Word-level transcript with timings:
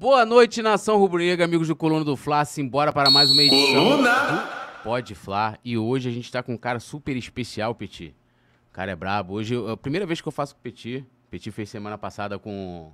Boa 0.00 0.24
noite, 0.24 0.62
nação 0.62 0.96
rubro-negra, 0.96 1.44
amigos 1.44 1.68
do 1.68 1.76
Coluna 1.76 2.02
do 2.02 2.16
Fla. 2.16 2.42
Simbora 2.46 2.90
para 2.90 3.10
mais 3.10 3.30
uma 3.30 3.42
edição 3.42 3.84
Coluna! 3.84 4.10
do 4.78 4.82
Pode 4.82 5.14
Fla. 5.14 5.58
E 5.62 5.76
hoje 5.76 6.08
a 6.08 6.10
gente 6.10 6.32
tá 6.32 6.42
com 6.42 6.54
um 6.54 6.56
cara 6.56 6.80
super 6.80 7.14
especial, 7.18 7.74
Petit. 7.74 8.14
O 8.70 8.72
cara 8.72 8.92
é 8.92 8.96
brabo. 8.96 9.34
Hoje 9.34 9.54
é 9.54 9.72
a 9.72 9.76
primeira 9.76 10.06
vez 10.06 10.22
que 10.22 10.26
eu 10.26 10.32
faço 10.32 10.54
com 10.54 10.60
o 10.60 10.62
Petit. 10.62 11.04
Petit 11.30 11.50
fez 11.50 11.68
semana 11.68 11.98
passada 11.98 12.38
com, 12.38 12.90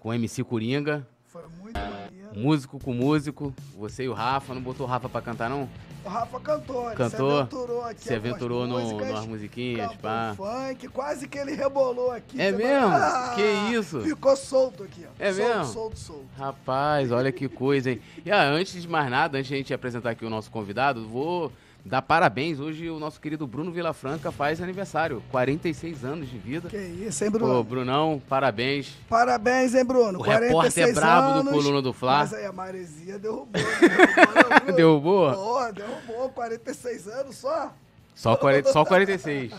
com 0.00 0.08
o 0.08 0.12
MC 0.12 0.42
Coringa. 0.42 1.06
Foi 1.26 1.44
muito 1.60 1.78
maneiro. 1.78 2.30
Músico 2.34 2.80
com 2.80 2.92
músico. 2.92 3.54
Você 3.78 4.02
e 4.02 4.08
o 4.08 4.12
Rafa. 4.12 4.52
Não 4.52 4.60
botou 4.60 4.88
o 4.88 4.90
Rafa 4.90 5.08
pra 5.08 5.22
cantar, 5.22 5.48
não? 5.48 5.68
O 6.04 6.08
Rafa 6.08 6.40
cantou, 6.40 6.84
Cantou? 6.92 7.08
se 7.08 7.38
aventurou 7.40 7.84
aqui. 7.84 8.02
Se 8.04 8.14
aventurou 8.14 8.66
no, 8.66 8.80
músicas, 8.80 9.08
numas 9.08 9.26
musiquinhas, 9.26 9.94
pá. 9.96 10.34
funk, 10.36 10.88
quase 10.88 11.28
que 11.28 11.36
ele 11.38 11.52
rebolou 11.54 12.10
aqui. 12.10 12.40
É 12.40 12.50
mesmo? 12.50 12.88
vai- 12.88 13.34
Que 13.34 13.42
isso? 13.76 14.00
Ficou 14.00 14.34
solto 14.34 14.82
aqui, 14.84 15.04
ó. 15.06 15.10
É 15.18 15.32
solto, 15.32 15.48
mesmo? 15.48 15.64
Solto, 15.66 15.98
solto. 15.98 16.26
Rapaz, 16.38 17.12
olha 17.12 17.30
que 17.30 17.48
coisa, 17.48 17.90
hein? 17.90 18.00
E 18.24 18.30
ah, 18.30 18.44
antes 18.48 18.80
de 18.80 18.88
mais 18.88 19.10
nada, 19.10 19.36
antes 19.36 19.48
de 19.48 19.54
a 19.54 19.56
gente 19.58 19.74
apresentar 19.74 20.10
aqui 20.10 20.24
o 20.24 20.30
nosso 20.30 20.50
convidado, 20.50 21.06
vou 21.06 21.52
dar 21.84 22.02
parabéns. 22.02 22.60
Hoje 22.60 22.88
o 22.90 22.98
nosso 22.98 23.20
querido 23.20 23.46
Bruno 23.46 23.70
Vilafranca 23.72 24.30
faz 24.30 24.60
aniversário, 24.60 25.22
46 25.30 26.04
anos 26.04 26.28
de 26.30 26.38
vida. 26.38 26.68
Que 26.68 26.76
isso, 26.76 27.24
hein, 27.24 27.30
Bruno? 27.30 27.54
Pô, 27.54 27.62
Brunão, 27.64 28.22
parabéns. 28.28 28.94
Parabéns, 29.08 29.74
hein, 29.74 29.84
Bruno? 29.84 30.18
O 30.18 30.22
repórter 30.22 30.48
é 30.48 30.52
46 30.52 30.94
brabo 30.94 31.32
do 31.32 31.40
anos, 31.40 31.52
Coluna 31.52 31.82
do 31.82 31.92
Fla. 31.92 32.18
Mas 32.18 32.34
aí 32.34 32.46
a 32.46 32.52
Maresia 32.52 33.18
derrubou. 33.18 33.46
derrubou, 33.52 34.48
né, 34.48 34.60
Bruno? 34.60 34.76
Derrubou? 34.76 35.32
Pô, 35.34 35.72
derrubou. 35.72 36.28
46 36.30 37.08
anos 37.08 37.36
só. 37.36 37.72
Só, 38.14 38.36
40, 38.36 38.70
só 38.70 38.84
46. 38.84 39.50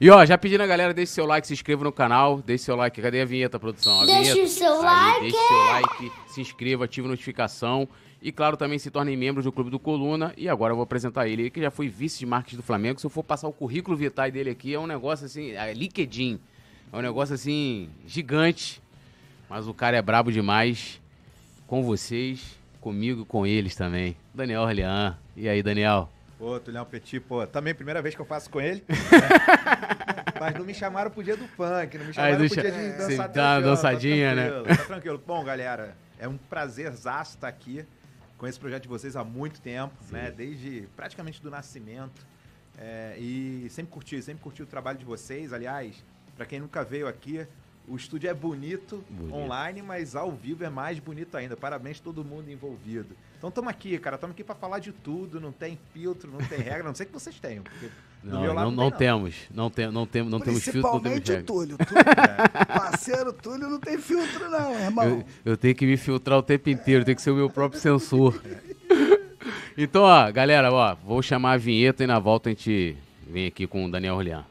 E 0.00 0.08
ó, 0.08 0.24
já 0.24 0.38
pedindo 0.38 0.62
a 0.62 0.66
galera, 0.68 0.94
deixe 0.94 1.10
seu 1.12 1.26
like, 1.26 1.44
se 1.44 1.52
inscreva 1.52 1.82
no 1.82 1.90
canal, 1.90 2.40
deixe 2.40 2.62
seu 2.64 2.76
like. 2.76 3.02
Cadê 3.02 3.20
a 3.22 3.24
vinheta, 3.24 3.58
produção? 3.58 4.02
A 4.02 4.06
Deixe 4.06 4.34
vinheta. 4.34 4.42
o 4.42 4.48
seu 4.48 4.72
Aí, 4.74 4.84
like. 4.84 5.20
Deixe 5.22 5.36
seu 5.36 5.56
like, 5.56 6.12
se 6.28 6.40
inscreva, 6.40 6.84
ative 6.84 7.08
a 7.08 7.10
notificação. 7.10 7.88
E 8.20 8.32
claro, 8.32 8.56
também 8.56 8.78
se 8.78 8.90
tornem 8.90 9.16
membros 9.16 9.44
do 9.44 9.52
Clube 9.52 9.70
do 9.70 9.78
Coluna. 9.78 10.32
E 10.36 10.48
agora 10.48 10.72
eu 10.72 10.76
vou 10.76 10.82
apresentar 10.82 11.28
ele, 11.28 11.50
que 11.50 11.60
já 11.60 11.70
foi 11.70 11.88
vice 11.88 12.18
de 12.18 12.26
marketing 12.26 12.56
do 12.56 12.62
Flamengo. 12.62 12.98
Se 12.98 13.06
eu 13.06 13.10
for 13.10 13.22
passar 13.22 13.46
o 13.48 13.52
currículo 13.52 13.96
vitae 13.96 14.30
dele 14.30 14.50
aqui, 14.50 14.74
é 14.74 14.78
um 14.78 14.86
negócio 14.86 15.26
assim, 15.26 15.52
é 15.52 15.72
LinkedIn. 15.72 16.40
É 16.92 16.96
um 16.96 17.00
negócio 17.00 17.34
assim, 17.34 17.88
gigante. 18.06 18.82
Mas 19.48 19.68
o 19.68 19.74
cara 19.74 19.96
é 19.96 20.02
brabo 20.02 20.32
demais. 20.32 21.00
Com 21.66 21.82
vocês, 21.82 22.58
comigo 22.80 23.22
e 23.22 23.24
com 23.24 23.46
eles 23.46 23.76
também. 23.76 24.16
Daniel 24.34 24.62
Orlean. 24.62 25.16
E 25.36 25.48
aí, 25.48 25.62
Daniel? 25.62 26.10
Pô, 26.38 26.58
Tulhão 26.58 26.84
Petit, 26.84 27.20
pô, 27.20 27.46
também 27.46 27.74
primeira 27.74 28.00
vez 28.00 28.14
que 28.14 28.20
eu 28.20 28.24
faço 28.26 28.48
com 28.50 28.60
ele. 28.60 28.82
né? 28.88 28.96
Mas 30.40 30.54
não 30.54 30.64
me 30.64 30.72
chamaram 30.72 31.10
pro 31.10 31.22
dia 31.22 31.36
do 31.36 31.46
funk, 31.48 31.98
não 31.98 32.06
me 32.06 32.12
chamaram 32.14 32.38
deixa- 32.38 32.54
pro 32.60 32.62
dia 32.62 32.72
de 32.72 32.78
É, 32.78 32.88
dançar 32.92 33.06
você 33.08 33.16
dá 33.16 33.22
uma 33.22 33.28
tranquilo, 33.32 33.64
dançadinha, 33.70 34.34
né? 34.34 34.44
tá 34.44 34.50
tranquilo, 34.54 34.76
Tá 34.78 34.84
tranquilo. 34.84 35.22
Bom, 35.26 35.44
galera, 35.44 35.96
é 36.18 36.28
um 36.28 36.36
prazerzaço 36.36 37.34
estar 37.34 37.48
aqui 37.48 37.84
com 38.38 38.46
esse 38.46 38.58
projeto 38.58 38.84
de 38.84 38.88
vocês 38.88 39.16
há 39.16 39.24
muito 39.24 39.60
tempo, 39.60 39.94
né? 40.10 40.30
Desde 40.30 40.88
praticamente 40.96 41.42
do 41.42 41.50
nascimento. 41.50 42.24
É, 42.78 43.16
e 43.18 43.66
sempre 43.70 43.90
curti, 43.92 44.22
sempre 44.22 44.40
curti 44.42 44.62
o 44.62 44.66
trabalho 44.66 44.98
de 44.98 45.04
vocês. 45.04 45.52
Aliás, 45.52 46.02
pra 46.36 46.46
quem 46.46 46.60
nunca 46.60 46.84
veio 46.84 47.08
aqui, 47.08 47.44
o 47.88 47.96
estúdio 47.96 48.30
é 48.30 48.34
bonito, 48.34 49.04
Bonito. 49.10 49.34
online, 49.34 49.82
mas 49.82 50.14
ao 50.14 50.30
vivo 50.30 50.62
é 50.62 50.70
mais 50.70 50.98
bonito 51.00 51.36
ainda. 51.36 51.56
Parabéns 51.56 51.98
a 52.00 52.04
todo 52.04 52.24
mundo 52.24 52.48
envolvido. 52.50 53.16
Então 53.36 53.48
estamos 53.48 53.68
aqui, 53.70 53.98
cara. 53.98 54.14
Estamos 54.14 54.34
aqui 54.34 54.44
para 54.44 54.54
falar 54.54 54.78
de 54.78 54.92
tudo. 54.92 55.40
Não 55.40 55.50
tem 55.50 55.76
filtro, 55.92 56.30
não 56.30 56.38
tem 56.38 56.60
regra. 56.60 56.84
Não 56.84 56.94
sei 56.94 57.06
que 57.06 57.12
vocês 57.12 57.40
tenham. 57.40 57.64
Porque 57.64 57.90
Não, 58.22 58.42
não, 58.42 58.54
não, 58.54 58.70
não 58.70 58.90
tem, 58.90 58.98
temos. 58.98 59.34
Não, 59.50 59.70
tem, 59.70 59.90
não, 59.90 60.06
tem, 60.06 60.24
não 60.24 60.40
temos 60.40 60.64
filtro, 60.64 60.92
não 60.92 61.00
temos 61.00 61.28
o. 61.28 61.42
Túlio. 61.42 61.76
Túlio 61.78 62.66
Parceiro 62.66 63.32
Túlio 63.32 63.68
não 63.68 63.78
tem 63.80 63.96
filtro, 63.98 64.50
não, 64.50 64.74
irmão. 64.74 65.04
Eu, 65.04 65.52
eu 65.52 65.56
tenho 65.56 65.74
que 65.74 65.86
me 65.86 65.96
filtrar 65.96 66.38
o 66.38 66.42
tempo 66.42 66.68
inteiro, 66.68 67.04
tem 67.04 67.14
que 67.14 67.22
ser 67.22 67.30
o 67.30 67.36
meu 67.36 67.48
próprio 67.48 67.80
censor. 67.80 68.40
Então, 69.80 70.02
ó, 70.02 70.30
galera, 70.32 70.72
ó, 70.72 70.96
vou 70.96 71.22
chamar 71.22 71.52
a 71.52 71.56
vinheta 71.56 72.02
e 72.02 72.06
na 72.06 72.18
volta 72.18 72.48
a 72.48 72.52
gente 72.52 72.96
vem 73.28 73.46
aqui 73.46 73.64
com 73.64 73.84
o 73.84 73.90
Daniel 73.90 74.16
Orlean. 74.16 74.44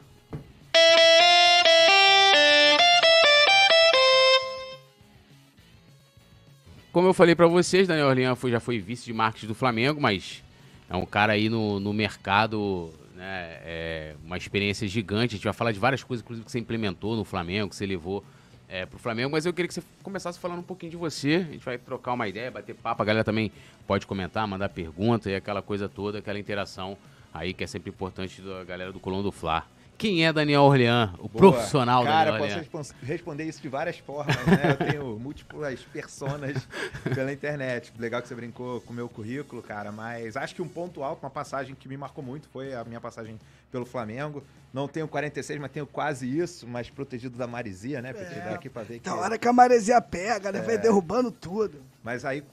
Como 6.94 7.10
eu 7.10 7.14
falei 7.14 7.36
pra 7.36 7.46
vocês, 7.46 7.90
Daniel 7.90 8.08
Orlean 8.08 8.36
já 8.50 8.60
foi 8.62 8.80
vice 8.80 9.06
de 9.06 9.14
marketing 9.14 9.48
do 9.48 9.54
Flamengo, 9.54 10.00
mas 10.00 10.42
é 10.90 10.96
um 10.96 11.06
cara 11.06 11.34
aí 11.34 11.50
no, 11.50 11.80
no 11.80 11.92
mercado, 11.92 12.90
né, 13.18 13.60
é 13.64 14.16
uma 14.24 14.38
experiência 14.38 14.88
gigante. 14.88 15.34
A 15.34 15.38
gente 15.38 15.44
vai 15.44 15.54
falar 15.54 15.72
de 15.72 15.80
várias 15.80 16.04
coisas, 16.04 16.24
inclusive, 16.24 16.46
que 16.46 16.52
você 16.52 16.60
implementou 16.60 17.16
no 17.16 17.26
Flamengo, 17.26 17.70
que 17.70 17.76
você 17.76 17.86
levou 17.86 18.24
é, 18.70 18.86
pro 18.86 19.00
Flamengo, 19.00 19.32
mas 19.32 19.46
eu 19.46 19.54
queria 19.54 19.68
que 19.68 19.74
você 19.74 19.84
começasse 20.04 20.38
falando 20.38 20.60
um 20.60 20.64
pouquinho 20.64 20.92
de 20.92 20.98
você. 20.98 21.46
A 21.50 21.52
gente 21.54 21.66
vai 21.66 21.78
trocar 21.78 22.14
uma 22.14 22.28
ideia, 22.28 22.52
bater 22.52 22.76
papo. 22.76 23.02
A 23.02 23.06
galera 23.06 23.24
também 23.24 23.52
pode 23.88 24.06
comentar, 24.06 24.48
mandar 24.48 24.70
pergunta 24.70 25.30
e 25.30 25.36
aquela 25.36 25.62
coisa 25.62 25.90
toda, 25.90 26.20
aquela 26.20 26.38
interação 26.38 26.98
aí 27.34 27.54
que 27.54 27.64
é 27.64 27.68
sempre 27.68 27.90
importante 27.90 28.42
da 28.42 28.64
galera 28.64 28.92
do 28.92 29.00
Colão 29.00 29.24
do 29.24 29.32
Fla. 29.32 29.66
Quem 29.98 30.26
é 30.26 30.32
Daniel 30.32 30.62
Orlean, 30.62 31.14
o 31.18 31.28
Boa. 31.28 31.30
profissional 31.54 32.04
Cara, 32.04 32.32
Daniel 32.32 32.34
posso 32.34 32.44
Orlean? 32.44 32.58
respons- 32.60 32.96
responder 33.02 33.44
isso 33.46 33.62
de 33.62 33.68
várias 33.68 33.98
formas, 33.98 34.36
né? 34.46 34.72
Eu 34.80 34.92
tenho 34.92 35.18
múltiplas 35.20 35.80
personas 35.92 36.68
pela 37.16 37.34
internet. 37.34 37.92
Legal 37.98 38.22
que 38.22 38.28
você 38.28 38.36
brincou 38.36 38.80
com 38.82 38.94
o 38.94 38.96
meu 38.96 39.10
currículo, 39.10 39.62
cara, 39.64 39.92
mas 39.92 40.38
acho 40.38 40.54
que 40.54 40.62
um 40.62 40.68
ponto 40.68 41.04
alto, 41.04 41.24
uma 41.24 41.30
passagem 41.32 41.74
que 41.74 41.88
me 41.90 41.98
marcou 41.98 42.24
muito 42.24 42.48
foi 42.50 42.74
a 42.76 42.84
minha 42.84 43.02
passagem 43.02 43.40
pelo 43.72 43.86
Flamengo. 43.86 44.44
Não 44.72 44.88
tenho 44.88 45.08
46, 45.08 45.60
mas 45.60 45.72
tenho 45.72 45.88
quase 45.88 46.28
isso, 46.38 46.68
mas 46.68 46.90
protegido 46.90 47.36
da 47.38 47.48
Marizia, 47.48 48.02
né? 48.02 48.14
Porque 48.14 48.36
É. 48.36 48.42
dá 48.42 48.52
aqui 48.52 48.70
pra 48.70 48.84
ver 48.84 49.00
que... 49.00 49.06
Da 49.10 49.16
hora 49.16 49.38
que 49.38 49.48
a 49.48 49.54
maresia 49.54 50.00
pega, 50.02 50.52
né? 50.52 50.60
É. 50.60 50.62
Vai 50.62 50.78
derrubando 50.78 51.32
tudo. 51.32 51.82
Mas 52.04 52.24
aí, 52.24 52.44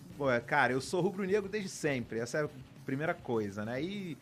cara, 0.47 0.73
eu 0.73 0.81
sou 0.81 1.03
rubro-negro 1.03 1.49
desde 1.49 1.69
sempre. 1.69 2.21
Essa 2.21 2.39
é 2.39 2.45
a 2.45 2.49
primeira 2.87 3.13
coisa, 3.13 3.65
né? 3.65 3.83
E, 3.83 4.17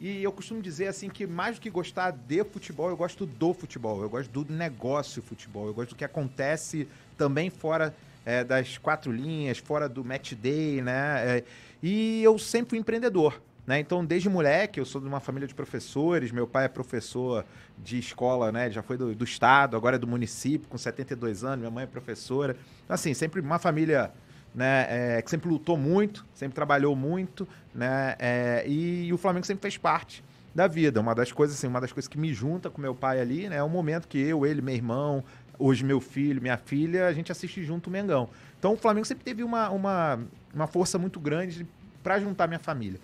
e 0.00 0.24
eu 0.24 0.32
costumo 0.32 0.62
dizer 0.62 0.86
assim 0.86 1.10
que 1.10 1.26
mais 1.26 1.56
do 1.56 1.60
que 1.60 1.68
gostar 1.68 2.10
de 2.10 2.42
futebol, 2.44 2.88
eu 2.88 2.96
gosto 2.96 3.26
do 3.26 3.52
futebol. 3.52 4.00
Eu 4.00 4.08
gosto 4.08 4.30
do 4.30 4.50
negócio 4.50 5.20
futebol. 5.20 5.66
Eu 5.66 5.74
gosto 5.74 5.90
do 5.90 5.96
que 5.96 6.04
acontece 6.04 6.88
também 7.18 7.50
fora 7.50 7.94
é, 8.24 8.42
das 8.42 8.78
quatro 8.78 9.12
linhas, 9.12 9.58
fora 9.58 9.90
do 9.90 10.02
match 10.02 10.32
day, 10.32 10.80
né? 10.80 11.38
É, 11.38 11.44
e 11.82 12.22
eu 12.22 12.38
sempre 12.38 12.70
fui 12.70 12.78
empreendedor. 12.78 13.42
Né? 13.66 13.78
Então, 13.78 14.02
desde 14.02 14.26
moleque, 14.30 14.80
eu 14.80 14.86
sou 14.86 15.02
de 15.02 15.06
uma 15.06 15.20
família 15.20 15.46
de 15.46 15.54
professores. 15.54 16.32
Meu 16.32 16.46
pai 16.46 16.64
é 16.64 16.68
professor 16.68 17.44
de 17.76 17.98
escola, 17.98 18.50
né? 18.50 18.70
Já 18.70 18.82
foi 18.82 18.96
do, 18.96 19.14
do 19.14 19.24
estado, 19.24 19.76
agora 19.76 19.96
é 19.96 19.98
do 19.98 20.06
município, 20.06 20.66
com 20.66 20.78
72 20.78 21.44
anos. 21.44 21.58
Minha 21.58 21.70
mãe 21.70 21.84
é 21.84 21.86
professora. 21.86 22.56
Então, 22.84 22.94
assim, 22.94 23.12
sempre 23.12 23.40
uma 23.42 23.58
família 23.58 24.10
né, 24.54 24.86
é, 24.88 25.22
que 25.22 25.30
sempre 25.30 25.48
lutou 25.48 25.76
muito, 25.76 26.26
sempre 26.34 26.54
trabalhou 26.54 26.94
muito, 26.96 27.46
né, 27.74 28.16
é, 28.18 28.64
e, 28.66 29.12
o 29.12 29.18
Flamengo 29.18 29.46
sempre 29.46 29.62
fez 29.62 29.76
parte 29.76 30.24
da 30.54 30.66
vida. 30.66 31.00
Uma 31.00 31.14
das 31.14 31.30
coisas, 31.30 31.56
assim, 31.56 31.66
uma 31.66 31.80
das 31.80 31.92
coisas 31.92 32.08
que 32.08 32.18
me 32.18 32.32
junta 32.32 32.68
com 32.68 32.80
meu 32.80 32.94
pai 32.94 33.20
ali, 33.20 33.48
né, 33.48 33.56
é 33.56 33.62
o 33.62 33.68
momento 33.68 34.08
que 34.08 34.18
eu, 34.18 34.44
ele, 34.44 34.60
meu 34.60 34.74
irmão, 34.74 35.24
hoje 35.58 35.84
meu 35.84 36.00
filho, 36.00 36.40
minha 36.40 36.56
filha, 36.56 37.06
a 37.06 37.12
gente 37.12 37.30
assiste 37.30 37.62
junto 37.62 37.88
o 37.88 37.90
Mengão. 37.90 38.28
Então 38.58 38.72
o 38.72 38.76
Flamengo 38.76 39.06
sempre 39.06 39.24
teve 39.24 39.42
uma, 39.42 39.70
uma, 39.70 40.18
uma 40.52 40.66
força 40.66 40.98
muito 40.98 41.20
grande 41.20 41.66
para 42.02 42.18
juntar 42.18 42.46
minha 42.46 42.58
família. 42.58 42.98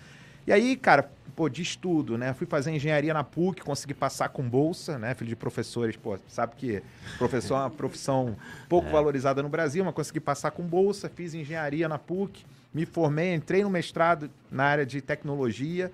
E 0.47 0.53
aí, 0.53 0.77
cara, 0.77 1.11
pô, 1.35 1.49
de 1.49 1.61
estudo, 1.61 2.17
né? 2.17 2.33
Fui 2.33 2.47
fazer 2.47 2.71
engenharia 2.71 3.13
na 3.13 3.21
PUC, 3.21 3.61
consegui 3.63 3.93
passar 3.93 4.29
com 4.29 4.47
bolsa, 4.47 4.97
né? 4.97 5.13
Filho 5.13 5.27
de 5.27 5.35
professores, 5.35 5.97
pô, 5.97 6.17
sabe 6.29 6.55
que 6.55 6.81
professor 7.17 7.55
é 7.55 7.59
uma 7.59 7.69
profissão 7.69 8.33
pouco 8.69 8.89
valorizada 8.89 9.43
no 9.43 9.49
Brasil, 9.49 9.83
mas 9.83 9.93
consegui 9.93 10.21
passar 10.21 10.51
com 10.51 10.63
bolsa, 10.63 11.11
fiz 11.13 11.33
engenharia 11.33 11.89
na 11.89 11.99
PUC, 11.99 12.45
me 12.73 12.85
formei, 12.85 13.33
entrei 13.33 13.61
no 13.61 13.69
mestrado 13.69 14.31
na 14.49 14.63
área 14.63 14.85
de 14.85 15.01
tecnologia, 15.01 15.91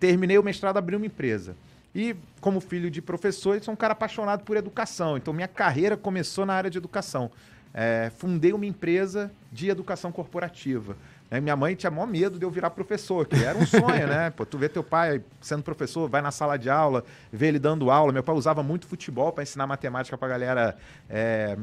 terminei 0.00 0.38
o 0.38 0.42
mestrado, 0.42 0.78
abri 0.78 0.96
uma 0.96 1.04
empresa. 1.04 1.54
E, 1.94 2.16
como 2.40 2.58
filho 2.58 2.90
de 2.90 3.02
professor, 3.02 3.62
sou 3.62 3.74
um 3.74 3.76
cara 3.76 3.92
apaixonado 3.92 4.42
por 4.42 4.56
educação. 4.56 5.18
Então, 5.18 5.34
minha 5.34 5.48
carreira 5.48 5.98
começou 5.98 6.46
na 6.46 6.54
área 6.54 6.70
de 6.70 6.78
educação. 6.78 7.30
É, 7.74 8.10
fundei 8.16 8.54
uma 8.54 8.64
empresa 8.64 9.30
de 9.52 9.68
educação 9.68 10.10
corporativa. 10.10 10.96
Né, 11.32 11.40
Minha 11.40 11.56
mãe 11.56 11.74
tinha 11.74 11.90
maior 11.90 12.06
medo 12.06 12.38
de 12.38 12.44
eu 12.44 12.50
virar 12.50 12.68
professor, 12.68 13.26
que 13.26 13.42
era 13.42 13.56
um 13.56 13.64
sonho, 13.64 14.06
né? 14.06 14.28
Pô, 14.28 14.44
tu 14.44 14.58
vê 14.58 14.68
teu 14.68 14.84
pai 14.84 15.22
sendo 15.40 15.62
professor, 15.62 16.06
vai 16.06 16.20
na 16.20 16.30
sala 16.30 16.58
de 16.58 16.68
aula, 16.68 17.02
vê 17.32 17.46
ele 17.46 17.58
dando 17.58 17.90
aula. 17.90 18.12
Meu 18.12 18.22
pai 18.22 18.34
usava 18.34 18.62
muito 18.62 18.86
futebol 18.86 19.32
para 19.32 19.42
ensinar 19.42 19.66
matemática 19.66 20.18
pra 20.18 20.28
galera. 20.28 20.76
é, 21.08 21.56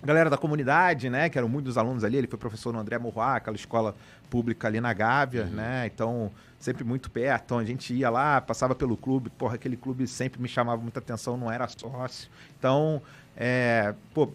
galera 0.00 0.30
da 0.30 0.38
comunidade, 0.38 1.10
né? 1.10 1.28
Que 1.28 1.36
eram 1.36 1.48
muitos 1.48 1.76
alunos 1.76 2.04
ali. 2.04 2.18
Ele 2.18 2.28
foi 2.28 2.38
professor 2.38 2.72
no 2.72 2.78
André 2.78 2.98
Murroá, 2.98 3.34
aquela 3.36 3.56
escola 3.56 3.96
pública 4.30 4.68
ali 4.68 4.80
na 4.80 4.92
Gávea, 4.92 5.44
né? 5.46 5.90
Então, 5.92 6.30
sempre 6.60 6.84
muito 6.84 7.10
perto. 7.10 7.42
Então, 7.46 7.58
a 7.58 7.64
gente 7.64 7.92
ia 7.92 8.08
lá, 8.08 8.40
passava 8.40 8.76
pelo 8.76 8.96
clube. 8.96 9.28
Porra, 9.30 9.56
aquele 9.56 9.76
clube 9.76 10.06
sempre 10.06 10.40
me 10.40 10.48
chamava 10.48 10.80
muita 10.80 11.00
atenção, 11.00 11.36
não 11.36 11.50
era 11.50 11.66
sócio. 11.66 12.30
Então, 12.56 13.02
é, 13.36 13.92
pô, 14.14 14.30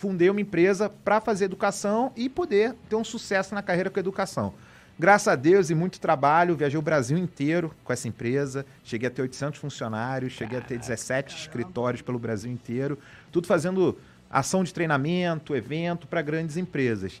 fundei 0.00 0.30
uma 0.30 0.40
empresa 0.40 0.88
para 0.88 1.20
fazer 1.20 1.44
educação 1.44 2.10
e 2.16 2.26
poder 2.26 2.74
ter 2.88 2.96
um 2.96 3.04
sucesso 3.04 3.54
na 3.54 3.60
carreira 3.60 3.90
com 3.90 3.98
a 3.98 4.00
educação. 4.00 4.54
Graças 4.98 5.28
a 5.28 5.36
Deus 5.36 5.68
e 5.68 5.74
muito 5.74 6.00
trabalho, 6.00 6.56
viajei 6.56 6.78
o 6.78 6.82
Brasil 6.82 7.18
inteiro 7.18 7.70
com 7.84 7.92
essa 7.92 8.08
empresa. 8.08 8.64
Cheguei 8.82 9.08
a 9.08 9.10
ter 9.10 9.20
800 9.20 9.60
funcionários, 9.60 10.32
cheguei 10.32 10.58
a 10.58 10.62
ter 10.62 10.78
17 10.78 11.36
escritórios 11.36 12.00
pelo 12.00 12.18
Brasil 12.18 12.50
inteiro, 12.50 12.98
tudo 13.30 13.46
fazendo 13.46 13.98
ação 14.30 14.64
de 14.64 14.72
treinamento, 14.72 15.54
evento 15.54 16.06
para 16.06 16.22
grandes 16.22 16.56
empresas. 16.56 17.20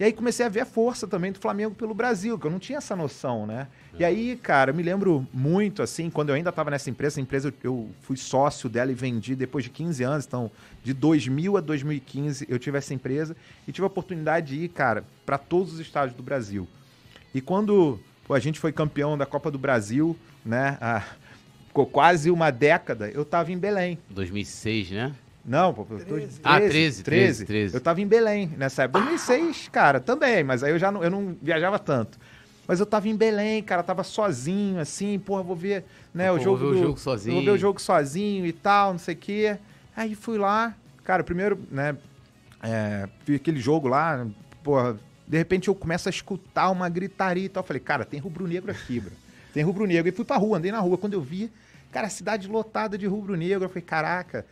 E 0.00 0.04
aí 0.04 0.14
comecei 0.14 0.46
a 0.46 0.48
ver 0.48 0.60
a 0.60 0.64
força 0.64 1.06
também 1.06 1.30
do 1.30 1.38
Flamengo 1.38 1.74
pelo 1.74 1.92
Brasil, 1.92 2.38
que 2.38 2.46
eu 2.46 2.50
não 2.50 2.58
tinha 2.58 2.78
essa 2.78 2.96
noção, 2.96 3.46
né? 3.46 3.68
E 3.98 4.04
aí, 4.04 4.34
cara, 4.34 4.70
eu 4.70 4.74
me 4.74 4.82
lembro 4.82 5.28
muito, 5.30 5.82
assim, 5.82 6.08
quando 6.08 6.30
eu 6.30 6.34
ainda 6.34 6.48
estava 6.48 6.70
nessa 6.70 6.88
empresa, 6.88 7.12
essa 7.12 7.20
empresa 7.20 7.52
eu, 7.62 7.90
fui 8.00 8.16
sócio 8.16 8.66
dela 8.66 8.90
e 8.90 8.94
vendi 8.94 9.36
depois 9.36 9.62
de 9.62 9.68
15 9.68 10.02
anos, 10.02 10.24
então 10.24 10.50
de 10.82 10.94
2000 10.94 11.58
a 11.58 11.60
2015 11.60 12.46
eu 12.48 12.58
tive 12.58 12.78
essa 12.78 12.94
empresa 12.94 13.36
e 13.68 13.72
tive 13.72 13.84
a 13.84 13.88
oportunidade 13.88 14.56
de 14.56 14.64
ir, 14.64 14.68
cara, 14.70 15.04
para 15.26 15.36
todos 15.36 15.74
os 15.74 15.80
estados 15.80 16.14
do 16.14 16.22
Brasil. 16.22 16.66
E 17.34 17.42
quando 17.42 18.00
pô, 18.26 18.32
a 18.32 18.40
gente 18.40 18.58
foi 18.58 18.72
campeão 18.72 19.18
da 19.18 19.26
Copa 19.26 19.50
do 19.50 19.58
Brasil, 19.58 20.16
né, 20.42 20.78
há 20.80 21.02
ficou 21.68 21.84
quase 21.84 22.30
uma 22.30 22.50
década, 22.50 23.10
eu 23.10 23.22
estava 23.22 23.52
em 23.52 23.58
Belém. 23.58 23.98
2006, 24.08 24.90
né? 24.92 25.14
Não, 25.44 25.72
pô, 25.72 25.86
eu 25.90 25.98
tô- 25.98 26.04
13. 26.04 26.40
Ah, 26.44 26.60
13, 26.60 27.02
13, 27.02 27.44
13. 27.46 27.74
Eu 27.74 27.80
tava 27.80 28.00
em 28.00 28.06
Belém 28.06 28.52
nessa 28.56 28.84
época. 28.84 29.00
2006, 29.00 29.68
cara, 29.72 29.98
também, 30.00 30.44
mas 30.44 30.62
aí 30.62 30.70
eu 30.72 30.78
já 30.78 30.92
não, 30.92 31.02
eu 31.02 31.10
não 31.10 31.36
viajava 31.40 31.78
tanto. 31.78 32.18
Mas 32.68 32.78
eu 32.78 32.86
tava 32.86 33.08
em 33.08 33.16
Belém, 33.16 33.62
cara, 33.62 33.82
tava 33.82 34.04
sozinho, 34.04 34.78
assim, 34.78 35.18
porra, 35.18 35.42
vou 35.42 35.56
ver, 35.56 35.84
né, 36.14 36.26
Pô, 36.28 36.34
o 36.34 36.36
vou 36.36 36.44
jogo 36.44 36.58
ver 36.58 36.64
o 36.66 36.72
do- 36.74 36.78
jogo 36.82 36.98
sozinho. 37.00 37.34
Vou 37.34 37.44
ver 37.44 37.50
o 37.50 37.58
jogo 37.58 37.80
sozinho 37.80 38.46
e 38.46 38.52
tal, 38.52 38.92
não 38.92 38.98
sei 38.98 39.14
o 39.14 39.18
quê. 39.18 39.56
Aí 39.96 40.14
fui 40.14 40.38
lá, 40.38 40.74
cara, 41.02 41.24
primeiro, 41.24 41.58
né, 41.70 41.96
é, 42.62 43.08
vi 43.26 43.34
aquele 43.36 43.58
jogo 43.58 43.88
lá, 43.88 44.26
porra, 44.62 44.96
de 45.26 45.36
repente 45.38 45.68
eu 45.68 45.74
começo 45.74 46.08
a 46.08 46.10
escutar 46.10 46.70
uma 46.70 46.88
gritaria 46.88 47.44
e 47.46 47.48
tal. 47.48 47.62
Falei, 47.62 47.80
cara, 47.80 48.04
tem 48.04 48.20
rubro-negro 48.20 48.70
aqui, 48.70 49.00
bro. 49.00 49.12
Tem 49.54 49.62
rubro-negro. 49.64 50.08
E 50.08 50.12
fui 50.12 50.24
pra 50.24 50.36
rua, 50.36 50.58
andei 50.58 50.70
na 50.70 50.78
rua. 50.80 50.98
Quando 50.98 51.14
eu 51.14 51.20
vi, 51.20 51.50
cara, 51.90 52.06
a 52.06 52.10
cidade 52.10 52.46
lotada 52.48 52.96
de 52.98 53.06
rubro-negro. 53.06 53.64
Eu 53.64 53.68
falei, 53.68 53.82
caraca, 53.82 54.44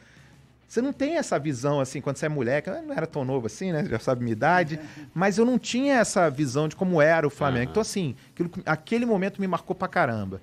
você 0.69 0.83
não 0.83 0.93
tem 0.93 1.17
essa 1.17 1.39
visão, 1.39 1.81
assim, 1.81 2.01
quando 2.01 2.17
você 2.17 2.27
é 2.27 2.29
moleque. 2.29 2.69
Eu 2.69 2.83
não 2.83 2.93
era 2.95 3.07
tão 3.07 3.25
novo 3.25 3.47
assim, 3.47 3.73
né? 3.73 3.87
Já 3.89 3.99
sabe 3.99 4.23
minha 4.23 4.33
idade. 4.33 4.79
Mas 5.15 5.39
eu 5.39 5.47
não 5.47 5.59
tinha 5.59 5.95
essa 5.95 6.29
visão 6.31 6.69
de 6.69 6.77
como 6.77 7.01
era 7.01 7.27
o 7.27 7.31
Flamengo. 7.31 7.63
Aham. 7.65 7.71
Então, 7.71 7.81
assim, 7.81 8.15
aquilo- 8.35 8.51
aquele 8.67 9.07
momento 9.07 9.41
me 9.41 9.47
marcou 9.49 9.75
pra 9.75 9.89
caramba. 9.89 10.43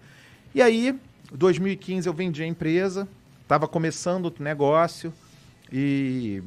E 0.54 0.62
aí, 0.62 1.00
2015, 1.32 2.08
eu 2.08 2.14
vendi 2.14 2.42
a 2.42 2.48
empresa. 2.48 3.08
Tava 3.48 3.68
começando 3.68 4.26
outro 4.26 4.44
negócio. 4.44 5.14
E 5.72 6.42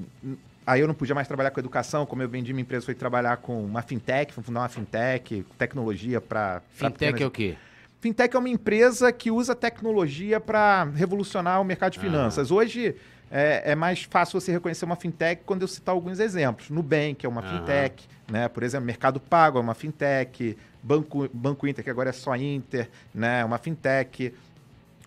aí 0.66 0.80
eu 0.80 0.86
não 0.88 0.94
podia 0.94 1.14
mais 1.14 1.28
trabalhar 1.28 1.50
com 1.50 1.60
educação. 1.60 2.04
Como 2.06 2.22
eu 2.22 2.28
vendi 2.28 2.52
minha 2.52 2.62
empresa, 2.62 2.84
fui 2.86 2.94
trabalhar 2.94 3.36
com 3.38 3.64
uma 3.64 3.82
fintech. 3.82 4.32
Fui 4.32 4.42
fundar 4.42 4.60
uma 4.60 4.68
fintech, 4.68 5.44
tecnologia 5.56 6.20
para... 6.20 6.62
Fintech 6.72 7.22
é 7.22 7.26
o 7.26 7.30
quê? 7.30 7.56
Fintech 8.00 8.34
é 8.34 8.38
uma 8.38 8.48
empresa 8.48 9.10
que 9.12 9.30
usa 9.30 9.54
tecnologia 9.56 10.38
para 10.40 10.84
revolucionar 10.84 11.60
o 11.60 11.64
mercado 11.64 11.92
de 11.92 11.98
Ah. 11.98 12.02
finanças. 12.02 12.50
Hoje 12.50 12.94
é, 13.30 13.72
é 13.72 13.74
mais 13.74 14.02
fácil 14.04 14.40
você 14.40 14.52
reconhecer 14.52 14.84
uma 14.84 14.96
fintech 14.96 15.42
quando 15.44 15.62
eu 15.62 15.68
citar 15.68 15.94
alguns 15.94 16.18
exemplos. 16.18 16.70
Nubank 16.70 17.24
é 17.24 17.28
uma 17.28 17.40
Aham. 17.40 17.60
fintech, 17.60 18.08
né? 18.30 18.48
Por 18.48 18.62
exemplo, 18.62 18.86
Mercado 18.86 19.20
Pago 19.20 19.58
é 19.58 19.60
uma 19.60 19.74
fintech, 19.74 20.56
Banco, 20.82 21.28
Banco 21.32 21.66
Inter, 21.66 21.84
que 21.84 21.90
agora 21.90 22.10
é 22.10 22.12
só 22.12 22.34
Inter, 22.36 22.88
né? 23.14 23.40
É 23.40 23.44
uma 23.44 23.58
fintech. 23.58 24.34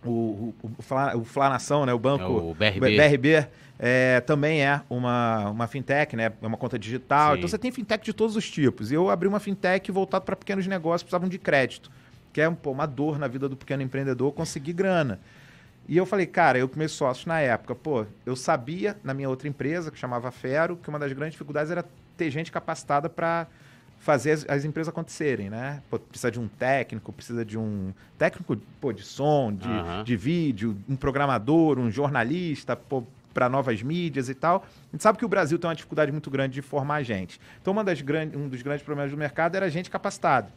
O, 0.03 0.09
o, 0.09 0.55
o, 0.79 0.81
Fla, 0.81 1.15
o 1.15 1.23
Fla 1.23 1.49
Nação, 1.49 1.85
né? 1.85 1.93
O 1.93 1.99
banco 1.99 2.23
É 2.23 2.27
o 2.27 2.55
BRB. 2.55 2.97
BRB 2.97 3.47
é, 3.83 4.19
também 4.21 4.63
é 4.63 4.81
uma, 4.87 5.49
uma 5.49 5.67
fintech, 5.67 6.15
né? 6.15 6.31
É 6.41 6.47
uma 6.47 6.57
conta 6.57 6.77
digital. 6.77 7.31
Sim. 7.31 7.37
Então 7.37 7.49
você 7.49 7.57
tem 7.57 7.71
fintech 7.71 8.03
de 8.03 8.13
todos 8.13 8.35
os 8.35 8.49
tipos. 8.49 8.91
E 8.91 8.95
eu 8.95 9.09
abri 9.09 9.27
uma 9.27 9.39
fintech 9.39 9.91
voltada 9.91 10.23
para 10.23 10.35
pequenos 10.35 10.67
negócios 10.67 11.01
que 11.01 11.05
precisavam 11.05 11.27
de 11.27 11.39
crédito, 11.39 11.89
que 12.31 12.41
é 12.41 12.49
pô, 12.49 12.71
uma 12.71 12.85
dor 12.85 13.17
na 13.17 13.27
vida 13.27 13.49
do 13.49 13.55
pequeno 13.55 13.81
empreendedor 13.81 14.31
conseguir 14.33 14.73
grana. 14.73 15.19
E 15.87 15.97
eu 15.97 16.05
falei, 16.05 16.25
cara, 16.25 16.57
eu 16.57 16.69
com 16.69 16.77
meus 16.77 16.91
sócios 16.91 17.25
na 17.25 17.39
época, 17.39 17.75
pô, 17.75 18.05
eu 18.25 18.35
sabia 18.35 18.97
na 19.03 19.13
minha 19.13 19.29
outra 19.29 19.47
empresa, 19.47 19.91
que 19.91 19.97
chamava 19.97 20.31
Fero, 20.31 20.77
que 20.77 20.89
uma 20.89 20.99
das 20.99 21.11
grandes 21.11 21.33
dificuldades 21.33 21.71
era 21.71 21.83
ter 22.15 22.29
gente 22.29 22.51
capacitada 22.51 23.09
para 23.09 23.47
fazer 23.99 24.31
as, 24.31 24.45
as 24.49 24.65
empresas 24.65 24.89
acontecerem, 24.89 25.49
né? 25.49 25.81
Pô, 25.89 25.99
precisa 25.99 26.31
de 26.31 26.39
um 26.39 26.47
técnico, 26.47 27.11
precisa 27.13 27.45
de 27.45 27.57
um 27.57 27.93
técnico 28.17 28.57
pô, 28.79 28.91
de 28.91 29.03
som, 29.03 29.53
de, 29.53 29.67
Aham. 29.67 30.03
de 30.03 30.15
vídeo, 30.15 30.77
um 30.89 30.95
programador, 30.95 31.77
um 31.77 31.89
jornalista, 31.91 32.77
para 33.33 33.47
novas 33.47 33.81
mídias 33.81 34.29
e 34.29 34.35
tal. 34.35 34.65
A 34.89 34.95
gente 34.95 35.03
sabe 35.03 35.17
que 35.17 35.25
o 35.25 35.27
Brasil 35.27 35.57
tem 35.57 35.67
uma 35.67 35.75
dificuldade 35.75 36.11
muito 36.11 36.29
grande 36.29 36.53
de 36.53 36.61
formar 36.61 37.03
gente. 37.03 37.39
Então, 37.61 37.71
uma 37.73 37.83
das 37.83 38.01
grandes, 38.01 38.39
um 38.39 38.47
dos 38.47 38.61
grandes 38.61 38.83
problemas 38.83 39.11
do 39.11 39.17
mercado 39.17 39.55
era 39.55 39.69
gente 39.69 39.89
capacitada. 39.89 40.47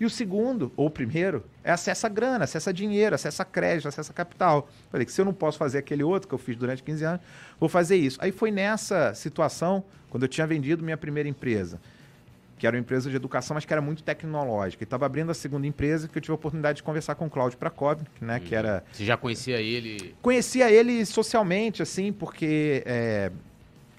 E 0.00 0.04
o 0.06 0.08
segundo, 0.08 0.72
ou 0.78 0.86
o 0.86 0.90
primeiro, 0.90 1.44
é 1.62 1.70
acesso 1.70 2.06
a 2.06 2.08
grana, 2.08 2.44
acesso 2.44 2.70
a 2.70 2.72
dinheiro, 2.72 3.14
acesso 3.14 3.42
a 3.42 3.44
crédito, 3.44 3.86
acesso 3.86 4.10
a 4.10 4.14
capital. 4.14 4.66
Falei 4.90 5.04
que 5.04 5.12
se 5.12 5.20
eu 5.20 5.26
não 5.26 5.34
posso 5.34 5.58
fazer 5.58 5.76
aquele 5.76 6.02
outro 6.02 6.26
que 6.26 6.34
eu 6.34 6.38
fiz 6.38 6.56
durante 6.56 6.82
15 6.82 7.04
anos, 7.04 7.20
vou 7.60 7.68
fazer 7.68 7.96
isso. 7.96 8.16
Aí 8.22 8.32
foi 8.32 8.50
nessa 8.50 9.12
situação, 9.12 9.84
quando 10.08 10.22
eu 10.22 10.28
tinha 10.28 10.46
vendido 10.46 10.82
minha 10.82 10.96
primeira 10.96 11.28
empresa, 11.28 11.78
que 12.58 12.66
era 12.66 12.76
uma 12.76 12.80
empresa 12.80 13.10
de 13.10 13.16
educação, 13.16 13.54
mas 13.54 13.66
que 13.66 13.72
era 13.74 13.82
muito 13.82 14.02
tecnológica. 14.02 14.82
E 14.82 14.84
estava 14.84 15.04
abrindo 15.04 15.30
a 15.30 15.34
segunda 15.34 15.66
empresa, 15.66 16.08
que 16.08 16.16
eu 16.16 16.22
tive 16.22 16.32
a 16.32 16.34
oportunidade 16.34 16.76
de 16.76 16.82
conversar 16.82 17.14
com 17.14 17.26
o 17.26 17.30
Cláudio 17.30 17.58
Prakov, 17.58 18.00
né, 18.22 18.40
que 18.40 18.54
era 18.54 18.82
Você 18.92 19.04
já 19.04 19.18
conhecia 19.18 19.60
ele? 19.60 20.14
Conhecia 20.22 20.70
ele 20.70 21.04
socialmente, 21.04 21.82
assim, 21.82 22.10
porque 22.10 22.82
é, 22.86 23.30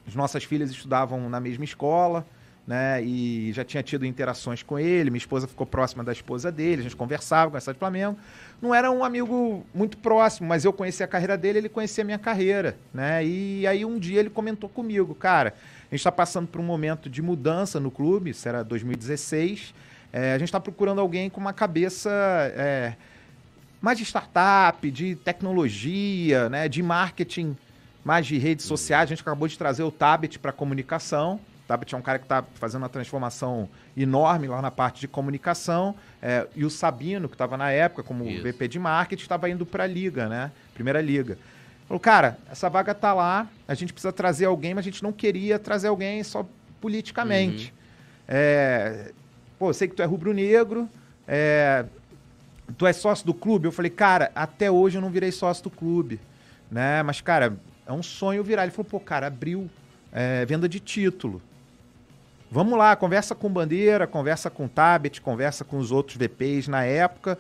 as 0.08 0.16
nossas 0.16 0.44
filhas 0.44 0.72
estudavam 0.72 1.30
na 1.30 1.40
mesma 1.40 1.64
escola, 1.64 2.26
né? 2.66 3.04
E 3.04 3.52
já 3.54 3.64
tinha 3.64 3.82
tido 3.82 4.06
interações 4.06 4.64
com 4.64 4.78
ele. 4.78 5.10
Minha 5.10 5.18
esposa 5.18 5.48
ficou 5.48 5.66
próxima 5.66 6.04
da 6.04 6.12
esposa 6.12 6.52
dele, 6.52 6.82
a 6.82 6.84
gente 6.84 6.96
conversava, 6.96 7.48
conversava 7.48 7.74
de 7.74 7.80
Flamengo. 7.80 8.18
Não 8.62 8.74
era 8.74 8.92
um 8.92 9.04
amigo 9.04 9.66
muito 9.74 9.98
próximo, 9.98 10.48
mas 10.48 10.64
eu 10.64 10.72
conhecia 10.72 11.06
a 11.06 11.10
carreira 11.10 11.38
dele, 11.38 11.58
ele 11.58 11.70
conhecia 11.70 12.04
a 12.04 12.06
minha 12.06 12.20
carreira, 12.20 12.78
né? 12.94 13.26
E 13.26 13.66
aí 13.66 13.84
um 13.84 13.98
dia 13.98 14.20
ele 14.20 14.30
comentou 14.30 14.70
comigo, 14.70 15.16
cara, 15.16 15.56
a 15.90 15.96
gente 15.96 16.00
está 16.00 16.12
passando 16.12 16.48
por 16.48 16.62
um 16.62 16.64
momento 16.64 17.10
de 17.10 17.22
mudança 17.22 17.80
no 17.80 17.90
clube, 17.90 18.30
isso 18.30 18.48
era 18.48 18.64
2016. 18.64 19.74
é, 20.14 20.34
a 20.34 20.38
gente 20.38 20.50
está 20.50 20.60
procurando 20.60 21.02
alguém 21.02 21.30
com 21.30 21.42
uma 21.42 21.54
cabeça 21.54 22.10
é, 22.56 22.94
mais 23.82 23.98
de 23.98 24.06
startup, 24.06 24.90
de 24.92 25.16
tecnologia, 25.16 26.48
né, 26.50 26.70
de 26.70 26.84
marketing, 26.84 27.58
mais 28.06 28.28
de 28.28 28.38
redes 28.38 28.66
sociais. 28.66 29.04
A 29.04 29.16
gente 29.16 29.22
acabou 29.22 29.48
de 29.48 29.58
trazer 29.58 29.84
o 29.84 29.92
Tabet 29.92 30.38
para 30.38 30.52
comunicação. 30.52 31.40
O 31.72 31.74
Tabet 31.74 31.96
é 31.96 31.98
um 31.98 32.02
cara 32.02 32.20
que 32.20 32.26
está 32.26 32.44
fazendo 32.56 32.82
uma 32.82 32.90
transformação 32.90 33.70
enorme 33.96 34.48
lá 34.48 34.62
na 34.62 34.70
parte 34.70 35.00
de 35.00 35.08
comunicação. 35.08 35.96
É, 36.22 36.46
e 36.54 36.66
o 36.66 36.70
Sabino, 36.70 37.30
que 37.30 37.36
estava 37.36 37.56
na 37.56 37.72
época 37.72 38.04
como 38.04 38.28
Isso. 38.28 38.44
VP 38.44 38.68
de 38.68 38.78
marketing, 38.78 39.22
estava 39.22 39.50
indo 39.50 39.66
para 39.66 39.86
a 39.86 39.88
Liga, 39.88 40.28
né? 40.28 40.52
Primeira 40.74 41.00
Liga. 41.00 41.38
Falou, 41.88 42.00
cara, 42.00 42.38
essa 42.52 42.70
vaga 42.70 42.94
tá 42.94 43.14
lá, 43.14 43.48
a 43.66 43.74
gente 43.74 43.94
precisa 43.94 44.12
trazer 44.12 44.46
alguém, 44.46 44.74
mas 44.74 44.84
a 44.84 44.90
gente 44.90 45.02
não 45.02 45.14
queria 45.14 45.58
trazer 45.58 45.88
alguém 45.88 46.22
só 46.24 46.46
politicamente. 46.82 47.74
É, 48.28 49.14
pô, 49.58 49.72
sei 49.72 49.88
que 49.88 49.96
tu 49.96 50.02
é 50.02 50.06
rubro-negro, 50.06 50.90
é, 51.26 51.86
tu 52.78 52.86
é 52.86 52.92
sócio 52.92 53.26
do 53.26 53.34
clube? 53.34 53.66
Eu 53.66 53.72
falei, 53.72 53.92
cara, 53.92 54.30
até 54.36 54.70
hoje 54.70 54.98
eu 54.98 55.02
não 55.02 55.10
virei 55.10 55.32
sócio 55.32 55.64
do 55.64 55.70
clube, 55.70 56.20
né? 56.70 57.02
Mas, 57.04 57.22
cara, 57.22 57.58
é 57.86 57.94
um 57.94 58.04
sonho 58.04 58.44
virar. 58.44 58.64
Ele 58.64 58.72
falou, 58.72 58.90
pô, 58.90 59.00
cara, 59.00 59.28
abriu 59.28 59.70
é, 60.12 60.46
venda 60.46 60.68
de 60.68 60.82
título. 60.82 61.42
Vamos 62.54 62.78
lá, 62.78 62.98
conversa 62.98 63.34
com 63.34 63.48
Bandeira, 63.50 64.06
conversa 64.06 64.50
com 64.50 64.68
Tabet, 64.68 65.22
conversa 65.22 65.64
com 65.64 65.78
os 65.78 65.90
outros 65.90 66.18
VPs 66.18 66.68
na 66.68 66.84
época. 66.84 67.40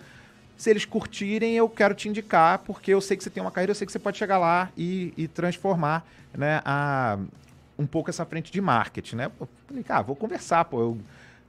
Se 0.55 0.69
eles 0.69 0.85
curtirem, 0.85 1.57
eu 1.57 1.67
quero 1.67 1.93
te 1.93 2.07
indicar, 2.07 2.59
porque 2.59 2.93
eu 2.93 3.01
sei 3.01 3.17
que 3.17 3.23
você 3.23 3.29
tem 3.29 3.43
uma 3.43 3.51
carreira, 3.51 3.71
eu 3.71 3.75
sei 3.75 3.85
que 3.85 3.91
você 3.91 3.99
pode 3.99 4.17
chegar 4.17 4.37
lá 4.37 4.69
e, 4.77 5.13
e 5.17 5.27
transformar 5.27 6.07
né, 6.33 6.61
a, 6.63 7.19
um 7.77 7.85
pouco 7.85 8.09
essa 8.09 8.23
frente 8.23 8.53
de 8.53 8.61
marketing, 8.61 9.17
né? 9.17 9.29
Pô, 9.37 9.49
falei, 9.67 9.83
cara, 9.83 10.01
vou 10.01 10.15
conversar, 10.15 10.63
pô. 10.63 10.79
Eu 10.79 10.97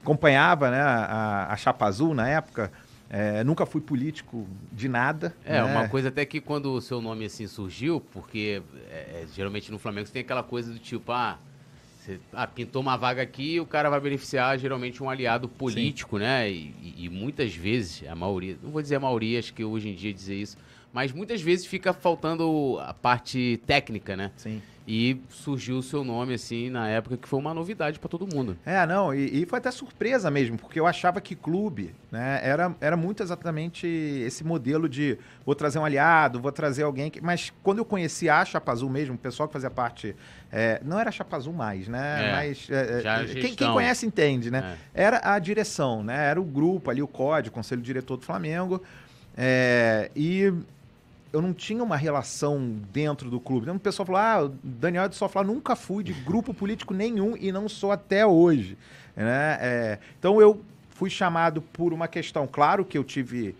acompanhava 0.03 0.69
né, 0.69 0.81
a, 0.81 1.53
a 1.53 1.57
Chapa 1.57 1.87
Azul 1.87 2.15
na 2.15 2.29
época, 2.29 2.73
é, 3.09 3.45
nunca 3.45 3.65
fui 3.65 3.81
político 3.81 4.45
de 4.73 4.89
nada. 4.89 5.33
É, 5.45 5.53
né? 5.53 5.63
uma 5.63 5.89
coisa 5.89 6.09
até 6.09 6.25
que 6.25 6.41
quando 6.41 6.73
o 6.73 6.81
seu 6.81 7.01
nome 7.01 7.27
assim 7.27 7.47
surgiu, 7.47 8.01
porque 8.01 8.61
é, 8.91 9.23
é, 9.23 9.27
geralmente 9.33 9.71
no 9.71 9.79
Flamengo 9.79 10.09
você 10.09 10.15
tem 10.15 10.23
aquela 10.23 10.43
coisa 10.43 10.73
do 10.73 10.81
tipo, 10.81 11.13
ah, 11.13 11.39
você 12.03 12.19
ah, 12.33 12.47
pintou 12.49 12.83
uma 12.83 12.97
vaga 12.97 13.23
aqui 13.23 13.61
o 13.61 13.67
cara 13.67 13.89
vai 13.89 14.01
beneficiar 14.01 14.59
geralmente 14.59 15.01
um 15.03 15.09
aliado 15.09 15.49
político, 15.49 16.19
né? 16.19 16.51
E, 16.51 16.75
e- 16.83 17.05
e 17.05 17.09
muitas 17.09 17.55
vezes, 17.55 18.03
a 18.09 18.15
maioria, 18.15 18.59
não 18.61 18.71
vou 18.73 18.83
dizer 18.83 18.97
a 18.97 19.01
maioria, 19.01 19.39
acho 19.39 19.55
que 19.55 19.63
hoje 19.65 19.89
em 19.89 19.95
dia 19.95 20.13
dizer 20.13 20.35
isso, 20.35 20.57
mas 20.93 21.13
muitas 21.13 21.41
vezes 21.41 21.65
fica 21.65 21.93
faltando 21.93 22.77
a 22.81 22.93
parte 22.93 23.61
técnica, 23.67 24.17
né? 24.17 24.33
Sim. 24.37 24.61
E 24.87 25.21
surgiu 25.29 25.79
o 25.79 25.83
seu 25.83 26.03
nome 26.03 26.35
assim 26.35 26.69
na 26.69 26.89
época 26.89 27.17
que 27.17 27.29
foi 27.29 27.39
uma 27.39 27.55
novidade 27.55 28.01
pra 28.01 28.09
todo 28.09 28.27
mundo. 28.27 28.57
É, 28.67 28.85
não, 28.85 29.15
e, 29.15 29.43
e 29.43 29.47
foi 29.47 29.59
até 29.59 29.71
surpresa 29.71 30.31
mesmo, 30.31 30.59
porque 30.59 30.81
eu 30.81 30.87
achava 30.87 31.21
que 31.21 31.37
clube, 31.37 31.95
né, 32.11 32.41
era, 32.43 32.75
era 32.81 32.97
muito 32.97 33.23
exatamente 33.23 33.87
esse 33.87 34.43
modelo 34.43 34.89
de 34.89 35.17
vou 35.47 35.55
trazer 35.55 35.79
um 35.79 35.85
aliado, 35.85 36.41
vou 36.41 36.51
trazer 36.51 36.83
alguém 36.83 37.11
que. 37.11 37.21
Mas 37.21 37.53
quando 37.63 37.79
eu 37.79 37.85
conheci 37.85 38.29
a 38.29 38.45
Chapa 38.45 38.73
Azul 38.73 38.91
mesmo, 38.91 39.15
o 39.15 39.19
pessoal 39.19 39.49
que 39.49 39.53
fazia 39.53 39.71
parte. 39.71 40.17
é, 40.51 40.81
não 40.85 40.99
era 40.99 41.13
Chapa 41.13 41.37
Azul 41.37 41.53
mais, 41.53 41.87
né? 41.87 42.29
É, 42.29 42.33
mas. 42.33 42.69
é, 42.69 43.03
é, 43.05 43.09
a 43.09 43.25
quem, 43.25 43.55
quem 43.55 43.73
conhece 43.73 44.05
entende, 44.05 44.51
né? 44.51 44.77
Era 44.93 45.21
a 45.33 45.39
direção, 45.39 46.03
né? 46.03 46.27
Era 46.27 46.41
o 46.41 46.45
grupo 46.45 46.91
ali, 46.91 47.03
o 47.03 47.09
COD, 47.09 47.51
o 47.51 47.53
Conselho 47.53 47.81
Diretor 47.81 48.17
do 48.17 48.25
Flamengo. 48.25 48.83
é, 49.37 50.11
e 50.17 50.53
eu 51.33 51.41
não 51.41 51.55
tinha 51.55 51.83
uma 51.83 51.97
relação 51.97 52.79
dentro 52.93 53.31
do 53.31 53.41
clube. 53.41 53.65
Então 53.65 53.77
o 53.77 53.81
pessoal 53.81 54.07
falou: 54.07 54.21
ah, 54.21 54.51
Daniel 54.63 55.05
é 55.05 55.09
do 55.09 55.15
Sofla, 55.15 55.43
nunca 55.43 55.75
fui 55.75 56.05
de 56.05 56.13
grupo 56.13 56.53
político 56.53 56.93
nenhum 56.93 57.37
e 57.37 57.51
não 57.51 57.69
sou 57.69 57.91
até 57.91 58.27
hoje. 58.27 58.77
Né? 59.17 59.59
É, 59.61 59.99
então 60.19 60.41
eu 60.41 60.63
fui 60.91 61.09
chamado 61.09 61.63
por 61.63 61.93
uma 61.93 62.07
questão. 62.07 62.47
Claro 62.47 62.85
que 62.85 62.99
eu 62.99 63.05
tive 63.05 63.57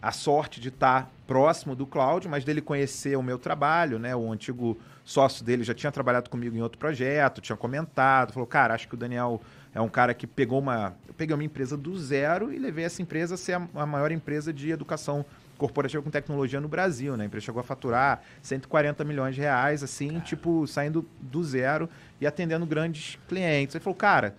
a 0.00 0.12
sorte 0.12 0.60
de 0.60 0.68
estar 0.68 1.10
próximo 1.26 1.74
do 1.74 1.84
Cláudio, 1.84 2.30
mas 2.30 2.44
dele 2.44 2.60
conhecer 2.60 3.16
o 3.16 3.22
meu 3.22 3.38
trabalho, 3.38 3.98
né? 3.98 4.14
O 4.14 4.30
antigo 4.30 4.78
sócio 5.04 5.44
dele 5.44 5.64
já 5.64 5.74
tinha 5.74 5.90
trabalhado 5.90 6.30
comigo 6.30 6.56
em 6.56 6.62
outro 6.62 6.78
projeto, 6.78 7.40
tinha 7.40 7.56
comentado, 7.56 8.32
falou, 8.32 8.46
cara, 8.46 8.74
acho 8.74 8.86
que 8.86 8.94
o 8.94 8.96
Daniel 8.96 9.40
é 9.74 9.80
um 9.80 9.88
cara 9.88 10.14
que 10.14 10.26
pegou 10.26 10.60
uma. 10.60 10.94
Eu 11.08 11.14
peguei 11.14 11.34
uma 11.34 11.44
empresa 11.44 11.76
do 11.76 11.98
zero 11.98 12.52
e 12.52 12.58
levei 12.58 12.84
essa 12.84 13.02
empresa 13.02 13.34
a 13.34 13.38
ser 13.38 13.54
a 13.74 13.86
maior 13.86 14.12
empresa 14.12 14.52
de 14.52 14.70
educação 14.70 15.24
corporativa 15.56 16.02
com 16.02 16.10
tecnologia 16.10 16.60
no 16.60 16.68
Brasil, 16.68 17.16
né? 17.16 17.24
A 17.24 17.26
empresa 17.26 17.46
chegou 17.46 17.60
a 17.60 17.64
faturar 17.64 18.22
140 18.42 19.04
milhões 19.04 19.34
de 19.34 19.40
reais, 19.40 19.82
assim, 19.82 20.14
cara. 20.14 20.20
tipo, 20.20 20.66
saindo 20.66 21.08
do 21.20 21.42
zero 21.42 21.88
e 22.20 22.26
atendendo 22.26 22.66
grandes 22.66 23.18
clientes. 23.28 23.74
Ele 23.74 23.82
falou, 23.82 23.96
cara, 23.96 24.36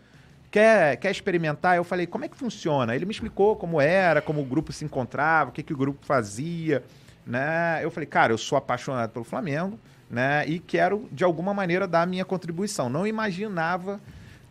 quer, 0.51 0.97
quer 0.97 1.12
experimentar? 1.12 1.75
Eu 1.75 1.83
falei, 1.83 2.07
como 2.07 2.25
é 2.25 2.27
que 2.27 2.38
funciona? 2.38 2.95
Ele 2.95 3.05
me 3.05 3.12
explicou 3.12 3.55
como 3.55 3.81
era, 3.81 4.21
como 4.21 4.41
o 4.41 4.45
grupo 4.45 4.71
se 4.71 4.86
encontrava, 4.86 5.50
o 5.50 5.53
que, 5.53 5.63
que 5.63 5.74
o 5.74 5.77
grupo 5.77 6.05
fazia, 6.05 6.83
né? 7.25 7.83
Eu 7.83 7.91
falei, 7.91 8.07
cara, 8.07 8.31
eu 8.31 8.38
sou 8.38 8.57
apaixonado 8.57 9.12
pelo 9.12 9.25
Flamengo, 9.25 9.79
né? 10.09 10.47
E 10.47 10.59
quero, 10.59 11.07
de 11.12 11.24
alguma 11.24 11.53
maneira, 11.53 11.88
dar 11.88 12.03
a 12.03 12.05
minha 12.05 12.25
contribuição. 12.25 12.89
Não 12.89 13.05
imaginava 13.05 14.00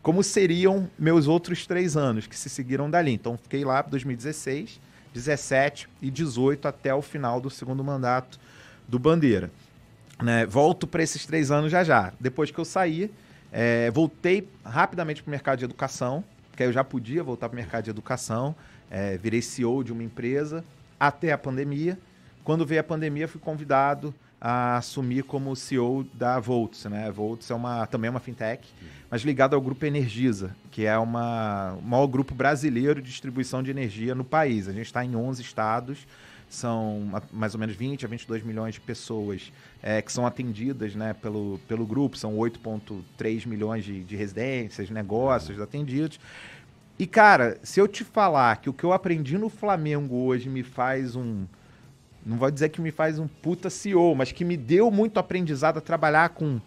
como 0.03 0.23
seriam 0.23 0.89
meus 0.97 1.27
outros 1.27 1.67
três 1.67 1.97
anos 1.97 2.27
que 2.27 2.37
se 2.37 2.49
seguiram 2.49 2.89
dali. 2.89 3.13
Então, 3.13 3.37
fiquei 3.37 3.65
lá 3.65 3.83
2016, 3.83 4.81
17 5.17 5.89
e 6.03 6.11
18 6.11 6.69
até 6.69 6.95
o 6.95 7.01
final 7.01 7.41
do 7.41 7.49
segundo 7.49 7.83
mandato 7.83 8.39
do 8.87 8.99
Bandeira. 8.99 9.51
Né? 10.23 10.45
Volto 10.45 10.87
para 10.87 11.03
esses 11.03 11.25
três 11.25 11.51
anos 11.51 11.73
já 11.73 11.83
já. 11.83 12.13
Depois 12.21 12.51
que 12.51 12.59
eu 12.59 12.65
saí, 12.67 13.11
é, 13.51 13.91
voltei 13.91 14.47
rapidamente 14.63 15.23
para 15.23 15.31
o 15.31 15.33
mercado 15.33 15.59
de 15.59 15.65
educação, 15.65 16.23
porque 16.51 16.63
eu 16.63 16.73
já 16.73 16.85
podia 16.85 17.25
voltar 17.25 17.49
para 17.49 17.55
o 17.55 17.57
mercado 17.57 17.85
de 17.85 17.91
educação. 17.91 18.55
É, 18.91 19.17
virei 19.17 19.41
CEO 19.41 19.83
de 19.83 19.91
uma 19.91 20.03
empresa 20.03 20.63
até 21.01 21.33
a 21.33 21.39
pandemia. 21.39 21.99
Quando 22.45 22.67
veio 22.67 22.83
a 22.83 22.85
pandemia, 22.85 23.27
fui 23.27 23.41
convidado 23.41 24.15
a 24.41 24.77
assumir 24.77 25.25
como 25.25 25.57
CEO 25.57 26.05
da 26.15 26.39
Volts, 26.39 26.85
né? 26.85 27.11
Volts 27.11 27.51
é 27.51 27.55
uma, 27.55 27.87
também 27.87 28.09
é 28.09 28.11
uma 28.11 28.21
fintech, 28.21 28.69
mas 29.11 29.23
ligada 29.23 29.57
ao 29.57 29.63
grupo 29.63 29.85
Energisa, 29.87 30.55
que 30.71 30.85
é 30.85 30.97
uma, 30.99 31.73
o 31.75 31.83
maior 31.83 32.07
grupo 32.07 32.35
brasileiro 32.35 33.01
de 33.01 33.11
distribuição 33.11 33.63
de 33.63 33.71
energia 33.71 34.15
no 34.15 34.25
país. 34.25 34.69
A 34.69 34.73
gente 34.73 34.87
está 34.87 35.05
em 35.05 35.17
11 35.17 35.41
estados, 35.41 36.07
são 36.49 37.21
mais 37.33 37.55
ou 37.55 37.61
menos 37.61 37.75
20 37.75 38.05
a 38.05 38.09
22 38.09 38.43
milhões 38.43 38.75
de 38.75 38.81
pessoas 38.81 39.53
é, 39.83 40.01
que 40.03 40.13
são 40.13 40.27
atendidas 40.27 40.95
né, 40.95 41.15
pelo, 41.15 41.59
pelo 41.67 41.87
grupo, 41.87 42.17
são 42.17 42.37
8,3 42.37 43.47
milhões 43.47 43.85
de, 43.85 44.05
de 44.05 44.17
residências, 44.17 44.91
negócios 44.91 45.61
atendidos. 45.61 46.21
E, 46.99 47.07
cara, 47.07 47.59
se 47.63 47.79
eu 47.79 47.87
te 47.87 48.05
falar 48.05 48.57
que 48.57 48.71
o 48.71 48.73
que 48.73 48.85
eu 48.85 48.93
aprendi 48.93 49.37
no 49.37 49.49
Flamengo 49.51 50.17
hoje 50.17 50.49
me 50.49 50.63
faz 50.63 51.15
um, 51.15 51.45
não 52.27 52.37
vou 52.37 52.51
dizer 52.51 52.71
que 52.71 52.81
me 52.81 52.91
faz 52.91 53.21
um 53.21 53.29
puta 53.29 53.71
CEO, 53.71 54.17
mas 54.17 54.33
que 54.33 54.45
me 54.45 54.57
deu 54.57 54.91
muito 54.91 55.21
aprendizado 55.21 55.79
a 55.79 55.81
trabalhar 55.81 56.31
com 56.31 56.61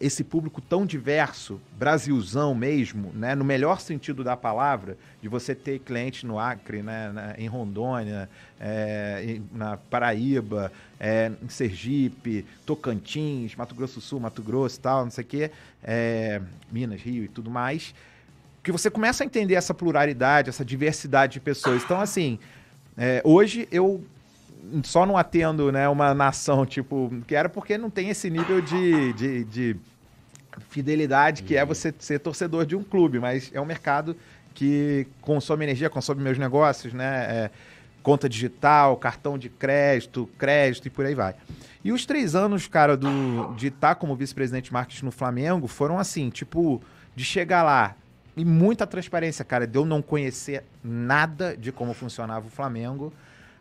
esse 0.00 0.24
público 0.24 0.62
tão 0.62 0.86
diverso, 0.86 1.60
Brasilzão 1.78 2.54
mesmo, 2.54 3.12
né, 3.14 3.34
no 3.34 3.44
melhor 3.44 3.80
sentido 3.80 4.24
da 4.24 4.34
palavra, 4.34 4.96
de 5.20 5.28
você 5.28 5.54
ter 5.54 5.78
cliente 5.78 6.26
no 6.26 6.38
Acre, 6.38 6.82
né, 6.82 7.12
na, 7.12 7.34
em 7.38 7.46
Rondônia, 7.46 8.28
é, 8.58 9.38
na 9.52 9.76
Paraíba, 9.76 10.72
é, 10.98 11.30
em 11.40 11.48
Sergipe, 11.50 12.46
Tocantins, 12.64 13.54
Mato 13.54 13.74
Grosso 13.74 13.96
do 13.96 14.00
Sul, 14.00 14.18
Mato 14.18 14.42
Grosso 14.42 14.78
e 14.78 14.80
tal, 14.80 15.04
não 15.04 15.10
sei 15.10 15.22
o 15.22 15.26
quê, 15.26 15.50
é, 15.84 16.40
Minas, 16.72 17.02
Rio 17.02 17.24
e 17.24 17.28
tudo 17.28 17.50
mais, 17.50 17.94
que 18.62 18.72
você 18.72 18.90
começa 18.90 19.22
a 19.22 19.26
entender 19.26 19.54
essa 19.54 19.74
pluralidade, 19.74 20.48
essa 20.48 20.64
diversidade 20.64 21.34
de 21.34 21.40
pessoas. 21.40 21.84
Então, 21.84 22.00
assim, 22.00 22.38
hoje 23.24 23.66
eu 23.70 24.04
só 24.82 25.04
não 25.06 25.16
atendo 25.16 25.70
né, 25.72 25.88
uma 25.88 26.14
nação, 26.14 26.64
tipo, 26.66 27.10
que 27.26 27.34
era 27.34 27.48
porque 27.48 27.76
não 27.78 27.90
tem 27.90 28.08
esse 28.08 28.28
nível 28.30 28.60
de, 28.60 29.12
de, 29.14 29.44
de 29.44 29.76
fidelidade 30.68 31.42
que 31.42 31.56
é 31.56 31.64
você 31.64 31.94
ser 31.98 32.18
torcedor 32.18 32.66
de 32.66 32.76
um 32.76 32.82
clube, 32.82 33.18
mas 33.18 33.50
é 33.52 33.60
um 33.60 33.64
mercado 33.64 34.16
que 34.54 35.06
consome 35.20 35.64
energia, 35.64 35.88
consome 35.88 36.22
meus 36.22 36.38
negócios, 36.38 36.92
né? 36.92 37.26
É, 37.28 37.50
conta 38.02 38.28
digital, 38.28 38.96
cartão 38.96 39.38
de 39.38 39.48
crédito, 39.48 40.28
crédito 40.38 40.86
e 40.86 40.90
por 40.90 41.04
aí 41.04 41.14
vai. 41.14 41.34
E 41.84 41.92
os 41.92 42.06
três 42.06 42.34
anos, 42.34 42.66
cara, 42.66 42.96
do, 42.96 43.54
de 43.56 43.68
estar 43.68 43.94
como 43.94 44.16
vice-presidente 44.16 44.66
de 44.66 44.72
marketing 44.72 45.04
no 45.04 45.10
Flamengo 45.10 45.66
foram 45.66 45.98
assim, 45.98 46.30
tipo, 46.30 46.82
de 47.14 47.24
chegar 47.24 47.62
lá 47.62 47.94
e 48.36 48.44
muita 48.44 48.86
transparência, 48.86 49.44
cara, 49.44 49.66
de 49.66 49.76
eu 49.76 49.84
não 49.84 50.00
conhecer 50.00 50.64
nada 50.82 51.56
de 51.56 51.72
como 51.72 51.92
funcionava 51.92 52.46
o 52.46 52.50
Flamengo 52.50 53.12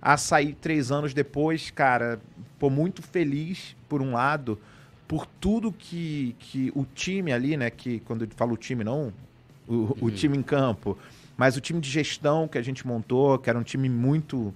a 0.01 0.17
sair 0.17 0.53
três 0.53 0.91
anos 0.91 1.13
depois, 1.13 1.71
cara, 1.71 2.19
pô, 2.57 2.69
muito 2.69 3.01
feliz, 3.01 3.75
por 3.87 4.01
um 4.01 4.13
lado, 4.13 4.59
por 5.07 5.25
tudo 5.25 5.71
que, 5.71 6.35
que 6.39 6.71
o 6.75 6.85
time 6.85 7.31
ali, 7.31 7.57
né, 7.57 7.69
que 7.69 7.99
quando 8.01 8.23
eu 8.23 8.29
falo 8.35 8.55
time, 8.55 8.83
não 8.83 9.11
o, 9.67 9.73
uhum. 9.73 9.95
o 10.01 10.11
time 10.11 10.37
em 10.37 10.43
campo, 10.43 10.97
mas 11.37 11.55
o 11.55 11.61
time 11.61 11.79
de 11.79 11.89
gestão 11.89 12.47
que 12.47 12.57
a 12.57 12.61
gente 12.61 12.85
montou, 12.85 13.37
que 13.37 13.49
era 13.49 13.57
um 13.57 13.63
time 13.63 13.89
muito, 13.89 14.53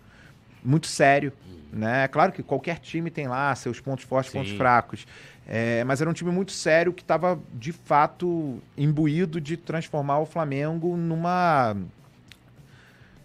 muito 0.63 0.87
sério, 0.87 1.31
uhum. 1.47 1.79
né? 1.79 2.07
Claro 2.07 2.31
que 2.31 2.43
qualquer 2.43 2.79
time 2.79 3.09
tem 3.09 3.27
lá 3.27 3.53
seus 3.55 3.79
pontos 3.79 4.05
fortes, 4.05 4.31
Sim. 4.31 4.39
pontos 4.39 4.53
fracos, 4.53 5.05
é, 5.47 5.83
mas 5.83 6.01
era 6.01 6.09
um 6.09 6.13
time 6.13 6.31
muito 6.31 6.51
sério 6.51 6.93
que 6.93 7.01
estava, 7.01 7.39
de 7.53 7.71
fato, 7.71 8.61
imbuído 8.77 9.39
de 9.41 9.57
transformar 9.57 10.19
o 10.19 10.25
Flamengo 10.25 10.95
numa 10.95 11.75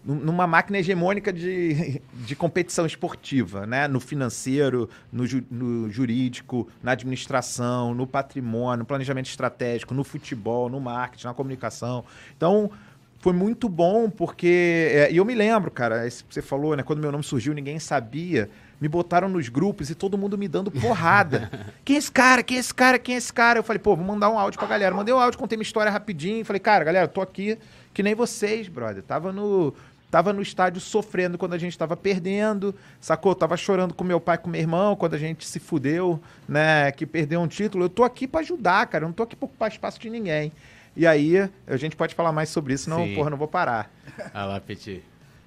numa 0.03 0.47
máquina 0.47 0.79
hegemônica 0.79 1.31
de, 1.31 2.01
de 2.25 2.35
competição 2.35 2.85
esportiva, 2.85 3.65
né? 3.65 3.87
no 3.87 3.99
financeiro, 3.99 4.89
no, 5.11 5.25
ju, 5.27 5.43
no, 5.49 5.89
jurídico, 5.89 6.67
na 6.81 6.91
administração, 6.91 7.93
no 7.93 8.07
patrimônio, 8.07 8.79
no 8.79 8.85
planejamento 8.85 9.27
estratégico, 9.27 9.93
no 9.93 10.03
futebol, 10.03 10.69
no 10.69 10.79
marketing, 10.79 11.27
na 11.27 11.33
comunicação. 11.33 12.03
Então, 12.35 12.71
foi 13.19 13.33
muito 13.33 13.67
bom 13.67 14.09
porque. 14.09 14.91
É, 14.91 15.11
e 15.11 15.17
eu 15.17 15.25
me 15.25 15.35
lembro, 15.35 15.69
cara, 15.69 16.07
esse, 16.07 16.23
você 16.29 16.41
falou, 16.41 16.75
né? 16.75 16.83
Quando 16.83 16.99
meu 16.99 17.11
nome 17.11 17.23
surgiu, 17.23 17.53
ninguém 17.53 17.77
sabia. 17.77 18.49
Me 18.79 18.87
botaram 18.87 19.27
nos 19.27 19.49
grupos 19.49 19.89
e 19.89 19.95
todo 19.95 20.17
mundo 20.17 20.37
me 20.37 20.47
dando 20.47 20.71
porrada. 20.71 21.51
quem 21.83 21.97
é 21.97 21.99
esse 21.99 22.09
cara? 22.09 22.41
Quem 22.41 22.55
é 22.55 22.59
esse 22.61 22.73
cara? 22.73 22.97
Quem 22.97 23.15
é 23.15 23.17
esse 23.17 23.33
cara? 23.33 23.59
Eu 23.59 23.63
falei, 23.63 23.79
pô, 23.79 23.93
vou 23.93 24.05
mandar 24.05 24.29
um 24.29 24.39
áudio 24.39 24.57
pra 24.57 24.69
galera. 24.69 24.95
Mandei 24.95 25.13
um 25.13 25.19
áudio, 25.19 25.37
contei 25.37 25.57
minha 25.57 25.65
história 25.65 25.91
rapidinho. 25.91 26.45
Falei, 26.45 26.61
cara, 26.61 26.85
galera, 26.85 27.05
tô 27.05 27.19
aqui 27.19 27.57
que 27.93 28.03
nem 28.03 28.15
vocês, 28.15 28.67
brother. 28.67 29.03
Tava 29.03 29.31
no, 29.31 29.73
Tava 30.11 30.33
no 30.33 30.41
estádio 30.41 30.81
sofrendo 30.81 31.37
quando 31.37 31.53
a 31.53 31.57
gente 31.57 31.77
tava 31.77 31.95
perdendo, 31.95 32.73
sacou? 32.99 33.35
Tava 33.35 33.55
chorando 33.55 33.93
com 33.93 34.03
meu 34.03 34.19
pai, 34.19 34.39
com 34.39 34.49
meu 34.49 34.59
irmão, 34.59 34.95
quando 34.95 35.13
a 35.13 35.19
gente 35.19 35.47
se 35.47 35.59
fudeu, 35.59 36.19
né? 36.47 36.91
Que 36.91 37.05
perdeu 37.05 37.39
um 37.39 37.47
título. 37.47 37.85
Eu 37.85 37.89
tô 37.89 38.03
aqui 38.03 38.27
para 38.27 38.39
ajudar, 38.39 38.87
cara. 38.87 39.03
Eu 39.03 39.09
não 39.09 39.13
tô 39.13 39.21
aqui 39.21 39.35
pra 39.35 39.45
ocupar 39.45 39.69
espaço 39.69 39.99
de 39.99 40.09
ninguém. 40.09 40.51
E 40.95 41.05
aí, 41.05 41.47
a 41.67 41.77
gente 41.77 41.95
pode 41.95 42.15
falar 42.15 42.31
mais 42.31 42.49
sobre 42.49 42.73
isso, 42.73 42.89
Sim. 42.89 43.13
porra, 43.13 43.29
não 43.29 43.37
vou 43.37 43.47
parar. 43.47 43.91
Olha 44.33 44.45
lá, 44.45 44.59
Petit. 44.59 45.03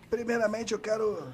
Primeiramente, 0.08 0.72
eu 0.72 0.78
quero 0.78 1.26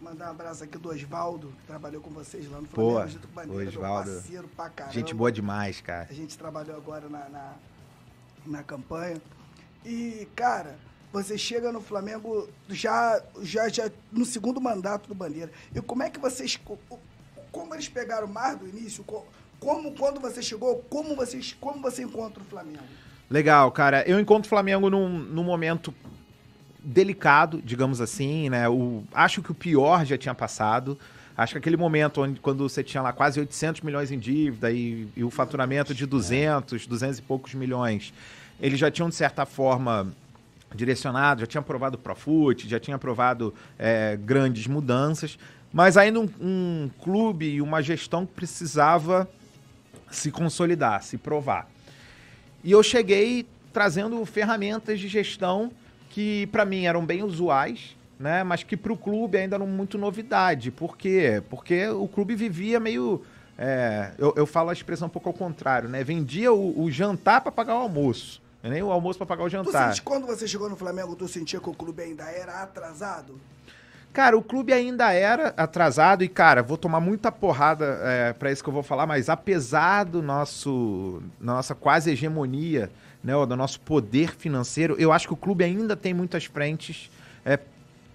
mandar 0.00 0.26
um 0.26 0.30
abraço 0.30 0.64
aqui 0.64 0.76
do 0.76 0.88
Osvaldo, 0.88 1.52
que 1.60 1.66
trabalhou 1.68 2.02
com 2.02 2.10
vocês 2.10 2.50
lá 2.50 2.60
no 2.60 2.66
Flamengo, 2.66 3.08
junto 3.08 3.28
com 3.28 3.34
Bandeira, 3.34 3.70
Osvaldo, 3.70 4.10
parceiro 4.10 4.48
pra 4.56 4.68
caramba. 4.70 4.92
Gente 4.92 5.14
boa 5.14 5.30
demais, 5.30 5.80
cara. 5.80 6.08
A 6.10 6.12
gente 6.12 6.36
trabalhou 6.36 6.76
agora 6.76 7.08
na, 7.08 7.28
na, 7.28 7.52
na 8.44 8.62
campanha. 8.64 9.20
E, 9.84 10.26
cara, 10.34 10.76
você 11.12 11.38
chega 11.38 11.72
no 11.72 11.80
Flamengo 11.80 12.48
já, 12.68 13.22
já, 13.42 13.68
já 13.68 13.90
no 14.12 14.24
segundo 14.24 14.60
mandato 14.60 15.08
do 15.08 15.14
Bandeira. 15.14 15.50
E 15.74 15.80
como 15.80 16.02
é 16.02 16.10
que 16.10 16.18
vocês. 16.18 16.58
Como 17.50 17.74
eles 17.74 17.88
pegaram 17.88 18.26
mais 18.26 18.58
do 18.58 18.68
início? 18.68 19.04
Como, 19.58 19.92
quando 19.92 20.20
você 20.20 20.42
chegou, 20.42 20.84
como, 20.90 21.16
vocês, 21.16 21.56
como 21.58 21.80
você 21.80 22.02
encontra 22.02 22.42
o 22.42 22.46
Flamengo? 22.46 22.84
Legal, 23.30 23.70
cara. 23.72 24.02
Eu 24.06 24.20
encontro 24.20 24.46
o 24.46 24.48
Flamengo 24.48 24.90
num, 24.90 25.08
num 25.08 25.42
momento 25.42 25.94
delicado, 26.86 27.60
digamos 27.62 28.00
assim, 28.00 28.48
né? 28.48 28.68
O, 28.68 29.02
acho 29.12 29.42
que 29.42 29.50
o 29.50 29.54
pior 29.54 30.04
já 30.04 30.16
tinha 30.16 30.34
passado. 30.34 30.98
Acho 31.36 31.52
que 31.52 31.58
aquele 31.58 31.76
momento 31.76 32.22
onde, 32.22 32.40
quando 32.40 32.66
você 32.66 32.82
tinha 32.82 33.02
lá 33.02 33.12
quase 33.12 33.38
800 33.40 33.82
milhões 33.82 34.10
em 34.10 34.18
dívida 34.18 34.70
e, 34.70 35.08
e 35.14 35.22
o 35.22 35.30
faturamento 35.30 35.94
de 35.94 36.06
200, 36.06 36.86
200 36.86 37.18
e 37.18 37.22
poucos 37.22 37.52
milhões, 37.54 38.14
eles 38.60 38.78
já 38.78 38.90
tinham, 38.90 39.08
de 39.08 39.14
certa 39.14 39.44
forma, 39.44 40.12
direcionado, 40.74 41.40
já 41.40 41.46
tinha 41.46 41.60
aprovado 41.60 41.96
o 41.96 41.98
Profut, 41.98 42.68
já 42.68 42.80
tinha 42.80 42.96
aprovado 42.96 43.54
é, 43.78 44.16
grandes 44.16 44.66
mudanças, 44.66 45.38
mas 45.72 45.96
ainda 45.96 46.20
um, 46.20 46.28
um 46.40 46.90
clube 47.02 47.46
e 47.46 47.62
uma 47.62 47.82
gestão 47.82 48.24
que 48.24 48.32
precisava 48.32 49.28
se 50.10 50.30
consolidar, 50.30 51.02
se 51.02 51.18
provar. 51.18 51.68
E 52.62 52.70
eu 52.70 52.82
cheguei 52.82 53.46
trazendo 53.72 54.24
ferramentas 54.24 54.98
de 54.98 55.08
gestão 55.08 55.70
que 56.10 56.46
para 56.46 56.64
mim 56.64 56.86
eram 56.86 57.04
bem 57.04 57.22
usuais, 57.22 57.96
né? 58.18 58.42
Mas 58.42 58.62
que 58.62 58.76
para 58.76 58.92
o 58.92 58.96
clube 58.96 59.36
ainda 59.36 59.58
não 59.58 59.66
muito 59.66 59.98
novidade. 59.98 60.70
Por 60.70 60.96
quê? 60.96 61.42
Porque 61.50 61.86
o 61.88 62.08
clube 62.08 62.34
vivia 62.34 62.80
meio. 62.80 63.22
é, 63.58 64.12
eu, 64.18 64.32
eu 64.36 64.46
falo 64.46 64.70
a 64.70 64.72
expressão 64.72 65.08
um 65.08 65.10
pouco 65.10 65.28
ao 65.28 65.34
contrário, 65.34 65.88
né? 65.88 66.02
Vendia 66.02 66.52
o, 66.52 66.82
o 66.82 66.90
jantar 66.90 67.42
para 67.42 67.52
pagar 67.52 67.74
o 67.74 67.82
almoço. 67.82 68.40
É 68.66 68.70
Nem 68.70 68.82
o 68.82 68.90
almoço 68.90 69.18
para 69.18 69.26
pagar 69.26 69.44
o 69.44 69.48
jantar. 69.48 69.88
sente, 69.88 70.02
quando 70.02 70.26
você 70.26 70.46
chegou 70.46 70.68
no 70.68 70.76
Flamengo, 70.76 71.14
tu 71.14 71.28
sentia 71.28 71.60
que 71.60 71.70
o 71.70 71.74
clube 71.74 72.02
ainda 72.02 72.24
era 72.24 72.62
atrasado? 72.62 73.40
Cara, 74.12 74.36
o 74.36 74.42
clube 74.42 74.72
ainda 74.72 75.12
era 75.12 75.48
atrasado 75.56 76.24
e, 76.24 76.28
cara, 76.28 76.62
vou 76.62 76.78
tomar 76.78 77.00
muita 77.00 77.30
porrada 77.30 78.00
é, 78.02 78.32
para 78.32 78.50
isso 78.50 78.62
que 78.62 78.68
eu 78.68 78.72
vou 78.72 78.82
falar, 78.82 79.06
mas 79.06 79.28
apesar 79.28 80.04
do 80.04 80.22
nosso 80.22 81.22
nossa 81.38 81.74
quase 81.74 82.10
hegemonia, 82.10 82.90
né, 83.22 83.34
do 83.46 83.56
nosso 83.56 83.78
poder 83.80 84.34
financeiro, 84.34 84.96
eu 84.98 85.12
acho 85.12 85.26
que 85.28 85.34
o 85.34 85.36
clube 85.36 85.64
ainda 85.64 85.94
tem 85.94 86.14
muitas 86.14 86.46
frentes 86.46 87.10
é, 87.44 87.58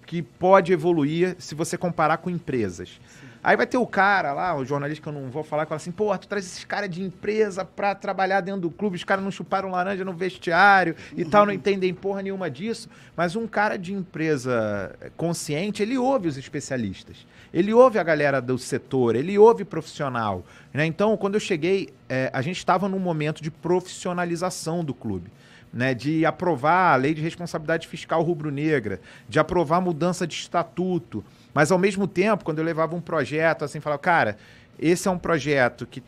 que 0.07 0.21
pode 0.21 0.73
evoluir 0.73 1.35
se 1.37 1.53
você 1.53 1.77
comparar 1.77 2.17
com 2.17 2.29
empresas. 2.29 2.99
Aí 3.43 3.57
vai 3.57 3.65
ter 3.65 3.77
o 3.77 3.87
cara 3.87 4.33
lá, 4.33 4.55
o 4.55 4.63
jornalista 4.63 5.01
que 5.01 5.09
eu 5.09 5.13
não 5.13 5.29
vou 5.29 5.43
falar, 5.43 5.65
que 5.65 5.69
fala 5.69 5.77
assim, 5.77 5.91
pô, 5.91 6.15
tu 6.17 6.27
traz 6.27 6.45
esses 6.45 6.63
caras 6.63 6.89
de 6.89 7.01
empresa 7.01 7.65
pra 7.65 7.95
trabalhar 7.95 8.41
dentro 8.41 8.61
do 8.61 8.69
clube, 8.69 8.95
os 8.95 9.03
caras 9.03 9.23
não 9.23 9.31
chuparam 9.31 9.71
laranja 9.71 10.05
no 10.05 10.13
vestiário 10.13 10.95
e 11.17 11.25
tal, 11.25 11.45
não 11.45 11.53
entendem 11.53 11.91
porra 11.93 12.21
nenhuma 12.21 12.51
disso. 12.51 12.87
Mas 13.15 13.35
um 13.35 13.47
cara 13.47 13.77
de 13.77 13.93
empresa 13.93 14.95
consciente, 15.17 15.81
ele 15.81 15.97
ouve 15.97 16.27
os 16.27 16.37
especialistas. 16.37 17.25
Ele 17.51 17.73
ouve 17.73 17.97
a 17.97 18.03
galera 18.03 18.39
do 18.39 18.57
setor, 18.57 19.15
ele 19.15 19.37
ouve 19.37 19.65
profissional. 19.65 20.45
Né? 20.71 20.85
Então, 20.85 21.17
quando 21.17 21.33
eu 21.33 21.39
cheguei, 21.39 21.89
eh, 22.07 22.29
a 22.31 22.41
gente 22.41 22.57
estava 22.57 22.87
num 22.87 22.99
momento 22.99 23.41
de 23.41 23.49
profissionalização 23.51 24.85
do 24.85 24.93
clube 24.93 25.31
né, 25.73 25.93
de 25.93 26.25
aprovar 26.25 26.93
a 26.93 26.95
lei 26.95 27.13
de 27.13 27.21
responsabilidade 27.21 27.87
fiscal 27.87 28.21
rubro-negra, 28.21 28.99
de 29.27 29.39
aprovar 29.39 29.77
a 29.77 29.81
mudança 29.81 30.27
de 30.27 30.35
estatuto. 30.35 31.23
Mas, 31.53 31.71
ao 31.71 31.77
mesmo 31.77 32.07
tempo, 32.07 32.43
quando 32.43 32.59
eu 32.59 32.65
levava 32.65 32.95
um 32.95 33.01
projeto, 33.01 33.65
assim, 33.65 33.79
falava, 33.79 34.01
cara, 34.01 34.37
esse 34.79 35.07
é 35.07 35.11
um 35.11 35.17
projeto 35.17 35.85
que 35.85 36.01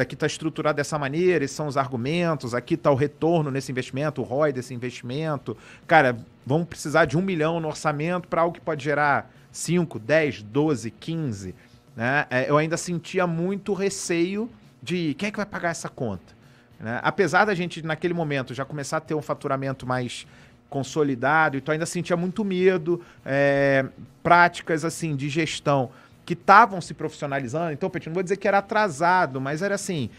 aqui 0.00 0.14
está 0.14 0.26
estruturado 0.26 0.76
dessa 0.76 0.98
maneira, 0.98 1.44
esses 1.44 1.56
são 1.56 1.66
os 1.66 1.76
argumentos, 1.76 2.54
aqui 2.54 2.74
está 2.74 2.90
o 2.90 2.94
retorno 2.94 3.50
nesse 3.50 3.72
investimento, 3.72 4.20
o 4.20 4.24
ROI 4.24 4.52
desse 4.52 4.74
investimento. 4.74 5.56
Cara, 5.86 6.16
vamos 6.44 6.68
precisar 6.68 7.06
de 7.06 7.16
um 7.16 7.22
milhão 7.22 7.60
no 7.60 7.68
orçamento 7.68 8.28
para 8.28 8.42
algo 8.42 8.54
que 8.54 8.60
pode 8.60 8.84
gerar 8.84 9.30
5, 9.50 9.98
10, 9.98 10.42
12, 10.42 10.90
15. 10.90 11.54
Né? 11.96 12.26
É, 12.28 12.50
eu 12.50 12.58
ainda 12.58 12.76
sentia 12.76 13.26
muito 13.26 13.72
receio 13.72 14.50
de 14.82 15.14
quem 15.14 15.28
é 15.28 15.30
que 15.30 15.38
vai 15.38 15.46
pagar 15.46 15.70
essa 15.70 15.88
conta. 15.88 16.36
Né? 16.78 17.00
Apesar 17.02 17.46
da 17.46 17.54
gente, 17.54 17.82
naquele 17.82 18.12
momento, 18.12 18.52
já 18.52 18.64
começar 18.64 18.98
a 18.98 19.00
ter 19.00 19.14
um 19.14 19.22
faturamento 19.22 19.86
mais 19.86 20.26
consolidado, 20.68 21.56
então 21.56 21.72
ainda 21.72 21.86
sentia 21.86 22.16
muito 22.16 22.44
medo, 22.44 23.02
é, 23.24 23.86
práticas 24.22 24.84
assim 24.84 25.14
de 25.14 25.28
gestão 25.28 25.90
que 26.24 26.34
estavam 26.34 26.80
se 26.80 26.92
profissionalizando. 26.92 27.72
Então, 27.72 27.88
Petit, 27.88 28.08
não 28.08 28.14
vou 28.14 28.22
dizer 28.22 28.36
que 28.36 28.48
era 28.48 28.58
atrasado, 28.58 29.40
mas 29.40 29.62
era 29.62 29.76
assim, 29.76 30.10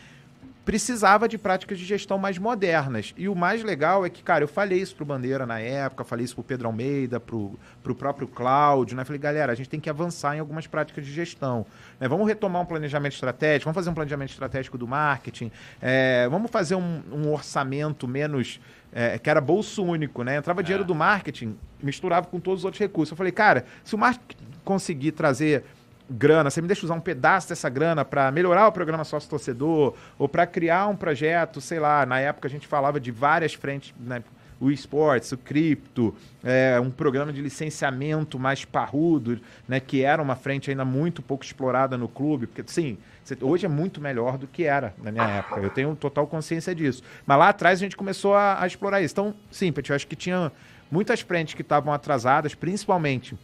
precisava 0.67 1.29
de 1.29 1.37
práticas 1.37 1.79
de 1.79 1.85
gestão 1.85 2.17
mais 2.17 2.37
modernas. 2.37 3.13
E 3.15 3.29
o 3.29 3.33
mais 3.33 3.63
legal 3.63 4.05
é 4.05 4.09
que, 4.09 4.21
cara, 4.21 4.43
eu 4.43 4.49
falei 4.49 4.79
isso 4.79 4.93
pro 4.97 5.05
Bandeira 5.05 5.45
na 5.45 5.61
época, 5.61 6.03
falei 6.03 6.25
isso 6.25 6.35
pro 6.35 6.43
Pedro 6.43 6.67
Almeida, 6.67 7.21
pro, 7.21 7.57
pro 7.81 7.95
próprio 7.95 8.27
Cláudio, 8.27 8.97
né? 8.97 9.05
Falei, 9.05 9.17
galera, 9.17 9.53
a 9.53 9.55
gente 9.55 9.69
tem 9.69 9.79
que 9.79 9.89
avançar 9.89 10.35
em 10.35 10.39
algumas 10.39 10.67
práticas 10.67 11.05
de 11.05 11.13
gestão. 11.13 11.65
né? 11.97 12.07
Vamos 12.09 12.27
retomar 12.27 12.61
um 12.61 12.65
planejamento 12.65 13.13
estratégico, 13.13 13.63
vamos 13.63 13.75
fazer 13.75 13.89
um 13.89 13.93
planejamento 13.93 14.31
estratégico 14.31 14.77
do 14.77 14.85
marketing, 14.85 15.49
é, 15.81 16.27
vamos 16.29 16.51
fazer 16.51 16.75
um, 16.75 17.01
um 17.13 17.31
orçamento 17.31 18.05
menos. 18.05 18.59
É, 18.91 19.17
que 19.17 19.29
era 19.29 19.41
bolso 19.41 19.83
único, 19.83 20.23
né? 20.23 20.37
Entrava 20.37 20.63
dinheiro 20.63 20.83
do 20.83 20.95
marketing, 20.95 21.57
misturava 21.81 22.27
com 22.27 22.39
todos 22.39 22.61
os 22.61 22.65
outros 22.65 22.79
recursos. 22.79 23.11
Eu 23.11 23.17
falei, 23.17 23.31
cara, 23.31 23.65
se 23.83 23.95
o 23.95 23.97
marketing 23.97 24.37
conseguir 24.63 25.11
trazer 25.11 25.63
grana, 26.09 26.49
você 26.49 26.61
me 26.61 26.67
deixa 26.67 26.85
usar 26.85 26.95
um 26.95 26.99
pedaço 26.99 27.49
dessa 27.49 27.69
grana 27.69 28.05
para 28.05 28.31
melhorar 28.31 28.67
o 28.67 28.71
programa 28.71 29.03
sócio 29.03 29.29
torcedor 29.29 29.93
ou 30.17 30.27
para 30.29 30.47
criar 30.47 30.87
um 30.87 30.95
projeto, 30.95 31.59
sei 31.59 31.79
lá, 31.79 32.05
na 32.05 32.19
época 32.19 32.47
a 32.47 32.51
gente 32.51 32.65
falava 32.65 32.99
de 32.99 33.11
várias 33.11 33.53
frentes, 33.53 33.93
né? 33.99 34.23
O 34.59 34.71
esportes, 34.71 35.31
o 35.31 35.37
cripto, 35.37 36.15
é, 36.43 36.79
um 36.79 36.89
programa 36.89 37.31
de 37.31 37.41
licenciamento 37.41 38.39
mais 38.39 38.65
parrudo, 38.65 39.39
né, 39.67 39.79
que 39.79 40.03
era 40.03 40.21
uma 40.21 40.35
frente 40.35 40.69
ainda 40.69 40.83
muito 40.83 41.21
pouco 41.21 41.43
explorada 41.43 41.97
no 41.97 42.07
clube, 42.07 42.47
porque 42.47 42.63
sim, 42.65 42.97
hoje 43.41 43.65
é 43.65 43.69
muito 43.69 44.01
melhor 44.01 44.37
do 44.37 44.47
que 44.47 44.63
era 44.63 44.93
na 45.03 45.11
minha 45.11 45.25
época. 45.25 45.59
Eu 45.61 45.69
tenho 45.69 45.95
total 45.95 46.25
consciência 46.27 46.73
disso. 46.73 47.03
Mas 47.25 47.37
lá 47.37 47.49
atrás 47.49 47.79
a 47.79 47.83
gente 47.83 47.95
começou 47.95 48.33
a, 48.33 48.61
a 48.61 48.67
explorar 48.67 49.01
isso. 49.01 49.13
Então, 49.13 49.33
sim, 49.51 49.71
Pet, 49.71 49.89
eu 49.89 49.95
acho 49.95 50.07
que 50.07 50.15
tinha 50.15 50.51
muitas 50.89 51.21
frentes 51.21 51.53
que 51.53 51.61
estavam 51.61 51.93
atrasadas, 51.93 52.55
principalmente 52.55 53.37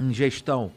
em 0.00 0.12
gestão 0.14 0.70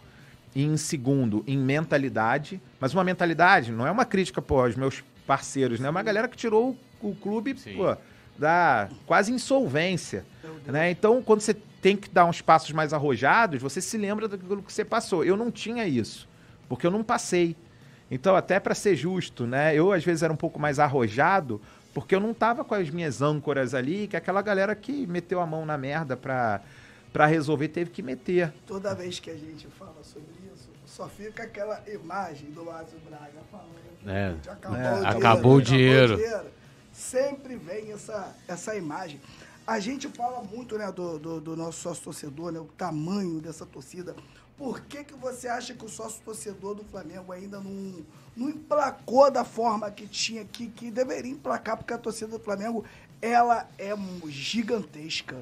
e 0.55 0.63
em 0.63 0.75
segundo, 0.77 1.43
em 1.47 1.57
mentalidade. 1.57 2.61
Mas 2.79 2.93
uma 2.93 3.03
mentalidade 3.03 3.71
não 3.71 3.85
é 3.85 3.91
uma 3.91 4.05
crítica 4.05 4.41
pô, 4.41 4.61
aos 4.61 4.75
meus 4.75 5.03
parceiros, 5.25 5.79
né? 5.79 5.87
É 5.87 5.91
uma 5.91 6.03
galera 6.03 6.27
que 6.27 6.35
tirou 6.35 6.75
o, 7.01 7.09
o 7.09 7.15
clube 7.15 7.53
pô, 7.53 7.95
da 8.37 8.89
quase 9.05 9.31
insolvência. 9.31 10.25
Né? 10.65 10.91
Então, 10.91 11.21
quando 11.21 11.41
você 11.41 11.53
tem 11.81 11.95
que 11.97 12.09
dar 12.09 12.25
uns 12.25 12.41
passos 12.41 12.71
mais 12.71 12.93
arrojados, 12.93 13.61
você 13.61 13.81
se 13.81 13.97
lembra 13.97 14.27
daquilo 14.27 14.61
que 14.61 14.71
você 14.71 14.85
passou. 14.85 15.23
Eu 15.23 15.35
não 15.35 15.49
tinha 15.51 15.87
isso, 15.87 16.27
porque 16.69 16.85
eu 16.85 16.91
não 16.91 17.03
passei. 17.03 17.55
Então, 18.09 18.35
até 18.35 18.59
para 18.59 18.75
ser 18.75 18.95
justo, 18.95 19.47
né? 19.47 19.73
Eu 19.73 19.91
às 19.91 20.03
vezes 20.03 20.21
era 20.21 20.31
um 20.31 20.35
pouco 20.37 20.59
mais 20.59 20.79
arrojado, 20.79 21.61
porque 21.93 22.13
eu 22.13 22.19
não 22.19 22.33
tava 22.33 22.63
com 22.63 22.75
as 22.75 22.89
minhas 22.89 23.21
âncoras 23.21 23.73
ali, 23.73 24.07
que 24.07 24.15
aquela 24.17 24.41
galera 24.41 24.75
que 24.75 25.07
meteu 25.07 25.39
a 25.39 25.45
mão 25.45 25.65
na 25.65 25.77
merda 25.77 26.15
pra, 26.17 26.61
pra 27.11 27.25
resolver 27.25 27.69
teve 27.69 27.89
que 27.89 28.03
meter. 28.03 28.53
Toda 28.67 28.93
vez 28.93 29.19
que 29.19 29.29
a 29.29 29.35
gente 29.35 29.65
fala 29.79 30.03
sobre 30.03 30.27
isso, 30.53 30.69
só 30.85 31.07
fica 31.07 31.43
aquela 31.43 31.81
imagem 31.87 32.51
do 32.51 32.65
Márcio 32.65 32.97
Braga 33.09 33.39
falando. 33.49 33.81
É. 34.05 34.35
Acabou, 34.49 34.77
É, 34.77 34.91
o 34.91 34.95
dinheiro, 34.95 35.17
acabou 35.17 35.55
o 35.55 35.61
dinheiro. 35.61 36.17
Sempre 37.01 37.55
vem 37.55 37.91
essa, 37.91 38.35
essa 38.47 38.75
imagem. 38.75 39.19
A 39.65 39.79
gente 39.79 40.07
fala 40.07 40.43
muito 40.43 40.77
né, 40.77 40.91
do, 40.91 41.17
do, 41.17 41.41
do 41.41 41.57
nosso 41.57 41.81
sócio 41.81 42.03
torcedor, 42.03 42.51
né, 42.51 42.59
o 42.59 42.65
tamanho 42.65 43.41
dessa 43.41 43.65
torcida. 43.65 44.15
Por 44.55 44.81
que, 44.81 45.03
que 45.03 45.15
você 45.15 45.47
acha 45.47 45.73
que 45.73 45.83
o 45.83 45.89
sócio 45.89 46.21
torcedor 46.23 46.75
do 46.75 46.83
Flamengo 46.83 47.31
ainda 47.31 47.59
não, 47.59 48.05
não 48.37 48.49
emplacou 48.49 49.31
da 49.31 49.43
forma 49.43 49.89
que 49.89 50.05
tinha, 50.07 50.45
que, 50.45 50.67
que 50.67 50.91
deveria 50.91 51.31
emplacar? 51.31 51.75
Porque 51.75 51.91
a 51.91 51.97
torcida 51.97 52.37
do 52.37 52.39
Flamengo 52.39 52.85
ela 53.19 53.67
é 53.79 53.93
gigantesca. 54.27 55.37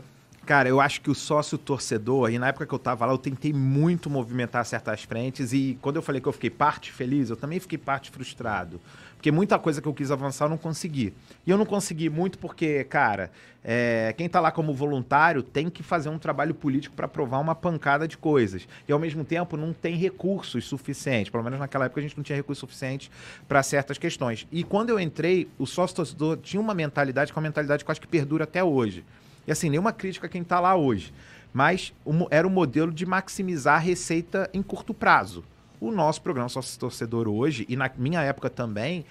Cara, 0.46 0.68
eu 0.68 0.82
acho 0.82 1.02
que 1.02 1.12
o 1.12 1.16
sócio 1.16 1.58
torcedor, 1.58 2.32
e 2.32 2.40
na 2.40 2.48
época 2.48 2.66
que 2.66 2.74
eu 2.74 2.80
tava 2.80 3.06
lá, 3.06 3.14
eu 3.14 3.18
tentei 3.18 3.54
muito 3.54 4.10
movimentar 4.10 4.66
certas 4.66 5.04
frentes, 5.04 5.54
e 5.54 5.78
quando 5.82 5.98
eu 5.98 6.02
falei 6.02 6.20
que 6.20 6.28
eu 6.28 6.34
fiquei 6.34 6.50
parte 6.50 6.92
feliz, 6.92 7.30
eu 7.30 7.36
também 7.36 7.60
fiquei 7.60 7.78
parte 7.78 8.10
frustrado. 8.10 8.82
Porque 9.20 9.34
muita 9.34 9.60
coisa 9.60 9.82
que 9.82 9.88
eu 9.88 9.94
quis 9.94 10.12
avançar 10.12 10.46
eu 10.46 10.50
não 10.50 10.58
consegui. 10.58 11.14
E 11.46 11.52
eu 11.52 11.58
não 11.58 11.66
consegui 11.66 12.10
muito 12.10 12.38
porque, 12.38 12.86
cara, 12.86 13.30
é, 13.62 14.16
quem 14.18 14.30
tá 14.30 14.40
lá 14.40 14.50
como 14.50 14.74
voluntário 14.74 15.44
tem 15.44 15.70
que 15.70 15.84
fazer 15.84 16.08
um 16.08 16.18
trabalho 16.18 16.56
político 16.56 16.96
para 16.96 17.06
provar 17.06 17.40
uma 17.40 17.54
pancada 17.54 18.08
de 18.08 18.18
coisas. 18.18 18.66
E 18.88 18.94
ao 18.94 18.98
mesmo 18.98 19.26
tempo 19.26 19.58
não 19.58 19.74
tem 19.74 19.98
recursos 19.98 20.64
suficientes. 20.64 21.30
Pelo 21.30 21.44
menos 21.44 21.60
naquela 21.60 21.84
época 21.84 22.00
a 22.00 22.04
gente 22.04 22.16
não 22.16 22.24
tinha 22.24 22.38
recursos 22.38 22.62
suficientes 22.62 23.12
para 23.46 23.62
certas 23.62 23.98
questões. 23.98 24.48
E 24.50 24.64
quando 24.64 24.90
eu 24.90 24.98
entrei, 24.98 25.50
o 25.60 25.66
sócio 25.66 25.98
torcedor 25.98 26.38
tinha 26.38 26.62
uma 26.62 26.74
mentalidade 26.74 27.34
que 27.34 27.38
é 27.38 27.42
uma 27.42 27.46
mentalidade 27.46 27.84
que 27.84 27.90
eu 27.90 27.92
acho 27.92 28.00
que 28.00 28.08
perdura 28.08 28.46
até 28.46 28.64
hoje. 28.64 29.04
E 29.46 29.52
assim, 29.52 29.70
nenhuma 29.70 29.92
crítica 29.92 30.28
a 30.28 30.30
quem 30.30 30.44
está 30.44 30.62
lá 30.62 30.78
hoje. 30.78 31.14
Mas 31.54 31.94
era 32.30 32.48
o 32.48 32.50
modelo 32.50 32.90
de 32.90 33.06
maximizar 33.06 33.76
a 33.76 33.80
receita 33.80 34.50
em 34.54 34.64
curto 34.64 34.94
prazo. 34.94 35.44
O 35.80 35.92
nosso 35.92 36.22
programa 36.22 36.50
Sócio 36.50 36.78
Torcedor 36.80 37.28
hoje, 37.28 37.66
e 37.70 37.76
na 37.76 37.90
minha 37.98 38.22
época 38.22 38.50
também, 38.50 39.06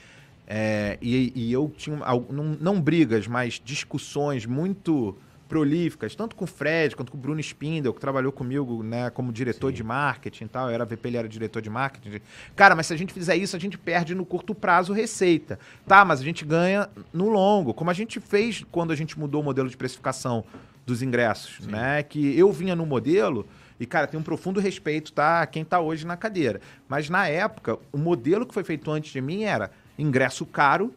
é, 0.47 0.99
e, 1.01 1.33
e 1.35 1.53
eu 1.53 1.73
tinha, 1.77 1.97
não, 2.31 2.57
não 2.61 2.81
brigas, 2.81 3.27
mas 3.27 3.61
discussões 3.65 4.47
muito 4.47 5.17
prolíficas, 5.49 6.15
tanto 6.15 6.37
com 6.37 6.45
o 6.45 6.47
Fred 6.47 6.95
quanto 6.95 7.11
com 7.11 7.17
o 7.17 7.21
Bruno 7.21 7.41
Spindel, 7.41 7.95
que 7.95 8.01
trabalhou 8.01 8.31
comigo 8.31 8.83
né, 8.83 9.09
como 9.11 9.33
diretor 9.33 9.73
de 9.73 9.83
marketing 9.83 10.45
e 10.45 10.49
tal. 10.49 10.69
Eu 10.69 10.75
era 10.75 10.85
VP, 10.85 11.09
ele 11.09 11.17
era 11.17 11.29
diretor 11.29 11.63
de 11.63 11.71
marketing. 11.71 12.21
Cara, 12.55 12.77
mas 12.77 12.87
se 12.87 12.93
a 12.93 12.97
gente 12.97 13.13
fizer 13.13 13.35
isso, 13.37 13.57
a 13.57 13.59
gente 13.59 13.79
perde 13.79 14.15
no 14.15 14.27
curto 14.27 14.55
prazo 14.55 14.93
receita. 14.93 15.59
Tá, 15.87 16.05
mas 16.05 16.21
a 16.21 16.25
gente 16.25 16.45
ganha 16.45 16.89
no 17.13 17.29
longo, 17.29 17.73
como 17.73 17.91
a 17.91 17.95
gente 17.95 18.21
fez 18.21 18.65
quando 18.71 18.93
a 18.93 18.97
gente 18.97 19.19
mudou 19.19 19.41
o 19.41 19.45
modelo 19.45 19.69
de 19.69 19.77
precificação 19.77 20.45
dos 20.87 21.03
ingressos, 21.03 21.67
né? 21.67 22.03
Que 22.03 22.39
eu 22.39 22.53
vinha 22.53 22.77
no 22.77 22.87
modelo 22.87 23.47
e, 23.81 23.87
cara, 23.87 24.07
tem 24.07 24.19
um 24.19 24.23
profundo 24.23 24.61
respeito, 24.61 25.13
tá? 25.13 25.43
a 25.43 25.47
Quem 25.47 25.65
tá 25.65 25.81
hoje 25.81 26.07
na 26.07 26.17
cadeira. 26.17 26.61
Mas 26.89 27.09
na 27.09 27.29
época, 27.29 27.79
o 27.93 27.99
modelo 27.99 28.45
que 28.45 28.55
foi 28.55 28.65
feito 28.65 28.91
antes 28.91 29.13
de 29.13 29.21
mim 29.21 29.45
era 29.45 29.71
ingresso 29.99 30.45
caro 30.45 30.93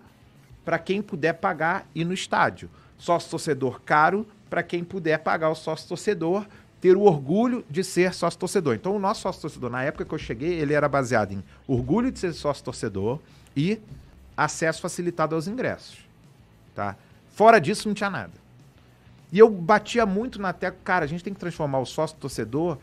para 0.65 0.79
quem 0.79 1.01
puder 1.01 1.33
pagar 1.33 1.85
e 1.93 2.03
no 2.03 2.13
estádio. 2.13 2.69
Sócio 2.97 3.29
torcedor 3.29 3.81
caro 3.81 4.27
para 4.49 4.63
quem 4.63 4.83
puder 4.83 5.19
pagar 5.19 5.49
o 5.49 5.55
sócio 5.55 5.87
torcedor, 5.87 6.45
ter 6.79 6.97
o 6.97 7.01
orgulho 7.01 7.63
de 7.69 7.83
ser 7.83 8.13
sócio 8.13 8.39
torcedor. 8.39 8.75
Então, 8.75 8.95
o 8.95 8.99
nosso 8.99 9.21
sócio 9.21 9.41
torcedor, 9.41 9.69
na 9.69 9.83
época 9.83 10.03
que 10.03 10.13
eu 10.13 10.17
cheguei, 10.17 10.53
ele 10.53 10.73
era 10.73 10.89
baseado 10.89 11.31
em 11.31 11.43
orgulho 11.67 12.11
de 12.11 12.19
ser 12.19 12.33
sócio 12.33 12.63
torcedor 12.63 13.19
e 13.55 13.79
acesso 14.35 14.81
facilitado 14.81 15.35
aos 15.35 15.47
ingressos. 15.47 15.99
Tá? 16.73 16.95
Fora 17.33 17.59
disso, 17.59 17.87
não 17.87 17.93
tinha 17.93 18.09
nada. 18.09 18.40
E 19.31 19.39
eu 19.39 19.49
batia 19.49 20.05
muito 20.05 20.41
na 20.41 20.51
tecla, 20.51 20.79
cara, 20.83 21.05
a 21.05 21.07
gente 21.07 21.23
tem 21.23 21.33
que 21.33 21.39
transformar 21.39 21.79
o 21.79 21.85
sócio 21.85 22.17
torcedor 22.17 22.77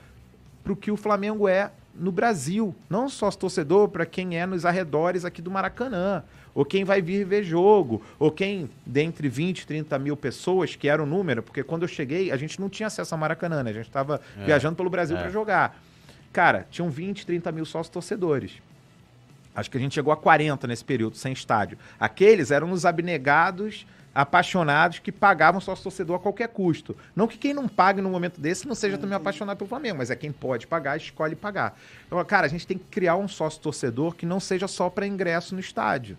para 0.64 0.72
o 0.72 0.76
que 0.76 0.90
o 0.90 0.96
Flamengo 0.96 1.46
é 1.46 1.70
no 1.94 2.10
Brasil. 2.10 2.74
Não 2.88 3.08
sócio 3.08 3.40
torcedor 3.40 3.88
para 3.88 4.06
quem 4.06 4.38
é 4.38 4.46
nos 4.46 4.64
arredores 4.64 5.24
aqui 5.24 5.42
do 5.42 5.50
Maracanã. 5.50 6.22
Ou 6.54 6.64
quem 6.64 6.84
vai 6.84 7.02
vir 7.02 7.24
ver 7.24 7.42
jogo. 7.42 8.02
Ou 8.18 8.30
quem, 8.30 8.70
dentre 8.86 9.28
20, 9.28 9.66
30 9.66 9.98
mil 9.98 10.16
pessoas, 10.16 10.74
que 10.74 10.88
era 10.88 11.02
o 11.02 11.06
número, 11.06 11.42
porque 11.42 11.62
quando 11.62 11.82
eu 11.82 11.88
cheguei, 11.88 12.30
a 12.30 12.36
gente 12.36 12.60
não 12.60 12.68
tinha 12.68 12.86
acesso 12.86 13.14
a 13.14 13.18
Maracanã, 13.18 13.62
né? 13.62 13.70
A 13.70 13.74
gente 13.74 13.86
estava 13.86 14.20
é. 14.38 14.44
viajando 14.44 14.76
pelo 14.76 14.88
Brasil 14.90 15.16
é. 15.16 15.20
para 15.20 15.30
jogar. 15.30 15.80
Cara, 16.32 16.66
tinham 16.70 16.90
20, 16.90 17.26
30 17.26 17.52
mil 17.52 17.64
sócios 17.64 17.92
torcedores. 17.92 18.52
Acho 19.54 19.70
que 19.70 19.76
a 19.76 19.80
gente 19.80 19.94
chegou 19.94 20.12
a 20.12 20.16
40 20.16 20.66
nesse 20.66 20.84
período, 20.84 21.16
sem 21.16 21.32
estádio. 21.32 21.78
Aqueles 21.98 22.50
eram 22.50 22.70
os 22.70 22.84
abnegados 22.84 23.86
apaixonados 24.18 24.98
que 24.98 25.12
pagavam 25.12 25.60
sócio 25.60 25.84
torcedor 25.84 26.16
a 26.16 26.18
qualquer 26.18 26.48
custo. 26.48 26.96
Não 27.14 27.28
que 27.28 27.38
quem 27.38 27.54
não 27.54 27.68
pague 27.68 28.00
no 28.00 28.10
momento 28.10 28.40
desse 28.40 28.66
não 28.66 28.74
seja 28.74 28.98
também 28.98 29.14
apaixonado 29.14 29.56
pelo 29.56 29.68
Flamengo, 29.68 29.98
mas 29.98 30.10
é 30.10 30.16
quem 30.16 30.32
pode 30.32 30.66
pagar, 30.66 30.96
escolhe 30.96 31.36
pagar. 31.36 31.78
Então, 32.04 32.22
cara, 32.24 32.46
a 32.46 32.48
gente 32.48 32.66
tem 32.66 32.76
que 32.76 32.86
criar 32.90 33.14
um 33.14 33.28
sócio 33.28 33.60
torcedor 33.60 34.16
que 34.16 34.26
não 34.26 34.40
seja 34.40 34.66
só 34.66 34.90
para 34.90 35.06
ingresso 35.06 35.54
no 35.54 35.60
estádio. 35.60 36.18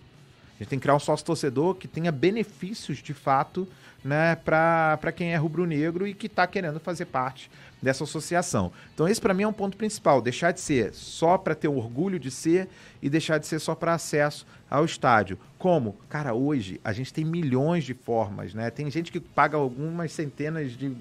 A 0.56 0.64
gente 0.64 0.70
tem 0.70 0.80
que 0.80 0.84
criar 0.84 0.96
um 0.96 1.00
sócio 1.00 1.26
torcedor 1.26 1.76
que 1.76 1.90
tenha 1.90 2.10
benefícios 2.10 3.00
de 3.00 3.14
fato 3.14 3.68
né, 4.02 4.38
para 4.46 5.12
quem 5.14 5.34
é 5.34 5.36
rubro-negro 5.36 6.08
e 6.08 6.14
que 6.14 6.28
está 6.28 6.48
querendo 6.48 6.80
fazer 6.80 7.04
parte 7.04 7.52
dessa 7.82 8.04
associação. 8.04 8.72
Então, 8.94 9.08
esse 9.08 9.22
para 9.22 9.34
mim 9.34 9.44
é 9.44 9.48
um 9.48 9.54
ponto 9.54 9.78
principal: 9.78 10.22
deixar 10.22 10.52
de 10.52 10.60
ser 10.60 10.94
só 10.94 11.38
para 11.38 11.56
ter 11.56 11.68
orgulho 11.68 12.20
de 12.20 12.30
ser 12.30 12.68
e 13.02 13.10
deixar 13.10 13.38
de 13.38 13.48
ser 13.48 13.60
só 13.60 13.76
para 13.76 13.94
acesso 13.94 14.46
ao 14.70 14.86
estádio. 14.86 15.38
Como? 15.58 15.96
Cara, 16.10 16.34
hoje 16.34 16.80
a 16.84 16.94
gente 16.94 17.14
tem 17.14 17.26
milhões 17.26 17.84
de 17.84 17.94
formas, 17.94 18.54
né? 18.54 18.70
Tem 18.70 18.90
gente 18.90 19.12
que 19.12 19.20
paga 19.20 19.58
algumas 19.58 20.12
centenas 20.12 20.72
de 20.72 20.96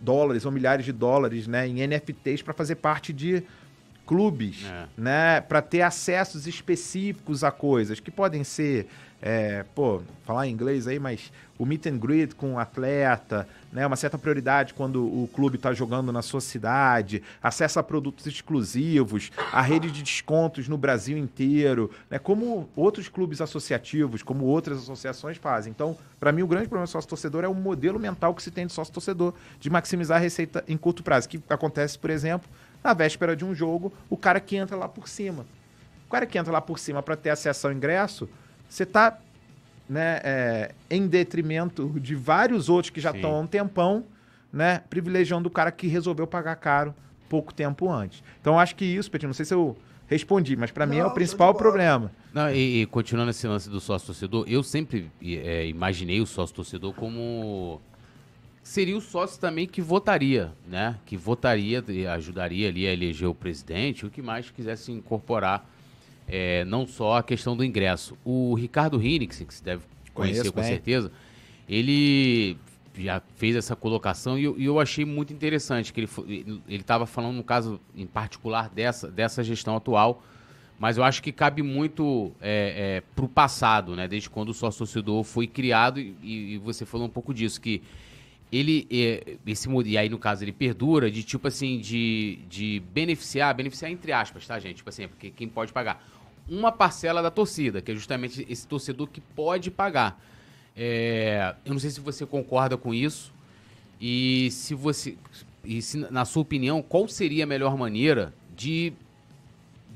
dólares 0.00 0.44
ou 0.44 0.52
milhares 0.52 0.84
de 0.84 0.92
dólares 0.92 1.46
né, 1.46 1.66
em 1.66 1.86
NFTs 1.86 2.42
para 2.42 2.52
fazer 2.52 2.76
parte 2.76 3.12
de 3.12 3.42
clubes, 4.06 4.64
é. 4.64 4.86
né, 4.96 5.40
para 5.40 5.60
ter 5.60 5.82
acessos 5.82 6.46
específicos 6.46 7.42
a 7.42 7.50
coisas 7.50 7.98
que 7.98 8.10
podem 8.10 8.44
ser 8.44 8.86
é, 9.20 9.64
pô, 9.74 10.02
falar 10.24 10.46
em 10.46 10.52
inglês 10.52 10.86
aí, 10.86 10.98
mas 10.98 11.32
o 11.58 11.64
meet 11.64 11.86
and 11.86 11.96
greet 11.96 12.34
com 12.34 12.54
o 12.54 12.58
atleta, 12.58 13.48
né, 13.72 13.86
uma 13.86 13.96
certa 13.96 14.18
prioridade 14.18 14.74
quando 14.74 15.02
o 15.02 15.28
clube 15.32 15.56
está 15.56 15.72
jogando 15.72 16.12
na 16.12 16.20
sua 16.20 16.40
cidade, 16.40 17.22
acesso 17.42 17.78
a 17.78 17.82
produtos 17.82 18.26
exclusivos, 18.26 19.30
a 19.52 19.62
rede 19.62 19.90
de 19.90 20.02
descontos 20.02 20.68
no 20.68 20.76
Brasil 20.76 21.16
inteiro, 21.16 21.90
né, 22.10 22.18
como 22.18 22.68
outros 22.76 23.08
clubes 23.08 23.40
associativos, 23.40 24.22
como 24.22 24.44
outras 24.44 24.78
associações 24.78 25.38
fazem. 25.38 25.70
Então, 25.70 25.96
para 26.20 26.30
mim, 26.30 26.42
o 26.42 26.46
grande 26.46 26.68
problema 26.68 26.86
do 26.86 26.90
sócio-torcedor 26.90 27.44
é 27.44 27.48
o 27.48 27.54
modelo 27.54 27.98
mental 27.98 28.34
que 28.34 28.42
se 28.42 28.50
tem 28.50 28.66
de 28.66 28.72
sócio-torcedor, 28.72 29.32
de 29.58 29.70
maximizar 29.70 30.18
a 30.18 30.20
receita 30.20 30.62
em 30.68 30.76
curto 30.76 31.02
prazo, 31.02 31.28
que 31.28 31.40
acontece, 31.48 31.98
por 31.98 32.10
exemplo, 32.10 32.48
na 32.84 32.92
véspera 32.92 33.34
de 33.34 33.44
um 33.44 33.54
jogo, 33.54 33.92
o 34.10 34.16
cara 34.16 34.40
que 34.40 34.56
entra 34.56 34.76
lá 34.76 34.88
por 34.88 35.08
cima. 35.08 35.46
O 36.06 36.10
cara 36.10 36.26
que 36.26 36.38
entra 36.38 36.52
lá 36.52 36.60
por 36.60 36.78
cima 36.78 37.02
para 37.02 37.16
ter 37.16 37.30
acesso 37.30 37.66
ao 37.66 37.72
ingresso 37.72 38.28
você 38.68 38.82
está 38.82 39.18
né, 39.88 40.20
é, 40.24 40.74
em 40.90 41.06
detrimento 41.06 41.88
de 42.00 42.14
vários 42.14 42.68
outros 42.68 42.90
que 42.90 43.00
já 43.00 43.10
estão 43.10 43.34
há 43.34 43.40
um 43.40 43.46
tempão, 43.46 44.04
né, 44.52 44.82
privilegiando 44.90 45.48
o 45.48 45.50
cara 45.50 45.70
que 45.70 45.86
resolveu 45.86 46.26
pagar 46.26 46.56
caro 46.56 46.94
pouco 47.28 47.52
tempo 47.52 47.90
antes. 47.90 48.22
Então, 48.40 48.58
acho 48.58 48.74
que 48.74 48.84
isso, 48.84 49.10
Petit, 49.10 49.26
não 49.26 49.34
sei 49.34 49.44
se 49.44 49.54
eu 49.54 49.76
respondi, 50.06 50.56
mas 50.56 50.70
para 50.70 50.86
mim 50.86 50.98
é 50.98 51.06
o 51.06 51.10
principal 51.10 51.54
problema. 51.54 52.10
Não, 52.32 52.50
e, 52.50 52.82
e, 52.82 52.86
continuando 52.86 53.30
esse 53.30 53.46
lance 53.46 53.68
do 53.68 53.80
sócio-torcedor, 53.80 54.44
eu 54.48 54.62
sempre 54.62 55.10
é, 55.22 55.66
imaginei 55.66 56.20
o 56.20 56.26
sócio-torcedor 56.26 56.92
como 56.94 57.80
seria 58.62 58.96
o 58.96 59.00
sócio 59.00 59.40
também 59.40 59.66
que 59.66 59.80
votaria, 59.80 60.52
né? 60.66 60.96
Que 61.06 61.16
votaria, 61.16 61.82
ajudaria 62.12 62.68
ali 62.68 62.86
a 62.86 62.92
eleger 62.92 63.28
o 63.28 63.34
presidente, 63.34 64.04
o 64.04 64.10
que 64.10 64.20
mais 64.20 64.50
quisesse 64.50 64.92
incorporar 64.92 65.68
é, 66.28 66.64
não 66.64 66.86
só 66.86 67.18
a 67.18 67.22
questão 67.22 67.56
do 67.56 67.64
ingresso. 67.64 68.16
O 68.24 68.54
Ricardo 68.54 69.00
Hinix, 69.02 69.38
que 69.38 69.54
você 69.54 69.64
deve 69.64 69.82
conhecer 70.12 70.40
Conheço 70.40 70.52
com 70.52 70.60
bem. 70.60 70.68
certeza, 70.70 71.12
ele 71.68 72.56
já 72.98 73.20
fez 73.36 73.54
essa 73.56 73.76
colocação 73.76 74.38
e 74.38 74.44
eu, 74.44 74.58
e 74.58 74.64
eu 74.64 74.80
achei 74.80 75.04
muito 75.04 75.32
interessante 75.32 75.92
que 75.92 76.00
ele 76.00 76.62
estava 76.68 77.06
falando 77.06 77.36
no 77.36 77.44
caso 77.44 77.80
em 77.94 78.06
particular 78.06 78.70
dessa, 78.70 79.10
dessa 79.10 79.44
gestão 79.44 79.76
atual, 79.76 80.22
mas 80.78 80.96
eu 80.96 81.04
acho 81.04 81.22
que 81.22 81.32
cabe 81.32 81.62
muito 81.62 82.32
é, 82.40 82.96
é, 82.96 83.02
para 83.14 83.24
o 83.24 83.28
passado, 83.28 83.94
né? 83.94 84.06
Desde 84.06 84.28
quando 84.28 84.50
o 84.50 84.54
sócio 84.54 84.78
torcedor 84.78 85.24
foi 85.24 85.46
criado 85.46 86.00
e, 86.00 86.54
e, 86.54 86.58
você 86.58 86.84
falou 86.84 87.06
um 87.06 87.10
pouco 87.10 87.32
disso 87.32 87.60
que 87.60 87.82
ele 88.52 88.86
é, 88.90 89.36
esse 89.46 89.68
e 89.84 89.98
aí 89.98 90.08
no 90.08 90.18
caso 90.18 90.44
ele 90.44 90.52
perdura 90.52 91.10
de 91.10 91.22
tipo 91.22 91.48
assim 91.48 91.78
de, 91.80 92.38
de 92.48 92.80
beneficiar 92.92 93.52
beneficiar 93.52 93.90
entre 93.90 94.12
aspas 94.12 94.46
tá 94.46 94.56
gente 94.60 94.76
tipo 94.76 94.88
assim 94.88 95.08
porque 95.08 95.30
quem 95.30 95.48
pode 95.48 95.72
pagar 95.72 96.00
uma 96.48 96.70
parcela 96.70 97.22
da 97.22 97.30
torcida, 97.30 97.80
que 97.80 97.92
é 97.92 97.94
justamente 97.94 98.46
esse 98.48 98.66
torcedor 98.66 99.08
que 99.08 99.20
pode 99.20 99.70
pagar. 99.70 100.20
É, 100.76 101.54
eu 101.64 101.72
não 101.72 101.80
sei 101.80 101.90
se 101.90 102.00
você 102.00 102.26
concorda 102.26 102.76
com 102.76 102.92
isso 102.92 103.32
e 104.00 104.50
se 104.50 104.74
você, 104.74 105.16
e 105.64 105.80
se, 105.80 105.96
na 105.96 106.24
sua 106.24 106.42
opinião, 106.42 106.82
qual 106.82 107.08
seria 107.08 107.44
a 107.44 107.46
melhor 107.46 107.76
maneira 107.76 108.32
de 108.54 108.92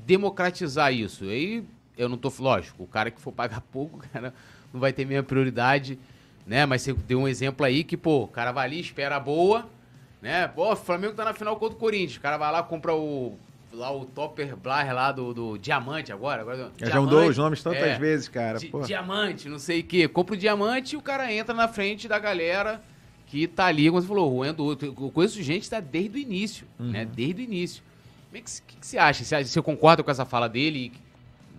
democratizar 0.05 0.93
isso? 0.93 1.25
Aí 1.25 1.63
eu 1.97 2.09
não 2.09 2.17
tô, 2.17 2.31
lógico, 2.39 2.83
o 2.83 2.87
cara 2.87 3.11
que 3.11 3.21
for 3.21 3.31
pagar 3.31 3.61
pouco, 3.71 3.99
cara, 4.11 4.33
não 4.73 4.79
vai 4.79 4.91
ter 4.91 5.05
minha 5.05 5.23
prioridade, 5.23 5.99
né? 6.45 6.65
Mas 6.65 6.81
você 6.81 6.93
deu 6.93 7.19
um 7.19 7.27
exemplo 7.27 7.65
aí 7.65 7.83
que, 7.83 7.95
pô, 7.95 8.23
o 8.23 8.27
cara 8.27 8.51
vai 8.51 8.65
ali, 8.65 8.79
espera 8.79 9.19
boa, 9.19 9.69
né? 10.21 10.47
Pô, 10.47 10.73
o 10.73 10.75
Flamengo 10.75 11.13
tá 11.13 11.23
na 11.23 11.33
final 11.33 11.55
contra 11.57 11.75
o 11.77 11.79
Corinthians, 11.79 12.17
o 12.17 12.21
cara 12.21 12.37
vai 12.37 12.51
lá, 12.51 12.63
compra 12.63 12.93
o 12.93 13.37
lá 13.73 13.91
o 13.91 14.05
Topper 14.05 14.55
Blair 14.55 14.93
lá 14.93 15.11
do, 15.11 15.33
do 15.33 15.57
Diamante 15.57 16.11
agora. 16.11 16.41
agora 16.41 16.71
já 16.77 17.01
mudou 17.01 17.27
os 17.27 17.37
nomes 17.37 17.63
tantas 17.63 17.81
é, 17.81 17.97
vezes, 17.97 18.27
cara. 18.27 18.59
Di, 18.59 18.71
diamante, 18.85 19.49
não 19.49 19.59
sei 19.59 19.81
o 19.81 19.83
quê. 19.83 20.07
Compra 20.07 20.35
o 20.35 20.37
Diamante 20.37 20.95
e 20.95 20.97
o 20.97 21.01
cara 21.01 21.31
entra 21.31 21.53
na 21.53 21.67
frente 21.67 22.07
da 22.07 22.19
galera 22.19 22.81
que 23.27 23.47
tá 23.47 23.65
ali, 23.65 23.89
como 23.89 24.01
você 24.01 24.07
falou, 24.07 24.29
roendo. 24.29 24.77
Eu 24.81 25.11
conheço 25.11 25.41
gente 25.41 25.63
que 25.63 25.69
tá 25.69 25.79
desde 25.79 26.17
o 26.17 26.21
início, 26.21 26.67
né? 26.77 26.85
uhum. 26.85 26.91
né? 26.91 27.05
Desde 27.05 27.41
o 27.41 27.43
início. 27.43 27.83
Como 28.29 28.37
é 28.37 28.41
que, 28.41 28.61
que, 28.67 28.77
que 28.77 28.87
você 28.87 28.97
acha? 28.97 29.23
Você, 29.23 29.43
você 29.43 29.61
concorda 29.61 30.03
com 30.03 30.11
essa 30.11 30.25
fala 30.25 30.47
dele? 30.47 30.91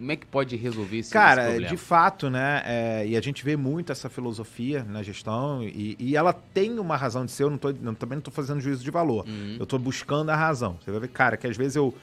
Como 0.03 0.11
é 0.11 0.17
que 0.17 0.27
pode 0.27 0.57
resolver 0.57 0.99
esse, 0.99 1.12
Cara, 1.12 1.43
esse 1.43 1.51
problema? 1.51 1.69
de 1.69 1.77
fato, 1.77 2.29
né? 2.29 2.62
É, 2.67 3.07
e 3.07 3.17
a 3.17 3.21
gente 3.21 3.45
vê 3.45 3.57
muito 3.57 3.93
essa 3.93 4.11
filosofia 4.11 4.83
na 4.83 5.01
gestão 5.01 5.62
e, 5.62 5.95
e 5.97 6.17
ela 6.17 6.33
tem 6.33 6.81
uma 6.81 6.97
razão 6.97 7.25
de 7.25 7.31
ser. 7.31 7.45
Eu 7.45 7.51
não 7.51 7.57
tô, 7.57 7.73
não, 7.81 7.95
também 7.95 8.17
não 8.17 8.19
estou 8.19 8.35
fazendo 8.35 8.61
juízo 8.61 8.83
de 8.83 8.91
valor. 8.91 9.25
Uhum. 9.29 9.59
Eu 9.61 9.62
estou 9.62 9.79
buscando 9.79 10.31
a 10.31 10.35
razão. 10.35 10.77
Você 10.83 10.91
vai 10.91 10.99
ver, 10.99 11.09
cara, 11.09 11.37
que 11.37 11.47
às 11.47 11.57
vezes 11.57 11.77
eu 11.77 11.95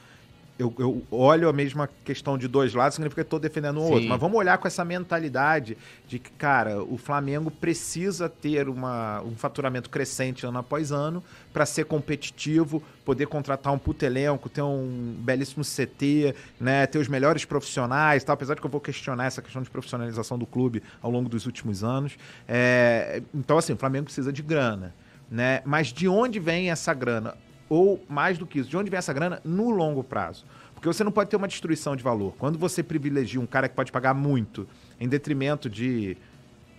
eu, 0.60 0.74
eu, 0.78 1.02
olho 1.10 1.48
a 1.48 1.52
mesma 1.52 1.88
questão 2.04 2.36
de 2.36 2.46
dois 2.46 2.74
lados, 2.74 2.94
significa 2.94 3.22
que 3.22 3.26
estou 3.26 3.38
defendendo 3.38 3.80
um 3.80 3.86
Sim. 3.86 3.92
outro. 3.92 4.08
Mas 4.08 4.20
vamos 4.20 4.36
olhar 4.36 4.58
com 4.58 4.68
essa 4.68 4.84
mentalidade 4.84 5.76
de 6.06 6.18
que, 6.18 6.30
cara, 6.32 6.82
o 6.82 6.98
Flamengo 6.98 7.50
precisa 7.50 8.28
ter 8.28 8.68
uma, 8.68 9.22
um 9.22 9.34
faturamento 9.34 9.88
crescente 9.88 10.44
ano 10.44 10.58
após 10.58 10.92
ano 10.92 11.24
para 11.52 11.64
ser 11.64 11.86
competitivo, 11.86 12.82
poder 13.04 13.26
contratar 13.26 13.72
um 13.72 13.78
puto 13.78 14.04
elenco, 14.04 14.48
ter 14.48 14.62
um 14.62 15.16
belíssimo 15.18 15.64
CT, 15.64 16.34
né, 16.60 16.86
ter 16.86 16.98
os 16.98 17.08
melhores 17.08 17.44
profissionais, 17.44 18.22
tal, 18.22 18.34
apesar 18.34 18.54
de 18.54 18.60
que 18.60 18.66
eu 18.66 18.70
vou 18.70 18.80
questionar 18.80 19.24
essa 19.24 19.40
questão 19.40 19.62
de 19.62 19.70
profissionalização 19.70 20.38
do 20.38 20.46
clube 20.46 20.82
ao 21.02 21.10
longo 21.10 21.28
dos 21.28 21.46
últimos 21.46 21.82
anos. 21.82 22.16
É, 22.46 23.22
então, 23.34 23.56
assim, 23.56 23.72
o 23.72 23.76
Flamengo 23.76 24.04
precisa 24.04 24.32
de 24.32 24.42
grana. 24.42 24.94
Né? 25.30 25.62
Mas 25.64 25.88
de 25.88 26.08
onde 26.08 26.40
vem 26.40 26.70
essa 26.70 26.92
grana? 26.92 27.34
Ou 27.70 28.04
mais 28.08 28.36
do 28.36 28.46
que 28.46 28.58
isso, 28.58 28.68
de 28.68 28.76
onde 28.76 28.90
vem 28.90 28.98
essa 28.98 29.12
grana 29.12 29.40
no 29.44 29.70
longo 29.70 30.02
prazo? 30.02 30.44
Porque 30.74 30.88
você 30.88 31.04
não 31.04 31.12
pode 31.12 31.30
ter 31.30 31.36
uma 31.36 31.46
destruição 31.46 31.94
de 31.94 32.02
valor. 32.02 32.34
Quando 32.38 32.58
você 32.58 32.82
privilegia 32.82 33.40
um 33.40 33.46
cara 33.46 33.68
que 33.68 33.76
pode 33.76 33.92
pagar 33.92 34.12
muito 34.12 34.66
em 34.98 35.08
detrimento 35.08 35.70
de 35.70 36.16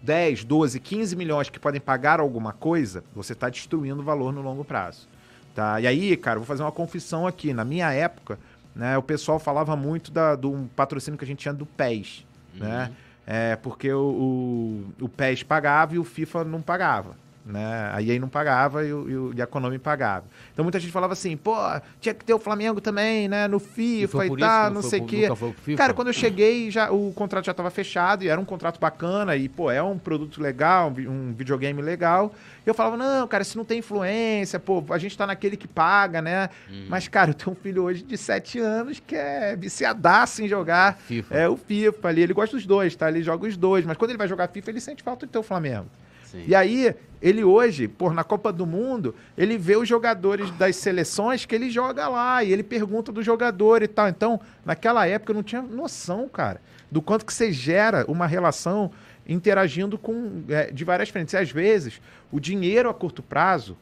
10, 0.03 0.43
12, 0.43 0.79
15 0.79 1.15
milhões 1.15 1.49
que 1.49 1.59
podem 1.59 1.79
pagar 1.79 2.19
alguma 2.19 2.51
coisa, 2.51 3.03
você 3.15 3.33
está 3.33 3.47
destruindo 3.47 4.01
o 4.01 4.03
valor 4.03 4.33
no 4.33 4.41
longo 4.41 4.65
prazo. 4.65 5.07
Tá? 5.55 5.79
E 5.79 5.87
aí, 5.87 6.17
cara, 6.17 6.39
vou 6.39 6.45
fazer 6.45 6.63
uma 6.63 6.71
confissão 6.71 7.25
aqui. 7.25 7.53
Na 7.53 7.63
minha 7.63 7.91
época, 7.93 8.37
né, 8.75 8.97
o 8.97 9.03
pessoal 9.03 9.39
falava 9.39 9.75
muito 9.75 10.11
da, 10.11 10.35
do 10.35 10.69
patrocínio 10.75 11.17
que 11.17 11.23
a 11.23 11.27
gente 11.27 11.39
tinha 11.39 11.53
do 11.53 11.65
PES. 11.65 12.25
Né? 12.53 12.65
Uhum. 12.65 12.69
Né? 12.69 12.91
É, 13.27 13.55
porque 13.55 13.93
o, 13.93 14.83
o, 14.99 15.05
o 15.05 15.09
PES 15.09 15.43
pagava 15.43 15.95
e 15.95 15.99
o 15.99 16.03
FIFA 16.03 16.43
não 16.43 16.61
pagava. 16.61 17.15
Né? 17.43 17.89
A 17.91 18.01
EA 18.01 18.19
não 18.19 18.29
pagava 18.29 18.85
e, 18.85 18.93
o, 18.93 19.33
e 19.35 19.41
a 19.41 19.47
Konami 19.47 19.79
pagava. 19.79 20.25
Então 20.53 20.63
muita 20.63 20.79
gente 20.79 20.91
falava 20.91 21.13
assim, 21.13 21.35
pô, 21.35 21.55
tinha 21.99 22.13
que 22.13 22.23
ter 22.23 22.33
o 22.33 22.39
Flamengo 22.39 22.79
também, 22.79 23.27
né? 23.27 23.47
No 23.47 23.59
FIFA 23.59 24.25
e, 24.25 24.29
e 24.29 24.37
tal, 24.37 24.65
não, 24.65 24.75
não 24.75 24.81
sei 24.83 25.01
o 25.01 25.05
quê. 25.05 25.27
Cara, 25.75 25.93
quando 25.93 26.09
eu 26.09 26.13
cheguei, 26.13 26.69
já, 26.69 26.91
o 26.91 27.11
contrato 27.13 27.45
já 27.45 27.51
estava 27.51 27.71
fechado 27.71 28.23
e 28.23 28.29
era 28.29 28.39
um 28.39 28.45
contrato 28.45 28.79
bacana 28.79 29.35
e, 29.35 29.49
pô, 29.49 29.71
é 29.71 29.81
um 29.81 29.97
produto 29.97 30.39
legal, 30.39 30.89
um 30.89 31.33
videogame 31.33 31.81
legal. 31.81 32.31
Eu 32.63 32.75
falava, 32.75 32.95
não, 32.95 33.27
cara, 33.27 33.43
se 33.43 33.57
não 33.57 33.65
tem 33.65 33.79
influência, 33.79 34.59
pô, 34.59 34.83
a 34.91 34.97
gente 34.99 35.17
tá 35.17 35.25
naquele 35.25 35.57
que 35.57 35.67
paga, 35.67 36.21
né? 36.21 36.47
Hum. 36.69 36.85
Mas, 36.89 37.07
cara, 37.07 37.31
eu 37.31 37.33
tenho 37.33 37.51
um 37.53 37.55
filho 37.55 37.83
hoje 37.83 38.03
de 38.03 38.15
7 38.15 38.59
anos 38.59 38.99
que 38.99 39.15
é 39.15 39.55
viciadaço 39.55 40.43
em 40.43 40.47
jogar 40.47 40.95
FIFA. 41.07 41.35
É 41.35 41.49
o 41.49 41.57
FIFA 41.57 42.07
ali. 42.07 42.21
Ele 42.21 42.33
gosta 42.33 42.55
dos 42.55 42.67
dois, 42.67 42.95
tá? 42.95 43.09
Ele 43.09 43.23
joga 43.23 43.47
os 43.47 43.57
dois, 43.57 43.83
mas 43.83 43.97
quando 43.97 44.11
ele 44.11 44.17
vai 44.19 44.27
jogar 44.27 44.47
FIFA, 44.47 44.69
ele 44.69 44.79
sente 44.79 45.01
falta 45.01 45.25
de 45.25 45.31
ter 45.31 45.39
o 45.39 45.43
Flamengo. 45.43 45.87
Sim. 46.31 46.45
E 46.47 46.55
aí, 46.55 46.95
ele 47.21 47.43
hoje, 47.43 47.87
por 47.87 48.13
na 48.13 48.23
Copa 48.23 48.51
do 48.51 48.65
Mundo, 48.65 49.13
ele 49.37 49.57
vê 49.57 49.75
os 49.75 49.87
jogadores 49.87 50.49
das 50.51 50.75
seleções 50.77 51.45
que 51.45 51.53
ele 51.53 51.69
joga 51.69 52.07
lá 52.07 52.43
e 52.43 52.51
ele 52.51 52.63
pergunta 52.63 53.11
do 53.11 53.21
jogador 53.21 53.83
e 53.83 53.87
tal. 53.87 54.07
Então, 54.07 54.39
naquela 54.65 55.05
época 55.05 55.31
eu 55.31 55.35
não 55.35 55.43
tinha 55.43 55.61
noção, 55.61 56.27
cara, 56.27 56.61
do 56.89 57.01
quanto 57.01 57.25
que 57.25 57.33
você 57.33 57.51
gera 57.51 58.05
uma 58.07 58.25
relação 58.25 58.91
interagindo 59.27 59.97
com 59.97 60.43
é, 60.49 60.71
de 60.71 60.83
várias 60.83 61.09
frentes. 61.09 61.33
E 61.33 61.37
às 61.37 61.51
vezes, 61.51 62.01
o 62.31 62.39
dinheiro 62.39 62.89
a 62.89 62.93
curto 62.93 63.21
prazo, 63.21 63.77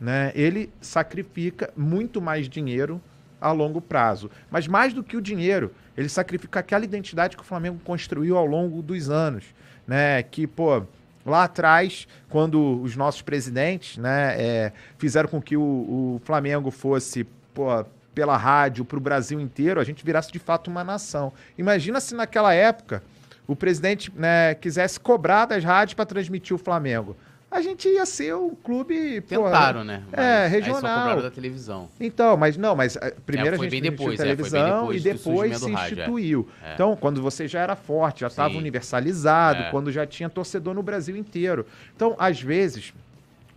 né, 0.00 0.30
ele 0.34 0.70
sacrifica 0.80 1.72
muito 1.76 2.20
mais 2.20 2.48
dinheiro 2.48 3.00
a 3.40 3.50
longo 3.50 3.80
prazo. 3.80 4.30
Mas 4.50 4.68
mais 4.68 4.92
do 4.92 5.02
que 5.02 5.16
o 5.16 5.20
dinheiro, 5.20 5.72
ele 5.96 6.08
sacrifica 6.08 6.60
aquela 6.60 6.84
identidade 6.84 7.36
que 7.36 7.42
o 7.42 7.46
Flamengo 7.46 7.80
construiu 7.84 8.36
ao 8.36 8.46
longo 8.46 8.82
dos 8.82 9.10
anos, 9.10 9.44
né? 9.86 10.22
Que, 10.22 10.46
pô, 10.46 10.84
lá 11.28 11.44
atrás, 11.44 12.08
quando 12.28 12.80
os 12.82 12.96
nossos 12.96 13.22
presidentes, 13.22 13.96
né, 13.96 14.34
é, 14.40 14.72
fizeram 14.98 15.28
com 15.28 15.40
que 15.40 15.56
o, 15.56 15.62
o 15.62 16.20
Flamengo 16.24 16.70
fosse, 16.70 17.24
pô, 17.54 17.84
pela 18.14 18.36
rádio 18.36 18.84
para 18.84 18.98
o 18.98 19.00
Brasil 19.00 19.40
inteiro, 19.40 19.80
a 19.80 19.84
gente 19.84 20.04
virasse 20.04 20.32
de 20.32 20.38
fato 20.38 20.68
uma 20.68 20.82
nação. 20.82 21.32
Imagina 21.56 22.00
se 22.00 22.14
naquela 22.14 22.52
época 22.52 23.02
o 23.46 23.54
presidente 23.54 24.12
né, 24.14 24.54
quisesse 24.54 24.98
cobrar 24.98 25.46
das 25.46 25.62
rádios 25.62 25.94
para 25.94 26.04
transmitir 26.04 26.54
o 26.54 26.58
Flamengo 26.58 27.16
a 27.50 27.62
gente 27.62 27.88
ia 27.88 28.04
ser 28.04 28.34
um 28.34 28.54
clube. 28.54 29.22
Tentaram, 29.22 29.82
né? 29.82 30.02
Mas 30.10 30.20
é, 30.20 30.46
regional. 30.46 31.22
Da 31.22 31.30
televisão. 31.30 31.88
Então, 31.98 32.36
mas 32.36 32.56
não, 32.56 32.76
mas 32.76 32.96
eh, 32.96 33.14
primeiro 33.24 33.56
é, 33.56 33.58
a 33.58 33.62
gente 33.62 33.80
depois, 33.80 34.18
televisão 34.18 34.92
é, 34.92 34.96
e 34.96 35.00
depois 35.00 35.58
se 35.58 35.70
instituiu. 35.70 36.48
É. 36.62 36.74
Então, 36.74 36.94
quando 36.94 37.22
você 37.22 37.48
já 37.48 37.60
era 37.60 37.74
forte, 37.74 38.20
já 38.20 38.26
estava 38.26 38.56
universalizado, 38.56 39.62
é. 39.62 39.70
quando 39.70 39.90
já 39.90 40.06
tinha 40.06 40.28
torcedor 40.28 40.74
no 40.74 40.82
Brasil 40.82 41.16
inteiro. 41.16 41.64
Então, 41.96 42.14
às 42.18 42.40
vezes, 42.40 42.92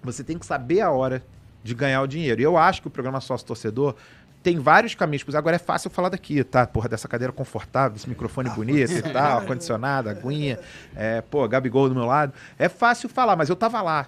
você 0.01 0.23
tem 0.23 0.37
que 0.37 0.45
saber 0.45 0.81
a 0.81 0.91
hora 0.91 1.21
de 1.63 1.75
ganhar 1.75 2.01
o 2.01 2.07
dinheiro. 2.07 2.41
E 2.41 2.43
eu 2.43 2.57
acho 2.57 2.81
que 2.81 2.87
o 2.87 2.91
programa 2.91 3.19
Sócio 3.19 3.45
Torcedor 3.45 3.95
tem 4.43 4.59
vários 4.59 4.95
caminhos. 4.95 5.23
Agora 5.35 5.55
é 5.55 5.59
fácil 5.59 5.89
falar 5.89 6.09
daqui, 6.09 6.43
tá? 6.43 6.65
Porra, 6.65 6.89
dessa 6.89 7.07
cadeira 7.07 7.31
confortável, 7.31 7.95
esse 7.95 8.09
microfone 8.09 8.49
ah, 8.49 8.53
bonito 8.53 8.91
e 8.91 9.01
tal, 9.13 9.39
ar-condicionado, 9.39 10.09
aguinha, 10.09 10.59
é, 10.95 11.21
pô, 11.21 11.47
Gabigol 11.47 11.89
do 11.89 11.95
meu 11.95 12.05
lado. 12.05 12.33
É 12.57 12.67
fácil 12.67 13.07
falar, 13.07 13.35
mas 13.35 13.49
eu 13.49 13.55
tava 13.55 13.81
lá. 13.81 14.07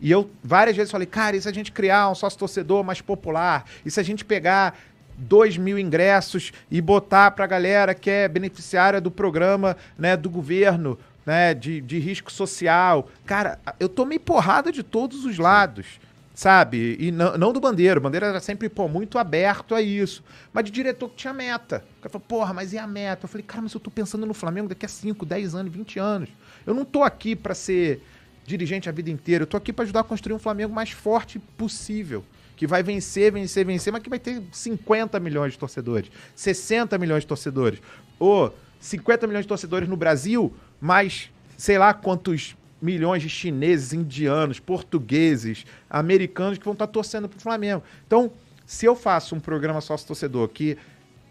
E 0.00 0.10
eu 0.10 0.30
várias 0.42 0.76
vezes 0.76 0.90
falei, 0.90 1.06
cara, 1.06 1.36
e 1.36 1.40
se 1.40 1.48
a 1.48 1.52
gente 1.52 1.72
criar 1.72 2.10
um 2.10 2.14
sócio 2.14 2.38
torcedor 2.38 2.82
mais 2.82 3.00
popular? 3.00 3.64
E 3.84 3.90
se 3.90 4.00
a 4.00 4.02
gente 4.02 4.24
pegar 4.24 4.76
dois 5.16 5.56
mil 5.56 5.78
ingressos 5.78 6.52
e 6.70 6.80
botar 6.80 7.30
pra 7.30 7.46
galera 7.46 7.94
que 7.94 8.10
é 8.10 8.26
beneficiária 8.26 9.00
do 9.00 9.10
programa 9.10 9.76
né, 9.96 10.16
do 10.16 10.28
governo, 10.28 10.98
né, 11.24 11.54
de, 11.54 11.80
de 11.80 11.98
risco 11.98 12.32
social? 12.32 13.08
Cara, 13.24 13.58
eu 13.78 13.88
tomei 13.88 14.18
porrada 14.18 14.72
de 14.72 14.82
todos 14.82 15.24
os 15.24 15.38
lados 15.38 16.00
sabe? 16.34 16.96
E 16.98 17.12
não, 17.12 17.38
não 17.38 17.52
do 17.52 17.60
Bandeira. 17.60 17.98
O 17.98 18.02
Bandeira 18.02 18.26
era 18.26 18.40
sempre, 18.40 18.68
pô, 18.68 18.88
muito 18.88 19.18
aberto 19.18 19.74
a 19.74 19.80
isso. 19.80 20.22
Mas 20.52 20.64
de 20.64 20.72
diretor 20.72 21.08
que 21.08 21.16
tinha 21.16 21.32
meta. 21.32 21.84
O 21.98 22.02
cara 22.02 22.12
falou, 22.12 22.26
porra, 22.26 22.52
mas 22.52 22.72
e 22.72 22.78
a 22.78 22.86
meta? 22.86 23.24
Eu 23.24 23.28
falei, 23.28 23.46
cara, 23.46 23.62
mas 23.62 23.72
eu 23.72 23.80
tô 23.80 23.90
pensando 23.90 24.26
no 24.26 24.34
Flamengo 24.34 24.68
daqui 24.68 24.84
a 24.84 24.88
5, 24.88 25.24
10 25.24 25.54
anos, 25.54 25.72
20 25.72 25.98
anos. 25.98 26.28
Eu 26.66 26.74
não 26.74 26.84
tô 26.84 27.04
aqui 27.04 27.36
para 27.36 27.54
ser 27.54 28.02
dirigente 28.44 28.88
a 28.88 28.92
vida 28.92 29.10
inteira. 29.10 29.44
Eu 29.44 29.46
tô 29.46 29.56
aqui 29.56 29.72
para 29.72 29.84
ajudar 29.84 30.00
a 30.00 30.04
construir 30.04 30.34
um 30.34 30.38
Flamengo 30.38 30.74
mais 30.74 30.90
forte 30.90 31.38
possível. 31.38 32.24
Que 32.56 32.66
vai 32.66 32.82
vencer, 32.82 33.32
vencer, 33.32 33.64
vencer, 33.64 33.92
mas 33.92 34.02
que 34.02 34.10
vai 34.10 34.18
ter 34.18 34.42
50 34.52 35.18
milhões 35.18 35.52
de 35.52 35.58
torcedores, 35.58 36.08
60 36.36 36.96
milhões 36.98 37.22
de 37.22 37.26
torcedores. 37.26 37.80
Ou 38.18 38.54
50 38.78 39.26
milhões 39.26 39.44
de 39.44 39.48
torcedores 39.48 39.88
no 39.88 39.96
Brasil, 39.96 40.54
mais 40.80 41.30
sei 41.56 41.78
lá 41.78 41.92
quantos 41.92 42.56
milhões 42.84 43.22
de 43.22 43.30
chineses, 43.30 43.94
indianos, 43.94 44.60
portugueses, 44.60 45.64
americanos 45.88 46.58
que 46.58 46.64
vão 46.64 46.74
estar 46.74 46.86
torcendo 46.86 47.28
para 47.28 47.38
o 47.38 47.40
Flamengo. 47.40 47.82
Então, 48.06 48.30
se 48.66 48.84
eu 48.84 48.94
faço 48.94 49.34
um 49.34 49.40
programa 49.40 49.80
sócio-torcedor 49.80 50.48
que 50.48 50.76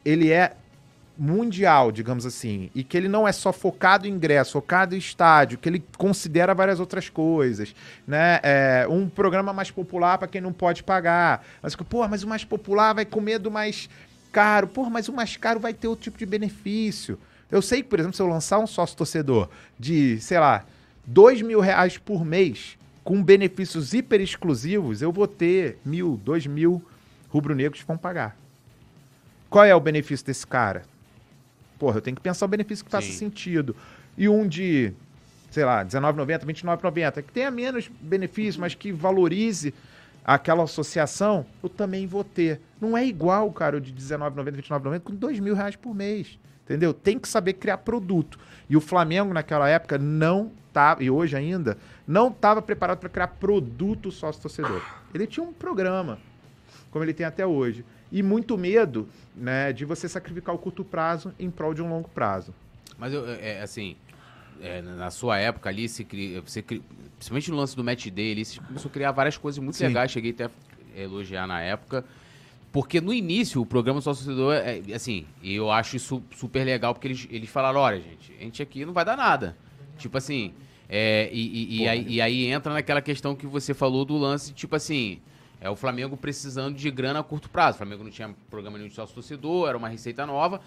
ele 0.04 0.32
é 0.32 0.56
mundial, 1.16 1.92
digamos 1.92 2.26
assim, 2.26 2.72
e 2.74 2.84
que 2.84 2.98
ele 2.98 3.08
não 3.08 3.28
é 3.28 3.32
só 3.32 3.54
focado 3.54 4.08
em 4.08 4.12
ingresso, 4.12 4.54
focado 4.54 4.96
em 4.96 4.98
estádio, 4.98 5.60
que 5.60 5.70
ele 5.70 5.84
considera 5.96 6.56
várias 6.56 6.80
outras 6.80 7.08
coisas, 7.08 7.76
né? 8.08 8.40
É, 8.42 8.88
um 8.90 9.08
programa 9.08 9.54
mais 9.54 9.70
popular 9.70 10.18
para 10.18 10.28
quem 10.28 10.42
não 10.42 10.52
pode 10.52 10.82
pagar. 10.82 11.46
Mas, 11.62 11.76
pô, 11.76 12.08
mas 12.08 12.24
o 12.24 12.28
mais 12.28 12.44
popular 12.44 12.94
vai 12.94 13.06
comer 13.06 13.38
do 13.38 13.52
mais 13.52 13.88
caro. 14.32 14.68
Pô, 14.68 14.90
mas 14.90 15.08
o 15.08 15.14
mais 15.14 15.38
caro 15.38 15.60
vai 15.60 15.72
ter 15.72 15.88
outro 15.88 16.06
tipo 16.06 16.18
de 16.18 16.26
benefício. 16.26 17.20
Eu 17.52 17.62
sei 17.62 17.84
que, 17.84 17.90
por 17.90 18.00
exemplo, 18.00 18.16
se 18.16 18.22
eu 18.24 18.28
lançar 18.28 18.58
um 18.58 18.66
sócio 18.66 18.98
torcedor 18.98 19.48
de, 19.78 20.20
sei 20.20 20.40
lá, 20.40 20.66
dois 21.06 21.42
mil 21.42 21.60
reais 21.60 21.98
por 21.98 22.26
mês 22.26 22.78
com 23.04 23.22
benefícios 23.22 23.94
hiper 23.94 24.22
exclusivos, 24.22 25.02
eu 25.02 25.12
vou 25.12 25.28
ter 25.28 25.78
mil, 25.84 26.20
dois 26.24 26.48
mil 26.48 26.82
rubro-negros 27.30 27.82
que 27.82 27.88
vão 27.88 27.98
pagar. 27.98 28.38
Qual 29.50 29.66
é 29.66 29.76
o 29.76 29.80
benefício 29.80 30.26
desse 30.26 30.48
cara? 30.48 30.84
Porra, 31.78 31.98
eu 31.98 32.02
tenho 32.02 32.16
que 32.16 32.22
pensar 32.22 32.46
o 32.46 32.50
benefício 32.50 32.86
que 32.86 32.90
faça 32.90 33.08
Sim. 33.08 33.14
sentido. 33.14 33.76
E 34.18 34.30
um 34.30 34.48
de, 34.48 34.94
sei 35.52 35.66
lá, 35.66 35.80
R$19,90, 35.80 36.46
R$29,90, 36.46 37.24
que 37.24 37.32
tenha 37.32 37.52
menos 37.52 37.90
benefício, 38.00 38.62
mas 38.62 38.74
que 38.74 38.92
valorize 38.92 39.74
aquela 40.24 40.64
associação, 40.64 41.46
eu 41.62 41.68
também 41.68 42.08
vou 42.08 42.24
ter. 42.24 42.62
Não 42.80 42.98
é 42.98 43.06
igual, 43.06 43.52
cara, 43.52 43.78
o 43.78 43.82
de 43.82 43.92
R$19,90, 43.92 44.46
R$29,90 44.46 45.00
com 45.02 45.14
dois 45.14 45.40
mil 45.40 45.56
reais 45.56 45.76
por 45.76 45.94
mês. 45.94 46.40
Entendeu? 46.64 46.94
Tem 46.94 47.20
que 47.20 47.28
saber 47.28 47.54
criar 47.54 47.78
produto. 47.80 48.40
E 48.70 48.78
o 48.78 48.82
Flamengo, 48.82 49.34
naquela 49.34 49.68
época, 49.70 49.98
não 49.98 50.52
estava, 50.68 51.04
e 51.04 51.10
hoje 51.10 51.36
ainda, 51.36 51.78
não 52.08 52.30
estava 52.30 52.62
preparado 52.62 53.00
para 53.00 53.10
criar 53.10 53.28
produto 53.28 54.12
sócio-torcedor. 54.12 54.82
Ele 55.14 55.28
tinha 55.28 55.46
um 55.46 55.54
programa, 55.54 56.18
como 56.90 57.04
ele 57.04 57.14
tem 57.14 57.26
até 57.26 57.46
hoje. 57.46 57.86
E 58.12 58.22
muito 58.22 58.58
medo 58.58 59.08
né, 59.36 59.74
de 59.74 59.86
você 59.86 60.08
sacrificar 60.08 60.54
o 60.54 60.58
curto 60.58 60.84
prazo 60.84 61.34
em 61.40 61.50
prol 61.50 61.74
de 61.74 61.82
um 61.82 61.90
longo 61.90 62.10
prazo. 62.10 62.54
Mas, 62.98 63.14
eu, 63.14 63.28
é, 63.28 63.62
assim, 63.62 63.96
é, 64.62 64.82
na 64.82 65.10
sua 65.10 65.40
época 65.40 65.70
ali, 65.70 65.90
se 65.90 66.04
cria, 66.04 66.42
você, 66.42 66.62
principalmente 66.62 67.52
no 67.52 67.58
lance 67.58 67.76
do 67.76 67.84
match 67.84 68.08
day, 68.08 68.32
ali, 68.32 68.46
você 68.46 68.60
começou 68.60 68.90
a 68.90 68.94
criar 68.94 69.12
várias 69.12 69.38
coisas 69.38 69.60
muito 69.60 69.76
Sim. 69.76 69.88
legais. 69.88 70.12
Cheguei 70.12 70.32
até 70.32 70.46
a 70.46 70.50
elogiar 71.00 71.48
na 71.48 71.62
época. 71.62 72.06
Porque 72.74 73.00
no 73.00 73.14
início, 73.14 73.62
o 73.62 73.66
programa 73.68 74.02
Sócio 74.02 74.26
Torcedor, 74.26 74.56
é, 74.56 74.82
assim, 74.96 75.28
eu 75.44 75.70
acho 75.70 75.96
isso 75.96 76.24
super 76.36 76.66
legal, 76.66 76.96
porque 76.96 77.08
eles, 77.08 77.28
eles 77.30 77.48
falaram, 77.48 77.80
olha, 77.80 78.02
gente, 78.02 78.34
a 78.34 78.44
gente 78.44 78.64
aqui 78.64 78.84
não 78.84 78.92
vai 78.92 79.06
dar 79.06 79.16
nada. 79.16 79.56
Tipo 79.96 80.18
assim, 80.18 80.52
é, 80.90 81.30
e, 81.32 81.40
e, 81.40 81.82
e, 81.84 81.88
aí, 81.88 82.06
e, 82.08 82.20
aí, 82.20 82.46
entra 82.48 82.74
naquela 82.74 83.00
questão 83.00 83.36
que 83.36 83.46
você 83.46 83.76
falou 83.76 84.04
do 84.04 84.18
lance, 84.18 84.54
tipo 84.54 84.76
assim, 84.76 85.20
é 85.62 85.70
o 85.70 85.76
Flamengo 85.76 86.18
precisando 86.18 86.76
de 86.76 86.90
grana 86.90 87.20
a 87.20 87.24
curto 87.24 87.48
prazo. 87.48 87.76
O 87.76 87.78
Flamengo 87.78 88.04
não 88.04 88.10
tinha 88.10 88.34
programa 88.50 88.80
nenhum 88.80 88.90
de 88.90 88.96
sócio 88.96 89.14
torcedor, 89.14 89.70
era 89.70 89.78
uma 89.78 89.88
receita 89.88 90.26
nova. 90.26 90.60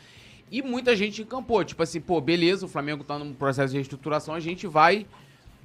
E 0.49 0.63
muita 0.63 0.95
gente 0.95 1.23
encampou, 1.23 1.65
tipo 1.65 1.83
assim, 1.83 2.01
pô, 2.01 2.21
beleza, 2.21 2.67
o 2.67 2.69
Flamengo 2.69 3.03
tá 3.03 3.19
num 3.19 3.35
processo 3.35 3.73
de 3.73 3.79
reestruturação, 3.79 4.33
a 4.33 4.39
gente 4.39 4.69
vai 4.69 5.09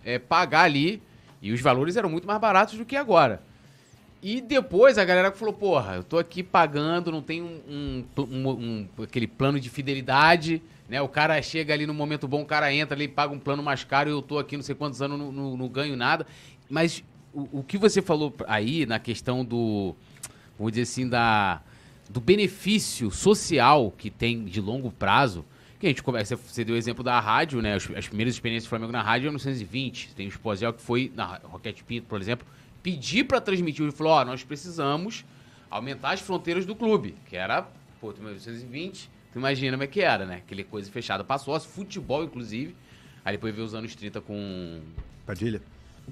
é, 0.04 0.18
pagar 0.18 0.64
ali. 0.64 1.04
E 1.40 1.52
os 1.52 1.62
valores 1.62 1.96
eram 1.98 2.10
muito 2.10 2.26
mais 2.26 2.42
baratos 2.42 2.80
do 2.80 2.86
que 2.86 2.96
agora. 2.96 3.44
E 4.24 4.40
depois 4.40 5.00
a 5.00 5.06
galera 5.06 5.32
falou, 5.32 5.54
porra, 5.54 5.96
eu 5.96 6.04
tô 6.04 6.20
aqui 6.20 6.44
pagando, 6.44 7.12
não 7.12 7.24
tem 7.24 7.42
um, 7.42 7.60
um, 7.68 8.06
um, 8.20 8.50
um, 8.50 9.04
aquele 9.04 9.26
plano 9.26 9.60
de 9.60 9.68
fidelidade, 9.68 10.62
né? 10.88 11.02
O 11.02 11.08
cara 11.08 11.42
chega 11.42 11.74
ali 11.74 11.88
no 11.88 11.94
momento 11.94 12.28
bom, 12.28 12.44
o 12.44 12.46
cara 12.46 12.72
entra 12.72 12.96
ali, 12.96 13.08
paga 13.08 13.34
um 13.34 13.40
plano 13.40 13.64
mais 13.64 13.84
caro 13.84 14.10
e 14.10 14.12
eu 14.12 14.22
tô 14.22 14.38
aqui 14.38 14.56
não 14.56 14.64
sei 14.64 14.76
quantos 14.76 15.02
anos, 15.02 15.18
não, 15.18 15.32
não, 15.32 15.58
não 15.58 15.68
ganho 15.68 15.96
nada. 15.96 16.28
Mas 16.70 17.04
o, 17.34 17.60
o, 17.60 17.64
que 17.64 17.80
você 17.80 18.00
falou 18.00 18.32
aí 18.48 18.86
na 18.86 19.00
questão 19.00 19.44
do, 19.44 19.96
vamos 20.56 20.74
dizer 20.74 20.84
assim, 20.84 21.10
da, 21.10 21.60
do 22.08 22.22
benefício 22.22 23.10
social 23.10 23.92
que 23.98 24.12
tem 24.12 24.46
de 24.46 24.62
longo 24.62 24.92
prazo, 24.92 25.44
que 25.80 25.88
a 25.88 25.90
gente 25.90 26.04
começa, 26.04 26.36
você 26.36 26.64
deu 26.64 26.76
o 26.76 26.78
exemplo 26.78 27.04
da 27.04 27.20
rádio, 27.20 27.60
né? 27.60 27.74
As, 27.74 27.90
as 27.96 28.08
primeiras 28.08 28.36
experiências 28.36 28.66
do 28.66 28.70
Flamengo 28.70 28.92
na 28.92 29.02
rádio 29.02 29.26
é 29.26 29.30
1920. 29.30 30.14
Tem 30.14 30.28
o 30.28 30.30
Esposel 30.30 30.72
que 30.74 30.82
foi 30.82 31.12
na 31.16 31.40
Roquete 31.44 31.84
Pinto, 31.84 32.06
por 32.06 32.22
exemplo, 32.22 32.46
pedir 32.82 33.26
para 33.26 33.40
transmitir. 33.42 33.84
Ele 33.84 33.92
falou: 33.92 34.14
Ó, 34.14 34.22
oh, 34.22 34.26
nós 34.26 34.44
precisamos 34.44 35.26
aumentar 35.70 36.12
as 36.12 36.20
fronteiras 36.20 36.66
do 36.66 36.76
clube, 36.76 37.16
que 37.28 37.36
era, 37.36 37.68
pô, 38.00 38.12
1920. 38.12 39.10
Tu 39.32 39.40
imagina 39.40 39.72
como 39.72 39.84
é 39.84 39.88
que 39.88 40.02
era, 40.02 40.26
né? 40.26 40.38
Aquele 40.38 40.64
coisa 40.64 40.92
fechada. 40.92 41.24
Passou 41.24 41.58
futebol, 41.60 42.24
inclusive. 42.24 42.76
Aí 43.24 43.34
depois 43.34 43.54
veio 43.54 43.66
os 43.66 43.74
anos 43.74 43.96
30 43.96 44.20
com. 44.22 44.82
Padilha. 45.26 45.62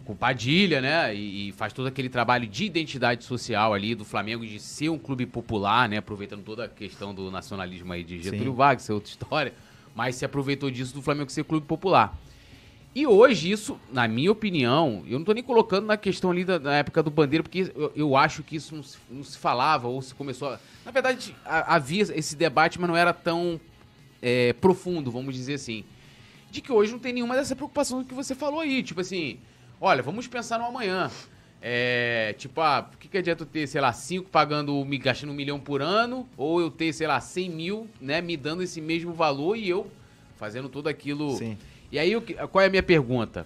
Com 0.06 0.16
Padilha, 0.16 0.80
né? 0.80 1.14
E, 1.14 1.50
e, 1.50 1.52
faz 1.52 1.74
todo 1.74 1.88
aquele 1.88 2.08
trabalho 2.08 2.48
de 2.48 2.66
identidade 2.66 3.26
social 3.26 3.74
ali 3.74 3.94
do 3.96 4.06
Flamengo, 4.06 4.46
de 4.46 4.60
ser 4.60 4.90
um 4.90 4.98
clube 4.98 5.26
popular, 5.26 5.90
né? 5.90 5.98
Aproveitando 5.98 6.44
toda 6.44 6.66
a 6.66 6.70
questão 6.70 7.14
do 7.14 7.30
nacionalismo 7.30 7.92
aí 7.92 8.04
de 8.04 8.22
Getúlio 8.22 8.54
Vargas, 8.54 8.84
isso 8.84 8.92
é 8.92 8.96
outra 8.96 9.10
história. 9.10 9.54
Mas 9.94 10.16
se 10.16 10.24
aproveitou 10.24 10.72
disso 10.72 10.94
do 10.94 11.02
Flamengo 11.02 11.30
ser 11.30 11.44
clube 11.44 11.66
popular. 11.66 12.18
E 12.94 13.06
hoje 13.06 13.52
isso, 13.52 13.80
na 13.92 14.08
minha 14.08 14.32
opinião, 14.32 15.04
eu 15.06 15.14
não 15.14 15.20
estou 15.20 15.36
nem 15.36 15.44
colocando 15.44 15.86
na 15.86 15.96
questão 15.96 16.32
ali 16.32 16.44
da, 16.44 16.58
da 16.58 16.74
época 16.74 17.04
do 17.04 17.12
Bandeira, 17.12 17.44
porque 17.44 17.72
eu, 17.76 17.92
eu 17.96 18.18
acho 18.18 18.42
que 18.42 18.56
isso 18.56 18.76
não 18.76 18.84
se, 18.84 18.98
não 19.10 19.24
se, 19.24 19.38
falava 19.38 19.88
ou 19.88 20.02
se 20.02 20.14
começou... 20.16 20.50
A, 20.50 20.60
na 20.84 20.92
verdade, 20.92 21.36
a, 21.46 21.76
havia 21.76 22.02
esse 22.02 22.36
debate, 22.36 22.80
mas 22.80 22.90
não 22.90 22.98
era 22.98 23.14
tão 23.14 23.60
é, 24.22 24.54
profundo, 24.54 25.12
vamos 25.12 25.36
dizer 25.36 25.54
assim. 25.56 25.84
De 26.50 26.62
que 26.62 26.72
hoje 26.72 26.92
não 26.92 27.00
tem 27.00 27.14
nenhuma 27.14 27.36
dessa 27.36 27.56
preocupação 27.56 28.04
que 28.04 28.14
você 28.14 28.34
falou 28.34 28.60
aí. 28.60 28.82
Tipo 28.82 29.02
assim, 29.02 29.38
olha, 29.80 30.02
vamos 30.02 30.28
pensar 30.28 30.58
no 30.58 30.66
amanhã. 30.66 31.12
É, 31.62 32.34
tipo, 32.38 32.60
ah, 32.62 32.84
por 32.84 32.98
que, 32.98 33.08
que 33.08 33.18
adianta 33.18 33.44
eu 33.44 33.48
ter, 33.48 33.68
sei 33.68 33.82
lá, 33.82 33.92
5 33.92 34.30
pagando, 34.30 34.84
me 34.86 34.98
gastando 34.98 35.32
um 35.32 35.36
milhão 35.36 35.60
por 35.60 35.82
ano, 35.82 36.28
ou 36.38 36.62
eu 36.62 36.72
ter, 36.72 36.94
sei 36.94 37.06
lá, 37.06 37.20
100 37.20 37.50
mil, 37.50 37.88
né, 38.00 38.22
me 38.22 38.38
dando 38.38 38.64
esse 38.64 38.80
mesmo 38.80 39.14
valor 39.14 39.58
e 39.58 39.68
eu 39.68 39.92
fazendo 40.38 40.70
tudo 40.70 40.88
aquilo. 40.88 41.36
Sim. 41.38 41.58
E 41.92 41.98
aí, 41.98 42.14
qual 42.52 42.62
é 42.64 42.68
a 42.68 42.70
minha 42.70 42.84
pergunta? 42.84 43.46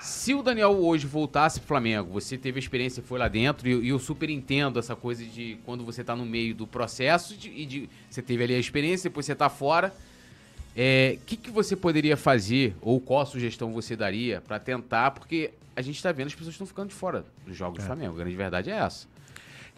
Se 0.00 0.34
o 0.34 0.42
Daniel 0.42 0.72
hoje 0.72 1.06
voltasse 1.06 1.60
pro 1.60 1.68
Flamengo, 1.68 2.12
você 2.12 2.36
teve 2.36 2.58
a 2.58 2.60
experiência, 2.60 3.02
foi 3.02 3.18
lá 3.18 3.26
dentro, 3.26 3.66
e, 3.66 3.88
eu 3.88 3.98
super 3.98 4.28
entendo 4.28 4.78
essa 4.78 4.94
coisa 4.94 5.24
de 5.24 5.56
quando 5.64 5.84
você 5.84 6.04
tá 6.04 6.14
no 6.14 6.26
meio 6.26 6.54
do 6.54 6.66
processo 6.66 7.34
de, 7.36 7.48
e 7.48 7.64
de, 7.64 7.88
você 8.10 8.20
teve 8.20 8.44
ali 8.44 8.54
a 8.54 8.58
experiência, 8.58 9.08
depois 9.08 9.24
você 9.24 9.34
tá 9.34 9.48
fora. 9.48 9.88
O 9.88 9.92
é, 10.76 11.18
que, 11.24 11.36
que 11.36 11.50
você 11.50 11.74
poderia 11.74 12.16
fazer, 12.16 12.74
ou 12.82 13.00
qual 13.00 13.24
sugestão 13.24 13.72
você 13.72 13.96
daria 13.96 14.40
para 14.40 14.58
tentar, 14.58 15.12
porque 15.12 15.52
a 15.74 15.80
gente 15.80 16.02
tá 16.02 16.12
vendo 16.12 16.26
as 16.26 16.34
pessoas 16.34 16.54
estão 16.54 16.66
ficando 16.66 16.88
de 16.88 16.94
fora 16.94 17.24
dos 17.46 17.56
jogos 17.56 17.78
é. 17.78 17.82
do 17.82 17.86
Flamengo. 17.86 18.14
A 18.14 18.18
grande 18.18 18.36
verdade 18.36 18.70
é 18.70 18.74
essa. 18.74 19.06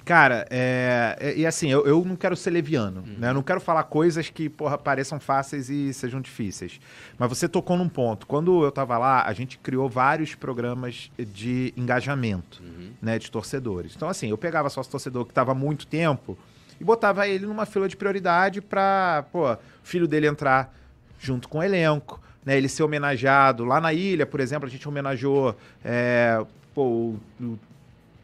Cara, 0.06 0.46
é, 0.50 1.16
é, 1.18 1.36
e 1.36 1.44
assim, 1.44 1.68
eu, 1.68 1.84
eu 1.84 2.04
não 2.04 2.14
quero 2.14 2.36
ser 2.36 2.50
leviano, 2.50 3.00
uhum. 3.00 3.16
né? 3.18 3.30
Eu 3.30 3.34
não 3.34 3.42
quero 3.42 3.60
falar 3.60 3.82
coisas 3.82 4.30
que, 4.30 4.48
porra, 4.48 4.78
pareçam 4.78 5.18
fáceis 5.18 5.68
e 5.68 5.92
sejam 5.92 6.20
difíceis. 6.20 6.80
Mas 7.18 7.28
você 7.28 7.48
tocou 7.48 7.76
num 7.76 7.88
ponto. 7.88 8.24
Quando 8.24 8.64
eu 8.64 8.70
tava 8.70 8.96
lá, 8.98 9.24
a 9.26 9.32
gente 9.32 9.58
criou 9.58 9.88
vários 9.88 10.36
programas 10.36 11.10
de 11.18 11.74
engajamento, 11.76 12.62
uhum. 12.62 12.92
né, 13.02 13.18
de 13.18 13.28
torcedores. 13.28 13.96
Então, 13.96 14.08
assim, 14.08 14.30
eu 14.30 14.38
pegava 14.38 14.70
só 14.70 14.80
o 14.80 14.84
torcedor 14.84 15.24
que 15.24 15.34
tava 15.34 15.50
há 15.50 15.56
muito 15.56 15.88
tempo 15.88 16.38
e 16.80 16.84
botava 16.84 17.26
ele 17.26 17.44
numa 17.44 17.66
fila 17.66 17.88
de 17.88 17.96
prioridade 17.96 18.60
pra, 18.60 19.24
pô, 19.32 19.50
o 19.54 19.58
filho 19.82 20.06
dele 20.06 20.28
entrar 20.28 20.72
junto 21.18 21.48
com 21.48 21.58
o 21.58 21.62
elenco, 21.64 22.22
né, 22.44 22.56
ele 22.56 22.68
ser 22.68 22.84
homenageado. 22.84 23.64
Lá 23.64 23.80
na 23.80 23.92
ilha, 23.92 24.24
por 24.24 24.38
exemplo, 24.38 24.68
a 24.68 24.70
gente 24.70 24.88
homenageou 24.88 25.56
é, 25.84 26.46
pô, 26.72 26.84
o, 26.84 27.20
o 27.40 27.58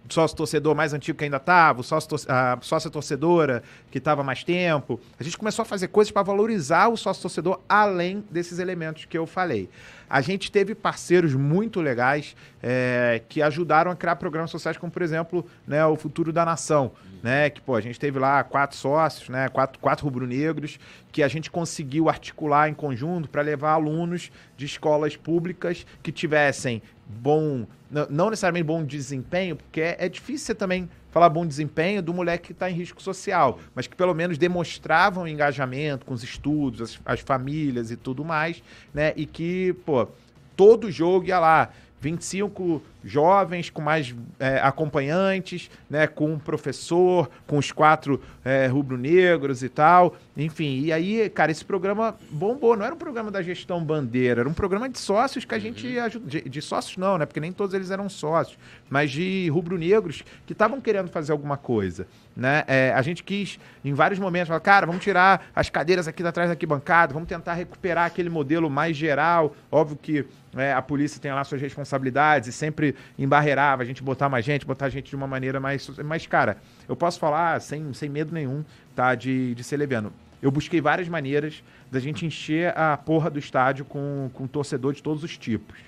sócio 0.08 0.36
torcedor 0.36 0.74
mais 0.74 0.92
antigo 0.92 1.16
que 1.16 1.24
ainda 1.24 1.36
estava, 1.36 1.80
a 1.80 2.58
sócia 2.60 2.90
torcedora 2.90 3.62
que 3.90 3.98
estava 3.98 4.22
mais 4.22 4.44
tempo. 4.44 5.00
A 5.18 5.22
gente 5.22 5.38
começou 5.38 5.62
a 5.62 5.66
fazer 5.66 5.88
coisas 5.88 6.10
para 6.10 6.22
valorizar 6.22 6.88
o 6.88 6.96
sócio 6.96 7.22
torcedor 7.22 7.60
além 7.68 8.24
desses 8.30 8.58
elementos 8.58 9.04
que 9.04 9.16
eu 9.16 9.26
falei. 9.26 9.68
A 10.08 10.20
gente 10.20 10.52
teve 10.52 10.74
parceiros 10.74 11.34
muito 11.34 11.80
legais 11.80 12.36
é, 12.62 13.22
que 13.28 13.40
ajudaram 13.40 13.90
a 13.90 13.96
criar 13.96 14.16
programas 14.16 14.50
sociais, 14.50 14.76
como 14.76 14.92
por 14.92 15.00
exemplo, 15.00 15.46
né, 15.66 15.84
o 15.86 15.96
Futuro 15.96 16.32
da 16.32 16.44
Nação, 16.44 16.92
né, 17.22 17.48
que 17.48 17.62
pô, 17.62 17.74
a 17.74 17.80
gente 17.80 17.98
teve 17.98 18.18
lá 18.18 18.44
quatro 18.44 18.76
sócios, 18.76 19.30
né, 19.30 19.48
quatro, 19.48 19.78
quatro 19.78 20.04
rubro-negros, 20.04 20.78
que 21.10 21.22
a 21.22 21.28
gente 21.28 21.50
conseguiu 21.50 22.10
articular 22.10 22.68
em 22.68 22.74
conjunto 22.74 23.28
para 23.28 23.40
levar 23.40 23.72
alunos 23.72 24.30
de 24.54 24.66
escolas 24.66 25.16
públicas 25.16 25.86
que 26.02 26.12
tivessem 26.12 26.82
bom, 27.06 27.66
não 28.08 28.30
necessariamente 28.30 28.64
bom 28.64 28.82
desempenho, 28.82 29.56
porque 29.56 29.80
é, 29.80 30.08
difícil 30.08 30.46
você 30.46 30.54
também 30.54 30.88
falar 31.10 31.28
bom 31.28 31.46
desempenho 31.46 32.02
do 32.02 32.14
moleque 32.14 32.46
que 32.48 32.52
está 32.52 32.70
em 32.70 32.74
risco 32.74 33.02
social, 33.02 33.58
mas 33.74 33.86
que 33.86 33.94
pelo 33.94 34.14
menos 34.14 34.38
demonstravam 34.38 35.28
engajamento 35.28 36.06
com 36.06 36.14
os 36.14 36.24
estudos, 36.24 36.80
as, 36.80 37.00
as 37.04 37.20
famílias 37.20 37.90
e 37.90 37.96
tudo 37.96 38.24
mais, 38.24 38.62
né? 38.94 39.12
E 39.14 39.26
que, 39.26 39.74
pô, 39.84 40.08
todo 40.56 40.90
jogo 40.90 41.26
ia 41.26 41.38
lá, 41.38 41.70
25 42.00 42.82
jovens 43.04 43.70
com 43.70 43.82
mais 43.82 44.14
é, 44.38 44.58
acompanhantes, 44.60 45.70
né, 45.88 46.06
com 46.06 46.32
um 46.32 46.38
professor, 46.38 47.30
com 47.46 47.58
os 47.58 47.72
quatro 47.72 48.20
é, 48.44 48.66
rubro-negros 48.66 49.62
e 49.62 49.68
tal. 49.68 50.16
Enfim, 50.36 50.80
e 50.80 50.92
aí, 50.92 51.28
cara, 51.28 51.50
esse 51.50 51.64
programa 51.64 52.16
bombou. 52.30 52.76
Não 52.76 52.84
era 52.84 52.94
um 52.94 52.98
programa 52.98 53.30
da 53.30 53.42
gestão 53.42 53.82
bandeira, 53.84 54.40
era 54.42 54.48
um 54.48 54.54
programa 54.54 54.88
de 54.88 54.98
sócios 54.98 55.44
que 55.44 55.54
a 55.54 55.58
gente 55.58 55.86
uhum. 55.86 56.04
ajudou. 56.04 56.28
De, 56.28 56.40
de, 56.42 56.62
sócios 56.62 56.96
não, 56.96 57.18
né? 57.18 57.26
Porque 57.26 57.40
nem 57.40 57.52
todos 57.52 57.74
eles 57.74 57.90
eram 57.90 58.08
sócios, 58.08 58.58
mas 58.88 59.10
de 59.10 59.48
rubro-negros 59.50 60.24
que 60.46 60.52
estavam 60.52 60.80
querendo 60.80 61.08
fazer 61.08 61.32
alguma 61.32 61.56
coisa. 61.56 62.06
Né? 62.34 62.64
É, 62.66 62.92
a 62.94 63.02
gente 63.02 63.22
quis, 63.22 63.58
em 63.84 63.92
vários 63.92 64.18
momentos, 64.18 64.48
falar, 64.48 64.60
cara, 64.60 64.86
vamos 64.86 65.02
tirar 65.02 65.50
as 65.54 65.68
cadeiras 65.68 66.08
aqui 66.08 66.22
da 66.22 66.32
trás 66.32 66.48
da 66.48 66.54
arquibancada, 66.54 67.12
vamos 67.12 67.28
tentar 67.28 67.52
recuperar 67.54 68.06
aquele 68.06 68.30
modelo 68.30 68.70
mais 68.70 68.96
geral. 68.96 69.54
Óbvio 69.70 69.98
que 70.00 70.24
é, 70.56 70.72
a 70.72 70.82
polícia 70.82 71.20
tem 71.20 71.32
lá 71.32 71.44
suas 71.44 71.60
responsabilidades 71.60 72.48
e 72.48 72.52
sempre 72.52 72.91
embarreirava 73.18 73.82
a 73.82 73.86
gente 73.86 74.02
botar 74.02 74.28
mais 74.28 74.44
gente, 74.44 74.66
botar 74.66 74.88
gente 74.88 75.10
de 75.10 75.16
uma 75.16 75.26
maneira 75.26 75.60
mais. 75.60 75.88
Mas, 76.04 76.26
cara, 76.26 76.58
eu 76.88 76.96
posso 76.96 77.18
falar 77.18 77.60
sem, 77.60 77.92
sem 77.92 78.08
medo 78.08 78.32
nenhum, 78.32 78.64
tá? 78.94 79.14
De, 79.14 79.54
de 79.54 79.64
ser 79.64 79.76
leviano. 79.76 80.12
Eu 80.40 80.50
busquei 80.50 80.80
várias 80.80 81.08
maneiras 81.08 81.62
da 81.90 82.00
gente 82.00 82.26
encher 82.26 82.76
a 82.76 82.96
porra 82.96 83.30
do 83.30 83.38
estádio 83.38 83.84
com, 83.84 84.28
com 84.34 84.46
torcedor 84.46 84.92
de 84.92 85.02
todos 85.02 85.22
os 85.22 85.38
tipos. 85.38 85.78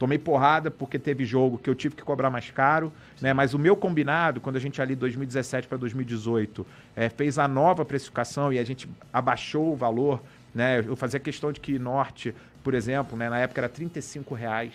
Tomei 0.00 0.18
porrada 0.18 0.70
porque 0.70 0.98
teve 0.98 1.26
jogo 1.26 1.58
que 1.58 1.68
eu 1.68 1.74
tive 1.74 1.94
que 1.94 2.02
cobrar 2.02 2.30
mais 2.30 2.50
caro, 2.50 2.90
né? 3.20 3.34
Mas 3.34 3.52
o 3.52 3.58
meu 3.58 3.76
combinado, 3.76 4.40
quando 4.40 4.56
a 4.56 4.58
gente 4.58 4.80
ali 4.80 4.96
2017 4.96 5.68
para 5.68 5.76
2018 5.76 6.66
é, 6.96 7.10
fez 7.10 7.38
a 7.38 7.46
nova 7.46 7.84
precificação 7.84 8.50
e 8.50 8.58
a 8.58 8.64
gente 8.64 8.88
abaixou 9.12 9.74
o 9.74 9.76
valor, 9.76 10.22
né? 10.54 10.80
Eu 10.80 10.96
fazia 10.96 11.20
questão 11.20 11.52
de 11.52 11.60
que 11.60 11.78
Norte, 11.78 12.34
por 12.64 12.72
exemplo, 12.72 13.16
né, 13.16 13.28
na 13.28 13.40
época 13.40 13.60
era 13.60 13.68
35 13.68 14.34
reais 14.34 14.72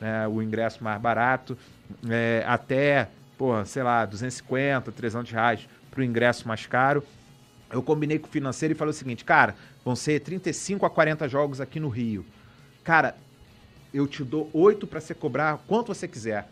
né, 0.00 0.26
o 0.28 0.42
ingresso 0.42 0.82
mais 0.82 1.00
barato, 1.00 1.56
é, 2.08 2.44
até, 2.46 3.08
pô, 3.36 3.64
sei 3.64 3.82
lá, 3.82 4.04
250, 4.04 4.92
300 4.92 5.32
reais 5.32 5.68
para 5.90 6.00
o 6.00 6.04
ingresso 6.04 6.46
mais 6.48 6.66
caro. 6.66 7.04
Eu 7.70 7.82
combinei 7.82 8.18
com 8.18 8.26
o 8.26 8.30
financeiro 8.30 8.74
e 8.74 8.76
falei 8.76 8.90
o 8.90 8.94
seguinte, 8.94 9.24
cara, 9.24 9.54
vão 9.84 9.96
ser 9.96 10.20
35 10.20 10.84
a 10.86 10.90
40 10.90 11.28
jogos 11.28 11.60
aqui 11.60 11.80
no 11.80 11.88
Rio. 11.88 12.24
Cara, 12.82 13.16
eu 13.92 14.06
te 14.06 14.22
dou 14.24 14.50
8 14.52 14.86
para 14.86 15.00
você 15.00 15.14
cobrar 15.14 15.58
quanto 15.66 15.94
você 15.94 16.06
quiser, 16.08 16.48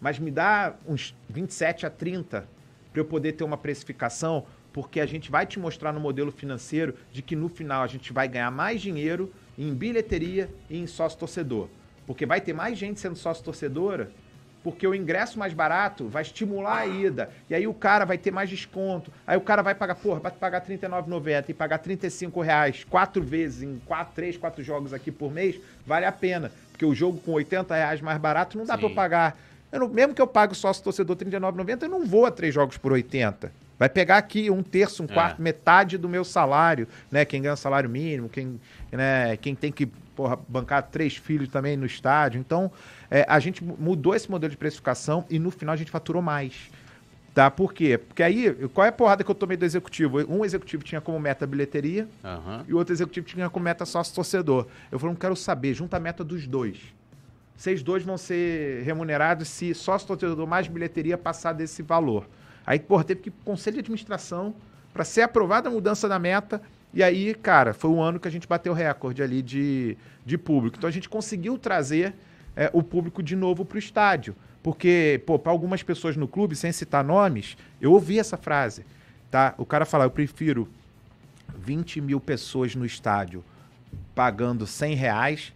mas 0.00 0.18
me 0.18 0.30
dá 0.30 0.74
uns 0.86 1.14
27 1.28 1.86
a 1.86 1.90
30 1.90 2.48
para 2.92 3.00
eu 3.00 3.04
poder 3.04 3.32
ter 3.32 3.44
uma 3.44 3.56
precificação, 3.56 4.46
porque 4.72 5.00
a 5.00 5.06
gente 5.06 5.30
vai 5.30 5.46
te 5.46 5.58
mostrar 5.58 5.92
no 5.92 6.00
modelo 6.00 6.32
financeiro 6.32 6.94
de 7.12 7.20
que 7.20 7.36
no 7.36 7.48
final 7.48 7.82
a 7.82 7.86
gente 7.86 8.12
vai 8.12 8.26
ganhar 8.26 8.50
mais 8.50 8.80
dinheiro 8.80 9.32
em 9.56 9.74
bilheteria 9.74 10.50
e 10.70 10.78
em 10.78 10.86
sócio 10.86 11.18
torcedor. 11.18 11.68
Porque 12.08 12.24
vai 12.24 12.40
ter 12.40 12.54
mais 12.54 12.78
gente 12.78 12.98
sendo 12.98 13.16
sócio 13.16 13.44
torcedora, 13.44 14.10
porque 14.64 14.86
o 14.86 14.94
ingresso 14.94 15.38
mais 15.38 15.52
barato 15.52 16.08
vai 16.08 16.22
estimular 16.22 16.78
a 16.78 16.86
ida. 16.86 17.28
E 17.50 17.54
aí 17.54 17.66
o 17.66 17.74
cara 17.74 18.06
vai 18.06 18.16
ter 18.16 18.30
mais 18.30 18.48
desconto. 18.48 19.12
Aí 19.26 19.36
o 19.36 19.42
cara 19.42 19.60
vai 19.60 19.74
pagar, 19.74 19.94
porra, 19.94 20.18
vai 20.18 20.32
pagar 20.32 20.64
R$39,90 20.66 21.50
e 21.50 21.54
pagar 21.54 21.76
35 21.76 22.40
reais 22.40 22.82
quatro 22.88 23.22
vezes 23.22 23.62
em 23.62 23.78
quatro, 23.84 24.14
três, 24.14 24.38
quatro 24.38 24.64
jogos 24.64 24.94
aqui 24.94 25.12
por 25.12 25.30
mês, 25.30 25.60
vale 25.86 26.06
a 26.06 26.12
pena. 26.12 26.50
Porque 26.72 26.86
o 26.86 26.94
jogo 26.94 27.20
com 27.20 27.32
80 27.32 27.74
reais 27.74 28.00
mais 28.00 28.16
barato 28.16 28.56
não 28.56 28.64
dá 28.64 28.78
para 28.78 28.86
eu 28.86 28.94
pagar. 28.94 29.38
Eu 29.70 29.80
não, 29.80 29.88
mesmo 29.88 30.14
que 30.14 30.22
eu 30.22 30.26
pague 30.26 30.54
sócio 30.54 30.82
torcedor 30.82 31.14
R$39,90, 31.14 31.82
eu 31.82 31.90
não 31.90 32.06
vou 32.06 32.24
a 32.24 32.30
três 32.30 32.54
jogos 32.54 32.78
por 32.78 32.90
80. 32.90 33.52
Vai 33.78 33.90
pegar 33.90 34.16
aqui 34.16 34.50
um 34.50 34.62
terço, 34.62 35.02
um 35.02 35.06
é. 35.10 35.12
quarto, 35.12 35.40
é. 35.40 35.42
metade 35.42 35.98
do 35.98 36.08
meu 36.08 36.24
salário, 36.24 36.88
né? 37.10 37.26
Quem 37.26 37.42
ganha 37.42 37.54
salário 37.54 37.90
mínimo, 37.90 38.30
quem, 38.30 38.58
né, 38.90 39.36
quem 39.36 39.54
tem 39.54 39.70
que 39.70 39.86
porra, 40.18 40.36
bancar 40.48 40.82
três 40.82 41.16
filhos 41.16 41.48
também 41.48 41.76
no 41.76 41.86
estádio. 41.86 42.40
Então, 42.40 42.72
é, 43.08 43.24
a 43.28 43.38
gente 43.38 43.62
mudou 43.62 44.16
esse 44.16 44.28
modelo 44.28 44.50
de 44.50 44.56
precificação 44.56 45.24
e 45.30 45.38
no 45.38 45.48
final 45.52 45.74
a 45.74 45.76
gente 45.76 45.92
faturou 45.92 46.20
mais. 46.20 46.72
Tá? 47.32 47.48
Por 47.48 47.72
quê? 47.72 47.96
Porque 47.98 48.20
aí, 48.20 48.52
qual 48.74 48.84
é 48.84 48.88
a 48.88 48.92
porrada 48.92 49.22
que 49.22 49.30
eu 49.30 49.34
tomei 49.34 49.56
do 49.56 49.64
executivo? 49.64 50.18
Um 50.28 50.44
executivo 50.44 50.82
tinha 50.82 51.00
como 51.00 51.20
meta 51.20 51.46
bilheteria 51.46 52.08
uhum. 52.24 52.64
e 52.66 52.74
o 52.74 52.78
outro 52.78 52.92
executivo 52.92 53.28
tinha 53.28 53.48
como 53.48 53.64
meta 53.64 53.86
sócio 53.86 54.12
torcedor. 54.12 54.66
Eu 54.90 54.98
falei, 54.98 55.14
não 55.14 55.20
quero 55.20 55.36
saber, 55.36 55.72
junta 55.72 55.98
a 55.98 56.00
meta 56.00 56.24
dos 56.24 56.48
dois. 56.48 56.80
Vocês 57.56 57.80
dois 57.80 58.02
vão 58.02 58.18
ser 58.18 58.82
remunerados 58.82 59.46
se 59.46 59.72
sócio 59.72 60.08
torcedor 60.08 60.48
mais 60.48 60.66
bilheteria 60.66 61.16
passar 61.16 61.52
desse 61.52 61.80
valor. 61.80 62.28
Aí, 62.66 62.80
porra, 62.80 63.04
teve 63.04 63.20
que 63.20 63.28
ir 63.28 63.32
pro 63.32 63.44
conselho 63.44 63.74
de 63.74 63.80
administração 63.82 64.52
para 64.92 65.04
ser 65.04 65.22
aprovada 65.22 65.68
a 65.68 65.72
mudança 65.72 66.08
da 66.08 66.18
meta 66.18 66.60
e 66.92 67.02
aí, 67.02 67.34
cara, 67.34 67.74
foi 67.74 67.90
um 67.90 68.02
ano 68.02 68.18
que 68.18 68.26
a 68.26 68.30
gente 68.30 68.48
bateu 68.48 68.72
recorde 68.72 69.22
ali 69.22 69.42
de, 69.42 69.96
de 70.24 70.38
público. 70.38 70.76
Então 70.78 70.88
a 70.88 70.92
gente 70.92 71.08
conseguiu 71.08 71.58
trazer 71.58 72.14
é, 72.56 72.70
o 72.72 72.82
público 72.82 73.22
de 73.22 73.36
novo 73.36 73.64
para 73.64 73.76
o 73.76 73.78
estádio. 73.78 74.34
Porque, 74.62 75.22
pô, 75.26 75.38
para 75.38 75.52
algumas 75.52 75.82
pessoas 75.82 76.16
no 76.16 76.26
clube, 76.26 76.56
sem 76.56 76.72
citar 76.72 77.04
nomes, 77.04 77.56
eu 77.80 77.92
ouvi 77.92 78.18
essa 78.18 78.36
frase. 78.36 78.84
Tá? 79.30 79.54
O 79.58 79.64
cara 79.64 79.84
fala, 79.84 80.04
eu 80.04 80.10
prefiro 80.10 80.68
20 81.56 82.00
mil 82.00 82.20
pessoas 82.20 82.74
no 82.74 82.84
estádio 82.84 83.44
pagando 84.14 84.66
100 84.66 84.94
reais 84.94 85.52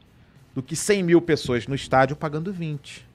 do 0.55 0.62
que 0.62 0.76
100 0.76 1.03
mil 1.03 1.20
pessoas 1.20 1.66
no 1.66 1.74
estádio 1.74 2.14
pagando 2.14 2.53
20. 2.53 3.09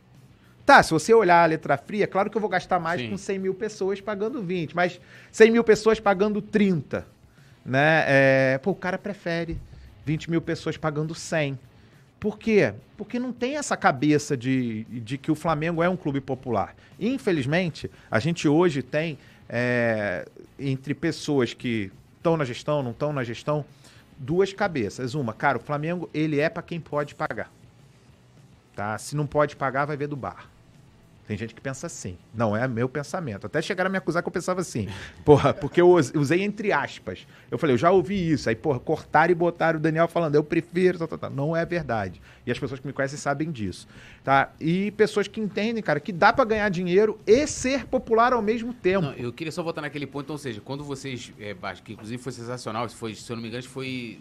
Tá, 0.65 0.84
se 0.84 0.91
você 0.91 1.13
olhar 1.13 1.43
a 1.43 1.45
letra 1.45 1.78
fria, 1.78 2.03
é 2.03 2.07
claro 2.07 2.30
que 2.30 2.36
eu 2.36 2.41
vou 2.41 2.49
gastar 2.49 2.80
mais 2.80 2.99
Sim. 2.99 3.11
com 3.11 3.18
100 3.18 3.39
mil 3.39 3.53
pessoas 3.53 4.01
pagando 4.01 4.41
20, 4.41 4.76
mas 4.76 4.99
100 5.32 5.51
mil 5.51 5.63
pessoas 5.63 5.99
pagando 5.99 6.41
30 6.41 7.07
né? 7.68 8.05
É, 8.07 8.57
pô, 8.59 8.72
o 8.72 8.76
cara 8.76 8.97
prefere 8.97 9.59
20 10.05 10.32
mil 10.32 10.41
pessoas 10.41 10.78
pagando 10.78 11.13
100. 11.13 11.59
Por 12.18 12.39
quê? 12.39 12.74
Porque 12.95 13.20
não 13.20 13.34
tem 13.34 13.57
essa 13.57 13.76
cabeça 13.76 14.38
de, 14.38 14.86
de 14.86 15.18
que 15.18 15.30
o 15.30 15.36
Flamengo 15.36 15.84
é 15.84 15.89
um 15.89 15.97
clube 15.97 16.22
popular. 16.22 16.74
Infelizmente, 16.97 17.91
a 18.09 18.20
gente 18.20 18.47
hoje 18.47 18.82
tem, 18.82 19.20
é, 19.49 20.26
entre 20.57 20.95
pessoas 20.95 21.53
que 21.53 21.91
estão 22.15 22.38
na 22.38 22.45
gestão, 22.45 22.82
não 22.82 22.91
estão 22.91 23.11
na 23.11 23.24
gestão, 23.24 23.65
duas 24.18 24.53
cabeças. 24.53 25.13
Uma, 25.13 25.34
cara, 25.34 25.57
o 25.57 25.61
Flamengo 25.61 26.09
ele 26.13 26.39
é 26.39 26.49
para 26.49 26.63
quem 26.63 26.80
pode 26.80 27.13
pagar. 27.13 27.51
tá? 28.76 28.97
Se 28.97 29.15
não 29.15 29.28
pode 29.28 29.55
pagar, 29.55 29.86
vai 29.86 29.97
ver 29.97 30.07
do 30.07 30.15
bar. 30.15 30.49
Tem 31.28 31.38
gente 31.38 31.53
que 31.53 31.59
pensa 31.59 31.88
assim. 31.88 32.17
Não 32.34 32.55
é 32.55 32.65
meu 32.69 32.88
pensamento. 32.88 33.45
Até 33.47 33.61
chegaram 33.61 33.89
a 33.89 33.91
me 33.91 33.97
acusar 33.97 34.23
que 34.23 34.30
eu 34.30 34.32
pensava 34.32 34.61
assim. 34.61 34.88
Porra, 35.25 35.53
porque 35.53 35.82
eu 35.82 35.91
us- 35.91 36.13
usei 36.15 36.41
entre 36.41 36.71
aspas. 36.71 37.28
Eu 37.51 37.57
falei, 37.57 37.73
eu 37.73 37.78
já 37.78 37.91
ouvi 37.91 38.32
isso. 38.32 38.47
Aí, 38.47 38.55
porra, 38.55 38.80
cortaram 38.80 39.30
e 39.30 39.36
botaram 39.36 39.78
o 39.78 39.82
Daniel 39.82 40.07
falando, 40.07 40.36
eu 40.36 40.43
prefiro. 40.43 40.97
Tá, 40.97 41.05
tá, 41.05 41.17
tá. 41.17 41.30
Não 41.30 41.53
é 41.53 41.65
verdade. 41.65 42.21
E 42.45 42.51
as 42.51 42.57
pessoas 42.57 42.80
que 42.80 42.88
me 42.88 42.93
conhecem 42.93 43.19
sabem 43.19 43.51
disso. 43.51 43.89
Tá? 44.23 44.53
E 44.57 44.89
pessoas 44.91 45.28
que 45.28 45.41
entendem, 45.41 45.84
cara, 45.84 45.99
que 45.99 46.13
dá 46.13 46.32
pra 46.32 46.45
ganhar 46.45 46.69
dinheiro 46.69 47.19
e 47.28 47.45
ser 47.45 47.86
popular 47.86 48.32
ao 48.32 48.41
mesmo 48.41 48.73
tempo. 48.73 49.07
Não, 49.07 49.13
eu 49.13 49.34
queria 49.34 49.51
só 49.51 49.61
voltar 49.61 49.82
naquele 49.82 50.07
ponto, 50.07 50.30
ou 50.30 50.38
seja, 50.38 50.61
quando 50.61 50.82
vocês, 50.86 51.34
é, 51.38 51.53
que 51.84 51.91
inclusive 51.91 52.23
foi 52.23 52.32
sensacional, 52.32 52.88
foi, 52.88 53.13
se 53.15 53.30
eu 53.30 53.36
não 53.36 53.43
me 53.43 53.49
engano, 53.49 53.63
foi 53.63 54.19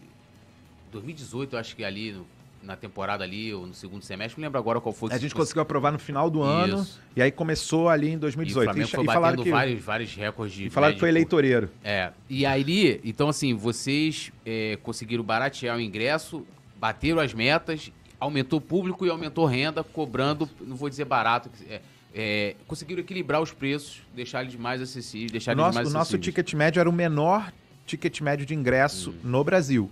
2018, 0.91 1.55
eu 1.55 1.61
acho 1.61 1.77
que 1.77 1.85
ali, 1.85 2.13
no- 2.13 2.27
na 2.67 2.77
temporada 2.77 3.23
ali, 3.23 3.55
ou 3.55 3.67
no 3.67 3.73
segundo 3.73 4.03
semestre, 4.03 4.41
não 4.41 4.47
lembro 4.47 4.59
agora 4.59 4.81
qual 4.81 4.93
foi. 4.93 5.13
a 5.13 5.19
gente 5.19 5.35
conseguiu 5.35 5.63
aprovar 5.63 5.93
no 5.93 5.99
final 5.99 6.29
do 6.29 6.43
ano. 6.43 6.83
Isso. 6.83 7.01
E 7.15 7.23
aí 7.23 7.31
começou 7.31 7.89
ali 7.89 8.09
em 8.09 8.15
E 8.15 8.17
o 8.17 8.21
2018. 8.21 8.65
Flamengo 8.65 8.89
foi 8.89 9.05
e 9.05 9.07
falaram 9.07 9.23
batendo 9.37 9.45
que, 9.45 9.51
vários, 9.51 9.83
vários 9.83 10.15
recordes 10.15 10.57
de... 10.57 10.67
e 10.67 10.71
falaram 10.71 10.95
que 10.95 11.01
foi 11.01 11.09
eleitoreiro. 11.09 11.71
É, 11.85 12.11
e 12.29 12.45
aí, 12.45 13.01
então 13.05 13.29
assim, 13.29 13.55
vocês 13.55 14.33
é, 14.45 14.79
conseguiram 14.83 15.23
baratear 15.23 15.77
o 15.77 15.81
ingresso, 15.81 16.45
bateram 16.79 17.21
as 17.21 17.33
metas, 17.33 17.93
aumentou 18.19 18.59
o 18.59 18.63
público 18.63 19.07
e 19.07 19.11
aumentou 19.11 19.47
renda, 19.47 19.85
cobrando, 19.85 20.51
não 20.61 20.77
vou 20.77 20.89
dizer 20.91 21.05
barato, 21.05 21.49
é, 21.69 21.81
é, 22.15 22.57
conseguiram 22.67 23.01
equilibrar 23.01 23.41
os 23.41 23.53
preços, 23.53 24.03
deixar 24.15 24.43
eles 24.43 24.57
mais 24.57 24.83
acessíveis, 24.83 25.31
deixar 25.31 25.53
eles 25.53 25.63
nosso, 25.63 25.75
mais 25.75 25.89
o 25.89 25.93
nosso 25.93 26.19
ticket 26.19 26.53
médio 26.55 26.81
era 26.81 26.91
o 26.91 26.93
menor 26.93 27.53
ticket 27.87 28.21
médio 28.21 28.45
de 28.45 28.55
ingresso 28.55 29.11
Hum. 29.11 29.15
no 29.23 29.45
Brasil, 29.45 29.91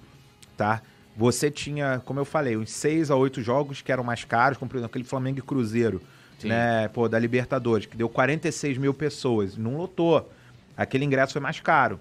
tá? 0.57 0.83
Você 1.17 1.51
tinha, 1.51 2.03
como 2.05 2.19
eu 2.19 2.25
falei, 2.25 2.57
uns 2.57 2.71
seis 2.73 3.11
a 3.11 3.17
oito 3.17 3.41
jogos 3.41 3.81
que 3.81 3.93
eram 3.93 4.03
mais 4.03 4.25
caros, 4.25 4.59
como 4.59 4.69
por 4.69 4.77
exemplo 4.77 4.91
aquele 4.91 5.05
Flamengo 5.05 5.39
e 5.39 5.43
Cruzeiro, 5.43 6.03
Sim. 6.39 6.49
né? 6.49 6.89
Pô, 6.89 7.09
da 7.09 7.19
Libertadores, 7.19 7.87
que 7.87 7.97
deu 7.97 8.09
46 8.09 8.79
mil 8.79 8.93
pessoas, 8.93 9.57
não 9.57 9.77
lotou. 9.77 10.31
Aquele 10.77 11.05
ingresso 11.05 11.33
foi 11.33 11.41
mais 11.41 11.61
caro. 11.61 12.01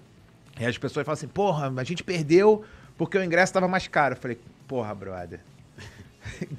E 0.58 0.64
as 0.64 0.76
pessoas 0.76 1.04
falam 1.04 1.14
assim, 1.14 1.28
porra, 1.28 1.72
a 1.76 1.84
gente 1.84 2.02
perdeu 2.02 2.64
porque 2.96 3.16
o 3.16 3.22
ingresso 3.24 3.50
estava 3.50 3.68
mais 3.68 3.86
caro. 3.86 4.14
Eu 4.14 4.20
falei, 4.20 4.38
porra, 4.66 4.94
brother. 4.94 5.40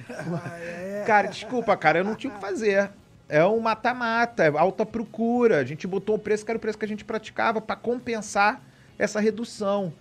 Ah, 0.09 0.59
é. 0.59 1.03
Cara, 1.07 1.27
desculpa, 1.27 1.75
cara, 1.75 1.97
eu 1.97 2.03
não 2.03 2.15
tinha 2.15 2.31
o 2.31 2.35
que 2.35 2.39
fazer. 2.39 2.91
É 3.27 3.43
um 3.43 3.59
mata-mata, 3.59 4.43
é 4.43 4.49
alta 4.49 4.85
procura. 4.85 5.57
A 5.57 5.63
gente 5.63 5.87
botou 5.87 6.15
o 6.15 6.19
preço 6.19 6.45
que 6.45 6.51
era 6.51 6.57
o 6.57 6.61
preço 6.61 6.77
que 6.77 6.85
a 6.85 6.87
gente 6.87 7.03
praticava 7.03 7.59
pra 7.59 7.75
compensar 7.75 8.61
essa 8.97 9.19
redução. 9.19 9.91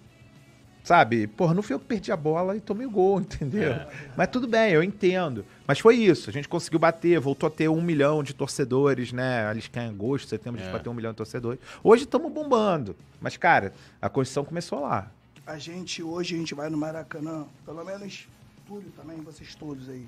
Sabe? 0.85 1.26
Porra, 1.26 1.55
não 1.55 1.62
fui 1.62 1.74
eu 1.74 1.80
que 1.80 1.87
perdi 1.87 2.12
a 2.12 2.16
bola 2.16 2.55
e 2.55 2.61
tomei 2.61 2.87
o 2.87 2.91
gol, 2.91 3.18
entendeu? 3.22 3.74
Mas 4.16 4.28
tudo 4.28 4.47
bem, 4.47 4.70
eu 4.70 4.82
entendo. 4.82 5.45
Mas 5.66 5.80
foi 5.80 5.97
isso, 5.97 6.28
a 6.28 6.32
gente 6.32 6.47
conseguiu 6.47 6.78
bater, 6.78 7.18
voltou 7.18 7.47
a 7.47 7.51
ter 7.51 7.68
um 7.70 7.80
milhão 7.80 8.22
de 8.22 8.35
torcedores, 8.35 9.11
né? 9.11 9.51
Eles 9.51 9.66
que 9.66 9.80
em 9.80 9.89
agosto, 9.89 10.28
setembro, 10.28 10.61
a 10.61 10.62
gente 10.62 10.70
É. 10.70 10.76
bateu 10.76 10.93
um 10.93 10.95
milhão 10.95 11.12
de 11.12 11.16
torcedores. 11.16 11.59
Hoje 11.82 12.05
estamos 12.05 12.30
bombando. 12.30 12.95
Mas, 13.18 13.37
cara, 13.39 13.72
a 14.01 14.11
construção 14.11 14.45
começou 14.45 14.80
lá. 14.80 15.11
A 15.47 15.57
gente, 15.59 16.03
hoje, 16.03 16.35
a 16.35 16.39
gente 16.39 16.55
vai 16.55 16.68
no 16.68 16.76
Maracanã, 16.76 17.47
pelo 17.64 17.82
menos 17.82 18.28
Túlio 18.66 18.91
também, 18.97 19.16
vocês 19.22 19.55
todos 19.55 19.89
aí. 19.89 20.07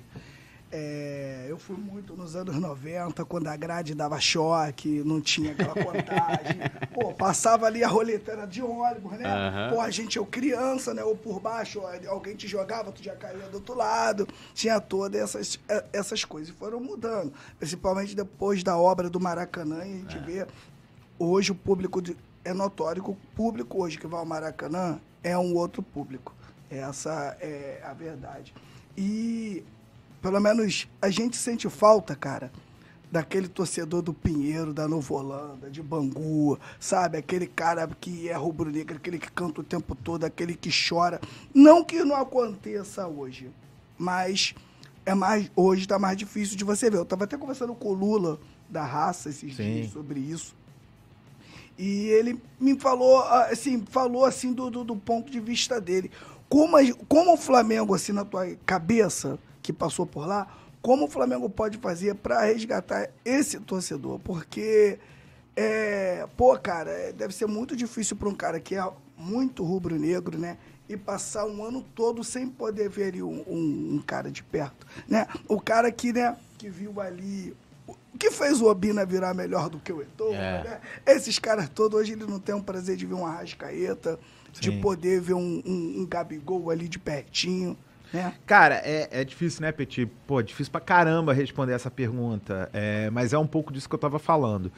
É, 0.69 1.45
eu 1.47 1.57
fui 1.57 1.77
muito 1.77 2.13
nos 2.15 2.35
anos 2.35 2.55
90, 2.57 3.23
quando 3.23 3.47
a 3.47 3.55
grade 3.55 3.95
dava 3.95 4.19
choque, 4.19 5.01
não 5.05 5.21
tinha 5.21 5.53
aquela 5.53 5.73
contagem. 5.73 6.59
Pô, 6.93 7.13
passava 7.13 7.65
ali 7.65 7.83
a 7.83 7.87
roleteira 7.87 8.45
de 8.45 8.61
ônibus, 8.61 9.13
né? 9.13 9.25
Aham. 9.25 9.69
Pô, 9.73 9.79
a 9.81 9.89
gente, 9.89 10.17
eu 10.17 10.25
criança, 10.25 10.93
né? 10.93 11.03
Ou 11.03 11.15
por 11.15 11.39
baixo, 11.39 11.81
alguém 12.09 12.35
te 12.35 12.47
jogava, 12.47 12.91
tu 12.91 13.01
já 13.01 13.15
caía 13.15 13.47
do 13.47 13.55
outro 13.55 13.75
lado. 13.75 14.27
Tinha 14.53 14.79
todas 14.81 15.21
essas, 15.21 15.59
eh, 15.69 15.85
essas 15.93 16.25
coisas. 16.25 16.49
E 16.53 16.57
foram 16.57 16.81
mudando. 16.81 17.31
Principalmente 17.57 18.13
depois 18.13 18.61
da 18.61 18.77
obra 18.77 19.09
do 19.09 19.19
Maracanã, 19.21 19.85
e 19.85 19.93
a 19.93 19.97
gente 19.99 20.17
vê 20.19 20.45
hoje 21.17 21.51
o 21.53 21.55
público 21.55 22.01
de- 22.01 22.17
é 22.43 22.53
notório 22.53 23.01
que 23.01 23.09
o 23.11 23.17
público 23.35 23.81
hoje 23.81 23.97
que 23.97 24.05
vai 24.07 24.19
ao 24.19 24.25
Maracanã 24.25 24.99
é 25.23 25.37
um 25.37 25.55
outro 25.55 25.81
público. 25.81 26.35
Essa 26.69 27.37
é 27.39 27.81
a 27.85 27.93
verdade. 27.93 28.53
E 28.97 29.63
pelo 30.21 30.39
menos 30.39 30.87
a 31.01 31.09
gente 31.09 31.37
sente 31.37 31.69
falta, 31.69 32.15
cara, 32.15 32.51
daquele 33.11 33.47
torcedor 33.47 34.01
do 34.01 34.13
Pinheiro, 34.13 34.73
da 34.73 34.87
Nova 34.87 35.13
Holanda, 35.13 35.69
de 35.69 35.81
Bangu, 35.81 36.59
sabe? 36.79 37.17
Aquele 37.17 37.47
cara 37.47 37.87
que 37.99 38.27
é 38.27 38.33
rubro-negro, 38.33 38.97
aquele 38.97 39.17
que 39.17 39.31
canta 39.31 39.61
o 39.61 39.63
tempo 39.63 39.95
todo, 39.95 40.25
aquele 40.25 40.55
que 40.55 40.69
chora. 40.69 41.19
Não 41.53 41.83
que 41.83 42.03
não 42.03 42.15
aconteça 42.15 43.07
hoje, 43.07 43.49
mas 43.97 44.53
é 45.05 45.15
mais 45.15 45.49
hoje 45.55 45.81
está 45.83 45.97
mais 45.97 46.17
difícil 46.17 46.57
de 46.57 46.63
você 46.63 46.89
ver. 46.89 46.97
Eu 46.97 47.03
estava 47.03 47.23
até 47.23 47.37
conversando 47.37 47.73
com 47.73 47.89
o 47.89 47.93
Lula 47.93 48.39
da 48.69 48.83
raça 48.83 49.29
esses 49.29 49.55
Sim. 49.55 49.63
dias 49.63 49.91
sobre 49.91 50.19
isso. 50.19 50.53
E 51.77 52.07
ele 52.07 52.41
me 52.59 52.77
falou, 52.77 53.19
ah, 53.21 53.49
assim, 53.51 53.85
falou 53.89 54.25
assim 54.25 54.51
do, 54.51 54.69
do, 54.69 54.83
do 54.83 54.95
ponto 54.95 55.31
de 55.31 55.39
vista 55.39 55.79
dele. 55.79 56.11
Como, 56.49 56.77
como 57.07 57.33
o 57.33 57.37
Flamengo, 57.37 57.93
assim, 57.93 58.11
na 58.11 58.25
tua 58.25 58.55
cabeça, 58.65 59.37
que 59.67 59.73
passou 59.73 60.05
por 60.05 60.25
lá, 60.25 60.47
como 60.81 61.05
o 61.05 61.09
Flamengo 61.09 61.49
pode 61.49 61.77
fazer 61.77 62.15
para 62.15 62.39
resgatar 62.45 63.09
esse 63.25 63.59
torcedor? 63.59 64.17
Porque, 64.19 64.97
é, 65.57 66.25
pô, 66.37 66.57
cara, 66.57 66.89
é, 66.89 67.11
deve 67.11 67.33
ser 67.33 67.47
muito 67.47 67.75
difícil 67.75 68.15
para 68.15 68.29
um 68.29 68.33
cara 68.33 68.61
que 68.61 68.75
é 68.75 68.89
muito 69.17 69.65
rubro-negro, 69.65 70.37
né? 70.37 70.57
E 70.87 70.95
passar 70.95 71.45
um 71.45 71.65
ano 71.65 71.83
todo 71.93 72.23
sem 72.23 72.47
poder 72.47 72.87
ver 72.89 73.09
ali 73.09 73.21
um, 73.21 73.43
um- 73.45 73.95
um 73.95 74.01
cara 74.05 74.31
de 74.31 74.41
perto, 74.41 74.87
né? 75.05 75.27
O 75.49 75.59
cara 75.59 75.91
que, 75.91 76.13
né, 76.13 76.37
que 76.57 76.69
viu 76.69 77.01
ali... 77.01 77.53
O 78.13 78.17
que 78.17 78.31
fez 78.31 78.61
o 78.61 78.67
Obina 78.67 79.05
virar 79.05 79.33
melhor 79.33 79.69
do 79.69 79.79
que 79.79 79.91
o 79.91 80.01
Eto'o, 80.01 80.33
É. 80.33 80.63
né? 80.63 80.81
Esses 81.05 81.37
caras 81.39 81.67
todos, 81.67 81.99
hoje 81.99 82.13
ele 82.13 82.25
não 82.25 82.39
tem 82.39 82.55
o 82.55 82.63
prazer 82.63 82.95
de 82.95 83.05
ver 83.05 83.15
uma 83.15 83.27
Arrascaeta, 83.29 84.17
de 84.53 84.71
Sim. 84.71 84.79
poder 84.81 85.19
ver 85.19 85.33
um, 85.33 85.61
um, 85.65 86.01
um 86.01 86.05
Gabigol 86.09 86.71
ali 86.71 86.87
de 86.87 86.97
pertinho, 86.97 87.77
né? 88.13 88.33
Cara, 88.45 88.75
é, 88.83 89.07
é 89.11 89.23
difícil, 89.23 89.61
né, 89.61 89.71
Petit? 89.71 90.05
Pô, 90.25 90.41
difícil 90.41 90.71
pra 90.71 90.81
caramba 90.81 91.33
responder 91.33 91.73
essa 91.73 91.91
pergunta. 91.91 92.69
É, 92.73 93.09
mas 93.09 93.33
é 93.33 93.37
um 93.37 93.47
pouco 93.47 93.71
disso 93.71 93.87
que 93.87 93.95
eu 93.95 93.99
tava 93.99 94.19
falando. 94.19 94.71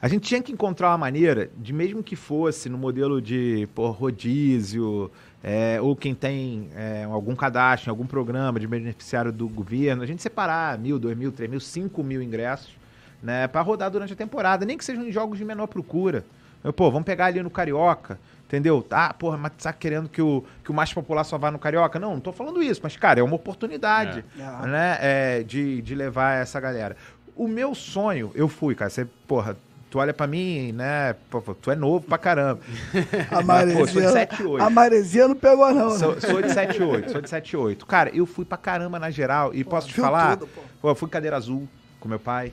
A 0.00 0.08
gente 0.08 0.26
tinha 0.26 0.42
que 0.42 0.50
encontrar 0.50 0.88
uma 0.88 0.98
maneira 0.98 1.48
de, 1.56 1.72
mesmo 1.72 2.02
que 2.02 2.16
fosse 2.16 2.68
no 2.68 2.76
modelo 2.76 3.22
de 3.22 3.68
pô, 3.72 3.88
rodízio, 3.92 5.12
é, 5.44 5.80
ou 5.80 5.94
quem 5.94 6.12
tem 6.12 6.68
é, 6.74 7.04
algum 7.04 7.36
cadastro, 7.36 7.88
algum 7.88 8.04
programa 8.04 8.58
de 8.58 8.66
beneficiário 8.66 9.30
do 9.30 9.48
governo, 9.48 10.02
a 10.02 10.06
gente 10.06 10.20
separar 10.20 10.76
mil, 10.76 10.98
dois 10.98 11.16
mil, 11.16 11.30
três 11.30 11.48
mil, 11.48 11.60
cinco 11.60 12.02
mil 12.02 12.20
ingressos, 12.20 12.76
né, 13.22 13.46
para 13.46 13.60
rodar 13.60 13.92
durante 13.92 14.12
a 14.12 14.16
temporada, 14.16 14.66
nem 14.66 14.76
que 14.76 14.84
sejam 14.84 15.06
em 15.06 15.12
jogos 15.12 15.38
de 15.38 15.44
menor 15.44 15.68
procura. 15.68 16.24
Eu, 16.64 16.72
pô, 16.72 16.90
vamos 16.90 17.06
pegar 17.06 17.26
ali 17.26 17.40
no 17.40 17.50
Carioca, 17.50 18.18
entendeu? 18.52 18.82
Tá, 18.82 19.14
porra, 19.14 19.38
mas 19.38 19.52
tá 19.62 19.72
querendo 19.72 20.10
que 20.10 20.20
o, 20.20 20.44
que 20.62 20.70
o 20.70 20.74
mais 20.74 20.92
popular 20.92 21.24
só 21.24 21.38
vá 21.38 21.50
no 21.50 21.58
Carioca? 21.58 21.98
Não, 21.98 22.12
não 22.14 22.20
tô 22.20 22.32
falando 22.32 22.62
isso, 22.62 22.80
mas, 22.82 22.94
cara, 22.98 23.20
é 23.20 23.22
uma 23.22 23.34
oportunidade, 23.36 24.22
É. 24.38 24.66
né, 24.66 24.98
é, 25.00 25.42
de, 25.42 25.80
de 25.80 25.94
levar 25.94 26.34
essa 26.34 26.60
galera. 26.60 26.94
O 27.34 27.48
meu 27.48 27.74
sonho, 27.74 28.30
eu 28.34 28.46
fui, 28.48 28.74
cara, 28.74 28.90
você, 28.90 29.06
porra, 29.26 29.56
tu 29.90 29.98
olha 29.98 30.12
pra 30.12 30.26
mim, 30.26 30.70
né, 30.72 31.14
pô, 31.30 31.40
tu 31.40 31.70
é 31.70 31.74
novo 31.74 32.04
pra 32.06 32.18
caramba. 32.18 32.60
A 33.32 33.36
Pô, 33.36 33.40
sou 33.40 33.40
de 33.40 33.46
maresia, 33.46 34.08
7 34.10 34.42
8. 34.42 34.62
a 34.64 34.68
maresia 34.70 35.28
não 35.28 35.34
pegou, 35.34 35.72
não. 35.72 35.90
Sou, 35.98 36.14
né? 36.14 36.20
sou 36.20 36.42
de 36.42 36.48
7-8, 36.48 37.08
sou 37.08 37.20
de 37.22 37.28
7-8. 37.28 37.86
Cara, 37.86 38.10
eu 38.14 38.26
fui 38.26 38.44
pra 38.44 38.58
caramba 38.58 38.98
na 38.98 39.10
geral 39.10 39.54
e 39.54 39.64
posso 39.64 39.88
te 39.88 39.94
falar? 39.94 40.36
tudo, 40.36 40.46
pô. 40.48 40.60
Pô, 40.82 40.88
eu 40.90 40.94
fui 40.94 41.08
cadeira 41.08 41.36
azul 41.38 41.66
com 41.98 42.06
meu 42.08 42.18
pai. 42.20 42.52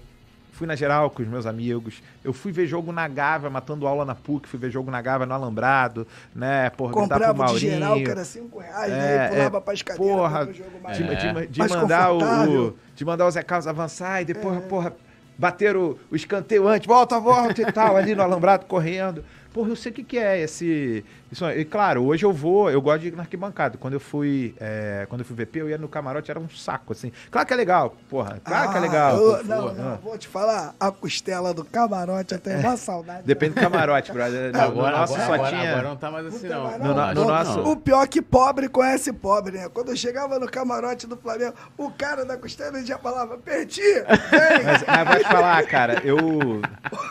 Fui 0.60 0.68
na 0.68 0.76
geral 0.76 1.10
com 1.10 1.22
os 1.24 1.28
meus 1.30 1.46
amigos. 1.46 2.04
Eu 2.22 2.34
fui 2.34 2.52
ver 2.52 2.68
jogo 2.68 2.92
na 2.92 3.08
Gávea, 3.08 3.50
matando 3.50 3.88
aula 3.88 4.04
na 4.04 4.14
PUC. 4.14 4.46
Fui 4.46 4.60
ver 4.60 4.70
jogo 4.70 4.92
na 4.92 5.02
Gávea 5.02 5.26
no 5.26 5.34
Alambrado, 5.34 6.06
né? 6.36 6.70
Porra, 6.72 6.92
gritar 6.92 7.08
pro 7.16 7.28
Comprava 7.28 7.34
de 7.34 7.40
Maurinho. 7.40 7.72
geral, 7.72 7.96
que 7.96 8.12
era 8.12 8.26
5 8.26 8.60
reais, 8.60 8.92
É, 8.92 8.98
né? 8.98 9.26
E 9.26 9.30
pulava 9.30 9.58
é, 9.58 9.62
pras 9.62 9.82
cadeiras 9.82 10.18
porra, 10.18 10.46
jogo 10.52 10.70
mais, 10.84 10.98
de, 10.98 11.04
de- 11.06 11.48
de 11.48 11.60
mais 11.60 11.72
mandar 11.72 12.12
o. 12.12 12.68
É. 12.68 12.74
de 12.94 13.06
mandar 13.06 13.26
o 13.26 13.32
Zé 13.32 13.42
Carlos 13.42 13.68
avançar 13.68 14.22
e 14.22 14.26
depois, 14.26 14.62
porra, 14.66 14.94
bater 15.38 15.78
o, 15.78 15.98
o 16.12 16.16
escanteio 16.18 16.68
antes, 16.68 16.86
volta, 16.86 17.18
volta 17.22 17.62
e 17.62 17.72
tal, 17.72 17.96
ali 17.96 18.14
no 18.14 18.22
alambrado 18.22 18.66
correndo. 18.66 19.24
Porra, 19.54 19.70
eu 19.70 19.78
sei 19.78 19.94
o 19.94 19.96
que, 19.96 20.04
que 20.04 20.18
é 20.18 20.42
esse. 20.42 21.06
Isso, 21.32 21.50
e 21.52 21.64
claro, 21.66 22.04
hoje 22.06 22.26
eu 22.26 22.34
vou, 22.34 22.70
eu 22.72 22.82
gosto 22.82 23.02
de 23.02 23.08
ir 23.10 23.16
na 23.16 23.24
arquibancada. 23.24 23.78
Quando 23.78 23.94
eu 23.94 24.00
fui. 24.00 24.56
é, 24.60 25.06
quando 25.10 25.22
eu 25.22 25.26
fui 25.26 25.36
VP, 25.36 25.62
eu 25.62 25.70
ia 25.70 25.78
no 25.78 25.88
camarote, 25.88 26.32
era 26.32 26.40
um 26.40 26.50
saco, 26.50 26.94
assim. 26.94 27.12
Claro 27.30 27.48
que 27.48 27.54
é 27.54 27.58
legal, 27.58 27.96
porra. 28.10 28.40
Claro 28.44 28.70
que 28.72 28.76
é 28.76 28.78
Ah, 28.78 28.82
legal. 28.82 29.18
eu- 29.18 29.44
não, 29.46 29.74
não, 29.74 29.94
ah. 29.94 30.00
vou 30.04 30.18
te 30.18 30.28
falar, 30.28 30.74
a 30.80 30.92
costela 30.92 31.54
do 31.54 31.64
camarote, 31.64 32.34
eu 32.34 32.40
tenho 32.40 32.60
uma 32.60 32.76
saudade. 32.78 33.24
Depende 33.26 33.56
do 33.56 33.62
camarote, 33.62 34.12
brother. 34.12 34.52
No, 34.54 34.60
Agora, 34.60 34.92
no 34.92 34.98
nosso 34.98 35.14
agora, 35.14 35.28
só 35.28 35.34
agora, 35.36 35.50
tinha. 35.58 35.72
agora 35.72 35.88
não 35.90 35.96
tá 35.98 36.12
mais 36.12 36.26
assim, 36.26 36.48
Não 36.48 36.64
não. 36.64 36.78
No- 36.80 36.94
não. 36.96 37.14
no 37.14 37.22
O- 37.22 37.28
nosso- 37.28 37.60
O 37.72 37.76
pior 37.76 38.04
é 38.04 38.08
que 38.08 38.22
pobre 38.22 38.68
conhece 38.68 39.14
pobre, 39.14 39.58
né? 39.58 39.70
Quando 39.70 39.90
eu 39.90 39.96
chegava 39.96 40.40
no 40.40 40.48
camarote 40.50 41.06
do 41.08 41.16
Flamengo, 41.18 41.54
o 41.78 41.90
cara 41.92 42.26
da 42.26 42.38
costela 42.38 42.84
já 42.84 42.98
falava, 42.98 43.38
perdi. 43.38 43.82
Mas, 44.08 44.84
mas 44.88 45.08
vou 45.08 45.18
te 45.18 45.24
falar, 45.30 45.64
cara, 45.68 46.02
eu. 46.04 46.18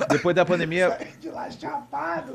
Depois 0.08 0.34
da 0.34 0.44
pandemia. 0.44 0.98
De 1.20 1.28
lá 1.30 1.44
Tá 1.48 1.50
chapado. 1.52 2.32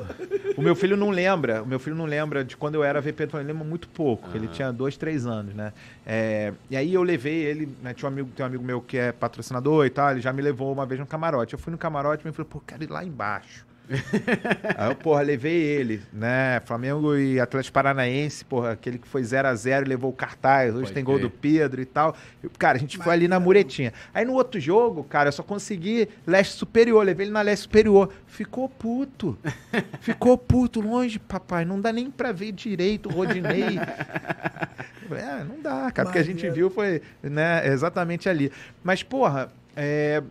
O 0.56 0.62
meu 0.62 0.74
filho 0.74 0.96
não 0.96 1.10
lembra, 1.10 1.62
meu 1.74 1.78
filho 1.80 1.96
não 1.96 2.04
lembra 2.04 2.44
de 2.44 2.56
quando 2.56 2.76
eu 2.76 2.84
era 2.84 3.00
VP 3.00 3.26
do 3.26 3.30
Flamengo, 3.30 3.50
ele 3.50 3.52
lembra 3.52 3.68
muito 3.68 3.88
pouco, 3.88 4.28
ele 4.32 4.46
tinha 4.46 4.72
dois, 4.72 4.96
três 4.96 5.26
anos, 5.26 5.52
né? 5.54 5.72
É, 6.06 6.52
e 6.70 6.76
aí 6.76 6.94
eu 6.94 7.02
levei 7.02 7.34
ele, 7.34 7.76
né, 7.82 7.92
tinha 7.92 8.08
um 8.08 8.12
amigo, 8.12 8.30
tem 8.30 8.44
um 8.44 8.46
amigo 8.46 8.62
meu 8.62 8.80
que 8.80 8.96
é 8.96 9.10
patrocinador 9.10 9.84
e 9.84 9.90
tal, 9.90 10.12
ele 10.12 10.20
já 10.20 10.32
me 10.32 10.40
levou 10.40 10.72
uma 10.72 10.86
vez 10.86 11.00
no 11.00 11.06
camarote. 11.06 11.52
Eu 11.52 11.58
fui 11.58 11.72
no 11.72 11.78
camarote 11.78 12.22
e 12.24 12.26
me 12.28 12.32
falou, 12.32 12.48
pô, 12.48 12.60
quero 12.64 12.84
ir 12.84 12.90
lá 12.90 13.04
embaixo. 13.04 13.66
Aí 14.76 14.90
eu, 14.90 14.96
porra, 14.96 15.22
levei 15.22 15.54
ele, 15.54 16.02
né? 16.12 16.60
Flamengo 16.64 17.16
e 17.16 17.38
Atlético 17.38 17.74
Paranaense, 17.74 18.44
porra, 18.44 18.72
aquele 18.72 18.98
que 18.98 19.06
foi 19.06 19.22
0 19.22 19.48
a 19.48 19.54
0 19.54 19.88
levou 19.88 20.10
o 20.10 20.14
cartaz, 20.14 20.70
hoje 20.70 20.84
Pode 20.84 20.92
tem 20.92 21.04
gol 21.04 21.18
do 21.18 21.28
Pedro 21.28 21.82
e 21.82 21.84
tal. 21.84 22.16
Cara, 22.58 22.76
a 22.78 22.80
gente 22.80 22.96
foi 22.98 23.12
ali 23.12 23.28
na 23.28 23.38
muretinha. 23.38 23.92
Aí 24.12 24.24
no 24.24 24.32
outro 24.32 24.58
jogo, 24.58 25.04
cara, 25.04 25.28
eu 25.28 25.32
só 25.32 25.42
consegui 25.42 26.08
leste 26.26 26.54
superior, 26.54 27.04
levei 27.04 27.26
ele 27.26 27.32
na 27.32 27.42
leste 27.42 27.62
superior. 27.62 28.12
Ficou 28.26 28.68
puto. 28.68 29.36
Ficou 30.00 30.38
puto, 30.38 30.80
longe, 30.80 31.18
papai. 31.18 31.64
Não 31.64 31.80
dá 31.80 31.92
nem 31.92 32.10
pra 32.10 32.32
ver 32.32 32.52
direito 32.52 33.08
o 33.08 33.12
Rodinei. 33.12 33.78
É, 35.10 35.44
não 35.44 35.60
dá, 35.60 35.90
cara, 35.92 36.08
porque 36.08 36.18
a 36.18 36.24
gente 36.24 36.48
viu 36.48 36.70
foi, 36.70 37.02
né, 37.22 37.68
exatamente 37.68 38.26
ali. 38.26 38.50
Mas, 38.82 39.02
porra, 39.02 39.50
é, 39.76 40.22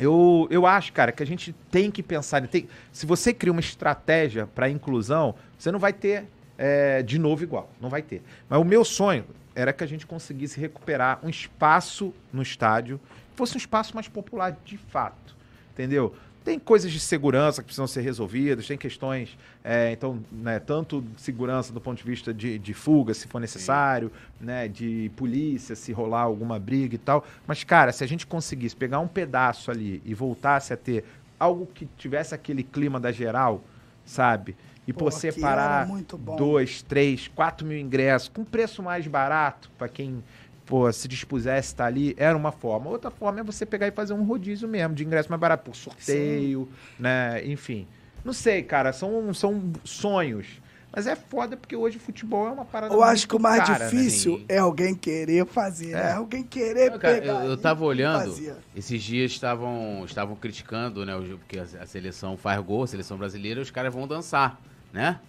eu, 0.00 0.48
eu 0.50 0.66
acho, 0.66 0.92
cara, 0.92 1.12
que 1.12 1.22
a 1.22 1.26
gente 1.26 1.52
tem 1.70 1.90
que 1.90 2.02
pensar. 2.02 2.46
Tem, 2.48 2.68
se 2.92 3.06
você 3.06 3.32
cria 3.32 3.52
uma 3.52 3.60
estratégia 3.60 4.46
para 4.46 4.68
inclusão, 4.68 5.34
você 5.58 5.70
não 5.70 5.78
vai 5.78 5.92
ter 5.92 6.26
é, 6.58 7.02
de 7.02 7.18
novo 7.18 7.42
igual. 7.42 7.70
Não 7.80 7.88
vai 7.88 8.02
ter. 8.02 8.22
Mas 8.48 8.60
o 8.60 8.64
meu 8.64 8.84
sonho 8.84 9.24
era 9.54 9.72
que 9.72 9.84
a 9.84 9.86
gente 9.86 10.06
conseguisse 10.06 10.60
recuperar 10.60 11.18
um 11.22 11.28
espaço 11.28 12.14
no 12.32 12.42
estádio 12.42 13.00
que 13.30 13.36
fosse 13.36 13.54
um 13.54 13.58
espaço 13.58 13.94
mais 13.94 14.08
popular 14.08 14.56
de 14.64 14.76
fato. 14.76 15.36
Entendeu? 15.72 16.14
Tem 16.44 16.58
coisas 16.58 16.90
de 16.90 16.98
segurança 16.98 17.60
que 17.60 17.66
precisam 17.66 17.86
ser 17.86 18.00
resolvidas, 18.00 18.66
tem 18.66 18.78
questões, 18.78 19.36
é, 19.62 19.92
então, 19.92 20.22
né, 20.32 20.58
tanto 20.58 21.04
segurança 21.16 21.70
do 21.72 21.80
ponto 21.80 21.98
de 21.98 22.04
vista 22.04 22.32
de, 22.32 22.58
de 22.58 22.72
fuga, 22.72 23.12
se 23.12 23.28
for 23.28 23.38
necessário, 23.40 24.10
né, 24.40 24.66
de 24.66 25.10
polícia, 25.16 25.76
se 25.76 25.92
rolar 25.92 26.22
alguma 26.22 26.58
briga 26.58 26.94
e 26.94 26.98
tal. 26.98 27.26
Mas, 27.46 27.62
cara, 27.62 27.92
se 27.92 28.02
a 28.02 28.06
gente 28.06 28.26
conseguisse 28.26 28.74
pegar 28.74 29.00
um 29.00 29.08
pedaço 29.08 29.70
ali 29.70 30.02
e 30.04 30.14
voltasse 30.14 30.72
a 30.72 30.76
ter 30.78 31.04
algo 31.38 31.66
que 31.66 31.86
tivesse 31.98 32.34
aquele 32.34 32.62
clima 32.62 32.98
da 32.98 33.12
geral, 33.12 33.62
sabe? 34.04 34.56
E 34.86 34.92
Pô, 34.92 35.00
por 35.00 35.12
separar 35.12 35.82
era 35.82 35.86
muito 35.86 36.18
bom. 36.18 36.36
dois, 36.36 36.82
três, 36.82 37.28
quatro 37.28 37.66
mil 37.66 37.78
ingressos 37.78 38.28
com 38.28 38.44
preço 38.44 38.82
mais 38.82 39.06
barato 39.06 39.70
para 39.78 39.88
quem 39.88 40.22
pô, 40.70 40.90
se 40.92 41.08
dispusesse 41.08 41.68
estar 41.72 41.86
ali, 41.86 42.14
era 42.16 42.36
uma 42.36 42.52
forma. 42.52 42.88
Outra 42.88 43.10
forma 43.10 43.40
é 43.40 43.42
você 43.42 43.66
pegar 43.66 43.88
e 43.88 43.90
fazer 43.90 44.14
um 44.14 44.22
rodízio 44.22 44.68
mesmo, 44.68 44.94
de 44.94 45.04
ingresso 45.04 45.28
mais 45.28 45.40
barato, 45.40 45.64
por 45.64 45.74
sorteio, 45.74 46.68
né? 46.96 47.44
Enfim. 47.44 47.88
Não 48.24 48.32
sei, 48.32 48.62
cara, 48.62 48.92
são, 48.92 49.34
são 49.34 49.72
sonhos. 49.82 50.46
Mas 50.92 51.06
é 51.06 51.16
foda 51.16 51.56
porque 51.56 51.74
hoje 51.74 51.96
o 51.96 52.00
futebol 52.00 52.46
é 52.48 52.50
uma 52.50 52.64
parada 52.64 52.92
Eu 52.92 53.02
acho 53.02 53.26
que 53.26 53.34
o 53.36 53.40
mais 53.40 53.64
cara, 53.64 53.78
né? 53.84 53.90
difícil 53.90 54.38
Sim. 54.38 54.44
é 54.48 54.58
alguém 54.58 54.94
querer 54.94 55.46
fazer, 55.46 55.92
né? 55.94 56.10
É. 56.10 56.12
Alguém 56.12 56.42
querer 56.42 56.90
Não, 56.90 56.98
cara, 56.98 57.14
pegar. 57.20 57.44
eu, 57.44 57.50
eu 57.50 57.56
tava 57.56 57.84
olhando, 57.84 58.32
fazer. 58.32 58.56
esses 58.74 59.02
dias 59.02 59.30
estavam 59.32 60.04
estavam 60.04 60.34
criticando, 60.36 61.04
né, 61.06 61.14
porque 61.38 61.58
a, 61.58 61.62
a 61.80 61.86
seleção 61.86 62.36
faz 62.36 62.60
gol, 62.64 62.82
a 62.84 62.86
seleção 62.88 63.16
brasileira, 63.16 63.60
os 63.60 63.70
caras 63.70 63.94
vão 63.94 64.06
dançar, 64.06 64.60
né? 64.92 65.20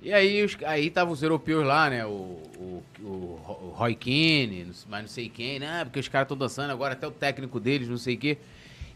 E 0.00 0.12
aí, 0.12 0.42
os, 0.42 0.56
aí 0.64 0.86
estavam 0.86 1.12
os 1.12 1.22
europeus 1.22 1.64
lá, 1.64 1.88
né? 1.88 2.04
O, 2.04 2.10
o, 2.10 2.82
o, 3.00 3.06
o 3.06 3.72
Roy 3.76 3.94
Keane, 3.94 4.72
mas 4.88 5.02
não 5.02 5.08
sei 5.08 5.28
quem, 5.28 5.58
né? 5.58 5.84
Porque 5.84 6.00
os 6.00 6.08
caras 6.08 6.24
estão 6.24 6.36
dançando 6.36 6.70
agora, 6.70 6.94
até 6.94 7.06
o 7.06 7.10
técnico 7.10 7.60
deles, 7.60 7.88
não 7.88 7.98
sei 7.98 8.16
o 8.16 8.18
quê. 8.18 8.38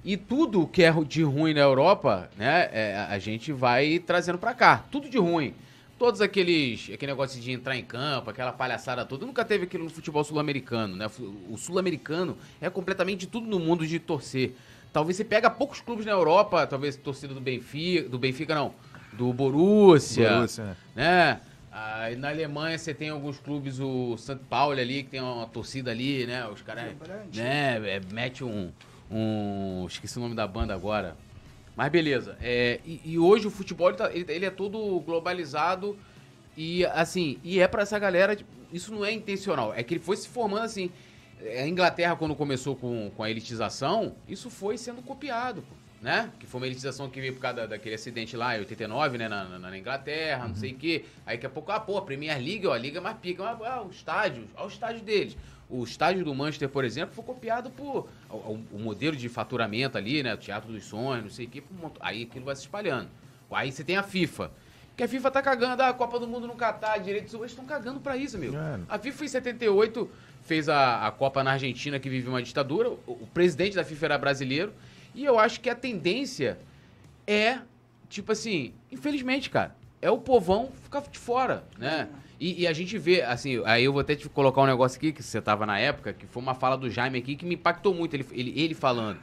E 0.05 0.17
tudo 0.17 0.67
que 0.67 0.83
é 0.83 0.93
de 1.05 1.23
ruim 1.23 1.53
na 1.53 1.61
Europa, 1.61 2.31
né? 2.37 2.69
é, 2.73 3.07
a 3.09 3.19
gente 3.19 3.53
vai 3.53 3.99
trazendo 3.99 4.39
pra 4.39 4.55
cá. 4.55 4.85
Tudo 4.91 5.09
de 5.09 5.19
ruim. 5.19 5.53
Todos 5.99 6.21
aqueles. 6.21 6.91
Aquele 6.93 7.13
negócio 7.13 7.41
de 7.41 7.51
entrar 7.51 7.77
em 7.77 7.85
campo, 7.85 8.31
aquela 8.31 8.53
palhaçada 8.53 9.05
toda. 9.05 9.27
Nunca 9.27 9.45
teve 9.45 9.65
aquilo 9.65 9.85
no 9.85 9.91
futebol 9.91 10.23
sul-americano, 10.23 10.95
né? 10.95 11.11
O 11.49 11.57
sul-americano 11.57 12.37
é 12.61 12.71
completamente 12.71 13.21
de 13.21 13.27
tudo 13.27 13.47
no 13.47 13.59
mundo 13.59 13.87
de 13.87 13.99
torcer. 13.99 14.55
Talvez 14.93 15.17
você 15.17 15.25
pega 15.25 15.51
poucos 15.51 15.81
clubes 15.81 16.07
na 16.07 16.13
Europa, 16.13 16.67
talvez 16.67 16.97
torcida 16.97 17.35
do 17.35 17.41
Benfica. 17.41 18.09
Do 18.09 18.19
Benfica, 18.19 18.55
não. 18.55 18.75
Do 19.17 19.33
Borussia 19.33 20.31
Borussia, 20.37 20.65
né? 20.65 20.77
né? 20.95 21.41
Aí 21.71 22.17
na 22.17 22.31
Alemanha 22.31 22.79
você 22.79 22.95
tem 22.95 23.11
alguns 23.11 23.39
clubes, 23.39 23.79
o 23.81 24.17
St. 24.17 24.37
Paulo 24.49 24.79
ali, 24.79 25.03
que 25.03 25.11
tem 25.11 25.21
uma 25.21 25.47
torcida 25.47 25.91
ali, 25.91 26.27
né? 26.27 26.47
Os 26.49 26.63
caras, 26.63 26.85
Vibrante. 26.89 27.39
né? 27.39 27.77
É, 27.97 28.01
mete 28.13 28.43
um, 28.43 28.71
um... 29.11 29.85
Esqueci 29.87 30.17
o 30.19 30.23
nome 30.23 30.35
da 30.35 30.47
banda 30.47 30.73
agora. 30.75 31.17
Mas 31.77 31.91
beleza. 31.91 32.37
É, 32.41 32.81
e, 32.85 33.01
e 33.05 33.19
hoje 33.19 33.47
o 33.47 33.51
futebol, 33.51 33.89
ele, 33.89 33.97
tá- 33.99 34.11
ele- 34.13 34.33
ele 34.33 34.47
é 34.47 34.51
todo 34.51 34.99
globalizado 35.01 35.99
e, 36.57 36.87
assim, 36.87 37.39
e 37.45 37.61
é 37.61 37.69
pra 37.69 37.83
essa 37.83 37.99
galera, 37.99 38.35
tipo, 38.35 38.51
isso 38.73 38.95
não 38.95 39.05
é 39.05 39.13
intencional. 39.13 39.75
É 39.75 39.83
que 39.83 39.95
ele 39.95 40.03
foi 40.03 40.17
se 40.17 40.29
formando, 40.29 40.63
assim... 40.65 40.91
A 41.59 41.67
Inglaterra, 41.69 42.17
quando 42.17 42.35
começou 42.35 42.75
com, 42.75 43.11
com 43.15 43.23
a 43.23 43.31
elitização, 43.31 44.15
isso 44.27 44.49
foi 44.49 44.79
sendo 44.79 45.03
copiado, 45.03 45.61
pô, 45.61 45.75
né? 46.07 46.31
Que 46.39 46.47
foi 46.47 46.61
uma 46.61 46.67
elitização 46.69 47.11
que 47.11 47.21
veio 47.21 47.33
por 47.35 47.41
causa 47.41 47.57
da- 47.63 47.67
daquele 47.67 47.97
acidente 47.97 48.37
lá 48.37 48.55
em 48.57 48.61
89, 48.61 49.19
né? 49.19 49.29
Na, 49.29 49.45
na- 49.45 49.59
na 49.59 49.77
Inglaterra, 49.77 50.47
não 50.47 50.55
sei 50.55 50.71
o 50.71 50.77
quê. 50.77 51.05
Aí 51.27 51.37
daqui 51.37 51.47
a 51.47 51.51
pouco, 51.51 51.73
ah, 51.73 51.81
pô, 51.81 51.99
a 51.99 52.03
Premier 52.03 52.39
League, 52.39 52.65
ó, 52.65 52.73
a 52.73 52.79
liga 52.79 53.01
mais 53.01 53.17
pica. 53.19 53.43
Ah, 53.43 53.59
ah, 53.65 53.83
o 53.83 53.91
estádio, 53.91 54.45
ao 54.55 54.69
estádio 54.69 55.03
deles. 55.03 55.37
O 55.69 55.83
estádio 55.83 56.25
do 56.25 56.33
Manchester, 56.33 56.69
por 56.69 56.85
exemplo, 56.85 57.13
foi 57.13 57.25
copiado 57.25 57.71
por 57.71 58.09
o, 58.31 58.37
o- 58.37 58.65
o 58.75 58.79
modelo 58.79 59.17
de 59.17 59.29
faturamento 59.29 59.99
ali, 59.99 60.23
né? 60.23 60.33
O 60.33 60.37
Teatro 60.37 60.71
dos 60.73 60.85
Sonhos, 60.85 61.25
não 61.25 61.31
sei 61.31 61.47
o 61.47 61.49
quê. 61.49 61.61
Aí 61.99 62.23
aquilo 62.23 62.45
vai 62.45 62.55
se 62.55 62.63
espalhando. 62.63 63.09
Aí 63.51 63.73
você 63.73 63.83
tem 63.83 63.97
a 63.97 64.03
FIFA. 64.05 64.53
Que 64.97 65.03
a 65.03 65.09
FIFA 65.09 65.29
tá 65.33 65.43
cagando, 65.43 65.83
ah, 65.83 65.89
a 65.89 65.93
Copa 65.93 66.21
do 66.21 66.29
Mundo 66.29 66.47
no 66.47 66.55
Catar, 66.55 66.99
direitos 66.99 67.35
humanos, 67.35 67.51
estão 67.51 67.65
cagando 67.67 67.99
pra 67.99 68.17
isso, 68.17 68.37
amigo. 68.37 68.55
É. 68.57 68.79
A 68.89 68.97
FIFA 68.97 69.25
em 69.25 69.29
78 69.29 70.09
fez 70.45 70.69
a, 70.69 71.05
a 71.09 71.11
Copa 71.11 71.43
na 71.43 71.51
Argentina, 71.53 71.99
que 71.99 72.09
vive 72.09 72.29
uma 72.29 72.41
ditadura. 72.41 72.91
O, 72.91 73.01
o 73.23 73.29
presidente 73.35 73.75
da 73.75 73.83
FIFA 73.85 74.07
era 74.07 74.19
brasileiro. 74.19 74.73
E 75.17 75.25
eu 75.25 75.39
acho 75.39 75.61
que 75.63 75.71
a 75.71 75.75
tendência 75.75 76.59
é, 77.27 77.61
tipo 78.07 78.31
assim, 78.33 78.75
infelizmente, 78.93 79.49
cara, 79.49 79.75
é 80.03 80.11
o 80.11 80.19
povão 80.19 80.71
ficar 80.85 81.01
de 81.01 81.19
fora, 81.19 81.65
né? 81.79 82.09
E, 82.39 82.63
e 82.63 82.67
a 82.67 82.73
gente 82.75 82.99
vê, 82.99 83.23
assim, 83.23 83.63
aí 83.65 83.83
eu 83.85 83.95
vou 83.95 84.03
até 84.03 84.15
te 84.15 84.29
colocar 84.29 84.61
um 84.61 84.67
negócio 84.67 84.99
aqui, 84.99 85.11
que 85.11 85.23
você 85.23 85.41
tava 85.41 85.65
na 85.65 85.79
época, 85.79 86.13
que 86.13 86.27
foi 86.27 86.43
uma 86.43 86.55
fala 86.55 86.77
do 86.77 86.91
Jaime 86.91 87.19
aqui 87.19 87.35
que 87.35 87.47
me 87.47 87.55
impactou 87.55 87.95
muito, 87.95 88.13
ele, 88.13 88.27
ele, 88.31 88.61
ele 88.61 88.75
falando. 88.75 89.19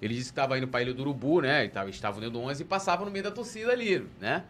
Ele 0.00 0.14
disse 0.14 0.26
que 0.26 0.32
estava 0.32 0.56
indo 0.56 0.68
pra 0.68 0.80
Ilha 0.80 0.94
do 0.94 1.02
Urubu, 1.02 1.40
né? 1.40 1.64
Ele 1.64 1.70
tava, 1.70 1.90
estava 1.90 2.20
no 2.20 2.38
11 2.38 2.62
e 2.62 2.64
passava 2.64 3.04
no 3.04 3.10
meio 3.10 3.24
da 3.24 3.32
torcida 3.32 3.72
ali, 3.72 4.06
né? 4.20 4.44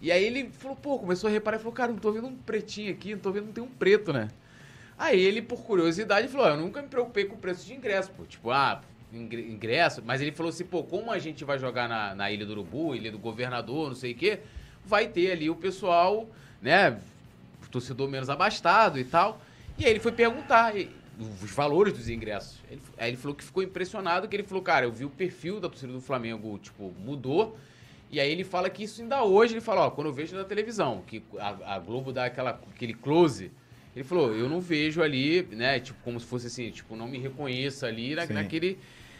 E 0.00 0.12
aí 0.12 0.24
ele 0.24 0.50
falou, 0.50 0.76
pô, 0.76 0.96
começou 0.98 1.28
a 1.28 1.32
reparar 1.32 1.56
e 1.56 1.58
falou, 1.58 1.72
cara, 1.72 1.90
não 1.90 1.98
tô 1.98 2.12
vendo 2.12 2.28
um 2.28 2.36
pretinho 2.36 2.92
aqui, 2.92 3.14
não 3.14 3.20
tô 3.20 3.32
vendo, 3.32 3.46
não 3.46 3.52
tem 3.52 3.64
um 3.64 3.68
preto, 3.68 4.12
né? 4.12 4.28
Aí 4.96 5.18
ele, 5.18 5.42
por 5.42 5.62
curiosidade, 5.64 6.28
falou, 6.28 6.46
ó, 6.46 6.50
eu 6.50 6.56
nunca 6.56 6.80
me 6.80 6.88
preocupei 6.88 7.24
com 7.24 7.34
o 7.34 7.38
preço 7.38 7.66
de 7.66 7.74
ingresso, 7.74 8.12
pô. 8.12 8.24
Tipo, 8.24 8.50
ah, 8.50 8.80
ingresso. 9.12 10.02
Mas 10.04 10.20
ele 10.20 10.32
falou 10.32 10.50
assim, 10.50 10.64
pô, 10.64 10.82
como 10.82 11.10
a 11.10 11.18
gente 11.18 11.44
vai 11.44 11.58
jogar 11.58 11.88
na, 11.88 12.14
na 12.14 12.30
Ilha 12.30 12.44
do 12.46 12.52
Urubu, 12.52 12.94
Ilha 12.94 13.10
do 13.10 13.18
Governador, 13.18 13.88
não 13.88 13.96
sei 13.96 14.12
o 14.12 14.14
quê, 14.14 14.40
vai 14.84 15.08
ter 15.08 15.32
ali 15.32 15.48
o 15.50 15.54
pessoal, 15.56 16.28
né, 16.60 16.98
torcedor 17.70 18.08
menos 18.08 18.30
abastado 18.30 18.98
e 18.98 19.04
tal. 19.04 19.40
E 19.78 19.84
aí 19.84 19.90
ele 19.90 20.00
foi 20.00 20.12
perguntar 20.12 20.76
e- 20.76 20.88
os 21.42 21.50
valores 21.50 21.92
dos 21.94 22.08
ingressos. 22.08 22.58
Ele- 22.70 22.80
aí 22.98 23.10
ele 23.10 23.16
falou 23.16 23.34
que 23.34 23.42
ficou 23.42 23.62
impressionado, 23.62 24.28
que 24.28 24.36
ele 24.36 24.42
falou, 24.42 24.62
cara, 24.62 24.84
eu 24.86 24.92
vi 24.92 25.04
o 25.04 25.10
perfil 25.10 25.58
da 25.60 25.68
torcida 25.68 25.92
do 25.92 26.00
Flamengo, 26.00 26.58
tipo, 26.58 26.92
mudou. 27.04 27.56
E 28.10 28.20
aí 28.20 28.30
ele 28.30 28.44
fala 28.44 28.70
que 28.70 28.84
isso 28.84 29.00
ainda 29.02 29.24
hoje, 29.24 29.54
ele 29.54 29.60
fala, 29.60 29.86
ó, 29.86 29.90
quando 29.90 30.06
eu 30.08 30.12
vejo 30.12 30.36
na 30.36 30.44
televisão, 30.44 31.02
que 31.06 31.22
a, 31.38 31.74
a 31.74 31.78
Globo 31.78 32.12
dá 32.12 32.26
aquela, 32.26 32.60
aquele 32.74 32.94
close, 32.94 33.50
ele 33.96 34.04
falou, 34.04 34.32
eu 34.34 34.48
não 34.48 34.60
vejo 34.60 35.02
ali, 35.02 35.42
né, 35.50 35.80
tipo, 35.80 35.98
como 36.04 36.20
se 36.20 36.26
fosse 36.26 36.46
assim, 36.46 36.70
tipo, 36.70 36.94
não 36.94 37.08
me 37.08 37.18
reconheça 37.18 37.86
ali 37.86 38.14
na, 38.14 38.22
naquele, 38.34 38.78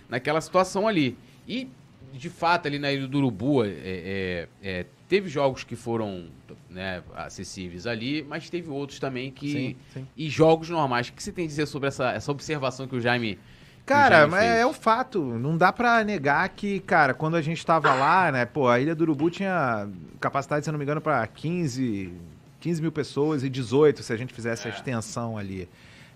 naquela 0.09 0.41
situação 0.41 0.87
ali. 0.87 1.17
E, 1.47 1.69
de 2.13 2.31
fato, 2.31 2.67
ali 2.67 2.79
na 2.79 2.93
Ilha 2.93 3.07
do 3.07 3.19
Urubu, 3.19 3.65
é, 3.65 3.69
é, 3.69 4.49
é, 4.63 4.87
teve 5.09 5.29
jogos 5.29 5.65
que 5.65 5.77
foram 5.77 6.27
né, 6.69 7.03
acessíveis 7.15 7.87
ali, 7.87 8.25
mas 8.29 8.51
teve 8.51 8.71
outros 8.71 8.99
também 8.99 9.31
que... 9.31 9.53
Sim, 9.53 9.77
sim. 9.93 10.07
E 10.17 10.29
jogos 10.29 10.69
normais. 10.69 11.09
O 11.09 11.13
que 11.13 11.23
você 11.23 11.33
tem 11.33 11.45
a 11.45 11.49
dizer 11.49 11.67
sobre 11.67 11.89
essa, 11.89 12.13
essa 12.13 12.31
observação 12.31 12.87
que 12.87 12.97
o 12.97 13.01
Jaime... 13.01 13.39
Cara, 13.85 14.27
mas 14.27 14.41
fez. 14.41 14.57
é 14.57 14.67
um 14.67 14.73
fato. 14.73 15.23
Não 15.23 15.57
dá 15.57 15.73
pra 15.73 16.03
negar 16.03 16.49
que, 16.49 16.81
cara, 16.81 17.15
quando 17.15 17.37
a 17.37 17.41
gente 17.41 17.65
tava 17.65 17.95
lá, 17.95 18.33
né, 18.33 18.45
pô, 18.45 18.69
a 18.69 18.81
Ilha 18.81 18.97
do 18.97 19.03
Urubu 19.03 19.31
tinha 19.31 19.89
capacidade, 20.21 20.65
se 20.65 20.69
eu 20.69 20.73
não 20.73 20.79
me 20.79 20.85
engano, 20.85 21.01
pra 21.01 21.25
15, 21.25 22.13
15 22.59 22.83
mil 22.83 22.91
pessoas 22.91 23.45
e 23.45 23.49
18 23.49 24.03
se 24.03 24.13
a 24.13 24.17
gente 24.17 24.35
fizesse 24.35 24.67
a 24.67 24.71
extensão 24.73 25.39
ali. 25.39 25.69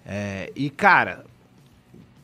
É, 0.05 0.51
e, 0.57 0.68
cara, 0.68 1.24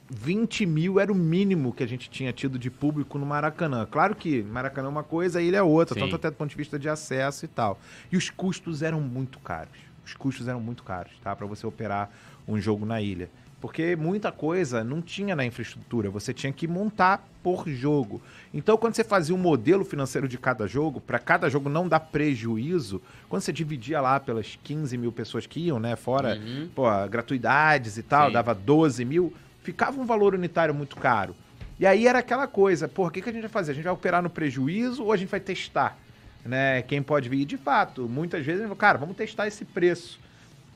20 0.08 0.66
mil 0.66 1.00
era 1.00 1.10
o 1.10 1.14
mínimo 1.14 1.72
que 1.72 1.82
a 1.82 1.88
gente 1.88 2.08
tinha 2.08 2.32
tido 2.32 2.58
de 2.58 2.70
público 2.70 3.18
no 3.18 3.26
Maracanã. 3.26 3.86
Claro 3.90 4.14
que 4.14 4.42
Maracanã 4.42 4.86
é 4.88 4.90
uma 4.90 5.02
coisa, 5.02 5.42
ilha 5.42 5.56
é 5.58 5.62
outra, 5.62 5.94
Sim. 5.94 6.00
tanto 6.00 6.16
até 6.16 6.30
do 6.30 6.36
ponto 6.36 6.50
de 6.50 6.56
vista 6.56 6.78
de 6.78 6.88
acesso 6.88 7.44
e 7.44 7.48
tal. 7.48 7.78
E 8.10 8.16
os 8.16 8.30
custos 8.30 8.82
eram 8.82 9.00
muito 9.00 9.38
caros. 9.40 9.72
Os 10.04 10.14
custos 10.14 10.46
eram 10.46 10.60
muito 10.60 10.84
caros, 10.84 11.12
tá? 11.22 11.34
Pra 11.34 11.46
você 11.46 11.66
operar 11.66 12.10
um 12.46 12.60
jogo 12.60 12.86
na 12.86 13.02
ilha. 13.02 13.28
Porque 13.60 13.96
muita 13.96 14.30
coisa 14.30 14.84
não 14.84 15.00
tinha 15.02 15.34
na 15.34 15.44
infraestrutura, 15.44 16.10
você 16.10 16.32
tinha 16.32 16.52
que 16.52 16.68
montar 16.68 17.26
por 17.42 17.66
jogo. 17.68 18.22
Então, 18.54 18.76
quando 18.76 18.94
você 18.94 19.02
fazia 19.02 19.34
um 19.34 19.38
modelo 19.38 19.84
financeiro 19.84 20.28
de 20.28 20.38
cada 20.38 20.68
jogo, 20.68 21.00
para 21.00 21.18
cada 21.18 21.48
jogo 21.48 21.68
não 21.68 21.88
dar 21.88 21.98
prejuízo, 22.00 23.00
quando 23.28 23.42
você 23.42 23.52
dividia 23.52 24.00
lá 24.00 24.20
pelas 24.20 24.58
15 24.62 24.96
mil 24.98 25.10
pessoas 25.10 25.46
que 25.46 25.58
iam, 25.58 25.80
né? 25.80 25.96
Fora 25.96 26.36
Uhum. 26.36 26.68
pô, 26.74 26.84
gratuidades 27.10 27.96
e 27.96 28.02
tal, 28.02 28.26
Sim. 28.28 28.34
dava 28.34 28.54
12 28.54 29.04
mil, 29.04 29.32
ficava 29.66 30.00
um 30.00 30.06
valor 30.06 30.32
unitário 30.32 30.72
muito 30.72 30.94
caro. 30.94 31.34
E 31.78 31.84
aí 31.84 32.06
era 32.06 32.20
aquela 32.20 32.46
coisa, 32.46 32.86
porra, 32.86 33.08
o 33.08 33.12
que, 33.12 33.20
que 33.20 33.28
a 33.28 33.32
gente 33.32 33.42
vai 33.42 33.50
fazer? 33.50 33.72
A 33.72 33.74
gente 33.74 33.82
vai 33.82 33.92
operar 33.92 34.22
no 34.22 34.30
prejuízo 34.30 35.02
ou 35.02 35.12
a 35.12 35.16
gente 35.16 35.28
vai 35.28 35.40
testar? 35.40 35.98
Né? 36.44 36.82
Quem 36.82 37.02
pode 37.02 37.28
vir? 37.28 37.40
E, 37.40 37.44
De 37.44 37.56
fato, 37.56 38.08
muitas 38.08 38.46
vezes, 38.46 38.60
a 38.60 38.62
gente 38.62 38.68
falou, 38.68 38.76
cara, 38.76 38.96
vamos 38.96 39.16
testar 39.16 39.48
esse 39.48 39.64
preço. 39.64 40.20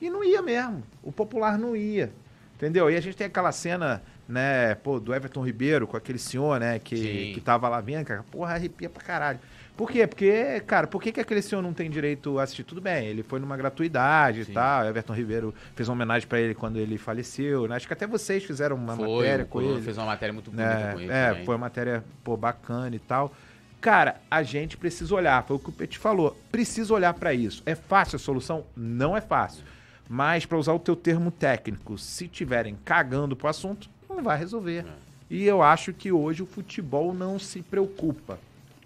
E 0.01 0.11
não 0.11 0.25
ia 0.25 0.43
mesmo. 0.43 0.83
O 1.05 1.13
popular 1.13 1.57
não 1.57 1.77
ia. 1.77 2.11
Entendeu? 2.57 2.91
E 2.91 2.97
a 2.97 3.01
gente 3.01 3.17
tem 3.17 3.29
aquela 3.29 3.53
cena, 3.53 4.03
né, 4.29 4.75
pô, 4.75 4.99
do 4.99 5.15
Everton 5.15 5.45
Ribeiro 5.47 5.87
com 5.87 5.97
aquele 5.97 6.19
senhor, 6.19 6.59
né, 6.59 6.81
que, 6.81 6.97
Sim. 6.97 7.33
que 7.33 7.41
tava 7.41 7.69
lá 7.69 7.81
vendo, 7.81 8.05
cara, 8.05 8.25
porra, 8.29 8.55
arrepia 8.55 8.91
pra 8.91 9.03
caralho. 9.03 9.39
Por 9.81 9.91
quê? 9.91 10.07
Porque, 10.07 10.61
cara, 10.67 10.87
por 10.87 11.01
que, 11.01 11.11
que 11.11 11.21
aquele 11.21 11.41
senhor 11.41 11.63
não 11.63 11.73
tem 11.73 11.89
direito 11.89 12.39
a 12.39 12.43
assistir? 12.43 12.65
Tudo 12.65 12.83
bem, 12.83 13.07
ele 13.07 13.23
foi 13.23 13.41
numa 13.41 13.57
gratuidade 13.57 14.45
Sim. 14.45 14.51
e 14.51 14.55
tal. 14.55 14.85
Everton 14.85 15.15
Ribeiro 15.15 15.55
fez 15.75 15.89
uma 15.89 15.95
homenagem 15.95 16.29
pra 16.29 16.39
ele 16.39 16.55
quando 16.55 16.77
ele 16.77 16.99
faleceu, 16.99 17.67
né? 17.67 17.77
Acho 17.77 17.87
que 17.87 17.93
até 17.95 18.07
vocês 18.07 18.45
fizeram 18.45 18.77
uma 18.77 18.95
Foi, 18.95 19.09
matéria 19.09 19.47
com 19.47 19.63
ele. 19.63 19.81
fez 19.81 19.97
uma 19.97 20.05
matéria 20.05 20.35
muito 20.35 20.51
bonita 20.51 20.69
É, 20.71 20.93
com 20.93 21.01
ele 21.01 21.11
é, 21.11 21.29
também. 21.31 21.45
foi 21.47 21.55
uma 21.55 21.61
matéria 21.63 22.05
pô, 22.23 22.37
bacana 22.37 22.95
e 22.95 22.99
tal. 22.99 23.33
Cara, 23.81 24.21
a 24.31 24.43
gente 24.43 24.77
precisa 24.77 25.15
olhar, 25.15 25.43
foi 25.45 25.57
o 25.57 25.59
que 25.59 25.71
o 25.71 25.73
Petit 25.73 25.99
falou. 25.99 26.37
Precisa 26.53 26.93
olhar 26.93 27.15
pra 27.15 27.33
isso. 27.33 27.63
É 27.65 27.75
fácil 27.75 28.17
a 28.17 28.19
solução? 28.19 28.67
Não 28.77 29.17
é 29.17 29.23
fácil. 29.23 29.65
Mas, 30.07 30.45
pra 30.45 30.59
usar 30.59 30.75
o 30.75 30.79
teu 30.79 30.95
termo 30.95 31.31
técnico, 31.31 31.97
se 31.97 32.29
tiverem 32.29 32.77
cagando 32.85 33.35
pro 33.35 33.49
assunto, 33.49 33.89
não 34.11 34.23
vai 34.23 34.37
resolver. 34.37 34.85
É. 34.87 34.93
E 35.31 35.47
eu 35.47 35.63
acho 35.63 35.95
que 35.95 36.13
hoje 36.13 36.43
o 36.43 36.47
futebol 36.47 37.15
não 37.15 37.39
se 37.39 37.63
preocupa 37.63 38.39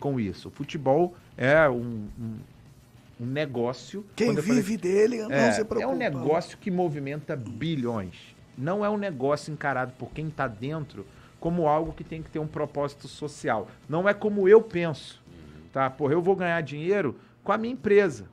com 0.04 0.20
isso. 0.20 0.48
O 0.48 0.50
futebol 0.50 1.14
é 1.34 1.66
um, 1.66 2.06
um, 2.20 2.36
um 3.22 3.24
negócio. 3.24 4.04
Quem 4.14 4.26
Quando 4.28 4.36
eu 4.38 4.42
falei- 4.44 4.60
vive 4.60 4.76
dele 4.76 5.22
não 5.22 5.30
é, 5.32 5.52
se 5.52 5.64
preocupa. 5.64 5.90
é 5.90 5.94
um 5.94 5.96
negócio 5.96 6.58
que 6.58 6.70
movimenta 6.70 7.34
bilhões. 7.34 8.36
Não 8.56 8.84
é 8.84 8.90
um 8.90 8.98
negócio 8.98 9.50
encarado 9.50 9.94
por 9.98 10.10
quem 10.10 10.28
está 10.28 10.46
dentro 10.46 11.06
como 11.40 11.66
algo 11.66 11.94
que 11.94 12.04
tem 12.04 12.22
que 12.22 12.28
ter 12.30 12.38
um 12.38 12.46
propósito 12.46 13.08
social. 13.08 13.66
Não 13.88 14.06
é 14.06 14.12
como 14.12 14.46
eu 14.46 14.60
penso. 14.60 15.22
Tá? 15.72 15.88
Porra, 15.88 16.12
eu 16.12 16.20
vou 16.20 16.36
ganhar 16.36 16.60
dinheiro 16.60 17.16
com 17.42 17.50
a 17.50 17.56
minha 17.56 17.72
empresa. 17.72 18.26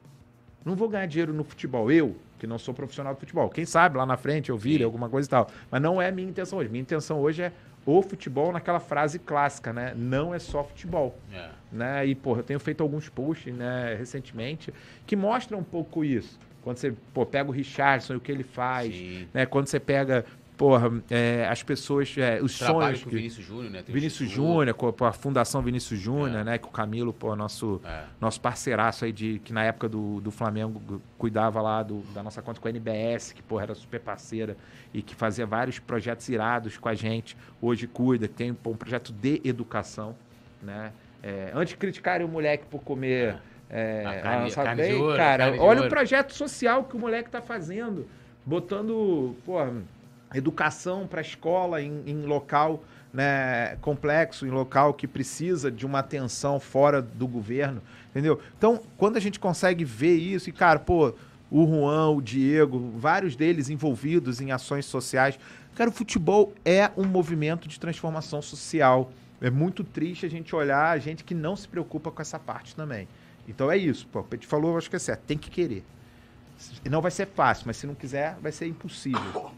Não 0.66 0.76
vou 0.76 0.90
ganhar 0.90 1.06
dinheiro 1.06 1.34
no 1.34 1.46
futebol. 1.46 1.90
Eu, 1.90 2.18
que 2.38 2.46
não 2.46 2.60
sou 2.60 2.74
profissional 2.74 3.14
de 3.14 3.20
futebol. 3.22 3.50
Quem 3.50 3.64
sabe 3.66 3.98
lá 3.98 4.06
na 4.06 4.18
frente 4.18 4.50
eu 4.50 4.58
vire 4.58 4.84
alguma 4.84 5.08
coisa 5.08 5.26
e 5.26 5.30
tal. 5.30 5.48
Mas 5.72 5.82
não 5.82 6.02
é 6.02 6.10
a 6.10 6.12
minha 6.12 6.30
intenção 6.30 6.60
hoje. 6.60 6.70
Minha 6.70 6.82
intenção 6.82 7.20
hoje 7.22 7.44
é 7.44 7.54
o 7.86 8.02
futebol 8.02 8.52
naquela 8.52 8.80
frase 8.80 9.18
clássica, 9.20 9.74
né? 9.74 9.94
Não 9.96 10.34
é 10.34 10.40
só 10.40 10.64
futebol 10.64 11.18
É. 11.34 11.50
né? 11.72 12.06
E, 12.06 12.14
porra, 12.16 12.40
eu 12.40 12.44
tenho 12.44 12.60
feito 12.60 12.82
alguns 12.84 13.10
posts, 13.10 13.54
né, 13.54 13.96
recentemente, 13.98 14.74
que 15.06 15.16
mostram 15.16 15.60
um 15.60 15.64
pouco 15.64 16.04
isso. 16.06 16.40
Quando 16.64 16.78
você, 16.78 16.94
pô, 17.12 17.26
pega 17.26 17.50
o 17.50 17.52
Richardson 17.52 18.14
e 18.14 18.18
o 18.18 18.20
que 18.20 18.32
ele 18.32 18.44
faz, 18.44 18.94
Sim. 18.94 19.28
né? 19.34 19.48
Quando 19.48 19.66
você 19.68 19.80
pega, 19.80 20.24
porra, 20.62 20.92
é, 21.10 21.48
as 21.50 21.64
pessoas, 21.64 22.16
é, 22.20 22.40
os 22.40 22.60
Trabalho 22.60 22.80
sonhos... 22.86 23.04
com 23.04 23.10
que- 23.10 23.16
Vinícius 23.16 23.44
Júnior, 23.48 23.72
né? 23.72 23.82
Tem 23.82 23.96
Vinícius. 23.96 24.30
Júnior, 24.30 24.76
com 24.76 24.90
a- 24.90 24.94
com 24.94 25.06
a 25.06 25.12
Fundação 25.12 25.60
Vinícius 25.64 26.00
Júnior, 26.00 26.42
É. 26.42 26.44
né? 26.44 26.58
Que 26.60 26.68
o 26.68 26.70
Camilo, 26.70 27.12
pô, 27.12 27.36
nosso, 27.36 27.82
É. 27.84 28.04
nosso 28.22 28.40
parceiraço 28.40 29.04
aí, 29.04 29.12
de, 29.12 29.40
que 29.44 29.52
na 29.52 29.64
época 29.64 29.90
do, 29.90 30.22
do 30.22 30.30
Flamengo 30.30 31.02
cuidava 31.18 31.60
lá 31.64 31.82
do- 31.82 32.02
da 32.14 32.22
nossa 32.22 32.44
conta 32.44 32.62
com 32.62 32.68
a 32.68 32.70
NBS, 32.70 33.34
que, 33.34 33.42
pô, 33.42 33.60
era 33.60 33.74
super 33.74 34.00
parceira 34.02 34.56
e 34.94 35.02
que 35.02 35.16
fazia 35.16 35.48
vários 35.48 35.80
projetos 35.80 36.30
irados 36.30 36.78
com 36.78 36.88
a 36.88 36.94
gente. 36.94 37.36
Hoje 37.60 37.88
cuida, 37.88 38.28
que 38.28 38.36
tem 38.36 38.54
pô, 38.54 38.70
um 38.70 38.76
projeto 38.78 39.12
de 39.12 39.42
educação, 39.44 40.16
né? 40.62 40.92
É, 41.24 41.52
antes 41.56 41.72
de 41.74 41.78
criticarem 41.78 42.24
o 42.24 42.30
moleque 42.30 42.66
por 42.70 42.84
comer... 42.84 43.38
É, 43.68 44.04
A 44.06 44.22
carne- 44.22 44.52
carne 44.52 44.84
de 44.84 44.90
bem, 44.90 45.02
ouro, 45.02 45.16
cara, 45.18 45.48
olha 45.58 45.62
ouro. 45.62 45.86
o 45.86 45.90
projeto 45.90 46.34
social 46.34 46.84
que 46.84 46.96
o 46.96 47.00
moleque 47.00 47.30
tá 47.32 47.42
fazendo, 47.42 48.06
botando, 48.46 49.34
pô, 49.46 49.58
educação 50.38 51.08
para 51.08 51.22
escola 51.22 51.82
em, 51.82 52.04
em 52.06 52.26
local 52.26 52.84
né, 53.14 53.76
complexo, 53.82 54.46
em 54.46 54.50
local 54.50 54.94
que 54.94 55.08
precisa 55.08 55.72
de 55.72 55.86
uma 55.86 56.00
atenção 56.00 56.60
fora 56.60 57.02
do 57.02 57.28
governo, 57.28 57.82
entendeu? 58.10 58.40
Então, 58.58 58.82
quando 58.98 59.18
a 59.18 59.20
gente 59.20 59.40
consegue 59.40 59.84
ver 59.84 60.16
isso, 60.16 60.50
e 60.50 60.54
cara, 60.54 60.80
pô, 60.80 61.14
o 61.50 61.68
Juan, 61.68 62.10
o 62.12 62.22
Diego, 62.22 62.94
vários 62.98 63.36
deles 63.36 63.70
envolvidos 63.70 64.40
em 64.40 64.52
ações 64.52 64.86
sociais, 64.86 65.38
cara, 65.76 65.90
o 65.90 65.94
futebol 65.94 66.54
é 66.64 66.90
um 66.96 67.06
movimento 67.06 67.68
de 67.68 67.80
transformação 67.80 68.42
social. 68.42 69.12
É 69.42 69.50
muito 69.50 69.84
triste 69.84 70.26
a 70.26 70.30
gente 70.30 70.56
olhar 70.56 70.92
a 70.92 70.98
gente 70.98 71.24
que 71.24 71.34
não 71.34 71.56
se 71.56 71.68
preocupa 71.68 72.12
com 72.12 72.22
essa 72.22 72.40
parte 72.40 72.76
também. 72.76 73.08
Então 73.48 73.70
é 73.70 73.76
isso, 73.76 74.08
pô, 74.08 74.20
o 74.20 74.24
Petit 74.24 74.48
falou, 74.48 74.78
acho 74.78 74.90
que 74.90 74.96
é 74.96 75.00
certo, 75.00 75.22
tem 75.22 75.38
que 75.38 75.50
querer. 75.50 75.84
Não 76.90 77.02
vai 77.02 77.12
ser 77.12 77.26
fácil, 77.28 77.64
mas 77.66 77.76
se 77.76 77.88
não 77.88 77.96
quiser, 77.96 78.38
vai 78.42 78.52
ser 78.52 78.68
impossível. 78.68 79.52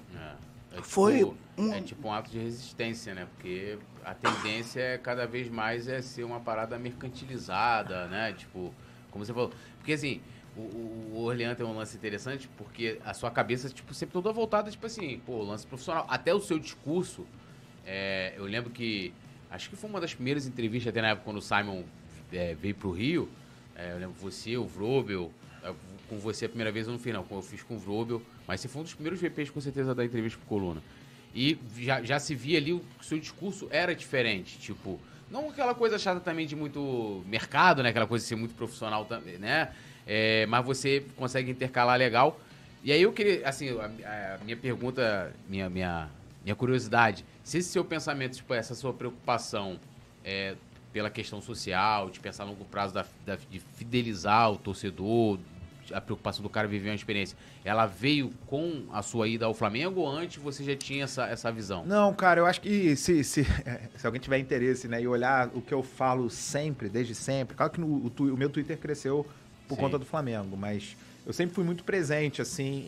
É. 0.74 0.80
É 0.80 0.82
Foi 0.82 1.18
tipo, 1.20 1.38
um- 1.58 1.74
É 1.74 1.82
tipo 1.82 2.08
um 2.08 2.12
ato 2.14 2.32
de 2.32 2.40
resistência, 2.40 3.14
né? 3.14 3.28
Porque 3.36 3.78
a 4.04 4.14
tendência 4.14 4.80
é 4.82 4.98
cada 4.98 5.26
vez 5.28 5.50
mais 5.50 5.88
é 5.88 6.02
ser 6.02 6.24
uma 6.24 6.40
parada 6.40 6.78
mercantilizada, 6.80 8.08
né? 8.08 8.34
Tipo, 8.34 8.74
como 9.12 9.24
você 9.26 9.34
falou. 9.34 9.52
Porque 9.78 9.94
assim, 9.94 10.22
o, 10.58 10.62
o 10.62 11.00
o 11.16 11.24
Orleans 11.26 11.56
tem 11.56 11.66
um 11.66 11.76
lance 11.76 11.96
interessante 11.96 12.50
porque 12.58 13.00
a 13.06 13.14
sua 13.14 13.30
cabeça, 13.30 13.70
tipo, 13.70 13.94
sempre 13.94 14.14
toda 14.14 14.32
voltada, 14.32 14.70
tipo 14.72 14.86
assim, 14.86 15.20
pô, 15.26 15.44
lance 15.44 15.66
profissional. 15.66 16.06
Até 16.10 16.34
o 16.34 16.40
seu 16.40 16.58
discurso, 16.60 17.26
é, 17.86 18.34
eu 18.38 18.46
lembro 18.46 18.70
que. 18.72 19.14
Acho 19.52 19.70
que 19.70 19.76
foi 19.76 19.88
uma 19.90 20.02
das 20.02 20.14
primeiras 20.16 20.48
entrevistas, 20.48 20.90
até 20.90 21.00
na 21.02 21.10
época 21.10 21.26
quando 21.26 21.38
o 21.38 21.42
Simon 21.42 21.84
é, 22.32 22.56
veio 22.56 22.74
pro 22.74 22.90
Rio. 22.92 23.30
É, 23.76 23.92
eu 23.92 23.98
lembro 24.00 24.16
você, 24.20 24.58
o 24.58 24.66
Vrobel. 24.66 25.32
Com 26.14 26.20
você 26.20 26.46
a 26.46 26.50
primeira 26.50 26.72
vez 26.72 26.86
eu 26.88 26.94
não 26.94 27.00
fiz, 27.00 27.14
não. 27.14 27.26
Eu 27.30 27.42
fiz 27.42 27.64
com 27.64 27.76
o 27.76 27.80
Vrobel. 27.80 28.22
Mas 28.48 28.62
você 28.62 28.68
foi 28.68 28.82
um 28.82 28.84
dos 28.84 28.94
primeiros 28.94 29.20
VPs, 29.20 29.50
com 29.50 29.60
certeza, 29.60 29.96
da 29.96 30.06
entrevista 30.06 30.38
pro 30.40 30.48
Coluna. 30.48 30.82
E 31.34 31.58
já, 31.80 32.04
já 32.04 32.20
se 32.20 32.36
via 32.36 32.58
ali 32.60 32.74
o 32.74 32.82
que 33.00 33.06
seu 33.06 33.18
discurso 33.18 33.68
era 33.72 33.96
diferente. 33.96 34.58
Tipo, 34.60 35.00
não 35.32 35.50
aquela 35.50 35.74
coisa 35.74 35.98
chata 35.98 36.20
também 36.20 36.46
de 36.46 36.56
muito 36.56 37.24
mercado, 37.28 37.82
né? 37.82 37.90
Aquela 37.90 38.06
coisa 38.06 38.24
de 38.24 38.30
ser 38.30 38.36
muito 38.36 38.54
profissional 38.54 39.06
também, 39.06 39.38
né? 39.40 39.72
É, 40.06 40.46
mas 40.46 40.64
você 40.64 41.04
consegue 41.16 41.50
intercalar 41.50 41.98
legal. 41.98 42.40
E 42.84 42.92
aí 42.92 43.02
eu 43.02 43.12
queria, 43.14 43.48
assim, 43.48 43.70
a, 43.80 44.36
a 44.40 44.44
minha 44.44 44.58
pergunta, 44.58 45.34
minha, 45.50 45.70
minha, 45.70 46.10
minha 46.44 46.56
curiosidade, 46.56 47.26
se 47.44 47.58
esse 47.58 47.70
seu 47.70 47.84
pensamento, 47.84 48.36
tipo, 48.36 48.54
essa 48.54 48.76
sua 48.76 48.94
preocupação 48.94 49.80
é, 50.24 50.56
pela 50.92 51.10
questão 51.10 51.42
social, 51.42 52.10
de 52.10 52.20
pensar 52.20 52.44
a 52.44 52.46
longo 52.46 52.66
prazo, 52.66 52.94
da, 52.94 53.06
da- 53.26 53.38
de 53.50 53.60
fidelizar 53.78 54.52
o 54.52 54.58
torcedor, 54.58 55.40
a 55.94 56.02
preocupação 56.02 56.42
do 56.44 56.50
cara 56.50 56.68
viver 56.68 56.90
uma 56.90 56.96
experiência, 56.96 57.38
ela 57.64 57.86
veio 57.86 58.32
com 58.48 58.86
a 58.92 59.02
sua 59.02 59.28
ida 59.28 59.46
ao 59.46 59.54
Flamengo 59.54 60.02
ou 60.02 60.10
antes 60.10 60.42
você 60.42 60.64
já 60.64 60.76
tinha 60.76 61.04
essa, 61.06 61.26
essa 61.28 61.52
visão? 61.52 61.86
Não, 61.86 62.14
cara, 62.14 62.40
eu 62.42 62.46
acho 62.46 62.60
que 62.62 62.96
se, 62.96 63.24
se, 63.24 63.46
se 63.98 64.06
alguém 64.06 64.20
tiver 64.22 64.38
interesse, 64.40 64.88
né, 64.88 65.02
e 65.02 65.08
olhar 65.08 65.50
o 65.54 65.62
que 65.62 65.74
eu 65.74 65.84
falo 65.84 66.30
sempre, 66.30 66.90
desde 66.90 67.16
sempre, 67.16 67.56
claro 67.56 67.72
que 67.72 67.80
no- 67.80 67.88
o, 68.08 68.12
o 68.34 68.38
meu 68.38 68.50
Twitter 68.50 68.78
cresceu 68.78 69.26
por 69.68 69.76
Sim. 69.76 69.82
conta 69.82 69.98
do 70.00 70.06
Flamengo, 70.06 70.58
mas 70.58 70.96
eu 71.26 71.32
sempre 71.34 71.56
fui 71.56 71.64
muito 71.64 71.84
presente, 71.84 72.42
assim, 72.42 72.86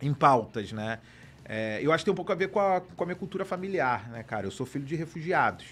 em, 0.00 0.08
em 0.08 0.14
pautas, 0.14 0.72
né? 0.72 0.98
É, 1.44 1.80
eu 1.82 1.92
acho 1.92 2.02
que 2.02 2.06
tem 2.06 2.12
um 2.12 2.16
pouco 2.16 2.30
a 2.32 2.36
ver 2.36 2.48
com 2.48 2.60
a, 2.60 2.80
com 2.80 3.02
a 3.02 3.06
minha 3.06 3.16
cultura 3.16 3.44
familiar, 3.44 4.08
né, 4.10 4.22
cara? 4.22 4.46
Eu 4.46 4.50
sou 4.52 4.64
filho 4.64 4.84
de 4.84 4.94
refugiados. 4.94 5.66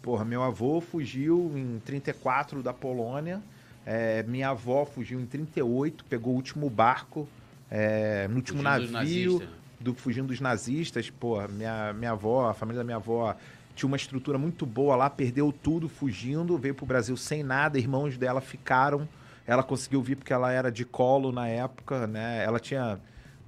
Porra, 0.00 0.24
meu 0.24 0.42
avô 0.42 0.80
fugiu 0.80 1.52
em 1.56 1.78
34 1.84 2.62
da 2.62 2.72
Polônia, 2.72 3.42
é, 3.84 4.22
minha 4.24 4.50
avó 4.50 4.84
fugiu 4.84 5.20
em 5.20 5.26
38, 5.26 6.04
pegou 6.04 6.32
o 6.32 6.36
último 6.36 6.68
barco, 6.68 7.28
é, 7.70 8.26
no 8.28 8.36
último 8.36 8.62
Fugindo 8.62 8.90
navio 8.92 9.38
né? 9.38 9.48
do 9.80 9.94
fugindo 9.94 10.28
dos 10.28 10.40
nazistas, 10.40 11.08
pô, 11.08 11.40
minha, 11.48 11.92
minha 11.92 12.10
avó, 12.10 12.50
a 12.50 12.54
família 12.54 12.78
da 12.78 12.84
minha 12.84 12.96
avó 12.96 13.34
tinha 13.74 13.86
uma 13.86 13.96
estrutura 13.96 14.36
muito 14.36 14.66
boa 14.66 14.94
lá, 14.94 15.08
perdeu 15.08 15.52
tudo 15.52 15.88
fugindo, 15.88 16.58
veio 16.58 16.74
pro 16.74 16.84
Brasil 16.84 17.16
sem 17.16 17.42
nada, 17.42 17.78
irmãos 17.78 18.18
dela 18.18 18.40
ficaram, 18.40 19.08
ela 19.46 19.62
conseguiu 19.62 20.02
vir 20.02 20.16
porque 20.16 20.32
ela 20.32 20.52
era 20.52 20.70
de 20.70 20.84
colo 20.84 21.32
na 21.32 21.48
época, 21.48 22.06
né? 22.06 22.44
Ela 22.44 22.60
tinha 22.60 23.00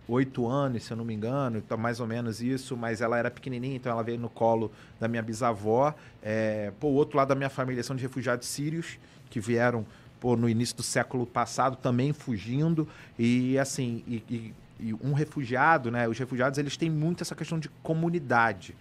oito 0.08 0.48
anos, 0.48 0.84
se 0.84 0.92
eu 0.92 0.96
não 0.96 1.04
me 1.04 1.14
engano, 1.14 1.58
então 1.58 1.76
mais 1.76 2.00
ou 2.00 2.06
menos 2.06 2.40
isso, 2.42 2.76
mas 2.76 3.00
ela 3.00 3.18
era 3.18 3.30
pequenininha, 3.30 3.76
então 3.76 3.92
ela 3.92 4.02
veio 4.02 4.18
no 4.18 4.28
colo 4.28 4.72
da 4.98 5.06
minha 5.06 5.22
bisavó. 5.22 5.94
É, 6.22 6.72
pô, 6.80 6.88
o 6.88 6.94
outro 6.94 7.16
lado 7.16 7.28
da 7.28 7.34
minha 7.34 7.50
família 7.50 7.82
são 7.82 7.94
de 7.94 8.02
refugiados 8.02 8.48
sírios 8.48 8.98
que 9.30 9.38
vieram 9.38 9.86
pô, 10.22 10.36
no 10.36 10.48
início 10.48 10.76
do 10.76 10.84
século 10.84 11.26
passado 11.26 11.74
também 11.76 12.12
fugindo 12.12 12.86
e 13.18 13.58
assim 13.58 14.04
e, 14.06 14.22
e- 14.30 14.54
e 14.78 14.94
um 14.94 15.12
refugiado, 15.12 15.90
né? 15.90 16.06
Os 16.08 16.16
refugiados 16.16 16.58
eles 16.60 16.76
têm 16.76 16.88
muito 16.88 17.22
essa 17.22 17.34
questão 17.34 17.58
de 17.58 17.68
comunidade, 17.82 18.72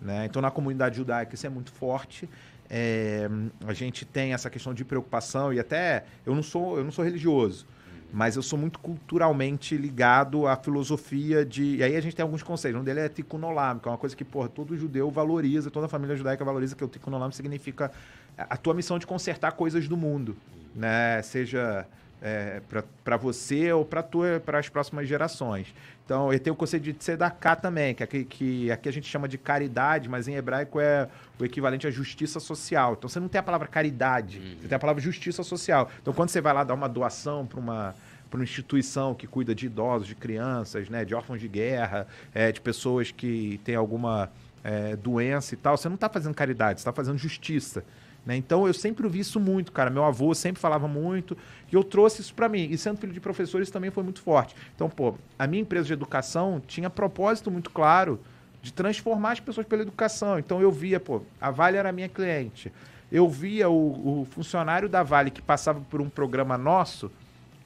né? 0.00 0.24
Então 0.24 0.40
na 0.40 0.52
comunidade 0.52 0.96
judaica 0.96 1.34
isso 1.34 1.44
é 1.46 1.50
muito 1.50 1.72
forte. 1.72 2.28
É, 2.70 3.28
a 3.66 3.72
gente 3.72 4.04
tem 4.04 4.32
essa 4.34 4.48
questão 4.48 4.72
de 4.72 4.84
preocupação 4.84 5.52
e 5.52 5.58
até 5.58 6.04
eu 6.24 6.32
não 6.32 6.44
sou 6.44 6.78
eu 6.78 6.84
não 6.84 6.92
sou 6.92 7.04
religioso, 7.04 7.66
mas 8.12 8.36
eu 8.36 8.42
sou 8.42 8.56
muito 8.58 8.78
culturalmente 8.78 9.76
ligado 9.76 10.46
à 10.46 10.56
filosofia 10.56 11.44
de. 11.44 11.76
E 11.78 11.82
aí 11.82 11.96
a 11.96 12.00
gente 12.00 12.14
tem 12.14 12.22
alguns 12.22 12.42
conceitos. 12.44 12.80
Um 12.80 12.84
deles 12.84 13.02
é 13.02 13.08
tikkun 13.08 13.42
olam, 13.44 13.80
que 13.80 13.88
é 13.88 13.90
uma 13.90 13.98
coisa 13.98 14.14
que, 14.14 14.24
porra, 14.24 14.48
todo 14.48 14.76
judeu 14.76 15.10
valoriza, 15.10 15.70
toda 15.72 15.88
família 15.88 16.14
judaica 16.14 16.44
valoriza, 16.44 16.76
que 16.76 16.84
o 16.84 16.88
tikkun 16.88 17.12
olam 17.14 17.32
significa 17.32 17.90
a 18.38 18.56
tua 18.56 18.74
missão 18.74 18.96
de 18.98 19.06
consertar 19.06 19.52
coisas 19.52 19.86
do 19.88 19.96
mundo, 19.96 20.36
né? 20.74 21.22
Seja 21.22 21.86
é, 22.24 22.62
para 23.04 23.16
você 23.18 23.70
ou 23.72 23.84
para 23.84 24.58
as 24.58 24.68
próximas 24.68 25.06
gerações. 25.06 25.74
Então, 26.04 26.32
eu 26.32 26.40
tenho 26.40 26.54
o 26.54 26.56
conceito 26.56 26.82
de 26.82 26.92
tzedakah 26.92 27.56
também, 27.56 27.94
que 27.94 28.02
aqui, 28.02 28.24
que 28.24 28.70
aqui 28.70 28.88
a 28.88 28.92
gente 28.92 29.06
chama 29.06 29.28
de 29.28 29.36
caridade, 29.36 30.08
mas 30.08 30.26
em 30.26 30.34
hebraico 30.34 30.80
é 30.80 31.08
o 31.38 31.44
equivalente 31.44 31.86
à 31.86 31.90
justiça 31.90 32.40
social. 32.40 32.94
Então, 32.98 33.08
você 33.08 33.20
não 33.20 33.28
tem 33.28 33.38
a 33.38 33.42
palavra 33.42 33.68
caridade, 33.68 34.38
uhum. 34.38 34.56
você 34.60 34.68
tem 34.68 34.76
a 34.76 34.78
palavra 34.78 35.02
justiça 35.02 35.42
social. 35.42 35.90
Então, 36.00 36.12
quando 36.14 36.30
você 36.30 36.40
vai 36.40 36.52
lá 36.52 36.64
dar 36.64 36.74
uma 36.74 36.88
doação 36.88 37.46
para 37.46 37.60
uma 37.60 37.94
para 38.30 38.40
uma 38.40 38.44
instituição 38.44 39.14
que 39.14 39.28
cuida 39.28 39.54
de 39.54 39.66
idosos, 39.66 40.08
de 40.08 40.16
crianças, 40.16 40.88
né, 40.88 41.04
de 41.04 41.14
órfãos 41.14 41.40
de 41.40 41.46
guerra, 41.46 42.04
é, 42.34 42.50
de 42.50 42.60
pessoas 42.60 43.12
que 43.12 43.60
têm 43.62 43.76
alguma 43.76 44.28
é, 44.64 44.96
doença 44.96 45.54
e 45.54 45.56
tal, 45.56 45.76
você 45.76 45.88
não 45.88 45.94
está 45.94 46.08
fazendo 46.08 46.34
caridade, 46.34 46.80
você 46.80 46.82
está 46.82 46.92
fazendo 46.92 47.16
justiça. 47.16 47.84
Né? 48.24 48.36
Então 48.36 48.66
eu 48.66 48.72
sempre 48.72 49.06
vi 49.08 49.20
isso 49.20 49.38
muito, 49.38 49.72
cara. 49.72 49.90
Meu 49.90 50.04
avô 50.04 50.34
sempre 50.34 50.60
falava 50.60 50.88
muito 50.88 51.36
e 51.70 51.74
eu 51.74 51.84
trouxe 51.84 52.20
isso 52.20 52.34
para 52.34 52.48
mim. 52.48 52.68
E 52.70 52.78
sendo 52.78 52.98
filho 52.98 53.12
de 53.12 53.20
professores 53.20 53.70
também 53.70 53.90
foi 53.90 54.02
muito 54.02 54.22
forte. 54.22 54.54
Então, 54.74 54.88
pô, 54.88 55.14
a 55.38 55.46
minha 55.46 55.62
empresa 55.62 55.86
de 55.86 55.92
educação 55.92 56.62
tinha 56.66 56.88
propósito 56.88 57.50
muito 57.50 57.70
claro 57.70 58.20
de 58.62 58.72
transformar 58.72 59.32
as 59.32 59.40
pessoas 59.40 59.66
pela 59.66 59.82
educação. 59.82 60.38
Então 60.38 60.60
eu 60.60 60.72
via, 60.72 60.98
pô, 60.98 61.22
a 61.40 61.50
Vale 61.50 61.76
era 61.76 61.92
minha 61.92 62.08
cliente. 62.08 62.72
Eu 63.12 63.28
via 63.28 63.68
o, 63.68 64.22
o 64.22 64.24
funcionário 64.24 64.88
da 64.88 65.02
Vale 65.02 65.30
que 65.30 65.42
passava 65.42 65.80
por 65.82 66.00
um 66.00 66.08
programa 66.08 66.56
nosso, 66.56 67.12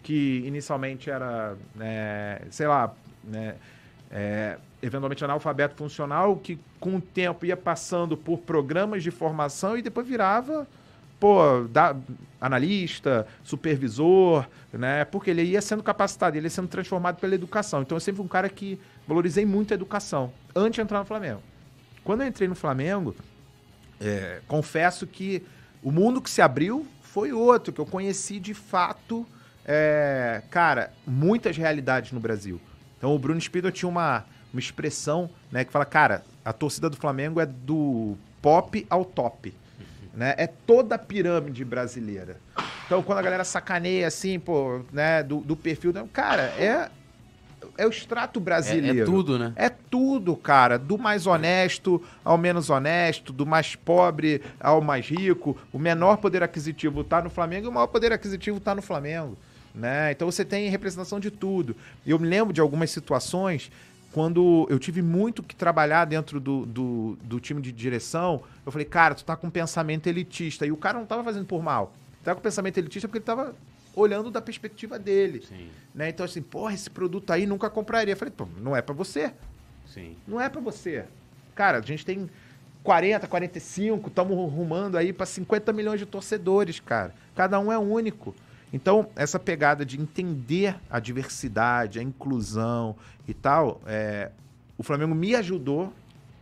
que 0.03 0.43
inicialmente 0.45 1.09
era, 1.09 1.57
é, 1.81 2.43
sei 2.51 2.67
lá, 2.67 2.93
né, 3.23 3.55
é, 4.11 4.59
eventualmente 4.83 5.25
analfabeto 5.25 5.75
funcional, 5.75 6.37
que 6.37 6.59
com 6.79 6.97
o 6.97 7.01
tempo 7.01 7.45
ia 7.45 7.57
passando 7.57 8.17
por 8.17 8.39
programas 8.39 9.03
de 9.03 9.11
formação 9.11 9.77
e 9.77 9.83
depois 9.83 10.07
virava 10.07 10.67
pô, 11.19 11.65
da, 11.65 11.97
analista, 12.41 13.27
supervisor, 13.43 14.47
né? 14.73 15.05
Porque 15.05 15.31
ele 15.31 15.43
ia 15.43 15.61
sendo 15.61 15.83
capacitado, 15.83 16.37
ele 16.37 16.47
ia 16.47 16.51
sendo 16.51 16.69
transformado 16.69 17.19
pela 17.19 17.35
educação. 17.35 17.83
Então 17.83 17.97
eu 17.97 18.01
sempre 18.01 18.17
fui 18.17 18.25
um 18.25 18.29
cara 18.29 18.49
que 18.49 18.79
valorizei 19.07 19.45
muito 19.45 19.73
a 19.73 19.75
educação 19.75 20.33
antes 20.55 20.77
de 20.77 20.81
entrar 20.81 21.01
no 21.01 21.05
Flamengo. 21.05 21.43
Quando 22.05 22.23
eu 22.23 22.29
entrei 22.29 22.49
no 22.49 22.55
Flamengo, 22.55 23.15
é, 24.01 24.41
confesso 24.47 25.07
que 25.07 25.43
o 25.83 25.91
mundo 25.91 26.23
que 26.23 26.31
se 26.31 26.41
abriu 26.41 26.87
foi 27.03 27.33
outro, 27.33 27.73
que 27.73 27.81
eu 27.81 27.87
conheci 27.87 28.39
de 28.39 28.55
fato, 28.55 29.27
é, 29.65 30.43
cara, 30.51 30.93
muitas 31.07 31.57
realidades 31.57 32.13
no 32.13 32.21
Brasil. 32.21 32.61
Então 32.97 33.15
o 33.15 33.19
Bruno 33.19 33.41
Spindler 33.41 33.73
tinha 33.73 33.89
uma 33.89 34.25
uma 34.59 34.61
expressão, 34.61 35.31
né, 35.51 35.65
que 35.65 35.73
fala, 35.73 35.85
cara, 35.85 36.25
a 36.45 36.53
torcida 36.53 36.91
do 36.91 36.97
Flamengo 36.97 37.41
é 37.41 37.47
do 37.47 38.17
pop 38.43 38.85
ao 38.91 39.05
top. 39.05 39.55
Né? 40.13 40.35
É 40.37 40.47
toda 40.47 40.97
a 40.97 40.99
pirâmide 40.99 41.65
brasileira. 41.65 42.39
Então, 42.85 43.03
quando 43.03 43.19
a 43.19 43.23
galera 43.23 43.45
sacaneia 43.45 44.09
assim, 44.09 44.39
pô, 44.39 44.81
né, 44.93 45.23
do, 45.23 45.41
do 45.41 45.55
perfil, 45.55 45.93
cara, 46.13 46.43
é 46.59 46.91
é 47.77 47.87
o 47.87 47.91
extrato 47.91 48.41
brasileiro. 48.41 48.99
É, 48.99 49.03
é, 49.03 49.05
tudo, 49.05 49.39
né? 49.39 49.53
É 49.55 49.69
tudo, 49.69 50.37
cara. 50.37 50.79
Do 50.79 50.99
mais 50.99 51.27
honesto 51.27 52.03
ao 52.25 52.39
menos 52.39 52.71
honesto, 52.71 53.33
do 53.33 53.47
mais 53.47 53.77
pobre 53.77 54.43
ao 54.61 54.81
mais 54.81 55.09
rico. 55.09 55.57
O 55.73 55.79
menor 55.79 56.19
poder 56.19 56.43
aquisitivo 56.43 57.03
está 57.03 57.23
no 57.23 57.31
Flamengo 57.31 57.67
e 57.67 57.69
o 57.69 57.73
maior 57.73 57.87
poder 57.87 58.13
aquisitivo 58.13 58.59
está 58.59 58.75
no 58.75 58.83
Flamengo. 58.83 59.37
Né? 59.75 60.11
Então 60.11 60.31
você 60.31 60.45
tem 60.45 60.69
representação 60.69 61.21
de 61.21 61.31
tudo. 61.31 61.77
Eu 62.07 62.19
me 62.19 62.27
lembro 62.27 62.53
de 62.53 62.61
algumas 62.61 62.91
situações 62.91 63.71
quando 64.19 64.67
eu 64.69 64.81
tive 64.81 65.01
muito 65.01 65.45
que 65.45 65.55
trabalhar 65.55 66.05
dentro 66.05 66.41
do, 66.41 66.67
do, 66.67 67.17
do, 67.23 67.39
time 67.39 67.63
de 67.63 67.71
direção, 67.71 68.43
eu 68.67 68.73
falei, 68.73 68.85
cara, 68.85 69.15
tu 69.15 69.25
tá 69.25 69.37
com 69.37 69.47
um 69.47 69.51
pensamento 69.51 70.09
elitista. 70.09 70.67
E 70.67 70.73
o 70.73 70.77
cara 70.77 70.99
não 70.99 71.07
tava 71.07 71.23
fazendo 71.23 71.47
por 71.47 71.63
mal. 71.63 71.95
Tá 72.25 72.35
com 72.35 72.41
pensamento 72.41 72.77
elitista 72.79 73.07
porque 73.07 73.19
ele 73.19 73.25
tava 73.25 73.55
olhando 73.95 74.29
da 74.29 74.43
perspectiva 74.43 74.99
dele. 74.99 75.45
Sim. 75.49 75.69
Né? 75.95 76.09
Então, 76.09 76.27
assim, 76.27 76.43
porra, 76.43 76.75
esse 76.75 76.91
produto 76.91 77.31
aí 77.33 77.47
nunca 77.47 77.71
compraria. 77.71 78.15
Eu 78.15 78.17
falei, 78.17 78.35
pô, 78.37 78.49
não 78.61 78.75
é 78.75 78.83
para 78.83 78.93
você. 78.93 79.33
Sim. 79.87 80.17
Não 80.27 80.41
é 80.41 80.49
para 80.49 80.61
você. 80.61 81.05
Cara, 81.55 81.79
a 81.79 81.83
gente 81.83 82.05
tem 82.05 82.29
40, 82.83 83.25
45, 83.25 84.09
estamos 84.09 84.37
rumando 84.53 84.99
aí 84.99 85.13
para 85.13 85.27
50 85.27 85.73
milhões 85.73 86.01
de 86.01 86.07
torcedores, 86.07 86.81
cara. 86.81 87.15
Cada 87.37 87.61
um 87.61 87.71
é 87.71 87.79
único. 87.79 88.35
Então, 88.73 89.09
essa 89.17 89.39
pegada 89.39 89.85
de 89.85 90.01
entender 90.01 90.77
a 90.91 91.01
diversidade, 91.01 91.99
a 91.99 92.03
inclusão 92.03 92.95
e 93.27 93.33
tal, 93.33 93.81
é, 93.87 94.31
o 94.77 94.83
Flamengo 94.83 95.15
me 95.15 95.35
ajudou 95.35 95.93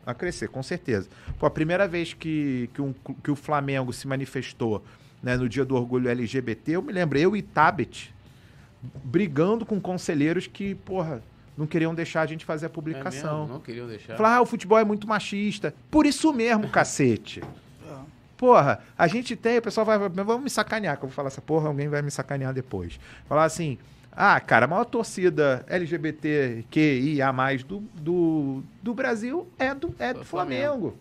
a 0.05 0.15
crescer, 0.15 0.49
com 0.49 0.63
certeza. 0.63 1.09
Pô, 1.39 1.47
a 1.47 1.51
primeira 1.51 1.87
vez 1.87 2.15
que, 2.15 2.71
que, 2.75 2.83
um, 2.83 2.95
que 3.23 3.31
o 3.31 3.37
Flamengo 3.37 3.93
se 3.93 4.07
manifestou 4.07 4.85
né, 5.23 5.37
no 5.37 5.49
dia 5.49 5.65
do 5.65 5.75
orgulho 5.75 6.09
LGBT, 6.09 6.73
eu 6.73 6.83
me 6.83 6.93
lembro, 6.93 7.19
eu 7.19 7.37
e 7.37 7.43
Tabet 7.43 8.15
brigando 9.05 9.65
com 9.65 9.81
conselheiros 9.81 10.47
que, 10.47 10.75
porra, 10.75 11.23
não 11.57 11.67
queriam 11.67 11.95
deixar 11.95 12.23
a 12.23 12.27
gente 12.27 12.45
fazer 12.45 12.67
a 12.67 12.71
publicação. 12.71 13.37
É 13.37 13.41
mesmo? 13.41 13.55
Não 13.55 13.61
queriam 13.61 13.87
deixar. 13.87 14.17
Falar, 14.17 14.37
ah, 14.37 14.43
o 14.43 14.47
futebol 14.47 14.79
é 14.79 14.85
muito 14.85 15.09
machista. 15.09 15.75
Por 15.91 16.07
isso 16.07 16.33
mesmo, 16.33 16.69
cacete. 16.69 17.43
Porra, 18.37 18.81
a 18.97 19.07
gente 19.07 19.35
tem, 19.35 19.59
o 19.59 19.63
pessoal 19.63 19.87
vai, 19.87 19.99
vamos 19.99 20.43
me 20.43 20.51
sacanear, 20.51 20.99
que 20.99 21.05
eu 21.05 21.09
vou 21.09 21.15
falar 21.15 21.29
essa 21.29 21.41
porra, 21.41 21.69
alguém 21.69 21.89
vai 21.89 22.03
me 22.03 22.11
sacanear 22.11 22.53
depois. 22.53 23.01
Falar 23.27 23.45
assim, 23.45 23.79
ah, 24.13 24.39
cara, 24.41 24.67
a 24.67 24.69
maior 24.69 24.85
torcida 24.85 25.65
LGBTQIA+, 25.69 27.33
do, 27.67 27.81
do, 27.95 28.63
do 28.83 28.95
Brasil 28.95 29.49
é 29.59 29.75
do, 29.75 29.95
é 29.99 30.13
do 30.13 30.25
Flamengo. 30.25 30.67
Flamengo. 30.67 30.97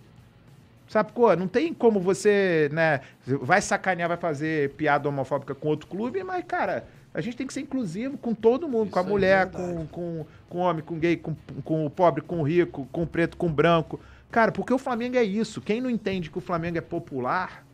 Sabe, 0.88 1.12
pô, 1.14 1.36
não 1.36 1.48
tem 1.48 1.74
como 1.74 2.00
você, 2.00 2.70
né, 2.72 3.02
vai 3.26 3.60
sacanear, 3.60 4.08
vai 4.08 4.18
fazer 4.18 4.70
piada 4.72 5.10
homofóbica 5.10 5.56
com 5.56 5.70
outro 5.70 5.88
clube, 5.88 6.24
mas, 6.24 6.46
cara, 6.46 6.86
a 7.14 7.22
gente 7.22 7.36
tem 7.36 7.48
que 7.48 7.54
ser 7.54 7.62
inclusivo 7.62 8.18
com 8.18 8.36
todo 8.36 8.68
mundo, 8.68 8.86
Isso 8.86 8.92
com 8.92 9.00
a 9.00 9.04
mulher, 9.04 9.48
é 9.48 9.50
com, 9.50 9.88
com, 9.88 10.26
com 10.48 10.58
o 10.60 10.62
homem, 10.62 10.84
com 10.84 10.96
o 10.96 10.98
gay, 10.98 11.18
com, 11.18 11.36
com 11.64 11.86
o 11.86 11.90
pobre, 11.90 12.22
com 12.22 12.40
o 12.40 12.44
rico, 12.44 12.88
com 12.92 13.04
o 13.04 13.08
preto, 13.08 13.36
com 13.36 13.48
o 13.48 13.50
branco. 13.50 14.00
Cara, 14.36 14.52
porque 14.52 14.74
o 14.74 14.78
Flamengo 14.78 15.16
é 15.16 15.24
isso. 15.24 15.62
Quem 15.62 15.80
não 15.80 15.90
entende 15.90 16.30
que 16.30 16.38
o 16.38 16.42
Flamengo 16.42 16.78
é 16.78 16.82
popular 16.82 17.66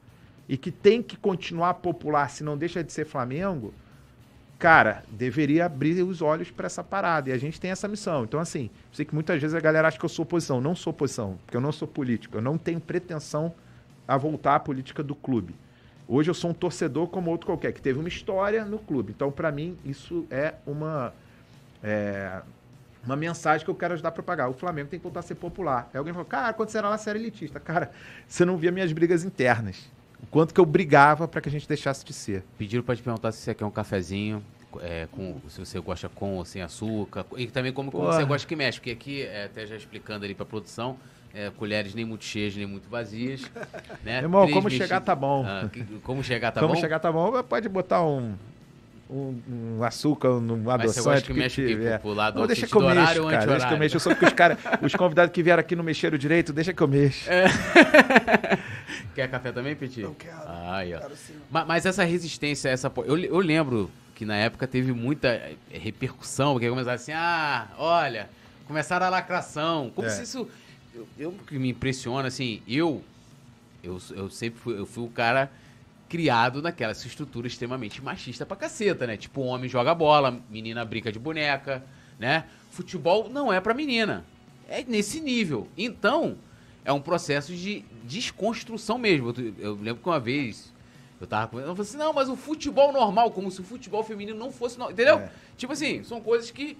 e 0.47 0.55
que 0.55 0.69
tem 0.69 1.01
que 1.01 1.17
continuar 1.17 1.73
popular 1.73 2.29
se 2.29 2.43
não 2.43 2.55
deixa 2.55 2.83
de 2.83 2.93
ser 2.93 3.03
Flamengo, 3.03 3.73
cara, 4.59 5.03
deveria 5.09 5.65
abrir 5.65 6.03
os 6.03 6.21
olhos 6.21 6.51
para 6.51 6.67
essa 6.67 6.83
parada. 6.83 7.31
E 7.31 7.33
a 7.33 7.37
gente 7.39 7.59
tem 7.59 7.71
essa 7.71 7.87
missão. 7.87 8.25
Então, 8.25 8.39
assim, 8.39 8.69
sei 8.93 9.03
que 9.03 9.15
muitas 9.15 9.41
vezes 9.41 9.55
a 9.55 9.59
galera 9.59 9.87
acha 9.87 9.97
que 9.97 10.05
eu 10.05 10.09
sou 10.09 10.21
oposição. 10.21 10.61
Não 10.61 10.75
sou 10.75 10.91
oposição, 10.91 11.39
porque 11.43 11.57
eu 11.57 11.61
não 11.61 11.71
sou 11.71 11.87
político. 11.87 12.37
Eu 12.37 12.43
não 12.43 12.59
tenho 12.59 12.79
pretensão 12.79 13.51
a 14.07 14.15
voltar 14.15 14.53
à 14.53 14.59
política 14.59 15.01
do 15.01 15.15
clube. 15.15 15.55
Hoje 16.07 16.29
eu 16.29 16.35
sou 16.35 16.51
um 16.51 16.53
torcedor 16.53 17.07
como 17.07 17.31
outro 17.31 17.47
qualquer, 17.47 17.73
que 17.73 17.81
teve 17.81 17.97
uma 17.97 18.07
história 18.07 18.63
no 18.65 18.77
clube. 18.77 19.13
Então, 19.15 19.31
para 19.31 19.51
mim, 19.51 19.79
isso 19.83 20.27
é 20.29 20.53
uma. 20.67 21.11
É, 21.81 22.39
uma 23.05 23.15
mensagem 23.15 23.65
que 23.65 23.71
eu 23.71 23.75
quero 23.75 23.93
ajudar 23.93 24.09
a 24.09 24.11
propagar. 24.11 24.49
O 24.49 24.53
Flamengo 24.53 24.89
tem 24.89 24.99
que 24.99 25.03
voltar 25.03 25.21
a 25.21 25.23
ser 25.23 25.35
popular. 25.35 25.89
Aí 25.93 25.97
alguém 25.97 26.13
falou, 26.13 26.25
cara, 26.25 26.53
quando 26.53 26.69
você 26.69 26.77
era 26.77 26.89
lá, 26.89 26.97
você 26.97 27.09
era 27.09 27.19
elitista. 27.19 27.59
Cara, 27.59 27.91
você 28.27 28.45
não 28.45 28.57
via 28.57 28.71
minhas 28.71 28.91
brigas 28.91 29.23
internas. 29.23 29.89
O 30.21 30.27
quanto 30.27 30.53
que 30.53 30.59
eu 30.59 30.65
brigava 30.65 31.27
para 31.27 31.41
que 31.41 31.49
a 31.49 31.51
gente 31.51 31.67
deixasse 31.67 32.05
de 32.05 32.13
ser. 32.13 32.43
Pediram 32.57 32.83
para 32.83 32.95
te 32.95 33.01
perguntar 33.01 33.31
se 33.31 33.39
você 33.39 33.55
quer 33.55 33.65
um 33.65 33.71
cafezinho, 33.71 34.43
é, 34.79 35.07
com, 35.11 35.41
se 35.49 35.59
você 35.59 35.79
gosta 35.79 36.07
com 36.09 36.35
ou 36.35 36.45
sem 36.45 36.61
açúcar. 36.61 37.25
E 37.35 37.47
também 37.47 37.73
como, 37.73 37.91
como 37.91 38.05
você 38.05 38.23
gosta 38.23 38.47
que 38.47 38.55
mexe. 38.55 38.79
Porque 38.79 38.91
aqui, 38.91 39.23
é, 39.23 39.45
até 39.45 39.65
já 39.65 39.75
explicando 39.75 40.23
ali 40.23 40.35
para 40.35 40.45
produção, 40.45 40.97
é, 41.33 41.49
colheres 41.49 41.95
nem 41.95 42.05
muito 42.05 42.23
cheias, 42.23 42.55
nem 42.55 42.67
muito 42.67 42.87
vazias. 42.87 43.49
Né? 44.03 44.17
Irmão, 44.17 44.49
como 44.49 44.67
chegar 44.67 44.99
tá 45.01 45.15
bom. 45.15 45.45
Ah, 45.45 45.69
que, 45.71 45.83
como 45.99 46.23
chegar 46.23 46.51
tá 46.51 46.59
como 46.59 46.69
bom? 46.69 46.73
Como 46.73 46.81
chegar 46.81 46.99
tá 46.99 47.11
bom, 47.11 47.43
pode 47.43 47.69
botar 47.69 48.03
um 48.03 48.35
um, 49.11 49.41
um 49.49 49.83
açúcar, 49.83 50.29
um 50.29 50.69
adoçante 50.69 51.23
que, 51.23 51.33
que 51.33 51.39
mexe 51.39 51.67
tiver. 51.67 51.99
Pro 51.99 52.13
lado 52.13 52.39
não, 52.39 52.47
deixa 52.47 52.65
que 52.65 52.75
eu 52.75 52.81
mexo, 52.81 53.27
cara. 53.27 53.45
Deixa 53.45 53.67
que 53.67 53.73
eu 53.73 53.77
mexo. 53.77 53.95
Eu 53.97 53.99
sou 53.99 54.15
que 54.15 54.25
os, 54.25 54.33
cara, 54.33 54.57
os 54.81 54.95
convidados 54.95 55.33
que 55.33 55.43
vieram 55.43 55.59
aqui 55.59 55.75
não 55.75 55.83
mexeram 55.83 56.17
direito, 56.17 56.53
deixa 56.53 56.73
que 56.73 56.81
eu 56.81 56.87
mexo. 56.87 57.29
É. 57.29 57.45
Quer 59.13 59.29
café 59.29 59.51
também, 59.51 59.75
Petit? 59.75 60.01
Eu 60.01 60.15
quero. 60.17 60.37
Aí, 60.47 60.93
ó. 60.93 60.99
Quero 60.99 61.13
mas, 61.49 61.67
mas, 61.67 61.85
essa 61.85 62.03
resistência, 62.05 62.69
essa. 62.69 62.91
Eu, 63.05 63.17
eu 63.17 63.39
lembro 63.39 63.91
que 64.15 64.23
na 64.23 64.35
época 64.35 64.65
teve 64.65 64.93
muita 64.93 65.27
eh, 65.27 65.55
repercussão, 65.71 66.53
porque 66.53 66.69
começaram 66.69 66.95
assim, 66.95 67.11
ah, 67.11 67.67
olha, 67.77 68.29
começaram 68.65 69.05
a 69.05 69.09
lacração. 69.09 69.91
Como 69.93 70.07
é. 70.07 70.11
se 70.11 70.23
isso. 70.23 70.47
Eu, 70.93 71.07
eu 71.17 71.31
que 71.45 71.59
me 71.59 71.69
impressiona, 71.69 72.29
assim, 72.29 72.61
eu. 72.67 73.03
Eu, 73.83 73.99
eu 74.11 74.29
sempre 74.29 74.59
fui, 74.59 74.79
eu 74.79 74.85
fui 74.85 75.03
o 75.03 75.09
cara 75.09 75.49
criado 76.11 76.61
naquela 76.61 76.91
estrutura 76.91 77.47
extremamente 77.47 78.01
machista 78.03 78.45
pra 78.45 78.57
caceta, 78.57 79.07
né? 79.07 79.15
Tipo, 79.15 79.39
homem 79.43 79.69
joga 79.69 79.95
bola, 79.95 80.41
menina 80.49 80.83
brinca 80.83 81.09
de 81.09 81.17
boneca, 81.17 81.81
né? 82.19 82.43
Futebol 82.69 83.29
não 83.29 83.51
é 83.51 83.61
pra 83.61 83.73
menina. 83.73 84.25
É 84.67 84.83
nesse 84.83 85.21
nível. 85.21 85.69
Então, 85.77 86.35
é 86.83 86.91
um 86.91 86.99
processo 86.99 87.53
de 87.55 87.85
desconstrução 88.03 88.97
mesmo. 88.97 89.33
Eu 89.57 89.75
lembro 89.75 90.03
que 90.03 90.09
uma 90.09 90.19
vez 90.19 90.69
Eu 91.21 91.27
tava 91.27 91.47
com. 91.47 91.59
Eu 91.59 91.67
falei 91.67 91.81
assim, 91.83 91.97
não, 91.97 92.11
mas 92.11 92.27
o 92.27 92.35
futebol 92.35 92.91
normal, 92.91 93.31
como 93.31 93.49
se 93.49 93.61
o 93.61 93.63
futebol 93.63 94.03
feminino 94.03 94.37
não 94.37 94.51
fosse. 94.51 94.77
no- 94.77 94.91
Entendeu? 94.91 95.15
É. 95.19 95.31
Tipo 95.55 95.71
assim, 95.71 96.03
são 96.03 96.19
coisas 96.19 96.51
que. 96.51 96.75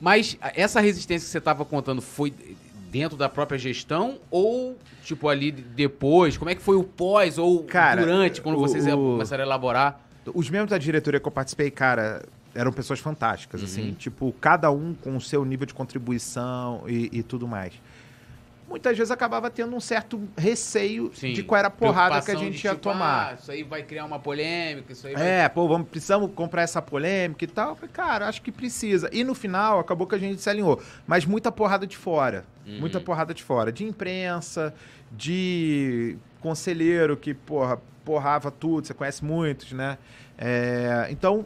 Mas 0.00 0.36
essa 0.56 0.80
resistência 0.80 1.24
que 1.26 1.30
você 1.30 1.40
tava 1.40 1.64
contando 1.64 2.00
foi 2.02 2.32
dentro 2.90 3.16
da 3.16 3.28
própria 3.28 3.58
gestão 3.58 4.18
ou, 4.30 4.76
tipo, 5.04 5.28
ali 5.28 5.50
depois? 5.52 6.36
Como 6.36 6.50
é 6.50 6.54
que 6.54 6.62
foi 6.62 6.76
o 6.76 6.84
pós 6.84 7.38
ou 7.38 7.62
Cara, 7.64 8.00
durante, 8.02 8.40
quando 8.40 8.56
o- 8.56 8.60
vocês 8.60 8.86
o- 8.86 8.90
começaram 9.12 9.44
a 9.44 9.46
elaborar? 9.46 10.00
Os 10.34 10.50
membros 10.50 10.70
da 10.70 10.78
diretoria 10.78 11.18
que 11.20 11.26
eu 11.26 11.32
participei, 11.32 11.70
cara, 11.70 12.22
eram 12.54 12.72
pessoas 12.72 12.98
fantásticas, 12.98 13.60
Uhum. 13.60 13.66
assim, 13.66 13.92
tipo, 13.94 14.34
cada 14.40 14.70
um 14.70 14.92
com 14.94 15.16
o 15.16 15.20
seu 15.20 15.44
nível 15.44 15.66
de 15.66 15.72
contribuição 15.74 16.82
e, 16.86 17.08
e 17.12 17.22
tudo 17.22 17.46
mais. 17.46 17.72
Muitas 18.70 18.96
vezes 18.96 19.10
acabava 19.10 19.50
tendo 19.50 19.74
um 19.74 19.80
certo 19.80 20.22
receio 20.38 21.10
Sim. 21.12 21.32
de 21.32 21.42
qual 21.42 21.58
era 21.58 21.66
a 21.66 21.70
porrada 21.72 22.22
que 22.22 22.30
a 22.30 22.36
gente 22.36 22.56
de, 22.58 22.64
ia 22.66 22.70
tipo, 22.70 22.82
tomar. 22.82 23.32
Ah, 23.32 23.34
isso 23.34 23.50
aí 23.50 23.64
vai 23.64 23.82
criar 23.82 24.04
uma 24.04 24.20
polêmica, 24.20 24.92
isso 24.92 25.08
aí 25.08 25.14
vai... 25.14 25.28
É, 25.28 25.48
pô, 25.48 25.66
vamos, 25.66 25.88
precisamos 25.88 26.30
comprar 26.34 26.62
essa 26.62 26.80
polêmica 26.80 27.42
e 27.44 27.48
tal. 27.48 27.70
Eu 27.70 27.74
falei, 27.74 27.90
cara, 27.92 28.28
acho 28.28 28.40
que 28.40 28.52
precisa. 28.52 29.10
E 29.12 29.24
no 29.24 29.34
final, 29.34 29.80
acabou 29.80 30.06
que 30.06 30.14
a 30.14 30.18
gente 30.18 30.40
se 30.40 30.48
alinhou. 30.48 30.80
Mas 31.04 31.24
muita 31.26 31.50
porrada 31.50 31.84
de 31.84 31.96
fora. 31.96 32.44
Uhum. 32.64 32.78
Muita 32.78 33.00
porrada 33.00 33.34
de 33.34 33.42
fora. 33.42 33.72
De 33.72 33.84
imprensa, 33.84 34.72
de 35.10 36.16
conselheiro 36.40 37.16
que, 37.16 37.34
porra, 37.34 37.76
porrava 38.04 38.52
tudo. 38.52 38.86
Você 38.86 38.94
conhece 38.94 39.24
muitos, 39.24 39.72
né? 39.72 39.98
É, 40.38 41.08
então, 41.10 41.44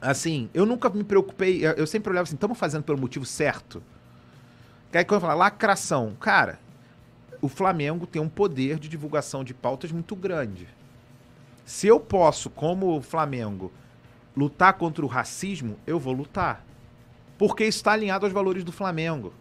assim, 0.00 0.50
eu 0.52 0.66
nunca 0.66 0.90
me 0.90 1.04
preocupei. 1.04 1.64
eu- 1.64 1.72
Eu 1.72 1.86
sempre 1.86 2.10
olhava 2.10 2.24
assim, 2.24 2.34
estamos 2.34 2.58
fazendo 2.58 2.82
pelo 2.82 2.98
motivo 2.98 3.24
certo? 3.24 3.80
Que 4.94 4.98
aí 4.98 5.04
quando 5.04 5.22
eu 5.22 5.26
falo 5.26 5.40
lacração, 5.40 6.14
cara, 6.20 6.60
o 7.42 7.48
Flamengo 7.48 8.06
tem 8.06 8.22
um 8.22 8.28
poder 8.28 8.78
de 8.78 8.88
divulgação 8.88 9.42
de 9.42 9.52
pautas 9.52 9.90
muito 9.90 10.14
grande. 10.14 10.68
Se 11.64 11.88
eu 11.88 11.98
posso, 11.98 12.48
como 12.48 13.00
Flamengo, 13.00 13.72
lutar 14.36 14.74
contra 14.74 15.04
o 15.04 15.08
racismo, 15.08 15.76
eu 15.84 15.98
vou 15.98 16.12
lutar. 16.12 16.64
Porque 17.36 17.64
está 17.64 17.90
alinhado 17.90 18.24
aos 18.24 18.32
valores 18.32 18.62
do 18.62 18.70
Flamengo. 18.70 19.34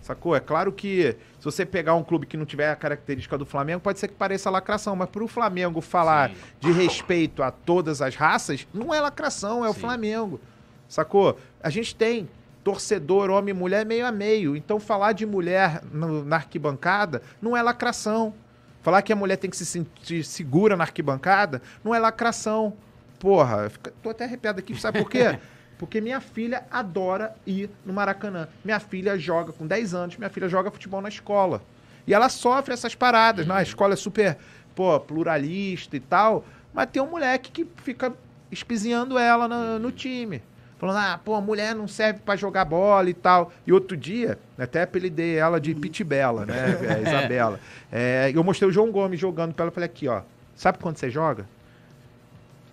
Sacou? 0.00 0.34
É 0.34 0.40
claro 0.40 0.72
que 0.72 1.18
se 1.38 1.44
você 1.44 1.66
pegar 1.66 1.94
um 1.94 2.02
clube 2.02 2.24
que 2.24 2.38
não 2.38 2.46
tiver 2.46 2.70
a 2.70 2.74
característica 2.74 3.36
do 3.36 3.44
Flamengo, 3.44 3.82
pode 3.82 3.98
ser 3.98 4.08
que 4.08 4.14
pareça 4.14 4.48
lacração, 4.48 4.96
mas 4.96 5.10
para 5.10 5.22
o 5.22 5.28
Flamengo 5.28 5.82
falar 5.82 6.30
Sim. 6.30 6.36
de 6.60 6.72
respeito 6.72 7.42
a 7.42 7.50
todas 7.50 8.00
as 8.00 8.16
raças, 8.16 8.66
não 8.72 8.94
é 8.94 9.02
lacração, 9.02 9.62
é 9.62 9.68
o 9.68 9.74
Sim. 9.74 9.80
Flamengo. 9.80 10.40
Sacou? 10.88 11.38
A 11.62 11.68
gente 11.68 11.94
tem 11.94 12.26
torcedor, 12.64 13.30
homem 13.30 13.54
e 13.54 13.58
mulher 13.58 13.84
meio 13.86 14.06
a 14.06 14.12
meio. 14.12 14.56
Então 14.56 14.78
falar 14.80 15.12
de 15.12 15.24
mulher 15.26 15.82
no- 15.92 16.24
na 16.24 16.36
arquibancada 16.36 17.22
não 17.40 17.56
é 17.56 17.62
lacração. 17.62 18.34
Falar 18.82 19.02
que 19.02 19.12
a 19.12 19.16
mulher 19.16 19.36
tem 19.36 19.50
que 19.50 19.56
se 19.56 19.66
sentir 19.66 20.24
segura 20.24 20.76
na 20.76 20.84
arquibancada 20.84 21.60
não 21.84 21.94
é 21.94 21.98
lacração. 21.98 22.74
Porra, 23.18 23.64
eu 23.64 23.70
fico- 23.70 23.90
tô 24.02 24.10
até 24.10 24.24
arrepiado 24.24 24.58
aqui, 24.60 24.78
sabe 24.80 25.00
por 25.02 25.10
quê? 25.10 25.38
Porque 25.78 26.00
minha 26.00 26.20
filha 26.20 26.64
adora 26.70 27.34
ir 27.46 27.70
no 27.86 27.92
Maracanã. 27.92 28.48
Minha 28.64 28.80
filha 28.80 29.16
joga 29.18 29.52
com 29.52 29.64
10 29.66 29.94
anos, 29.94 30.16
minha 30.16 30.28
filha 30.30 30.48
joga 30.48 30.70
futebol 30.72 31.00
na 31.00 31.08
escola. 31.08 31.62
E 32.06 32.12
ela 32.14 32.28
sofre 32.28 32.74
essas 32.74 32.94
paradas. 32.96 33.46
né? 33.46 33.54
A 33.54 33.62
escola 33.62 33.92
é 33.94 33.96
super, 33.96 34.36
pô, 34.74 34.98
pluralista 34.98 35.94
e 35.96 36.00
tal. 36.00 36.44
Mas 36.74 36.88
tem 36.90 37.00
um 37.02 37.06
moleque 37.10 37.52
que 37.52 37.66
fica 37.82 38.12
espizinhando 38.50 39.16
ela 39.18 39.46
no, 39.46 39.78
no 39.78 39.92
time. 39.92 40.42
Falando, 40.78 40.96
ah, 40.98 41.20
pô, 41.24 41.34
a 41.34 41.40
mulher 41.40 41.74
não 41.74 41.88
serve 41.88 42.20
pra 42.20 42.36
jogar 42.36 42.64
bola 42.64 43.10
e 43.10 43.14
tal. 43.14 43.52
E 43.66 43.72
outro 43.72 43.96
dia, 43.96 44.38
até 44.56 44.82
apelidei 44.82 45.36
ela 45.36 45.60
de 45.60 45.74
Pitibela, 45.74 46.46
né? 46.46 46.54
é, 47.04 47.08
Isabela. 47.08 47.58
É, 47.90 48.30
eu 48.34 48.44
mostrei 48.44 48.68
o 48.68 48.72
João 48.72 48.90
Gomes 48.92 49.18
jogando 49.18 49.52
pra 49.54 49.64
ela. 49.64 49.72
Falei 49.72 49.88
aqui, 49.88 50.06
ó. 50.06 50.22
Sabe 50.54 50.78
quando 50.78 50.96
você 50.96 51.10
joga? 51.10 51.46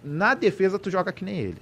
Na 0.03 0.35
defesa, 0.35 0.77
tu 0.77 0.91
joga 0.91 1.11
que 1.11 1.25
nem 1.25 1.37
ele. 1.39 1.57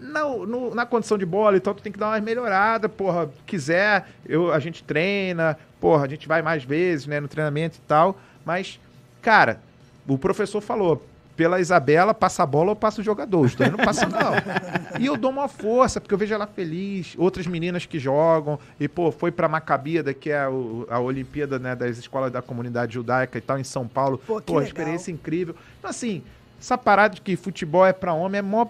Na, 0.00 0.24
no- 0.24 0.74
na 0.74 0.84
condição 0.84 1.16
de 1.16 1.24
bola, 1.24 1.56
então 1.56 1.72
tu 1.72 1.82
tem 1.82 1.92
que 1.92 1.98
dar 1.98 2.08
uma 2.08 2.20
melhorada, 2.20 2.88
porra. 2.88 3.30
Quiser, 3.46 4.08
eu, 4.26 4.52
a 4.52 4.58
gente 4.58 4.82
treina, 4.82 5.56
porra, 5.80 6.04
a 6.04 6.08
gente 6.08 6.26
vai 6.26 6.42
mais 6.42 6.64
vezes, 6.64 7.06
né, 7.06 7.20
no 7.20 7.28
treinamento 7.28 7.78
e 7.78 7.80
tal. 7.86 8.18
Mas, 8.44 8.80
cara, 9.22 9.60
o 10.08 10.18
professor 10.18 10.60
falou, 10.60 11.06
pela 11.36 11.60
Isabela, 11.60 12.14
passa 12.14 12.42
a 12.42 12.46
bola 12.46 12.70
ou 12.70 12.76
passa 12.76 13.00
o 13.00 13.04
jogador. 13.04 13.40
Os 13.44 13.54
dois 13.54 13.70
não 13.70 13.78
passam, 13.78 14.08
não. 14.08 14.16
E 14.98 15.04
eu 15.06 15.16
dou 15.16 15.30
uma 15.30 15.46
força, 15.48 16.00
porque 16.00 16.14
eu 16.14 16.18
vejo 16.18 16.32
ela 16.32 16.46
feliz, 16.46 17.14
outras 17.18 17.46
meninas 17.46 17.84
que 17.84 17.98
jogam, 17.98 18.58
e, 18.80 18.88
pô, 18.88 19.12
foi 19.12 19.30
pra 19.30 19.46
Macabida, 19.46 20.14
que 20.14 20.30
é 20.30 20.48
o- 20.48 20.86
a 20.88 20.98
Olimpíada, 20.98 21.58
né, 21.58 21.76
das 21.76 21.98
escolas 21.98 22.32
da 22.32 22.40
comunidade 22.40 22.94
judaica 22.94 23.36
e 23.36 23.40
tal, 23.42 23.58
em 23.58 23.64
São 23.64 23.86
Paulo. 23.86 24.16
Pô, 24.26 24.36
que 24.40 24.46
Pô, 24.46 24.52
legal. 24.54 24.66
experiência 24.66 25.12
incrível. 25.12 25.54
Então, 25.78 25.90
assim, 25.90 26.22
essa 26.58 26.78
parada 26.78 27.16
de 27.16 27.20
que 27.20 27.36
futebol 27.36 27.84
é 27.84 27.92
pra 27.92 28.14
homem 28.14 28.38
é 28.38 28.42
mó 28.42 28.66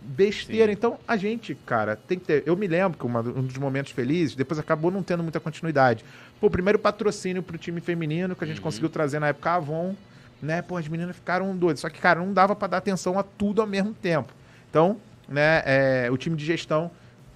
besteira. 0.00 0.66
Sim. 0.66 0.72
Então, 0.72 0.98
a 1.06 1.16
gente, 1.16 1.54
cara, 1.66 1.96
tem 1.96 2.18
que 2.18 2.24
ter. 2.24 2.42
Eu 2.46 2.56
me 2.56 2.66
lembro 2.66 2.96
que 2.98 3.04
uma- 3.04 3.20
um 3.20 3.42
dos 3.42 3.56
momentos 3.58 3.92
felizes, 3.92 4.34
depois 4.36 4.58
acabou 4.58 4.90
não 4.90 5.02
tendo 5.02 5.22
muita 5.22 5.40
continuidade. 5.40 6.04
Pô, 6.40 6.46
o 6.46 6.50
primeiro 6.50 6.78
patrocínio 6.78 7.42
pro 7.42 7.58
time 7.58 7.80
feminino 7.80 8.36
que 8.36 8.44
a 8.44 8.46
gente 8.46 8.58
Uhum. 8.58 8.62
conseguiu 8.62 8.88
trazer 8.88 9.18
na 9.18 9.28
época 9.28 9.50
a 9.50 9.54
Avon, 9.56 9.94
né? 10.40 10.62
Pô, 10.62 10.76
as 10.76 10.88
meninas 10.88 11.16
ficaram 11.16 11.56
doidas. 11.56 11.80
Só 11.80 11.88
que, 11.88 12.00
cara, 12.00 12.20
não 12.20 12.32
dava 12.32 12.54
pra 12.54 12.68
dar 12.68 12.78
atenção 12.78 13.18
a 13.18 13.22
tudo 13.22 13.60
ao 13.60 13.66
mesmo 13.66 13.94
tempo. 13.94 14.32
Então, 14.70 15.00
né, 15.28 15.62
é, 15.64 16.10
o 16.10 16.16
time 16.16 16.36
de 16.36 16.44
gestão 16.44 16.90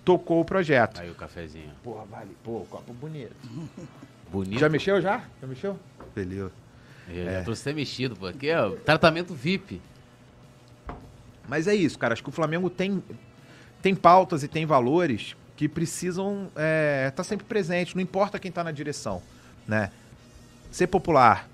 tocou 0.05 0.41
o 0.41 0.45
projeto. 0.45 1.01
Aí 1.01 1.11
o 1.11 1.15
cafezinho. 1.15 1.71
Porra, 1.83 2.05
vale. 2.05 2.37
Pô, 2.43 2.61
copo 2.71 2.93
bonito. 2.93 3.35
Bonito. 4.31 4.59
Já 4.59 4.71
mexeu 4.71 4.99
já? 4.99 5.21
Já 5.43 5.47
mexeu? 5.47 5.79
Beleza. 6.15 6.51
Eu 7.07 7.25
já 7.31 7.43
trouxe 7.43 7.61
até 7.61 7.75
mexido, 7.75 8.17
pô. 8.17 8.27
Aqui, 8.27 8.51
ó, 8.51 8.71
tratamento 8.77 9.35
VIP. 9.35 9.79
Mas 11.47 11.69
é 11.69 11.75
isso, 11.75 11.99
cara. 11.99 12.15
Acho 12.15 12.23
que 12.23 12.31
o 12.31 12.33
Flamengo 12.33 12.71
tem, 12.71 13.03
tem 13.83 13.95
pautas 13.95 14.43
e 14.43 14.49
tem 14.49 14.65
valores 14.65 15.37
que 15.55 15.69
precisam 15.69 16.51
estar 17.09 17.25
sempre 17.25 17.45
presentes, 17.47 17.95
não 17.95 18.03
importa 18.03 18.39
quem 18.39 18.49
está 18.49 18.65
na 18.65 18.73
direção, 18.73 19.23
né? 19.69 19.91
Ser 20.71 20.87
popular, 20.87 21.47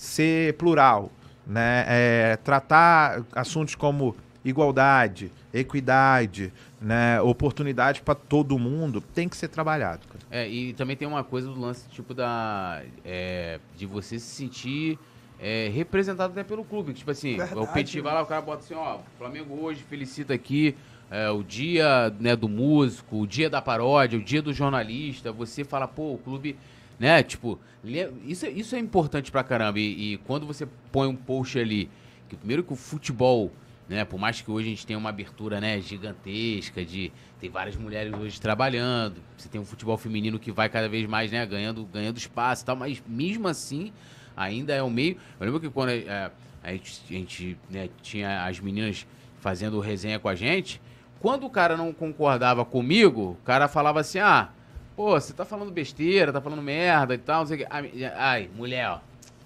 ser 0.00 0.54
plural, 0.54 1.12
né? 1.46 1.84
É, 1.86 2.38
tratar 2.42 3.22
assuntos 3.32 3.74
como 3.74 4.16
igualdade, 4.42 5.30
equidade, 5.52 6.50
né? 6.80 7.20
Oportunidade 7.20 8.00
para 8.00 8.14
todo 8.14 8.58
mundo 8.58 9.02
tem 9.02 9.28
que 9.28 9.36
ser 9.36 9.48
trabalhado. 9.48 10.06
cara. 10.08 10.20
É, 10.30 10.48
e 10.48 10.72
também 10.72 10.96
tem 10.96 11.06
uma 11.06 11.22
coisa 11.22 11.48
do 11.48 11.60
lance, 11.60 11.86
tipo, 11.90 12.14
da. 12.14 12.82
é, 13.04 13.60
de 13.76 13.84
você 13.84 14.18
se 14.18 14.26
sentir 14.26 14.98
é, 15.38 15.70
representado 15.74 16.32
até 16.32 16.42
pelo 16.42 16.64
clube. 16.64 16.94
Tipo 16.94 17.10
assim, 17.10 17.36
Verdade, 17.36 17.60
o 17.60 17.66
Petit 17.66 17.98
né? 17.98 18.02
vai 18.02 18.14
lá, 18.14 18.22
o 18.22 18.26
cara 18.26 18.40
bota 18.40 18.64
assim, 18.64 18.74
ó, 18.74 19.00
Flamengo 19.18 19.54
hoje 19.62 19.82
felicita 19.82 20.32
aqui 20.32 20.74
é, 21.10 21.28
o 21.28 21.42
dia 21.42 22.08
né, 22.18 22.34
do 22.34 22.48
músico, 22.48 23.18
o 23.20 23.26
dia 23.26 23.50
da 23.50 23.60
paródia, 23.60 24.18
o 24.18 24.22
dia 24.22 24.40
do 24.40 24.54
jornalista. 24.54 25.30
Você 25.30 25.62
fala, 25.62 25.86
pô, 25.86 26.14
o 26.14 26.18
clube. 26.18 26.56
Né, 27.00 27.22
tipo, 27.22 27.58
le- 27.82 28.12
isso, 28.26 28.46
é- 28.46 28.50
isso 28.50 28.76
é 28.76 28.78
importante 28.78 29.32
pra 29.32 29.42
caramba. 29.42 29.80
E, 29.80 30.12
e 30.12 30.16
quando 30.18 30.46
você 30.46 30.68
põe 30.92 31.08
um 31.08 31.16
post 31.16 31.58
ali, 31.58 31.90
que 32.28 32.36
primeiro 32.36 32.62
que 32.62 32.72
o 32.72 32.76
futebol 32.76 33.50
né? 33.88 34.04
Por 34.04 34.20
mais 34.20 34.40
que 34.40 34.48
hoje 34.48 34.68
a 34.68 34.70
gente 34.70 34.86
tenha 34.86 34.96
uma 34.96 35.08
abertura, 35.08 35.60
né, 35.60 35.80
gigantesca 35.80 36.84
de 36.84 37.10
tem 37.40 37.50
várias 37.50 37.74
mulheres 37.74 38.14
hoje 38.14 38.40
trabalhando, 38.40 39.16
você 39.36 39.48
tem 39.48 39.60
um 39.60 39.64
futebol 39.64 39.98
feminino 39.98 40.38
que 40.38 40.52
vai 40.52 40.68
cada 40.68 40.88
vez 40.88 41.08
mais, 41.08 41.32
né, 41.32 41.44
ganhando, 41.44 41.84
ganhando 41.86 42.16
espaço 42.16 42.62
e 42.62 42.66
tal, 42.66 42.76
mas 42.76 43.02
mesmo 43.04 43.48
assim 43.48 43.92
ainda 44.36 44.72
é 44.72 44.80
um 44.80 44.90
meio. 44.90 45.16
Eu 45.40 45.44
lembro 45.46 45.58
que 45.58 45.68
quando 45.68 45.88
é, 45.88 46.30
a 46.62 46.70
gente, 46.72 47.00
a 47.08 47.12
gente, 47.12 47.58
né, 47.68 47.88
tinha 48.00 48.44
as 48.44 48.60
meninas 48.60 49.04
fazendo 49.40 49.80
resenha 49.80 50.20
com 50.20 50.28
a 50.28 50.36
gente, 50.36 50.80
quando 51.18 51.44
o 51.44 51.50
cara 51.50 51.76
não 51.76 51.92
concordava 51.92 52.64
comigo, 52.64 53.36
o 53.40 53.44
cara 53.44 53.66
falava 53.66 53.98
assim: 53.98 54.20
"Ah, 54.20 54.50
pô, 55.00 55.18
você 55.18 55.32
tá 55.32 55.46
falando 55.46 55.70
besteira, 55.72 56.30
tá 56.30 56.42
falando 56.42 56.60
merda 56.60 57.14
e 57.14 57.18
tal, 57.18 57.40
não 57.40 57.46
sei 57.46 57.56
o 57.56 57.60
que. 57.60 57.66
Ai, 57.70 58.12
Ai, 58.16 58.50
mulher, 58.54 58.86
ó, 58.90 58.98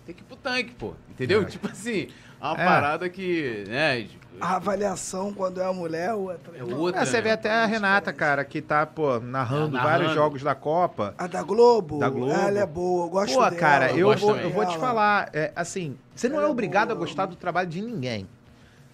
tem 0.05 0.13
que 0.13 0.21
ir 0.21 0.25
pro 0.25 0.37
tanque, 0.37 0.73
pô. 0.73 0.95
Entendeu? 1.09 1.43
É. 1.43 1.45
Tipo 1.45 1.69
assim, 1.69 2.09
é 2.41 2.45
uma 2.45 2.61
É. 2.61 2.65
parada 2.65 3.09
que, 3.09 3.65
né, 3.69 4.09
A 4.41 4.57
avaliação 4.57 5.33
quando 5.33 5.61
é 5.61 5.65
uma 5.65 5.73
mulher 5.75 6.09
é 6.11 6.13
outra. 6.15 6.59
É 6.59 6.65
outra. 6.65 7.03
É, 7.03 7.07
você 7.07 7.21
vê 7.21 7.29
né? 7.29 7.35
até 7.35 7.51
a 7.53 7.67
Renata, 7.67 8.13
cara, 8.13 8.45
que 8.45 8.61
tá, 8.61 8.85
pô, 8.85 9.21
narrando, 9.21 9.77
É, 9.77 9.81
vários 9.81 10.09
narrando. 10.09 10.15
jogos 10.15 10.43
da 10.43 10.57
Copa. 10.57 11.15
A 11.17 11.29
da 11.29 11.41
Globo, 11.45 12.01
Da 12.01 12.09
Globo. 12.11 12.33
ela 12.33 12.59
é 12.59 12.67
boa, 12.67 13.07
eu 13.07 13.11
gosto 13.11 13.33
Pô, 13.35 13.45
dela. 13.45 13.55
cara, 13.55 13.93
eu 13.93 14.11
eu, 14.11 14.19
vou, 14.19 14.37
eu 14.37 14.51
vou 14.51 14.67
te 14.67 14.77
falar, 14.77 15.31
é, 15.33 15.53
assim, 15.55 15.97
você 16.17 16.29
não 16.29 16.39
Ela 16.39 16.47
é 16.47 16.49
é 16.49 16.51
obrigado 16.51 16.89
boa. 16.89 16.97
a 16.97 16.99
gostar 16.99 17.27
do 17.27 17.37
trabalho 17.37 17.69
de 17.69 17.81
ninguém. 17.81 18.27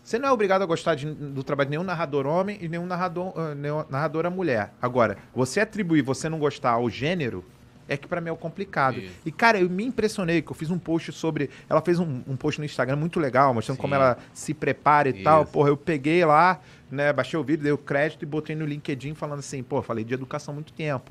Você 0.02 0.18
não 0.18 0.28
é 0.28 0.32
obrigado 0.32 0.62
a 0.62 0.66
gostar 0.66 0.94
de- 0.94 1.12
do 1.12 1.42
trabalho 1.44 1.68
de 1.68 1.70
nenhum 1.76 1.84
narrador 1.84 2.26
homem 2.26 2.58
e 2.60 2.68
nenhum 2.68 2.86
narrador, 2.86 3.32
nenhum 3.54 3.84
narradora 3.88 4.30
mulher. 4.30 4.72
Agora, 4.80 5.16
você 5.34 5.60
atribuir 5.60 6.02
você 6.02 6.28
não 6.28 6.38
gostar 6.38 6.70
ao 6.72 6.88
gênero 6.90 7.44
é 7.86 7.96
que 7.96 8.06
pra 8.06 8.20
mim 8.20 8.28
é 8.28 8.32
o 8.32 8.36
complicado. 8.36 8.98
Isso. 8.98 9.12
E, 9.26 9.32
cara, 9.32 9.60
eu 9.60 9.68
me 9.68 9.84
impressionei 9.84 10.40
que 10.42 10.50
eu 10.50 10.54
fiz 10.54 10.70
um 10.70 10.78
post 10.78 11.10
sobre. 11.12 11.50
Ela 11.68 11.80
fez 11.80 11.98
um, 11.98 12.22
um 12.26 12.36
post 12.36 12.60
no 12.60 12.64
Instagram 12.64 12.94
muito 12.96 13.18
legal, 13.18 13.52
mostrando 13.52 13.76
Sim. 13.76 13.82
como 13.82 13.94
ela 13.94 14.16
se 14.32 14.54
prepara 14.54 15.08
e 15.08 15.22
tal. 15.24 15.42
Isso. 15.42 15.52
Porra, 15.52 15.70
eu 15.70 15.76
peguei 15.76 16.24
lá, 16.24 16.60
né, 16.90 17.12
baixei 17.12 17.38
o 17.38 17.42
vídeo, 17.42 17.64
dei 17.64 17.72
o 17.72 17.78
crédito 17.78 18.22
e 18.22 18.26
botei 18.26 18.54
no 18.54 18.64
LinkedIn 18.64 19.14
falando 19.14 19.40
assim, 19.40 19.60
pô, 19.62 19.82
falei 19.82 20.04
de 20.04 20.14
educação 20.14 20.52
há 20.52 20.54
muito 20.54 20.72
tempo. 20.72 21.10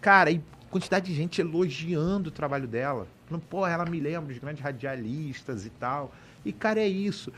Cara, 0.00 0.30
e 0.30 0.40
quantidade 0.70 1.06
de 1.06 1.14
gente 1.14 1.40
elogiando 1.40 2.28
o 2.28 2.32
trabalho 2.32 2.68
dela. 2.68 3.06
Falando, 3.26 3.42
pô, 3.50 3.66
ela 3.66 3.84
me 3.84 3.98
lembra 4.00 4.28
dos 4.32 4.38
grandes 4.38 4.62
radialistas 4.62 5.66
e 5.66 5.70
tal. 5.70 6.12
E, 6.44 6.52
cara, 6.52 6.80
é 6.80 6.86
isso. 6.88 7.32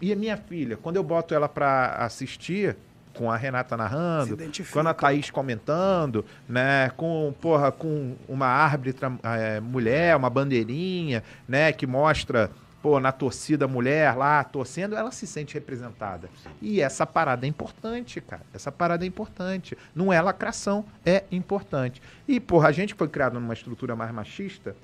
E 0.00 0.12
a 0.12 0.16
minha 0.16 0.36
filha, 0.36 0.76
quando 0.76 0.96
eu 0.96 1.02
boto 1.02 1.34
ela 1.34 1.48
pra 1.48 1.96
assistir, 1.96 2.76
com 3.14 3.30
a 3.30 3.36
Renata 3.36 3.76
narrando, 3.76 4.36
com 4.72 4.80
a 4.80 4.94
Thaís 4.94 5.30
comentando, 5.30 6.24
né? 6.48 6.90
Com, 6.96 7.34
porra, 7.40 7.70
com 7.70 8.16
uma 8.28 8.46
árbitra 8.46 9.12
é, 9.22 9.60
mulher, 9.60 10.16
uma 10.16 10.30
bandeirinha, 10.30 11.22
né? 11.46 11.72
Que 11.72 11.86
mostra, 11.86 12.50
pô, 12.82 12.98
na 12.98 13.12
torcida 13.12 13.68
mulher 13.68 14.16
lá 14.16 14.42
torcendo, 14.44 14.96
ela 14.96 15.10
se 15.10 15.26
sente 15.26 15.54
representada. 15.54 16.28
E 16.60 16.80
essa 16.80 17.06
parada 17.06 17.46
é 17.46 17.48
importante, 17.48 18.20
cara. 18.20 18.42
Essa 18.52 18.72
parada 18.72 19.04
é 19.04 19.08
importante. 19.08 19.76
Não 19.94 20.12
é 20.12 20.20
lacração, 20.20 20.84
é 21.04 21.24
importante. 21.30 22.02
E, 22.26 22.40
porra, 22.40 22.68
a 22.68 22.72
gente 22.72 22.94
foi 22.94 23.08
criado 23.08 23.34
numa 23.34 23.54
estrutura 23.54 23.94
mais 23.94 24.10
machista. 24.12 24.74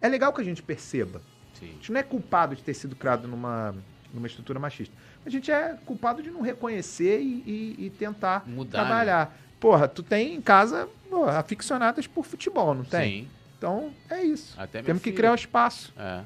É 0.00 0.08
legal 0.08 0.32
que 0.32 0.40
a 0.40 0.44
gente 0.44 0.62
perceba. 0.62 1.20
Sim. 1.58 1.66
A 1.66 1.72
gente 1.72 1.92
não 1.92 2.00
é 2.00 2.02
culpado 2.02 2.54
de 2.54 2.62
ter 2.62 2.74
sido 2.74 2.94
criado 2.94 3.26
numa, 3.26 3.74
numa 4.14 4.26
estrutura 4.26 4.58
machista 4.58 4.94
a 5.26 5.30
gente 5.30 5.50
é 5.50 5.76
culpado 5.84 6.22
de 6.22 6.30
não 6.30 6.42
reconhecer 6.42 7.20
e, 7.20 7.42
e, 7.78 7.86
e 7.86 7.90
tentar 7.90 8.46
Mudar, 8.46 8.80
trabalhar. 8.80 9.26
Né? 9.26 9.36
Porra, 9.58 9.88
tu 9.88 10.02
tem 10.02 10.34
em 10.34 10.40
casa 10.40 10.88
porra, 11.08 11.38
aficionadas 11.38 12.06
por 12.06 12.24
futebol, 12.24 12.74
não 12.74 12.84
tem? 12.84 13.22
Sim. 13.22 13.28
Então, 13.56 13.94
é 14.10 14.22
isso. 14.22 14.54
Até 14.60 14.82
Temos 14.82 15.02
que 15.02 15.12
criar 15.12 15.32
um 15.32 15.36
espaço. 15.36 15.92
É. 15.96 16.20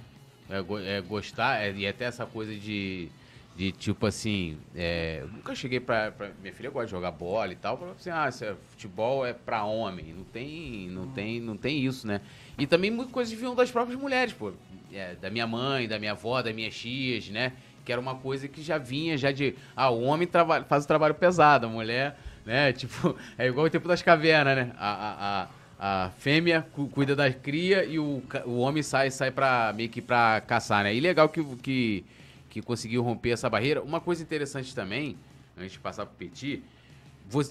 É, 0.50 0.96
é 0.96 1.00
gostar, 1.02 1.62
é, 1.62 1.72
e 1.72 1.86
até 1.86 2.06
essa 2.06 2.24
coisa 2.24 2.54
de, 2.54 3.10
de 3.54 3.70
tipo 3.70 4.06
assim, 4.06 4.56
é, 4.74 5.22
nunca 5.30 5.54
cheguei 5.54 5.78
pra, 5.78 6.10
pra, 6.10 6.30
Minha 6.40 6.54
filha 6.54 6.70
gosta 6.70 6.86
de 6.86 6.92
jogar 6.92 7.10
bola 7.10 7.52
e 7.52 7.56
tal, 7.56 7.76
pra 7.76 7.90
assim, 7.90 8.10
ah, 8.10 8.28
é, 8.28 8.54
futebol 8.70 9.26
é 9.26 9.34
pra 9.34 9.64
homem. 9.64 10.14
Não 10.14 10.24
tem, 10.24 10.88
não 10.88 11.06
tem, 11.08 11.38
não 11.38 11.56
tem 11.56 11.84
isso, 11.84 12.06
né? 12.06 12.22
E 12.58 12.66
também 12.66 12.90
muitas 12.90 13.12
coisas 13.12 13.32
vinham 13.32 13.54
das 13.54 13.70
próprias 13.70 14.00
mulheres, 14.00 14.32
pô. 14.32 14.52
É, 14.90 15.14
da 15.16 15.28
minha 15.28 15.46
mãe, 15.46 15.86
da 15.86 15.98
minha 15.98 16.12
avó, 16.12 16.40
das 16.40 16.54
minhas 16.54 16.74
tias, 16.74 17.28
né? 17.28 17.52
Que 17.88 17.92
era 17.92 17.98
uma 17.98 18.16
coisa 18.16 18.46
que 18.46 18.60
já 18.60 18.76
vinha 18.76 19.16
já 19.16 19.32
de, 19.32 19.54
ah, 19.74 19.88
o 19.88 20.02
homem 20.02 20.28
trabalha, 20.28 20.62
faz 20.62 20.84
o 20.84 20.86
trabalho 20.86 21.14
pesado, 21.14 21.64
a 21.64 21.70
mulher, 21.70 22.18
né, 22.44 22.70
tipo, 22.76 23.16
é 23.38 23.46
igual 23.46 23.64
o 23.64 23.70
tempo 23.70 23.88
das 23.88 24.02
cavernas, 24.02 24.56
né, 24.56 24.72
a, 24.76 24.90
a, 24.92 25.48
a, 25.80 26.04
a 26.04 26.10
fêmea 26.10 26.66
cuida 26.92 27.16
da 27.16 27.32
cria 27.32 27.86
e 27.86 27.98
o, 27.98 28.22
o 28.44 28.58
homem 28.58 28.82
sai, 28.82 29.10
sai 29.10 29.30
pra, 29.30 29.72
meio 29.74 29.88
que 29.88 30.02
pra 30.02 30.42
caçar, 30.42 30.84
né, 30.84 30.94
e 30.94 31.00
legal 31.00 31.30
que, 31.30 31.42
que, 31.62 32.04
que 32.50 32.60
conseguiu 32.60 33.02
romper 33.02 33.30
essa 33.30 33.48
barreira. 33.48 33.80
Uma 33.80 34.02
coisa 34.02 34.22
interessante 34.22 34.74
também, 34.74 35.16
antes 35.56 35.72
de 35.72 35.78
passar 35.78 36.04
pro 36.04 36.14
Petit, 36.14 36.62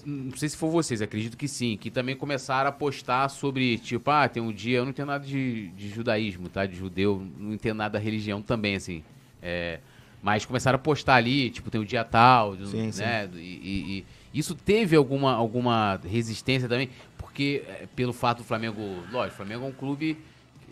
não 0.06 0.36
sei 0.36 0.48
se 0.48 0.56
for 0.56 0.70
vocês, 0.70 1.02
acredito 1.02 1.36
que 1.36 1.48
sim, 1.48 1.76
que 1.76 1.90
também 1.90 2.14
começaram 2.14 2.68
a 2.68 2.72
postar 2.72 3.28
sobre, 3.28 3.76
tipo, 3.78 4.08
ah, 4.08 4.28
tem 4.28 4.40
um 4.40 4.52
dia, 4.52 4.78
eu 4.78 4.84
não 4.84 4.90
entendo 4.90 5.08
nada 5.08 5.26
de, 5.26 5.66
de 5.70 5.88
judaísmo, 5.88 6.48
tá? 6.48 6.64
De 6.64 6.76
judeu, 6.76 7.26
não 7.36 7.54
entendo 7.54 7.78
nada 7.78 7.98
da 7.98 7.98
religião 7.98 8.40
também, 8.40 8.76
assim. 8.76 9.02
É, 9.42 9.80
mas 10.22 10.44
começaram 10.44 10.76
a 10.76 10.78
postar 10.78 11.14
ali, 11.14 11.50
tipo, 11.50 11.70
tem 11.70 11.80
o 11.80 11.84
dia 11.84 12.04
tal, 12.04 12.56
sim, 12.66 12.86
né? 12.86 13.28
Sim. 13.32 13.38
E, 13.38 13.38
e, 13.38 13.98
e, 13.98 14.38
isso 14.38 14.54
teve 14.54 14.96
alguma, 14.96 15.32
alguma 15.32 16.00
resistência 16.04 16.68
também, 16.68 16.90
porque 17.16 17.62
é, 17.66 17.86
pelo 17.94 18.12
fato 18.12 18.38
do 18.38 18.44
Flamengo, 18.44 18.80
lógico, 19.10 19.34
o 19.34 19.36
Flamengo 19.36 19.64
é 19.64 19.68
um 19.68 19.72
clube, 19.72 20.18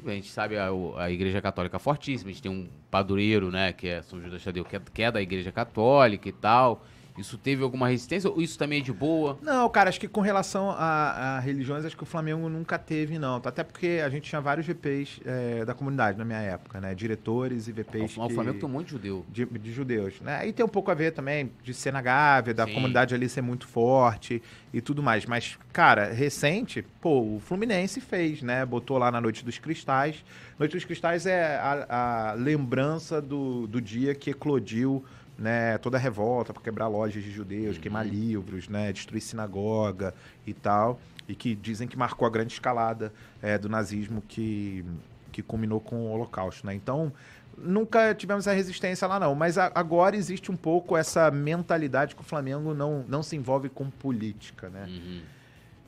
a 0.05 0.11
gente 0.11 0.29
sabe, 0.31 0.57
a, 0.57 0.69
a 0.99 1.11
Igreja 1.11 1.41
Católica 1.41 1.77
é 1.77 1.81
fortíssima, 1.81 2.31
a 2.31 2.33
gente 2.33 2.43
tem 2.43 2.51
um 2.51 2.69
padroeiro, 2.91 3.51
né, 3.51 3.73
que 3.73 3.89
é 3.89 4.03
São 4.03 4.21
Judas 4.21 4.43
Tadeu, 4.43 4.65
que 4.65 4.77
é, 4.77 4.81
que 4.93 5.03
é 5.03 5.11
da 5.11 5.23
Igreja 5.23 5.53
Católica 5.53 6.29
e 6.29 6.33
tal. 6.33 6.85
Isso 7.19 7.39
teve 7.39 7.63
alguma 7.63 7.89
resistência 7.89 8.31
ou 8.31 8.41
isso 8.41 8.59
também 8.59 8.81
é 8.81 8.83
de 8.83 8.93
boa? 8.93 9.39
Não, 9.43 9.69
cara, 9.69 9.89
acho 9.89 9.99
que 9.99 10.09
com 10.09 10.21
relação 10.21 10.71
a, 10.71 11.37
a 11.37 11.41
religiões, 11.41 11.85
acho 11.85 11.97
que 11.97 12.03
o 12.03 12.07
Flamengo 12.07 12.49
nunca 12.49 12.79
teve, 12.79 13.19
não. 13.19 13.37
Até 13.37 13.65
porque 13.65 14.03
a 14.05 14.09
gente 14.09 14.29
tinha 14.29 14.41
vários 14.41 14.67
VPs 14.67 15.21
é, 15.25 15.65
da 15.65 15.75
comunidade 15.75 16.19
na 16.19 16.25
minha 16.25 16.41
época, 16.41 16.81
né? 16.81 16.95
Diretores 16.95 17.69
e 17.69 17.73
VPs. 17.73 18.17
O, 18.17 18.29
que, 18.29 18.35
Flamengo 18.35 18.59
tem 18.59 18.69
um 18.69 18.73
monte 18.73 18.87
de 18.87 18.93
judeu. 18.93 19.27
De, 19.29 19.45
de, 19.47 19.73
judeus, 19.73 20.21
né? 20.21 20.47
E 20.47 20.53
tem 20.53 20.65
um 20.65 20.69
pouco 20.69 20.91
a 20.91 20.95
ver 20.95 21.13
também 21.13 21.51
de 21.63 21.73
ser 21.73 21.93
na 21.93 22.03
Gávea, 22.03 22.53
da 22.53 22.67
Sim. 22.67 22.75
comunidade 22.75 23.15
ali 23.15 23.29
ser 23.29 23.43
muito 23.43 23.67
forte 23.67 24.43
e 24.73 24.81
tudo 24.81 25.03
mais. 25.03 25.25
Mas, 25.27 25.59
cara, 25.73 26.13
recente, 26.13 26.85
pô, 27.01 27.37
o 27.37 27.41
Fluminense 27.41 28.01
fez, 28.01 28.43
né? 28.43 28.65
Botou 28.67 28.99
lá 28.99 29.11
na 29.11 29.21
Noite 29.21 29.45
dos 29.45 29.59
Cristais. 29.59 30.25
Noite 30.59 30.73
dos 30.73 30.85
Cristais 30.85 31.27
é 31.27 31.57
a, 31.57 32.31
a 32.31 32.33
lembrança 32.35 33.21
do, 33.21 33.67
do 33.67 33.81
dia 33.81 34.15
que 34.15 34.31
eclodiu 34.31 35.05
né, 35.39 35.77
toda 35.79 35.97
a 35.97 36.01
revolta 36.01 36.53
para 36.53 36.63
quebrar 36.63 36.89
lojas 36.89 37.23
de 37.23 37.31
judeus, 37.31 37.77
uhum. 37.77 37.83
queimar 37.83 38.07
livros, 38.07 38.69
né, 38.69 38.93
destruir 38.93 39.21
sinagoga 39.21 40.15
e 40.47 40.55
tal, 40.55 40.99
e 41.29 41.35
que 41.35 41.55
dizem 41.55 41.87
que 41.87 41.97
marcou 41.97 42.27
a 42.27 42.31
grande 42.31 42.53
escalada 42.53 43.13
é, 43.43 43.59
do 43.59 43.69
nazismo 43.69 44.23
que, 44.27 44.85
que 45.33 45.43
culminou 45.43 45.81
com 45.81 45.97
o 45.97 46.11
Holocausto, 46.11 46.67
né? 46.67 46.75
Então, 46.75 47.13
nunca 47.57 48.15
tivemos 48.15 48.49
a 48.49 48.53
resistência 48.53 49.07
lá 49.07 49.19
não, 49.21 49.35
mas 49.35 49.59
a, 49.59 49.71
agora 49.75 50.17
existe 50.17 50.51
um 50.51 50.57
pouco 50.57 50.97
essa 50.97 51.31
mentalidade 51.31 52.15
que 52.15 52.21
o 52.21 52.25
Flamengo 52.25 52.73
não, 52.73 53.05
não 53.09 53.23
se 53.23 53.37
envolve 53.37 53.69
com 53.69 53.91
política, 53.91 54.69
né? 54.69 54.87
Uhum. 54.89 55.21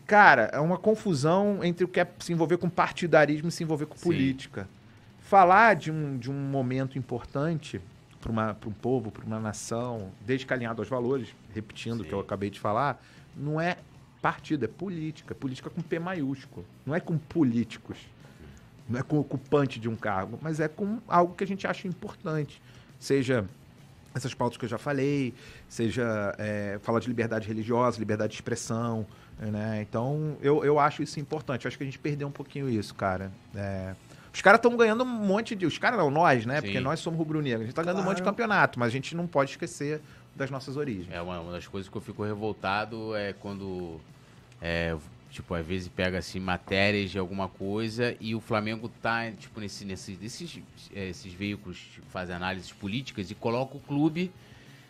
Cara, 0.06 0.50
é 0.52 0.58
uma 0.58 0.78
confusão 0.78 1.62
entre 1.62 1.84
o 1.84 1.88
que 1.88 2.00
é 2.00 2.08
se 2.18 2.32
envolver 2.32 2.56
com 2.56 2.68
partidarismo 2.68 3.48
e 3.48 3.52
se 3.52 3.62
envolver 3.62 3.86
com 3.86 3.96
Sim. 3.96 4.04
política. 4.04 4.68
Falar 5.20 5.76
de 5.76 5.92
um, 5.92 6.16
de 6.16 6.30
um 6.30 6.34
momento 6.34 6.96
importante 6.96 7.78
para 8.20 8.56
um 8.66 8.72
povo, 8.72 9.10
para 9.10 9.24
uma 9.24 9.38
nação, 9.38 10.10
desde 10.26 10.46
que 10.46 10.52
alinhado 10.52 10.82
aos 10.82 10.88
valores, 10.88 11.28
repetindo 11.54 12.00
o 12.00 12.04
que 12.04 12.12
eu 12.12 12.20
acabei 12.20 12.50
de 12.50 12.58
falar, 12.58 13.02
não 13.36 13.60
é 13.60 13.78
partido, 14.20 14.64
é 14.64 14.68
política. 14.68 15.34
Política 15.34 15.70
com 15.70 15.80
P 15.80 15.98
maiúsculo. 15.98 16.66
Não 16.84 16.94
é 16.94 17.00
com 17.00 17.16
políticos. 17.16 17.98
Não 18.88 18.98
é 18.98 19.02
com 19.02 19.18
ocupante 19.18 19.78
de 19.78 19.88
um 19.88 19.96
cargo, 19.96 20.38
mas 20.40 20.60
é 20.60 20.68
com 20.68 20.98
algo 21.06 21.34
que 21.34 21.44
a 21.44 21.46
gente 21.46 21.66
acha 21.66 21.86
importante. 21.86 22.60
Seja 22.98 23.44
essas 24.14 24.34
pautas 24.34 24.56
que 24.56 24.64
eu 24.64 24.68
já 24.68 24.78
falei, 24.78 25.34
seja 25.68 26.34
é, 26.38 26.78
falar 26.82 26.98
de 26.98 27.06
liberdade 27.06 27.46
religiosa, 27.46 27.98
liberdade 27.98 28.30
de 28.30 28.36
expressão, 28.36 29.06
né? 29.38 29.82
Então, 29.82 30.36
eu, 30.40 30.64
eu 30.64 30.78
acho 30.78 31.02
isso 31.02 31.20
importante. 31.20 31.64
Eu 31.64 31.68
acho 31.68 31.76
que 31.76 31.84
a 31.84 31.86
gente 31.86 31.98
perdeu 31.98 32.26
um 32.26 32.32
pouquinho 32.32 32.68
isso, 32.68 32.94
cara. 32.94 33.30
É, 33.54 33.94
os 34.32 34.40
caras 34.40 34.58
estão 34.58 34.76
ganhando 34.76 35.04
um 35.04 35.06
monte 35.06 35.54
de. 35.54 35.66
Os 35.66 35.78
caras 35.78 35.98
não, 35.98 36.10
nós, 36.10 36.44
né? 36.44 36.56
Sim. 36.56 36.62
Porque 36.62 36.80
nós 36.80 37.00
somos 37.00 37.18
rubro-negros. 37.18 37.62
A 37.62 37.64
gente 37.66 37.74
tá 37.74 37.82
ganhando 37.82 37.96
claro. 37.96 38.08
um 38.08 38.10
monte 38.10 38.18
de 38.18 38.24
campeonato, 38.24 38.78
mas 38.78 38.88
a 38.88 38.92
gente 38.92 39.16
não 39.16 39.26
pode 39.26 39.52
esquecer 39.52 40.00
das 40.36 40.50
nossas 40.50 40.76
origens. 40.76 41.08
É, 41.10 41.20
uma, 41.20 41.40
uma 41.40 41.52
das 41.52 41.66
coisas 41.66 41.90
que 41.90 41.96
eu 41.96 42.00
fico 42.00 42.22
revoltado 42.22 43.14
é 43.16 43.32
quando. 43.32 44.00
É, 44.60 44.96
tipo, 45.30 45.54
às 45.54 45.66
vezes 45.66 45.88
pega 45.88 46.18
assim 46.18 46.40
matérias 46.40 47.10
de 47.10 47.18
alguma 47.18 47.48
coisa 47.48 48.16
e 48.20 48.34
o 48.34 48.40
Flamengo 48.40 48.88
tá, 49.02 49.30
tipo, 49.30 49.60
nesse, 49.60 49.84
nesse, 49.84 50.18
nesses 50.20 50.60
é, 50.94 51.08
esses 51.08 51.32
veículos 51.32 51.78
que 51.94 52.00
fazem 52.10 52.34
análises 52.34 52.72
políticas 52.72 53.30
e 53.30 53.34
coloca 53.34 53.76
o 53.76 53.80
clube 53.80 54.32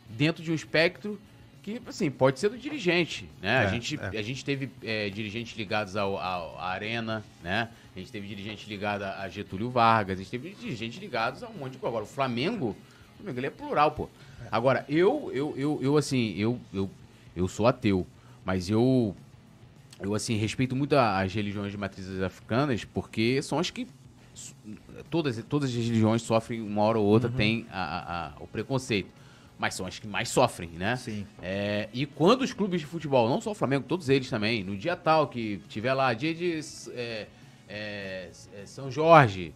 dentro 0.08 0.42
de 0.42 0.50
um 0.50 0.54
espectro 0.54 1.20
que, 1.62 1.82
assim, 1.86 2.10
pode 2.10 2.38
ser 2.38 2.48
do 2.48 2.56
dirigente, 2.56 3.28
né? 3.42 3.64
É, 3.64 3.66
a, 3.66 3.68
gente, 3.68 4.00
é. 4.00 4.18
a 4.18 4.22
gente 4.22 4.44
teve 4.44 4.70
é, 4.82 5.10
dirigentes 5.10 5.56
ligados 5.56 5.96
ao, 5.96 6.16
ao, 6.16 6.58
à 6.58 6.68
Arena, 6.70 7.22
né? 7.42 7.68
A 7.98 8.00
gente 8.00 8.12
teve 8.12 8.28
dirigentes 8.28 8.68
ligados 8.68 9.04
a 9.04 9.28
Getúlio 9.28 9.70
Vargas, 9.70 10.20
a 10.20 10.22
gente 10.22 10.30
teve 10.30 10.50
dirigentes 10.50 11.00
ligados 11.00 11.42
a 11.42 11.48
um 11.48 11.54
monte 11.54 11.72
de 11.72 11.78
coisa. 11.78 11.88
Agora, 11.88 12.04
o 12.04 12.06
Flamengo, 12.06 12.76
o 13.14 13.16
Flamengo 13.16 13.40
ele 13.40 13.46
é 13.48 13.50
plural, 13.50 13.90
pô. 13.90 14.08
Agora, 14.52 14.84
eu, 14.88 15.32
eu, 15.34 15.52
eu, 15.56 15.78
eu 15.82 15.96
assim, 15.96 16.32
eu, 16.36 16.60
eu, 16.72 16.88
eu 17.34 17.48
sou 17.48 17.66
ateu, 17.66 18.06
mas 18.44 18.70
eu, 18.70 19.16
eu, 20.00 20.14
assim, 20.14 20.36
respeito 20.36 20.76
muito 20.76 20.94
as 20.94 21.34
religiões 21.34 21.72
de 21.72 21.76
matrizes 21.76 22.22
africanas, 22.22 22.84
porque 22.84 23.42
são 23.42 23.58
as 23.58 23.68
que 23.68 23.88
todas, 25.10 25.42
todas 25.48 25.68
as 25.68 25.74
religiões 25.74 26.22
sofrem 26.22 26.60
uma 26.60 26.82
hora 26.82 27.00
ou 27.00 27.04
outra, 27.04 27.28
uhum. 27.28 27.36
tem 27.36 27.66
a, 27.68 28.28
a, 28.28 28.32
o 28.40 28.46
preconceito 28.46 29.18
mas 29.58 29.74
são 29.74 29.84
as 29.84 29.98
que 29.98 30.06
mais 30.06 30.28
sofrem, 30.28 30.70
né? 30.70 30.94
Sim. 30.94 31.26
É, 31.42 31.88
e 31.92 32.06
quando 32.06 32.42
os 32.42 32.52
clubes 32.52 32.80
de 32.80 32.86
futebol, 32.86 33.28
não 33.28 33.40
só 33.40 33.50
o 33.50 33.54
Flamengo, 33.54 33.84
todos 33.88 34.08
eles 34.08 34.30
também, 34.30 34.62
no 34.62 34.76
dia 34.76 34.94
tal 34.94 35.26
que 35.26 35.60
tiver 35.68 35.92
lá, 35.94 36.14
dia 36.14 36.32
de 36.32 36.60
é, 36.92 37.26
é, 37.68 38.30
é 38.54 38.66
São 38.66 38.90
Jorge, 38.90 39.54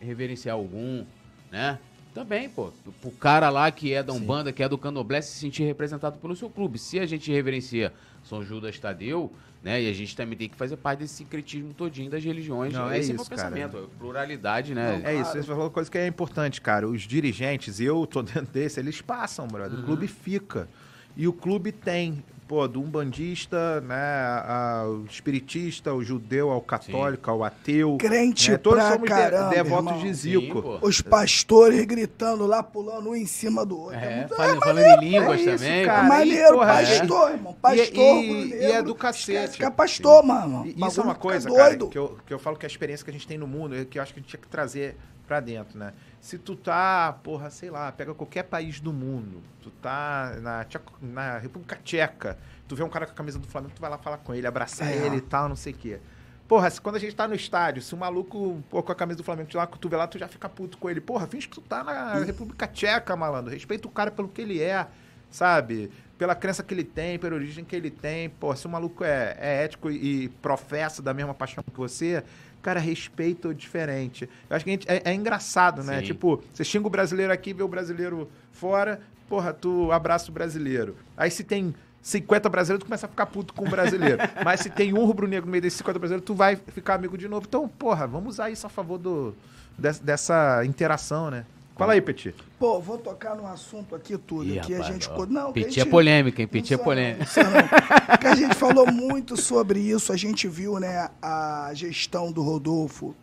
reverenciar 0.00 0.56
algum, 0.56 1.04
né? 1.50 1.78
Também, 2.14 2.48
pô, 2.48 2.70
o 3.02 3.10
cara 3.10 3.50
lá 3.50 3.70
que 3.72 3.92
é 3.92 4.02
da 4.02 4.12
Umbanda, 4.12 4.50
Sim. 4.50 4.54
que 4.54 4.62
é 4.62 4.68
do 4.68 4.78
Candomblé, 4.78 5.20
se 5.20 5.36
sentir 5.36 5.64
representado 5.64 6.18
pelo 6.18 6.36
seu 6.36 6.48
clube. 6.48 6.78
Se 6.78 7.00
a 7.00 7.06
gente 7.06 7.32
reverencia 7.32 7.92
São 8.22 8.44
Judas 8.44 8.78
Tadeu, 8.78 9.32
né? 9.64 9.82
E 9.82 9.88
a 9.88 9.92
gente 9.94 10.14
também 10.14 10.36
tem 10.36 10.48
que 10.48 10.54
fazer 10.54 10.76
parte 10.76 10.98
desse 11.00 11.14
sincretismo 11.14 11.72
todinho 11.72 12.10
das 12.10 12.22
religiões. 12.22 12.72
Não, 12.72 12.90
é 12.90 12.98
Esse 12.98 12.98
é 12.98 13.00
isso, 13.00 13.10
é 13.10 13.14
o 13.14 13.16
meu 13.16 13.24
pensamento, 13.26 13.72
cara. 13.72 13.86
pluralidade, 13.98 14.74
né? 14.74 14.98
Não, 14.98 15.08
é 15.08 15.14
isso, 15.14 15.32
você 15.32 15.42
falou 15.42 15.64
uma 15.64 15.70
coisa 15.70 15.90
que 15.90 15.96
é 15.96 16.06
importante, 16.06 16.60
cara. 16.60 16.86
Os 16.86 17.02
dirigentes, 17.02 17.80
eu 17.80 18.06
tô 18.06 18.20
dentro 18.22 18.52
desse, 18.52 18.78
eles 18.78 19.00
passam, 19.00 19.48
brother. 19.48 19.78
Uhum. 19.78 19.82
O 19.82 19.86
clube 19.86 20.06
fica. 20.06 20.68
E 21.16 21.26
o 21.26 21.32
clube 21.32 21.72
tem, 21.72 22.22
pô, 22.46 22.68
do 22.68 22.80
umbandista, 22.80 23.80
né, 23.80 24.42
ao 24.46 25.04
espiritista, 25.06 25.90
ao 25.90 26.02
judeu, 26.02 26.50
ao 26.50 26.60
católico, 26.60 27.30
ao 27.30 27.42
ateu. 27.42 27.96
Crente 27.98 28.50
né, 28.50 28.58
todos 28.58 28.78
pra 28.80 28.92
somos 28.92 29.08
de- 29.08 29.14
caramba, 29.14 29.50
devotos 29.50 29.86
irmão. 29.92 30.02
de 30.02 30.14
Zico. 30.14 30.62
Sim. 30.62 30.78
Os 30.82 31.00
pastores 31.00 31.84
gritando 31.86 32.46
lá, 32.46 32.62
pulando 32.62 33.10
um 33.10 33.16
em 33.16 33.26
cima 33.26 33.64
do 33.64 33.78
outro. 33.78 33.98
É, 33.98 34.16
muito- 34.18 34.36
falando, 34.36 34.60
falando 34.60 34.84
em 35.02 35.08
línguas 35.10 35.40
é 35.40 35.42
isso, 35.54 35.64
também. 35.64 35.80
É 35.80 35.84
cara. 35.86 36.02
maneiro, 36.08 36.48
e, 36.54 36.58
porra, 36.58 36.66
pastor, 36.74 37.30
irmão. 37.30 37.56
Pastor, 37.60 37.86
e- 37.94 38.30
e- 38.30 38.50
e 38.60 38.64
é 38.72 38.82
do 38.82 38.94
cacete. 38.94 39.64
é 39.64 39.70
pastor, 39.70 40.22
mano. 40.24 40.66
E 40.66 40.70
Isso 40.86 41.00
é 41.00 41.04
uma 41.04 41.14
coisa, 41.14 41.50
cara, 41.50 41.76
que 41.76 41.98
eu, 41.98 42.18
que 42.26 42.34
eu 42.34 42.38
falo 42.38 42.56
que 42.56 42.66
a 42.66 42.68
experiência 42.68 43.04
que 43.04 43.10
a 43.10 43.12
gente 43.14 43.26
tem 43.26 43.38
no 43.38 43.46
mundo, 43.46 43.74
é 43.74 43.84
que 43.84 43.98
eu 43.98 44.02
acho 44.02 44.12
que 44.12 44.20
a 44.20 44.22
gente 44.22 44.30
tinha 44.30 44.40
que 44.40 44.48
trazer 44.48 44.96
pra 45.26 45.40
dentro, 45.40 45.78
né? 45.78 45.92
Se 46.20 46.38
tu 46.38 46.54
tá, 46.56 47.12
porra, 47.22 47.50
sei 47.50 47.70
lá, 47.70 47.90
pega 47.92 48.14
qualquer 48.14 48.44
país 48.44 48.80
do 48.80 48.92
mundo, 48.92 49.42
tu 49.62 49.70
tá 49.70 50.36
na, 50.40 50.66
na 51.02 51.38
República 51.38 51.76
Tcheca, 51.82 52.38
tu 52.68 52.74
vê 52.76 52.82
um 52.82 52.88
cara 52.88 53.06
com 53.06 53.12
a 53.12 53.14
camisa 53.14 53.38
do 53.38 53.46
Flamengo, 53.46 53.72
tu 53.74 53.80
vai 53.80 53.90
lá 53.90 53.98
falar 53.98 54.18
com 54.18 54.34
ele, 54.34 54.46
abraçar 54.46 54.88
É. 54.88 54.96
ele 54.96 55.16
e 55.16 55.20
tal, 55.20 55.48
não 55.48 55.56
sei 55.56 55.72
o 55.72 55.76
quê. 55.76 56.00
Porra, 56.46 56.68
se 56.68 56.78
quando 56.80 56.96
a 56.96 56.98
gente 56.98 57.16
tá 57.16 57.26
no 57.26 57.34
estádio, 57.34 57.82
se 57.82 57.94
um 57.94 57.98
maluco 57.98 58.62
pô, 58.68 58.82
com 58.82 58.92
a 58.92 58.94
camisa 58.94 59.16
do 59.16 59.24
Flamengo 59.24 59.48
te 59.48 59.56
lá, 59.56 59.66
tu 59.66 59.88
vê 59.88 59.96
lá, 59.96 60.06
tu 60.06 60.18
já 60.18 60.28
fica 60.28 60.46
puto 60.48 60.76
com 60.76 60.90
ele. 60.90 61.00
Porra, 61.00 61.26
finge 61.26 61.48
que 61.48 61.54
tu 61.54 61.62
tá 61.62 61.82
na 61.82 62.14
República 62.16 62.66
Tcheca, 62.66 63.16
malandro. 63.16 63.52
Respeita 63.52 63.88
o 63.88 63.90
cara 63.90 64.10
pelo 64.10 64.28
que 64.28 64.42
ele 64.42 64.60
é, 64.60 64.86
sabe? 65.30 65.90
Pela 66.18 66.34
crença 66.34 66.62
que 66.62 66.74
ele 66.74 66.84
tem, 66.84 67.18
pela 67.18 67.34
origem 67.34 67.64
que 67.64 67.74
ele 67.74 67.90
tem. 67.90 68.28
Pô, 68.28 68.54
se 68.54 68.66
o 68.66 68.70
maluco 68.70 69.02
é, 69.02 69.36
é 69.40 69.64
ético 69.64 69.90
e, 69.90 70.24
e 70.24 70.28
professa 70.28 71.00
da 71.02 71.14
mesma 71.14 71.32
paixão 71.32 71.64
que 71.64 71.76
você, 71.78 72.22
cara, 72.64 72.80
respeita 72.80 73.48
o 73.48 73.54
diferente. 73.54 74.28
Eu 74.50 74.56
acho 74.56 74.64
que 74.64 74.70
gente- 74.72 74.86
é, 74.90 75.02
é 75.04 75.14
engraçado, 75.14 75.82
né? 75.84 75.98
Sim. 76.00 76.04
Tipo, 76.06 76.42
você 76.52 76.64
xinga 76.64 76.86
o 76.86 76.90
brasileiro 76.90 77.32
aqui, 77.32 77.52
vê 77.52 77.62
o 77.62 77.68
brasileiro 77.68 78.28
fora, 78.52 79.00
porra, 79.28 79.52
tu 79.52 79.92
abraça 79.92 80.30
o 80.30 80.34
brasileiro. 80.34 80.96
Aí 81.16 81.30
se 81.30 81.44
tem 81.44 81.74
50 82.02 82.48
brasileiros, 82.48 82.82
tu 82.82 82.86
começa 82.86 83.06
a 83.06 83.08
ficar 83.08 83.26
puto 83.26 83.54
com 83.54 83.64
o 83.66 83.70
brasileiro. 83.70 84.18
Mas 84.44 84.60
se 84.60 84.70
tem 84.70 84.92
um 84.92 85.04
rubro-negro 85.04 85.46
no 85.46 85.52
meio 85.52 85.62
desses 85.62 85.78
50 85.78 85.98
brasileiros, 85.98 86.26
tu 86.26 86.34
vai 86.34 86.56
ficar 86.56 86.94
amigo 86.94 87.16
de 87.16 87.28
novo. 87.28 87.46
Então, 87.48 87.68
porra, 87.68 88.06
vamos 88.06 88.34
usar 88.34 88.50
isso 88.50 88.66
a 88.66 88.70
favor 88.70 88.98
do, 88.98 89.34
des- 89.78 89.98
dessa 90.00 90.64
interação, 90.64 91.30
né? 91.30 91.44
Fala 91.76 91.94
aí, 91.94 92.00
Petit. 92.00 92.34
Pô, 92.58 92.80
vou 92.80 92.96
tocar 92.98 93.34
num 93.34 93.46
assunto 93.46 93.96
aqui, 93.96 94.16
tudo, 94.16 94.44
Ih, 94.48 94.60
que 94.60 94.74
a 94.74 94.78
rapaz, 94.78 94.92
gente... 94.94 95.08
ó. 95.10 95.14
co- 95.14 95.26
Não, 95.26 95.48
a 95.48 95.52
Petit 95.52 95.80
é 95.80 95.82
gente- 95.82 95.90
polêmica, 95.90 96.40
hein? 96.40 96.46
Petit 96.48 96.74
é 96.74 96.76
polêmica. 96.76 97.24
não. 97.42 98.06
Porque 98.06 98.26
a 98.28 98.34
gente 98.36 98.54
falou 98.54 98.90
muito 98.92 99.36
sobre 99.40 99.80
isso, 99.80 100.12
a 100.12 100.16
gente 100.16 100.46
viu 100.46 100.78
né, 100.78 101.08
a 101.20 101.70
gestão 101.74 102.30
do 102.30 102.42
Rodolfo 102.42 103.14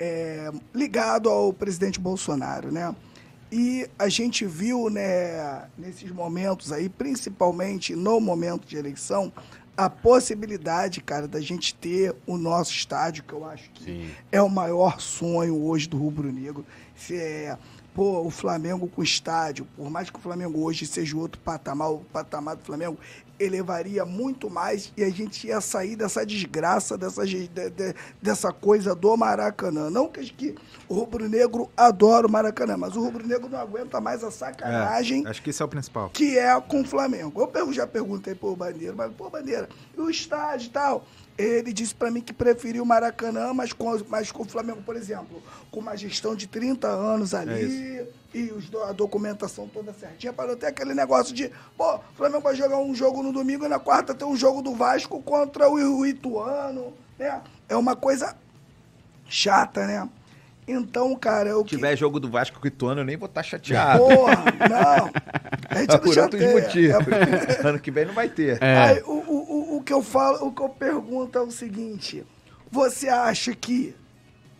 é, 0.00 0.50
ligado 0.74 1.28
ao 1.28 1.52
presidente 1.52 2.00
Bolsonaro, 2.00 2.72
né? 2.72 2.94
E 3.52 3.88
a 3.96 4.08
gente 4.08 4.44
viu, 4.44 4.90
né, 4.90 5.66
nesses 5.78 6.10
momentos 6.10 6.72
aí, 6.72 6.88
principalmente 6.88 7.94
no 7.94 8.18
momento 8.18 8.66
de 8.66 8.76
eleição, 8.76 9.32
a 9.76 9.88
possibilidade, 9.88 11.00
cara, 11.00 11.28
da 11.28 11.40
gente 11.40 11.72
ter 11.74 12.14
o 12.26 12.36
nosso 12.36 12.72
estádio, 12.72 13.22
que 13.22 13.32
eu 13.32 13.44
acho 13.44 13.70
que 13.70 13.84
Sim. 13.84 14.10
é 14.32 14.42
o 14.42 14.48
maior 14.48 15.00
sonho 15.00 15.62
hoje 15.64 15.88
do 15.88 15.96
rubro-negro. 15.96 16.64
Se 16.96 17.16
é, 17.16 17.56
pô, 17.94 18.22
o 18.22 18.30
Flamengo 18.30 18.88
com 18.88 19.02
estádio, 19.02 19.66
por 19.76 19.88
mais 19.88 20.10
que 20.10 20.18
o 20.18 20.20
Flamengo 20.22 20.62
hoje 20.64 20.84
seja 20.86 21.16
outro 21.16 21.40
patamar, 21.40 21.90
o 21.92 21.98
patamar 22.12 22.56
do 22.56 22.64
Flamengo 22.64 22.98
elevaria 23.38 24.04
muito 24.04 24.48
mais 24.48 24.92
e 24.96 25.02
a 25.02 25.10
gente 25.10 25.46
ia 25.48 25.60
sair 25.60 25.96
dessa 25.96 26.24
desgraça, 26.24 26.96
dessa, 26.96 27.26
de- 27.26 27.48
de- 27.48 27.94
dessa 28.22 28.52
coisa 28.52 28.94
do 28.94 29.16
Maracanã. 29.16 29.90
Não 29.90 30.08
que, 30.08 30.20
que 30.32 30.54
o 30.88 30.94
rubro-negro 30.94 31.68
adora 31.76 32.26
o 32.26 32.30
Maracanã, 32.30 32.76
mas 32.76 32.94
o 32.96 33.02
rubro-negro 33.02 33.48
não 33.48 33.58
aguenta 33.58 34.00
mais 34.00 34.22
a 34.22 34.30
sacanagem 34.30 35.26
acho 35.26 35.42
que 35.42 35.50
esse 35.50 35.60
é 35.62 35.64
o 35.64 35.68
principal. 35.68 36.10
que 36.10 36.38
é 36.38 36.58
com 36.60 36.80
o 36.82 36.84
Flamengo. 36.84 37.50
Eu 37.54 37.72
já 37.72 37.86
perguntei 37.86 38.34
pro 38.34 38.54
Bandeira, 38.54 38.94
mas, 38.96 39.12
pô, 39.12 39.28
Bandeira, 39.28 39.68
e 39.96 40.00
o 40.00 40.08
estádio 40.08 40.66
e 40.68 40.70
tal? 40.70 41.04
Ele 41.36 41.72
disse 41.72 41.94
pra 41.94 42.10
mim 42.12 42.20
que 42.20 42.32
preferiu 42.32 42.84
o 42.84 42.86
Maracanã, 42.86 43.52
mas 43.52 43.72
com, 43.72 44.00
mas 44.08 44.30
com 44.30 44.44
o 44.44 44.46
Flamengo, 44.46 44.82
por 44.82 44.94
exemplo, 44.94 45.42
com 45.70 45.80
uma 45.80 45.96
gestão 45.96 46.36
de 46.36 46.46
30 46.46 46.86
anos 46.86 47.34
ali, 47.34 48.06
e 48.32 48.52
os 48.52 48.72
a 48.88 48.92
documentação 48.92 49.68
toda 49.68 49.92
certinha, 49.92 50.32
para 50.32 50.50
não 50.50 50.56
ter 50.56 50.66
aquele 50.66 50.94
negócio 50.94 51.34
de, 51.34 51.50
pô, 51.76 51.96
o 51.96 52.00
Flamengo 52.16 52.42
vai 52.42 52.54
jogar 52.54 52.78
um 52.78 52.94
jogo 52.94 53.22
no 53.22 53.32
domingo 53.32 53.64
e 53.64 53.68
na 53.68 53.80
quarta 53.80 54.14
tem 54.14 54.26
um 54.26 54.36
jogo 54.36 54.62
do 54.62 54.74
Vasco 54.74 55.20
contra 55.22 55.68
o, 55.68 56.06
Ituano, 56.06 56.92
né? 57.18 57.40
É 57.68 57.76
uma 57.76 57.96
coisa 57.96 58.36
chata, 59.28 59.86
né? 59.86 60.08
Então, 60.66 61.14
cara, 61.16 61.50
eu 61.50 61.60
Se 61.60 61.76
tiver 61.76 61.94
jogo 61.96 62.18
do 62.18 62.30
Vasco 62.30 62.58
com 62.58 62.64
o 62.64 62.68
Ituano, 62.68 63.02
eu 63.02 63.04
nem 63.04 63.16
vou 63.16 63.26
estar 63.26 63.42
chateado. 63.42 63.98
Porra, 63.98 64.44
não. 64.68 65.10
A 65.68 65.80
gente 65.80 65.90
não 65.92 65.98
por 65.98 66.18
outros 66.18 66.42
chateia. 66.42 66.60
motivos. 66.60 67.58
É 67.62 67.66
ano 67.68 67.78
que 67.78 67.90
vem 67.90 68.06
não 68.06 68.14
vai 68.14 68.28
ter. 68.28 68.62
É. 68.62 68.78
Aí, 68.78 69.02
o, 69.02 69.12
o, 69.12 69.53
o, 69.76 69.82
que 69.82 69.92
eu 69.92 70.02
falo, 70.02 70.46
o 70.46 70.52
que 70.52 70.62
eu 70.62 70.68
pergunto 70.68 71.38
é 71.38 71.40
o 71.42 71.50
seguinte: 71.50 72.24
você 72.70 73.08
acha 73.08 73.54
que 73.54 73.94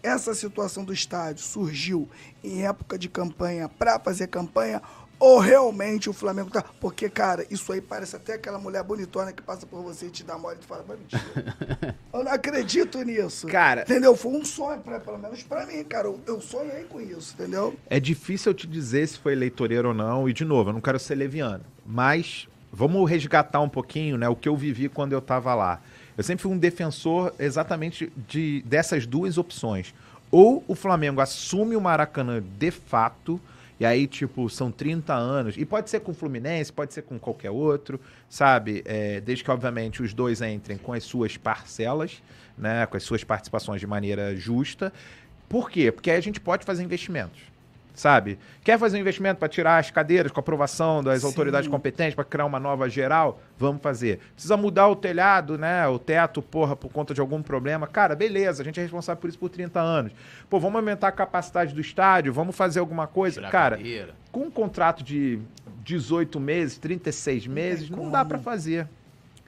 essa 0.03 0.35
situação 0.35 0.85
do 0.85 0.93
estádio 0.93 1.43
surgiu 1.43 2.09
em 2.43 2.65
época 2.67 2.99
de 2.99 3.09
campanha 3.09 3.69
para 3.69 3.99
fazer 3.99 4.27
campanha? 4.29 4.83
Ou 5.19 5.39
realmente 5.39 6.11
o 6.11 6.13
Flamengo 6.13 6.51
tá. 6.51 6.63
Porque, 6.81 7.09
cara, 7.09 7.47
isso 7.49 7.73
aí 7.73 7.81
parece 7.81 8.17
até 8.17 8.35
aquela 8.35 8.59
mulher 8.59 8.83
bonitona 8.83 9.33
que 9.33 9.41
passa 9.41 9.65
por 9.65 9.81
você 9.81 10.07
e 10.07 10.11
te 10.11 10.25
dá 10.25 10.37
mole 10.37 10.57
e 10.57 10.59
tu 10.59 10.67
fala, 10.67 10.85
"Mas 10.87 10.99
mentira. 10.99 11.97
Eu 12.13 12.25
não 12.25 12.33
acredito 12.33 13.01
nisso. 13.03 13.47
Cara- 13.47 13.83
Entendeu? 13.83 14.15
Foi 14.17 14.33
um 14.33 14.45
sonho, 14.45 14.81
pra, 14.81 14.99
pelo 15.01 15.17
menos 15.17 15.43
pra 15.45 15.65
mim, 15.67 15.83
cara. 15.85 16.09
Eu, 16.09 16.21
eu 16.27 16.41
sonhei 16.41 16.85
com 16.85 17.01
isso, 17.01 17.33
entendeu? 17.39 17.75
É 17.89 17.99
difícil 18.01 18.51
eu 18.51 18.55
te 18.57 18.67
dizer 18.67 19.07
se 19.07 19.19
foi 19.19 19.33
eleitoreiro 19.33 19.89
ou 19.89 19.95
não, 19.95 20.29
e 20.29 20.33
de 20.33 20.45
novo, 20.45 20.71
eu 20.71 20.75
não 20.75 20.81
quero 20.81 20.99
ser 20.99 21.15
leviano, 21.15 21.65
mas 21.87 22.49
vamos 22.75 23.09
resgatar 23.09 23.61
um 23.61 23.69
pouquinho 23.69 24.19
né, 24.19 24.29
o 24.29 24.35
que 24.35 24.49
eu 24.49 24.57
vivi 24.57 24.89
quando 24.89 25.13
eu 25.13 25.21
estava 25.21 25.55
lá. 25.55 25.81
Eu 26.19 26.25
sempre 26.25 26.43
fui 26.43 26.53
um 26.53 26.59
defensor 26.59 27.33
exatamente 27.39 28.13
de, 28.29 28.63
dessas 28.67 29.07
duas 29.07 29.39
opções. 29.39 29.95
Ou 30.31 30.65
o 30.67 30.75
Flamengo 30.75 31.21
assume 31.21 31.77
o 31.77 31.81
Maracanã 31.81 32.43
de 32.59 32.71
fato, 32.71 33.41
e 33.79 33.87
aí, 33.87 34.07
tipo, 34.07 34.49
são 34.51 34.71
30 34.71 35.15
anos, 35.15 35.57
e 35.57 35.65
pode 35.65 35.91
ser 35.91 36.01
com 36.01 36.13
o 36.13 36.15
Fluminense, 36.15 36.73
pode 36.73 36.93
ser 36.93 37.03
com 37.03 37.19
qualquer 37.19 37.51
outro, 37.51 38.01
sabe? 38.29 38.83
É, 38.85 39.21
desde 39.21 39.45
que, 39.45 39.51
obviamente, 39.51 40.03
os 40.03 40.13
dois 40.13 40.41
entrem 40.43 40.77
com 40.77 40.93
as 40.93 41.05
suas 41.05 41.37
parcelas, 41.37 42.23
né, 42.59 42.87
com 42.87 42.97
as 42.97 43.03
suas 43.03 43.23
participações 43.23 43.81
de 43.81 43.87
maneira 43.87 44.35
justa. 44.37 44.93
Por 45.49 45.71
quê? 45.71 45.93
Porque 45.93 46.11
aí 46.11 46.17
a 46.17 46.23
gente 46.23 46.41
pode 46.41 46.65
fazer 46.65 46.83
investimentos 46.83 47.54
sabe? 47.95 48.39
Quer 48.63 48.79
fazer 48.79 48.97
um 48.97 49.01
investimento 49.01 49.39
para 49.39 49.49
tirar 49.49 49.79
as 49.79 49.91
cadeiras 49.91 50.33
com 50.33 50.41
aprovação 50.41 51.03
das 51.03 51.21
Sim. 51.21 51.27
autoridades 51.29 51.69
competentes 51.69 52.15
para 52.15 52.25
criar 52.25 52.45
uma 52.45 52.59
nova 52.59 52.89
geral? 52.89 53.41
Vamos 53.57 53.81
fazer. 53.81 54.19
Precisa 54.35 54.57
mudar 54.57 54.89
o 54.89 54.97
telhado, 54.97 55.57
né? 55.57 55.87
O 55.87 55.99
teto, 55.99 56.43
porra, 56.43 56.75
por 56.75 56.91
conta 56.93 57.15
de 57.15 57.21
algum 57.21 57.41
problema. 57.41 57.87
Cara, 57.87 58.15
beleza, 58.17 58.63
a 58.63 58.65
gente 58.65 58.79
é 58.81 58.83
responsável 58.83 59.21
por 59.21 59.29
isso 59.29 59.39
por 59.39 59.49
30 59.49 59.81
anos. 59.81 60.13
Pô, 60.51 60.59
vamos 60.59 60.77
aumentar 60.77 61.09
a 61.09 61.13
capacidade 61.13 61.73
do 61.73 61.81
estádio, 61.81 62.33
vamos 62.33 62.57
fazer 62.57 62.81
alguma 62.81 63.07
coisa. 63.07 63.37
Tirar 63.37 63.51
Cara, 63.51 63.77
cadeira. 63.77 64.15
com 64.33 64.41
um 64.41 64.51
contrato 64.51 65.03
de 65.05 65.39
18 65.85 66.41
meses, 66.41 66.79
36 66.79 67.47
meses, 67.47 67.89
não 67.91 67.99
como. 67.99 68.11
dá 68.11 68.25
para 68.25 68.39
fazer. 68.39 68.89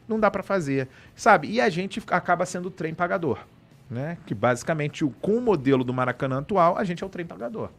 Não 0.09 0.21
dá 0.21 0.31
para 0.31 0.45
fazer, 0.45 0.87
sabe? 1.17 1.51
E 1.51 1.61
a 1.61 1.69
gente 1.69 2.01
acaba 2.13 2.47
sendo 2.47 2.67
o 2.67 2.71
trem 2.71 2.95
pagador, 2.95 3.41
né? 3.91 4.17
Que 4.25 4.37
basicamente, 4.37 5.05
com 5.21 5.33
o 5.33 5.41
modelo 5.41 5.83
do 5.83 5.93
Maracanã 5.93 6.39
atual, 6.39 6.79
a 6.79 6.85
gente 6.85 7.03
é 7.03 7.07
o 7.07 7.11
trem 7.11 7.27
pagador, 7.27 7.71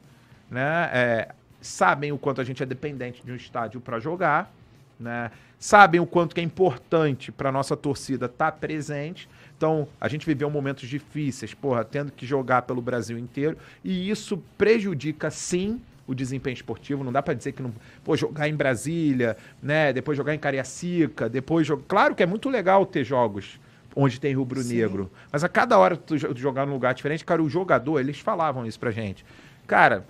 né? 0.49 0.89
É, 0.93 1.29
sabem 1.61 2.11
o 2.11 2.17
quanto 2.17 2.41
a 2.41 2.43
gente 2.43 2.61
é 2.63 2.65
dependente 2.65 3.21
de 3.25 3.31
um 3.31 3.35
estádio 3.35 3.79
para 3.81 3.99
jogar, 3.99 4.51
né? 4.99 5.31
Sabem 5.59 5.99
o 5.99 6.05
quanto 6.05 6.35
que 6.35 6.41
é 6.41 6.43
importante 6.43 7.31
para 7.31 7.51
nossa 7.51 7.75
torcida 7.75 8.27
estar 8.27 8.51
presente. 8.53 9.27
Então, 9.57 9.87
a 9.99 10.07
gente 10.07 10.23
viveu 10.25 10.49
momentos 10.51 10.87
difíceis, 10.87 11.53
porra, 11.53 11.83
tendo 11.83 12.11
que 12.11 12.27
jogar 12.27 12.61
pelo 12.61 12.79
Brasil 12.79 13.17
inteiro, 13.17 13.57
e 13.83 14.07
isso 14.09 14.37
prejudica 14.55 15.31
sim 15.31 15.81
o 16.05 16.13
desempenho 16.13 16.53
esportivo. 16.53 17.03
Não 17.03 17.11
dá 17.11 17.23
para 17.23 17.33
dizer 17.33 17.53
que 17.53 17.61
não, 17.63 17.73
pô, 18.03 18.15
jogar 18.15 18.47
em 18.47 18.55
Brasília, 18.55 19.35
né, 19.61 19.91
depois 19.91 20.15
jogar 20.15 20.35
em 20.35 20.39
Cariacica, 20.39 21.27
depois 21.27 21.65
jo- 21.65 21.83
claro 21.87 22.13
que 22.13 22.21
é 22.21 22.25
muito 22.27 22.49
legal 22.49 22.85
ter 22.85 23.03
jogos 23.03 23.59
onde 23.95 24.19
tem 24.19 24.33
rubro-negro, 24.35 25.11
mas 25.31 25.43
a 25.43 25.49
cada 25.49 25.75
hora 25.77 25.97
tu 25.97 26.15
jo- 26.17 26.35
jogar 26.35 26.67
num 26.67 26.73
lugar 26.73 26.93
diferente, 26.93 27.25
cara, 27.25 27.41
o 27.41 27.49
jogador, 27.49 27.99
eles 27.99 28.19
falavam 28.19 28.63
isso 28.63 28.79
pra 28.79 28.91
gente. 28.91 29.25
Cara, 29.65 30.05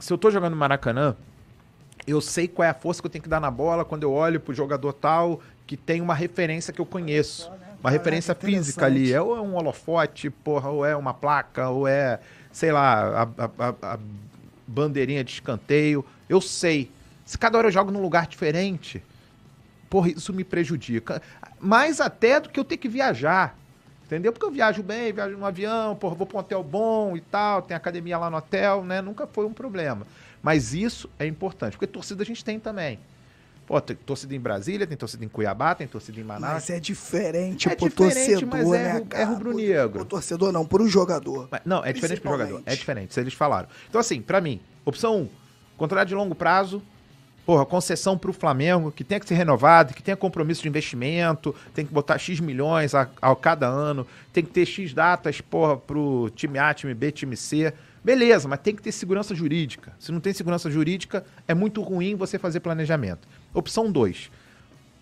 se 0.00 0.12
eu 0.12 0.18
tô 0.18 0.30
jogando 0.30 0.52
no 0.52 0.58
Maracanã, 0.58 1.14
eu 2.06 2.20
sei 2.20 2.48
qual 2.48 2.66
é 2.66 2.70
a 2.70 2.74
força 2.74 3.00
que 3.00 3.06
eu 3.06 3.10
tenho 3.10 3.22
que 3.22 3.28
dar 3.28 3.40
na 3.40 3.50
bola 3.50 3.84
quando 3.84 4.02
eu 4.02 4.12
olho 4.12 4.40
pro 4.40 4.52
jogador 4.54 4.92
tal 4.92 5.40
que 5.66 5.76
tem 5.76 6.00
uma 6.00 6.14
referência 6.14 6.72
que 6.72 6.80
eu 6.80 6.86
conheço. 6.86 7.48
Uma 7.48 7.58
Caraca, 7.84 7.90
referência 7.90 8.34
física 8.34 8.84
ali. 8.86 9.12
É, 9.12 9.20
ou 9.22 9.36
é 9.36 9.40
um 9.40 9.54
holofote, 9.54 10.28
porra, 10.28 10.68
ou 10.70 10.84
é 10.84 10.96
uma 10.96 11.14
placa, 11.14 11.68
ou 11.68 11.86
é, 11.86 12.18
sei 12.50 12.72
lá, 12.72 13.22
a, 13.38 13.44
a- 13.44 13.50
a- 13.68 13.94
a 13.94 13.98
bandeirinha 14.66 15.22
de 15.22 15.30
escanteio. 15.32 16.04
Eu 16.28 16.40
sei. 16.40 16.90
Se 17.24 17.38
cada 17.38 17.56
hora 17.56 17.68
eu 17.68 17.72
jogo 17.72 17.90
num 17.92 18.02
lugar 18.02 18.26
diferente, 18.26 19.00
porra, 19.88 20.08
isso 20.10 20.32
me 20.32 20.42
prejudica. 20.44 21.22
Mais 21.60 22.00
até 22.00 22.40
do 22.40 22.48
que 22.48 22.58
eu 22.58 22.64
ter 22.64 22.76
que 22.76 22.88
viajar. 22.88 23.56
Entendeu? 24.10 24.32
Porque 24.32 24.44
eu 24.44 24.50
viajo 24.50 24.82
bem, 24.82 25.12
viajo 25.12 25.36
no 25.36 25.46
avião, 25.46 25.94
porra, 25.94 26.16
vou 26.16 26.26
para 26.26 26.36
um 26.36 26.40
hotel 26.40 26.64
bom 26.64 27.16
e 27.16 27.20
tal, 27.20 27.62
tem 27.62 27.76
academia 27.76 28.18
lá 28.18 28.28
no 28.28 28.38
hotel, 28.38 28.84
né? 28.84 29.00
Nunca 29.00 29.24
foi 29.24 29.46
um 29.46 29.52
problema. 29.52 30.04
Mas 30.42 30.74
isso 30.74 31.08
é 31.16 31.26
importante, 31.26 31.74
porque 31.74 31.86
torcida 31.86 32.24
a 32.24 32.26
gente 32.26 32.44
tem 32.44 32.58
também. 32.58 32.98
Pô, 33.68 33.80
tem 33.80 33.94
torcida 33.94 34.34
em 34.34 34.40
Brasília, 34.40 34.84
tem 34.84 34.96
torcida 34.96 35.24
em 35.24 35.28
Cuiabá, 35.28 35.76
tem 35.76 35.86
torcida 35.86 36.18
em 36.18 36.24
Manaus. 36.24 36.54
Mas 36.54 36.70
é 36.70 36.80
diferente 36.80 37.68
É 37.68 37.76
pro 37.76 37.88
diferente, 37.88 38.44
torcedor, 38.44 38.48
mas 38.48 38.72
é 38.72 38.94
né, 38.94 39.06
é 39.12 39.22
rubro-negro. 39.22 39.90
Pro 39.90 40.04
torcedor 40.04 40.50
não, 40.50 40.66
pro 40.66 40.88
jogador. 40.88 41.46
Mas, 41.48 41.60
Não, 41.64 41.84
é 41.84 41.92
diferente 41.92 42.20
pro 42.20 42.32
jogador. 42.32 42.62
É 42.66 42.74
diferente, 42.74 43.12
isso 43.12 43.20
eles 43.20 43.32
falaram. 43.32 43.68
Então, 43.88 44.00
assim, 44.00 44.20
pra 44.20 44.40
mim, 44.40 44.60
opção 44.84 45.20
1, 45.20 45.28
contrato 45.76 46.08
de 46.08 46.16
longo 46.16 46.34
prazo, 46.34 46.82
porra, 47.46 47.66
concessão 47.66 48.16
pro 48.16 48.32
Flamengo, 48.32 48.92
que 48.92 49.02
tenha 49.02 49.18
que 49.18 49.26
ser 49.26 49.34
renovado, 49.34 49.92
que 49.94 50.02
tenha 50.02 50.16
compromisso 50.16 50.62
de 50.62 50.68
investimento, 50.68 51.54
tem 51.74 51.84
que 51.84 51.92
botar 51.92 52.18
X 52.18 52.38
milhões 52.40 52.94
a, 52.94 53.08
a 53.20 53.34
cada 53.34 53.66
ano, 53.66 54.06
tem 54.32 54.44
que 54.44 54.50
ter 54.50 54.64
X 54.66 54.92
datas, 54.94 55.40
porra, 55.40 55.76
pro 55.76 56.30
time 56.34 56.58
A, 56.58 56.72
time 56.72 56.94
B, 56.94 57.10
time 57.10 57.36
C. 57.36 57.72
Beleza, 58.02 58.48
mas 58.48 58.60
tem 58.60 58.74
que 58.74 58.80
ter 58.82 58.92
segurança 58.92 59.34
jurídica. 59.34 59.92
Se 59.98 60.10
não 60.12 60.20
tem 60.20 60.32
segurança 60.32 60.70
jurídica, 60.70 61.24
é 61.46 61.52
muito 61.54 61.82
ruim 61.82 62.14
você 62.14 62.38
fazer 62.38 62.60
planejamento. 62.60 63.28
Opção 63.52 63.90
2, 63.90 64.30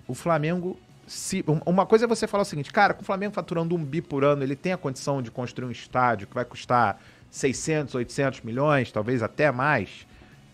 o 0.07 0.15
Flamengo. 0.15 0.79
Se, 1.07 1.43
um- 1.49 1.61
uma 1.65 1.87
coisa 1.87 2.05
é 2.05 2.09
você 2.09 2.27
falar 2.27 2.43
o 2.43 2.47
seguinte, 2.47 2.71
cara, 2.71 2.93
com 2.93 3.01
o 3.01 3.05
Flamengo 3.05 3.33
faturando 3.35 3.75
um 3.75 3.83
bi 3.83 4.03
por 4.03 4.25
ano, 4.25 4.43
ele 4.43 4.55
tem 4.55 4.73
a 4.73 4.77
condição 4.77 5.23
de 5.23 5.31
construir 5.31 5.67
um 5.67 5.71
estádio 5.71 6.27
que 6.27 6.35
vai 6.35 6.45
custar 6.45 7.01
600, 7.31 7.95
800 7.95 8.41
milhões, 8.43 8.93
talvez 8.93 9.23
até 9.23 9.51
mais. 9.51 10.07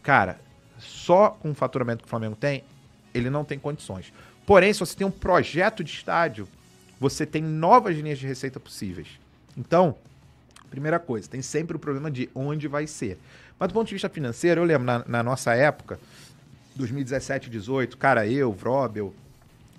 Cara, 0.02 0.38
só 0.78 1.30
com 1.30 1.50
o 1.50 1.54
faturamento 1.54 2.02
que 2.02 2.06
o 2.06 2.10
Flamengo 2.10 2.36
tem, 2.36 2.64
ele 3.12 3.30
não 3.30 3.44
tem 3.44 3.58
condições. 3.58 4.12
Porém, 4.46 4.72
se 4.72 4.80
você 4.80 4.96
tem 4.96 5.06
um 5.06 5.10
projeto 5.10 5.82
de 5.82 5.92
estádio, 5.92 6.48
você 6.98 7.24
tem 7.24 7.42
novas 7.42 7.96
linhas 7.96 8.18
de 8.18 8.26
receita 8.26 8.60
possíveis. 8.60 9.08
Então, 9.56 9.96
primeira 10.70 10.98
coisa, 10.98 11.28
tem 11.28 11.40
sempre 11.40 11.76
o 11.76 11.78
problema 11.78 12.10
de 12.10 12.28
onde 12.34 12.66
vai 12.66 12.86
ser. 12.86 13.18
Mas 13.58 13.68
do 13.68 13.74
ponto 13.74 13.86
de 13.86 13.94
vista 13.94 14.08
financeiro, 14.08 14.60
eu 14.60 14.64
lembro 14.64 14.84
na, 14.84 15.04
na 15.06 15.22
nossa 15.22 15.54
época, 15.54 15.98
2017, 16.74 17.48
18, 17.48 17.96
cara, 17.96 18.26
eu, 18.26 18.52
Vrobel, 18.52 19.14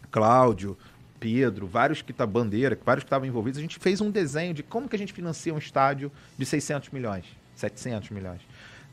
Cláudio, 0.10 0.78
Pedro, 1.20 1.68
vários 1.68 2.02
que 2.02 2.14
tá 2.14 2.26
bandeira, 2.26 2.78
vários 2.86 3.04
que 3.04 3.08
estavam 3.08 3.28
envolvidos, 3.28 3.58
a 3.58 3.62
gente 3.62 3.78
fez 3.80 4.00
um 4.00 4.10
desenho 4.10 4.54
de 4.54 4.64
como 4.64 4.88
que 4.88 4.96
a 4.96 5.00
gente 5.00 5.12
financia 5.12 5.54
um 5.54 5.58
estádio 5.58 6.12
de 6.38 6.46
600 6.46 6.90
milhões, 6.90 7.26
700 7.56 8.10
milhões. 8.12 8.42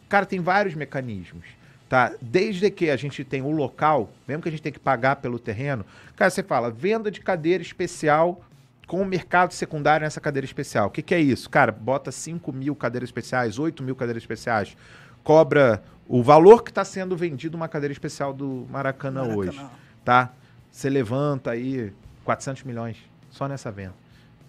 Cara, 0.08 0.26
tem 0.26 0.40
vários 0.40 0.74
mecanismos, 0.74 1.44
tá? 1.92 2.10
Desde 2.22 2.70
que 2.70 2.88
a 2.88 2.96
gente 2.96 3.22
tem 3.22 3.42
o 3.42 3.50
local, 3.50 4.10
mesmo 4.26 4.42
que 4.42 4.48
a 4.48 4.50
gente 4.50 4.62
tenha 4.62 4.72
que 4.72 4.78
pagar 4.78 5.16
pelo 5.16 5.38
terreno, 5.38 5.84
cara, 6.16 6.30
você 6.30 6.42
fala 6.42 6.70
venda 6.70 7.10
de 7.10 7.20
cadeira 7.20 7.62
especial 7.62 8.40
com 8.86 9.02
o 9.02 9.04
mercado 9.04 9.52
secundário 9.52 10.02
nessa 10.02 10.18
cadeira 10.18 10.46
especial. 10.46 10.86
O 10.86 10.90
que, 10.90 11.02
que 11.02 11.14
é 11.14 11.20
isso? 11.20 11.50
Cara, 11.50 11.70
bota 11.70 12.10
5 12.10 12.50
mil 12.50 12.74
cadeiras 12.74 13.08
especiais, 13.08 13.58
8 13.58 13.82
mil 13.82 13.94
cadeiras 13.94 14.22
especiais, 14.22 14.74
cobra 15.22 15.82
o 16.08 16.22
valor 16.22 16.62
que 16.62 16.70
está 16.70 16.82
sendo 16.82 17.14
vendido 17.14 17.58
uma 17.58 17.68
cadeira 17.68 17.92
especial 17.92 18.32
do 18.32 18.66
Maracanã, 18.70 19.24
Maracanã. 19.24 19.38
hoje, 19.38 19.60
tá? 20.02 20.32
Você 20.70 20.88
levanta 20.88 21.50
aí 21.50 21.92
400 22.24 22.62
milhões 22.62 22.96
só 23.30 23.46
nessa 23.46 23.70
venda. 23.70 23.94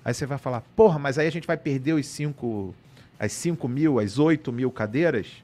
Aí 0.05 0.13
você 0.13 0.25
vai 0.25 0.37
falar, 0.37 0.61
porra, 0.77 0.97
mas 0.97 1.17
aí 1.17 1.27
a 1.27 1.31
gente 1.31 1.45
vai 1.45 1.57
perder 1.57 1.91
os 1.91 2.07
5, 2.07 2.73
as 3.19 3.33
5 3.33 3.67
mil, 3.67 3.99
as 3.99 4.17
8 4.17 4.49
mil 4.53 4.71
cadeiras? 4.71 5.43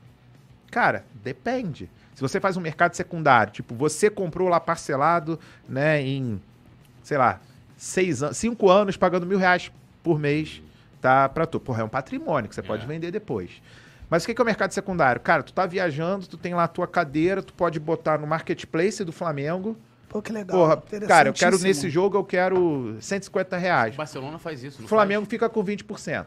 Cara, 0.71 1.05
depende. 1.23 1.89
Se 2.15 2.21
você 2.21 2.39
faz 2.39 2.57
um 2.57 2.61
mercado 2.61 2.93
secundário, 2.95 3.53
tipo, 3.53 3.73
você 3.75 4.09
comprou 4.09 4.47
lá 4.49 4.59
parcelado, 4.59 5.39
né, 5.67 6.01
em, 6.01 6.41
sei 7.01 7.17
lá, 7.17 7.39
seis 7.77 8.21
anos, 8.21 8.37
cinco 8.37 8.69
anos, 8.69 8.97
pagando 8.97 9.25
mil 9.25 9.37
reais 9.37 9.71
por 10.03 10.19
mês, 10.19 10.61
tá, 10.99 11.29
pra 11.29 11.45
tu. 11.45 11.59
Porra, 11.59 11.81
é 11.81 11.85
um 11.85 11.89
patrimônio 11.89 12.49
que 12.49 12.55
você 12.55 12.61
pode 12.61 12.83
É. 12.83 12.87
vender 12.87 13.09
depois. 13.11 13.49
Mas 14.09 14.23
o 14.23 14.25
que 14.25 14.33
que 14.33 14.41
é 14.41 14.43
o 14.43 14.45
mercado 14.45 14.71
secundário? 14.71 15.21
Cara, 15.21 15.43
tu 15.43 15.53
tá 15.53 15.65
viajando, 15.65 16.27
tu 16.27 16.35
tem 16.37 16.53
lá 16.55 16.63
a 16.63 16.67
tua 16.67 16.87
cadeira, 16.87 17.41
tu 17.43 17.53
pode 17.53 17.79
botar 17.79 18.17
no 18.17 18.25
marketplace 18.27 19.03
do 19.05 19.11
Flamengo. 19.11 19.77
Pô, 20.09 20.21
que 20.21 20.31
legal. 20.33 20.57
Porra, 20.57 21.07
cara, 21.07 21.29
eu 21.29 21.33
quero 21.33 21.59
nesse 21.59 21.87
jogo, 21.89 22.17
eu 22.17 22.23
quero 22.23 22.97
150 22.99 23.55
reais. 23.55 23.93
O 23.93 23.97
Barcelona 23.97 24.39
faz 24.39 24.63
isso. 24.63 24.83
O 24.83 24.87
Flamengo 24.87 25.25
fica 25.27 25.47
com 25.47 25.63
20%. 25.63 26.25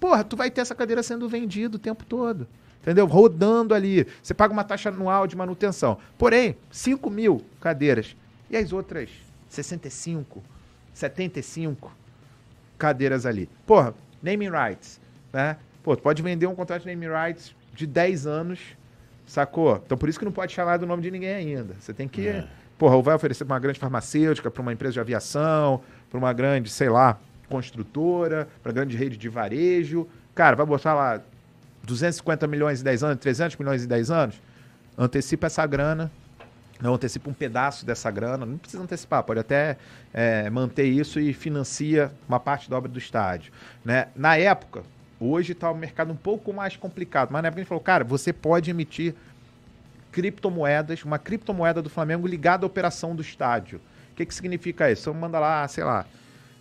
Porra, 0.00 0.24
tu 0.24 0.36
vai 0.36 0.50
ter 0.50 0.62
essa 0.62 0.74
cadeira 0.74 1.02
sendo 1.02 1.28
vendida 1.28 1.76
o 1.76 1.78
tempo 1.78 2.04
todo. 2.04 2.48
Entendeu? 2.86 3.04
Rodando 3.04 3.74
ali. 3.74 4.06
Você 4.22 4.32
paga 4.32 4.52
uma 4.52 4.62
taxa 4.62 4.90
anual 4.90 5.26
de 5.26 5.36
manutenção. 5.36 5.98
Porém, 6.16 6.56
5 6.70 7.10
mil 7.10 7.44
cadeiras. 7.60 8.14
E 8.48 8.56
as 8.56 8.72
outras 8.72 9.10
65, 9.48 10.40
75 10.94 11.92
cadeiras 12.78 13.26
ali. 13.26 13.48
Porra, 13.66 13.92
naming 14.22 14.50
rights. 14.50 15.00
Né? 15.32 15.56
Pô, 15.82 15.96
tu 15.96 16.02
pode 16.02 16.22
vender 16.22 16.46
um 16.46 16.54
contrato 16.54 16.82
de 16.82 16.94
naming 16.94 17.12
rights 17.12 17.56
de 17.74 17.88
10 17.88 18.24
anos, 18.24 18.60
sacou? 19.26 19.82
Então 19.84 19.98
por 19.98 20.08
isso 20.08 20.16
que 20.16 20.24
não 20.24 20.32
pode 20.32 20.52
chamar 20.52 20.76
do 20.76 20.86
nome 20.86 21.02
de 21.02 21.10
ninguém 21.10 21.34
ainda. 21.34 21.74
Você 21.80 21.92
tem 21.92 22.06
que. 22.06 22.28
É. 22.28 22.46
Porra, 22.78 22.94
ou 22.94 23.02
vai 23.02 23.16
oferecer 23.16 23.44
para 23.44 23.54
uma 23.54 23.60
grande 23.60 23.80
farmacêutica, 23.80 24.48
para 24.48 24.62
uma 24.62 24.72
empresa 24.72 24.92
de 24.92 25.00
aviação, 25.00 25.82
para 26.08 26.18
uma 26.18 26.32
grande, 26.32 26.70
sei 26.70 26.88
lá, 26.88 27.18
construtora, 27.48 28.46
para 28.62 28.70
grande 28.70 28.96
rede 28.96 29.16
de 29.16 29.28
varejo. 29.28 30.06
Cara, 30.36 30.54
vai 30.54 30.66
botar 30.66 30.94
lá 30.94 31.20
250 31.86 32.46
milhões 32.46 32.80
em 32.80 32.84
10 32.84 33.02
anos, 33.04 33.18
300 33.20 33.56
milhões 33.56 33.84
em 33.84 33.88
10 33.88 34.10
anos? 34.10 34.42
Antecipa 34.98 35.46
essa 35.46 35.64
grana. 35.66 36.10
Não 36.78 36.94
antecipa 36.94 37.30
um 37.30 37.32
pedaço 37.32 37.86
dessa 37.86 38.10
grana, 38.10 38.44
não 38.44 38.58
precisa 38.58 38.82
antecipar, 38.82 39.22
pode 39.22 39.40
até 39.40 39.78
é, 40.12 40.50
manter 40.50 40.84
isso 40.84 41.18
e 41.18 41.32
financia 41.32 42.12
uma 42.28 42.38
parte 42.38 42.68
da 42.68 42.76
obra 42.76 42.90
do 42.90 42.98
estádio. 42.98 43.50
Né? 43.82 44.08
Na 44.14 44.36
época, 44.36 44.82
hoje 45.18 45.52
está 45.52 45.70
o 45.70 45.74
mercado 45.74 46.12
um 46.12 46.16
pouco 46.16 46.52
mais 46.52 46.76
complicado, 46.76 47.30
mas 47.32 47.40
na 47.40 47.48
época 47.48 47.60
a 47.60 47.62
gente 47.62 47.68
falou, 47.68 47.82
cara, 47.82 48.04
você 48.04 48.30
pode 48.30 48.70
emitir 48.70 49.14
criptomoedas, 50.12 51.02
uma 51.02 51.18
criptomoeda 51.18 51.80
do 51.80 51.88
Flamengo 51.88 52.26
ligada 52.26 52.64
à 52.64 52.66
operação 52.66 53.16
do 53.16 53.22
estádio. 53.22 53.80
O 54.12 54.16
que, 54.16 54.26
que 54.26 54.34
significa 54.34 54.90
isso? 54.90 55.08
Então 55.08 55.14
manda 55.14 55.38
lá, 55.38 55.66
sei 55.68 55.84
lá, 55.84 56.04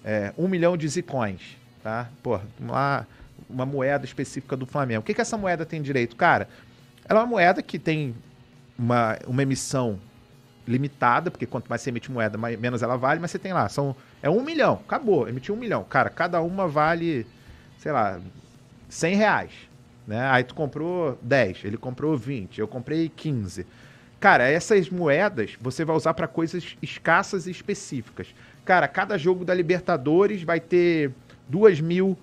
é, 0.04 0.34
um 0.38 0.48
milhão 0.48 0.78
de 0.78 0.88
zicões, 0.88 1.58
tá? 1.84 2.10
Porra, 2.22 2.44
uma, 2.60 3.08
uma 3.50 3.66
moeda 3.66 4.06
específica 4.06 4.56
do 4.56 4.66
Flamengo. 4.66 5.02
O 5.02 5.04
que, 5.04 5.14
que 5.14 5.22
essa 5.22 5.38
moeda 5.38 5.66
tem 5.66 5.82
direito? 5.82 6.16
Cara, 6.16 6.48
ela 7.08 7.20
é 7.20 7.24
uma 7.24 7.30
moeda 7.30 7.62
que 7.62 7.78
tem 7.78 8.16
uma, 8.78 9.18
uma 9.28 9.44
emissão 9.44 10.00
limitada, 10.68 11.30
porque 11.30 11.46
quanto 11.46 11.68
mais 11.68 11.82
você 11.82 11.90
emite 11.90 12.12
moeda, 12.12 12.38
mais, 12.38 12.60
menos 12.60 12.82
ela 12.82 12.98
vale, 12.98 13.20
mas 13.20 13.32
você 13.32 13.40
tem 13.40 13.54
lá, 13.54 13.70
são, 13.70 13.96
é 14.22 14.30
um 14.30 14.42
milhão, 14.42 14.82
acabou, 14.86 15.30
emitiu 15.30 15.54
um 15.54 15.58
milhão. 15.58 15.84
Cara, 15.84 16.10
cada 16.10 16.42
uma 16.42 16.68
vale, 16.68 17.26
sei 17.78 17.92
lá, 17.92 18.20
100 18.90 19.16
reais. 19.16 19.52
Né? 20.08 20.20
Aí 20.30 20.44
tu 20.44 20.54
comprou 20.54 21.18
10, 21.22 21.66
ele 21.66 21.78
comprou 21.78 22.18
20, 22.18 22.60
eu 22.60 22.68
comprei 22.68 23.10
15. 23.10 23.66
Cara, 24.20 24.48
essas 24.48 24.90
moedas 24.90 25.58
você 25.60 25.86
vai 25.86 25.96
usar 25.96 26.14
para 26.14 26.28
coisas 26.28 26.76
escassas 26.82 27.48
e 27.48 27.52
específicas. 27.52 28.28
Cara, 28.64 28.88
cada 28.88 29.18
jogo 29.18 29.46
da 29.46 29.54
Libertadores 29.54 30.42
vai 30.44 30.60
ter 30.60 31.12
2 31.48 31.80
mil, 31.82 32.18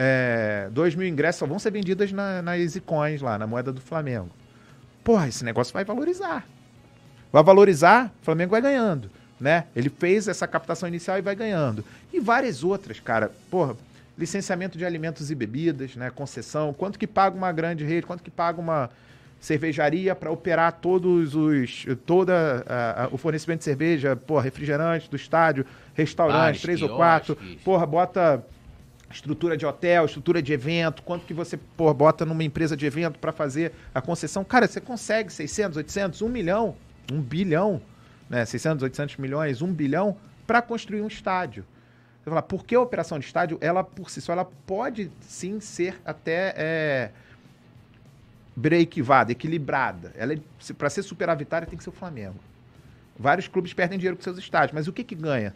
é, 0.00 0.68
2 0.70 0.94
mil 0.94 1.08
ingressos, 1.08 1.40
só 1.40 1.46
vão 1.46 1.58
ser 1.58 1.72
vendidas 1.72 2.12
na, 2.12 2.40
nas 2.40 2.60
Easycoins 2.60 3.20
lá, 3.20 3.36
na 3.36 3.48
moeda 3.48 3.72
do 3.72 3.80
Flamengo. 3.80 4.30
Porra, 5.02 5.26
esse 5.26 5.44
negócio 5.44 5.74
vai 5.74 5.84
valorizar. 5.84 6.46
Vai 7.32 7.42
valorizar, 7.42 8.12
o 8.22 8.24
Flamengo 8.24 8.52
vai 8.52 8.60
ganhando, 8.62 9.10
né? 9.40 9.64
Ele 9.74 9.88
fez 9.90 10.28
essa 10.28 10.46
captação 10.46 10.88
inicial 10.88 11.18
e 11.18 11.20
vai 11.20 11.34
ganhando. 11.34 11.84
E 12.12 12.20
várias 12.20 12.62
outras, 12.62 13.00
cara. 13.00 13.32
Porra, 13.50 13.74
licenciamento 14.16 14.78
de 14.78 14.84
alimentos 14.84 15.30
e 15.30 15.34
bebidas, 15.34 15.96
né? 15.96 16.10
Concessão, 16.10 16.72
quanto 16.72 16.98
que 16.98 17.06
paga 17.06 17.36
uma 17.36 17.50
grande 17.50 17.84
rede, 17.84 18.06
quanto 18.06 18.22
que 18.22 18.30
paga 18.30 18.60
uma 18.60 18.88
cervejaria 19.40 20.14
para 20.14 20.30
operar 20.30 20.72
todos 20.80 21.34
os 21.34 21.86
toda 22.06 22.64
a- 22.68 23.04
a- 23.04 23.08
o 23.12 23.16
fornecimento 23.16 23.58
de 23.58 23.64
cerveja, 23.64 24.16
porra, 24.16 24.42
refrigerante 24.42 25.08
do 25.10 25.16
estádio, 25.16 25.64
restaurante, 25.94 26.60
três 26.62 26.82
ou 26.82 26.88
quatro, 26.96 27.36
porra, 27.64 27.86
bota 27.86 28.42
estrutura 29.10 29.56
de 29.56 29.64
hotel, 29.64 30.04
estrutura 30.04 30.42
de 30.42 30.52
evento, 30.52 31.02
quanto 31.02 31.24
que 31.24 31.32
você 31.32 31.56
porra, 31.56 31.94
bota 31.94 32.26
numa 32.26 32.44
empresa 32.44 32.76
de 32.76 32.84
evento 32.84 33.18
para 33.18 33.32
fazer 33.32 33.72
a 33.94 34.00
concessão. 34.00 34.44
Cara, 34.44 34.66
você 34.66 34.80
consegue 34.80 35.32
600, 35.32 35.76
800, 35.78 36.22
1 36.22 36.28
milhão, 36.28 36.76
1 37.10 37.20
bilhão, 37.20 37.80
né? 38.28 38.44
600, 38.44 38.82
800 38.82 39.16
milhões, 39.16 39.62
1 39.62 39.72
bilhão 39.72 40.16
para 40.46 40.60
construir 40.60 41.00
um 41.00 41.06
estádio. 41.06 41.64
Você 42.22 42.30
fala, 42.30 42.42
por 42.42 42.64
que 42.64 42.74
a 42.74 42.80
operação 42.80 43.18
de 43.18 43.24
estádio, 43.24 43.56
ela 43.60 43.82
por 43.82 44.10
si 44.10 44.20
só, 44.20 44.32
ela 44.32 44.44
pode 44.44 45.10
sim 45.20 45.60
ser 45.60 45.98
até 46.04 46.54
é, 46.56 47.10
break-vada, 48.54 49.32
equilibrada. 49.32 50.12
Ela 50.16 50.34
é, 50.34 50.38
para 50.76 50.90
ser 50.90 51.02
superavitária 51.02 51.66
tem 51.66 51.78
que 51.78 51.84
ser 51.84 51.90
o 51.90 51.92
Flamengo. 51.92 52.36
Vários 53.18 53.48
clubes 53.48 53.72
perdem 53.72 53.98
dinheiro 53.98 54.16
com 54.16 54.22
seus 54.22 54.38
estádios, 54.38 54.72
mas 54.72 54.86
o 54.86 54.92
que 54.92 55.02
que 55.02 55.14
ganha 55.14 55.54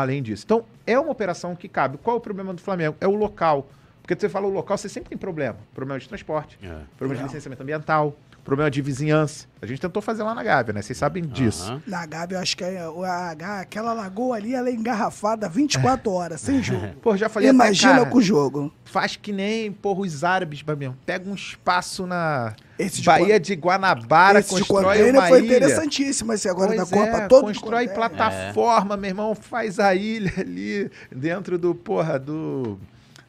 além 0.00 0.22
disso? 0.22 0.44
Então, 0.44 0.64
é 0.86 0.98
uma 0.98 1.10
operação 1.10 1.56
que 1.56 1.68
cabe. 1.68 1.98
Qual 1.98 2.16
é 2.16 2.18
o 2.18 2.20
problema 2.20 2.52
do 2.52 2.60
Flamengo? 2.60 2.96
É 3.00 3.08
o 3.08 3.14
local. 3.14 3.66
Porque 4.02 4.14
você 4.14 4.28
fala 4.28 4.46
o 4.46 4.50
local, 4.50 4.76
você 4.78 4.88
sempre 4.88 5.08
tem 5.08 5.18
problema. 5.18 5.56
Problema 5.74 5.98
de 5.98 6.06
transporte, 6.08 6.58
É. 6.62 6.80
problema 6.96 7.22
de 7.22 7.26
licenciamento 7.26 7.62
ambiental, 7.62 8.16
problema 8.46 8.70
de 8.70 8.80
vizinhança. 8.80 9.46
A 9.60 9.66
gente 9.66 9.80
tentou 9.80 10.00
fazer 10.00 10.22
lá 10.22 10.34
na 10.34 10.42
Gávea, 10.42 10.72
né? 10.72 10.80
Vocês 10.80 10.96
sabem 10.96 11.22
disso. 11.24 11.64
Aham. 11.70 11.82
Na 11.86 12.06
Gávea, 12.06 12.36
eu 12.36 12.40
acho 12.40 12.56
que 12.56 12.64
é, 12.64 12.78
a, 12.78 13.34
a- 13.44 13.60
aquela 13.60 13.92
lagoa 13.92 14.36
ali, 14.36 14.54
ela 14.54 14.68
é 14.68 14.72
engarrafada 14.72 15.48
24 15.48 16.10
horas, 16.10 16.40
sem 16.40 16.62
jogo. 16.62 16.86
Pô, 17.02 17.16
já 17.16 17.28
falei 17.28 17.50
Imagina 17.50 17.90
até, 17.92 17.98
cara, 18.00 18.10
com 18.10 18.18
o 18.18 18.22
jogo. 18.22 18.72
faz 18.84 19.16
que 19.16 19.32
nem, 19.32 19.70
porra, 19.72 20.00
os 20.00 20.22
árabes, 20.24 20.62
mesmo. 20.62 20.96
Pega 21.04 21.28
um 21.28 21.34
espaço 21.34 22.06
na 22.06 22.54
Esse 22.78 23.00
de 23.00 23.06
Baía 23.06 23.40
de 23.40 23.54
Guanabara, 23.54 24.38
Esse 24.38 24.54
de 24.54 24.60
constrói 24.60 24.84
container 24.98 25.14
uma 25.20 25.28
foi 25.28 25.38
ilha. 25.40 25.56
interessantíssimo 25.56 26.32
esse 26.32 26.48
agora 26.48 26.74
Pois 26.74 26.88
da 26.90 26.96
Copa. 26.96 27.16
é, 27.18 27.26
todo 27.28 27.52
de 27.52 27.58
constrói 27.58 27.88
container. 27.88 28.10
plataforma, 28.10 28.96
meu 28.96 29.08
irmão, 29.10 29.34
faz 29.34 29.78
a 29.80 29.94
ilha 29.94 30.32
ali 30.38 30.90
dentro 31.10 31.58
do, 31.58 31.74
porra, 31.74 32.18
do 32.18 32.78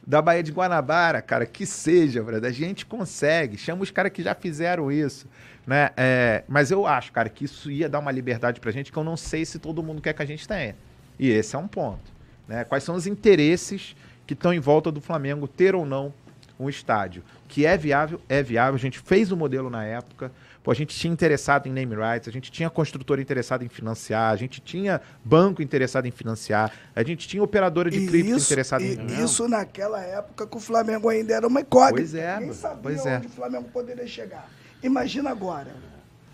da 0.08 0.22
Baía 0.22 0.42
de 0.42 0.50
Guanabara, 0.50 1.20
cara, 1.20 1.44
que 1.44 1.66
seja, 1.66 2.22
brother, 2.22 2.48
a 2.48 2.52
gente 2.52 2.86
consegue, 2.86 3.58
chama 3.58 3.82
os 3.82 3.90
caras 3.90 4.10
que 4.10 4.22
já 4.22 4.34
fizeram 4.34 4.90
isso, 4.90 5.28
né, 5.66 5.90
É, 5.98 6.44
mas 6.48 6.70
eu 6.70 6.86
acho, 6.86 7.12
cara, 7.12 7.28
que 7.28 7.44
isso 7.44 7.70
ia 7.70 7.90
dar 7.90 7.98
uma 7.98 8.10
liberdade 8.10 8.58
pra 8.58 8.70
gente 8.70 8.90
que 8.90 8.96
eu 8.96 9.04
não 9.04 9.18
sei 9.18 9.44
se 9.44 9.58
todo 9.58 9.82
mundo 9.82 10.00
quer 10.00 10.14
que 10.14 10.22
a 10.22 10.24
gente 10.24 10.48
tenha, 10.48 10.74
e 11.18 11.28
esse 11.28 11.54
é 11.54 11.58
um 11.58 11.68
ponto, 11.68 12.10
né, 12.48 12.64
quais 12.64 12.84
são 12.84 12.94
os 12.94 13.06
interesses 13.06 13.94
que 14.26 14.32
estão 14.32 14.50
em 14.50 14.58
volta 14.58 14.90
do 14.90 14.98
Flamengo 14.98 15.46
ter 15.46 15.74
ou 15.74 15.84
não 15.84 16.10
um 16.58 16.70
estádio, 16.70 17.22
que 17.46 17.66
é 17.66 17.76
viável, 17.76 18.18
é 18.30 18.42
viável, 18.42 18.76
a 18.76 18.78
gente 18.78 18.98
fez 18.98 19.30
o 19.30 19.36
modelo 19.36 19.68
na 19.68 19.84
época, 19.84 20.32
Pô, 20.62 20.70
a 20.70 20.74
gente 20.74 20.96
tinha 20.96 21.12
interessado 21.12 21.66
em 21.66 21.72
name 21.72 21.94
rights, 21.94 22.28
a 22.28 22.32
gente 22.32 22.50
tinha 22.50 22.68
construtora 22.68 23.20
interessada 23.20 23.64
em 23.64 23.68
financiar, 23.68 24.32
a 24.32 24.36
gente 24.36 24.60
tinha 24.60 25.00
banco 25.24 25.62
interessado 25.62 26.06
em 26.06 26.10
financiar, 26.10 26.72
a 26.94 27.02
gente 27.02 27.26
tinha 27.28 27.42
operadora 27.42 27.90
de 27.90 28.06
cripto 28.06 28.36
interessada 28.36 28.82
e 28.82 28.94
em. 28.94 29.24
isso 29.24 29.48
naquela 29.48 30.02
época 30.02 30.46
que 30.46 30.56
o 30.56 30.60
Flamengo 30.60 31.08
ainda 31.08 31.34
era 31.34 31.46
uma 31.46 31.60
incógnita. 31.60 31.96
Pois 31.96 32.14
é, 32.14 32.38
Ninguém 32.38 32.52
sabia 32.52 32.82
pois 32.82 33.06
é. 33.06 33.16
onde 33.16 33.26
o 33.26 33.30
Flamengo 33.30 33.68
poderia 33.72 34.06
chegar. 34.06 34.48
Imagina 34.82 35.30
agora. 35.30 35.74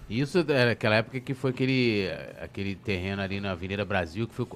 Isso 0.08 0.44
era 0.48 0.72
aquela 0.72 0.96
época 0.96 1.18
que 1.18 1.32
foi 1.32 1.50
aquele, 1.50 2.08
aquele 2.42 2.74
terreno 2.74 3.22
ali 3.22 3.40
na 3.40 3.52
Avenida 3.52 3.84
Brasil, 3.86 4.28
que 4.28 4.34
foi. 4.34 4.46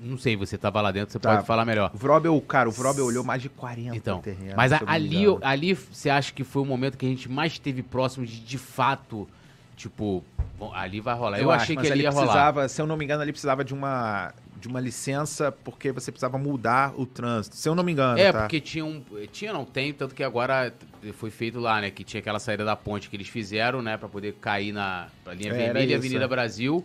Não 0.00 0.18
sei, 0.18 0.36
você 0.36 0.58
tava 0.58 0.80
lá 0.82 0.92
dentro, 0.92 1.10
você 1.12 1.18
Tá. 1.18 1.34
pode 1.36 1.46
falar 1.46 1.64
melhor. 1.64 1.90
O 1.94 1.96
Vrobel, 1.96 2.38
cara, 2.42 2.68
o 2.68 2.72
Vrobel 2.72 3.06
olhou 3.06 3.24
mais 3.24 3.40
de 3.40 3.48
40 3.48 3.96
Então, 3.96 4.20
terrenos. 4.20 4.54
mas 4.54 4.72
a- 4.72 4.80
eu 4.82 4.88
ali, 4.88 5.24
ali 5.40 5.74
você 5.74 6.10
acha 6.10 6.32
que 6.32 6.44
foi 6.44 6.60
o 6.62 6.66
momento 6.66 6.98
que 6.98 7.06
a 7.06 7.08
gente 7.08 7.30
mais 7.30 7.52
esteve 7.52 7.82
próximo 7.82 8.26
de, 8.26 8.38
de 8.40 8.58
fato, 8.58 9.26
tipo, 9.74 10.22
bom, 10.58 10.70
ali 10.74 11.00
vai 11.00 11.14
rolar. 11.16 11.38
Eu, 11.40 11.50
acho, 11.50 11.62
achei 11.64 11.76
mas 11.76 11.86
que 11.86 11.92
ali 11.92 12.02
ia 12.02 12.10
rolar. 12.10 12.26
precisava, 12.26 12.68
se 12.68 12.80
eu 12.82 12.86
não 12.86 12.96
me 12.98 13.04
engano, 13.06 13.22
ali 13.22 13.32
precisava 13.32 13.64
de 13.64 13.72
uma, 13.72 14.34
de 14.64 14.68
uma 14.68 14.80
licença, 14.80 15.52
porque 15.52 15.92
você 15.92 16.10
precisava 16.10 16.38
mudar 16.38 16.94
o 16.98 17.04
trânsito. 17.04 17.54
Se 17.54 17.68
eu 17.68 17.74
não 17.74 17.84
me 17.84 17.92
engano, 17.92 18.18
É, 18.18 18.32
tá? 18.32 18.40
porque 18.40 18.58
tinha 18.60 18.82
um. 18.84 19.02
Tinha, 19.30 19.52
não 19.52 19.64
tem, 19.64 19.92
tanto 19.92 20.14
que 20.14 20.24
agora 20.24 20.72
foi 21.12 21.30
feito 21.30 21.60
lá, 21.60 21.82
né? 21.82 21.90
Que 21.90 22.02
tinha 22.02 22.18
aquela 22.18 22.38
saída 22.38 22.64
da 22.64 22.74
ponte 22.74 23.10
que 23.10 23.16
eles 23.16 23.28
fizeram, 23.28 23.82
né? 23.82 23.98
Pra 23.98 24.08
poder 24.08 24.32
cair 24.40 24.72
na 24.72 25.08
pra 25.22 25.34
linha 25.34 25.50
Era 25.50 25.58
vermelha 25.64 25.92
e 25.92 25.94
Avenida 25.94 26.24
é. 26.24 26.28
Brasil. 26.28 26.82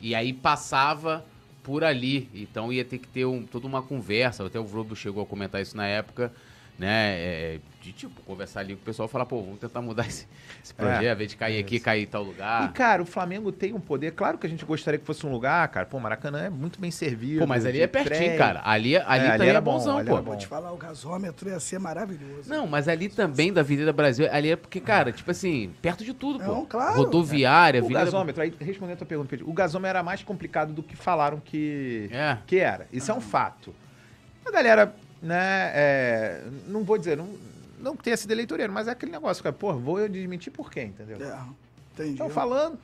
E 0.00 0.14
aí 0.14 0.32
passava 0.32 1.22
por 1.62 1.84
ali. 1.84 2.30
Então 2.34 2.72
ia 2.72 2.82
ter 2.84 2.96
que 2.96 3.06
ter 3.08 3.26
um, 3.26 3.44
toda 3.44 3.66
uma 3.66 3.82
conversa. 3.82 4.46
Até 4.46 4.58
o 4.58 4.64
Vrobo 4.64 4.96
chegou 4.96 5.22
a 5.22 5.26
comentar 5.26 5.60
isso 5.60 5.76
na 5.76 5.86
época, 5.86 6.32
né? 6.78 7.14
é, 7.18 7.60
de 7.80 7.92
tipo, 7.92 8.20
conversar 8.22 8.60
ali 8.60 8.74
com 8.74 8.82
o 8.82 8.84
pessoal 8.84 9.08
e 9.08 9.10
falar, 9.10 9.24
pô, 9.24 9.40
vamos 9.42 9.58
tentar 9.58 9.80
mudar 9.80 10.06
esse, 10.06 10.26
esse 10.62 10.74
projeto, 10.74 11.02
É, 11.04 11.08
ao 11.08 11.14
invés 11.14 11.30
de 11.30 11.36
cair 11.36 11.58
aqui, 11.58 11.80
cair 11.80 12.02
em 12.02 12.06
tal 12.06 12.22
E, 12.24 12.26
lugar. 12.26 12.72
cara, 12.72 13.02
o 13.02 13.06
Flamengo 13.06 13.50
tem 13.50 13.72
um 13.72 13.80
poder. 13.80 14.12
Claro 14.12 14.36
que 14.36 14.46
a 14.46 14.50
gente 14.50 14.64
gostaria 14.64 14.98
que 14.98 15.06
fosse 15.06 15.24
um 15.26 15.30
lugar, 15.32 15.66
cara. 15.68 15.86
Pô, 15.86 15.98
Maracanã 15.98 16.44
é 16.44 16.50
muito 16.50 16.78
bem 16.80 16.90
servido. 16.90 17.40
Pô, 17.40 17.46
mas 17.46 17.64
ali 17.64 17.80
é 17.80 17.86
pertinho, 17.86 18.16
trem. 18.26 18.36
cara. 18.38 18.60
Ali, 18.64 18.96
ali 18.96 19.06
ali 19.06 19.32
também 19.32 19.48
era 19.48 19.58
é 19.58 19.60
bom, 19.60 19.72
bonzão, 19.72 19.98
ali 19.98 20.06
pô. 20.08 20.14
era 20.14 20.22
bom. 20.22 20.30
Vou 20.32 20.38
te 20.38 20.46
falar, 20.46 20.72
o 20.72 20.76
gasômetro 20.76 21.48
ia 21.48 21.58
ser 21.60 21.78
maravilhoso. 21.78 22.50
Não, 22.50 22.66
mas 22.66 22.88
ali 22.88 23.08
também 23.08 23.52
da 23.52 23.60
Avenida 23.62 23.92
Brasil, 23.92 24.28
ali 24.30 24.50
é 24.50 24.56
porque, 24.56 24.80
cara, 24.80 25.10
tipo 25.10 25.30
assim, 25.30 25.72
perto 25.80 26.04
de 26.04 26.12
tudo, 26.12 26.40
pô. 26.40 26.46
Não, 26.52 26.66
claro. 26.66 26.96
Rodoviária, 26.96 27.80
O 27.80 27.84
Avenida... 27.84 28.04
gasômetro, 28.04 28.42
aí 28.42 28.52
respondendo 28.60 28.94
a 28.94 28.98
tua 28.98 29.06
pergunta, 29.06 29.30
Pedro, 29.30 29.48
o 29.48 29.52
gasômetro 29.54 29.88
era 29.96 30.02
mais 30.02 30.22
complicado 30.22 30.72
do 30.74 30.82
que 30.82 30.94
falaram 30.96 31.40
que, 31.40 32.08
É. 32.12 32.36
que 32.46 32.58
era. 32.58 32.86
Isso 32.92 33.10
é 33.10 33.14
um 33.14 33.20
fato. 33.20 33.74
A 34.44 34.50
galera, 34.50 34.94
né, 35.22 35.70
é, 35.74 36.42
não 36.66 36.84
vou 36.84 36.98
dizer, 36.98 37.16
não, 37.16 37.28
não 37.80 37.96
que 37.96 38.02
tenha 38.04 38.16
sido 38.16 38.30
eleitoreiro, 38.30 38.72
mas 38.72 38.88
é 38.88 38.92
aquele 38.92 39.12
negócio, 39.12 39.42
cara, 39.42 39.52
pô, 39.52 39.72
vou 39.74 39.98
eu 39.98 40.08
desmentir 40.08 40.52
por 40.52 40.70
quê, 40.70 40.82
entendeu? 40.84 41.18
É, 41.20 41.38
entendi. 41.94 42.12
Estão 42.12 42.30
falando. 42.30 42.78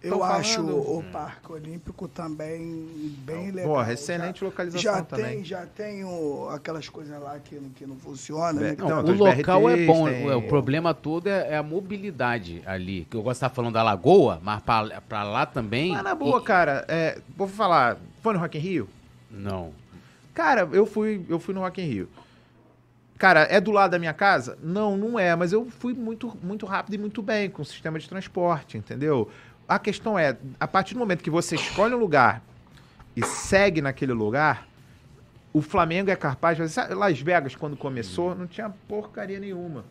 Eu 0.00 0.22
acho 0.22 0.54
falando. 0.62 0.78
o 0.78 1.02
Parque 1.10 1.50
Olímpico 1.50 2.06
também 2.06 2.88
bem 3.26 3.50
legal. 3.50 3.72
Porra, 3.74 3.92
excelente 3.92 4.38
Já- 4.38 4.46
localização 4.46 4.80
já 4.94 5.02
também. 5.02 5.24
Tem, 5.38 5.44
já 5.44 5.66
tem 5.66 6.04
o- 6.04 6.48
aquelas 6.52 6.88
coisas 6.88 7.20
lá 7.20 7.36
que, 7.40 7.56
não- 7.56 7.70
que 7.70 7.84
não 7.84 7.96
funcionam. 7.96 8.60
É, 8.62 8.64
né? 8.70 8.76
que 8.76 8.82
não, 8.82 8.88
Não, 8.90 9.04
tem 9.04 9.14
o 9.14 9.18
local 9.18 9.68
é 9.68 9.74
BRTs, 9.74 9.86
bom, 9.88 10.08
tem- 10.08 10.28
é, 10.30 10.36
o 10.36 10.42
problema 10.42 10.94
todo 10.94 11.26
é, 11.26 11.48
é 11.50 11.56
a 11.56 11.64
mobilidade 11.64 12.62
ali. 12.64 13.08
Que 13.10 13.16
eu 13.16 13.22
gosto 13.22 13.40
de 13.40 13.46
estar 13.46 13.50
falando 13.50 13.74
da 13.74 13.82
Lagoa, 13.82 14.38
mas 14.40 14.62
pra, 14.62 15.00
pra 15.08 15.24
lá 15.24 15.44
também. 15.44 15.90
Mas 15.90 16.04
na 16.04 16.14
boa, 16.14 16.38
e- 16.40 16.44
cara, 16.44 16.84
é, 16.86 17.18
vou 17.36 17.48
falar, 17.48 17.96
foi 18.22 18.34
no 18.34 18.38
Rock 18.38 18.56
in 18.56 18.60
Rio? 18.60 18.88
Não. 19.28 19.72
Cara, 20.38 20.68
eu 20.70 20.86
fui, 20.86 21.26
eu 21.28 21.40
fui 21.40 21.52
no 21.52 21.62
Rock 21.62 21.82
in 21.82 21.86
Rio. 21.86 22.08
Cara, 23.18 23.40
é 23.50 23.60
do 23.60 23.72
lado 23.72 23.90
da 23.90 23.98
minha 23.98 24.14
casa? 24.14 24.56
Não, 24.62 24.96
não 24.96 25.18
é, 25.18 25.34
mas 25.34 25.52
eu 25.52 25.68
fui 25.68 25.92
muito, 25.92 26.38
muito 26.40 26.64
rápido 26.64 26.94
e 26.94 26.98
muito 26.98 27.20
bem 27.20 27.50
com 27.50 27.62
o 27.62 27.64
sistema 27.64 27.98
de 27.98 28.08
transporte, 28.08 28.78
entendeu? 28.78 29.28
A 29.66 29.80
questão 29.80 30.16
é, 30.16 30.36
a 30.60 30.68
partir 30.68 30.94
do 30.94 31.00
momento 31.00 31.24
que 31.24 31.28
você 31.28 31.56
escolhe 31.56 31.92
um 31.92 31.98
lugar 31.98 32.40
e 33.16 33.26
segue 33.26 33.82
naquele 33.82 34.12
lugar, 34.12 34.68
o 35.52 35.60
Flamengo 35.60 36.08
é 36.08 36.14
capaz 36.14 36.56
sabe, 36.70 36.94
Las 36.94 37.20
Vegas, 37.20 37.56
quando 37.56 37.76
começou, 37.76 38.32
não 38.36 38.46
tinha 38.46 38.70
porcaria 38.86 39.40
nenhuma, 39.40 39.84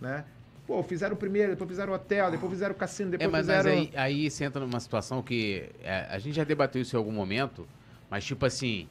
né? 0.00 0.24
Pô, 0.66 0.82
fizeram 0.82 1.14
o 1.14 1.18
primeiro, 1.18 1.50
depois 1.50 1.68
fizeram 1.68 1.92
o 1.92 1.96
hotel, 1.96 2.30
depois 2.30 2.50
fizeram 2.50 2.72
o 2.72 2.78
cassino, 2.78 3.10
É, 3.16 3.18
depois 3.18 3.30
mas, 3.30 3.46
mas 3.46 3.56
fizeram... 3.58 3.78
aí, 3.78 3.92
aí 3.94 4.30
você 4.30 4.44
entra 4.44 4.62
numa 4.62 4.80
situação 4.80 5.22
que 5.22 5.68
é, 5.84 6.06
a 6.08 6.18
gente 6.18 6.36
já 6.36 6.44
debateu 6.44 6.80
isso 6.80 6.96
em 6.96 6.98
algum 6.98 7.12
momento, 7.12 7.68
mas 8.08 8.24
tipo 8.24 8.46
assim, 8.46 8.88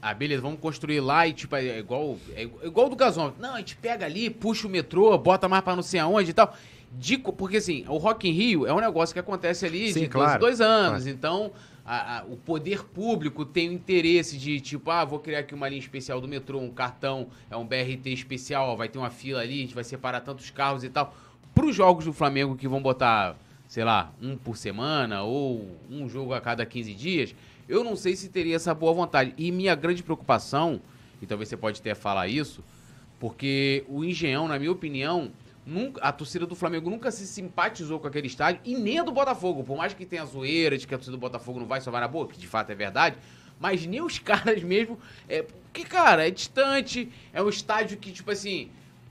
ah, 0.00 0.14
beleza, 0.14 0.40
vamos 0.42 0.60
construir 0.60 1.00
lá 1.00 1.26
e 1.26 1.32
tipo, 1.32 1.54
é 1.56 1.78
igual, 1.78 2.16
é 2.34 2.42
igual 2.62 2.88
do 2.88 2.96
gasômetro. 2.96 3.40
Não, 3.40 3.54
a 3.54 3.58
gente 3.58 3.76
pega 3.76 4.06
ali, 4.06 4.30
puxa 4.30 4.66
o 4.66 4.70
metrô, 4.70 5.16
bota 5.18 5.48
mais 5.48 5.62
pra 5.62 5.74
não 5.76 5.82
sei 5.82 6.00
aonde 6.00 6.30
e 6.30 6.34
tal. 6.34 6.54
Dico, 6.92 7.32
porque 7.32 7.58
assim, 7.58 7.84
o 7.88 7.98
Rock 7.98 8.28
in 8.28 8.32
Rio 8.32 8.66
é 8.66 8.72
um 8.72 8.80
negócio 8.80 9.12
que 9.12 9.18
acontece 9.20 9.66
ali 9.66 9.92
Sim, 9.92 10.00
de 10.00 10.08
claro, 10.08 10.40
dois, 10.40 10.58
dois 10.58 10.60
anos, 10.60 11.06
então 11.06 11.52
a- 11.84 12.18
a- 12.20 12.24
o 12.24 12.36
poder 12.36 12.84
público 12.84 13.44
tem 13.44 13.68
o 13.68 13.72
interesse 13.72 14.38
de 14.38 14.58
tipo, 14.60 14.90
ah, 14.90 15.04
vou 15.04 15.18
criar 15.18 15.40
aqui 15.40 15.54
uma 15.54 15.68
linha 15.68 15.80
especial 15.80 16.20
do 16.20 16.26
metrô, 16.26 16.58
um 16.58 16.70
cartão, 16.70 17.28
é 17.50 17.56
um 17.56 17.66
BRT 17.66 18.10
especial, 18.10 18.70
ó, 18.70 18.76
vai 18.76 18.88
ter 18.88 18.98
uma 18.98 19.10
fila 19.10 19.40
ali, 19.40 19.54
a 19.58 19.62
gente 19.62 19.74
vai 19.74 19.84
separar 19.84 20.20
tantos 20.20 20.48
carros 20.50 20.82
e 20.82 20.88
tal. 20.88 21.14
Para 21.54 21.66
os 21.66 21.74
jogos 21.76 22.04
do 22.06 22.12
Flamengo 22.12 22.56
que 22.56 22.66
vão 22.68 22.80
botar, 22.80 23.36
sei 23.66 23.84
lá, 23.84 24.10
um 24.22 24.36
por 24.36 24.56
semana 24.56 25.22
ou 25.24 25.76
um 25.90 26.08
jogo 26.08 26.32
a 26.32 26.40
cada 26.40 26.64
15 26.64 26.94
dias, 26.94 27.34
eu 27.68 27.84
não 27.84 27.94
sei 27.96 28.16
se 28.16 28.28
teria 28.28 28.56
essa 28.56 28.72
boa 28.74 28.92
vontade. 28.92 29.34
E 29.36 29.52
minha 29.52 29.74
grande 29.74 30.02
preocupação, 30.02 30.80
e 31.20 31.26
talvez 31.26 31.48
você 31.48 31.56
pode 31.56 31.80
até 31.80 31.94
falar 31.94 32.28
isso, 32.28 32.62
porque 33.18 33.84
o 33.88 34.04
Engenhão, 34.04 34.46
na 34.48 34.58
minha 34.58 34.70
opinião, 34.72 35.30
nunca, 35.66 36.00
a 36.00 36.12
torcida 36.12 36.46
do 36.46 36.54
Flamengo 36.54 36.88
nunca 36.88 37.10
se 37.10 37.26
simpatizou 37.26 37.98
com 37.98 38.06
aquele 38.06 38.26
estádio 38.26 38.60
e 38.64 38.74
nem 38.76 39.00
a 39.00 39.02
do 39.02 39.12
Botafogo. 39.12 39.64
Por 39.64 39.76
mais 39.76 39.92
que 39.92 40.06
tenha 40.06 40.24
zoeira 40.24 40.78
de 40.78 40.86
que 40.86 40.94
a 40.94 40.98
torcida 40.98 41.16
do 41.16 41.20
Botafogo 41.20 41.58
não 41.60 41.66
vai 41.66 41.80
só 41.80 41.90
vai 41.90 42.00
na 42.00 42.08
boa, 42.08 42.26
que 42.28 42.38
de 42.38 42.46
fato 42.46 42.70
é 42.70 42.74
verdade, 42.74 43.16
mas 43.60 43.84
nem 43.86 44.00
os 44.00 44.18
caras 44.20 44.62
mesmo. 44.62 44.98
É, 45.28 45.42
porque, 45.42 45.84
cara, 45.84 46.26
é 46.26 46.30
distante, 46.30 47.10
é 47.32 47.42
um 47.42 47.48
estádio 47.48 47.98
que, 47.98 48.12
tipo 48.12 48.30
assim. 48.30 48.70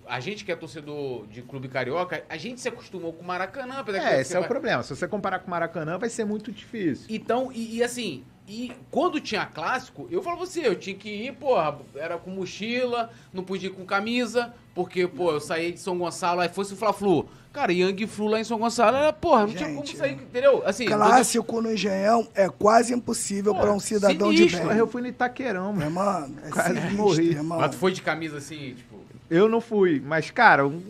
A 0.09 0.21
gente 0.21 0.45
que 0.45 0.51
é 0.53 0.55
torcedor 0.55 1.27
de 1.27 1.41
clube 1.41 1.67
carioca, 1.67 2.23
a 2.29 2.37
gente 2.37 2.61
se 2.61 2.69
acostumou 2.69 3.11
com 3.11 3.21
o 3.23 3.27
Maracanã. 3.27 3.83
É, 3.93 4.21
esse 4.21 4.33
é 4.33 4.37
o 4.37 4.41
vai- 4.43 4.47
problema. 4.47 4.81
Se 4.81 4.95
você 4.95 5.05
comparar 5.05 5.39
com 5.39 5.47
o 5.47 5.49
Maracanã, 5.49 5.97
vai 5.97 6.07
ser 6.07 6.23
muito 6.23 6.49
difícil. 6.49 7.07
então, 7.09 7.51
e, 7.51 7.75
e 7.75 7.83
assim, 7.83 8.23
e 8.47 8.71
quando 8.89 9.19
tinha 9.19 9.45
clássico, 9.45 10.07
eu 10.09 10.23
falo 10.23 10.37
pra 10.37 10.45
você, 10.45 10.65
eu 10.65 10.75
tinha 10.75 10.95
que 10.95 11.09
ir, 11.09 11.33
porra, 11.33 11.77
era 11.95 12.17
com 12.17 12.31
mochila, 12.31 13.09
não 13.33 13.43
podia 13.43 13.67
ir 13.69 13.73
com 13.73 13.85
camisa, 13.85 14.53
porque, 14.73 15.05
pô, 15.05 15.31
eu 15.33 15.39
saí 15.41 15.73
de 15.73 15.79
São 15.81 15.97
Gonçalo, 15.97 16.39
aí 16.39 16.47
fosse 16.47 16.73
o 16.73 16.77
Fla-Flu. 16.77 17.27
Cara, 17.51 17.73
Yang 17.73 18.07
Flu 18.07 18.27
lá 18.27 18.39
em 18.39 18.43
São 18.45 18.57
Gonçalo, 18.57 18.95
era, 18.95 19.11
porra, 19.11 19.47
não 19.47 19.53
tinha 19.53 19.67
como 19.69 19.85
Gente, 19.85 19.97
sair, 19.97 20.13
entendeu? 20.13 20.61
Assim, 20.65 20.85
Clássico 20.85 21.61
no 21.61 21.73
Engenhão 21.73 22.25
é 22.33 22.47
quase 22.47 22.93
impossível 22.93 23.53
para 23.53 23.73
um 23.73 23.79
cidadão 23.81 24.31
sinistro, 24.31 24.61
de 24.61 24.67
bem. 24.69 24.77
eu 24.77 24.87
fui 24.87 25.01
no 25.01 25.07
Itaquerão, 25.09 25.73
Meu 25.73 25.89
mano. 25.89 26.27
irmão, 26.27 26.39
é 26.45 26.49
Quase 26.51 26.69
sinistro, 26.75 26.95
morri. 26.95 27.29
irmão. 27.31 27.59
Mas 27.59 27.71
tu 27.71 27.77
foi 27.77 27.91
de 27.91 28.01
camisa 28.01 28.37
assim, 28.37 28.75
tipo. 28.75 28.97
Eu 29.29 29.49
não 29.49 29.59
fui, 29.59 30.01
mas, 30.05 30.31
cara, 30.31 30.65
um, 30.65 30.81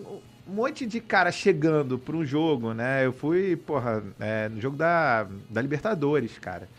um 0.48 0.54
monte 0.54 0.86
de 0.86 1.00
cara 1.00 1.32
chegando 1.32 1.98
pra 1.98 2.16
um 2.16 2.24
jogo, 2.24 2.74
né? 2.74 3.04
Eu 3.06 3.14
fui, 3.14 3.56
porra, 3.56 4.04
é, 4.20 4.48
no 4.50 4.62
jogo 4.62 4.78
da, 4.78 5.26
da 5.50 5.60
Libertadores, 5.62 6.38
cara. 6.38 6.70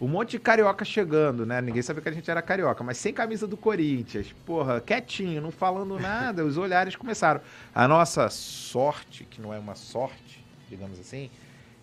Um 0.00 0.08
monte 0.08 0.32
de 0.32 0.38
carioca 0.40 0.84
chegando, 0.84 1.46
né? 1.46 1.60
Ninguém 1.60 1.80
sabia 1.80 2.02
que 2.02 2.08
a 2.08 2.12
gente 2.12 2.28
era 2.28 2.42
carioca, 2.42 2.82
mas 2.82 2.98
sem 2.98 3.12
camisa 3.12 3.46
do 3.46 3.56
Corinthians. 3.56 4.34
Porra, 4.44 4.80
quietinho, 4.80 5.40
não 5.40 5.52
falando 5.52 5.98
nada, 6.00 6.44
os 6.44 6.56
olhares 6.56 6.96
começaram. 6.96 7.40
A 7.72 7.86
nossa 7.86 8.28
sorte, 8.28 9.24
que 9.24 9.40
não 9.40 9.54
é 9.54 9.58
uma 9.58 9.76
sorte, 9.76 10.44
digamos 10.68 10.98
assim, 10.98 11.30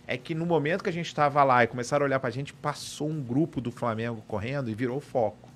é 0.05 0.17
que 0.17 0.35
no 0.35 0.45
momento 0.45 0.83
que 0.83 0.89
a 0.89 0.93
gente 0.93 1.13
tava 1.15 1.41
lá 1.43 1.63
e 1.63 1.67
começaram 1.67 2.03
a 2.03 2.07
olhar 2.07 2.19
pra 2.19 2.29
gente, 2.29 2.53
passou 2.53 3.09
um 3.09 3.21
grupo 3.21 3.61
do 3.61 3.71
Flamengo 3.71 4.21
correndo 4.27 4.69
e 4.69 4.75
virou 4.75 4.99
foco. 4.99 5.49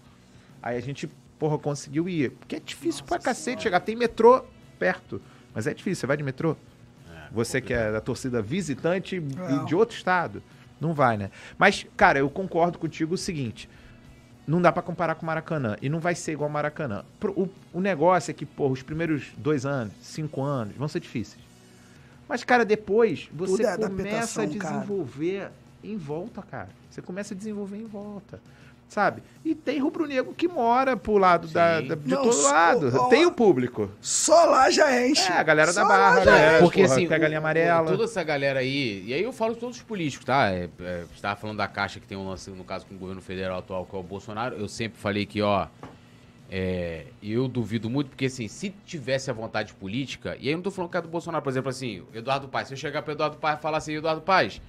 Aí 0.64 0.77
a 0.77 0.82
gente, 0.82 1.07
porra, 1.38 1.57
conseguiu 1.57 2.07
ir. 2.07 2.32
Porque 2.32 2.56
é 2.56 2.60
difícil 2.60 3.03
pra 3.03 3.19
cacete 3.19 3.64
chegar. 3.64 3.82
Tem 3.82 3.98
metrô 3.98 4.45
perto, 4.80 5.22
mas 5.53 5.68
é 5.68 5.73
difícil. 5.73 6.02
Você 6.02 6.07
vai 6.07 6.15
de 6.15 6.23
metrô? 6.23 6.56
Você 7.32 7.60
que 7.60 7.73
é 7.73 7.91
da 7.91 7.99
torcida 7.99 8.41
visitante 8.41 9.19
Não. 9.19 9.64
e 9.64 9.65
de 9.65 9.76
outro 9.76 9.98
estado. 9.98 10.41
Não 10.80 10.93
vai, 10.93 11.18
né? 11.18 11.31
Mas, 11.57 11.85
cara, 11.95 12.19
eu 12.19 12.30
concordo 12.30 12.77
contigo 12.77 13.15
o 13.15 13.18
seguinte. 13.18 13.69
Não 14.47 14.61
dá 14.61 14.72
pra 14.72 14.84
comparar 14.84 15.15
com 15.15 15.23
o 15.23 15.26
Maracanã. 15.26 15.76
E 15.81 15.89
não 15.89 15.99
vai 15.99 16.14
ser 16.15 16.34
igual 16.34 16.47
ao 16.47 16.53
Maracanã. 16.53 17.03
O, 17.35 17.49
o 17.73 17.81
negócio 17.81 18.31
é 18.31 18.34
que, 18.34 18.45
pô, 18.45 18.69
os 18.69 18.84
primeiros 18.84 19.31
dois 19.38 19.65
anos, 19.65 19.93
cinco 20.02 20.41
anos, 20.41 20.76
vão 20.76 20.88
ser 20.88 20.99
difíceis. 20.99 21.43
Mas, 22.27 22.43
cara, 22.43 22.65
depois 22.65 23.30
você 23.31 23.64
é 23.64 23.77
começa 23.77 23.84
a 23.84 23.85
adaptação, 23.85 24.57
cara. 24.57 24.73
desenvolver 24.73 25.52
em 25.84 25.97
volta, 25.97 26.41
cara. 26.41 26.69
Você 26.89 27.02
começa 27.02 27.34
a 27.34 27.38
desenvolver 27.38 27.77
em 27.77 27.85
volta. 27.85 28.39
Sabe? 28.87 29.23
E 29.43 29.53
tem 29.53 29.79
rubro-negro 29.79 30.33
que 30.33 30.47
mora 30.47 30.95
pro 30.95 31.17
lado 31.17 31.47
da, 31.47 31.81
da- 31.81 31.95
de 31.95 32.07
Não, 32.09 32.21
todo 32.23 32.33
só- 32.33 32.51
lado. 32.51 32.91
ó, 32.97 33.07
Tem 33.09 33.25
o 33.25 33.31
público. 33.31 33.89
Só 33.99 34.45
lá 34.45 34.69
já 34.69 35.05
enche. 35.05 35.29
É, 35.29 35.37
a 35.37 35.43
galera 35.43 35.73
da 35.73 35.81
Só 35.81 35.87
Barra, 35.87 35.97
lá 35.99 36.11
a 36.11 36.19
já 36.19 36.25
galera- 36.25 36.51
enche. 36.53 36.63
Porque 36.63 36.81
porra, 36.83 36.93
assim, 36.93 37.07
pega 37.07 37.25
a 37.25 37.27
linha 37.27 37.39
amarela. 37.39 37.91
toda 37.91 38.03
essa 38.05 38.23
galera 38.23 38.59
aí, 38.59 39.03
e 39.05 39.13
aí 39.13 39.21
eu 39.23 39.33
falo 39.33 39.53
de 39.55 39.59
todos 39.59 39.77
os 39.77 39.83
políticos, 39.83 40.23
tá? 40.25 40.49
É, 40.51 40.69
é, 40.79 41.03
você 41.13 41.21
tava 41.21 41.35
falando 41.35 41.57
da 41.57 41.67
Caixa 41.67 41.99
que 41.99 42.07
tem 42.07 42.17
um 42.17 42.29
lance, 42.29 42.49
no 42.51 42.63
caso, 42.63 42.85
com 42.85 42.95
o 42.95 42.97
governo 42.97 43.21
federal 43.21 43.57
atual, 43.59 43.85
que 43.85 43.95
é 43.95 43.99
o 43.99 44.03
Bolsonaro. 44.03 44.55
Eu 44.55 44.67
sempre 44.69 44.97
falei 44.99 45.25
que, 45.25 45.41
ó, 45.41 45.67
é, 46.49 47.05
eu 47.23 47.47
duvido 47.47 47.89
muito, 47.89 48.09
porque 48.09 48.25
assim, 48.25 48.47
se 48.47 48.69
tivesse 48.85 49.29
a 49.29 49.33
vontade 49.33 49.73
política, 49.73 50.37
e 50.39 50.47
aí 50.47 50.53
eu 50.53 50.57
não 50.57 50.63
tô 50.63 50.71
falando 50.71 50.91
que 50.91 50.97
é 50.97 51.01
do 51.01 51.07
Bolsonaro, 51.09 51.43
por 51.43 51.49
exemplo, 51.49 51.69
assim, 51.69 52.03
Eduardo 52.13 52.47
Paes, 52.47 52.67
se 52.67 52.73
eu 52.75 52.77
chegar 52.77 53.01
pro 53.01 53.13
Eduardo 53.13 53.37
Paes 53.37 53.57
e 53.59 53.61
falar 53.61 53.77
assim, 53.79 53.93
Eduardo 53.95 54.21
Paes, 54.21 54.61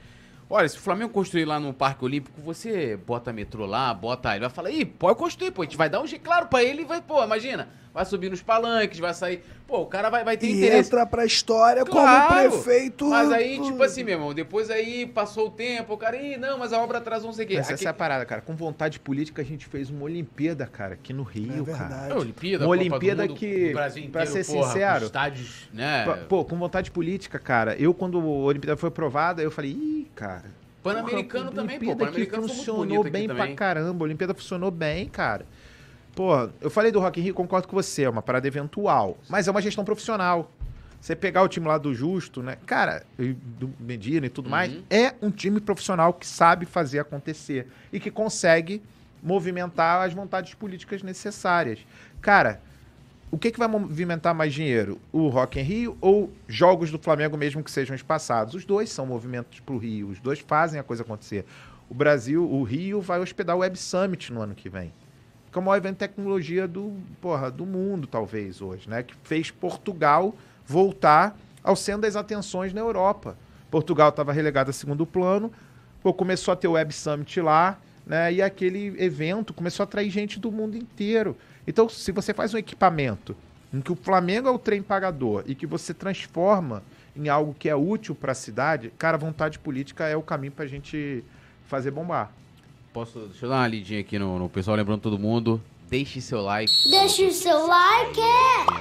olha, 0.48 0.68
se 0.68 0.76
o 0.76 0.80
Flamengo 0.80 1.12
construir 1.12 1.44
lá 1.44 1.58
no 1.58 1.72
Parque 1.72 2.04
Olímpico, 2.04 2.40
você 2.40 2.96
bota 2.96 3.32
metrô 3.32 3.66
lá, 3.66 3.92
bota. 3.92 4.30
Ele 4.32 4.40
vai 4.40 4.50
falar, 4.50 4.70
ih, 4.70 4.84
pode 4.84 5.18
construir, 5.18 5.50
pô, 5.50 5.62
a 5.62 5.64
gente 5.64 5.76
vai 5.76 5.88
dar 5.88 6.00
um 6.00 6.06
jeito, 6.06 6.22
claro, 6.22 6.46
pra 6.46 6.62
ele 6.62 6.84
vai, 6.84 7.00
pô, 7.00 7.22
imagina, 7.22 7.68
vai 7.96 8.04
subir 8.04 8.30
nos 8.30 8.42
palanques, 8.42 8.98
vai 8.98 9.14
sair. 9.14 9.42
Pô, 9.66 9.80
o 9.80 9.86
cara 9.86 10.10
vai, 10.10 10.22
vai 10.22 10.36
ter 10.36 10.48
E 10.48 10.52
interesse. 10.52 10.90
entra 10.90 11.06
pra 11.06 11.24
história 11.24 11.82
Claro, 11.82 12.50
como 12.50 12.62
prefeito. 12.62 13.06
Mas 13.08 13.32
aí, 13.32 13.58
tipo 13.58 13.82
assim, 13.82 14.04
meu 14.04 14.14
irmão, 14.18 14.34
depois 14.34 14.70
aí 14.70 15.06
passou 15.06 15.46
o 15.46 15.50
tempo, 15.50 15.94
o 15.94 15.96
cara, 15.96 16.14
ih, 16.14 16.36
não, 16.36 16.58
mas 16.58 16.74
a 16.74 16.78
obra 16.82 16.98
atrasou 16.98 17.28
não 17.28 17.32
sei 17.34 17.46
o 17.46 17.48
quê. 17.48 17.54
Mas 17.56 17.64
essa 17.64 17.74
Aqui- 17.74 17.86
é 17.86 17.88
a 17.88 17.94
parada, 17.94 18.26
cara. 18.26 18.42
Com 18.42 18.54
vontade 18.54 19.00
política, 19.00 19.40
a 19.40 19.44
gente 19.44 19.64
fez 19.64 19.88
uma 19.88 20.04
Olimpíada, 20.04 20.66
cara, 20.66 20.92
aqui 20.92 21.14
no 21.14 21.22
É 21.22 21.32
Rio, 21.38 21.64
cara. 21.64 21.78
verdade. 21.78 22.12
É, 22.12 22.14
Olimpíada, 22.14 22.64
Uma 22.66 22.76
Copa 22.76 22.84
do 22.88 22.90
Olimpíada 22.92 23.22
Mundo, 23.22 23.34
que, 23.34 23.70
o 23.70 23.72
Brasil 23.72 24.08
pra 24.12 24.24
inteiro, 24.24 24.44
ser 24.44 24.52
porra, 24.52 24.66
sincero, 24.72 25.04
estádios, 25.06 25.68
né? 25.72 26.04
Pô, 26.28 26.44
com 26.44 26.56
vontade 26.58 26.90
política, 26.90 27.38
cara. 27.38 27.74
Eu, 27.76 27.94
quando 27.94 28.18
a 28.20 28.22
Olimpíada 28.22 28.76
foi 28.76 28.88
aprovada, 28.90 29.40
eu 29.42 29.50
falei, 29.50 29.70
ih, 29.70 30.06
cara. 30.14 30.44
Pan-Americano 30.82 31.50
também, 31.50 31.80
pô. 31.80 31.96
Pan-Americano 31.96 32.46
funcionou 32.46 33.02
bem 33.02 33.26
pra 33.26 33.36
também. 33.36 33.56
caramba. 33.56 34.04
A 34.04 34.06
Olimpíada 34.06 34.34
funcionou 34.34 34.70
bem, 34.70 35.08
cara. 35.08 35.46
Pô, 36.16 36.48
eu 36.62 36.70
falei 36.70 36.90
do 36.90 36.98
Rock 36.98 37.20
in 37.20 37.24
Rio, 37.24 37.34
concordo 37.34 37.68
com 37.68 37.76
você, 37.76 38.04
é 38.04 38.08
uma 38.08 38.22
parada 38.22 38.48
eventual. 38.48 39.18
Mas 39.28 39.46
é 39.46 39.50
uma 39.50 39.60
gestão 39.60 39.84
profissional. 39.84 40.50
Você 40.98 41.14
pegar 41.14 41.42
o 41.42 41.48
time 41.48 41.66
lá 41.68 41.76
do 41.76 41.94
Justo, 41.94 42.42
né? 42.42 42.56
Cara, 42.64 43.04
do 43.18 43.70
Medina 43.78 44.24
e 44.24 44.30
tudo 44.30 44.48
mais, 44.48 44.72
Uhum. 44.72 44.82
é 44.88 45.14
um 45.20 45.30
time 45.30 45.60
profissional 45.60 46.14
que 46.14 46.26
sabe 46.26 46.64
fazer 46.64 47.00
acontecer 47.00 47.66
e 47.92 48.00
que 48.00 48.10
consegue 48.10 48.82
movimentar 49.22 50.06
as 50.06 50.14
vontades 50.14 50.54
políticas 50.54 51.02
necessárias. 51.02 51.80
Cara, 52.22 52.62
o 53.30 53.36
que, 53.36 53.50
que 53.50 53.58
vai 53.58 53.68
movimentar 53.68 54.34
mais 54.34 54.54
dinheiro? 54.54 54.98
O 55.12 55.28
Rock 55.28 55.60
in 55.60 55.64
Rio 55.64 55.98
ou 56.00 56.32
jogos 56.48 56.90
do 56.90 56.98
Flamengo 56.98 57.36
mesmo 57.36 57.62
que 57.62 57.70
sejam 57.70 57.94
espaçados? 57.94 58.54
Os 58.54 58.64
dois 58.64 58.88
são 58.88 59.04
movimentos 59.04 59.60
para 59.60 59.74
o 59.74 59.78
Rio, 59.78 60.08
os 60.08 60.18
dois 60.18 60.38
fazem 60.40 60.80
a 60.80 60.82
coisa 60.82 61.02
acontecer. 61.02 61.44
O 61.90 61.94
Brasil, 61.94 62.42
o 62.50 62.62
Rio 62.62 63.02
vai 63.02 63.20
hospedar 63.20 63.54
o 63.54 63.58
Web 63.58 63.76
Summit 63.78 64.32
no 64.32 64.40
ano 64.40 64.54
que 64.54 64.70
vem. 64.70 64.90
Que 65.50 65.58
é 65.58 65.60
o 65.60 65.64
maior 65.64 65.76
evento 65.76 65.94
de 65.94 65.98
tecnologia 66.00 66.66
do, 66.68 66.96
porra, 67.20 67.50
do 67.50 67.64
mundo, 67.64 68.06
talvez, 68.06 68.60
hoje, 68.60 68.88
né? 68.88 69.02
Que 69.02 69.14
fez 69.24 69.50
Portugal 69.50 70.34
voltar 70.66 71.36
ao 71.62 71.76
centro 71.76 72.02
das 72.02 72.16
atenções 72.16 72.72
na 72.72 72.80
Europa. 72.80 73.36
Portugal 73.70 74.10
estava 74.10 74.32
relegado 74.32 74.70
a 74.70 74.72
segundo 74.72 75.04
plano, 75.04 75.52
pô, 76.02 76.12
começou 76.14 76.52
a 76.52 76.56
ter 76.56 76.68
o 76.68 76.72
Web 76.72 76.92
Summit 76.92 77.40
lá, 77.40 77.78
né? 78.06 78.32
E 78.32 78.40
aquele 78.40 78.94
evento 79.02 79.52
começou 79.52 79.82
a 79.82 79.84
atrair 79.84 80.10
gente 80.10 80.38
do 80.38 80.52
mundo 80.52 80.76
inteiro. 80.76 81.36
Então, 81.66 81.88
se 81.88 82.12
você 82.12 82.32
faz 82.32 82.54
um 82.54 82.58
equipamento 82.58 83.36
em 83.72 83.80
que 83.80 83.90
o 83.90 83.96
Flamengo 83.96 84.48
é 84.48 84.50
o 84.50 84.58
trem 84.58 84.80
pagador 84.80 85.42
e 85.46 85.54
que 85.54 85.66
você 85.66 85.92
transforma 85.92 86.82
em 87.16 87.28
algo 87.28 87.54
que 87.58 87.68
é 87.68 87.74
útil 87.74 88.14
para 88.14 88.32
a 88.32 88.34
cidade, 88.34 88.92
cara, 88.96 89.16
vontade 89.18 89.58
política 89.58 90.06
é 90.06 90.16
o 90.16 90.22
caminho 90.22 90.52
para 90.52 90.64
a 90.64 90.68
gente 90.68 91.24
fazer 91.66 91.90
bombar. 91.90 92.30
Posso, 92.96 93.18
deixa 93.26 93.44
eu 93.44 93.50
dar 93.50 93.56
uma 93.56 93.68
lidinha 93.68 94.00
aqui 94.00 94.18
no, 94.18 94.38
no 94.38 94.48
pessoal, 94.48 94.74
lembrando 94.74 95.02
todo 95.02 95.18
mundo, 95.18 95.60
deixe 95.86 96.18
seu 96.18 96.40
like. 96.40 96.72
Deixa 96.88 97.24
o 97.26 97.30
seu 97.30 97.66
like. 97.66 98.18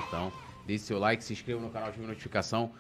Então, 0.07 0.31
deixe 0.65 0.85
seu 0.85 0.97
like, 0.97 1.21
se 1.21 1.33
inscreva 1.33 1.59
no 1.59 1.69
canal, 1.69 1.89
ative 1.89 2.05
a 2.05 2.07
notificação. 2.07 2.71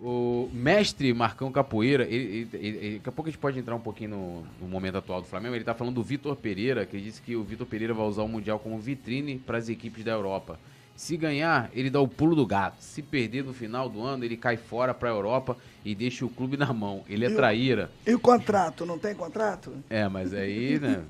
O 0.00 0.48
mestre 0.52 1.12
Marcão 1.12 1.50
Capoeira, 1.50 2.04
ele, 2.04 2.48
ele- 2.52 2.66
ele- 2.68 2.96
daqui 2.98 3.08
a 3.08 3.12
pouco 3.12 3.28
a 3.28 3.32
gente 3.32 3.40
pode 3.40 3.58
entrar 3.58 3.74
um 3.74 3.80
pouquinho 3.80 4.10
no, 4.10 4.42
no 4.60 4.68
momento 4.68 4.96
atual 4.98 5.20
do 5.20 5.26
Flamengo. 5.26 5.56
Ele 5.56 5.64
tá 5.64 5.74
falando 5.74 5.96
do 5.96 6.02
Vitor 6.04 6.36
Pereira, 6.36 6.86
que 6.86 6.94
ele 6.96 7.04
disse 7.06 7.20
que 7.20 7.34
o 7.34 7.42
Vitor 7.42 7.66
Pereira 7.66 7.92
vai 7.92 8.06
usar 8.06 8.22
o 8.22 8.28
Mundial 8.28 8.60
como 8.60 8.78
vitrine 8.78 9.36
para 9.36 9.58
as 9.58 9.68
equipes 9.68 10.04
da 10.04 10.12
Europa. 10.12 10.60
Se 10.96 11.16
ganhar, 11.16 11.70
ele 11.74 11.90
dá 11.90 12.00
o 12.00 12.06
pulo 12.06 12.36
do 12.36 12.46
gato. 12.46 12.76
Se 12.78 13.02
perder 13.02 13.42
no 13.44 13.52
final 13.52 13.88
do 13.88 14.00
ano, 14.02 14.24
ele 14.24 14.36
cai 14.36 14.56
fora 14.56 14.94
para 14.94 15.08
a 15.08 15.12
Europa 15.12 15.56
e 15.84 15.94
deixa 15.94 16.24
o 16.24 16.28
clube 16.28 16.56
na 16.56 16.72
mão. 16.72 17.02
Ele 17.08 17.24
é 17.24 17.28
Eu- 17.28 17.34
traíra. 17.36 17.90
E 18.06 18.14
o 18.14 18.18
contrato? 18.20 18.86
Não 18.86 18.98
tem 18.98 19.14
contrato? 19.14 19.72
É, 19.90 20.08
mas 20.08 20.32
aí, 20.32 20.78
né? 20.78 21.02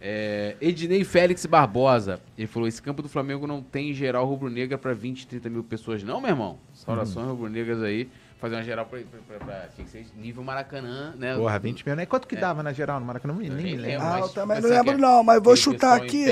É, 0.00 0.54
Ednei 0.60 1.02
Félix 1.02 1.46
Barbosa, 1.46 2.20
ele 2.36 2.46
falou: 2.46 2.68
esse 2.68 2.80
campo 2.80 3.02
do 3.02 3.08
Flamengo 3.08 3.46
não 3.46 3.62
tem 3.62 3.92
geral 3.94 4.26
rubro-negra 4.26 4.76
pra 4.76 4.92
20, 4.92 5.26
30 5.26 5.48
mil 5.48 5.64
pessoas, 5.64 6.02
não, 6.02 6.20
meu 6.20 6.30
irmão? 6.30 6.58
Saudações 6.74 7.26
rubro-negras 7.26 7.82
aí, 7.82 8.08
fazer 8.38 8.56
uma 8.56 8.62
geral 8.62 8.84
pra, 8.84 8.98
pra, 9.00 9.38
pra, 9.38 9.46
pra- 9.46 9.68
tinha 9.74 9.84
que 9.86 9.90
ser 9.90 10.06
nível 10.16 10.44
Maracanã, 10.44 11.14
né? 11.18 11.34
Porra, 11.36 11.58
20 11.58 11.86
mil, 11.86 11.96
né? 11.96 12.04
Quanto 12.04 12.28
que 12.28 12.36
É. 12.36 12.38
dava 12.40 12.62
na 12.62 12.72
geral 12.74 13.00
no 13.00 13.06
Maracanã? 13.06 13.34
Nem, 13.34 13.48
nem 13.48 13.64
me 13.64 13.76
lembro. 13.76 14.06
Ah, 14.06 14.10
mas- 14.10 14.20
eu 14.20 14.28
também 14.28 14.56
mas 14.60 14.64
não 14.64 14.70
lembro 14.70 14.98
não, 14.98 15.24
mas 15.24 15.42
vou 15.42 15.56
chutar 15.56 15.96
aqui. 15.96 16.26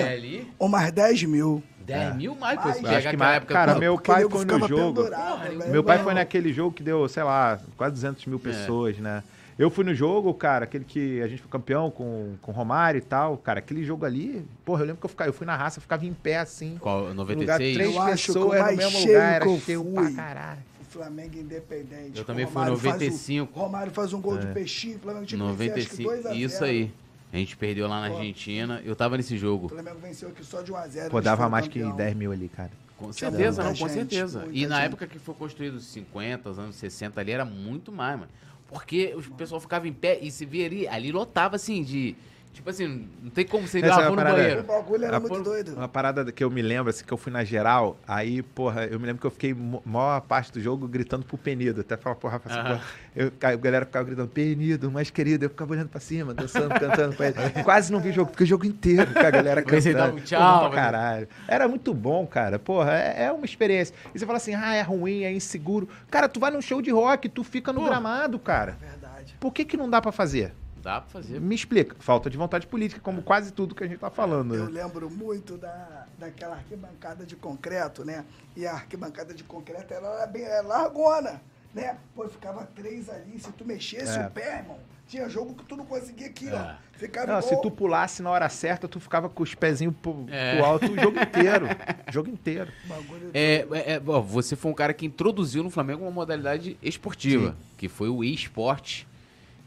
Umas 0.60 0.92
10 0.92 1.22
mil. 1.24 1.62
10 1.82 2.16
mil 2.16 2.34
mais, 2.34 2.58
pô. 2.58 2.64
Mais, 2.64 2.76
Se 2.76 2.82
eu 2.82 2.86
pegar 2.88 2.98
acho 2.98 3.10
que 3.10 3.16
mais- 3.16 3.36
época. 3.36 3.54
cara, 3.54 3.74
meu 3.76 3.98
pai 3.98 4.28
foi 4.28 4.44
no 4.44 4.68
jogo. 4.68 5.04
Porra. 5.04 5.48
Meu 5.70 5.84
pai 5.84 5.96
Não. 5.98 6.04
foi 6.04 6.14
naquele 6.14 6.52
jogo 6.52 6.72
que 6.74 6.82
deu, 6.82 7.08
sei 7.08 7.22
lá, 7.22 7.58
quase 7.76 7.94
200 7.94 8.26
mil 8.26 8.38
pessoas, 8.38 8.96
né? 8.98 9.22
Eu 9.58 9.70
fui 9.70 9.84
no 9.84 9.94
jogo, 9.94 10.32
cara, 10.32 10.64
aquele 10.64 10.82
que 10.84 11.20
a 11.20 11.28
gente 11.28 11.42
foi 11.42 11.50
campeão 11.50 11.90
com, 11.90 12.34
com 12.40 12.50
o 12.50 12.54
Romário 12.54 12.98
e 12.98 13.02
tal. 13.02 13.36
Cara, 13.36 13.58
aquele 13.58 13.84
jogo 13.84 14.04
ali, 14.06 14.44
porra, 14.64 14.80
eu 14.82 14.86
lembro 14.86 15.00
que 15.00 15.04
eu, 15.04 15.10
ficava, 15.10 15.28
eu 15.28 15.34
fui 15.34 15.46
na 15.46 15.54
raça, 15.54 15.78
eu 15.78 15.82
ficava 15.82 16.04
em 16.06 16.12
pé 16.14 16.38
assim. 16.38 16.78
Qual, 16.80 17.12
No 17.12 17.22
lugar 17.22 17.36
96? 17.36 17.74
três 17.76 17.94
Eu 17.94 18.00
acho 18.02 18.24
que 18.24 18.30
o 18.30 18.34
pessoas 18.34 18.58
no 18.58 18.64
mais 18.64 18.76
mesmo 18.78 18.90
cheio 18.92 19.06
lugar, 19.14 19.32
era 19.34 19.44
cheio 19.58 19.84
fui. 19.84 19.92
pra 20.14 20.24
caralho. 20.24 20.58
O 20.80 20.84
Flamengo 20.92 21.38
Independente. 21.38 22.18
Eu 22.18 22.24
também 22.24 22.44
O 22.44 22.48
fui 22.48 22.54
Romário 22.62 22.76
faz 22.78 22.94
o- 22.94 22.98
95. 22.98 23.58
Romário 23.60 23.92
faz 23.92 24.12
um 24.14 24.20
gol 24.20 24.38
de 24.38 24.46
peixinho, 24.48 24.96
o 24.96 25.00
Flamengo 25.00 25.26
que 25.26 25.36
95. 25.36 26.02
2 26.02 26.18
a 26.26 26.28
0. 26.30 26.34
Isso 26.34 26.64
aí. 26.64 26.90
A 27.32 27.36
gente 27.36 27.56
perdeu 27.56 27.88
lá 27.88 28.00
na 28.02 28.10
Pô. 28.10 28.18
Argentina. 28.18 28.82
Eu 28.84 28.94
tava 28.94 29.16
nesse 29.16 29.34
O 29.34 29.38
jogo. 29.38 29.68
Flamengo 29.68 29.98
venceu 29.98 30.28
aqui 30.28 30.44
só 30.44 30.60
de 30.60 30.70
1 30.70 30.76
a 30.76 30.86
0. 30.88 31.10
Pô, 31.10 31.20
dava 31.20 31.48
mais 31.48 31.66
que 31.66 31.80
campeão. 31.80 31.96
10 31.96 32.14
mil 32.14 32.30
ali, 32.30 32.48
cara. 32.48 32.70
Com 32.98 33.12
certeza, 33.12 33.62
não, 33.64 33.70
com 33.70 33.88
gente, 33.88 33.92
certeza. 33.92 34.46
E 34.52 34.66
na 34.66 34.76
gente. 34.76 34.86
época 34.86 35.06
que 35.06 35.18
foi 35.18 35.34
construído 35.34 35.74
os 35.76 35.86
50, 35.86 36.50
os 36.50 36.58
anos 36.58 36.76
60 36.76 37.20
ali, 37.20 37.32
era 37.32 37.44
muito 37.44 37.90
mais, 37.90 38.18
mano. 38.18 38.30
Porque 38.68 39.14
o 39.16 39.34
pessoal 39.34 39.60
ficava 39.60 39.88
em 39.88 39.92
pé 39.92 40.18
e 40.20 40.30
se 40.30 40.44
via 40.44 40.66
ali, 40.66 40.86
ali 40.86 41.10
lotava 41.10 41.56
assim 41.56 41.82
de. 41.82 42.14
Tipo 42.52 42.68
assim, 42.68 43.08
não 43.22 43.30
tem 43.30 43.46
como 43.46 43.66
você 43.66 43.78
ir 43.78 43.84
Essa 43.84 44.02
é 44.02 44.08
no 44.10 44.14
parada- 44.14 44.36
O 44.36 44.40
banheiro. 44.42 44.62
bagulho 44.62 45.04
era 45.06 45.18
muito 45.18 45.42
doido. 45.42 45.74
Uma 45.74 45.88
parada 45.88 46.30
que 46.30 46.44
eu 46.44 46.50
me 46.50 46.60
lembro, 46.60 46.90
assim, 46.90 47.02
que 47.02 47.10
eu 47.12 47.16
fui 47.16 47.32
na 47.32 47.42
geral, 47.42 47.96
aí, 48.06 48.42
porra, 48.42 48.84
eu 48.84 49.00
me 49.00 49.06
lembro 49.06 49.20
que 49.20 49.26
eu 49.26 49.30
fiquei 49.30 49.54
maior 49.86 50.20
parte 50.20 50.52
do 50.52 50.60
jogo 50.60 50.86
gritando 50.86 51.24
pro 51.24 51.38
Penido. 51.38 51.80
Até 51.80 51.96
falar, 51.96 52.14
porra, 52.16 52.40
assim, 52.44 52.58
Aham. 52.58 52.68
porra, 52.76 52.82
eu, 53.16 53.32
a 53.42 53.56
galera 53.56 53.86
ficava 53.86 54.04
gritando, 54.04 54.28
Penido, 54.28 54.90
mais 54.90 55.08
querido, 55.10 55.46
eu 55.46 55.48
ficava 55.50 55.72
olhando 55.72 55.88
pra 55.88 55.98
cima, 55.98 56.34
dançando, 56.34 56.68
cantando 56.78 57.16
pra 57.16 57.28
ele. 57.28 57.34
Quase 57.64 57.90
não 57.90 58.00
vi 58.00 58.10
o 58.10 58.12
jogo, 58.12 58.30
porque 58.30 58.44
o 58.44 58.46
jogo 58.46 58.66
inteiro 58.66 59.12
com 59.12 59.18
a 59.18 59.30
galera 59.30 59.62
cantando. 59.62 60.16
um 60.16 60.20
tchau, 60.20 60.38
Porra, 60.58 60.68
mas- 60.68 60.74
caralho. 60.74 61.28
Era 61.48 61.66
muito 61.66 61.94
bom, 61.94 62.26
cara. 62.26 62.58
Porra, 62.58 62.92
é, 62.92 63.24
é 63.24 63.32
uma 63.32 63.46
experiência. 63.46 63.94
E 64.14 64.18
você 64.18 64.26
fala 64.26 64.36
assim, 64.36 64.54
ah, 64.54 64.74
é 64.74 64.82
ruim, 64.82 65.22
é 65.24 65.32
inseguro. 65.32 65.88
Cara, 66.10 66.28
tu 66.28 66.38
vai 66.38 66.50
num 66.50 66.60
show 66.60 66.82
de 66.82 66.90
rock, 66.90 67.28
tu 67.30 67.42
fica 67.42 67.72
no 67.72 67.80
Pô. 67.80 67.86
gramado, 67.86 68.38
cara. 68.38 68.76
Verdade. 68.78 69.34
Por 69.40 69.52
que 69.54 69.64
que 69.64 69.76
não 69.76 69.88
dá 69.88 70.00
pra 70.02 70.12
fazer? 70.12 70.52
Dá 70.82 71.00
pra 71.00 71.10
fazer. 71.10 71.40
Me 71.40 71.54
explica. 71.54 71.94
Falta 72.00 72.28
de 72.28 72.36
vontade 72.36 72.66
política, 72.66 73.00
como 73.00 73.22
quase 73.22 73.52
tudo 73.52 73.74
que 73.74 73.84
a 73.84 73.86
gente 73.86 73.98
tá 74.00 74.10
falando, 74.10 74.54
Eu 74.54 74.64
né? 74.68 74.82
lembro 74.82 75.08
muito 75.08 75.56
da, 75.56 76.06
daquela 76.18 76.56
arquibancada 76.56 77.24
de 77.24 77.36
concreto, 77.36 78.04
né? 78.04 78.24
E 78.56 78.66
a 78.66 78.72
arquibancada 78.72 79.32
de 79.32 79.44
concreto 79.44 79.94
ela 79.94 80.16
era 80.18 80.26
bem 80.26 80.42
é 80.42 80.60
largona, 80.60 81.40
né? 81.74 81.96
Pô, 82.14 82.28
ficava 82.28 82.64
três 82.74 83.08
ali. 83.08 83.38
Se 83.38 83.52
tu 83.52 83.64
mexesse 83.64 84.18
É. 84.18 84.26
o 84.26 84.30
pé, 84.30 84.58
irmão, 84.58 84.78
tinha 85.06 85.28
jogo 85.28 85.54
que 85.54 85.64
tu 85.64 85.76
não 85.76 85.84
conseguia 85.86 86.26
aqui, 86.26 86.48
É. 86.48 86.52
ó. 86.54 86.74
Ficava 86.98 87.32
Não, 87.32 87.40
se 87.42 87.48
igual- 87.48 87.62
tu 87.62 87.70
pulasse 87.70 88.22
na 88.22 88.30
hora 88.30 88.48
certa, 88.48 88.86
tu 88.88 88.98
ficava 89.00 89.28
com 89.28 89.42
os 89.42 89.54
pezinhos 89.54 89.94
pro, 90.02 90.24
É. 90.30 90.56
pro 90.56 90.64
alto 90.64 90.90
o 90.92 90.98
jogo 90.98 91.18
inteiro. 91.20 91.66
o 92.08 92.12
jogo 92.12 92.28
inteiro. 92.30 92.72
bagulho 92.86 93.30
É, 93.34 93.66
é, 93.72 93.92
é, 93.94 94.02
ó, 94.06 94.20
você 94.20 94.54
foi 94.56 94.70
um 94.70 94.74
cara 94.74 94.92
que 94.94 95.06
introduziu 95.06 95.62
no 95.62 95.70
Flamengo 95.70 96.02
uma 96.02 96.10
modalidade 96.10 96.76
esportiva, 96.82 97.56
que 97.76 97.88
foi 97.88 98.08
o 98.08 98.22
e-sport, 98.24 99.04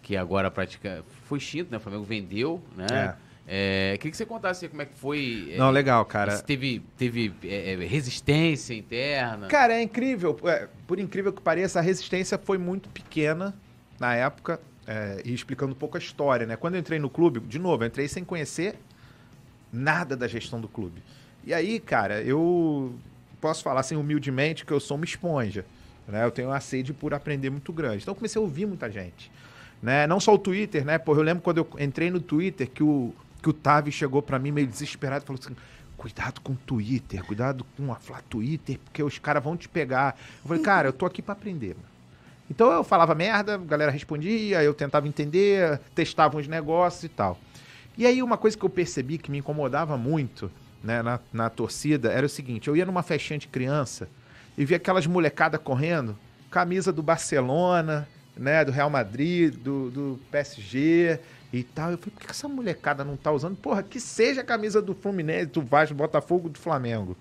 que 0.06 0.16
agora 0.16 0.52
pratica. 0.52 1.04
Foi 1.24 1.40
extinto, 1.40 1.72
né? 1.72 1.78
O 1.78 1.80
Flamengo 1.80 2.04
vendeu, 2.04 2.62
né? 2.78 3.16
É, 3.48 3.98
queria 3.98 4.12
que 4.12 4.18
você 4.18 4.26
contasse 4.26 4.68
como 4.70 4.84
é 4.84 4.86
que 4.86 4.94
foi. 4.94 5.50
é, 5.54 5.58
Não, 5.58 5.72
legal, 5.72 6.06
cara. 6.06 6.38
se 6.38 6.44
teve, 6.44 6.84
teve 6.96 7.34
é, 7.44 7.74
é, 7.74 7.76
resistência 7.76 8.76
interna. 8.76 9.48
Cara, 9.48 9.74
é 9.74 9.82
incrível. 9.82 10.40
É, 10.44 10.68
por 10.86 11.00
incrível 11.00 11.34
que 11.34 11.42
pareça, 11.42 11.80
a 11.80 11.82
resistência 11.82 12.38
foi 12.38 12.60
muito 12.60 12.88
pequena 12.90 13.54
na 14.00 14.14
época. 14.14 14.60
é, 14.88 15.24
e 15.26 15.34
explicando 15.34 15.72
um 15.74 15.76
pouco 15.76 15.98
a 15.98 16.00
história, 16.00 16.46
né? 16.46 16.56
Quando 16.56 16.76
eu 16.76 16.80
entrei 16.80 17.00
no 17.00 17.10
clube, 17.10 17.40
de 17.40 17.58
novo, 17.58 17.84
eu 17.84 17.88
entrei 17.88 18.08
sem 18.08 18.24
conhecer 18.24 18.76
nada 19.74 20.16
da 20.16 20.28
gestão 20.28 20.62
do 20.62 20.68
clube. 20.68 21.02
E 21.44 21.52
aí, 21.52 21.80
cara, 21.80 22.22
eu 22.22 22.94
posso 23.42 23.64
falar 23.64 23.80
assim 23.80 23.96
humildemente 23.96 24.64
que 24.64 24.72
eu 24.72 24.80
sou 24.80 24.98
uma 24.98 25.06
esponja. 25.06 25.66
Né? 26.08 26.24
Eu 26.24 26.30
tenho 26.30 26.50
uma 26.50 26.60
sede 26.60 26.94
por 26.94 27.16
aprender 27.16 27.50
muito 27.50 27.74
grande. 27.74 28.04
Então 28.04 28.12
eu 28.12 28.16
comecei 28.16 28.40
a 28.40 28.44
ouvir 28.44 28.68
muita 28.68 28.92
gente. 28.92 29.32
Né? 29.86 30.08
Não 30.08 30.20
só 30.20 30.34
o 30.34 30.40
Twitter, 30.40 30.84
né? 30.84 30.98
Pô, 30.98 31.14
eu 31.14 31.22
lembro 31.22 31.44
quando 31.44 31.60
eu 31.60 31.70
entrei 31.78 32.10
no 32.10 32.20
Twitter 32.20 32.68
que 32.68 32.82
o, 32.82 33.14
que 33.40 33.48
o 33.48 33.54
Tavi 33.54 33.92
chegou 33.92 34.20
pra 34.20 34.40
mim 34.40 34.50
meio 34.50 34.66
desesperado 34.66 35.24
e 35.24 35.28
falou 35.28 35.40
assim: 35.40 35.56
cuidado 35.96 36.42
com 36.42 36.54
o 36.54 36.56
Twitter, 36.56 37.24
cuidado 37.24 37.64
com 37.78 37.92
a 37.92 37.96
Flá 37.96 38.20
Twitter, 38.28 38.80
porque 38.84 39.04
os 39.04 39.20
caras 39.20 39.44
vão 39.44 39.56
te 39.56 39.70
pegar. 39.70 40.18
Eu 40.42 40.48
falei, 40.48 40.64
cara, 40.64 40.88
eu 40.88 40.94
tô 40.94 41.06
aqui 41.06 41.22
pra 41.22 41.34
aprender. 41.34 41.76
Então 42.50 42.72
eu 42.72 42.84
falava 42.84 43.14
merda, 43.14 43.54
a 43.54 43.58
galera 43.60 43.92
respondia, 43.92 44.64
eu 44.64 44.74
tentava 44.74 45.08
entender, 45.08 45.80
testava 45.94 46.36
uns 46.36 46.48
negócios 46.48 47.04
e 47.04 47.10
tal. 47.10 47.38
E 47.96 48.08
aí 48.08 48.24
uma 48.24 48.38
coisa 48.40 48.58
que 48.58 48.66
eu 48.66 48.70
percebi 48.72 49.20
que 49.20 49.30
me 49.30 49.38
incomodava 49.38 49.96
muito 49.98 50.50
né, 50.84 51.04
na, 51.04 51.20
na 51.32 51.48
torcida 51.48 52.12
era 52.12 52.26
o 52.26 52.30
seguinte: 52.30 52.68
eu 52.68 52.76
ia 52.76 52.88
numa 52.88 53.04
festinha 53.04 53.38
de 53.38 53.48
criança 53.48 54.10
e 54.58 54.66
via 54.66 54.78
aquelas 54.78 55.06
molecadas 55.06 55.62
correndo, 55.62 56.18
camisa 56.50 56.92
do 56.92 57.04
Barcelona, 57.04 58.08
né, 58.36 58.66
do 58.66 58.72
Real 58.72 58.90
Madrid, 58.90 59.56
do, 59.56 59.90
do 59.90 60.20
PSG 60.32 61.20
e 61.54 61.64
tal. 61.64 61.92
Eu 61.92 61.98
falei, 61.98 62.14
por 62.14 62.22
que 62.22 62.32
essa 62.32 62.48
molecada 62.48 63.04
não 63.04 63.16
tá 63.16 63.32
usando? 63.32 63.56
Porra, 63.56 63.82
que 63.82 64.00
seja 64.00 64.42
a 64.42 64.44
camisa 64.44 64.82
do 64.82 64.94
Fluminense, 64.94 65.48
do 65.48 65.62
Vasco, 65.62 65.94
do 65.94 65.98
Botafogo, 65.98 66.50
do 66.50 66.60
Flamengo. 66.60 67.16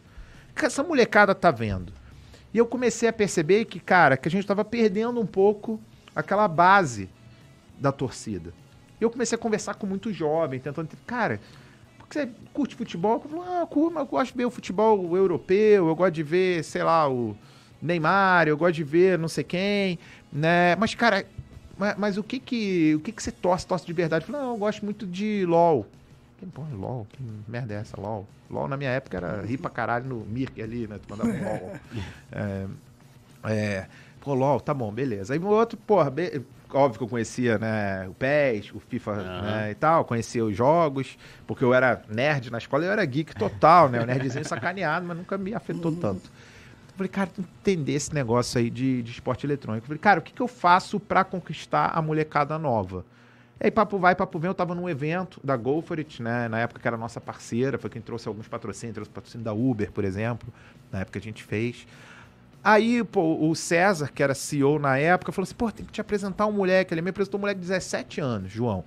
O 0.50 0.54
que 0.54 0.66
essa 0.66 0.82
molecada 0.82 1.34
tá 1.34 1.50
vendo? 1.50 1.92
E 2.52 2.58
eu 2.58 2.66
comecei 2.66 3.08
a 3.08 3.12
perceber 3.12 3.64
que, 3.64 3.80
cara, 3.80 4.16
que 4.16 4.28
a 4.28 4.30
gente 4.30 4.46
tava 4.46 4.64
perdendo 4.64 5.20
um 5.20 5.26
pouco 5.26 5.80
aquela 6.14 6.46
base 6.46 7.08
da 7.78 7.90
torcida. 7.90 8.52
Eu 9.00 9.10
comecei 9.10 9.36
a 9.36 9.38
conversar 9.38 9.74
com 9.74 9.86
muito 9.86 10.12
jovem, 10.12 10.60
tentando 10.60 10.88
cara, 11.06 11.40
por 11.98 12.06
que 12.08 12.14
você 12.14 12.28
curte 12.52 12.76
futebol? 12.76 13.14
Eu 13.14 13.28
falei, 13.28 13.62
ah, 13.62 13.66
curto, 13.66 13.98
eu 13.98 14.06
gosto 14.06 14.32
de 14.32 14.38
ver 14.38 14.44
o 14.44 14.50
futebol 14.50 15.16
europeu, 15.16 15.88
eu 15.88 15.96
gosto 15.96 16.12
de 16.12 16.22
ver, 16.22 16.62
sei 16.62 16.84
lá, 16.84 17.10
o 17.10 17.36
Neymar, 17.82 18.46
eu 18.46 18.56
gosto 18.56 18.74
de 18.74 18.84
ver 18.84 19.18
não 19.18 19.28
sei 19.28 19.42
quem, 19.42 19.98
né? 20.34 20.74
Mas, 20.76 20.94
cara, 20.94 21.24
mas, 21.78 21.96
mas 21.96 22.18
o 22.18 22.22
que 22.24 22.38
que 22.40 22.94
o 22.96 23.00
que 23.00 23.12
que 23.12 23.22
você 23.22 23.30
torce, 23.32 23.66
torce 23.66 23.86
de 23.86 23.92
verdade? 23.92 24.24
Eu 24.24 24.32
falei, 24.32 24.42
não, 24.42 24.50
eu 24.52 24.58
gosto 24.58 24.84
muito 24.84 25.06
de 25.06 25.46
LoL. 25.46 25.86
Que 26.38 26.46
porra, 26.46 26.74
LoL? 26.74 27.06
Que 27.10 27.22
merda 27.48 27.74
é 27.74 27.76
essa, 27.78 27.98
LoL? 28.00 28.26
LoL 28.50 28.68
na 28.68 28.76
minha 28.76 28.90
época 28.90 29.16
era 29.16 29.42
rir 29.42 29.58
pra 29.58 29.70
caralho 29.70 30.06
no 30.06 30.16
Mirk 30.26 30.60
ali, 30.60 30.86
né? 30.88 30.98
Tu 30.98 31.08
mandava 31.08 31.30
um 31.30 31.44
LoL. 31.44 31.72
É, 32.36 32.66
é, 33.46 33.86
pô, 34.20 34.34
LoL, 34.34 34.60
tá 34.60 34.74
bom, 34.74 34.90
beleza. 34.90 35.34
Aí 35.34 35.38
o 35.38 35.46
outro, 35.46 35.78
porra, 35.78 36.10
be- 36.10 36.42
óbvio 36.72 36.98
que 36.98 37.04
eu 37.04 37.08
conhecia, 37.08 37.58
né, 37.58 38.08
o 38.08 38.14
PES, 38.14 38.72
o 38.74 38.80
FIFA, 38.80 39.12
Aham. 39.12 39.42
né, 39.42 39.70
e 39.70 39.74
tal, 39.74 40.04
conhecia 40.04 40.44
os 40.44 40.56
jogos, 40.56 41.16
porque 41.46 41.62
eu 41.62 41.72
era 41.72 42.02
nerd 42.08 42.50
na 42.50 42.58
escola, 42.58 42.84
eu 42.84 42.90
era 42.90 43.04
geek 43.04 43.36
total, 43.36 43.88
né, 43.88 44.02
o 44.02 44.06
nerdzinho 44.06 44.44
sacaneado, 44.44 45.06
mas 45.06 45.16
nunca 45.16 45.38
me 45.38 45.54
afetou 45.54 45.92
tanto. 45.92 46.32
Falei, 46.96 47.08
cara, 47.08 47.28
tu 47.28 47.40
entender 47.40 47.92
esse 47.92 48.14
negócio 48.14 48.58
aí 48.58 48.70
de, 48.70 49.02
de 49.02 49.10
esporte 49.10 49.44
eletrônico. 49.44 49.86
Falei, 49.86 49.98
cara, 49.98 50.20
o 50.20 50.22
que, 50.22 50.32
que 50.32 50.40
eu 50.40 50.46
faço 50.46 51.00
pra 51.00 51.24
conquistar 51.24 51.88
a 51.88 52.00
molecada 52.00 52.56
nova? 52.58 53.04
E 53.60 53.66
aí, 53.66 53.70
papo 53.70 53.98
vai, 53.98 54.14
papo 54.14 54.38
vem, 54.38 54.48
eu 54.48 54.54
tava 54.54 54.74
num 54.74 54.88
evento 54.88 55.40
da 55.42 55.56
Go 55.56 55.82
For 55.82 55.98
It, 55.98 56.22
né? 56.22 56.48
Na 56.48 56.60
época 56.60 56.80
que 56.80 56.86
era 56.86 56.96
nossa 56.96 57.20
parceira, 57.20 57.78
foi 57.78 57.90
quem 57.90 58.02
trouxe 58.02 58.28
alguns 58.28 58.46
patrocínios, 58.46 58.94
trouxe 58.94 59.10
patrocínio 59.10 59.44
da 59.44 59.52
Uber, 59.52 59.90
por 59.90 60.04
exemplo, 60.04 60.52
na 60.92 61.00
época 61.00 61.18
que 61.18 61.26
a 61.26 61.30
gente 61.30 61.42
fez. 61.42 61.86
Aí, 62.62 63.04
pô, 63.04 63.48
o 63.48 63.54
César, 63.54 64.10
que 64.12 64.22
era 64.22 64.34
CEO 64.34 64.78
na 64.78 64.96
época, 64.96 65.32
falou 65.32 65.44
assim: 65.44 65.54
pô, 65.54 65.70
tem 65.70 65.84
que 65.84 65.92
te 65.92 66.00
apresentar 66.00 66.46
um 66.46 66.52
moleque. 66.52 66.94
Ele 66.94 67.02
me 67.02 67.10
apresentou 67.10 67.38
um 67.38 67.42
moleque 67.42 67.60
de 67.60 67.66
17 67.66 68.20
anos, 68.20 68.50
João. 68.50 68.84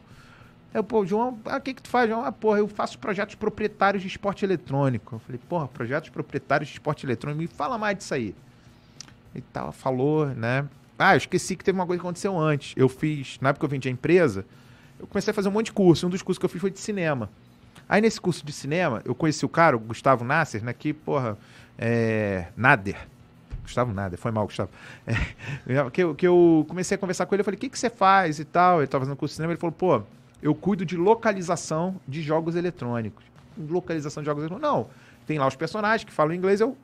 Eu, 0.78 0.84
pô, 0.84 1.04
João, 1.04 1.40
ah, 1.46 1.58
o 1.58 1.62
que 1.62 1.74
que 1.74 1.82
tu 1.82 1.90
faz, 1.90 2.08
João? 2.08 2.24
Ah, 2.24 2.32
porra, 2.32 2.60
eu 2.60 2.68
faço 2.68 3.00
projetos 3.00 3.34
proprietários 3.34 4.04
de 4.04 4.08
esporte 4.08 4.46
eletrônico. 4.46 5.16
Eu 5.16 5.20
falei, 5.20 5.42
porra, 5.50 5.68
projetos 5.68 6.12
proprietários 6.12 6.70
de 6.70 6.76
esporte 6.76 7.04
eletrônico, 7.04 7.42
me 7.42 7.48
fala 7.48 7.80
mais 7.80 7.98
disso 7.98 8.14
aí. 8.14 8.36
E 9.34 9.42
tal, 9.42 9.72
falou, 9.72 10.28
né? 10.28 10.70
Ah, 11.00 11.16
eu 11.16 11.18
esqueci 11.18 11.56
que 11.56 11.64
teve 11.64 11.80
uma 11.80 11.88
coisa 11.88 12.00
que 12.00 12.06
aconteceu 12.06 12.38
antes. 12.38 12.76
Eu 12.78 12.88
fiz, 12.88 13.40
na 13.42 13.50
época 13.50 13.62
que 13.62 13.66
eu 13.66 13.70
vendi 13.72 13.90
a 13.90 13.92
empresa, 13.92 14.46
eu 15.00 15.08
comecei 15.08 15.32
a 15.32 15.34
fazer 15.34 15.50
um 15.50 15.52
monte 15.52 15.66
de 15.66 15.72
curso. 15.72 16.06
Um 16.06 16.12
dos 16.12 16.22
cursos 16.22 16.38
que 16.38 16.46
eu 16.46 16.50
fiz 16.50 16.62
foi 16.62 16.70
de 16.70 16.80
cinema. 16.80 17.28
Aí 17.90 18.00
nesse 18.00 18.22
curso 18.22 18.46
de 18.46 18.54
cinema, 18.54 19.02
eu 19.04 19.16
conheci 19.16 19.44
o 19.44 19.50
cara, 19.50 19.76
o 19.76 19.80
Gustavo 19.80 20.24
Nasser, 20.24 20.64
né? 20.64 20.74
Que, 20.74 20.94
porra, 20.94 21.40
é. 21.76 22.50
Nader. 22.56 22.98
Gustavo 23.64 23.92
Nader, 23.92 24.20
foi 24.20 24.30
mal, 24.30 24.46
Gustavo. 24.46 24.70
É, 25.08 25.16
que, 25.90 26.04
eu, 26.04 26.14
que 26.14 26.28
eu 26.28 26.68
comecei 26.70 26.94
a 26.94 27.00
conversar 27.00 27.26
com 27.26 27.34
ele, 27.34 27.42
eu 27.42 27.46
falei, 27.46 27.58
o 27.58 27.60
que, 27.60 27.68
que 27.68 27.80
você 27.80 27.90
faz 27.90 28.38
e 28.40 28.46
tal? 28.46 28.82
Ele 28.82 28.88
tava 28.88 29.06
fazendo 29.06 29.18
curso 29.18 29.34
de 29.34 29.38
cinema, 29.38 29.54
ele 29.54 29.60
falou, 29.60 29.72
pô, 29.72 30.04
eu 30.42 30.54
cuido 30.54 30.86
de 30.86 30.96
localização 30.96 31.96
de 32.08 32.22
jogos 32.22 32.56
eletrônicos. 32.56 33.26
Localização 33.58 34.22
de 34.22 34.28
jogos 34.28 34.44
eletrônicos. 34.44 34.70
Não, 34.70 34.88
tem 35.26 35.38
lá 35.38 35.48
os 35.48 35.56
personagens 35.56 36.04
que 36.04 36.12
falam 36.12 36.34
inglês, 36.34 36.62
eu 36.62 36.78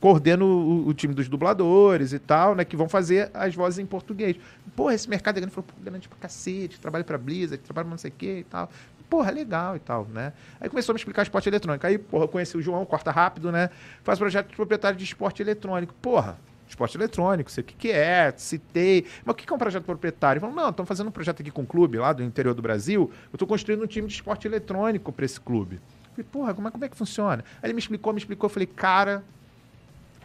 coordeno 0.00 0.46
o, 0.46 0.88
o 0.88 0.94
time 0.94 1.12
dos 1.12 1.28
dubladores 1.28 2.12
e 2.12 2.18
tal, 2.18 2.54
né? 2.54 2.64
Que 2.64 2.76
vão 2.76 2.88
fazer 2.88 3.30
as 3.34 3.54
vozes 3.54 3.78
em 3.78 3.86
português. 3.86 4.36
Porra, 4.76 4.94
esse 4.94 5.08
mercado 5.08 5.38
é 5.38 5.40
grande. 5.40 5.54
Falou, 5.54 5.68
grande 5.82 6.08
pra 6.08 6.18
cacete, 6.18 6.78
trabalho 6.80 7.04
pra 7.04 7.18
Blizzard, 7.18 7.62
trabalho 7.62 7.88
não 7.88 7.98
sei 7.98 8.10
o 8.10 8.14
que 8.14 8.38
e 8.38 8.44
tal. 8.44 8.70
Porra, 9.08 9.30
legal 9.30 9.74
e 9.74 9.78
tal, 9.78 10.06
né? 10.06 10.32
Aí 10.60 10.68
começou 10.68 10.92
a 10.92 10.94
me 10.94 10.98
explicar 10.98 11.22
esporte 11.22 11.48
eletrônico. 11.48 11.86
Aí, 11.86 11.96
porra, 11.96 12.24
eu 12.24 12.28
conheci 12.28 12.56
o 12.56 12.62
João, 12.62 12.84
corta 12.84 13.10
rápido, 13.10 13.50
né? 13.50 13.70
Faz 14.04 14.18
projeto 14.18 14.48
de 14.48 14.56
proprietário 14.56 14.98
de 14.98 15.04
esporte 15.04 15.42
eletrônico. 15.42 15.94
Porra, 15.94 16.38
esporte 16.68 16.96
eletrônico, 16.96 17.50
sei 17.50 17.62
o 17.62 17.64
que, 17.64 17.74
que 17.74 17.90
é, 17.90 18.32
citei. 18.36 19.06
Mas 19.24 19.32
o 19.32 19.36
que 19.36 19.50
é 19.50 19.54
um 19.54 19.58
projeto 19.58 19.84
proprietário? 19.84 20.40
Falou, 20.40 20.54
não, 20.54 20.70
estamos 20.70 20.88
fazendo 20.88 21.08
um 21.08 21.12
projeto 21.12 21.40
aqui 21.40 21.50
com 21.50 21.62
um 21.62 21.66
clube 21.66 21.98
lá 21.98 22.12
do 22.12 22.22
interior 22.22 22.54
do 22.54 22.62
Brasil. 22.62 23.10
Eu 23.32 23.36
estou 23.36 23.48
construindo 23.48 23.82
um 23.82 23.86
time 23.86 24.06
de 24.06 24.14
esporte 24.14 24.46
eletrônico 24.46 25.12
para 25.12 25.24
esse 25.24 25.40
clube. 25.40 25.80
Falei, 26.12 26.26
porra, 26.30 26.54
como 26.54 26.68
é, 26.68 26.70
como 26.70 26.84
é 26.84 26.88
que 26.88 26.96
funciona? 26.96 27.44
Aí 27.62 27.66
ele 27.66 27.74
me 27.74 27.80
explicou, 27.80 28.12
me 28.12 28.18
explicou. 28.18 28.48
Eu 28.48 28.52
falei, 28.52 28.66
cara, 28.66 29.24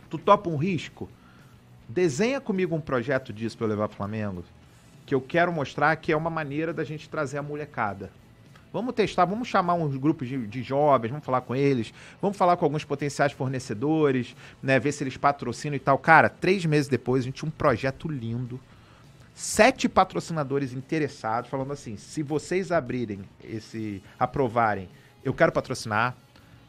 tu 0.09 0.17
topa 0.17 0.49
um 0.49 0.57
risco? 0.57 1.09
Desenha 1.87 2.41
comigo 2.41 2.75
um 2.75 2.81
projeto 2.81 3.31
disso 3.31 3.57
para 3.57 3.65
eu 3.65 3.69
levar 3.69 3.87
pro 3.87 3.97
Flamengo, 3.97 4.43
que 5.05 5.13
eu 5.13 5.21
quero 5.21 5.51
mostrar 5.51 5.95
que 5.95 6.11
é 6.11 6.17
uma 6.17 6.29
maneira 6.29 6.73
da 6.73 6.83
gente 6.83 7.09
trazer 7.09 7.37
a 7.37 7.43
molecada. 7.43 8.09
Vamos 8.73 8.95
testar, 8.95 9.25
vamos 9.25 9.47
chamar 9.47 9.75
uns 9.75 9.95
grupos 9.95 10.27
de, 10.27 10.47
de 10.47 10.63
jovens, 10.63 11.11
vamos 11.11 11.23
falar 11.23 11.41
com 11.41 11.55
eles, 11.55 11.93
vamos 12.19 12.35
falar 12.35 12.57
com 12.57 12.65
alguns 12.65 12.83
potenciais 12.83 13.31
fornecedores, 13.31 14.35
né, 14.63 14.79
ver 14.79 14.91
se 14.91 15.03
eles 15.03 15.15
patrocinam 15.15 15.75
e 15.75 15.79
tal. 15.79 15.95
Cara, 15.99 16.27
três 16.27 16.65
meses 16.65 16.87
depois 16.87 17.21
a 17.21 17.25
gente 17.25 17.35
tinha 17.35 17.47
um 17.47 17.51
projeto 17.51 18.09
lindo, 18.09 18.59
sete 19.35 19.87
patrocinadores 19.87 20.73
interessados, 20.73 21.51
falando 21.51 21.71
assim: 21.71 21.97
se 21.97 22.23
vocês 22.23 22.71
abrirem 22.71 23.19
esse, 23.43 24.01
aprovarem, 24.17 24.89
eu 25.23 25.35
quero 25.35 25.51
patrocinar. 25.51 26.15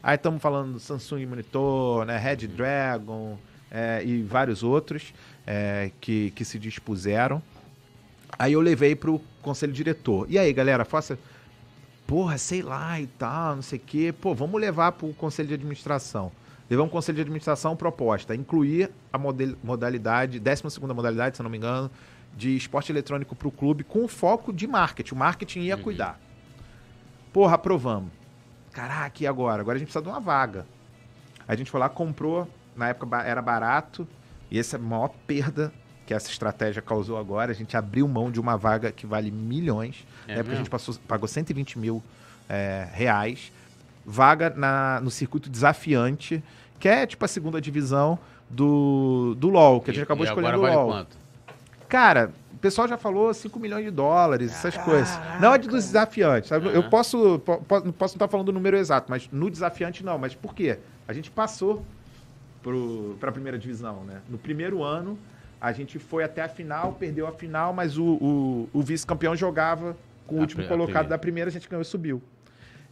Aí 0.03 0.13
estamos 0.13 0.39
falando 0.39 0.73
do 0.73 0.79
Samsung 0.79 1.25
Monitor, 1.25 2.05
né, 2.05 2.19
Red 2.19 2.45
Dragon 2.45 3.35
é, 3.71 4.03
e 4.05 4.21
vários 4.21 4.61
outros 4.61 5.11
é, 5.47 5.89
que, 5.99 6.29
que 6.35 6.45
se 6.45 6.59
dispuseram. 6.59 7.41
Aí 8.37 8.53
eu 8.53 8.61
levei 8.61 8.95
pro 8.95 9.19
conselho 9.41 9.73
diretor. 9.73 10.27
E 10.29 10.37
aí, 10.37 10.53
galera, 10.53 10.85
faça. 10.85 11.17
Porra, 12.07 12.37
sei 12.37 12.61
lá 12.61 12.99
e 12.99 13.07
tal, 13.07 13.55
não 13.55 13.61
sei 13.61 13.79
o 13.79 13.81
quê. 13.81 14.13
Pô, 14.13 14.33
vamos 14.35 14.61
levar 14.61 14.91
pro 14.91 15.13
conselho 15.13 15.47
de 15.47 15.55
administração. 15.55 16.31
Levamos 16.69 16.89
pro 16.89 16.97
conselho 16.97 17.15
de 17.15 17.21
administração 17.21 17.75
proposta, 17.75 18.35
incluir 18.35 18.91
a 19.11 19.17
modalidade, 19.17 20.39
12 20.39 20.63
modalidade, 20.81 21.37
se 21.37 21.43
não 21.43 21.49
me 21.49 21.57
engano, 21.57 21.89
de 22.35 22.55
esporte 22.55 22.91
eletrônico 22.91 23.35
pro 23.35 23.51
clube, 23.51 23.83
com 23.83 24.07
foco 24.07 24.51
de 24.51 24.67
marketing. 24.67 25.13
O 25.13 25.17
marketing 25.17 25.59
ia 25.61 25.77
cuidar. 25.77 26.19
Porra, 27.31 27.55
aprovamos. 27.55 28.11
Caraca, 28.71 29.23
e 29.23 29.27
agora? 29.27 29.61
Agora 29.61 29.77
a 29.77 29.79
gente 29.79 29.87
precisa 29.87 30.03
de 30.03 30.09
uma 30.09 30.19
vaga. 30.19 30.65
A 31.47 31.55
gente 31.55 31.71
foi 31.71 31.79
lá, 31.79 31.87
comprou, 31.87 32.47
na 32.75 32.89
época 32.89 33.21
era 33.21 33.41
barato, 33.41 34.07
e 34.49 34.59
essa 34.59 34.75
é 34.75 34.79
a 34.79 34.81
maior 34.81 35.09
perda 35.25 35.71
que 36.05 36.13
essa 36.13 36.29
estratégia 36.29 36.81
causou 36.81 37.17
agora. 37.17 37.51
A 37.51 37.55
gente 37.55 37.77
abriu 37.77 38.07
mão 38.07 38.29
de 38.29 38.39
uma 38.39 38.57
vaga 38.57 38.91
que 38.91 39.05
vale 39.05 39.31
milhões. 39.31 40.05
É 40.27 40.33
na 40.33 40.39
época 40.39 40.53
a 40.55 40.57
gente 40.57 40.69
passou, 40.69 40.95
pagou 41.07 41.27
120 41.27 41.77
mil 41.79 42.03
é, 42.49 42.87
reais. 42.93 43.51
Vaga 44.05 44.51
na, 44.55 44.99
no 45.01 45.09
circuito 45.09 45.49
desafiante, 45.49 46.43
que 46.79 46.87
é 46.87 47.05
tipo 47.07 47.25
a 47.25 47.27
segunda 47.27 47.59
divisão 47.59 48.19
do, 48.49 49.35
do 49.37 49.49
LoL, 49.49 49.81
que 49.81 49.89
a 49.89 49.93
gente 49.93 50.03
acabou 50.03 50.25
e 50.25 50.27
escolhendo 50.27 50.53
agora 50.53 50.59
o 50.59 50.75
vale 50.75 50.75
LoL. 50.75 50.87
quanto? 50.99 51.17
Cara, 51.89 52.31
o 52.53 52.57
pessoal 52.57 52.87
já 52.87 52.97
falou 52.97 53.33
5 53.33 53.59
milhões 53.59 53.83
de 53.85 53.91
dólares, 53.91 54.51
essas 54.51 54.77
coisas. 54.77 55.19
Não 55.39 55.53
é 55.53 55.57
de 55.57 55.67
dos 55.67 55.85
desafiantes, 55.85 56.49
sabe? 56.49 56.67
Eu 56.67 56.81
Aham. 56.81 56.89
posso, 56.89 57.39
po- 57.39 57.57
posso 57.59 57.85
não 57.85 57.91
estar 58.15 58.27
falando 58.27 58.49
o 58.49 58.51
número 58.51 58.77
exato, 58.77 59.07
mas 59.09 59.27
no 59.31 59.49
desafiante 59.49 60.03
não. 60.03 60.17
Mas 60.17 60.35
por 60.35 60.53
quê? 60.53 60.77
A 61.07 61.13
gente 61.13 61.29
passou 61.31 61.83
para 63.19 63.29
a 63.29 63.31
primeira 63.31 63.57
divisão, 63.57 64.03
né? 64.03 64.21
No 64.29 64.37
primeiro 64.37 64.83
ano, 64.83 65.17
a 65.61 65.71
gente 65.71 65.99
foi 65.99 66.23
até 66.23 66.41
a 66.41 66.49
final, 66.49 66.93
perdeu 66.93 67.27
a 67.27 67.31
final, 67.31 67.71
mas 67.73 67.97
o, 67.97 68.03
o, 68.03 68.69
o 68.73 68.81
vice-campeão 68.81 69.35
jogava 69.35 69.95
com 70.27 70.35
o 70.35 70.37
A 70.37 70.41
último 70.41 70.63
colocado 70.67 70.85
primeira. 70.85 71.09
da 71.09 71.17
primeira, 71.17 71.49
a 71.49 71.53
gente 71.53 71.69
ganhou 71.69 71.81
e 71.81 71.85
subiu. 71.85 72.21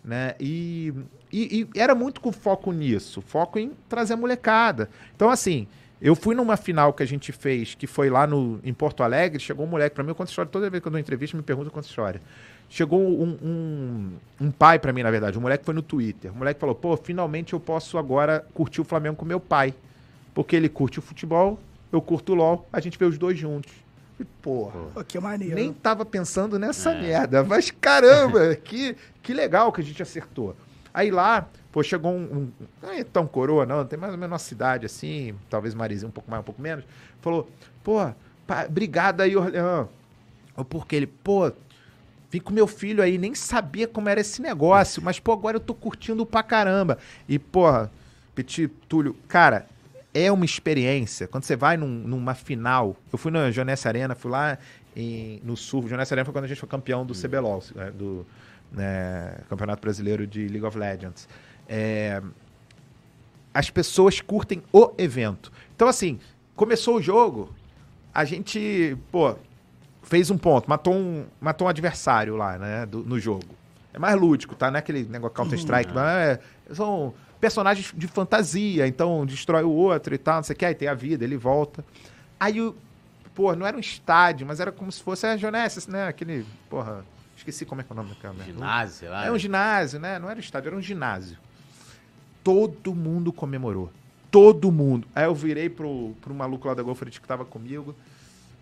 né? 0.03 0.35
E, 0.39 0.93
e, 1.31 1.67
e 1.75 1.79
era 1.79 1.95
muito 1.95 2.19
com 2.21 2.31
foco 2.31 2.71
nisso, 2.71 3.21
foco 3.21 3.57
em 3.59 3.71
trazer 3.87 4.13
a 4.13 4.17
molecada. 4.17 4.89
Então, 5.15 5.29
assim, 5.29 5.67
eu 6.01 6.15
fui 6.15 6.35
numa 6.35 6.57
final 6.57 6.91
que 6.93 7.01
a 7.03 7.05
gente 7.05 7.31
fez, 7.31 7.75
que 7.75 7.87
foi 7.87 8.09
lá 8.09 8.27
no, 8.27 8.59
em 8.63 8.73
Porto 8.73 9.03
Alegre, 9.03 9.39
chegou 9.39 9.65
um 9.65 9.69
moleque 9.69 9.95
para 9.95 10.03
mim, 10.03 10.09
eu 10.09 10.15
conto 10.15 10.29
história 10.29 10.51
toda 10.51 10.69
vez 10.69 10.81
que 10.81 10.87
eu 10.87 10.91
dou 10.91 10.99
entrevista, 10.99 11.37
me 11.37 11.43
pergunta 11.43 11.69
quanta 11.69 11.87
história. 11.87 12.21
Chegou 12.69 12.99
um, 12.99 13.37
um, 13.41 14.11
um 14.47 14.51
pai 14.51 14.79
para 14.79 14.91
mim, 14.91 15.03
na 15.03 15.11
verdade, 15.11 15.37
um 15.37 15.41
moleque 15.41 15.63
foi 15.63 15.73
no 15.75 15.81
Twitter. 15.81 16.31
O 16.31 16.35
moleque 16.35 16.59
falou: 16.59 16.73
pô, 16.73 16.97
finalmente 16.97 17.53
eu 17.53 17.59
posso 17.59 17.97
agora 17.97 18.45
curtir 18.53 18.81
o 18.81 18.83
Flamengo 18.83 19.15
com 19.15 19.25
meu 19.25 19.39
pai. 19.39 19.73
Porque 20.33 20.55
ele 20.55 20.67
curte 20.67 20.97
o 20.97 21.01
futebol, 21.01 21.59
eu 21.91 22.01
curto 22.01 22.31
o 22.31 22.35
LOL, 22.35 22.67
a 22.73 22.79
gente 22.79 22.97
vê 22.97 23.05
os 23.05 23.17
dois 23.19 23.37
juntos. 23.37 23.71
E, 24.23 24.25
porra. 24.41 24.79
Pô, 24.93 25.03
que 25.03 25.19
maneiro. 25.19 25.55
Nem 25.55 25.73
tava 25.73 26.05
pensando 26.05 26.57
nessa 26.57 26.93
merda, 26.93 27.43
mas 27.43 27.69
caramba, 27.69 28.55
que, 28.63 28.95
que 29.21 29.33
legal 29.33 29.71
que 29.71 29.81
a 29.81 29.83
gente 29.83 30.01
acertou. 30.01 30.55
Aí 30.93 31.11
lá, 31.11 31.49
pô, 31.73 31.83
chegou 31.83 32.13
um. 32.13 32.23
um 32.23 32.51
não 32.81 32.91
é 32.91 33.03
tão 33.03 33.27
coroa, 33.27 33.65
não, 33.65 33.85
tem 33.85 33.99
mais 33.99 34.13
ou 34.13 34.17
menos 34.17 34.31
uma 34.31 34.39
cidade 34.39 34.85
assim, 34.85 35.35
talvez 35.49 35.75
Marizinho 35.75 36.07
um 36.07 36.11
pouco 36.11 36.31
mais, 36.31 36.41
um 36.41 36.45
pouco 36.45 36.61
menos. 36.61 36.85
Falou, 37.21 37.49
pô, 37.83 37.97
pá, 38.47 38.65
obrigado 38.65 39.19
aí, 39.19 39.35
Orleão. 39.35 39.89
Porque 40.69 40.95
ele, 40.95 41.07
pô, 41.07 41.51
vim 42.31 42.39
com 42.39 42.53
meu 42.53 42.67
filho 42.67 43.03
aí, 43.03 43.17
nem 43.17 43.35
sabia 43.35 43.87
como 43.87 44.07
era 44.07 44.21
esse 44.21 44.41
negócio, 44.41 45.01
mas, 45.03 45.19
pô, 45.19 45.33
agora 45.33 45.57
eu 45.57 45.61
tô 45.61 45.73
curtindo 45.73 46.25
pra 46.25 46.43
caramba. 46.43 46.97
E, 47.27 47.37
porra, 47.37 47.91
Petit, 48.33 48.69
Túlio, 48.87 49.17
cara, 49.27 49.67
é 50.13 50.31
uma 50.31 50.45
experiência. 50.45 51.27
Quando 51.27 51.43
você 51.43 51.55
vai 51.55 51.75
num- 51.77 51.87
numa 51.87 52.33
final, 52.35 52.95
eu 53.11 53.17
fui 53.17 53.31
na 53.31 53.49
Jonessa 53.51 53.89
Arena, 53.89 54.13
fui 54.15 54.29
lá 54.31 54.57
em- 54.95 55.41
no 55.43 55.57
Sul. 55.57 55.87
Jonessa 55.87 56.13
Arena 56.13 56.25
foi 56.25 56.33
quando 56.33 56.45
a 56.45 56.47
gente 56.47 56.59
foi 56.59 56.69
campeão 56.69 57.05
do 57.05 57.13
CBLOL, 57.15 57.63
né, 57.75 57.91
do 57.91 58.25
né, 58.71 59.37
Campeonato 59.49 59.81
Brasileiro 59.81 60.25
de 60.27 60.47
League 60.47 60.65
of 60.65 60.77
Legends. 60.77 61.27
É, 61.69 62.21
as 63.53 63.69
pessoas 63.69 64.19
curtem 64.21 64.63
o 64.71 64.91
evento. 64.97 65.51
Então, 65.75 65.87
assim, 65.87 66.19
começou 66.55 66.97
o 66.97 67.01
jogo, 67.01 67.53
a 68.13 68.25
gente, 68.25 68.97
pô, 69.11 69.35
fez 70.01 70.29
um 70.31 70.37
ponto, 70.37 70.69
matou 70.69 70.93
um, 70.93 71.25
matou 71.39 71.67
um 71.67 71.69
adversário 71.69 72.35
lá, 72.35 72.57
né, 72.57 72.85
do- 72.85 73.03
no 73.03 73.19
jogo. 73.19 73.45
É 73.93 73.99
mais 73.99 74.19
lúdico, 74.19 74.55
tá? 74.55 74.71
Não 74.71 74.77
é 74.77 74.79
aquele 74.79 75.03
negócio 75.03 75.35
Counter-Strike, 75.35 75.93
mas 75.93 76.07
é, 76.27 76.39
são 76.73 77.13
personagens 77.43 77.93
de 77.93 78.07
fantasia, 78.07 78.87
então 78.87 79.25
destrói 79.25 79.63
o 79.63 79.69
outro 79.69 80.15
e 80.15 80.17
tal, 80.17 80.37
não 80.37 80.43
sei 80.43 80.53
o 80.53 80.57
que, 80.57 80.63
aí 80.63 80.73
tem 80.73 80.87
a 80.87 80.93
vida, 80.93 81.25
ele 81.25 81.35
volta. 81.35 81.83
Aí 82.39 82.61
o. 82.61 82.73
Pô, 83.35 83.53
não 83.53 83.67
era 83.67 83.75
um 83.75 83.81
estádio, 83.81 84.47
mas 84.47 84.61
era 84.61 84.71
como 84.71 84.89
se 84.89 85.03
fosse 85.03 85.25
a 85.25 85.35
Jonesses, 85.35 85.85
né? 85.85 86.07
Aquele. 86.07 86.45
Porra. 86.69 87.03
Esqueci 87.35 87.65
como 87.65 87.81
é 87.81 87.83
que 87.83 87.91
é 87.91 87.93
o 87.93 87.97
nome 87.97 88.11
daquela 88.11 88.33
merda. 88.33 88.53
Ginásio, 88.53 89.09
lá. 89.09 89.25
É 89.25 89.31
um 89.31 89.37
ginásio, 89.37 89.99
né? 89.99 90.17
Não 90.19 90.29
era 90.29 90.37
um 90.37 90.39
estádio, 90.39 90.69
era 90.69 90.77
um 90.77 90.81
ginásio. 90.81 91.37
Todo 92.41 92.95
mundo 92.95 93.33
comemorou. 93.33 93.91
Todo 94.31 94.71
mundo. 94.71 95.05
Aí 95.13 95.25
eu 95.25 95.35
virei 95.35 95.67
pro, 95.67 96.15
pro 96.21 96.33
maluco 96.33 96.65
lá 96.69 96.73
da 96.73 96.81
Golfrit 96.81 97.19
que 97.19 97.27
tava 97.27 97.43
comigo. 97.43 97.93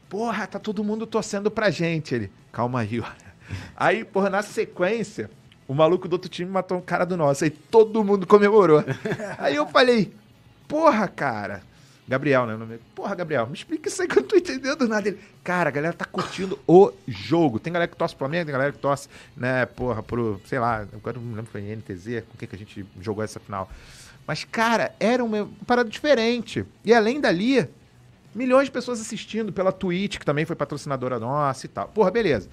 Porra, 0.10 0.48
tá 0.48 0.58
todo 0.58 0.84
mundo 0.84 1.06
torcendo 1.06 1.52
pra 1.52 1.70
gente. 1.70 2.16
Ele, 2.16 2.32
calma 2.52 2.80
aí, 2.80 2.99
olha. 2.99 3.32
Aí, 3.76 4.03
porra, 4.03 4.32
na 4.32 4.41
sequência, 4.41 5.30
o 5.72 5.73
maluco 5.73 6.06
do 6.06 6.14
outro 6.14 6.30
time 6.30 6.52
matou 6.52 6.77
um 6.77 6.81
cara 6.81 7.06
do 7.06 7.15
nosso. 7.15 7.45
Aí 7.45 7.49
todo 7.49 8.03
mundo 8.03 8.27
comemorou. 8.27 8.84
Aí 9.39 9.56
eu 9.56 9.65
falei, 9.65 10.11
porra, 10.68 11.07
cara. 11.07 11.64
Gabriel, 12.06 12.45
né? 12.45 12.56
o 12.56 12.57
nome 12.57 12.72
dele. 12.72 12.81
Porra, 12.93 13.15
Gabriel, 13.15 13.48
me 13.48 13.53
explica 13.53 13.88
isso 13.88 14.02
aí 14.02 14.07
que 14.10 14.18
eu 14.18 14.22
não 14.22 14.27
tô 14.27 14.35
entendendo 14.35 14.85
nada. 14.85 15.07
Ele, 15.07 15.18
cara, 15.41 15.69
a 15.69 15.72
galera 15.72 15.93
tá 15.93 16.03
curtindo 16.03 16.60
o 16.68 16.91
jogo. 17.07 17.57
Tem 17.57 17.72
galera 17.72 17.89
que 17.89 17.95
torce 17.95 18.14
pro 18.14 18.26
Flamengo, 18.26 18.43
tem 18.43 18.52
galera 18.52 18.73
que 18.73 18.80
torce, 18.80 19.07
né, 19.38 19.65
porra, 19.65 20.03
pro, 20.03 20.41
sei 20.43 20.60
lá, 20.60 20.85
agora 20.93 21.18
não 21.18 21.26
me 21.26 21.35
lembro 21.35 21.49
foi 21.49 21.61
NTZ, 21.61 22.26
com 22.30 22.38
quem 22.38 22.49
que 22.49 22.56
a 22.56 22.60
gente 22.60 22.85
jogou 22.99 23.23
essa 23.23 23.39
final. 23.39 23.69
Mas, 24.27 24.43
cara, 24.43 24.93
era 24.99 25.23
uma 25.23 25.49
parada 25.65 25.89
diferente. 25.89 26.65
E 26.84 26.93
além 26.93 27.22
dali, 27.22 27.65
milhões 28.35 28.65
de 28.65 28.72
pessoas 28.72 28.99
assistindo 28.99 29.53
pela 29.53 29.72
Twitch, 29.72 30.18
que 30.18 30.26
também 30.26 30.43
foi 30.43 30.57
patrocinadora 30.57 31.18
nossa 31.18 31.65
e 31.65 31.69
tal. 31.69 31.88
Porra, 31.88 32.11
beleza. 32.11 32.49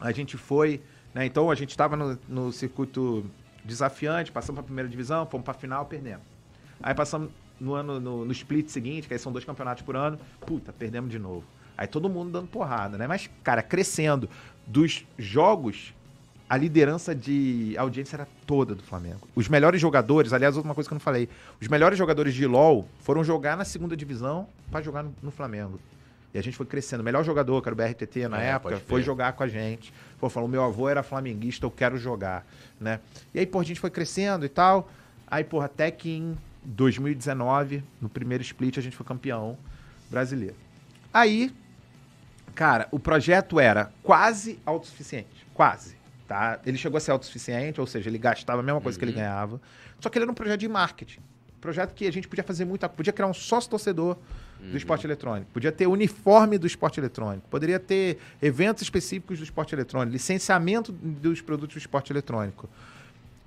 A 0.00 0.10
gente 0.10 0.36
foi, 0.36 0.80
né? 1.14 1.24
Então 1.24 1.50
a 1.50 1.54
gente 1.54 1.70
estava 1.70 1.96
no, 1.96 2.18
no 2.28 2.52
circuito 2.52 3.24
desafiante, 3.64 4.32
passamos 4.32 4.56
para 4.56 4.62
a 4.62 4.66
primeira 4.66 4.88
divisão, 4.88 5.24
fomos 5.26 5.44
para 5.44 5.54
a 5.54 5.58
final, 5.58 5.86
perdemos. 5.86 6.24
Aí 6.82 6.94
passamos 6.94 7.30
no 7.58 7.74
ano 7.74 8.00
no, 8.00 8.24
no 8.24 8.32
split 8.32 8.68
seguinte, 8.68 9.06
que 9.06 9.14
aí 9.14 9.18
são 9.18 9.32
dois 9.32 9.44
campeonatos 9.44 9.82
por 9.82 9.96
ano, 9.96 10.18
puta, 10.44 10.72
perdemos 10.72 11.10
de 11.10 11.18
novo. 11.18 11.44
Aí 11.76 11.86
todo 11.86 12.08
mundo 12.08 12.30
dando 12.30 12.48
porrada, 12.48 12.98
né? 12.98 13.06
Mas, 13.06 13.30
cara, 13.42 13.62
crescendo 13.62 14.28
dos 14.66 15.04
jogos, 15.18 15.94
a 16.48 16.56
liderança 16.56 17.14
de 17.14 17.74
audiência 17.78 18.16
era 18.16 18.28
toda 18.46 18.74
do 18.74 18.82
Flamengo. 18.82 19.26
Os 19.34 19.48
melhores 19.48 19.80
jogadores, 19.80 20.32
aliás, 20.32 20.56
outra 20.56 20.74
coisa 20.74 20.88
que 20.88 20.92
eu 20.92 20.96
não 20.96 21.00
falei, 21.00 21.28
os 21.60 21.68
melhores 21.68 21.98
jogadores 21.98 22.34
de 22.34 22.46
LoL 22.46 22.86
foram 23.00 23.24
jogar 23.24 23.56
na 23.56 23.64
segunda 23.64 23.96
divisão 23.96 24.46
para 24.70 24.82
jogar 24.82 25.02
no, 25.02 25.14
no 25.22 25.30
Flamengo. 25.30 25.80
E 26.34 26.38
a 26.38 26.42
gente 26.42 26.56
foi 26.56 26.66
crescendo. 26.66 27.00
O 27.00 27.04
melhor 27.04 27.24
jogador, 27.24 27.62
que 27.62 27.68
era 27.68 27.74
o 27.74 27.76
BRTT 27.76 28.26
na 28.28 28.42
É, 28.42 28.48
época, 28.48 28.80
foi 28.80 29.02
jogar 29.02 29.32
com 29.34 29.44
a 29.44 29.48
gente. 29.48 29.94
Pô, 30.18 30.28
falou, 30.28 30.48
meu 30.48 30.64
avô 30.64 30.88
era 30.88 31.02
flamenguista, 31.02 31.64
eu 31.64 31.70
quero 31.70 31.96
jogar, 31.96 32.44
né? 32.80 32.98
E 33.32 33.38
aí, 33.38 33.46
pô, 33.46 33.60
a 33.60 33.64
gente 33.64 33.78
foi 33.78 33.88
crescendo 33.90 34.44
e 34.44 34.48
tal. 34.48 34.90
Aí, 35.28 35.44
porra, 35.44 35.66
até 35.66 35.90
que 35.92 36.10
em 36.10 36.36
2019, 36.64 37.84
no 38.00 38.08
primeiro 38.08 38.42
split, 38.42 38.78
a 38.78 38.80
gente 38.80 38.96
foi 38.96 39.06
campeão 39.06 39.56
brasileiro. 40.10 40.56
Aí, 41.12 41.54
cara, 42.52 42.88
o 42.90 42.98
projeto 42.98 43.60
era 43.60 43.92
quase 44.02 44.58
autossuficiente. 44.66 45.46
Quase, 45.54 45.96
tá? 46.26 46.58
Ele 46.66 46.76
chegou 46.76 46.96
a 46.96 47.00
ser 47.00 47.12
autossuficiente, 47.12 47.80
ou 47.80 47.86
seja, 47.86 48.10
ele 48.10 48.18
gastava 48.18 48.58
a 48.58 48.62
mesma 48.62 48.80
coisa 48.80 48.98
que 48.98 49.04
ele 49.04 49.12
ganhava. 49.12 49.60
Só 50.00 50.08
que 50.08 50.18
ele 50.18 50.24
era 50.24 50.32
um 50.32 50.34
projeto 50.34 50.58
de 50.58 50.68
marketing. 50.68 51.20
Projeto 51.64 51.94
que 51.94 52.06
a 52.06 52.12
gente 52.12 52.28
podia 52.28 52.44
fazer 52.44 52.66
muita 52.66 52.90
Podia 52.90 53.10
criar 53.10 53.26
um 53.26 53.32
sócio 53.32 53.70
torcedor 53.70 54.18
do 54.60 54.76
esporte 54.76 55.06
eletrônico. 55.06 55.50
Podia 55.50 55.72
ter 55.72 55.86
uniforme 55.86 56.58
do 56.58 56.66
esporte 56.66 57.00
eletrônico. 57.00 57.48
Poderia 57.48 57.80
ter 57.80 58.18
eventos 58.42 58.82
específicos 58.82 59.38
do 59.38 59.44
esporte 59.44 59.74
eletrônico. 59.74 60.12
Licenciamento 60.12 60.92
dos 60.92 61.40
produtos 61.40 61.76
do 61.76 61.78
esporte 61.78 62.12
eletrônico. 62.12 62.68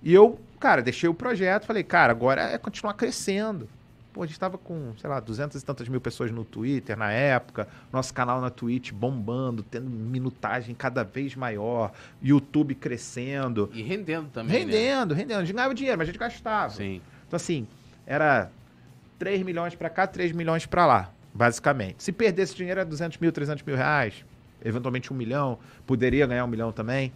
E 0.01 0.11
eu, 0.11 0.39
cara, 0.59 0.81
deixei 0.81 1.07
o 1.07 1.13
projeto. 1.13 1.67
Falei, 1.67 1.83
cara, 1.83 2.11
agora 2.11 2.41
é 2.41 2.57
continuar 2.57 2.95
crescendo. 2.95 3.69
Pô, 4.11 4.23
a 4.23 4.25
gente 4.25 4.39
tava 4.39 4.57
com, 4.57 4.93
sei 4.99 5.07
lá, 5.07 5.19
duzentas 5.19 5.61
e 5.61 5.65
tantas 5.65 5.87
mil 5.87 6.01
pessoas 6.01 6.31
no 6.31 6.43
Twitter 6.43 6.97
na 6.97 7.11
época, 7.11 7.67
nosso 7.93 8.11
canal 8.15 8.41
na 8.41 8.49
Twitch 8.49 8.91
bombando, 8.91 9.61
tendo 9.61 9.91
minutagem 9.91 10.73
cada 10.73 11.03
vez 11.03 11.35
maior, 11.35 11.91
YouTube 12.19 12.73
crescendo. 12.73 13.69
E 13.75 13.83
rendendo 13.83 14.29
também, 14.29 14.65
né? 14.65 14.71
Rendendo, 14.73 15.13
rendendo. 15.13 15.37
A 15.37 15.45
gente 15.45 15.55
ganhava 15.55 15.75
dinheiro, 15.75 15.99
mas 15.99 16.09
a 16.09 16.11
gente 16.11 16.19
gastava. 16.19 16.73
Sim. 16.73 16.99
Então, 17.27 17.35
assim, 17.35 17.67
era 18.07 18.49
3 19.19 19.43
milhões 19.43 19.75
pra 19.75 19.89
cá, 19.89 20.07
3 20.07 20.31
milhões 20.31 20.65
pra 20.65 20.85
lá, 20.85 21.11
basicamente. 21.33 22.01
Se 22.01 22.13
perdesse 22.13 22.55
dinheiro, 22.55 22.79
era 22.79 22.89
200 22.89 23.17
mil, 23.17 23.31
300 23.31 23.63
mil 23.63 23.75
reais, 23.75 24.23
eventualmente 24.63 25.11
um 25.11 25.15
milhão, 25.15 25.59
poderia 25.85 26.25
ganhar 26.25 26.45
um 26.45 26.47
milhão 26.47 26.71
também. 26.71 27.11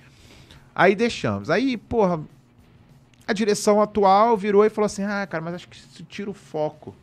Aí 0.75 0.93
deixamos. 0.93 1.49
Aí, 1.49 1.77
porra, 1.77 2.21
a 3.25 3.33
direção 3.33 3.81
atual 3.81 4.35
virou 4.35 4.65
e 4.65 4.69
falou 4.69 4.85
assim: 4.85 5.03
ah, 5.03 5.25
cara, 5.25 5.43
mas 5.43 5.55
acho 5.55 5.67
que 5.69 5.77
isso 5.77 6.03
tira 6.03 6.29
o 6.29 6.33
foco. 6.33 6.93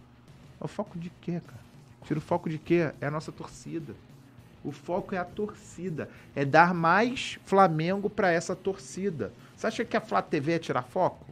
O 0.60 0.68
foco 0.68 0.98
de 0.98 1.10
quê, 1.20 1.40
cara? 1.44 1.58
Tira 2.04 2.18
o 2.18 2.22
foco 2.22 2.50
de 2.50 2.58
quê? 2.58 2.92
É 3.00 3.06
a 3.06 3.10
nossa 3.10 3.32
torcida. 3.32 3.94
O 4.64 4.72
foco 4.72 5.14
é 5.14 5.18
a 5.18 5.24
torcida. 5.24 6.10
É 6.34 6.44
dar 6.44 6.74
mais 6.74 7.38
Flamengo 7.44 8.10
pra 8.10 8.32
essa 8.32 8.56
torcida. 8.56 9.32
Você 9.56 9.66
acha 9.66 9.84
que 9.84 9.96
a 9.96 10.00
Flá 10.00 10.20
TV 10.20 10.52
é 10.52 10.58
tirar 10.58 10.82
foco? 10.82 11.27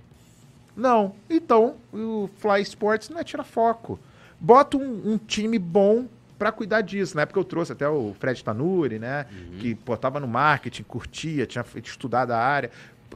Não. 0.76 1.14
Então, 1.30 1.76
o 1.92 2.28
Fly 2.36 2.60
Sports 2.62 3.08
não 3.08 3.18
é 3.18 3.24
tirar 3.24 3.44
foco. 3.44 3.98
Bota 4.38 4.76
um, 4.76 5.12
um 5.14 5.18
time 5.18 5.58
bom 5.58 6.06
pra 6.38 6.52
cuidar 6.52 6.82
disso. 6.82 7.16
Na 7.16 7.22
época 7.22 7.40
eu 7.40 7.44
trouxe 7.44 7.72
até 7.72 7.88
o 7.88 8.14
Fred 8.20 8.44
Tanuri, 8.44 8.98
né? 8.98 9.26
Que 9.58 9.74
pô, 9.74 9.96
tava 9.96 10.20
no 10.20 10.28
marketing, 10.28 10.82
curtia, 10.82 11.46
tinha 11.46 11.64
estudado 11.82 12.32
a 12.32 12.38
área. 12.38 12.70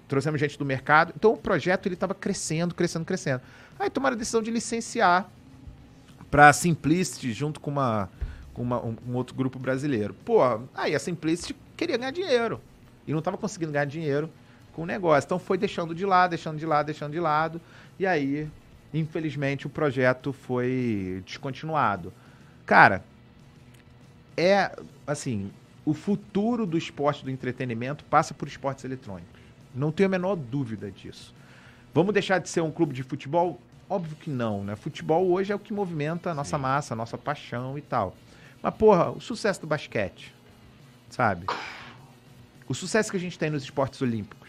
Trouxemos 0.08 0.40
gente 0.40 0.58
do 0.58 0.64
mercado. 0.64 1.12
Então 1.14 1.32
o 1.32 1.36
projeto 1.36 1.86
ele 1.86 1.96
tava 1.96 2.14
crescendo, 2.14 2.74
crescendo, 2.74 3.04
crescendo. 3.04 3.42
Aí 3.78 3.90
tomaram 3.90 4.16
a 4.16 4.18
decisão 4.18 4.40
de 4.42 4.50
licenciar 4.50 5.28
pra 6.30 6.52
Simplicity 6.52 7.32
junto 7.32 7.60
com 7.60 7.70
uma 7.70 8.08
com 8.54 8.62
uma- 8.62 8.84
um, 8.84 8.96
um 9.08 9.14
outro 9.14 9.34
grupo 9.34 9.58
brasileiro. 9.58 10.14
Pô, 10.24 10.38
aí 10.74 10.94
a 10.94 10.98
Simplicity 10.98 11.54
queria 11.76 11.96
ganhar 11.96 12.10
dinheiro 12.10 12.60
e 13.06 13.12
não 13.12 13.22
tava 13.22 13.36
conseguindo 13.38 13.70
ganhar 13.72 13.84
dinheiro 13.84 14.28
com 14.80 14.84
o 14.84 14.86
negócio. 14.86 15.26
Então 15.26 15.38
foi 15.38 15.58
deixando 15.58 15.94
de 15.94 16.06
lado, 16.06 16.30
deixando 16.30 16.58
de 16.58 16.64
lado, 16.64 16.86
deixando 16.86 17.12
de 17.12 17.20
lado. 17.20 17.60
E 17.98 18.06
aí, 18.06 18.48
infelizmente, 18.94 19.66
o 19.66 19.70
projeto 19.70 20.32
foi 20.32 21.22
descontinuado. 21.26 22.10
Cara, 22.64 23.04
é 24.38 24.74
assim, 25.06 25.50
o 25.84 25.92
futuro 25.92 26.64
do 26.64 26.78
esporte 26.78 27.22
do 27.22 27.30
entretenimento 27.30 28.04
passa 28.04 28.32
por 28.32 28.48
esportes 28.48 28.82
eletrônicos. 28.82 29.38
Não 29.74 29.92
tenho 29.92 30.06
a 30.06 30.10
menor 30.10 30.34
dúvida 30.34 30.90
disso. 30.90 31.34
Vamos 31.92 32.14
deixar 32.14 32.38
de 32.38 32.48
ser 32.48 32.62
um 32.62 32.70
clube 32.70 32.94
de 32.94 33.02
futebol? 33.02 33.60
Óbvio 33.86 34.16
que 34.16 34.30
não, 34.30 34.64
né? 34.64 34.76
Futebol 34.76 35.30
hoje 35.30 35.52
é 35.52 35.54
o 35.54 35.58
que 35.58 35.74
movimenta 35.74 36.30
a 36.30 36.34
nossa 36.34 36.56
massa, 36.56 36.94
a 36.94 36.96
nossa 36.96 37.18
paixão 37.18 37.76
e 37.76 37.82
tal. 37.82 38.16
Mas, 38.62 38.74
porra, 38.74 39.10
o 39.10 39.20
sucesso 39.20 39.60
do 39.60 39.66
basquete, 39.66 40.34
sabe? 41.10 41.44
O 42.66 42.74
sucesso 42.74 43.10
que 43.10 43.16
a 43.16 43.20
gente 43.20 43.38
tem 43.38 43.50
nos 43.50 43.64
esportes 43.64 44.00
olímpicos. 44.00 44.39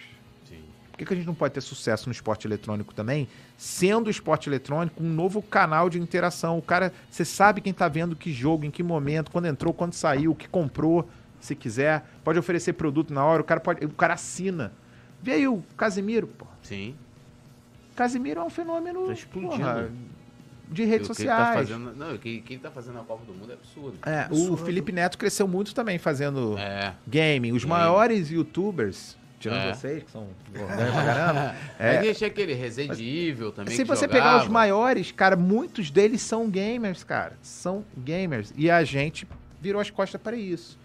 Por 0.91 0.97
que, 0.97 1.05
que 1.05 1.13
a 1.13 1.15
gente 1.17 1.25
não 1.25 1.33
pode 1.33 1.53
ter 1.53 1.61
sucesso 1.61 2.07
no 2.07 2.11
esporte 2.11 2.45
eletrônico 2.45 2.93
também, 2.93 3.27
sendo 3.57 4.07
o 4.07 4.09
esporte 4.09 4.47
eletrônico 4.49 5.01
um 5.03 5.09
novo 5.09 5.41
canal 5.41 5.89
de 5.89 5.99
interação? 5.99 6.57
O 6.57 6.61
cara, 6.61 6.91
você 7.09 7.23
sabe 7.25 7.61
quem 7.61 7.73
tá 7.73 7.87
vendo 7.87 8.15
que 8.15 8.31
jogo, 8.31 8.65
em 8.65 8.71
que 8.71 8.83
momento, 8.83 9.31
quando 9.31 9.45
entrou, 9.47 9.73
quando 9.73 9.93
saiu, 9.93 10.31
o 10.31 10.35
que 10.35 10.47
comprou, 10.47 11.07
se 11.39 11.55
quiser. 11.55 12.05
Pode 12.23 12.37
oferecer 12.37 12.73
produto 12.73 13.13
na 13.13 13.23
hora, 13.25 13.41
o 13.41 13.45
cara 13.45 13.59
pode, 13.59 13.83
o 13.85 13.89
cara 13.89 14.13
assina. 14.13 14.71
Vê 15.23 15.33
aí 15.33 15.47
o 15.47 15.63
Casimiro, 15.77 16.27
pô. 16.27 16.45
Sim. 16.61 16.93
Casimiro 17.95 18.39
é 18.39 18.43
um 18.43 18.49
fenômeno 18.49 19.07
Tá 19.07 19.13
explodindo. 19.13 19.57
porra, 19.57 19.89
de 20.69 20.85
redes 20.85 21.09
o 21.09 21.13
que 21.13 21.21
ele 21.23 21.29
tá 21.29 21.37
sociais. 21.37 21.69
fazendo, 21.69 21.93
não, 21.95 22.15
o 22.15 22.17
que, 22.17 22.37
o 22.37 22.41
que 22.43 22.53
ele 22.53 22.61
tá 22.61 22.71
fazendo 22.71 22.93
na 22.95 23.03
Copa 23.03 23.25
do 23.25 23.33
Mundo 23.33 23.51
é 23.51 23.55
absurdo. 23.55 23.97
É, 24.05 24.27
o 24.31 24.55
Felipe 24.55 24.91
Neto 24.91 25.17
cresceu 25.17 25.47
muito 25.47 25.75
também 25.75 25.97
fazendo 25.97 26.57
É. 26.57 26.93
gaming. 27.05 27.51
Os 27.51 27.65
maiores 27.65 28.29
youtubers, 28.31 29.17
tirando 29.41 29.59
É. 29.69 29.73
vocês, 29.73 30.03
que 30.03 30.11
são 30.11 30.27
grandes 30.53 30.75
pra 30.75 30.91
caramba. 31.03 31.55
É. 31.79 31.95
É, 31.95 31.99
Aí 31.99 32.15
tinha 32.15 32.27
aquele 32.27 32.53
Resident 32.53 32.97
Evil 32.99 33.51
também. 33.51 33.75
se 33.75 33.83
você 33.83 34.05
jogava. 34.05 34.13
pegar 34.13 34.43
os 34.43 34.47
maiores, 34.47 35.11
cara, 35.11 35.35
muitos 35.35 35.89
deles 35.91 36.21
são 36.21 36.49
gamers, 36.49 37.03
cara. 37.03 37.33
São 37.41 37.83
gamers. 37.97 38.53
E 38.55 38.69
a 38.71 38.83
gente 38.83 39.27
virou 39.59 39.81
as 39.81 39.89
costas 39.89 40.21
para 40.21 40.35
isso. 40.37 40.79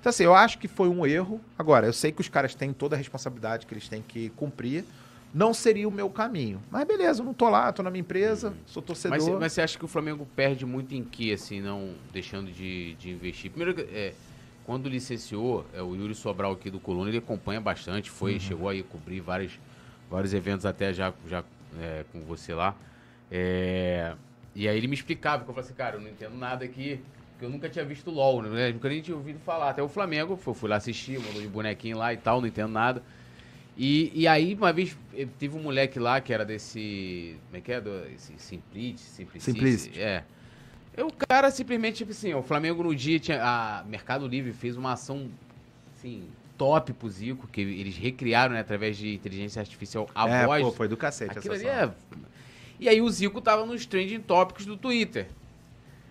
Então, 0.00 0.08
assim, 0.10 0.24
eu 0.24 0.34
acho 0.34 0.58
que 0.58 0.66
foi 0.66 0.88
um 0.88 1.06
erro. 1.06 1.40
Agora, 1.58 1.86
eu 1.86 1.92
sei 1.92 2.10
que 2.10 2.20
os 2.22 2.28
caras 2.28 2.54
têm 2.54 2.72
toda 2.72 2.96
a 2.96 2.98
responsabilidade 2.98 3.66
que 3.66 3.74
eles 3.74 3.86
têm 3.86 4.02
que 4.06 4.30
cumprir. 4.30 4.82
Não 5.32 5.52
seria 5.54 5.86
o 5.86 5.92
meu 5.92 6.08
caminho. 6.10 6.60
Mas 6.70 6.84
beleza, 6.88 7.20
eu 7.20 7.24
não 7.26 7.34
tô 7.34 7.48
lá, 7.48 7.70
tô 7.72 7.82
na 7.84 7.90
minha 7.90 8.00
empresa, 8.00 8.52
sou 8.66 8.82
torcedor. 8.82 9.16
Mas, 9.18 9.28
mas 9.38 9.52
você 9.52 9.60
acha 9.62 9.78
que 9.78 9.84
o 9.84 9.88
Flamengo 9.88 10.26
perde 10.34 10.66
muito 10.66 10.92
em 10.94 11.04
que, 11.04 11.32
assim, 11.32 11.60
não 11.60 11.90
deixando 12.12 12.50
de, 12.50 12.94
de 12.94 13.10
investir? 13.10 13.50
Primeiro, 13.50 13.80
é, 13.92 14.12
quando 14.64 14.88
licenciou, 14.88 15.66
é, 15.74 15.82
o 15.82 15.94
Yuri 15.94 16.14
Sobral 16.14 16.52
aqui 16.52 16.70
do 16.70 16.78
Coluna, 16.78 17.10
ele 17.10 17.18
acompanha 17.18 17.60
bastante, 17.60 18.10
foi, 18.10 18.38
chegou 18.38 18.68
aí 18.68 18.80
a 18.80 18.84
cobrir 18.84 19.20
vários, 19.20 19.58
vários 20.10 20.32
eventos 20.32 20.66
até 20.66 20.92
já, 20.92 21.12
já 21.26 21.44
é, 21.80 22.04
com 22.12 22.20
você 22.20 22.54
lá. 22.54 22.74
É, 23.30 24.14
e 24.54 24.68
aí 24.68 24.76
ele 24.76 24.88
me 24.88 24.94
explicava, 24.94 25.38
porque 25.38 25.50
eu 25.50 25.54
falei 25.54 25.66
assim, 25.66 25.76
cara, 25.76 25.96
eu 25.96 26.00
não 26.00 26.08
entendo 26.08 26.36
nada 26.36 26.64
aqui, 26.64 27.00
porque 27.32 27.44
eu 27.44 27.50
nunca 27.50 27.68
tinha 27.68 27.84
visto 27.84 28.10
LOL, 28.10 28.42
né? 28.42 28.72
Nunca 28.72 28.88
nem 28.88 29.00
tinha 29.00 29.16
ouvido 29.16 29.38
falar. 29.40 29.70
Até 29.70 29.82
o 29.82 29.88
Flamengo, 29.88 30.36
fui, 30.36 30.52
fui 30.52 30.68
lá 30.68 30.76
assistir, 30.76 31.18
mandou 31.18 31.40
de 31.40 31.48
bonequinho 31.48 31.96
lá 31.96 32.12
e 32.12 32.16
tal, 32.16 32.40
não 32.40 32.46
entendo 32.46 32.70
nada. 32.70 33.02
E, 33.76 34.12
e 34.14 34.28
aí, 34.28 34.54
uma 34.54 34.72
vez, 34.72 34.94
eh, 35.16 35.26
teve 35.38 35.56
um 35.56 35.62
moleque 35.62 35.98
lá 35.98 36.20
que 36.20 36.34
era 36.34 36.44
desse. 36.44 37.38
Como 37.46 37.56
é 37.56 37.60
que 37.62 37.72
é? 37.72 37.80
Do, 37.80 38.06
esse 38.14 38.34
Simplicity, 38.36 39.00
Simplicity. 39.00 39.52
Simplicity. 39.52 40.00
É. 40.00 40.24
O 41.02 41.12
cara 41.12 41.50
simplesmente, 41.50 41.98
tipo 41.98 42.10
assim, 42.10 42.34
o 42.34 42.42
Flamengo 42.42 42.82
no 42.82 42.94
dia 42.94 43.18
tinha. 43.18 43.42
A 43.42 43.84
Mercado 43.84 44.26
Livre 44.26 44.52
fez 44.52 44.76
uma 44.76 44.92
ação, 44.92 45.28
assim, 45.96 46.28
top 46.56 46.92
pro 46.92 47.08
Zico, 47.08 47.48
que 47.48 47.60
eles 47.60 47.96
recriaram, 47.96 48.54
né, 48.54 48.60
através 48.60 48.96
de 48.96 49.14
inteligência 49.14 49.60
artificial, 49.60 50.08
a 50.14 50.28
é, 50.28 50.46
voz. 50.46 50.62
pô, 50.62 50.72
foi 50.72 50.88
do 50.88 50.96
cacete 50.96 51.38
Aquilo 51.38 51.54
essa 51.54 51.66
ali 51.66 51.90
é. 51.90 51.90
E 52.78 52.88
aí 52.88 53.00
o 53.00 53.08
Zico 53.08 53.40
tava 53.40 53.64
nos 53.64 53.86
trending 53.86 54.20
tópicos 54.20 54.66
do 54.66 54.76
Twitter. 54.76 55.26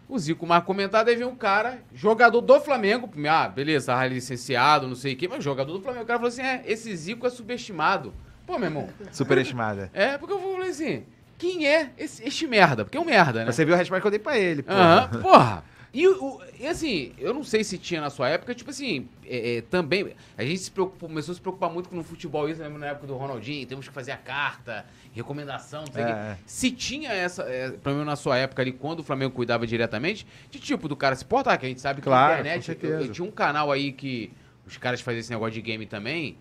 O 0.07 0.18
Zico 0.18 0.48
mais 0.48 0.64
comentado, 0.64 1.07
aí 1.07 1.16
vem 1.16 1.26
um 1.26 1.36
cara, 1.36 1.84
jogador 1.94 2.41
do 2.41 2.60
Flamengo. 2.60 3.07
Ah, 3.30 3.48
beleza, 3.48 3.95
ah, 3.95 4.07
licenciado, 4.07 4.88
não 4.88 4.95
sei 4.95 5.14
o 5.14 5.16
quê, 5.16 5.28
mas 5.28 5.44
jogador 5.44 5.72
do 5.72 5.82
Flamengo. 5.82 6.03
O 6.03 6.07
cara 6.07 6.18
falou 6.18 6.30
assim: 6.30 6.41
é, 6.41 6.64
esse 6.66 6.95
Zico 6.95 7.28
é 7.28 7.30
subestimado. 7.30 8.11
Pô, 8.48 8.57
meu 8.57 8.70
irmão. 8.70 8.90
Superestimada. 9.14 9.91
É, 9.94 10.18
porque 10.18 10.34
eu 10.34 10.40
falei 10.40 10.72
assim: 10.72 11.06
quem 11.40 11.66
é 11.66 11.90
esse, 11.98 12.24
este 12.24 12.45
merda? 12.45 12.84
Porque 12.86 12.98
é 12.98 13.02
um 13.02 13.06
merda, 13.06 13.44
né? 13.44 13.52
Você 13.52 13.66
viu 13.66 13.74
a 13.74 13.78
resposta 13.78 14.02
que 14.02 14.07
eu 14.07 14.11
dei 14.11 14.20
pra 14.20 14.38
ele, 14.38 14.61
pô. 14.61 14.72
Aham, 14.72 15.07
porra. 15.22 15.64
E, 15.91 16.07
o- 16.07 16.40
e 16.60 16.68
assim, 16.68 17.14
eu 17.18 17.34
não 17.34 17.44
sei 17.44 17.64
se 17.64 17.76
tinha 17.80 17.99
na 17.99 18.11
sua 18.11 18.30
época, 18.30 18.53
tipo 18.53 18.70
assim, 18.70 19.07
é, 19.26 19.57
é, 19.57 19.61
também. 19.61 20.14
A 20.38 20.44
gente 20.44 20.60
se 20.60 20.70
preocupou- 20.70 21.10
começou 21.10 21.32
a 21.32 21.36
se 21.36 21.41
preocupar 21.41 21.68
muito 21.72 21.90
com 21.90 21.95
no 21.95 22.03
futebol, 22.03 22.48
isso 22.48 22.61
na 22.70 22.86
época 22.88 23.07
do 23.07 23.16
Ronaldinho, 23.18 23.66
temos 23.66 23.88
que 23.88 23.94
fazer 23.94 24.11
a 24.11 24.18
carta, 24.18 24.86
recomendação, 25.14 25.86
não 25.88 25.91
sei 25.91 26.03
o 26.03 26.07
É, 26.07 26.36
quê. 26.36 26.41
Se 26.45 26.70
tinha 26.70 27.11
essa, 27.11 27.41
é, 27.44 27.72
pelo 27.72 27.95
menos 27.95 28.06
na 28.06 28.16
sua 28.16 28.38
época 28.38 28.61
ali, 28.61 28.72
quando 28.72 28.99
o 28.99 29.03
Flamengo 29.03 29.32
cuidava 29.34 29.66
diretamente, 29.66 30.28
de 30.52 30.60
tipo 30.60 30.88
do 30.88 30.95
cara 30.95 31.16
se 31.16 31.26
portar, 31.26 31.57
que 31.60 31.66
a 31.66 31.70
gente 31.70 31.82
sabe 31.82 32.02
que 32.02 32.06
Claro, 32.07 32.34
na 32.44 32.56
internet. 32.56 32.78
eu- 32.84 32.90
eu 33.02 33.11
tinha 33.11 33.28
um 33.28 33.32
canal 33.32 33.72
aí 33.72 33.91
que 33.91 34.32
os 34.68 34.78
caras 34.78 35.02
faziam 35.02 35.22
esse 35.22 35.32
negócio 35.32 35.53
de 35.56 35.61
game 35.61 35.88
também. 35.88 36.38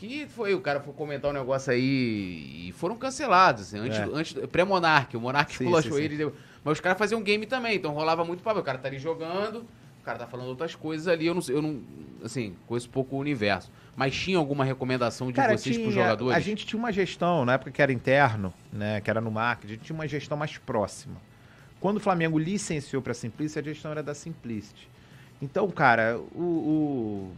Que 0.00 0.26
foi, 0.26 0.54
o 0.54 0.62
cara 0.62 0.80
foi 0.80 0.94
comentar 0.94 1.30
um 1.30 1.34
negócio 1.34 1.70
aí 1.70 2.68
e 2.68 2.72
foram 2.72 2.96
cancelados. 2.96 3.64
assim, 3.64 3.78
antes, 3.78 3.98
É. 3.98 4.02
antes 4.14 4.32
pré-Monark. 4.50 5.14
O 5.14 5.20
Monark 5.20 5.54
Sim, 5.54 5.70
ele. 5.96 6.16
deu- 6.16 6.34
Mas 6.64 6.72
os 6.72 6.80
caras 6.80 6.98
faziam 6.98 7.20
game 7.22 7.44
também, 7.44 7.76
então 7.76 7.92
rolava 7.92 8.24
muito 8.24 8.42
papo. 8.42 8.60
O 8.60 8.62
cara 8.62 8.78
tá 8.78 8.88
ali 8.88 8.98
jogando, 8.98 9.56
o 10.00 10.02
cara 10.04 10.18
tá 10.18 10.26
falando 10.26 10.48
outras 10.48 10.74
coisas 10.74 11.06
ali. 11.06 11.26
Eu 11.26 11.34
não 11.34 11.42
sei, 11.42 11.54
eu 11.54 11.60
não. 11.60 11.82
Assim, 12.24 12.56
conheço 12.66 12.88
pouco 12.88 13.14
o 13.14 13.18
universo. 13.18 13.70
Mas 13.94 14.14
tinha 14.16 14.38
alguma 14.38 14.64
recomendação 14.64 15.26
de 15.26 15.34
Cara, 15.34 15.56
vocês 15.58 15.74
tinha, 15.76 15.84
pros 15.84 15.94
jogadores? 15.94 16.34
A 16.34 16.40
gente 16.40 16.64
tinha 16.64 16.78
uma 16.78 16.90
gestão, 16.92 17.44
na 17.44 17.52
época 17.54 17.70
que 17.70 17.82
era 17.82 17.92
interno, 17.92 18.54
né, 18.72 19.02
que 19.02 19.10
era 19.10 19.20
no 19.20 19.30
marketing, 19.30 19.72
a 19.72 19.76
gente 19.76 19.84
tinha 19.84 19.94
uma 19.94 20.08
gestão 20.08 20.36
mais 20.38 20.56
próxima. 20.56 21.16
Quando 21.78 21.98
o 21.98 22.00
Flamengo 22.00 22.38
licenciou 22.38 23.02
para 23.02 23.12
a 23.12 23.14
Simplicity, 23.14 23.58
a 23.58 23.62
gestão 23.62 23.90
era 23.90 24.02
da 24.02 24.14
Simplicity. 24.14 24.88
Então, 25.42 25.68
cara, 25.70 26.18
o, 26.34 26.42
o, 26.42 27.32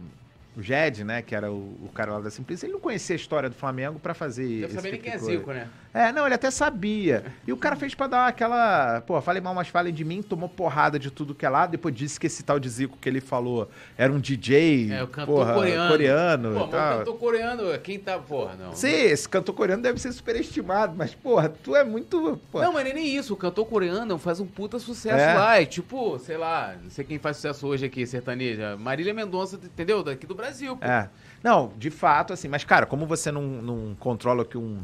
o 0.55 0.61
Jed, 0.61 1.03
né, 1.03 1.21
que 1.21 1.35
era 1.35 1.51
o, 1.51 1.77
o 1.83 1.89
cara 1.93 2.13
lá 2.13 2.19
da 2.19 2.29
Simplicity, 2.29 2.67
ele 2.67 2.73
não 2.73 2.79
conhecia 2.79 3.15
a 3.15 3.17
história 3.17 3.49
do 3.49 3.55
Flamengo 3.55 3.99
para 3.99 4.13
fazer 4.13 4.43
Deve 4.43 4.65
esse 4.65 4.75
saber 4.75 4.91
nem 4.91 5.01
tipo 5.01 5.03
quem 5.03 5.13
é. 5.13 5.17
Zico, 5.17 5.51
né? 5.51 5.67
É, 5.93 6.11
não, 6.11 6.25
ele 6.25 6.33
até 6.33 6.49
sabia. 6.49 7.23
E 7.45 7.53
o 7.53 7.57
cara 7.57 7.75
fez 7.75 7.93
pra 7.93 8.07
dar 8.07 8.27
aquela. 8.27 9.01
Pô, 9.01 9.21
falei 9.21 9.39
mal, 9.41 9.53
mas 9.53 9.67
falem 9.67 9.93
de 9.93 10.03
mim, 10.03 10.23
tomou 10.23 10.49
porrada 10.49 10.97
de 10.97 11.11
tudo 11.11 11.35
que 11.35 11.45
é 11.45 11.49
lá. 11.49 11.67
Depois 11.67 11.93
disse 11.93 12.19
que 12.19 12.25
esse 12.25 12.41
tal 12.41 12.59
de 12.59 12.67
Zico 12.67 12.97
que 12.99 13.07
ele 13.07 13.21
falou 13.21 13.69
era 13.95 14.11
um 14.11 14.19
DJ. 14.19 14.91
É, 14.91 15.03
o 15.03 15.07
cantor 15.07 15.35
porra, 15.35 15.53
coreano. 15.53 15.89
coreano 15.91 16.53
Pô, 16.53 16.59
mas 16.67 16.67
o 16.95 16.97
cantor 16.97 17.17
coreano, 17.19 17.79
quem 17.79 17.99
tá. 17.99 18.17
Porra, 18.17 18.55
não. 18.55 18.73
Sim, 18.73 18.87
esse 18.89 19.29
cantor 19.29 19.53
coreano 19.53 19.83
deve 19.83 19.99
ser 19.99 20.11
superestimado, 20.13 20.95
mas, 20.97 21.13
porra, 21.13 21.49
tu 21.49 21.75
é 21.75 21.83
muito. 21.83 22.39
Pô, 22.51 22.59
Não, 22.59 22.73
mas 22.73 22.91
nem 22.91 23.15
isso. 23.15 23.35
O 23.35 23.37
cantor 23.37 23.65
coreano 23.67 24.17
faz 24.17 24.39
um 24.39 24.47
puta 24.47 24.79
sucesso 24.79 25.15
É. 25.23 25.33
lá. 25.35 25.61
É 25.61 25.65
tipo, 25.65 26.17
sei 26.17 26.37
lá, 26.37 26.75
não 26.81 26.89
sei 26.89 27.05
quem 27.05 27.19
faz 27.19 27.37
sucesso 27.37 27.67
hoje 27.67 27.85
aqui, 27.85 28.07
sertaneja. 28.07 28.75
Marília 28.77 29.13
Mendonça, 29.13 29.57
entendeu? 29.57 30.01
Daqui 30.01 30.25
do 30.25 30.33
Brasil. 30.33 30.75
pô. 30.75 30.83
É. 30.85 31.07
Não, 31.43 31.71
de 31.77 31.89
fato, 31.91 32.33
assim, 32.33 32.47
mas, 32.47 32.63
cara, 32.63 32.85
como 32.87 33.05
você 33.05 33.31
não, 33.31 33.43
não 33.43 33.95
controla 33.99 34.43
que 34.45 34.57
um 34.57 34.79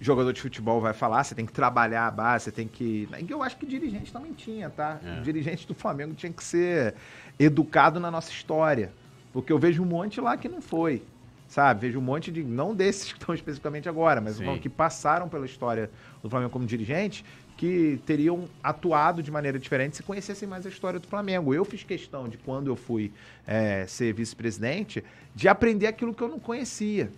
jogador 0.00 0.32
de 0.32 0.40
futebol 0.40 0.80
vai 0.80 0.92
falar, 0.92 1.24
você 1.24 1.34
tem 1.34 1.44
que 1.44 1.52
trabalhar 1.52 2.06
a 2.06 2.10
base, 2.10 2.44
você 2.44 2.52
tem 2.52 2.68
que. 2.68 3.08
e 3.18 3.30
Eu 3.30 3.42
acho 3.42 3.56
que 3.56 3.66
dirigente 3.66 4.12
também 4.12 4.32
tinha, 4.32 4.70
tá? 4.70 4.98
É. 5.04 5.18
O 5.18 5.22
dirigente 5.22 5.66
do 5.66 5.74
Flamengo 5.74 6.14
tinha 6.14 6.32
que 6.32 6.42
ser 6.42 6.94
educado 7.38 7.98
na 7.98 8.10
nossa 8.10 8.30
história. 8.30 8.92
Porque 9.32 9.52
eu 9.52 9.58
vejo 9.58 9.82
um 9.82 9.86
monte 9.86 10.20
lá 10.20 10.36
que 10.36 10.48
não 10.48 10.60
foi. 10.60 11.02
Sabe? 11.48 11.80
Vejo 11.86 11.98
um 11.98 12.02
monte 12.02 12.30
de. 12.30 12.44
Não 12.44 12.74
desses 12.74 13.12
que 13.12 13.18
estão 13.18 13.34
especificamente 13.34 13.88
agora, 13.88 14.20
mas 14.20 14.36
Sim. 14.36 14.58
que 14.58 14.68
passaram 14.68 15.28
pela 15.28 15.46
história 15.46 15.90
do 16.22 16.28
Flamengo 16.28 16.50
como 16.50 16.66
dirigente, 16.66 17.24
que 17.56 18.00
teriam 18.06 18.44
atuado 18.62 19.22
de 19.22 19.30
maneira 19.30 19.58
diferente 19.58 19.96
se 19.96 20.02
conhecessem 20.02 20.48
mais 20.48 20.66
a 20.66 20.68
história 20.68 21.00
do 21.00 21.08
Flamengo. 21.08 21.52
Eu 21.52 21.64
fiz 21.64 21.82
questão 21.82 22.28
de, 22.28 22.36
quando 22.36 22.68
eu 22.68 22.76
fui 22.76 23.12
é, 23.46 23.86
ser 23.86 24.12
vice-presidente, 24.12 25.02
de 25.34 25.48
aprender 25.48 25.86
aquilo 25.86 26.14
que 26.14 26.22
eu 26.22 26.28
não 26.28 26.38
conhecia. 26.38 27.10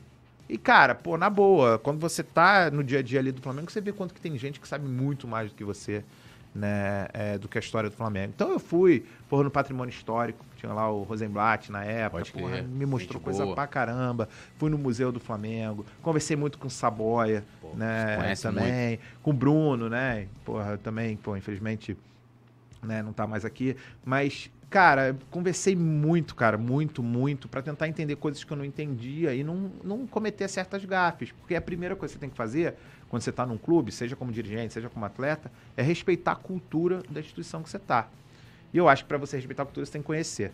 E, 0.51 0.59
cara, 0.59 0.97
pô, 0.97 1.17
na 1.17 1.31
boa, 1.31 1.79
quando 1.79 2.01
você 2.01 2.25
tá 2.25 2.73
no 2.73 2.83
dia 2.83 2.99
a 2.99 3.03
dia 3.03 3.21
ali 3.21 3.31
do 3.31 3.41
Flamengo, 3.41 3.71
você 3.71 3.81
vê 3.81 3.93
quanto 3.93 4.13
que 4.13 4.21
tem 4.21 4.37
gente 4.37 4.59
que 4.59 4.67
sabe 4.67 4.85
muito 4.85 5.29
mais 5.29 5.49
do 5.49 5.55
que 5.55 5.63
você, 5.63 6.03
né, 6.53 7.07
é, 7.13 7.39
do 7.39 7.47
que 7.49 7.57
a 7.57 7.61
história 7.61 7.89
do 7.89 7.95
Flamengo. 7.95 8.33
Então 8.35 8.51
eu 8.51 8.59
fui, 8.59 9.07
porra, 9.29 9.45
no 9.45 9.51
patrimônio 9.51 9.93
histórico, 9.93 10.45
tinha 10.57 10.73
lá 10.73 10.91
o 10.91 11.05
Rosenblatt 11.05 11.71
na 11.71 11.85
época, 11.85 12.25
porra, 12.33 12.63
me 12.63 12.85
mostrou 12.85 13.21
gente 13.21 13.25
coisa 13.25 13.45
boa. 13.45 13.55
pra 13.55 13.69
caramba. 13.69 14.29
Fui 14.59 14.69
no 14.69 14.77
Museu 14.77 15.13
do 15.13 15.21
Flamengo, 15.21 15.87
conversei 16.03 16.37
muito 16.37 16.59
com 16.59 16.67
o 16.67 16.71
Saboia, 16.71 17.45
né, 17.75 18.35
também, 18.43 18.99
com 19.23 19.31
o 19.31 19.33
Bruno, 19.33 19.89
né, 19.89 20.27
porra, 20.45 20.77
também, 20.79 21.17
pô, 21.17 21.37
infelizmente, 21.37 21.97
né, 22.83 23.05
não 23.05 23.13
tá 23.13 23.25
mais 23.25 23.45
aqui, 23.45 23.77
mas 24.05 24.51
cara, 24.71 25.17
conversei 25.31 25.75
muito, 25.75 26.35
cara, 26.37 26.57
muito, 26.57 27.03
muito 27.03 27.49
pra 27.49 27.61
tentar 27.61 27.89
entender 27.89 28.15
coisas 28.17 28.45
que 28.45 28.53
eu 28.53 28.57
não 28.57 28.65
entendia 28.65 29.35
e 29.35 29.43
não, 29.43 29.73
não 29.83 30.07
cometer 30.07 30.49
certas 30.49 30.85
gafes, 30.85 31.33
porque 31.33 31.57
a 31.57 31.61
primeira 31.61 31.97
coisa 31.97 32.15
que 32.15 32.19
você 32.19 32.21
tem 32.21 32.31
que 32.31 32.37
fazer 32.37 32.77
quando 33.09 33.23
você 33.23 33.33
tá 33.33 33.45
num 33.45 33.59
clube, 33.59 33.91
seja 33.91 34.15
como 34.15 34.31
dirigente, 34.31 34.73
seja 34.73 34.89
como 34.89 35.05
atleta, 35.05 35.51
é 35.77 35.83
respeitar 35.83 36.33
a 36.33 36.37
cultura 36.37 37.03
da 37.11 37.19
instituição 37.19 37.61
que 37.61 37.69
você 37.69 37.81
tá. 37.81 38.09
E 38.73 38.79
eu 38.79 38.89
acho 38.89 39.03
que 39.03 39.09
pra 39.09 39.19
você 39.19 39.37
respeitar 39.37 39.65
a 39.65 39.67
cultura, 39.67 39.85
você 39.85 39.93
tem 39.93 40.01
que 40.01 40.07
conhecer. 40.07 40.53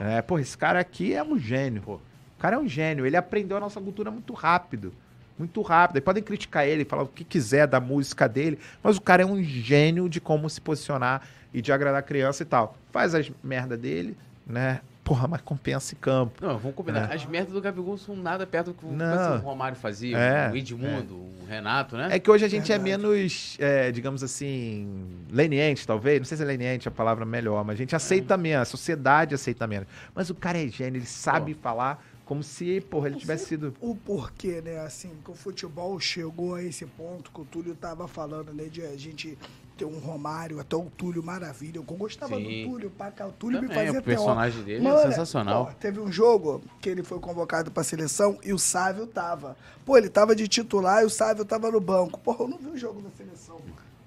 É, 0.00 0.22
pô, 0.22 0.38
esse 0.38 0.56
cara 0.56 0.80
aqui 0.80 1.12
é 1.12 1.22
um 1.22 1.38
gênio. 1.38 1.82
Pô. 1.82 1.96
O 1.96 2.40
cara 2.40 2.56
é 2.56 2.58
um 2.58 2.66
gênio. 2.66 3.04
Ele 3.04 3.16
aprendeu 3.16 3.58
a 3.58 3.60
nossa 3.60 3.78
cultura 3.78 4.10
muito 4.10 4.32
rápido. 4.32 4.94
Muito 5.38 5.62
rápido. 5.62 5.98
E 5.98 6.00
podem 6.00 6.22
criticar 6.22 6.66
ele, 6.66 6.84
falar 6.84 7.02
o 7.04 7.08
que 7.08 7.24
quiser 7.24 7.66
da 7.66 7.78
música 7.80 8.28
dele, 8.28 8.58
mas 8.82 8.96
o 8.96 9.00
cara 9.00 9.22
é 9.22 9.26
um 9.26 9.42
gênio 9.42 10.08
de 10.08 10.20
como 10.20 10.48
se 10.50 10.60
posicionar 10.60 11.22
e 11.54 11.62
de 11.62 11.72
agradar 11.72 12.00
a 12.00 12.02
criança 12.02 12.42
e 12.42 12.46
tal. 12.46 12.76
Faz 12.92 13.14
as 13.14 13.30
merda 13.42 13.76
dele, 13.76 14.16
né? 14.46 14.80
Porra, 15.04 15.26
mas 15.26 15.40
compensa 15.40 15.94
em 15.94 15.96
campo. 15.98 16.34
Não, 16.44 16.58
vamos 16.58 16.76
combinar. 16.76 17.10
É. 17.10 17.14
As 17.14 17.24
merdas 17.24 17.54
do 17.54 17.62
Gabigol 17.62 17.96
são 17.96 18.14
nada 18.14 18.46
perto 18.46 18.66
do 18.66 18.74
que 18.74 18.84
o- 18.84 18.92
Não. 18.92 19.36
o 19.36 19.38
Romário 19.38 19.74
fazia, 19.74 20.18
É, 20.18 20.50
o 20.52 20.56
Edmundo, 20.56 21.14
o 21.14 21.46
Renato, 21.48 21.96
né? 21.96 22.08
É 22.10 22.18
que 22.18 22.30
hoje 22.30 22.44
a 22.44 22.48
gente 22.48 22.70
é 22.70 22.76
Verdade. 22.78 23.02
menos, 23.06 23.56
é, 23.58 23.90
digamos 23.90 24.22
assim, 24.22 24.86
leniente, 25.30 25.86
talvez. 25.86 26.18
Não 26.20 26.26
sei 26.26 26.36
se 26.36 26.42
é 26.42 26.46
leniente 26.46 26.86
a 26.88 26.90
palavra 26.90 27.24
melhor, 27.24 27.64
mas 27.64 27.76
a 27.76 27.78
gente 27.78 27.96
aceita 27.96 28.36
menos, 28.36 28.60
a 28.68 28.70
sociedade 28.70 29.34
aceita 29.34 29.66
menos. 29.66 29.88
Mas 30.14 30.28
o 30.28 30.34
cara 30.34 30.62
é 30.62 30.68
gênio, 30.68 30.98
ele 30.98 31.06
sabe 31.06 31.54
falar 31.54 32.04
Como 32.28 32.42
se, 32.42 32.82
porra, 32.82 33.06
ele 33.06 33.14
Não 33.14 33.20
tivesse 33.20 33.46
sido. 33.46 33.74
O 33.80 33.96
porquê, 33.96 34.60
né? 34.60 34.80
Assim, 34.80 35.10
que 35.24 35.30
o 35.30 35.34
futebol 35.34 35.98
chegou 35.98 36.56
a 36.56 36.62
esse 36.62 36.84
ponto 36.84 37.30
que 37.30 37.40
o 37.40 37.44
Túlio 37.46 37.74
tava 37.74 38.06
falando, 38.06 38.52
né? 38.52 38.64
De 38.64 38.82
a 38.82 38.94
gente 38.98 39.38
ter 39.78 39.86
um 39.86 39.98
Romário, 39.98 40.60
até 40.60 40.76
o 40.76 40.90
Túlio 40.94 41.22
Maravilha. 41.22 41.78
Eu 41.78 41.82
gostava 41.84 42.36
Sim. 42.36 42.64
do 42.66 42.70
Túlio, 42.70 42.90
pra 42.90 43.10
cá. 43.10 43.26
O 43.28 43.32
Túlio 43.32 43.62
me 43.62 43.68
Também, 43.68 43.86
fazia 43.86 44.00
o 44.00 44.02
personagem 44.02 44.62
ter, 44.62 44.74
ó. 44.76 44.78
dele 44.78 44.88
é 44.88 45.02
sensacional. 45.10 45.68
ó, 45.70 45.72
teve 45.72 46.00
um 46.00 46.12
jogo 46.12 46.60
que 46.82 46.90
ele 46.90 47.02
foi 47.02 47.18
convocado 47.18 47.70
pra 47.70 47.82
seleção 47.82 48.38
e 48.44 48.52
o 48.52 48.58
Sávio 48.58 49.06
tava. 49.06 49.56
Pô, 49.86 49.96
ele 49.96 50.10
tava 50.10 50.36
de 50.36 50.46
titular 50.46 51.02
e 51.02 51.06
o 51.06 51.10
Sávio 51.10 51.46
tava 51.46 51.70
no 51.70 51.80
banco. 51.80 52.20
Porra, 52.20 52.44
eu 52.44 52.48
não 52.48 52.58
vi 52.58 52.66
o 52.68 52.76
jogo 52.76 53.00
da 53.00 53.08
seleção. 53.08 53.58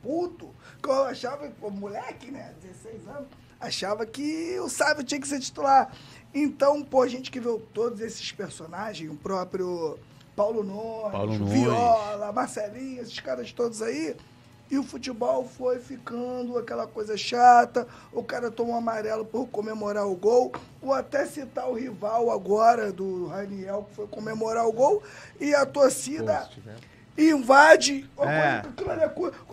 Puto. 0.04 0.48
Que 0.80 0.90
eu 0.90 1.06
achava, 1.06 1.50
pô, 1.60 1.72
moleque, 1.72 2.30
né? 2.30 2.54
16 2.62 3.08
anos. 3.08 3.28
Achava 3.60 4.08
que 4.08 4.60
o 4.60 4.68
Sávio 4.68 5.04
tinha 5.04 5.22
que 5.22 5.28
ser 5.28 5.40
titular. 5.40 5.92
Então, 6.34 6.82
pô, 6.84 7.02
a 7.02 7.08
gente 7.08 7.30
que 7.30 7.40
viu 7.40 7.62
todos 7.74 8.00
esses 8.00 8.32
personagens, 8.32 9.12
o 9.12 9.16
próprio 9.16 9.98
Paulo 10.36 10.64
Nunes, 10.64 11.12
Paulo 11.12 11.34
Nunes. 11.38 11.54
Viola, 11.54 12.32
Marcelinho, 12.32 13.02
esses 13.02 13.20
caras 13.20 13.52
todos 13.52 13.82
aí. 13.82 14.16
E 14.70 14.78
o 14.78 14.84
futebol 14.84 15.44
foi 15.44 15.80
ficando 15.80 16.58
aquela 16.58 16.88
coisa 16.88 17.18
chata. 17.18 17.86
O 18.14 18.24
cara 18.24 18.50
tomou 18.50 18.74
um 18.74 18.78
amarelo 18.78 19.26
por 19.26 19.46
comemorar 19.48 20.08
o 20.08 20.16
gol. 20.16 20.54
Ou 20.82 20.94
até 20.94 21.26
citar 21.26 21.70
o 21.70 21.74
rival 21.74 22.32
agora 22.32 22.90
do 22.90 23.28
Raniel, 23.28 23.86
que 23.90 23.96
foi 23.96 24.08
comemorar 24.08 24.66
o 24.66 24.72
gol. 24.72 25.04
E 25.42 25.54
a 25.54 25.66
torcida 25.66 26.50
invade. 27.18 28.10
É. 28.18 28.24
é 28.26 28.64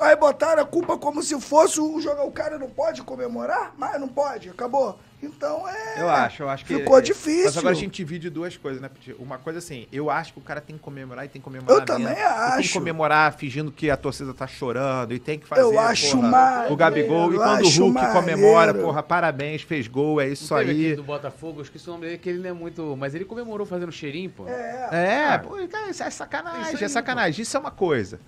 Aí 0.01 0.15
botaram 0.15 0.63
a 0.63 0.67
culpa 0.67 0.97
como 0.97 1.21
se 1.21 1.39
fosse 1.41 1.81
o 1.81 2.01
jogar. 2.01 2.23
O 2.23 2.31
cara 2.31 2.57
não 2.57 2.71
pode 2.71 3.03
comemorar? 3.03 3.75
Mas 3.77 4.01
não 4.01 4.07
pode, 4.09 4.49
acabou. 4.49 5.01
Então 5.23 5.69
é. 5.69 6.01
Eu 6.01 6.09
acho, 6.09 6.43
eu 6.45 6.49
acho 6.49 6.65
que. 6.65 6.77
Ficou 6.77 7.01
difícil. 7.01 7.45
Mas 7.47 7.57
agora 7.59 7.75
a 7.75 7.79
gente 7.79 7.97
divide 7.97 8.31
duas 8.31 8.57
coisas, 8.57 8.81
né? 8.81 8.89
Petit? 8.89 9.17
Uma 9.19 9.37
coisa 9.39 9.59
assim, 9.59 9.87
eu 9.93 10.11
acho 10.11 10.33
que 10.33 10.39
o 10.39 10.43
cara 10.43 10.61
tem 10.61 10.77
que 10.77 10.83
comemorar 10.83 11.25
e 11.25 11.29
tem 11.29 11.41
que 11.41 11.45
comemorar. 11.45 11.77
Eu 11.81 11.85
também 11.85 12.07
mesmo. 12.07 12.21
E 12.21 12.23
Tem 12.25 12.51
que 12.53 12.59
acho. 12.61 12.73
comemorar 12.73 13.33
fingindo 13.35 13.73
que 13.73 13.91
a 13.91 13.97
torcida 13.97 14.33
tá 14.33 14.47
chorando 14.47 15.13
e 15.13 15.19
tem 15.19 15.39
que 15.39 15.47
fazer. 15.47 15.63
Eu 15.63 15.79
acho 15.79 16.17
porra, 16.17 16.29
maneiro, 16.29 16.73
O 16.73 16.77
Gabigol. 16.77 17.33
E 17.33 17.37
quando 17.37 17.63
o 17.65 17.69
acho 17.69 17.85
Hulk 17.85 18.13
comemora, 18.13 18.75
porra, 18.75 19.03
parabéns, 19.03 19.63
fez 19.63 19.89
gol, 19.89 20.21
é 20.21 20.29
isso 20.29 20.55
aí. 20.55 20.95
do 20.95 21.03
Botafogo, 21.03 21.59
eu 21.59 21.63
esqueci 21.65 21.89
o 21.89 21.93
nome 21.93 22.07
dele, 22.07 22.19
que 22.19 22.29
ele 22.29 22.39
não 22.39 22.51
é 22.51 22.53
muito. 22.53 22.97
Mas 22.97 23.15
ele 23.15 23.25
comemorou 23.25 23.67
fazendo 23.67 23.91
cheirinho, 23.91 24.31
pô. 24.31 24.47
É. 24.47 24.89
É, 25.33 25.39
pô, 25.39 25.57
cara, 25.69 25.91
isso 25.91 26.03
é 26.03 26.11
sacanagem, 26.11 26.63
Isso 26.63 26.77
aí, 26.77 26.85
é 26.85 26.89
sacanagem. 26.89 27.43
Isso 27.43 27.57
é 27.57 27.61
uma 27.61 27.71
coisa. 27.73 28.21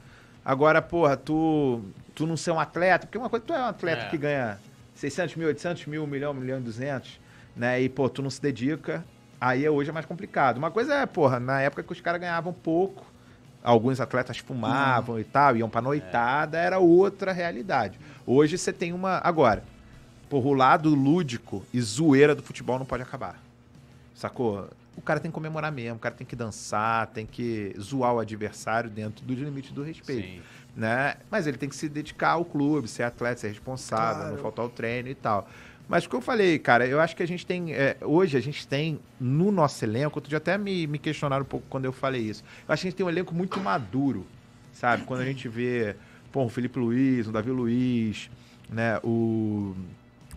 Agora, 0.45 0.83
porra, 0.83 1.17
tu, 1.17 1.81
tu 2.15 2.27
não 2.27 2.37
ser 2.37 2.51
um 2.51 2.59
atleta, 2.59 3.07
porque 3.07 3.19
uma 3.19 3.29
coisa, 3.29 3.45
tu 3.47 3.53
é 3.53 3.59
um 3.61 3.67
atleta 3.67 4.03
É. 4.07 4.09
que 4.09 4.17
ganha 4.19 4.59
600 5.01 5.37
mil, 5.37 5.49
800 5.49 5.87
mil, 5.87 6.05
1 6.05 6.07
milhão, 6.07 6.33
1 6.33 6.35
milhão 6.35 6.59
e 6.59 6.63
200, 6.63 7.19
né? 7.57 7.81
E, 7.81 7.89
pô, 7.89 8.07
tu 8.09 8.21
não 8.21 8.29
se 8.29 8.41
dedica, 8.41 9.03
aí 9.41 9.67
hoje 9.67 9.89
é 9.89 9.93
mais 9.93 10.05
complicado. 10.05 10.59
Uma 10.59 10.71
coisa 10.71 10.95
é, 10.95 11.07
porra, 11.07 11.41
na 11.41 11.61
época 11.63 11.83
que 11.83 11.93
os 11.93 12.01
caras 12.03 12.21
ganhavam 12.21 12.53
pouco, 12.53 13.07
alguns 13.65 13.99
atletas 13.99 14.37
fumavam 14.39 15.19
e 15.19 15.25
tal, 15.25 15.57
iam 15.57 15.71
pra 15.71 15.81
noitada, 15.81 16.59
era 16.59 16.79
outra 16.79 17.33
realidade. 17.33 17.99
Hoje 18.27 18.59
você 18.59 18.75
tem 18.75 18.93
uma... 18.93 19.23
Agora, 19.25 19.65
porra, 20.29 20.49
o 20.49 20.53
lado 20.53 20.91
lúdico 20.91 21.65
e 21.73 21.81
zoeira 21.81 22.35
do 22.35 22.43
futebol 22.43 22.79
não 22.79 22.85
pode 22.85 23.03
acabar. 23.03 23.43
Sacou? 24.15 24.69
O 24.95 25.01
cara 25.01 25.19
tem 25.19 25.31
que 25.31 25.35
comemorar 25.35 25.73
mesmo, 25.73 25.97
o 25.97 25.99
cara 25.99 26.15
tem 26.15 26.27
que 26.27 26.37
dançar, 26.37 27.07
tem 27.07 27.25
que 27.25 27.75
zoar 27.81 28.13
o 28.15 28.19
adversário 28.19 28.91
dentro 28.91 29.25
dos 29.25 29.39
limites 29.39 29.73
do 29.73 29.83
respeito. 29.83 30.29
Sim. 30.29 30.43
Né? 30.77 31.17
Mas 31.31 31.47
ele 31.47 31.57
tem 31.57 31.69
que 31.69 31.77
se 31.77 31.89
dedicar 31.89 32.31
ao 32.31 32.45
clube, 32.45 32.89
ser 32.89 33.03
atleta, 33.03 33.41
ser 33.41 33.49
responsável, 33.49 34.15
Claro. 34.23 34.35
não 34.37 34.43
faltar 34.43 34.65
o 34.65 34.69
treino 34.69 35.09
e 35.09 35.15
tal. 35.15 35.49
Mas 35.89 36.05
o 36.05 36.09
que 36.09 36.15
eu 36.15 36.21
falei, 36.21 36.57
cara, 36.59 36.87
eu 36.87 37.01
acho 37.01 37.17
que 37.17 37.23
a 37.23 37.27
gente 37.27 37.45
tem. 37.45 37.75
é, 37.75 37.97
hoje 38.03 38.37
a 38.37 38.41
gente 38.41 38.67
tem 38.67 39.01
no 39.21 39.51
nosso 39.51 39.85
elenco, 39.85 40.19
outro 40.19 40.29
dia 40.29 40.39
até 40.39 40.57
me, 40.57 40.87
me 40.87 40.99
questionaram 41.01 41.43
um 41.43 41.47
pouco 41.47 41.67
quando 41.69 41.85
eu 41.85 41.93
falei 41.93 42.23
isso. 42.23 42.45
Eu 42.69 42.73
acho 42.73 42.83
que 42.83 42.87
a 42.87 42.91
gente 42.91 42.97
tem 42.97 43.05
um 43.05 43.09
elenco 43.11 43.35
muito 43.35 43.59
maduro, 43.59 44.25
sabe? 44.73 45.03
Quando 45.03 45.21
a 45.21 45.25
gente 45.25 45.49
vê, 45.49 45.97
pô, 46.31 46.45
o 46.45 46.49
Felipe 46.49 46.79
Luiz, 46.79 47.27
o 47.27 47.33
Davi 47.33 47.51
Luiz, 47.51 48.31
né? 48.69 49.01
O, 49.03 49.75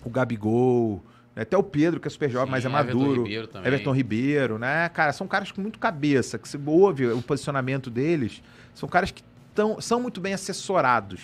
o 0.04 0.10
Gabigol, 0.10 1.04
né? 1.36 1.44
até 1.44 1.56
o 1.56 1.62
Pedro, 1.62 2.00
que 2.00 2.08
é 2.08 2.12
super 2.12 2.32
jovem, 2.32 2.48
Sim, 2.48 2.52
mas 2.52 2.66
é 2.66 2.68
Everton 2.68 2.98
maduro. 3.00 3.24
Ribeiro. 3.24 3.50
Everton 3.64 3.92
Ribeiro, 3.92 4.58
né? 4.58 4.90
Cara, 4.90 5.14
são 5.14 5.28
caras 5.28 5.52
com 5.52 5.62
muito 5.62 5.78
cabeça, 5.78 6.40
que 6.40 6.50
se 6.50 6.60
ouve 6.66 7.06
o 7.06 7.22
posicionamento 7.22 7.92
deles, 7.92 8.42
são 8.74 8.90
caras 8.90 9.12
que 9.12 9.22
tão, 9.54 9.80
são 9.82 10.00
muito 10.02 10.20
bem 10.22 10.34
assessorados, 10.34 11.22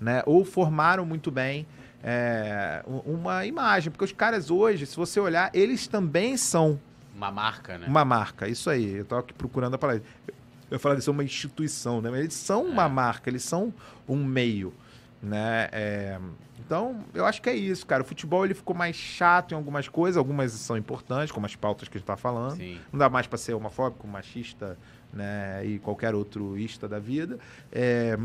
né? 0.00 0.22
Ou 0.26 0.44
formaram 0.44 1.04
muito 1.04 1.30
bem 1.30 1.66
é, 2.02 2.82
uma 2.86 3.46
imagem. 3.46 3.90
Porque 3.90 4.04
os 4.04 4.12
caras 4.12 4.50
hoje, 4.50 4.86
se 4.86 4.96
você 4.96 5.18
olhar, 5.18 5.50
eles 5.54 5.86
também 5.86 6.36
são 6.36 6.78
Uma 7.16 7.30
marca, 7.30 7.78
né? 7.78 7.86
uma 7.86 8.04
marca. 8.04 8.48
Isso 8.48 8.68
aí, 8.68 8.96
eu 8.96 9.04
tava 9.04 9.22
aqui 9.22 9.32
procurando 9.32 9.74
a 9.74 9.78
palavra. 9.78 10.02
Eu 10.70 10.78
falava 10.78 10.98
de 10.98 11.04
ser 11.04 11.10
uma 11.10 11.24
instituição, 11.24 12.00
né? 12.00 12.10
Mas 12.10 12.20
eles 12.20 12.34
são 12.34 12.64
uma 12.64 12.88
marca, 12.88 13.30
eles 13.30 13.42
são 13.44 13.72
um 14.08 14.24
meio, 14.24 14.72
né? 15.22 15.68
É, 15.72 16.18
então, 16.66 17.04
eu 17.12 17.26
acho 17.26 17.40
que 17.42 17.48
é 17.48 17.54
isso, 17.54 17.86
cara. 17.86 18.02
O 18.02 18.06
futebol 18.06 18.44
ele 18.44 18.54
ficou 18.54 18.74
mais 18.74 18.96
chato 18.96 19.52
em 19.52 19.54
algumas 19.54 19.86
coisas, 19.88 20.16
algumas 20.16 20.50
são 20.52 20.76
importantes, 20.76 21.30
como 21.30 21.44
as 21.46 21.54
pautas 21.54 21.88
que 21.88 21.96
a 21.96 21.98
gente 21.98 22.06
tá 22.06 22.16
falando. 22.16 22.56
Sim. 22.56 22.80
Não 22.90 22.98
dá 22.98 23.08
mais 23.08 23.26
para 23.26 23.38
ser 23.38 23.54
homofóbico, 23.54 24.06
machista, 24.08 24.78
né? 25.14 25.64
E 25.64 25.78
qualquer 25.78 26.14
outro 26.14 26.58
ista 26.58 26.88
da 26.88 26.98
vida. 26.98 27.38
É, 27.72 28.18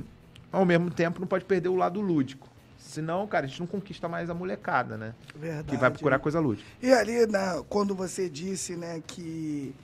ao 0.52 0.66
mesmo 0.66 0.90
tempo, 0.90 1.20
não 1.20 1.28
pode 1.28 1.45
perder 1.45 1.70
o 1.70 1.76
lado 1.76 2.02
lúdico. 2.02 2.48
Senão, 2.78 3.28
cara, 3.28 3.45
a 3.45 3.48
gente 3.49 3.60
não 3.60 3.68
conquista 3.68 4.07
mais 4.07 4.30
a 4.30 4.34
molecada, 4.34 4.98
né? 4.98 5.14
Verdade. 5.36 5.68
Que 5.68 5.78
vai 5.78 5.91
procurar 5.91 6.18
coisa 6.18 6.40
lúdica. 6.40 6.68
E 6.82 6.91
ali, 6.91 7.28
né, 7.28 7.61
quando 7.70 7.94
você 7.94 8.28
disse, 8.28 8.76
né, 8.76 9.02
que, 9.06 9.76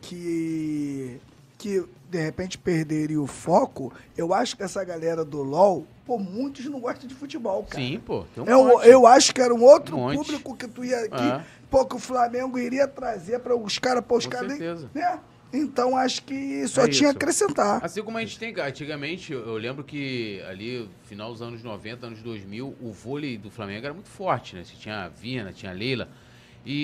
que, 0.00 1.20
que 1.58 1.84
de 2.10 2.18
repente 2.22 2.56
perderia 2.56 3.20
o 3.20 3.26
foco, 3.26 3.92
eu 4.16 4.32
acho 4.32 4.56
que 4.56 4.62
essa 4.62 4.82
galera 4.84 5.24
do 5.24 5.42
LoL, 5.42 5.86
pô, 6.04 6.18
muitos 6.18 6.64
não 6.66 6.80
gostam 6.80 7.06
de 7.06 7.14
futebol, 7.14 7.64
cara. 7.64 7.82
Sim, 7.82 8.00
pô. 8.04 8.24
Tem 8.34 8.44
um 8.44 8.46
Eu, 8.48 8.64
monte. 8.64 8.88
eu 8.88 9.06
acho 9.06 9.34
que 9.34 9.40
era 9.40 9.54
um 9.54 9.62
outro 9.62 9.96
Um 9.96 10.00
monte. 10.02 10.16
público 10.18 10.56
que 10.56 10.68
tu 10.68 10.84
ia. 10.84 11.08
Que, 11.08 11.22
É. 11.22 11.44
pô, 11.70 11.84
que 11.84 11.96
o 11.96 11.98
Flamengo 11.98 12.58
iria 12.58 12.86
trazer 12.86 13.40
para 13.40 13.54
os 13.56 13.78
caras, 13.78 14.04
pô, 14.06 14.16
os 14.16 14.24
Com 14.24 14.32
caras. 14.32 14.48
certeza. 14.52 14.88
Né? 14.94 15.18
Então 15.52 15.96
acho 15.96 16.22
que 16.22 16.66
só 16.68 16.84
É 16.84 16.88
tinha 16.88 17.10
a 17.10 17.12
acrescentar. 17.12 17.84
Assim 17.84 18.02
como 18.02 18.18
a 18.18 18.20
gente 18.20 18.38
tem, 18.38 18.54
antigamente, 18.60 19.32
eu 19.32 19.46
eu 19.46 19.56
lembro 19.56 19.84
que 19.84 20.42
ali, 20.48 20.88
final 21.04 21.32
dos 21.32 21.40
anos 21.40 21.62
90, 21.62 22.06
anos 22.06 22.22
2000, 22.22 22.76
o 22.80 22.92
vôlei 22.92 23.38
do 23.38 23.50
Flamengo 23.50 23.84
era 23.84 23.94
muito 23.94 24.08
forte, 24.08 24.56
né? 24.56 24.64
Você 24.64 24.74
tinha 24.76 25.04
a 25.04 25.08
Vina, 25.08 25.52
tinha 25.52 25.72
a 25.72 25.74
Leila. 25.74 26.08
E, 26.64 26.74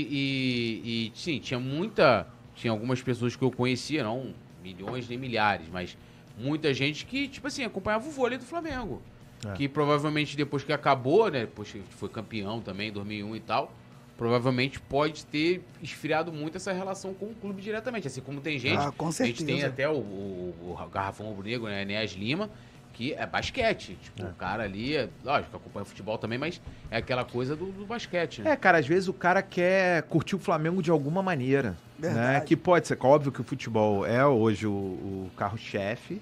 e, 0.84 1.06
e, 1.06 1.12
sim, 1.14 1.40
tinha 1.40 1.58
muita. 1.58 2.26
Tinha 2.54 2.70
algumas 2.70 3.02
pessoas 3.02 3.34
que 3.34 3.42
eu 3.42 3.50
conhecia, 3.50 4.04
não 4.04 4.32
milhões 4.62 5.08
nem 5.08 5.18
milhares, 5.18 5.66
mas 5.70 5.96
muita 6.38 6.72
gente 6.72 7.04
que, 7.04 7.28
tipo 7.28 7.46
assim, 7.46 7.64
acompanhava 7.64 8.06
o 8.08 8.10
vôlei 8.10 8.38
do 8.38 8.44
Flamengo. 8.44 9.02
É. 9.44 9.52
Que 9.54 9.68
provavelmente 9.68 10.36
depois 10.36 10.62
que 10.62 10.72
acabou, 10.72 11.30
né? 11.30 11.40
Depois 11.40 11.70
que 11.70 11.82
foi 11.90 12.08
campeão 12.08 12.60
também, 12.60 12.88
em 12.88 12.92
2001 12.92 13.36
e 13.36 13.40
tal. 13.40 13.72
Provavelmente 14.16 14.78
pode 14.80 15.24
ter 15.26 15.64
esfriado 15.82 16.32
muito 16.32 16.56
essa 16.56 16.72
relação 16.72 17.14
com 17.14 17.26
o 17.26 17.34
clube 17.34 17.60
diretamente. 17.60 18.06
Assim 18.06 18.20
como 18.20 18.40
tem 18.40 18.58
gente 18.58 18.78
Ah, 18.78 18.92
com 18.96 19.08
a 19.08 19.10
gente 19.10 19.44
tem 19.44 19.64
até 19.64 19.88
o, 19.88 19.94
o, 19.94 20.76
o 20.78 20.88
Garrafão 20.88 21.26
Rubro 21.26 21.44
Negro, 21.44 21.66
né? 21.66 21.82
Enéas 21.82 22.12
Lima, 22.12 22.48
que 22.92 23.14
é 23.14 23.26
basquete. 23.26 23.98
Tipo, 24.02 24.24
o 24.24 24.34
cara 24.34 24.62
ali, 24.62 24.96
é, 24.96 25.08
lógico, 25.24 25.56
acompanha 25.56 25.84
futebol 25.84 26.18
também, 26.18 26.38
mas 26.38 26.60
é 26.90 26.98
aquela 26.98 27.24
coisa 27.24 27.56
do, 27.56 27.66
do 27.66 27.86
basquete, 27.86 28.42
né? 28.42 28.52
É, 28.52 28.56
cara, 28.56 28.78
às 28.78 28.86
vezes 28.86 29.08
o 29.08 29.14
cara 29.14 29.42
quer 29.42 30.02
curtir 30.04 30.36
o 30.36 30.38
Flamengo 30.38 30.82
de 30.82 30.90
alguma 30.90 31.22
maneira. 31.22 31.70
Né? 31.98 32.08
Verdade. 32.08 32.46
Que 32.46 32.56
pode 32.56 32.86
ser, 32.86 32.98
óbvio 33.00 33.32
que 33.32 33.40
o 33.40 33.44
futebol 33.44 34.06
é 34.06 34.24
hoje 34.26 34.66
o, 34.66 34.70
o 34.70 35.30
carro-chefe. 35.36 36.20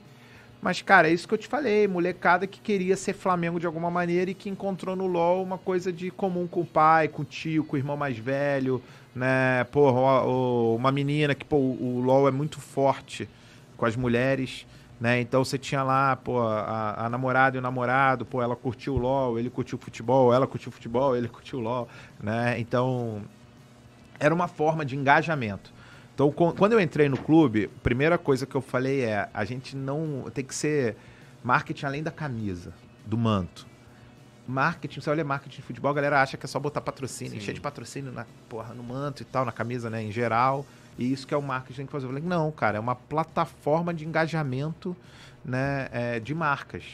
Mas, 0.62 0.82
cara, 0.82 1.09
é 1.09 1.12
isso 1.12 1.27
que 1.27 1.32
eu 1.32 1.39
te 1.39 1.49
falei. 1.49 1.89
Molecada 1.89 2.47
que 2.47 2.61
queria 2.61 2.97
ser 2.97 3.15
Flamengo 3.15 3.59
de 3.59 3.66
alguma 3.66 3.91
maneira 3.91 4.31
e 4.31 4.35
que 4.35 4.51
encontrou 4.51 4.95
no 4.95 5.07
LOL 5.07 5.43
uma 5.43 5.57
coisa 5.57 5.91
de 5.91 6.11
comum 6.11 6.47
com 6.47 6.61
o 6.61 6.66
pai, 6.66 7.09
com 7.09 7.23
o 7.23 7.24
tio, 7.24 7.65
com 7.65 7.77
o 7.77 7.78
irmão 7.78 7.97
mais 7.97 8.19
velho, 8.19 8.82
né? 9.15 9.65
Porra, 9.65 10.23
uma 10.27 10.93
menina 10.93 11.35
que, 11.35 11.45
pô, 11.45 11.57
o 11.57 12.01
LOL 12.05 12.28
é 12.28 12.31
muito 12.31 12.61
forte 12.61 13.27
com 13.77 13.87
as 13.87 13.97
mulheres, 13.97 14.66
né? 15.01 15.19
Então 15.20 15.43
você 15.43 15.57
tinha 15.57 15.82
lá, 15.82 16.15
pô, 16.16 16.43
a, 16.43 17.07
a 17.07 17.09
namorada 17.09 17.57
e 17.57 17.59
o 17.59 17.62
namorado, 17.62 18.27
pô, 18.27 18.43
ela 18.43 18.55
curtiu 18.55 18.95
o 18.97 18.99
LOL, 18.99 19.39
ele 19.39 19.49
curtiu 19.49 19.78
o 19.78 19.81
futebol, 19.81 20.32
ela 20.32 20.47
curtiu 20.47 20.69
o 20.69 20.73
futebol, 20.73 21.16
ele 21.16 21.28
curtiu 21.28 21.59
o 21.59 21.62
LOL, 21.62 21.89
né? 22.23 22.61
Então, 22.61 23.23
era 24.19 24.35
uma 24.35 24.47
forma 24.47 24.85
de 24.85 24.95
engajamento. 24.95 25.73
Então, 26.20 26.30
quando 26.52 26.72
eu 26.72 26.80
entrei 26.80 27.09
no 27.09 27.16
clube, 27.16 27.70
a 27.74 27.80
primeira 27.82 28.18
coisa 28.18 28.44
que 28.44 28.55
eu 28.55 28.60
falei 28.60 29.05
é: 29.05 29.30
a 29.32 29.42
gente 29.42 29.74
não. 29.74 30.30
Tem 30.34 30.44
que 30.44 30.55
ser 30.55 30.94
marketing 31.42 31.86
além 31.86 32.02
da 32.02 32.10
camisa, 32.10 32.74
do 33.06 33.16
manto. 33.16 33.66
Marketing, 34.47 35.01
você 35.01 35.09
olha 35.09 35.24
marketing 35.24 35.56
de 35.56 35.62
futebol, 35.62 35.90
a 35.90 35.94
galera 35.94 36.20
acha 36.20 36.36
que 36.36 36.44
é 36.44 36.48
só 36.48 36.60
botar 36.60 36.82
patrocínio, 36.82 37.38
encher 37.38 37.55
de 37.55 37.60
patrocínio 37.60 38.12
na, 38.12 38.26
porra, 38.51 38.74
no 38.74 38.82
manto 38.82 39.22
e 39.22 39.24
tal, 39.24 39.47
na 39.47 39.52
camisa, 39.52 39.88
né, 39.88 40.02
em 40.02 40.12
geral. 40.12 40.66
E 40.98 41.10
isso 41.10 41.26
que 41.26 41.32
é 41.32 41.36
o 41.36 41.42
marketing 41.42 41.72
que 41.72 41.76
tem 41.76 41.86
que 41.86 41.92
fazer. 41.92 42.05
Eu 42.05 42.10
falei, 42.10 42.24
não, 42.24 42.51
cara, 42.51 42.76
é 42.76 42.80
uma 42.80 42.97
plataforma 42.97 43.94
de 43.94 44.05
engajamento 44.05 44.94
né, 45.42 45.88
é, 45.90 46.20
de 46.20 46.34
marcas. 46.34 46.84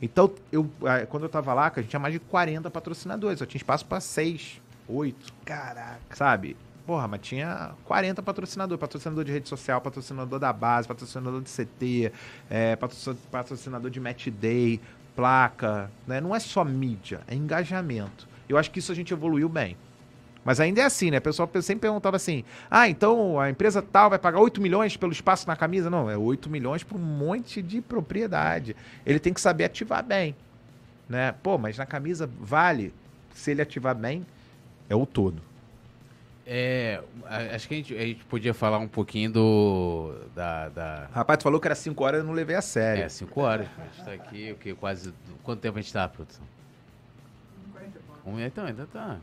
Então, 0.00 0.32
eu, 0.50 0.70
quando 1.10 1.24
eu 1.24 1.28
tava 1.28 1.52
lá, 1.52 1.70
a 1.74 1.80
gente 1.80 1.90
tinha 1.90 2.00
mais 2.00 2.14
de 2.14 2.20
40 2.20 2.70
patrocinadores, 2.70 3.40
só 3.40 3.44
tinha 3.44 3.58
espaço 3.58 3.84
para 3.84 4.00
6, 4.00 4.62
8 4.88 5.32
Caraca. 5.44 6.00
sabe? 6.14 6.56
Porra, 6.90 7.06
mas 7.06 7.20
tinha 7.20 7.70
40 7.84 8.20
patrocinadores. 8.20 8.80
Patrocinador 8.80 9.22
de 9.22 9.30
rede 9.30 9.48
social, 9.48 9.80
patrocinador 9.80 10.40
da 10.40 10.52
base, 10.52 10.88
patrocinador 10.88 11.40
de 11.40 11.48
CT, 11.48 12.10
é, 12.50 12.74
patrocin- 12.74 13.16
patrocinador 13.30 13.88
de 13.92 14.00
match 14.00 14.26
day, 14.26 14.80
placa. 15.14 15.88
Né? 16.04 16.20
Não 16.20 16.34
é 16.34 16.40
só 16.40 16.64
mídia, 16.64 17.20
é 17.28 17.34
engajamento. 17.36 18.26
Eu 18.48 18.58
acho 18.58 18.72
que 18.72 18.80
isso 18.80 18.90
a 18.90 18.94
gente 18.96 19.12
evoluiu 19.12 19.48
bem. 19.48 19.76
Mas 20.44 20.58
ainda 20.58 20.80
é 20.80 20.84
assim, 20.84 21.12
né? 21.12 21.18
O 21.18 21.22
pessoal 21.22 21.48
sempre 21.62 21.82
perguntava 21.82 22.16
assim: 22.16 22.42
ah, 22.68 22.88
então 22.88 23.38
a 23.38 23.48
empresa 23.48 23.80
tal 23.80 24.10
vai 24.10 24.18
pagar 24.18 24.40
8 24.40 24.60
milhões 24.60 24.96
pelo 24.96 25.12
espaço 25.12 25.46
na 25.46 25.54
camisa? 25.54 25.88
Não, 25.88 26.10
é 26.10 26.16
8 26.16 26.50
milhões 26.50 26.82
por 26.82 26.96
um 26.96 27.04
monte 27.04 27.62
de 27.62 27.80
propriedade. 27.80 28.74
Ele 29.06 29.20
tem 29.20 29.32
que 29.32 29.40
saber 29.40 29.62
ativar 29.62 30.02
bem. 30.02 30.34
Né? 31.08 31.36
Pô, 31.40 31.56
mas 31.56 31.78
na 31.78 31.86
camisa 31.86 32.28
vale. 32.40 32.92
Se 33.32 33.52
ele 33.52 33.62
ativar 33.62 33.94
bem, 33.94 34.26
é 34.88 34.96
o 34.96 35.06
todo. 35.06 35.49
É, 36.52 37.00
acho 37.54 37.68
que 37.68 37.74
a 37.74 37.76
gente, 37.76 37.94
a 37.96 38.00
gente 38.00 38.24
podia 38.24 38.52
falar 38.52 38.78
um 38.78 38.88
pouquinho 38.88 39.30
do. 39.30 40.14
Da. 40.34 40.68
da 40.68 41.06
Rapaz, 41.12 41.38
tu 41.38 41.44
falou 41.44 41.60
que 41.60 41.68
era 41.68 41.76
5 41.76 42.02
horas, 42.02 42.20
eu 42.22 42.26
não 42.26 42.32
levei 42.32 42.56
a 42.56 42.60
sério. 42.60 43.04
é, 43.04 43.08
cinco 43.08 43.40
horas. 43.42 43.68
A 43.78 43.84
gente 43.84 44.04
tá 44.04 44.12
aqui, 44.12 44.50
o 44.50 44.56
quê? 44.56 44.74
Quase. 44.74 45.14
Quanto 45.44 45.60
tempo 45.60 45.78
a 45.78 45.80
gente 45.80 45.92
tá, 45.92 46.08
produção? 46.08 46.42
Um, 48.26 48.40
então, 48.40 48.66
ainda 48.66 48.84
tá. 48.92 49.18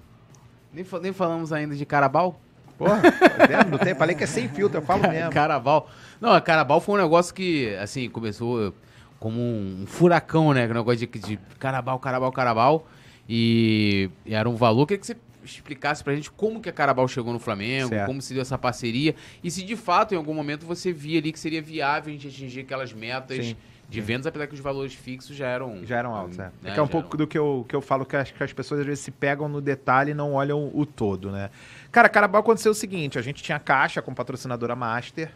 Nem, 0.72 0.86
nem 1.02 1.12
falamos 1.12 1.52
ainda 1.52 1.76
de 1.76 1.86
Carabal? 1.86 2.40
Porra, 2.78 3.02
tá? 3.02 3.66
Não 3.70 3.78
tem- 3.78 3.94
falei 3.94 4.16
que 4.16 4.24
é 4.24 4.28
sem 4.28 4.48
filtro, 4.48 4.78
eu 4.78 4.82
falo 4.82 5.02
mesmo. 5.02 5.30
Carabal. 5.30 5.90
Não, 6.22 6.32
a 6.32 6.40
Carabal 6.40 6.80
foi 6.80 6.95
um 6.98 7.04
negócio 7.04 7.34
que, 7.34 7.76
assim, 7.76 8.10
começou 8.10 8.74
como 9.20 9.38
um 9.41 9.84
furacão, 9.86 10.54
né? 10.54 10.66
Um 10.66 10.74
negócio 10.76 11.06
de, 11.06 11.20
de 11.20 11.38
Carabal, 11.60 11.99
Carabal, 11.99 12.32
Carabal. 12.32 12.88
E, 13.28 14.10
e 14.26 14.34
era 14.34 14.48
um 14.49 14.56
valor. 14.56 14.88
Queria 14.88 14.99
que 15.02 15.08
você 15.08 15.18
explicasse 15.56 16.03
pra 16.03 16.14
gente 16.15 16.30
como 16.32 16.61
que 16.61 16.69
a 16.69 16.74
Carabal 16.74 17.07
chegou 17.07 17.32
no 17.34 17.40
Flamengo, 17.40 17.90
Certo. 17.90 18.06
como 18.07 18.22
se 18.22 18.34
deu 18.34 18.41
essa 18.41 18.57
parceria. 18.57 19.15
E 19.44 19.49
se 19.49 19.64
de 19.64 19.76
fato, 19.76 20.14
em 20.14 20.18
algum 20.18 20.34
momento, 20.34 20.65
você 20.65 20.91
via 20.91 21.19
ali 21.19 21.32
que 21.32 21.40
seria 21.40 21.61
viável 21.61 22.10
a 22.10 22.18
gente 22.18 22.28
atingir 22.28 22.61
aquelas 22.61 22.91
metas 22.94 23.45
Sim. 23.45 23.56
de 23.90 24.02
vendas, 24.02 24.28
apesar 24.28 24.48
que 24.48 24.53
os 24.53 24.60
valores 24.60 24.94
fixos 24.94 25.36
já 25.36 25.48
eram... 25.48 25.86
Já 25.86 25.98
eram 25.98 26.14
altos, 26.14 26.38
é. 26.38 26.44
né, 26.44 26.52
É 26.65 26.72
que 26.74 26.80
é 26.80 26.84
um 26.84 26.88
pouco 26.88 27.10
eram- 27.10 27.18
do 27.18 27.28
que 27.28 27.38
eu, 27.38 27.65
que 27.68 27.76
eu 27.76 27.82
falo 27.82 28.06
que 28.06 28.15
as, 28.15 28.30
que 28.32 28.44
as 28.44 28.52
pessoas 28.53 28.82
às 28.82 28.86
vezes 28.86 29.03
se 29.03 29.11
pegam 29.11 29.48
no 29.48 29.61
detalhe 29.61 30.11
e 30.11 30.14
não 30.14 30.34
olham 30.34 30.69
o 30.74 30.86
todo, 30.86 31.32
né? 31.32 31.49
Cara, 31.91 32.10
Carabao 32.10 32.41
aconteceu 32.41 32.72
o 32.72 32.76
seguinte: 32.76 33.18
a 33.18 33.22
gente 33.22 33.41
tinha 33.41 33.57
caixa 33.60 34.02
com 34.02 34.14
patrocinadora 34.14 34.76
Master, 34.76 35.32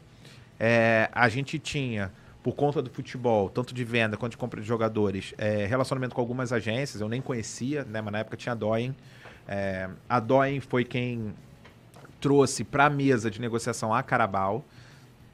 é, 0.59 1.09
a 1.13 1.29
gente 1.29 1.57
tinha, 1.57 2.11
por 2.43 2.53
conta 2.53 2.81
do 2.81 2.89
futebol, 2.89 3.49
tanto 3.49 3.73
de 3.73 3.83
venda 3.83 4.17
quanto 4.17 4.31
de 4.31 4.37
compra 4.37 4.59
de 4.59 4.67
jogadores, 4.67 5.33
é, 5.37 5.65
relacionamento 5.65 6.13
com 6.13 6.21
algumas 6.21 6.51
agências, 6.51 6.99
eu 7.01 7.07
nem 7.07 7.21
conhecia, 7.21 7.83
né? 7.85 8.01
Mas 8.01 8.11
na 8.11 8.19
época 8.19 8.35
tinha 8.37 8.53
Doyen. 8.55 8.95
É, 9.47 9.89
a 10.07 10.19
Doyen 10.19 10.59
foi 10.59 10.83
quem 10.83 11.33
trouxe 12.19 12.63
para 12.63 12.85
a 12.85 12.89
mesa 12.89 13.29
de 13.29 13.41
negociação 13.41 13.93
a 13.93 14.03
Carabao. 14.03 14.63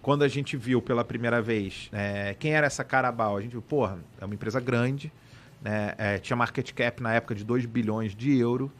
Quando 0.01 0.23
a 0.23 0.27
gente 0.27 0.55
viu 0.55 0.81
pela 0.81 1.03
primeira 1.03 1.41
vez 1.41 1.89
é, 1.91 2.35
quem 2.39 2.53
era 2.53 2.65
essa 2.67 2.83
Carabao, 2.83 3.37
a 3.37 3.41
gente 3.41 3.51
viu, 3.51 3.61
porra, 3.61 3.99
é 4.19 4.25
uma 4.25 4.33
empresa 4.33 4.59
grande, 4.59 5.11
né? 5.61 5.93
É, 5.97 6.17
tinha 6.17 6.35
market 6.35 6.71
cap 6.73 7.01
na 7.01 7.13
época 7.13 7.35
de 7.35 7.43
2 7.43 7.65
bilhões 7.65 8.15
de 8.15 8.37
euro, 8.37 8.71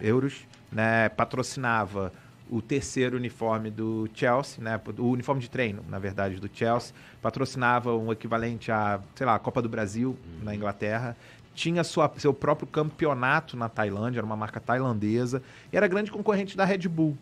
euros, 0.00 0.46
né? 0.70 1.08
patrocinava 1.08 2.12
o 2.48 2.62
terceiro 2.62 3.16
uniforme 3.16 3.70
do 3.70 4.08
Chelsea, 4.14 4.62
né? 4.62 4.80
o 4.98 5.08
uniforme 5.08 5.40
de 5.40 5.50
treino, 5.50 5.84
na 5.88 5.98
verdade, 5.98 6.38
do 6.38 6.48
Chelsea, 6.52 6.94
patrocinava 7.20 7.96
um 7.96 8.12
equivalente 8.12 8.70
a, 8.70 9.00
sei 9.16 9.26
lá, 9.26 9.34
a 9.34 9.38
Copa 9.38 9.60
do 9.60 9.68
Brasil 9.68 10.16
na 10.42 10.54
Inglaterra, 10.54 11.16
tinha 11.56 11.82
sua, 11.82 12.12
seu 12.18 12.34
próprio 12.34 12.68
campeonato 12.68 13.56
na 13.56 13.68
Tailândia, 13.68 14.20
era 14.20 14.26
uma 14.26 14.36
marca 14.36 14.60
tailandesa, 14.60 15.42
e 15.72 15.76
era 15.76 15.88
grande 15.88 16.12
concorrente 16.12 16.56
da 16.56 16.64
Red 16.64 16.86
Bull, 16.86 17.16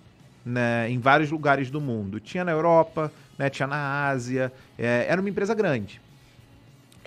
né, 0.45 0.91
em 0.91 0.99
vários 0.99 1.31
lugares 1.31 1.71
do 1.71 1.81
mundo. 1.81 2.19
Tinha 2.19 2.45
na 2.45 2.51
Europa, 2.51 3.13
né, 3.39 3.49
tinha 3.49 3.69
na 3.69 4.09
Ásia, 4.09 4.53
é, 4.77 5.07
era 5.09 5.21
uma 5.21 5.31
empresa 5.31 5.55
grande. 5.55 6.01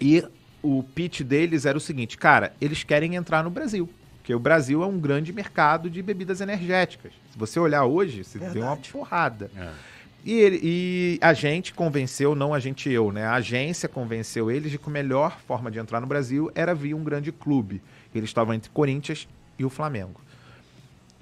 E 0.01 0.23
o 0.63 0.81
pitch 0.81 1.21
deles 1.21 1.65
era 1.65 1.77
o 1.77 1.81
seguinte, 1.81 2.17
cara, 2.17 2.53
eles 2.61 2.83
querem 2.83 3.15
entrar 3.15 3.43
no 3.43 3.49
Brasil, 3.49 3.89
porque 4.17 4.33
o 4.33 4.39
Brasil 4.39 4.81
é 4.81 4.85
um 4.87 4.97
grande 4.97 5.33
mercado 5.33 5.89
de 5.89 6.01
bebidas 6.01 6.39
energéticas. 6.39 7.11
Se 7.31 7.37
você 7.37 7.59
olhar 7.59 7.83
hoje, 7.83 8.23
você 8.23 8.39
vê 8.39 8.45
uma 8.45 8.53
Verdade. 8.53 8.91
porrada. 8.91 9.51
É. 9.55 9.69
E, 10.27 10.33
ele- 10.41 10.59
e 10.61 11.19
a 11.21 11.31
gente 11.33 11.73
convenceu, 11.73 12.35
não 12.35 12.53
a 12.53 12.59
gente 12.59 12.89
eu, 12.91 13.13
né? 13.13 13.23
A 13.23 13.35
agência 13.35 13.87
convenceu 13.87 14.51
eles 14.51 14.69
de 14.69 14.77
que 14.77 14.89
a 14.89 14.91
melhor 14.91 15.39
forma 15.47 15.71
de 15.71 15.79
entrar 15.79 16.01
no 16.01 16.05
Brasil 16.05 16.51
era 16.53 16.75
via 16.75 16.97
um 16.97 17.01
grande 17.01 17.31
clube. 17.31 17.81
Eles 18.13 18.29
estavam 18.29 18.53
entre 18.53 18.69
Corinthians 18.71 19.25
e 19.57 19.63
o 19.63 19.69
Flamengo. 19.69 20.19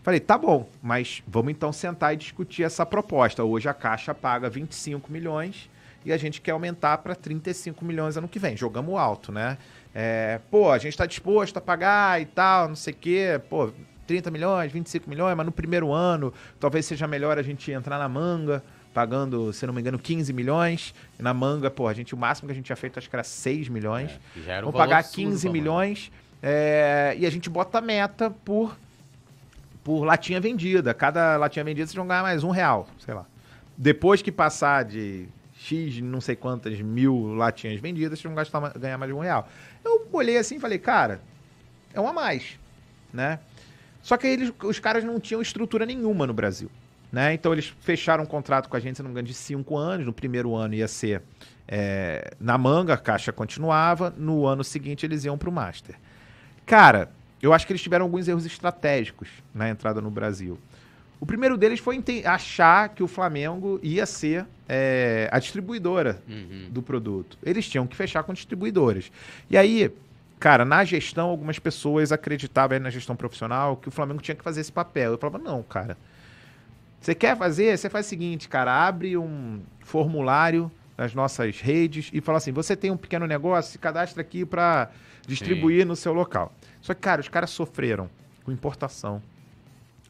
Falei, 0.01 0.19
tá 0.19 0.39
bom, 0.39 0.67
mas 0.81 1.21
vamos 1.27 1.51
então 1.51 1.71
sentar 1.71 2.15
e 2.15 2.17
discutir 2.17 2.63
essa 2.63 2.83
proposta. 2.83 3.43
Hoje 3.43 3.69
a 3.69 3.75
Caixa 3.75 4.11
paga 4.11 4.49
25 4.49 5.11
milhões 5.11 5.69
e 6.03 6.11
a 6.11 6.17
gente 6.17 6.41
quer 6.41 6.51
aumentar 6.51 6.97
para 6.97 7.13
35 7.13 7.85
milhões 7.85 8.17
ano 8.17 8.27
que 8.27 8.39
vem. 8.39 8.57
Jogamos 8.57 8.95
alto, 8.97 9.31
né? 9.31 9.59
É, 9.93 10.39
pô, 10.49 10.71
a 10.71 10.79
gente 10.79 10.93
está 10.93 11.05
disposto 11.05 11.57
a 11.57 11.61
pagar 11.61 12.19
e 12.19 12.25
tal, 12.25 12.69
não 12.69 12.75
sei 12.75 12.91
o 12.93 12.97
quê. 12.97 13.39
Pô, 13.51 13.71
30 14.07 14.31
milhões, 14.31 14.71
25 14.71 15.07
milhões, 15.07 15.37
mas 15.37 15.45
no 15.45 15.51
primeiro 15.51 15.91
ano 15.93 16.33
talvez 16.59 16.87
seja 16.87 17.07
melhor 17.07 17.37
a 17.37 17.43
gente 17.43 17.71
entrar 17.71 17.99
na 17.99 18.09
manga, 18.09 18.63
pagando, 18.95 19.51
se 19.51 19.67
não 19.67 19.73
me 19.73 19.81
engano, 19.81 19.99
15 19.99 20.31
milhões. 20.31 20.95
E 21.19 21.21
na 21.21 21.33
manga, 21.33 21.69
pô, 21.69 21.85
a 21.85 21.93
gente, 21.93 22.15
o 22.15 22.17
máximo 22.17 22.47
que 22.47 22.53
a 22.53 22.55
gente 22.55 22.65
tinha 22.65 22.77
feito 22.77 22.97
acho 22.97 23.09
que 23.09 23.15
era 23.15 23.25
6 23.25 23.67
milhões. 23.67 24.09
É, 24.37 24.39
já 24.39 24.53
era 24.53 24.65
um 24.65 24.71
Vamos 24.71 24.79
pagar 24.79 24.99
absurdo 24.99 25.31
15 25.31 25.41
pra 25.41 25.49
manga. 25.49 25.61
milhões 25.61 26.11
é, 26.41 27.13
e 27.19 27.25
a 27.25 27.29
gente 27.29 27.49
bota 27.49 27.79
a 27.79 27.81
meta 27.81 28.31
por, 28.31 28.77
por 29.83 30.05
latinha 30.05 30.39
vendida. 30.39 30.93
Cada 30.93 31.35
latinha 31.35 31.65
vendida 31.65 31.85
vocês 31.85 31.95
vão 31.95 32.07
ganhar 32.07 32.23
mais 32.23 32.41
um 32.41 32.51
real, 32.51 32.87
sei 32.97 33.13
lá. 33.13 33.25
Depois 33.77 34.21
que 34.21 34.31
passar 34.31 34.85
de 34.85 35.27
X, 35.59 35.99
não 35.99 36.21
sei 36.21 36.37
quantas 36.37 36.79
mil 36.79 37.33
latinhas 37.35 37.81
vendidas, 37.81 38.17
vocês 38.17 38.23
vão 38.23 38.33
gastar, 38.33 38.79
ganhar 38.79 38.97
mais 38.97 39.11
de 39.11 39.13
um 39.13 39.19
real. 39.19 39.49
Eu 39.83 40.07
olhei 40.13 40.37
assim 40.37 40.55
e 40.55 40.59
falei, 40.59 40.79
cara, 40.79 41.19
é 41.93 41.99
um 41.99 42.07
a 42.07 42.13
mais, 42.13 42.57
né? 43.13 43.39
Só 44.01 44.15
que 44.15 44.25
eles, 44.25 44.53
os 44.63 44.79
caras 44.79 45.03
não 45.03 45.19
tinham 45.19 45.41
estrutura 45.41 45.85
nenhuma 45.85 46.25
no 46.25 46.33
Brasil. 46.33 46.71
Né? 47.15 47.33
Então 47.33 47.53
eles 47.53 47.73
fecharam 47.79 48.25
um 48.25 48.27
contrato 48.27 48.67
com 48.67 48.75
a 48.75 48.79
gente, 48.81 48.97
se 48.97 49.01
não 49.01 49.07
me 49.07 49.13
engano, 49.13 49.25
de 49.25 49.33
cinco 49.33 49.77
anos. 49.77 50.05
No 50.05 50.11
primeiro 50.11 50.53
ano 50.53 50.73
ia 50.73 50.85
ser 50.85 51.21
é, 51.65 52.33
na 52.41 52.57
manga, 52.57 52.93
a 52.93 52.97
caixa 52.97 53.31
continuava. 53.31 54.13
No 54.17 54.45
ano 54.45 54.65
seguinte 54.65 55.05
eles 55.05 55.23
iam 55.23 55.37
para 55.37 55.47
o 55.47 55.51
Master. 55.51 55.95
Cara, 56.65 57.09
eu 57.41 57.53
acho 57.53 57.65
que 57.65 57.71
eles 57.71 57.81
tiveram 57.81 58.03
alguns 58.03 58.27
erros 58.27 58.45
estratégicos 58.45 59.29
na 59.53 59.69
entrada 59.69 60.01
no 60.01 60.11
Brasil. 60.11 60.59
O 61.17 61.25
primeiro 61.25 61.55
deles 61.55 61.79
foi 61.79 62.03
achar 62.25 62.89
que 62.89 63.01
o 63.01 63.07
Flamengo 63.07 63.79
ia 63.81 64.05
ser 64.05 64.45
é, 64.67 65.29
a 65.31 65.39
distribuidora 65.39 66.21
Uhum. 66.27 66.67
do 66.69 66.81
produto. 66.81 67.37
Eles 67.41 67.65
tinham 67.69 67.87
que 67.87 67.95
fechar 67.95 68.23
com 68.23 68.33
distribuidores. 68.33 69.09
E 69.49 69.57
aí, 69.57 69.89
cara, 70.37 70.65
na 70.65 70.83
gestão, 70.83 71.29
algumas 71.29 71.59
pessoas 71.59 72.11
acreditavam 72.11 72.75
aí 72.75 72.83
na 72.83 72.89
gestão 72.89 73.15
profissional 73.15 73.77
que 73.77 73.87
o 73.87 73.91
Flamengo 73.91 74.21
tinha 74.21 74.35
que 74.35 74.43
fazer 74.43 74.59
esse 74.59 74.71
papel. 74.73 75.13
Eu 75.13 75.17
falava, 75.17 75.37
não, 75.37 75.63
cara. 75.63 75.95
Você 77.05 77.13
quer 77.13 77.37
fazer? 77.37 77.77
Você 77.77 77.87
faz 77.87 78.07
o 78.07 78.09
seguinte, 78.09 78.49
cara, 78.49 78.73
abre 78.73 79.15
um 79.15 79.61
formulário 79.81 80.71
nas 80.97 81.13
nossas 81.13 81.61
redes 81.61 82.09
e 82.11 82.19
fala 82.19 82.39
assim: 82.39 82.51
você 82.51 82.75
tem 82.75 82.89
um 82.89 82.97
pequeno 82.97 83.27
negócio, 83.27 83.73
se 83.73 83.77
cadastra 83.77 84.21
aqui 84.21 84.43
para 84.43 84.89
distribuir 85.27 85.85
no 85.85 85.95
seu 85.95 86.13
local. 86.13 86.51
Só 86.81 86.95
que, 86.95 87.01
cara, 87.01 87.21
os 87.21 87.29
caras 87.29 87.51
sofreram 87.51 88.09
com 88.43 88.51
importação, 88.51 89.21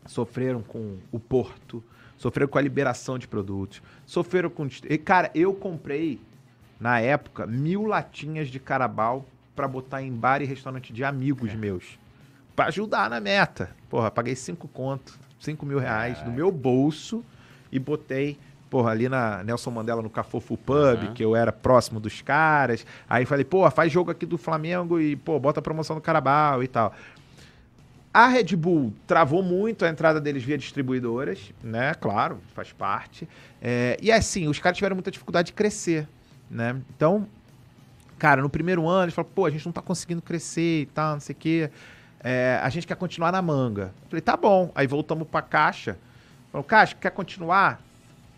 sofreram 0.06 0.62
com 0.62 0.96
o 1.12 1.20
porto, 1.20 1.84
sofreram 2.18 2.48
com 2.48 2.58
a 2.58 2.62
liberação 2.62 3.20
de 3.20 3.28
produtos, 3.28 3.82
sofreram 4.06 4.50
com. 4.50 4.66
E, 4.90 4.98
cara, 4.98 5.30
eu 5.36 5.54
comprei, 5.54 6.22
na 6.80 7.02
época, 7.02 7.46
mil 7.46 7.84
latinhas 7.84 8.48
de 8.48 8.58
carabal 8.58 9.26
para 9.54 9.68
botar 9.68 10.02
em 10.02 10.14
bar 10.14 10.42
e 10.42 10.46
restaurante 10.46 10.94
de 10.94 11.04
amigos 11.04 11.54
meus. 11.56 12.00
Pra 12.56 12.68
ajudar 12.68 13.10
na 13.10 13.20
meta. 13.20 13.76
Porra, 13.90 14.10
paguei 14.10 14.34
cinco 14.34 14.66
conto, 14.70 15.20
cinco 15.40 15.66
mil 15.66 15.80
reais 15.80 16.22
do 16.22 16.32
meu 16.32 16.52
bolso 16.52 17.24
e 17.72 17.80
botei, 17.80 18.38
porra, 18.70 18.92
ali 18.92 19.08
na 19.10 19.44
Nelson 19.44 19.72
Mandela 19.72 20.02
no 20.02 20.10
Cafofo 20.10 20.58
Pub, 20.58 20.76
Aham. 20.78 21.14
que 21.14 21.24
eu 21.24 21.36
era 21.36 21.52
próximo 21.52 22.00
dos 22.00 22.22
caras. 22.22 22.86
Aí 23.10 23.26
falei, 23.26 23.46
pô, 23.46 23.70
faz 23.72 23.92
jogo 23.92 24.12
aqui 24.12 24.26
do 24.26 24.38
Flamengo 24.38 25.00
e, 25.00 25.16
pô, 25.16 25.40
bota 25.40 25.60
a 25.60 25.64
promoção 25.64 25.96
do 25.96 26.02
Carabao 26.02 26.64
e 26.64 26.68
tal. 26.68 26.94
A 28.14 28.28
Red 28.28 28.56
Bull 28.56 28.94
travou 29.06 29.44
muito 29.44 29.84
a 29.84 29.90
entrada 29.90 30.22
deles 30.22 30.42
via 30.42 30.58
distribuidoras, 30.58 31.52
né? 31.62 31.94
Claro, 31.96 32.40
faz 32.54 32.72
parte. 32.72 33.28
É, 33.62 33.98
e 34.02 34.10
assim, 34.10 34.48
os 34.48 34.58
caras 34.58 34.78
tiveram 34.78 34.96
muita 34.96 35.12
dificuldade 35.12 35.48
de 35.48 35.54
crescer, 35.54 36.08
né? 36.50 36.78
Então, 36.96 37.28
cara, 38.18 38.42
no 38.42 38.50
primeiro 38.50 38.88
ano, 38.88 39.04
eles 39.04 39.14
falaram, 39.14 39.34
pô, 39.36 39.46
a 39.46 39.50
gente 39.50 39.66
não 39.66 39.74
tá 39.74 39.82
conseguindo 39.82 40.22
crescer 40.22 40.84
e 40.84 40.86
tal, 40.86 41.16
não 41.16 41.20
sei 41.20 41.34
o 41.34 41.38
quê. 41.38 41.70
É, 42.28 42.60
a 42.64 42.70
gente 42.70 42.88
quer 42.88 42.96
continuar 42.96 43.32
na 43.32 43.40
manga. 43.40 43.94
Eu 44.06 44.10
falei, 44.10 44.22
tá 44.22 44.36
bom. 44.36 44.72
Aí 44.74 44.88
voltamos 44.88 45.28
pra 45.28 45.44
Caixa. 45.44 45.96
Falou, 46.52 46.64
Caixa, 46.64 46.96
quer 47.00 47.12
continuar? 47.12 47.80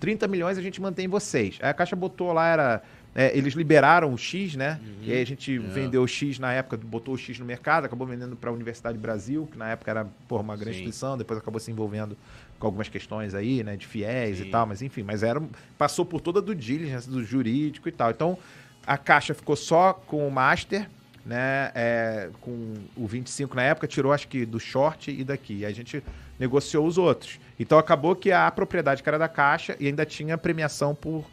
30 0.01 0.27
milhões 0.27 0.57
a 0.57 0.61
gente 0.61 0.81
mantém 0.81 1.07
vocês. 1.07 1.57
Aí 1.61 1.69
a 1.69 1.73
Caixa 1.73 1.95
botou 1.95 2.33
lá, 2.33 2.47
era 2.47 2.81
é, 3.15 3.35
eles 3.35 3.53
liberaram 3.55 4.13
o 4.13 4.17
X, 4.17 4.55
né? 4.55 4.79
E 5.01 5.11
aí 5.11 5.21
a 5.21 5.25
gente 5.25 5.55
É. 5.55 5.59
vendeu 5.59 6.03
o 6.03 6.07
X 6.07 6.37
na 6.37 6.51
época, 6.51 6.75
botou 6.77 7.15
o 7.15 7.17
X 7.17 7.39
no 7.39 7.45
mercado, 7.45 7.85
acabou 7.85 8.05
vendendo 8.05 8.35
para 8.35 8.49
a 8.49 8.53
Universidade 8.53 8.95
do 8.97 9.01
Brasil, 9.01 9.47
que 9.51 9.57
na 9.57 9.69
época 9.69 9.89
era 9.89 10.05
porra, 10.27 10.43
uma 10.43 10.55
grande 10.57 10.73
Sim. 10.77 10.83
instituição, 10.83 11.17
depois 11.17 11.39
acabou 11.39 11.59
se 11.59 11.71
envolvendo 11.71 12.15
com 12.59 12.67
algumas 12.67 12.89
questões 12.89 13.33
aí, 13.33 13.63
né? 13.63 13.77
De 13.77 13.87
fiéis 13.87 14.37
Sim. 14.39 14.43
e 14.47 14.51
tal, 14.51 14.67
mas 14.67 14.81
enfim, 14.83 15.01
mas 15.01 15.23
era, 15.23 15.41
passou 15.77 16.05
por 16.05 16.19
toda 16.21 16.41
do 16.41 16.53
diligence, 16.53 17.09
do 17.09 17.23
jurídico 17.23 17.87
e 17.87 17.91
tal. 17.91 18.11
Então, 18.11 18.37
a 18.85 18.97
Caixa 18.97 19.33
ficou 19.33 19.55
só 19.55 19.93
com 19.93 20.27
o 20.27 20.31
Master, 20.31 20.87
né? 21.27 21.71
é, 21.75 22.29
com 22.39 22.75
o 22.95 23.05
25 23.05 23.53
na 23.53 23.61
época, 23.61 23.85
tirou 23.85 24.13
acho 24.13 24.29
que 24.29 24.45
do 24.45 24.59
short 24.59 25.11
e 25.11 25.23
daqui. 25.25 25.59
E 25.59 25.65
a 25.65 25.71
gente 25.71 26.01
negociou 26.39 26.87
os 26.87 26.97
outros. 26.97 27.37
Então 27.59 27.77
acabou 27.77 28.15
que 28.15 28.31
a 28.31 28.49
propriedade 28.49 29.03
que 29.03 29.09
era 29.09 29.19
da 29.19 29.27
Caixa 29.27 29.75
e 29.77 29.87
ainda 29.87 30.05
tinha 30.05 30.37
premiação 30.37 30.95
por, 30.95 31.25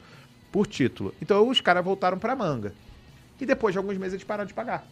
por 0.51 0.67
título. 0.67 1.15
Então 1.23 1.49
os 1.49 1.61
caras 1.61 1.85
voltaram 1.85 2.19
pra 2.19 2.35
manga. 2.35 2.75
E 3.41 3.47
depois 3.47 3.73
de 3.73 3.79
alguns 3.79 3.97
meses 3.97 4.15
eles 4.15 4.25
pararam 4.25 4.49
de 4.49 4.55
pagar. 4.55 4.85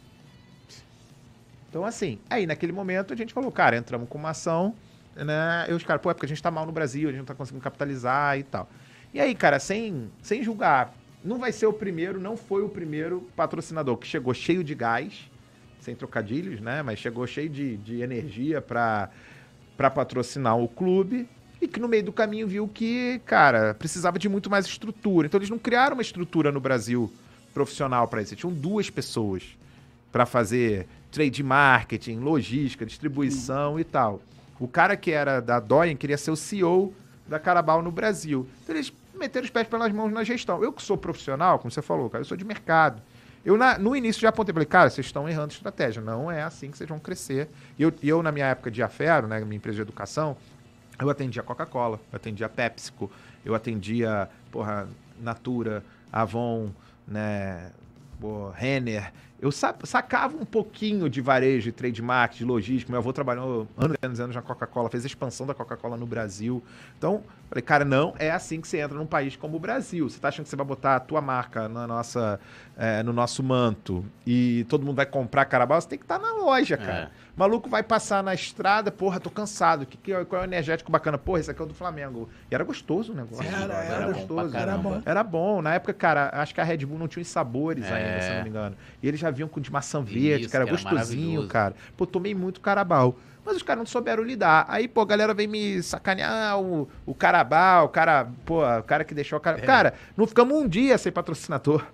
Então, 1.69 1.85
assim, 1.85 2.19
aí 2.31 2.47
naquele 2.47 2.73
momento 2.73 3.13
a 3.13 3.17
gente 3.17 3.33
falou, 3.33 3.51
cara, 3.51 3.77
entramos 3.77 4.09
com 4.09 4.19
uma 4.19 4.31
ação, 4.31 4.75
né? 5.17 5.67
E 5.69 5.73
os 5.73 5.83
caras, 5.83 6.03
pô, 6.03 6.11
é 6.11 6.15
porque 6.15 6.27
a 6.27 6.29
gente 6.29 6.43
tá 6.43 6.51
mal 6.51 6.67
no 6.67 6.73
Brasil, 6.73 7.09
a 7.09 7.13
gente 7.13 7.21
não 7.21 7.27
tá 7.27 7.35
conseguindo 7.35 7.65
capitalizar 7.65 8.39
e 8.39 8.45
tal. 8.45 8.69
E 9.13 9.21
aí, 9.21 9.35
cara, 9.35 9.59
sem, 9.59 10.11
sem 10.23 10.45
julgar, 10.45 10.95
não 11.25 11.39
vai 11.39 11.53
ser 11.53 11.67
o 11.67 11.73
primeiro, 11.73 12.21
não 12.21 12.37
foi 12.37 12.63
o 12.63 12.69
primeiro 12.69 13.29
patrocinador 13.37 13.97
que 13.97 14.07
chegou 14.07 14.35
cheio 14.35 14.65
de 14.65 14.75
gás, 14.75 15.31
sem 15.81 15.95
trocadilhos, 15.95 16.61
né? 16.61 16.83
Mas 16.83 16.99
chegou 16.99 17.27
cheio 17.27 17.49
de, 17.49 17.77
de 17.77 18.01
energia 18.01 18.61
pra 18.61 19.11
patrocinar 19.77 20.59
o 20.59 20.69
clube 20.69 21.29
e 21.61 21.69
que 21.69 21.79
no 21.79 21.89
meio 21.89 22.05
do 22.05 22.13
caminho 22.13 22.47
viu 22.47 22.67
que, 22.67 23.21
cara, 23.25 23.75
precisava 23.75 24.19
de 24.19 24.29
muito 24.29 24.51
mais 24.51 24.67
estrutura. 24.67 25.27
Então 25.27 25.39
eles 25.39 25.51
não 25.51 25.59
criaram 25.59 25.95
uma 25.95 26.03
estrutura 26.03 26.51
no 26.51 26.61
Brasil 26.61 27.13
profissional 27.55 28.09
para 28.09 28.23
isso. 28.23 28.35
Tinham 28.35 28.53
duas 28.53 28.91
pessoas 28.91 29.57
para 30.11 30.27
fazer 30.27 30.87
trade 31.11 31.43
marketing, 31.43 32.19
logística, 32.19 32.85
distribuição 32.85 33.79
e 33.79 33.85
tal. 33.85 34.21
O 34.59 34.67
cara 34.67 34.97
que 34.97 35.11
era 35.11 35.41
da 35.41 35.61
Doyen 35.61 35.97
queria 35.97 36.19
ser 36.19 36.31
o 36.31 36.37
CEO 36.37 36.95
da 37.29 37.39
Carabao 37.39 37.83
no 37.83 37.93
Brasil. 37.93 38.47
Então 38.63 38.75
eles 38.75 38.93
meteram 39.19 39.45
os 39.45 39.51
pés 39.51 39.67
pelas 39.69 39.93
mãos 39.93 40.13
na 40.13 40.25
gestão. 40.25 40.63
Eu 40.63 40.73
que 40.73 40.83
sou 40.83 40.97
profissional, 40.97 41.59
como 41.59 41.71
você 41.71 41.83
falou, 41.83 42.09
cara, 42.11 42.23
eu 42.23 42.27
sou 42.27 42.37
de 42.37 42.45
mercado. 42.45 43.01
Eu, 43.45 43.57
na- 43.57 43.77
no 43.79 43.95
início, 43.97 44.23
já 44.23 44.29
apontei, 44.29 44.53
falei, 44.53 44.67
cara, 44.67 44.89
vocês 44.89 45.07
estão 45.07 45.29
errando 45.29 45.53
estratégia. 45.53 46.01
Não 46.01 46.31
é 46.31 46.43
assim 46.43 46.71
que 46.71 46.79
vocês 46.79 46.89
vão 46.89 46.99
crescer. 46.99 47.49
E 47.79 47.83
eu, 47.83 47.93
eu 48.03 48.23
na 48.23 48.31
minha 48.31 48.47
época 48.47 48.71
de 48.71 48.83
Afero, 48.83 49.27
né, 49.27 49.41
minha 49.41 49.57
empresa 49.57 49.77
de 49.77 49.83
educação, 49.83 50.37
eu 51.01 51.11
atendia 51.11 51.43
Coca-Cola, 51.43 51.99
eu 52.13 52.17
atendia 52.17 52.49
PepsiCo, 52.49 53.11
eu 53.45 53.55
atendia, 53.55 54.29
porra, 54.53 54.89
Natura, 55.21 55.83
Avon, 56.13 56.71
né, 57.07 57.73
Renner. 58.55 59.13
Eu 59.43 59.51
sa- 59.51 59.75
sacava 59.83 60.37
um 60.37 60.45
pouquinho 60.45 61.11
de 61.11 61.21
varejo, 61.21 61.65
de 61.65 61.73
trade 61.73 62.01
marketing, 62.01 62.45
de 62.45 62.49
logística. 62.49 62.93
Meu 62.93 63.01
avô 63.01 63.13
trabalhou 63.13 63.67
anos 63.77 63.97
e 64.01 64.07
anos, 64.07 64.19
e 64.21 64.23
anos 64.23 64.37
na 64.37 64.41
Coca-Cola, 64.41 64.89
fez 64.89 65.03
a 65.03 65.09
expansão 65.09 65.45
da 65.45 65.53
Coca-Cola 65.53 65.97
no 65.97 66.07
Brasil. 66.07 66.63
Então, 66.97 67.25
falei, 67.49 67.61
cara, 67.61 67.85
não 67.85 68.15
é 68.21 68.31
assim 68.31 68.61
que 68.61 68.69
você 68.69 68.79
entra 68.79 68.97
num 68.97 69.05
país 69.05 69.35
como 69.35 69.57
o 69.57 69.61
Brasil. 69.61 70.09
Você 70.09 70.21
tá 70.21 70.29
achando 70.29 70.45
que 70.45 70.51
você 70.51 70.55
vai 70.55 70.65
botar 70.65 70.95
a 70.95 71.01
tua 71.01 71.21
marca 71.21 71.69
na 71.69 71.89
nossa, 71.89 72.39
eh, 72.77 73.03
no 73.03 73.13
nosso 73.13 73.43
manto 73.43 74.05
e 74.25 74.65
todo 74.69 74.87
mundo 74.87 74.95
vai 74.95 75.07
comprar 75.07 75.45
Carabao? 75.47 75.81
Você 75.81 75.89
tem 75.89 75.99
que 75.99 76.05
estar 76.05 76.21
na 76.21 76.35
loja, 76.35 76.77
cara. 76.77 77.11
O 77.35 77.41
maluco 77.41 77.69
vai 77.69 77.83
passar 77.83 78.23
na 78.23 78.35
estrada, 78.35 78.91
porra, 78.91 79.19
tô 79.19 79.31
cansado. 79.31 79.87
Que, 79.87 79.97
que, 79.97 80.25
qual 80.27 80.43
é 80.43 80.45
o 80.45 80.49
energético 80.49 80.93
bacana? 80.93 81.17
Porra, 81.17 81.41
esse 81.41 81.51
aqui 81.51 81.61
é 81.63 81.65
o 81.65 81.69
do 81.69 81.73
Flamengo. 81.73 82.29
E 82.51 82.55
era 82.55 82.63
gostoso 82.63 83.13
o 83.13 83.17
negócio. 83.17 83.43
Era, 83.47 83.75
era 83.75 84.07
bom 84.07 84.13
gostoso. 84.13 84.57
Era 84.57 84.77
bom. 84.77 85.03
Era 85.07 85.25
bom. 85.25 85.63
Na 85.63 85.75
época, 85.75 85.95
cara, 85.95 86.31
acho 86.35 86.55
que 86.55 86.61
a 86.61 86.65
Red 86.65 86.85
Bull 86.85 86.99
não 86.99 87.09
tinha 87.09 87.23
os 87.23 87.29
sabores 87.29 87.87
É. 87.87 87.93
ainda, 87.95 88.21
se 88.21 88.29
eu 88.29 88.35
não 88.37 88.43
me 88.43 88.49
engano. 88.51 88.77
E 89.03 89.09
eles 89.09 89.19
já 89.19 89.31
vinham 89.31 89.49
com 89.49 89.61
de 89.61 89.73
maçã 89.73 90.03
verde, 90.03 90.43
Isso, 90.43 90.51
que 90.51 90.57
era 90.57 90.67
que 90.67 90.71
era 90.73 90.83
gostosinho, 90.83 91.49
cara. 91.49 91.75
Pô, 91.97 92.07
tomei 92.07 92.35
muito 92.35 92.61
carabao. 92.61 93.17
Mas 93.45 93.57
os 93.57 93.63
caras 93.63 93.79
não 93.81 93.87
souberam 93.87 94.23
lidar. 94.23 94.67
Aí, 94.69 94.87
pô, 94.87 95.01
a 95.01 95.07
galera 95.07 95.33
vem 95.35 95.49
me 95.49 95.83
sacanear 95.83 96.61
o, 96.61 96.89
o 97.07 97.15
carabao, 97.15 97.87
o 97.87 97.89
cara, 97.89 98.29
pô, 98.45 98.63
o 98.63 98.83
cara 98.83 99.05
que 99.05 99.15
deixou 99.15 99.39
o 99.39 99.41
cara. 99.41 99.59
É. 99.59 99.63
Cara, 99.63 99.95
não 100.17 100.27
ficamos 100.27 100.55
um 100.55 100.69
dia 100.69 100.99
sem 100.99 101.11
patrocinador. 101.11 101.85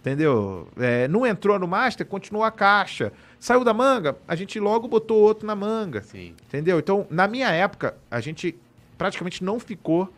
Entendeu? 0.00 0.66
É, 0.78 1.06
não 1.08 1.26
entrou 1.26 1.58
no 1.58 1.68
Master, 1.68 2.06
continuou 2.06 2.42
a 2.44 2.50
caixa. 2.50 3.12
Saiu 3.40 3.64
da 3.64 3.72
manga, 3.72 4.18
a 4.28 4.36
gente 4.36 4.60
logo 4.60 4.86
botou 4.86 5.18
outro 5.18 5.46
na 5.46 5.56
manga. 5.56 6.02
Sim. 6.02 6.34
Entendeu? 6.46 6.78
Então, 6.78 7.06
na 7.08 7.26
minha 7.26 7.48
época, 7.48 7.96
a 8.10 8.20
gente 8.20 8.54
praticamente 8.98 9.42
não 9.42 9.58
ficou 9.58 10.12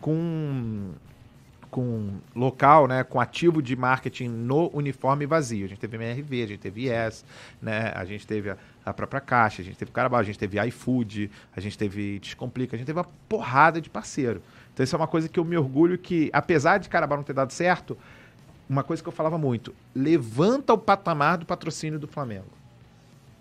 com 0.00 0.90
com 1.70 2.20
local, 2.36 2.86
né, 2.86 3.02
com 3.02 3.20
ativo 3.20 3.60
de 3.60 3.74
marketing 3.74 4.28
no 4.28 4.70
uniforme 4.72 5.26
vazio. 5.26 5.64
A 5.64 5.68
gente 5.68 5.80
teve 5.80 5.96
MRV, 5.96 6.42
a 6.44 6.46
gente 6.46 6.60
teve 6.60 6.86
Yes, 6.86 7.24
né, 7.60 7.92
a 7.96 8.04
gente 8.04 8.24
teve 8.24 8.50
a, 8.50 8.56
a 8.86 8.94
própria 8.94 9.20
Caixa, 9.20 9.60
a 9.60 9.64
gente 9.64 9.76
teve 9.76 9.90
Carabao, 9.90 10.20
a 10.20 10.22
gente 10.22 10.38
teve 10.38 10.64
iFood, 10.68 11.28
a 11.56 11.60
gente 11.60 11.76
teve 11.76 12.20
Descomplica, 12.20 12.76
a 12.76 12.78
gente 12.78 12.86
teve 12.86 13.00
uma 13.00 13.08
porrada 13.28 13.80
de 13.80 13.90
parceiro. 13.90 14.40
Então 14.72 14.84
isso 14.84 14.94
é 14.94 14.98
uma 14.98 15.08
coisa 15.08 15.28
que 15.28 15.36
eu 15.36 15.44
me 15.44 15.56
orgulho 15.56 15.98
que, 15.98 16.30
apesar 16.32 16.78
de 16.78 16.88
Carabao 16.88 17.18
não 17.18 17.24
ter 17.24 17.32
dado 17.32 17.52
certo, 17.52 17.98
uma 18.68 18.84
coisa 18.84 19.02
que 19.02 19.08
eu 19.08 19.12
falava 19.12 19.36
muito, 19.36 19.74
levanta 19.92 20.72
o 20.72 20.78
patamar 20.78 21.38
do 21.38 21.44
patrocínio 21.44 21.98
do 21.98 22.06
Flamengo. 22.06 22.63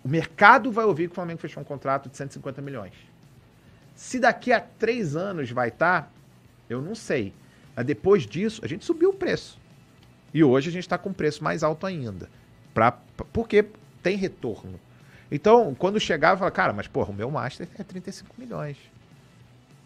O 0.04 0.10
mercado 0.10 0.72
vai 0.72 0.86
ouvir 0.86 1.08
que 1.08 1.14
o 1.14 1.16
Flamengo 1.16 1.40
fechou 1.40 1.62
um 1.62 1.66
contrato 1.66 2.10
de 2.10 2.18
150 2.18 2.62
milhões. 2.62 2.94
Se 3.96 4.20
daqui 4.20 4.52
a 4.52 4.60
três 4.60 5.16
anos 5.16 5.50
vai 5.52 5.70
estar, 5.70 6.12
eu 6.70 6.82
não 6.82 6.94
sei. 6.94 7.34
Mas 7.76 7.86
depois 7.86 8.26
disso, 8.26 8.62
a 8.64 8.68
gente 8.68 8.84
subiu 8.84 9.12
o 9.12 9.14
preço. 9.14 9.60
E 10.34 10.44
hoje 10.44 10.70
a 10.70 10.72
gente 10.72 10.84
está 10.84 10.98
com 10.98 11.10
um 11.10 11.14
preço 11.14 11.44
mais 11.44 11.64
alto 11.64 11.86
ainda. 11.86 12.30
Pra, 12.74 12.92
porque 13.32 13.66
tem 14.02 14.18
retorno. 14.18 14.80
Então, 15.32 15.74
quando 15.74 16.00
chegava, 16.00 16.34
eu 16.34 16.38
falava, 16.40 16.56
cara, 16.56 16.74
mas 16.74 16.88
porra, 16.88 17.12
o 17.12 17.14
meu 17.14 17.32
Master 17.32 17.68
é 17.78 17.84
35 17.84 18.36
milhões. 18.38 18.78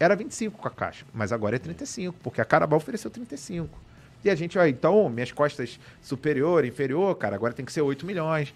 Era 0.00 0.14
25 0.14 0.58
com 0.58 0.68
a 0.68 0.70
caixa, 0.70 1.04
mas 1.12 1.32
agora 1.32 1.56
é 1.56 1.58
35, 1.58 2.18
porque 2.22 2.40
a 2.40 2.44
Carabao 2.44 2.76
ofereceu 2.76 3.10
35. 3.10 3.78
E 4.24 4.30
a 4.30 4.34
gente, 4.34 4.58
ó, 4.58 4.66
então, 4.66 5.08
minhas 5.08 5.32
costas 5.32 5.78
superior, 6.02 6.64
inferior, 6.64 7.14
cara, 7.16 7.36
agora 7.36 7.52
tem 7.52 7.64
que 7.64 7.72
ser 7.72 7.80
8 7.80 8.04
milhões, 8.06 8.54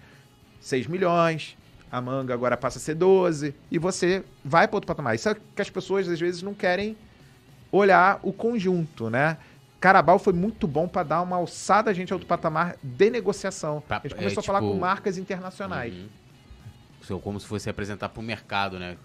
6 0.63 0.87
milhões, 0.87 1.57
a 1.91 1.99
manga 1.99 2.33
agora 2.33 2.55
passa 2.55 2.79
a 2.79 2.81
ser 2.81 2.95
12, 2.95 3.53
e 3.69 3.77
você 3.77 4.23
vai 4.43 4.65
para 4.65 4.77
outro 4.77 4.87
patamar. 4.87 5.13
Isso 5.13 5.27
é 5.27 5.35
que 5.35 5.61
as 5.61 5.69
pessoas 5.69 6.07
às 6.07 6.19
vezes 6.19 6.41
não 6.41 6.53
querem 6.53 6.95
olhar 7.69 8.19
o 8.23 8.31
conjunto, 8.31 9.09
né? 9.09 9.37
Carabao 9.79 10.17
foi 10.17 10.31
muito 10.31 10.65
bom 10.65 10.87
para 10.87 11.03
dar 11.03 11.21
uma 11.21 11.35
alçada 11.35 11.91
a 11.91 11.93
gente 11.93 12.13
a 12.13 12.15
outro 12.15 12.27
patamar 12.27 12.77
de 12.81 13.09
negociação. 13.09 13.83
Pra- 13.85 13.97
a 13.97 14.01
gente 14.01 14.13
é, 14.13 14.17
começou 14.17 14.39
a 14.39 14.43
falar 14.43 14.61
tipo, 14.61 14.71
com 14.71 14.79
marcas 14.79 15.17
internacionais. 15.17 15.93
Uhum. 17.09 17.19
Como 17.19 17.37
se 17.37 17.45
fosse 17.45 17.69
apresentar 17.69 18.07
pro 18.07 18.21
mercado, 18.23 18.79
né? 18.79 18.95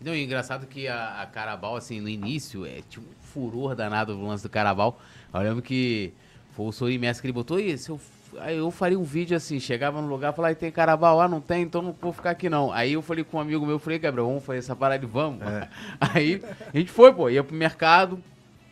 Não, 0.00 0.14
e 0.14 0.20
é 0.20 0.24
engraçado 0.24 0.66
que 0.66 0.88
a, 0.88 1.20
a 1.20 1.26
Carabao, 1.26 1.76
assim, 1.76 2.00
no 2.00 2.08
início, 2.08 2.64
é 2.64 2.80
tipo 2.88 3.06
um 3.06 3.22
furor 3.22 3.74
danado 3.74 4.16
o 4.18 4.26
lance 4.26 4.42
do 4.42 4.48
Carabao. 4.48 4.98
Eu 5.34 5.40
lembro 5.40 5.62
que 5.62 6.14
foi 6.52 6.66
o 6.66 6.72
Sorin 6.72 6.96
Messi 6.96 7.20
que 7.20 7.26
ele 7.26 7.32
botou, 7.32 7.60
e 7.60 7.76
se 7.76 7.90
eu, 7.90 8.00
aí 8.40 8.56
eu 8.58 8.70
faria 8.70 8.98
um 8.98 9.02
vídeo 9.02 9.36
assim, 9.36 9.58
chegava 9.60 10.00
no 10.00 10.08
lugar 10.08 10.32
falava, 10.32 10.52
"Ah, 10.52 10.56
tem 10.56 10.70
Carabao, 10.70 11.20
ah, 11.20 11.28
não 11.28 11.40
tem, 11.40 11.62
então 11.62 11.82
não 11.82 11.94
vou 12.00 12.12
ficar 12.12 12.30
aqui 12.30 12.48
não. 12.48 12.72
Aí 12.72 12.92
eu 12.94 13.02
falei 13.02 13.24
com 13.24 13.36
um 13.36 13.40
amigo 13.40 13.64
meu, 13.64 13.76
eu 13.76 13.78
falei, 13.78 13.98
Gabriel, 13.98 14.26
vamos 14.26 14.44
fazer 14.44 14.58
essa 14.60 14.74
parada 14.76 15.04
e 15.04 15.08
vamos. 15.08 15.40
Aí 16.00 16.42
a 16.72 16.76
gente 16.78 16.90
foi, 16.90 17.12
pô, 17.12 17.28
ia 17.30 17.44
pro 17.44 17.54
mercado, 17.54 18.22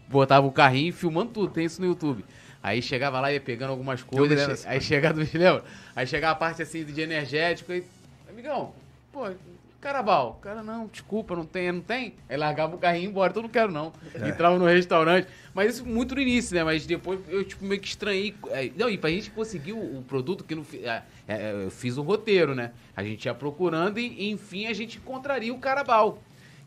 botava 0.09 0.47
o 0.47 0.53
carrinho, 0.53 0.93
filmando 0.93 1.31
tudo, 1.31 1.53
tem 1.53 1.65
isso 1.65 1.81
no 1.81 1.87
YouTube. 1.87 2.25
Aí 2.63 2.83
chegava 2.83 3.21
lá, 3.21 3.33
ia 3.33 3.41
pegando 3.41 3.71
algumas 3.71 4.03
coisas, 4.03 4.29
lembro 4.29 4.45
che- 4.45 4.51
dessa 4.51 4.69
aí 4.69 4.81
chegava, 4.81 5.19
lembra? 5.33 5.65
Aí 5.97 6.07
chegava 6.07 6.33
a 6.33 6.37
parte 6.37 6.61
assim 6.63 6.85
de 6.85 7.01
energético 7.01 7.73
e, 7.73 7.83
amigão, 8.29 8.73
pô, 9.13 9.29
Carabal, 9.81 10.39
cara, 10.43 10.63
não, 10.63 10.87
desculpa, 10.87 11.35
não 11.35 11.47
tem, 11.47 11.73
não 11.73 11.81
tem. 11.81 12.15
Aí 12.29 12.37
largava 12.37 12.77
o 12.77 12.79
carrinho 12.79 13.03
e 13.03 13.05
ia 13.05 13.11
embora, 13.11 13.31
então 13.31 13.43
não 13.43 13.49
quero 13.49 13.73
não. 13.73 13.93
Entrava 14.15 14.59
no 14.59 14.67
restaurante. 14.67 15.27
Mas 15.55 15.75
isso 15.77 15.87
muito 15.87 16.15
no 16.15 16.21
início, 16.21 16.55
né? 16.55 16.63
Mas 16.63 16.85
depois 16.85 17.19
eu, 17.29 17.43
tipo, 17.45 17.65
meio 17.65 17.81
que 17.81 17.89
estranhei. 17.89 18.35
É, 18.51 18.71
Não, 18.77 18.91
e 18.91 18.99
pra 18.99 19.09
gente 19.09 19.31
conseguir 19.31 19.73
o, 19.73 19.99
o 19.99 20.03
produto, 20.03 20.45
que 20.45 20.55
não 20.55 20.67
é, 20.83 21.03
é, 21.27 21.65
eu 21.65 21.71
fiz 21.71 21.97
um 21.97 22.03
roteiro, 22.03 22.55
né? 22.55 22.73
A 22.95 23.03
gente 23.03 23.25
ia 23.25 23.33
procurando 23.33 23.99
e, 23.99 24.31
enfim, 24.31 24.67
a 24.67 24.75
gente 24.75 24.99
encontraria 24.99 25.53
o 25.55 25.59
Carabal. 25.59 26.19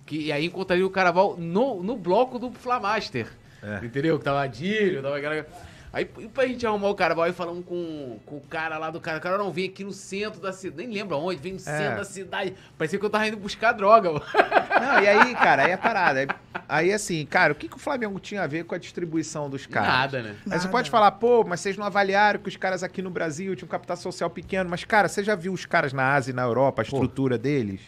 Que, 0.07 0.17
e 0.17 0.31
aí 0.31 0.45
encontraria 0.45 0.85
o 0.85 0.89
Carabal 0.89 1.37
no, 1.37 1.83
no 1.83 1.95
bloco 1.95 2.39
do 2.39 2.51
Flamaster. 2.51 3.31
É. 3.61 3.85
Entendeu? 3.85 4.17
Que 4.17 4.25
tava 4.25 4.41
Adílio, 4.41 5.03
tava 5.03 5.17
aquela... 5.17 5.45
Aí 5.93 6.05
pra 6.05 6.47
gente 6.47 6.65
arrumar 6.65 6.89
o 6.89 6.95
Carabal 6.95 7.27
e 7.27 7.33
falamos 7.33 7.63
com, 7.63 8.17
com 8.25 8.37
o 8.37 8.41
cara 8.41 8.79
lá 8.79 8.89
do 8.89 8.99
cara. 8.99 9.19
O 9.19 9.21
cara 9.21 9.37
não 9.37 9.51
vem 9.51 9.69
aqui 9.69 9.83
no 9.83 9.93
centro 9.93 10.41
da 10.41 10.51
cidade. 10.51 10.87
Nem 10.87 10.97
lembro 10.97 11.15
aonde, 11.15 11.39
vem 11.39 11.53
no 11.53 11.59
centro 11.59 11.97
da 11.97 12.03
cidade. 12.03 12.55
Parecia 12.75 12.97
que 12.97 13.05
eu 13.05 13.11
tava 13.11 13.27
indo 13.27 13.37
buscar 13.37 13.73
droga. 13.73 14.11
mano. 14.11 14.25
Não, 14.33 15.03
e 15.03 15.07
aí, 15.07 15.35
cara, 15.35 15.65
aí 15.65 15.71
é 15.71 15.77
parada. 15.77 16.21
Aí, 16.21 16.27
aí, 16.67 16.91
assim, 16.91 17.23
cara, 17.27 17.53
o 17.53 17.55
que, 17.55 17.69
que 17.69 17.75
o 17.75 17.79
Flamengo 17.79 18.19
tinha 18.19 18.41
a 18.41 18.47
ver 18.47 18.65
com 18.65 18.73
a 18.73 18.79
distribuição 18.79 19.47
dos 19.47 19.67
caras? 19.67 19.87
Nada, 19.87 20.21
né? 20.23 20.29
Aí 20.31 20.51
você 20.53 20.57
Nada. 20.57 20.69
pode 20.69 20.89
falar, 20.89 21.11
pô, 21.11 21.43
mas 21.43 21.59
vocês 21.59 21.77
não 21.77 21.85
avaliaram 21.85 22.39
que 22.39 22.49
os 22.49 22.57
caras 22.57 22.81
aqui 22.81 23.03
no 23.03 23.11
Brasil 23.11 23.55
tinham 23.55 23.67
um 23.67 23.71
capital 23.71 23.95
social 23.95 24.31
pequeno. 24.31 24.67
Mas, 24.71 24.83
cara, 24.83 25.07
você 25.07 25.23
já 25.23 25.35
viu 25.35 25.53
os 25.53 25.67
caras 25.67 25.93
na 25.93 26.15
Ásia 26.15 26.31
e 26.31 26.33
na 26.35 26.41
Europa, 26.41 26.81
a 26.81 26.85
estrutura 26.85 27.37
deles? 27.37 27.81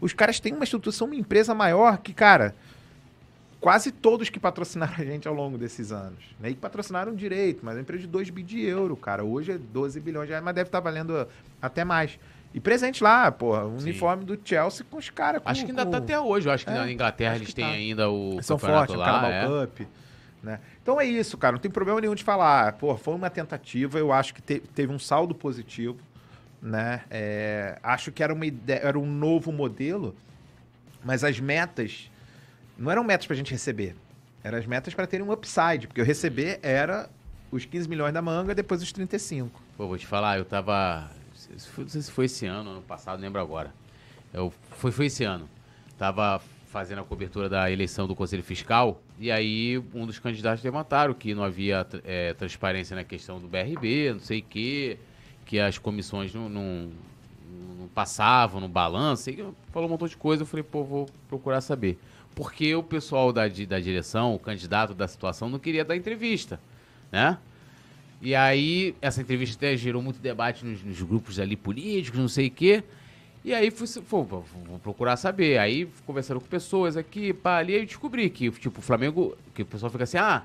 Os 0.00 0.14
caras 0.14 0.40
têm 0.40 0.54
uma 0.54 0.64
estrutura, 0.64 0.96
são 0.96 1.06
uma 1.06 1.16
empresa 1.16 1.54
maior 1.54 1.98
que, 1.98 2.14
cara, 2.14 2.54
quase 3.60 3.90
todos 3.90 4.28
que 4.28 4.38
patrocinaram 4.38 4.94
a 4.98 5.04
gente 5.04 5.26
ao 5.26 5.34
longo 5.34 5.56
desses 5.58 5.92
anos. 5.92 6.24
Né? 6.40 6.50
E 6.50 6.54
patrocinaram 6.54 7.14
direito, 7.14 7.60
mas 7.64 7.74
é 7.74 7.78
uma 7.78 7.82
empresa 7.82 8.02
de 8.02 8.08
2 8.08 8.30
bi 8.30 8.42
de 8.42 8.60
euro, 8.64 8.96
cara. 8.96 9.24
Hoje 9.24 9.52
é 9.52 9.58
12 9.58 9.98
bilhões 10.00 10.26
de 10.26 10.30
reais, 10.32 10.44
mas 10.44 10.54
deve 10.54 10.68
estar 10.68 10.80
valendo 10.80 11.26
até 11.60 11.84
mais. 11.84 12.18
E 12.54 12.60
presente 12.60 13.02
lá, 13.02 13.30
pô, 13.30 13.54
o 13.58 13.76
uniforme 13.78 14.24
do 14.24 14.38
Chelsea 14.42 14.86
com 14.90 14.96
os 14.96 15.10
caras. 15.10 15.42
Acho 15.44 15.64
que 15.64 15.70
ainda 15.70 15.84
tá 15.84 15.98
até 15.98 16.18
hoje. 16.18 16.48
Eu 16.48 16.52
acho 16.52 16.64
que 16.64 16.70
É, 16.70 16.74
na 16.74 16.90
Inglaterra 16.90 17.36
eles 17.36 17.52
têm 17.52 17.64
tá. 17.64 17.70
ainda 17.70 18.08
o 18.08 18.40
São 18.42 18.56
campeonato 18.56 18.92
fortes, 18.94 18.94
o 18.94 18.98
lá. 18.98 19.28
É. 19.28 19.46
Cup. 19.66 19.80
Né? 20.42 20.60
Então 20.82 20.98
é 21.00 21.04
isso, 21.04 21.36
cara. 21.36 21.52
Não 21.52 21.58
tem 21.58 21.70
problema 21.70 22.00
nenhum 22.00 22.14
de 22.14 22.24
falar. 22.24 22.72
Pô, 22.74 22.96
foi 22.96 23.14
uma 23.14 23.28
tentativa. 23.28 23.98
Eu 23.98 24.10
acho 24.12 24.32
que 24.32 24.40
te- 24.40 24.60
teve 24.74 24.92
um 24.92 24.98
saldo 24.98 25.34
positivo. 25.34 25.98
Né? 26.62 27.02
É, 27.10 27.78
acho 27.82 28.10
que 28.10 28.22
era, 28.22 28.32
uma 28.32 28.46
ideia, 28.46 28.78
era 28.82 28.98
um 28.98 29.04
novo 29.06 29.52
modelo, 29.52 30.14
mas 31.04 31.22
as 31.24 31.38
metas 31.38 32.10
não 32.78 32.90
eram 32.90 33.04
metas 33.04 33.26
pra 33.26 33.36
gente 33.36 33.50
receber. 33.50 33.94
Eram 34.42 34.58
as 34.58 34.66
metas 34.66 34.94
para 34.94 35.06
terem 35.06 35.26
um 35.26 35.32
upside, 35.32 35.86
porque 35.86 36.00
eu 36.00 36.04
receber 36.04 36.60
era 36.62 37.08
os 37.50 37.64
15 37.64 37.88
milhões 37.88 38.12
da 38.12 38.22
manga, 38.22 38.54
depois 38.54 38.82
os 38.82 38.92
35. 38.92 39.62
Pô, 39.76 39.88
vou 39.88 39.98
te 39.98 40.06
falar, 40.06 40.38
eu 40.38 40.44
tava. 40.44 41.10
Não 41.78 41.88
sei 41.88 42.02
se 42.02 42.10
foi 42.10 42.26
esse 42.26 42.46
ano, 42.46 42.70
ano 42.70 42.82
passado, 42.82 43.20
lembro 43.20 43.40
agora. 43.40 43.72
Eu, 44.32 44.52
foi, 44.70 44.90
foi 44.92 45.06
esse 45.06 45.24
ano. 45.24 45.48
Tava 45.98 46.40
fazendo 46.66 47.00
a 47.00 47.04
cobertura 47.04 47.48
da 47.48 47.70
eleição 47.70 48.06
do 48.06 48.14
Conselho 48.14 48.42
Fiscal, 48.42 49.00
e 49.18 49.30
aí 49.30 49.78
um 49.94 50.04
dos 50.04 50.18
candidatos 50.18 50.62
levantaram 50.62 51.14
que 51.14 51.34
não 51.34 51.42
havia 51.42 51.86
eh, 52.04 52.34
transparência 52.34 52.94
na 52.94 53.02
questão 53.02 53.40
do 53.40 53.48
BRB, 53.48 54.12
não 54.12 54.20
sei 54.20 54.40
o 54.40 54.42
quê, 54.42 54.98
que 55.46 55.58
as 55.58 55.78
comissões 55.78 56.34
não, 56.34 56.50
não, 56.50 56.90
não 57.78 57.88
passavam 57.88 58.60
no 58.60 58.68
balanço, 58.68 59.30
e 59.30 59.36
falou 59.72 59.88
um 59.88 59.92
montão 59.92 60.06
de 60.06 60.16
coisa, 60.18 60.42
eu 60.42 60.46
falei, 60.46 60.64
pô, 60.64 60.84
vou 60.84 61.06
procurar 61.28 61.62
saber. 61.62 61.98
Porque 62.36 62.74
o 62.74 62.82
pessoal 62.82 63.32
da, 63.32 63.48
da 63.48 63.80
direção, 63.80 64.34
o 64.34 64.38
candidato 64.38 64.92
da 64.92 65.08
situação, 65.08 65.48
não 65.48 65.58
queria 65.58 65.82
dar 65.82 65.96
entrevista, 65.96 66.60
né? 67.10 67.38
E 68.20 68.34
aí, 68.34 68.94
essa 69.00 69.22
entrevista 69.22 69.56
até 69.56 69.74
gerou 69.74 70.02
muito 70.02 70.20
debate 70.20 70.62
nos, 70.62 70.82
nos 70.82 71.00
grupos 71.00 71.40
ali 71.40 71.56
políticos, 71.56 72.20
não 72.20 72.28
sei 72.28 72.48
o 72.48 72.50
quê. 72.50 72.84
E 73.42 73.54
aí, 73.54 73.70
fui, 73.70 73.86
vou 74.06 74.44
procurar 74.82 75.16
saber. 75.16 75.56
Aí, 75.56 75.88
conversando 76.04 76.38
com 76.38 76.46
pessoas 76.46 76.94
aqui, 76.94 77.32
pá, 77.32 77.56
ali, 77.56 77.72
eu 77.72 77.86
descobri 77.86 78.28
que, 78.28 78.50
tipo, 78.50 78.80
o 78.80 78.82
Flamengo, 78.82 79.34
que 79.54 79.62
o 79.62 79.66
pessoal 79.66 79.90
fica 79.90 80.04
assim, 80.04 80.18
ah, 80.18 80.42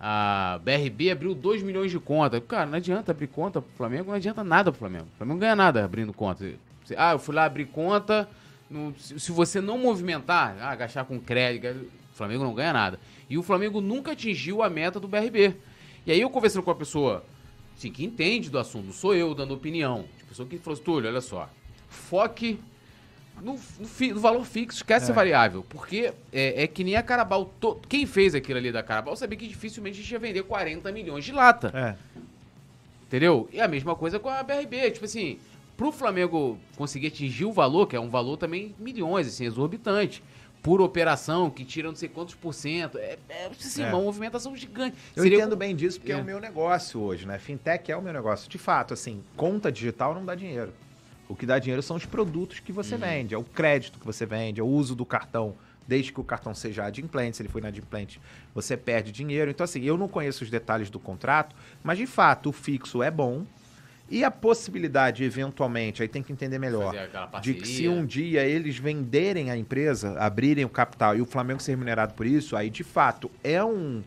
a 0.00 0.58
BRB 0.64 1.10
abriu 1.10 1.34
2 1.34 1.62
milhões 1.62 1.90
de 1.90 1.98
conta. 1.98 2.40
Cara, 2.40 2.64
não 2.64 2.78
adianta 2.78 3.12
abrir 3.12 3.26
conta 3.26 3.60
pro 3.60 3.70
Flamengo, 3.76 4.08
não 4.08 4.14
adianta 4.14 4.42
nada 4.42 4.72
pro 4.72 4.78
Flamengo. 4.78 5.08
O 5.14 5.18
Flamengo 5.18 5.34
não 5.34 5.40
ganha 5.40 5.56
nada 5.56 5.84
abrindo 5.84 6.12
conta. 6.14 6.54
Ah, 6.96 7.12
eu 7.12 7.18
fui 7.18 7.34
lá 7.34 7.44
abrir 7.44 7.66
conta, 7.66 8.26
no- 8.74 8.94
se, 8.98 9.18
se 9.20 9.32
você 9.32 9.60
não 9.60 9.78
movimentar, 9.78 10.56
ah, 10.60 10.74
gastar 10.74 11.04
com 11.04 11.18
crédito, 11.20 11.86
o 12.12 12.16
Flamengo 12.16 12.44
não 12.44 12.54
ganha 12.54 12.72
nada. 12.72 12.98
E 13.30 13.38
o 13.38 13.42
Flamengo 13.42 13.80
nunca 13.80 14.12
atingiu 14.12 14.62
a 14.62 14.68
meta 14.68 15.00
do 15.00 15.08
BRB. 15.08 15.54
E 16.06 16.12
aí 16.12 16.20
eu 16.20 16.28
conversando 16.28 16.62
com 16.62 16.70
a 16.70 16.74
pessoa, 16.74 17.24
assim, 17.76 17.90
que 17.90 18.04
entende 18.04 18.50
do 18.50 18.58
assunto, 18.58 18.86
não 18.86 18.92
sou 18.92 19.14
eu 19.14 19.34
dando 19.34 19.54
opinião. 19.54 20.04
De 20.18 20.24
pessoa 20.24 20.46
que 20.48 20.58
falou 20.58 20.74
assim, 20.74 20.82
Túlio, 20.84 21.08
olha 21.08 21.20
só, 21.20 21.48
foque 21.88 22.58
no, 23.42 23.54
no 23.54 24.14
no 24.14 24.20
valor 24.20 24.44
fixo, 24.44 24.76
esquece 24.78 25.10
a 25.10 25.14
variável. 25.14 25.64
Porque 25.68 26.12
é, 26.32 26.64
é 26.64 26.66
que 26.66 26.84
nem 26.84 26.94
a 26.96 27.02
Carabal. 27.02 27.46
to- 27.58 27.80
quem 27.88 28.04
fez 28.06 28.34
aquilo 28.34 28.58
ali 28.58 28.70
da 28.70 28.82
Carabal 28.82 29.16
sabia 29.16 29.38
que 29.38 29.48
dificilmente 29.48 29.98
a 29.98 30.02
gente 30.02 30.12
ia 30.12 30.18
vender 30.18 30.42
40 30.44 30.92
milhões 30.92 31.24
de 31.24 31.32
lata. 31.32 31.72
É. 31.74 31.96
Entendeu? 33.06 33.48
E 33.52 33.60
a 33.60 33.68
mesma 33.68 33.94
coisa 33.94 34.18
com 34.18 34.28
a 34.28 34.42
BRB. 34.42 34.90
Tipo 34.92 35.04
assim, 35.04 35.38
pro 35.76 35.90
Flamengo 35.92 36.58
conseguir 36.76 37.08
atingir 37.08 37.44
o 37.44 37.52
valor, 37.52 37.86
que 37.86 37.96
é 37.96 38.00
um 38.00 38.10
valor 38.10 38.36
também 38.36 38.74
milhões, 38.78 39.26
assim, 39.26 39.44
exorbitante. 39.46 40.22
Por 40.62 40.80
operação, 40.80 41.50
que 41.50 41.62
tira 41.62 41.88
não 41.88 41.94
sei 41.94 42.08
quantos 42.08 42.34
por 42.34 42.54
cento. 42.54 42.96
É, 42.96 43.18
é, 43.28 43.46
assim, 43.50 43.82
É. 43.82 43.88
uma 43.88 44.00
movimentação 44.00 44.56
gigante. 44.56 44.96
Eu 45.14 45.22
Seria- 45.22 45.38
entendo 45.38 45.56
bem 45.56 45.76
disso 45.76 45.98
porque 46.00 46.12
é. 46.12 46.16
É. 46.16 46.22
o 46.22 46.24
meu 46.24 46.40
negócio 46.40 46.98
hoje, 47.00 47.26
né? 47.26 47.38
Fintech 47.38 47.92
é 47.92 47.96
o 47.96 48.00
meu 48.00 48.14
negócio. 48.14 48.48
De 48.48 48.56
fato, 48.56 48.94
assim, 48.94 49.22
conta 49.36 49.70
digital 49.70 50.14
não 50.14 50.24
dá 50.24 50.34
dinheiro. 50.34 50.72
O 51.28 51.34
que 51.36 51.44
dá 51.44 51.58
dinheiro 51.58 51.82
são 51.82 51.96
os 51.96 52.06
produtos 52.06 52.60
que 52.60 52.72
você 52.72 52.96
vende, 52.96 53.34
é 53.34 53.38
o 53.38 53.44
crédito 53.44 53.98
que 53.98 54.06
você 54.06 54.24
vende, 54.24 54.58
é 54.60 54.64
o 54.64 54.66
uso 54.66 54.94
do 54.94 55.04
cartão. 55.04 55.54
Desde 55.86 56.10
que 56.10 56.20
o 56.20 56.24
cartão 56.24 56.54
seja 56.54 56.84
adimplente, 56.84 57.36
se 57.36 57.42
ele 57.42 57.50
for 57.50 57.58
inadimplente, 57.58 58.18
você 58.54 58.74
perde 58.74 59.12
dinheiro. 59.12 59.50
Então, 59.50 59.64
assim, 59.64 59.82
eu 59.82 59.98
não 59.98 60.08
conheço 60.08 60.44
os 60.44 60.48
detalhes 60.50 60.88
do 60.88 60.98
contrato, 60.98 61.54
mas 61.82 61.98
de 61.98 62.06
fato 62.06 62.48
o 62.48 62.52
fixo 62.52 63.02
é 63.02 63.10
bom. 63.10 63.44
E 64.14 64.22
a 64.22 64.30
possibilidade, 64.30 65.24
eventualmente, 65.24 66.00
aí 66.00 66.06
tem 66.06 66.22
que 66.22 66.32
entender 66.32 66.56
melhor, 66.56 66.94
de 67.42 67.52
que 67.52 67.66
se 67.66 67.88
um 67.88 68.06
dia 68.06 68.44
eles 68.44 68.78
venderem 68.78 69.50
a 69.50 69.56
empresa, 69.56 70.16
abrirem 70.20 70.64
o 70.64 70.68
capital 70.68 71.16
e 71.16 71.20
o 71.20 71.26
Flamengo 71.26 71.60
ser 71.60 71.72
remunerado 71.72 72.14
por 72.14 72.24
isso, 72.24 72.54
aí 72.54 72.70
de 72.70 72.84
fato 72.84 73.28
é 73.42 73.62
um, 73.64 74.04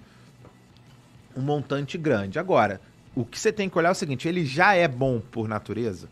um 1.36 1.42
montante 1.42 1.98
grande. 1.98 2.40
Agora, 2.40 2.80
o 3.14 3.26
que 3.26 3.38
você 3.38 3.52
tem 3.52 3.68
que 3.68 3.78
olhar 3.78 3.90
é 3.90 3.92
o 3.92 3.96
seguinte: 3.96 4.30
ele 4.30 4.46
já 4.46 4.74
é 4.74 4.88
bom 4.88 5.20
por 5.20 5.46
natureza. 5.46 6.08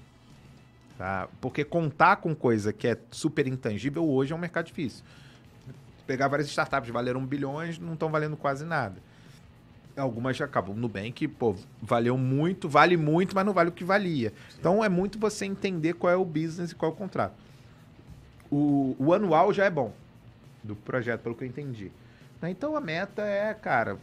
Tá? 0.97 1.30
Porque 1.39 1.63
contar 1.63 2.17
com 2.17 2.35
coisa 2.35 2.73
que 2.73 2.89
é 2.89 2.97
super 3.09 3.47
intangível 3.47 4.05
hoje 4.05 4.34
é 4.34 4.35
um 4.35 4.39
mercado 4.39 4.65
difícil. 4.65 5.05
Pegar 6.05 6.27
várias 6.27 6.49
startups 6.49 6.89
valeram 6.89 7.26
bilhões, 7.26 7.80
não 7.80 7.93
estão 7.93 8.09
valendo 8.09 8.35
quase 8.35 8.65
nada. 8.65 9.01
Algumas 9.97 10.35
já 10.35 10.45
acabam. 10.45 10.76
Nubank, 10.76 11.27
pô, 11.27 11.55
valeu 11.81 12.17
muito, 12.17 12.67
vale 12.67 12.97
muito, 12.97 13.34
mas 13.34 13.45
não 13.45 13.53
vale 13.53 13.69
o 13.69 13.72
que 13.72 13.84
valia. 13.84 14.34
Então 14.59 14.84
é 14.84 14.89
muito 14.89 15.17
você 15.17 15.45
entender 15.45 15.93
qual 15.93 16.11
é 16.11 16.15
o 16.15 16.26
business 16.26 16.72
e 16.72 16.76
qual 16.76 16.91
é 16.91 16.93
o 16.93 16.97
contrato. 16.97 17.34
O, 18.51 18.95
o 18.99 19.13
anual 19.13 19.53
já 19.53 19.65
é 19.65 19.69
bom 19.69 19.93
do 20.63 20.76
projeto, 20.76 21.22
pelo 21.22 21.35
que 21.35 21.43
eu 21.43 21.47
entendi. 21.47 21.91
Né? 22.41 22.49
Então 22.49 22.76
a 22.76 22.81
meta 22.81 23.22
é, 23.22 23.53
cara, 23.53 23.97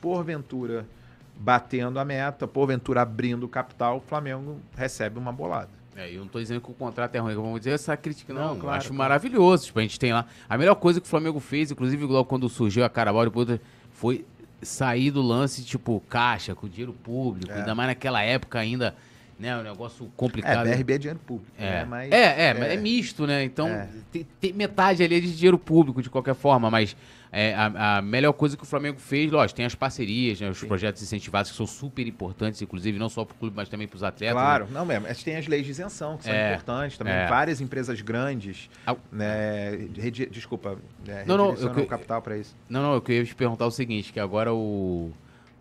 porventura 0.00 0.86
batendo 1.34 1.98
a 1.98 2.04
meta, 2.04 2.46
porventura 2.46 3.02
abrindo 3.02 3.44
o 3.44 3.48
capital, 3.48 3.96
o 3.96 4.00
Flamengo 4.00 4.60
recebe 4.76 5.18
uma 5.18 5.32
bolada. 5.32 5.70
É, 5.96 6.10
eu 6.10 6.20
não 6.20 6.28
tô 6.28 6.38
dizendo 6.38 6.60
que 6.60 6.70
o 6.70 6.74
contrato 6.74 7.14
é 7.14 7.18
ruim, 7.18 7.34
vamos 7.34 7.60
dizer 7.60 7.72
essa 7.72 7.96
crítica, 7.96 8.32
não. 8.32 8.54
Não, 8.54 8.58
claro, 8.58 8.78
acho 8.78 8.88
claro. 8.88 8.98
maravilhoso. 8.98 9.66
Tipo, 9.66 9.78
a 9.78 9.82
gente 9.82 9.98
tem 9.98 10.12
lá. 10.12 10.24
A 10.48 10.56
melhor 10.56 10.74
coisa 10.76 11.00
que 11.00 11.06
o 11.06 11.10
Flamengo 11.10 11.38
fez, 11.38 11.70
inclusive 11.70 12.04
logo 12.04 12.24
quando 12.24 12.48
surgiu 12.48 12.84
a 12.84 12.88
Carabao, 12.88 13.24
depois 13.24 13.60
foi 13.92 14.24
sair 14.62 15.10
do 15.10 15.20
lance, 15.22 15.64
tipo, 15.64 16.00
caixa, 16.08 16.54
com 16.54 16.68
dinheiro 16.68 16.92
público, 16.92 17.52
É. 17.52 17.58
ainda 17.58 17.74
mais 17.74 17.88
naquela 17.88 18.22
época 18.22 18.58
ainda, 18.58 18.94
né? 19.42 19.58
Um 19.58 19.62
negócio 19.64 20.06
É, 20.06 20.08
complicado. 20.16 20.68
BRB 20.68 20.92
é 20.94 20.98
dinheiro 20.98 21.18
público. 21.18 21.52
É, 21.58 21.62
né? 21.62 21.84
Mas, 21.84 22.12
é, 22.12 22.46
é, 22.50 22.54
mas 22.54 22.70
é 22.72 22.76
misto, 22.76 23.26
né? 23.26 23.42
Então, 23.44 23.68
É. 23.68 23.88
tem, 24.12 24.26
tem 24.40 24.52
metade 24.52 25.02
ali 25.02 25.16
é 25.16 25.20
de 25.20 25.34
dinheiro 25.34 25.58
público, 25.58 26.00
de 26.00 26.08
qualquer 26.08 26.34
forma, 26.34 26.70
mas 26.70 26.96
é, 27.32 27.52
a, 27.54 27.96
a 27.98 28.02
melhor 28.02 28.32
coisa 28.34 28.56
que 28.56 28.62
o 28.62 28.66
Flamengo 28.66 29.00
fez, 29.00 29.30
lógico, 29.32 29.56
tem 29.56 29.64
as 29.66 29.74
parcerias, 29.74 30.40
né, 30.40 30.48
os 30.50 30.62
projetos 30.62 31.02
incentivados 31.02 31.50
que 31.50 31.56
são 31.56 31.66
super 31.66 32.06
importantes, 32.06 32.60
inclusive, 32.62 32.98
não 32.98 33.08
só 33.08 33.24
para 33.24 33.34
o 33.34 33.36
clube, 33.38 33.56
mas 33.56 33.68
também 33.68 33.88
para 33.88 33.96
os 33.96 34.02
atletas. 34.04 34.34
Claro, 34.34 34.64
né? 34.66 34.70
não 34.74 34.84
mesmo. 34.86 35.06
Mas 35.08 35.22
tem 35.22 35.36
as 35.36 35.46
leis 35.46 35.64
de 35.64 35.70
isenção, 35.72 36.16
que 36.18 36.24
são 36.24 36.32
É, 36.32 36.52
importantes 36.52 36.96
também. 36.98 37.12
é. 37.14 37.26
Várias 37.26 37.60
empresas 37.60 38.00
grandes, 38.02 38.68
né, 39.10 39.88
redi- 39.96 40.26
desculpa, 40.26 40.78
né, 41.06 41.24
Não, 41.26 41.36
não, 41.36 41.54
eu- 41.54 41.68
o 41.82 41.86
capital 41.86 42.20
para 42.22 42.36
isso. 42.36 42.54
Não, 42.68 42.82
não, 42.82 42.94
eu 42.94 43.00
queria 43.00 43.24
te 43.24 43.34
perguntar 43.34 43.66
o 43.66 43.70
seguinte, 43.70 44.12
que 44.12 44.20
agora 44.20 44.52
o, 44.52 45.10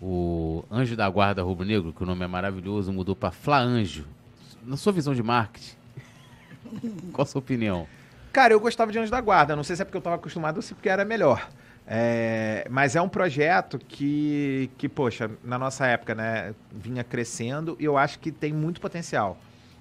o 0.02 0.66
Anjo 0.72 0.96
da 0.96 1.08
Guarda 1.10 1.44
Rubro 1.44 1.66
Negro, 1.66 1.94
que 1.94 2.02
o 2.02 2.06
nome 2.06 2.26
é 2.26 2.28
maravilhoso, 2.28 2.92
mudou 2.92 3.16
para 3.16 3.32
Flaanjo. 3.32 4.06
Na 4.66 4.76
sua 4.76 4.92
visão 4.92 5.14
de 5.14 5.22
marketing, 5.22 5.76
qual 7.14 7.24
a 7.24 7.26
sua 7.26 7.40
opinião? 7.40 7.88
Cara, 8.32 8.54
eu 8.54 8.60
gostava 8.60 8.92
de 8.92 8.98
Anjos 8.98 9.12
da 9.12 9.20
Guarda. 9.20 9.56
Não 9.56 9.64
sei 9.64 9.76
se 9.76 9.82
é 9.82 9.86
porque 9.86 9.98
eu 9.98 10.00
estava 10.00 10.16
acostumado 10.16 10.58
ou 10.58 10.62
se 10.62 10.74
porque 10.74 10.90
era 10.90 11.04
melhor. 11.04 11.50
É, 11.86 12.66
mas 12.70 12.96
é 12.96 13.02
um 13.02 13.10
projeto 13.10 13.78
que, 13.78 14.70
que, 14.78 14.88
poxa, 14.88 15.30
na 15.44 15.60
nossa 15.60 15.86
época, 15.86 16.16
né, 16.16 16.56
vinha 16.72 17.04
crescendo 17.04 17.76
e 17.80 17.86
eu 17.86 17.98
acho 17.98 18.20
que 18.20 18.32
tem 18.32 18.54
muito 18.54 18.80
potencial, 18.80 19.38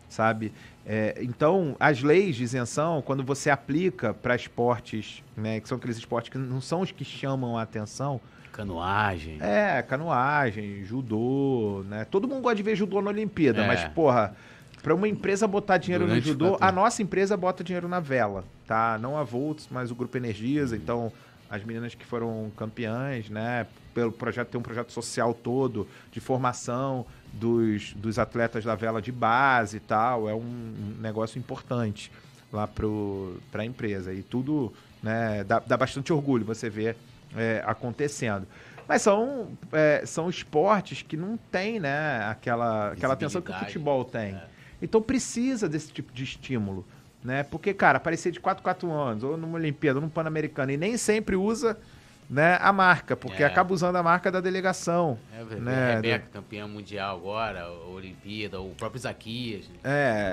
sabe? 0.08 0.52
É, 0.84 1.18
então, 1.20 1.76
as 1.78 2.02
leis 2.02 2.34
de 2.34 2.42
isenção, 2.42 3.02
quando 3.02 3.22
você 3.22 3.50
aplica 3.50 4.12
para 4.12 4.34
esportes, 4.34 5.22
né, 5.36 5.60
que 5.60 5.68
são 5.68 5.78
aqueles 5.78 5.98
esportes 5.98 6.30
que 6.30 6.38
não 6.38 6.60
são 6.60 6.80
os 6.80 6.90
que 6.90 7.04
chamam 7.04 7.56
a 7.56 7.62
atenção, 7.62 8.20
Canoagem. 8.52 9.38
é, 9.40 9.82
canoagem, 9.82 10.84
judô, 10.84 11.84
né? 11.88 12.04
Todo 12.10 12.28
mundo 12.28 12.42
gosta 12.42 12.56
de 12.56 12.62
ver 12.62 12.76
judô 12.76 13.00
na 13.00 13.10
Olimpíada, 13.10 13.62
É. 13.62 13.66
mas, 13.66 13.84
porra, 13.92 14.34
pra 14.82 14.94
uma 14.94 15.08
empresa 15.08 15.46
botar 15.46 15.78
dinheiro 15.78 16.04
Durante 16.06 16.22
no 16.24 16.28
judô, 16.32 16.56
a 16.60 16.70
nossa 16.72 17.02
empresa 17.02 17.36
bota 17.36 17.62
dinheiro 17.64 17.88
na 17.88 18.00
vela, 18.00 18.44
tá? 18.66 18.98
Não 19.00 19.16
a 19.16 19.22
Volts, 19.22 19.68
mas 19.70 19.90
o 19.90 19.94
Grupo 19.94 20.16
Energias, 20.16 20.72
então 20.72 21.12
as 21.48 21.64
meninas 21.64 21.94
que 21.94 22.04
foram 22.06 22.50
campeãs, 22.56 23.28
né? 23.28 23.66
Pelo 23.92 24.12
projeto, 24.12 24.48
tem 24.48 24.58
um 24.60 24.62
projeto 24.62 24.92
social 24.92 25.34
todo 25.34 25.86
de 26.12 26.20
formação 26.20 27.04
dos, 27.32 27.92
dos 27.94 28.18
atletas 28.18 28.64
da 28.64 28.74
vela 28.76 29.02
de 29.02 29.10
base 29.10 29.78
e 29.78 29.80
tal, 29.80 30.28
é 30.28 30.34
um 30.34 30.94
negócio 31.00 31.38
importante 31.38 32.10
lá 32.52 32.66
pro, 32.68 33.36
pra 33.50 33.64
empresa. 33.64 34.12
E 34.12 34.22
tudo, 34.22 34.72
né, 35.02 35.42
dá, 35.44 35.58
dá 35.58 35.76
bastante 35.76 36.12
orgulho 36.12 36.44
você 36.44 36.70
ver 36.70 36.96
é, 37.36 37.62
acontecendo. 37.66 38.46
Mas 38.88 39.02
são, 39.02 39.48
é, 39.72 40.02
são 40.04 40.28
esportes 40.28 41.02
que 41.02 41.16
não 41.16 41.36
tem, 41.36 41.78
né, 41.78 42.24
aquela, 42.28 42.92
aquela 42.92 43.14
atenção 43.14 43.40
que 43.40 43.50
o 43.50 43.54
futebol 43.54 44.04
tem. 44.04 44.34
É. 44.34 44.44
Então 44.82 45.00
precisa 45.00 45.68
desse 45.68 45.92
tipo 45.92 46.12
de 46.12 46.24
estímulo, 46.24 46.84
né? 47.22 47.42
Porque, 47.44 47.72
cara, 47.74 47.98
aparecer 47.98 48.32
de 48.32 48.40
4 48.40 48.62
4 48.62 48.90
anos, 48.90 49.22
ou 49.22 49.36
numa 49.36 49.56
Olimpíada, 49.58 49.98
ou 49.98 50.02
num 50.02 50.08
Pan-Americano, 50.08 50.72
e 50.72 50.76
nem 50.76 50.96
sempre 50.96 51.36
usa 51.36 51.78
né, 52.28 52.58
a 52.60 52.72
marca, 52.72 53.14
porque 53.16 53.42
É. 53.42 53.46
acaba 53.46 53.74
usando 53.74 53.96
a 53.96 54.02
marca 54.02 54.30
da 54.30 54.40
delegação. 54.40 55.18
É, 55.38 55.44
velho, 55.44 55.60
Né, 55.60 55.94
Rebeca, 55.96 56.26
campeã 56.32 56.66
mundial 56.66 57.16
agora, 57.16 57.62
a 57.64 57.72
Olimpíada, 57.90 58.60
o 58.60 58.70
próprio 58.70 59.00
Zaquias. 59.00 59.68
né? 59.68 59.74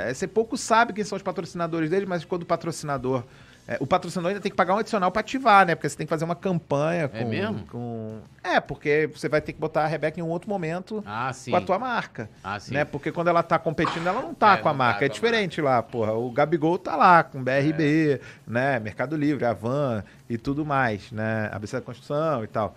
É, 0.07 0.14
você 0.14 0.28
pouco 0.28 0.56
sabe 0.57 0.94
quem 0.94 1.03
são 1.03 1.15
os 1.15 1.22
patrocinadores 1.24 1.90
dele, 1.90 2.06
mas 2.06 2.24
quando 2.24 2.44
o 2.44 2.45
patrocinador. 2.45 3.24
É, 3.68 3.77
o 3.81 3.85
patrocinador 3.85 4.30
ainda 4.30 4.39
tem 4.41 4.49
que 4.49 4.56
pagar 4.56 4.76
um 4.76 4.77
adicional 4.77 5.11
pra 5.11 5.19
ativar, 5.19 5.65
né? 5.65 5.76
Porque 5.76 5.89
você 5.89 5.98
tem 5.98 6.06
que 6.06 6.10
fazer 6.10 6.23
uma 6.23 6.35
campanha 6.35 7.07
com. 7.10 7.18
É 7.18 7.26
mesmo? 7.26 7.65
com- 7.68 8.19
É, 8.44 8.60
porque 8.61 9.10
você 9.14 9.27
vai 9.27 9.41
ter 9.41 9.52
que 9.52 9.60
botar 9.60 9.84
a 9.84 9.88
Rebeca 9.88 10.19
em 10.19 10.23
um 10.23 10.30
outro 10.30 10.49
momento 10.49 11.03
Ah, 11.06 11.31
com 11.49 11.56
a 11.57 11.61
tua 11.61 11.77
marca. 11.77 12.30
Ah, 12.44 12.60
sim. 12.60 12.73
Né? 12.73 12.85
Porque 12.85 13.11
quando 13.11 13.27
ela 13.27 13.44
tá 13.44 13.60
competindo, 13.60 14.07
ela 14.07 14.22
não 14.22 14.34
tá 14.34 14.53
É, 14.53 14.57
com 14.57 14.69
a 14.69 14.72
não 14.72 14.77
tá 14.80 14.84
marca. 14.85 15.06
é 15.06 15.10
diferente 15.10 15.60
lá, 15.61 15.84
porra. 15.84 16.14
O 16.14 16.31
Gabigol 16.31 16.77
tá 16.77 16.95
lá 16.95 17.23
com 17.23 17.44
BRB, 17.44 18.22
né? 18.48 18.80
Mercado 18.80 19.15
Livre, 19.18 19.44
Avan 19.44 20.03
e 20.30 20.38
tudo 20.38 20.65
mais, 20.65 21.11
né? 21.11 21.49
ABC 21.52 21.76
da 21.76 21.81
Construção 21.81 22.44
e 22.44 22.48
tal. 22.48 22.73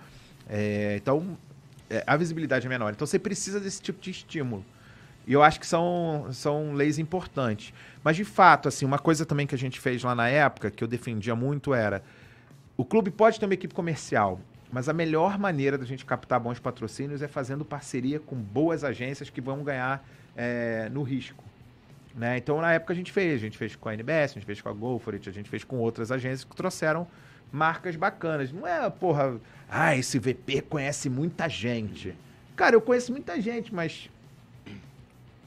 É, 0.49 0.95
então, 0.97 1.39
é, 1.89 2.03
a 2.05 2.17
visibilidade 2.17 2.67
é 2.67 2.69
menor. 2.69 2.91
Então, 2.93 3.07
você 3.07 3.19
precisa 3.19 3.61
desse 3.61 3.81
tipo 3.81 4.01
de 4.01 4.11
estímulo. 4.11 4.65
E 5.27 5.33
eu 5.33 5.43
acho 5.43 5.61
que 5.61 5.67
são, 5.67 6.27
são 6.33 6.73
leis 6.73 6.99
importantes. 6.99 7.73
Mas, 8.03 8.17
de 8.17 8.25
fato, 8.25 8.69
assim, 8.69 8.85
uma 8.85 8.99
coisa 8.99 9.27
também 9.27 9.47
que 9.47 9.55
a 9.55 9.59
gente 9.59 9.79
fez 9.79 10.03
lá 10.03 10.15
na 10.15 10.29
época, 10.29 10.71
que 10.71 10.83
eu 10.83 10.89
defendia 10.89 11.35
muito, 11.35 11.75
era 11.75 12.03
o 12.77 12.85
clube 12.85 13.11
pode 13.11 13.39
ter 13.39 13.45
uma 13.45 13.55
equipe 13.55 13.75
comercial, 13.75 14.41
mas 14.73 14.89
a 14.89 14.93
melhor 14.93 15.39
maneira 15.39 15.77
da 15.77 15.85
gente 15.85 16.05
captar 16.05 16.41
bons 16.41 16.59
patrocínios 16.59 17.21
é 17.21 17.29
fazendo 17.29 17.65
parceria 17.65 18.19
com 18.19 18.37
boas 18.37 18.85
agências 18.85 19.29
que 19.29 19.41
vão 19.41 19.63
ganhar 19.63 20.03
é, 20.35 20.89
no 20.91 21.03
risco. 21.03 21.45
Né? 22.15 22.39
Então, 22.39 22.61
na 22.61 22.73
época, 22.73 22.93
a 22.93 22.97
gente 22.97 23.13
fez. 23.13 23.35
A 23.35 23.45
gente 23.45 23.59
fez 23.59 23.77
com 23.77 23.89
a 23.89 23.95
NBS, 23.95 24.33
a 24.33 24.35
gente 24.35 24.47
fez 24.47 24.61
com 24.61 24.69
a 24.69 24.73
GoForit, 24.73 25.29
a 25.29 25.33
gente 25.33 25.49
fez 25.49 25.65
com 25.65 25.77
outras 25.77 26.11
agências 26.11 26.45
que 26.45 26.57
trouxeram 26.57 27.07
marcas 27.53 27.97
bacanas. 27.97 28.53
Não 28.53 28.67
é, 28.67 28.89
porra, 28.91 29.39
ah, 29.69 29.97
esse 29.97 30.19
VP 30.19 30.63
conhece 30.63 31.09
muita 31.09 31.49
gente. 31.49 32.15
Cara, 32.57 32.75
eu 32.75 32.81
conheço 32.81 33.13
muita 33.13 33.41
gente, 33.41 33.75
mas. 33.75 34.11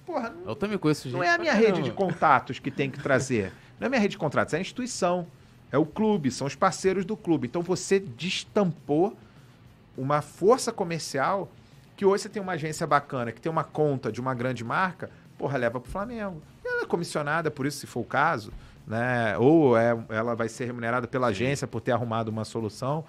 Porra, 0.06 0.30
não, 0.30 0.50
Eu 0.52 0.56
também 0.56 0.78
conheço 0.78 1.04
gente 1.04 1.14
não 1.14 1.24
é 1.24 1.30
a 1.30 1.38
minha 1.38 1.54
rede 1.54 1.82
de 1.82 1.92
contatos 1.92 2.60
que 2.60 2.70
tem 2.70 2.90
que 2.90 3.02
trazer. 3.02 3.54
Não 3.80 3.86
é 3.86 3.88
a 3.88 3.90
minha 3.90 4.02
rede 4.02 4.12
de 4.12 4.18
contatos, 4.18 4.54
é 4.54 4.58
a 4.58 4.62
instituição. 4.62 5.28
É 5.72 5.78
o 5.78 5.86
clube, 5.86 6.30
são 6.30 6.46
os 6.46 6.56
parceiros 6.56 7.04
do 7.04 7.18
clube. 7.18 7.48
Então 7.48 7.62
você 7.62 8.00
destampou 8.00 9.18
uma 9.98 10.22
força 10.22 10.72
comercial 10.72 11.50
que 11.96 12.06
hoje 12.06 12.24
você 12.24 12.30
tem 12.30 12.42
uma 12.42 12.54
agência 12.54 12.86
bacana, 12.86 13.32
que 13.32 13.42
tem 13.42 13.52
uma 13.52 13.64
conta 13.64 14.12
de 14.12 14.20
uma 14.20 14.34
grande 14.34 14.64
marca, 14.64 15.10
porra, 15.38 15.58
leva 15.58 15.80
pro 15.80 15.92
Flamengo. 15.92 16.42
E 16.64 16.68
ela 16.68 16.84
é 16.84 16.86
comissionada 16.86 17.50
por 17.50 17.66
isso, 17.66 17.80
se 17.80 17.88
for 17.88 18.02
o 18.02 18.06
caso, 18.06 18.52
né? 18.86 19.38
Ou 19.38 19.78
é, 19.78 19.98
ela 20.10 20.36
vai 20.36 20.50
ser 20.50 20.66
remunerada 20.66 21.08
pela 21.08 21.28
agência 21.28 21.68
por 21.68 21.82
ter 21.82 21.92
arrumado 21.92 22.30
uma 22.30 22.46
solução. 22.46 23.04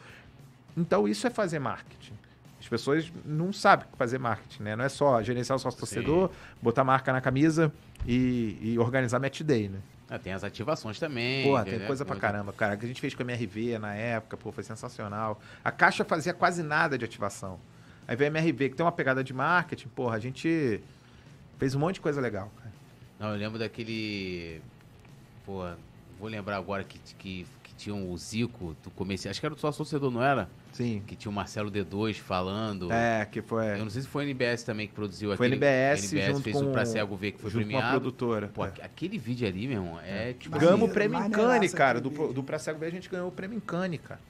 Então 0.77 1.07
isso 1.07 1.27
é 1.27 1.31
fazer 1.31 1.59
marketing. 1.59 2.14
As 2.65 2.69
pessoas 2.69 3.13
não 3.27 3.53
sabem 3.53 3.87
fazer 3.99 4.19
marketing, 4.19 4.63
né? 4.63 4.75
Não 4.75 4.87
é 4.87 4.89
só 4.89 5.23
gerenciar 5.23 5.57
o 5.57 5.59
sócio 5.59 5.79
torcedor, 5.79 6.31
botar 6.63 6.83
marca 6.83 7.13
na 7.13 7.21
camisa 7.21 7.71
e, 8.07 8.59
e 8.63 8.79
organizar 8.79 9.21
match 9.21 9.43
day, 9.43 9.69
né? 9.69 9.81
Ah, 10.09 10.19
tem 10.19 10.33
as 10.33 10.43
ativações 10.43 10.99
também. 10.99 11.45
Porra, 11.47 11.63
tem 11.67 11.79
coisa 11.81 12.07
pra 12.07 12.17
caramba, 12.17 12.55
cara. 12.55 12.75
Que 12.79 12.87
a 12.87 12.89
gente 12.89 13.03
fez 13.03 13.15
com 13.15 13.23
a 13.23 13.27
MRV 13.27 13.79
na 13.79 13.95
época, 13.95 14.39
pô, 14.39 14.51
foi 14.51 14.65
sensacional. 14.65 15.39
A 15.63 15.71
Caixa 15.71 16.07
fazia 16.07 16.33
quase 16.33 16.63
nada 16.63 16.97
de 16.97 17.05
ativação. 17.05 17.61
Aí 18.09 18.17
veio 18.17 18.31
a 18.33 18.35
MRV, 18.39 18.71
que 18.71 18.77
tem 18.77 18.87
uma 18.87 18.93
pegada 18.93 19.23
de 19.23 19.35
marketing, 19.35 19.89
porra, 19.89 20.17
a 20.17 20.19
gente 20.19 20.81
fez 21.59 21.75
um 21.75 21.79
monte 21.79 21.97
de 21.97 22.01
coisa 22.01 22.19
legal, 22.19 22.51
cara. 22.57 22.73
Não, 23.21 23.29
eu 23.29 23.37
lembro 23.37 23.59
daquele. 23.59 24.63
Pô, 25.45 25.69
vou 26.19 26.31
lembrar 26.31 26.57
agora 26.57 26.83
que, 26.83 26.99
que, 27.19 27.47
que 27.63 27.75
tinha 27.75 27.95
o 27.95 28.17
Zico 28.17 28.75
do 28.83 28.91
começo. 28.91 29.29
Acho 29.29 29.39
que 29.39 29.45
era 29.45 29.55
do 29.55 29.61
sócio 29.61 29.77
torcedor, 29.77 30.11
não 30.11 30.23
era? 30.23 30.49
Sim. 30.75 31.03
Que 31.07 31.17
tinha 31.17 31.31
o 31.31 31.35
Marcelo 31.35 31.71
D2 31.71 32.15
falando. 32.17 32.93
É, 32.93 33.25
que 33.25 33.41
foi. 33.41 33.73
Eu 33.75 33.79
não 33.85 33.91
sei 33.91 34.03
se 34.03 34.09
foi 34.09 34.25
a 34.25 34.27
NBS 34.27 34.63
também 34.65 34.87
que 34.87 34.93
produziu 34.93 35.35
Foi 35.37 35.47
a 35.47 35.49
aquele. 35.49 35.55
NBS 35.55 36.03
a 36.03 36.07
NBS 36.17 36.27
junto 36.33 36.43
fez 36.43 36.57
com 36.57 36.63
o 36.65 36.73
Pra 36.73 36.85
Cego 36.85 37.17
ver 37.17 37.33
que 37.33 37.41
foi 37.41 37.51
junto 37.51 37.63
com 37.63 37.69
a 37.69 37.71
premiado. 37.71 38.01
produtora. 38.01 38.49
Pô, 38.53 38.65
É. 38.65 38.69
aque- 38.69 38.83
aquele 38.83 39.17
vídeo 39.17 39.49
ali, 39.49 39.67
meu 39.67 39.83
irmão, 39.83 40.01
é 40.01 40.33
tipo. 40.35 40.51
Maneiro, 40.51 40.75
Ganhamos 40.75 40.91
o 40.91 40.93
prêmio 40.93 41.19
em 41.25 41.31
Cane, 41.31 41.69
cara. 41.71 42.01
Do, 42.01 42.11
vídeo. 42.11 42.33
do 42.33 42.43
Pra 42.43 42.59
Cego 42.59 42.79
Ver 42.79 42.87
a 42.87 42.91
gente 42.91 43.09
ganhou 43.09 43.29
o 43.29 43.33
prêmio 43.33 43.57
em 43.57 43.61
Cane, 43.61 43.97
cara. 43.99 44.21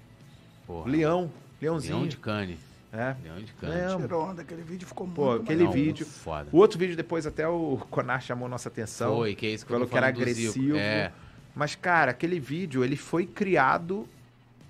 porra, 0.66 0.90
Leão. 0.90 1.30
Leãozinho. 1.60 1.96
Leão 1.96 2.06
de 2.08 2.16
cane. 2.18 2.58
É. 2.92 3.16
Leão 3.24 3.36
de 3.38 3.52
cane. 3.54 3.72
Leão. 3.74 4.00
Tirou 4.02 4.22
onda, 4.24 4.42
aquele 4.42 4.62
vídeo 4.62 4.86
ficou 4.86 5.06
muito 5.06 5.16
Pô, 5.16 5.22
maneiro. 5.26 5.44
aquele 5.44 5.64
Não, 5.64 5.72
vídeo. 5.72 6.04
Foda. 6.06 6.48
O 6.52 6.58
outro 6.58 6.78
vídeo 6.78 6.94
depois 6.96 7.26
até 7.26 7.48
o 7.48 7.78
Conar 7.90 8.20
chamou 8.20 8.48
nossa 8.48 8.68
atenção. 8.68 9.16
Foi, 9.16 9.34
que 9.34 9.46
é 9.46 9.50
isso 9.50 9.64
que 9.64 9.72
eu 9.72 9.76
falou 9.76 9.88
que 9.88 9.96
era 9.96 10.08
agressivo. 10.08 10.76
É. 10.76 11.10
Mas, 11.54 11.74
cara, 11.74 12.10
aquele 12.10 12.38
vídeo, 12.38 12.84
ele 12.84 12.96
foi 12.96 13.24
criado 13.26 14.06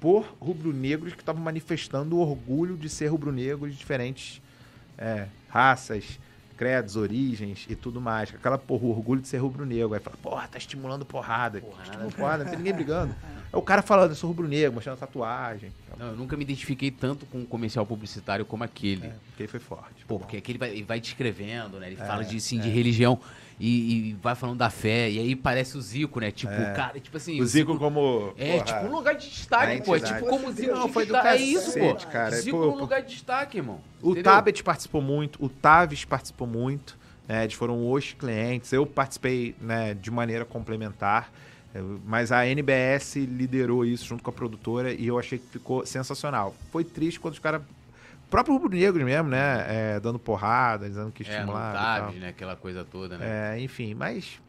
por 0.05 0.37
rubro-negros 0.39 1.15
que 1.15 1.21
estavam 1.23 1.43
manifestando 1.43 2.17
o 2.17 2.21
orgulho 2.21 2.77
de 2.77 2.91
ser 2.91 3.07
rubro-negro 3.07 3.71
de 3.71 3.75
diferentes 3.75 4.39
é, 4.99 5.29
raças, 5.49 6.21
credos, 6.59 6.95
origens 6.95 7.65
e 7.71 7.75
tudo 7.75 8.03
mais. 8.03 8.29
Aquela, 8.35 8.59
porra, 8.59 8.85
o 8.85 8.91
orgulho 8.91 9.23
de 9.23 9.29
ser 9.29 9.39
rubro-negro. 9.39 9.95
Aí 9.95 10.01
fala, 10.01 10.15
porra, 10.23 10.47
tá 10.47 10.59
estimulando 10.59 11.07
porrada. 11.07 11.59
Porra, 11.63 11.83
Estimula 11.85 12.05
nada- 12.05 12.17
porrada, 12.17 12.45
não 12.45 12.51
tem 12.51 12.59
ninguém 12.59 12.75
brigando. 12.75 13.15
É 13.51 13.57
o 13.57 13.63
cara 13.63 13.81
falando, 13.81 14.11
eu 14.11 14.15
sou 14.15 14.29
rubro-negro, 14.29 14.75
mostrando 14.75 14.99
tatuagem. 14.99 15.73
Não, 15.99 16.09
eu 16.09 16.17
nunca 16.17 16.37
me 16.37 16.43
identifiquei 16.45 16.91
tanto 16.91 17.25
com 17.25 17.39
um 17.39 17.47
comercial 17.47 17.87
publicitário 17.87 18.45
como 18.45 18.63
aquele. 18.63 19.07
É, 19.07 19.15
porque 19.29 19.45
ele 19.45 19.49
foi 19.49 19.61
forte. 19.61 20.05
Pô, 20.07 20.19
porque 20.19 20.37
aqui 20.37 20.53
ele 20.53 20.59
vai, 20.59 20.83
vai 20.83 21.01
descrevendo, 21.01 21.79
né? 21.81 21.87
Ele 21.87 21.99
É, 21.99 22.05
fala 22.05 22.23
de, 22.23 22.37
assim, 22.37 22.61
de 22.61 22.69
religião 22.69 23.19
e, 23.59 24.11
e 24.11 24.13
vai 24.15 24.35
falando 24.35 24.59
da 24.59 24.71
fé. 24.71 25.11
E 25.11 25.19
aí 25.19 25.37
parece 25.37 25.77
o 25.77 25.81
Zico, 25.81 26.21
né? 26.21 26.31
Tipo, 26.31 26.53
É. 26.53 26.73
cara, 26.73 27.01
tipo 27.01 27.17
assim. 27.17 27.41
O 27.41 27.47
Zico 27.47 27.79
como... 27.79 28.33
É, 28.37 28.53
porra, 28.59 28.65
tipo 28.65 28.87
um 28.87 28.93
lugar 28.97 29.15
de 29.15 29.29
destaque, 29.29 29.83
pô. 29.83 29.97
É 29.97 30.01
tipo 30.01 30.27
como 30.27 30.49
o 30.49 30.53
Zico 30.53 30.75
Não, 30.75 30.89
foi 30.89 31.07
do 31.07 31.17
É 31.17 31.37
isso, 31.37 31.79
pô. 31.79 31.95
cara. 32.11 32.37
Zico 32.37 32.57
Pô, 32.59 32.65
é 32.65 32.69
um 32.69 32.77
lugar 32.79 33.03
de 33.03 33.09
destaque, 33.15 33.59
irmão. 33.59 33.81
O 34.03 34.11
Entendeu? 34.11 34.25
Tabet 34.33 34.63
participou 34.63 35.01
muito, 35.01 35.43
o 35.45 35.49
Taves 35.49 36.05
participou 36.05 36.47
muito, 36.47 36.99
né, 37.27 37.45
eles 37.45 37.55
foram 37.55 37.91
os 37.91 38.13
clientes. 38.13 38.73
Eu 38.73 38.85
participei 38.85 39.55
né, 39.61 39.95
de 39.95 40.11
maneira 40.11 40.45
complementar, 40.45 41.33
eh, 41.75 41.81
mas 42.05 42.31
a 42.33 42.47
NBS 42.47 43.17
liderou 43.17 43.85
isso 43.85 44.05
junto 44.05 44.23
com 44.23 44.31
a 44.31 44.33
produtora 44.33 44.93
e 44.93 45.07
eu 45.07 45.19
achei 45.19 45.39
que 45.39 45.47
ficou 45.47 45.87
sensacional. 45.87 46.55
Foi 46.71 46.85
triste 46.85 47.19
quando 47.21 47.35
os 47.35 47.41
caras. 47.41 47.63
O 48.35 48.37
próprio 48.37 48.55
Rubro 48.57 48.77
Negro 48.77 49.05
mesmo, 49.05 49.29
né? 49.29 49.65
eh, 49.69 50.01
dando 50.01 50.19
porrada, 50.19 50.89
dizendo 50.89 51.13
que 51.13 51.23
É, 51.23 51.27
no 51.27 51.33
estimulava. 51.33 51.71
e 51.71 51.73
tal. 51.79 52.01
Taves, 52.07 52.21
né? 52.21 52.29
Aquela 52.31 52.57
coisa 52.57 52.85
toda, 52.85 53.17
né? 53.17 53.55
É, 53.57 53.61
enfim, 53.61 53.95
mas 53.95 54.41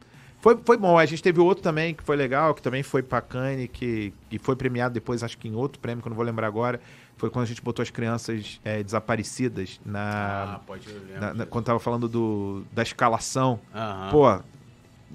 foi, 0.41 0.57
foi 0.65 0.75
bom. 0.75 0.97
A 0.97 1.05
gente 1.05 1.21
teve 1.21 1.39
outro 1.39 1.63
também 1.63 1.93
que 1.93 2.01
foi 2.03 2.15
legal, 2.15 2.55
que 2.55 2.63
também 2.63 2.81
foi 2.81 3.03
pra 3.03 3.21
Cannes, 3.21 3.69
que, 3.71 4.11
que 4.27 4.39
foi 4.39 4.55
premiado 4.55 4.91
depois, 4.95 5.21
acho 5.21 5.37
que 5.37 5.47
em 5.47 5.53
outro 5.53 5.79
prêmio, 5.79 6.01
que 6.01 6.07
eu 6.07 6.09
não 6.09 6.15
vou 6.15 6.25
lembrar 6.25 6.47
agora. 6.47 6.81
Foi 7.15 7.29
quando 7.29 7.43
a 7.43 7.47
gente 7.47 7.61
botou 7.61 7.83
as 7.83 7.91
crianças 7.91 8.59
é, 8.65 8.81
desaparecidas 8.81 9.79
na, 9.85 10.55
ah, 10.55 10.59
pode 10.65 10.89
na- 11.19 11.33
na- 11.35 11.45
quando 11.45 11.65
tava 11.65 11.79
falando 11.79 12.09
do, 12.09 12.65
da 12.73 12.81
escalação. 12.81 13.59
Aham. 13.73 14.09
Pô, 14.09 14.39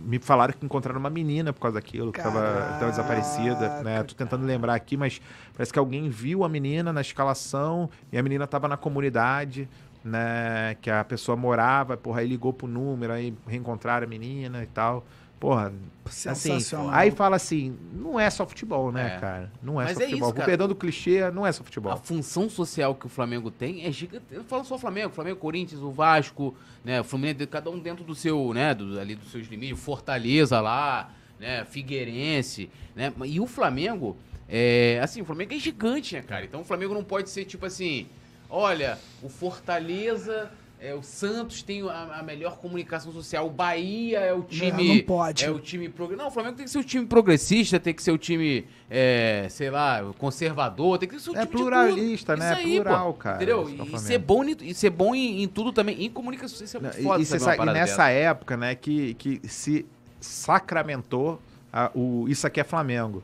me 0.05 0.19
falaram 0.19 0.53
que 0.53 0.65
encontraram 0.65 0.99
uma 0.99 1.11
menina 1.11 1.53
por 1.53 1.61
causa 1.61 1.75
daquilo, 1.75 2.13
que 2.13 2.23
tava, 2.23 2.41
Caraca, 2.41 2.79
tava 2.79 2.91
desaparecida, 2.91 3.83
né? 3.83 4.03
Tô 4.03 4.15
tentando 4.15 4.45
lembrar 4.45 4.75
aqui, 4.75 4.97
mas 4.97 5.21
parece 5.55 5.73
que 5.73 5.79
alguém 5.79 6.09
viu 6.09 6.45
a 6.45 6.49
menina 6.49 6.93
na 6.93 7.01
escalação 7.01 7.89
e 8.13 8.19
a 8.19 8.23
menina 8.23 8.47
tava 8.47 8.67
na 8.67 8.77
comunidade, 8.77 9.69
né? 10.05 10.77
Que 10.81 10.91
a 10.91 11.05
pessoa 11.05 11.37
morava, 11.37 11.97
porra, 11.97 12.21
aí 12.21 12.29
ligou 12.29 12.53
pro 12.53 12.67
número, 12.67 13.13
aí 13.13 13.35
reencontraram 13.47 14.07
a 14.07 14.09
menina 14.09 14.63
e 14.63 14.67
tal. 14.67 15.05
Porra, 15.41 15.73
assim, 16.05 16.51
aí 16.93 17.11
fala 17.11 17.37
assim, 17.37 17.75
não 17.95 18.21
é 18.21 18.29
só 18.29 18.47
futebol, 18.47 18.93
né, 18.93 19.17
É. 19.17 19.19
cara? 19.19 19.53
Não 19.63 19.81
é 19.81 19.87
Mas 19.87 19.95
só 19.97 20.03
é 20.03 20.05
futebol. 20.05 20.19
isso, 20.19 20.33
Com 20.33 20.37
cara. 20.37 20.47
perdão 20.47 20.69
do 20.69 20.75
clichê, 20.75 21.31
não 21.31 21.47
é 21.47 21.51
só 21.51 21.63
A 21.63 21.65
futebol. 21.65 21.97
função 21.97 22.51
social 22.51 22.95
que 22.95 23.07
o 23.07 23.09
Flamengo 23.09 23.51
tem 23.51 23.87
é 23.87 23.91
gigante. 23.91 24.27
Eu 24.31 24.41
não 24.41 24.45
falo 24.45 24.65
só 24.67 24.77
Flamengo, 24.77 25.15
Flamengo, 25.15 25.39
Corinthians, 25.39 25.81
o 25.81 25.91
Vasco, 25.91 26.55
né? 26.85 27.01
O 27.01 27.05
Fluminense, 27.05 27.47
cada 27.47 27.71
um 27.71 27.79
dentro 27.79 28.05
do 28.05 28.15
seu, 28.15 28.53
né? 28.53 28.75
Do, 28.75 29.01
ali 29.01 29.15
dos 29.15 29.31
seus 29.33 29.47
limites, 29.49 29.83
Fortaleza 29.83 30.61
lá, 30.61 31.11
né? 31.39 31.65
Figueirense, 31.65 32.69
né? 32.95 33.11
E 33.25 33.41
o 33.41 33.47
Flamengo, 33.47 34.19
é, 34.47 35.01
assim, 35.03 35.23
o 35.23 35.25
Flamengo 35.25 35.55
é 35.55 35.59
gigante, 35.59 36.17
né, 36.17 36.23
cara? 36.23 36.45
Então 36.45 36.61
o 36.61 36.65
Flamengo 36.65 36.93
não 36.93 37.03
pode 37.03 37.31
ser 37.31 37.47
tipo 37.47 37.65
assim, 37.65 38.07
olha, 38.51 38.99
o 39.23 39.31
Fortaleza. 39.31 40.51
É, 40.83 40.95
o 40.95 41.03
Santos 41.03 41.63
tem 41.63 41.83
a, 41.83 42.21
a 42.21 42.23
melhor 42.23 42.57
comunicação 42.57 43.13
social. 43.13 43.47
O 43.47 43.51
Bahia 43.51 44.21
é 44.21 44.33
o 44.33 44.43
time. 44.43 44.97
não 44.97 45.05
pode. 45.05 45.45
É 45.45 45.51
o 45.51 45.59
time 45.61 45.91
progressista. 45.91 46.23
Não, 46.23 46.31
o 46.31 46.33
Flamengo 46.33 46.57
tem 46.57 46.65
que 46.65 46.71
ser 46.71 46.79
o 46.79 46.85
time 46.85 47.05
progressista, 47.05 47.79
tem 47.79 47.93
que 47.93 48.03
ser 48.03 48.13
o 48.13 48.17
time, 48.17 48.67
é, 48.89 49.47
sei 49.51 49.69
lá, 49.71 50.03
conservador, 50.17 50.97
tem 50.97 51.07
que 51.07 51.21
ser 51.21 51.31
o 51.31 51.37
É 51.37 51.41
time 51.45 51.53
pluralista, 51.53 52.35
né? 52.35 52.55
Aí, 52.55 52.77
Plural, 52.81 53.13
pô. 53.13 53.19
cara. 53.19 53.37
Entendeu? 53.37 53.69
É 53.69 53.95
E 53.95 53.99
ser 53.99 54.19
bom, 54.19 54.43
em- 54.43 54.57
e 54.63 54.73
ser 54.75 54.89
bom 54.89 55.15
em, 55.15 55.43
em 55.43 55.49
tudo 55.49 55.71
também. 55.71 56.03
Em 56.03 56.09
comunicação, 56.09 56.65
isso 56.65 56.77
é 56.79 56.81
muito 56.81 56.97
Não, 56.97 57.03
foda 57.03 57.23
e, 57.23 57.27
sabe- 57.27 57.63
e 57.63 57.67
nessa 57.67 57.75
dessa. 57.75 58.09
época, 58.09 58.57
né, 58.57 58.75
que, 58.75 59.13
que 59.15 59.41
se 59.47 59.85
sacramentou 60.19 61.41
a- 61.73 61.91
o 61.95 62.27
Isso 62.29 62.47
Aqui 62.47 62.59
é 62.61 62.65
Flamengo. 62.65 63.23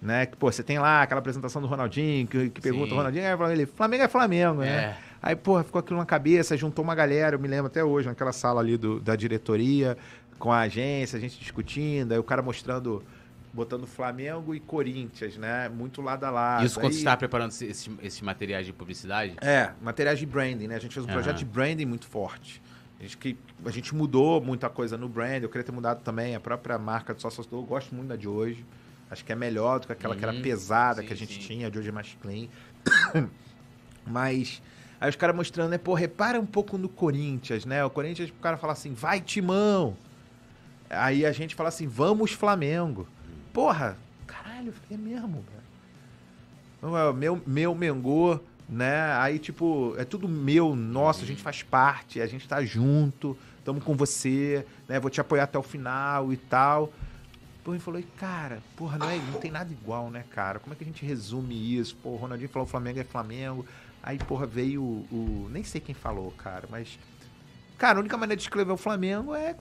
Né? 0.00 0.26
Que, 0.26 0.36
pô, 0.36 0.50
você 0.50 0.62
tem 0.62 0.78
lá 0.78 1.02
aquela 1.02 1.18
apresentação 1.18 1.60
do 1.60 1.66
Ronaldinho, 1.66 2.24
que, 2.26 2.50
que 2.50 2.60
pergunta 2.60 2.86
Sim. 2.86 2.92
o 2.92 2.96
Ronaldinho, 2.96 3.36
fala 3.36 3.52
ele, 3.52 3.66
Flamengo 3.66 4.04
é 4.04 4.08
Flamengo, 4.08 4.60
né? 4.60 4.96
Aí, 5.22 5.34
porra, 5.34 5.64
ficou 5.64 5.80
aquilo 5.80 5.98
na 5.98 6.06
cabeça, 6.06 6.56
juntou 6.56 6.84
uma 6.84 6.94
galera, 6.94 7.34
eu 7.36 7.40
me 7.40 7.48
lembro 7.48 7.66
até 7.66 7.82
hoje, 7.82 8.06
naquela 8.08 8.32
sala 8.32 8.60
ali 8.60 8.76
do- 8.76 9.00
da 9.00 9.16
diretoria, 9.16 9.96
com 10.38 10.52
a 10.52 10.60
agência, 10.60 11.16
a 11.16 11.20
gente 11.20 11.38
discutindo, 11.38 12.12
aí 12.12 12.18
o 12.18 12.22
cara 12.24 12.40
mostrando 12.42 13.02
botando 13.52 13.86
Flamengo 13.86 14.54
e 14.54 14.60
Corinthians, 14.60 15.36
né? 15.36 15.68
Muito 15.68 16.00
lado 16.02 16.22
a 16.24 16.30
lado. 16.30 16.64
Isso 16.66 16.76
quando 16.78 16.86
Aí- 16.88 16.92
você 16.92 16.98
estava 16.98 17.16
preparando 17.16 17.50
esse- 17.50 17.64
esses, 17.66 17.90
esses 18.02 18.20
materiais 18.20 18.64
de 18.66 18.72
publicidade? 18.72 19.34
É, 19.40 19.72
materiais 19.82 20.18
de 20.18 20.26
branding, 20.26 20.68
né? 20.68 20.76
A 20.76 20.78
gente 20.78 20.92
fez 20.94 21.04
um 21.04 21.08
Aham. 21.08 21.16
projeto 21.16 21.38
de 21.38 21.44
branding 21.46 21.86
muito 21.86 22.06
forte. 22.06 22.62
A 23.00 23.02
gente, 23.02 23.16
que, 23.16 23.36
a 23.64 23.70
gente 23.70 23.94
mudou 23.94 24.40
muita 24.40 24.68
coisa 24.68 24.96
no 24.96 25.08
brand, 25.08 25.42
eu 25.42 25.48
queria 25.48 25.64
ter 25.64 25.72
mudado 25.72 26.02
também 26.02 26.36
a 26.36 26.40
própria 26.40 26.78
marca 26.78 27.12
do 27.14 27.20
Sócio. 27.20 27.44
Eu 27.50 27.62
gosto 27.62 27.92
muito 27.94 28.08
da 28.08 28.16
de 28.16 28.28
hoje. 28.28 28.64
Acho 29.10 29.24
que 29.24 29.32
é 29.32 29.34
melhor 29.34 29.80
do 29.80 29.86
que 29.86 29.92
aquela 29.92 30.14
que 30.14 30.22
era 30.22 30.32
Uhum. 30.34 30.42
pesada 30.42 31.00
Sim, 31.00 31.06
que 31.08 31.12
a 31.12 31.16
gente 31.16 31.32
sim. 31.34 31.40
tinha, 31.40 31.66
a 31.66 31.70
de 31.70 31.78
hoje 31.78 31.88
é 31.88 31.92
mais 31.92 32.16
clean. 32.20 32.48
Mas 34.06 34.62
aí 35.00 35.10
os 35.10 35.16
caras 35.16 35.34
mostrando, 35.34 35.70
né? 35.70 35.78
Pô, 35.78 35.94
repara 35.94 36.40
um 36.40 36.46
pouco 36.46 36.76
no 36.78 36.88
Corinthians, 36.88 37.64
né? 37.64 37.84
O 37.84 37.90
Corinthians, 37.90 38.30
o 38.30 38.34
cara 38.34 38.56
fala 38.56 38.72
assim, 38.72 38.92
vai 38.92 39.20
Timão. 39.20 39.96
Aí 40.90 41.24
a 41.24 41.32
gente 41.32 41.54
fala 41.54 41.68
assim, 41.68 41.86
vamos 41.86 42.32
Flamengo. 42.32 43.06
Porra, 43.52 43.96
caralho, 44.26 44.72
é 44.90 44.96
mesmo, 44.96 45.44
velho. 46.80 47.10
É 47.10 47.12
Meu, 47.12 47.42
meu 47.46 47.74
Mengô, 47.74 48.40
né? 48.68 49.12
Aí, 49.14 49.38
tipo, 49.38 49.94
é 49.98 50.04
tudo 50.04 50.28
meu, 50.28 50.76
nosso, 50.76 51.24
a 51.24 51.26
gente 51.26 51.42
faz 51.42 51.62
parte, 51.62 52.20
a 52.20 52.26
gente 52.26 52.46
tá 52.46 52.64
junto, 52.64 53.36
tamo 53.64 53.80
com 53.80 53.96
você, 53.96 54.64
né? 54.88 55.00
Vou 55.00 55.10
te 55.10 55.20
apoiar 55.20 55.44
até 55.44 55.58
o 55.58 55.62
final 55.62 56.32
e 56.32 56.36
tal. 56.36 56.92
Pô, 57.64 57.72
ele 57.72 57.80
falou, 57.80 58.02
cara, 58.18 58.62
porra, 58.76 58.96
não, 58.96 59.10
é, 59.10 59.16
não 59.16 59.40
tem 59.40 59.50
nada 59.50 59.72
igual, 59.72 60.10
né, 60.10 60.24
cara? 60.30 60.58
Como 60.58 60.72
é 60.72 60.76
que 60.76 60.84
a 60.84 60.86
gente 60.86 61.04
resume 61.04 61.76
isso? 61.76 61.96
Pô, 61.96 62.10
o 62.10 62.16
Ronaldinho 62.16 62.48
falou 62.48 62.66
Flamengo 62.66 63.00
é 63.00 63.04
Flamengo. 63.04 63.66
Aí, 64.02 64.18
porra, 64.18 64.46
veio 64.46 64.82
o. 64.82 65.06
o- 65.10 65.48
nem 65.50 65.62
sei 65.64 65.80
quem 65.80 65.94
falou, 65.94 66.30
cara, 66.32 66.66
mas. 66.70 66.98
Cara, 67.76 67.98
a 67.98 68.00
única 68.00 68.16
maneira 68.16 68.36
de 68.36 68.42
escrever 68.42 68.72
o 68.72 68.76
Flamengo 68.76 69.34
é. 69.34 69.54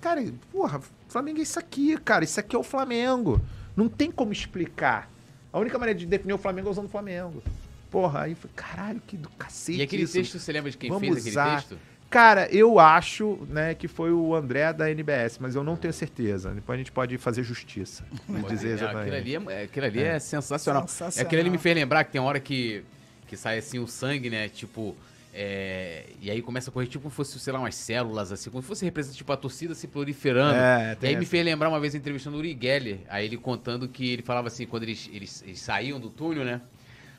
Cara, 0.00 0.24
porra, 0.50 0.80
Flamengo 1.08 1.38
é 1.38 1.42
isso 1.42 1.58
aqui, 1.58 1.96
cara. 1.98 2.24
Isso 2.24 2.40
aqui 2.40 2.56
é 2.56 2.58
o 2.58 2.62
Flamengo. 2.64 3.40
Não 3.76 3.88
tem 3.88 4.10
como 4.10 4.32
explicar. 4.32 5.08
A 5.52 5.58
única 5.58 5.78
maneira 5.78 5.98
de 5.98 6.06
definir 6.06 6.32
o 6.32 6.38
Flamengo 6.38 6.68
é 6.68 6.70
usando 6.70 6.86
o 6.86 6.88
Flamengo. 6.88 7.42
Porra, 7.90 8.22
aí 8.22 8.34
foi, 8.34 8.50
caralho, 8.54 9.00
que 9.06 9.16
do 9.16 9.28
cacete. 9.30 9.78
E 9.78 9.82
aquele 9.82 10.02
isso. 10.04 10.12
texto, 10.14 10.38
você 10.38 10.52
lembra 10.52 10.70
de 10.70 10.76
quem 10.78 10.90
Vamos 10.90 11.02
fez 11.06 11.16
aquele 11.18 11.30
usar. 11.30 11.56
texto? 11.56 11.78
Cara, 12.08 12.48
eu 12.52 12.80
acho, 12.80 13.38
né, 13.48 13.72
que 13.74 13.86
foi 13.86 14.12
o 14.12 14.34
André 14.34 14.72
da 14.72 14.90
NBS, 14.90 15.38
mas 15.38 15.54
eu 15.54 15.62
não 15.62 15.76
tenho 15.76 15.92
certeza. 15.94 16.50
Depois 16.50 16.74
a 16.76 16.78
gente 16.78 16.90
pode 16.90 17.16
fazer 17.18 17.44
justiça. 17.44 18.04
dizer 18.48 18.80
É, 18.80 18.84
aquilo 18.84 19.14
ali, 19.16 19.34
é, 19.52 19.62
aquilo 19.62 19.86
ali 19.86 20.02
é. 20.02 20.18
sensacional. 20.18 20.82
Sensacional. 20.88 21.26
Aquilo 21.26 21.40
ali 21.40 21.50
me 21.50 21.58
fez 21.58 21.74
lembrar 21.76 22.02
que 22.04 22.10
tem 22.12 22.20
uma 22.20 22.28
hora 22.28 22.40
que, 22.40 22.82
que 23.30 23.36
sai 23.36 23.58
assim 23.58 23.78
o 23.78 23.86
sangue, 23.86 24.28
né? 24.28 24.48
Tipo. 24.48 24.94
é, 25.32 26.06
e 26.20 26.28
aí 26.30 26.42
começa 26.42 26.68
a 26.70 26.72
correr 26.72 26.86
tipo 26.88 27.02
como 27.04 27.14
fosse, 27.14 27.38
sei 27.38 27.52
lá, 27.52 27.60
umas 27.60 27.76
células, 27.76 28.32
assim, 28.32 28.50
como 28.50 28.60
se 28.62 28.66
fosse 28.68 28.84
representando 28.84 29.16
tipo, 29.16 29.32
a 29.32 29.36
torcida 29.36 29.74
se 29.76 29.86
proliferando. 29.86 30.56
É, 30.56 30.96
e 31.00 31.06
aí 31.06 31.16
me 31.16 31.24
fez 31.24 31.44
lembrar 31.44 31.68
uma 31.68 31.78
vez 31.78 31.94
entrevistando 31.94 32.36
o 32.36 32.40
Uri 32.40 32.58
Geller, 32.60 32.98
aí 33.08 33.26
ele 33.26 33.36
contando 33.36 33.86
que 33.88 34.10
ele 34.10 34.22
falava 34.22 34.48
assim, 34.48 34.66
quando 34.66 34.82
eles, 34.82 35.08
eles, 35.12 35.42
eles 35.46 35.60
saíam 35.60 36.00
do 36.00 36.10
túnel, 36.10 36.44
né? 36.44 36.60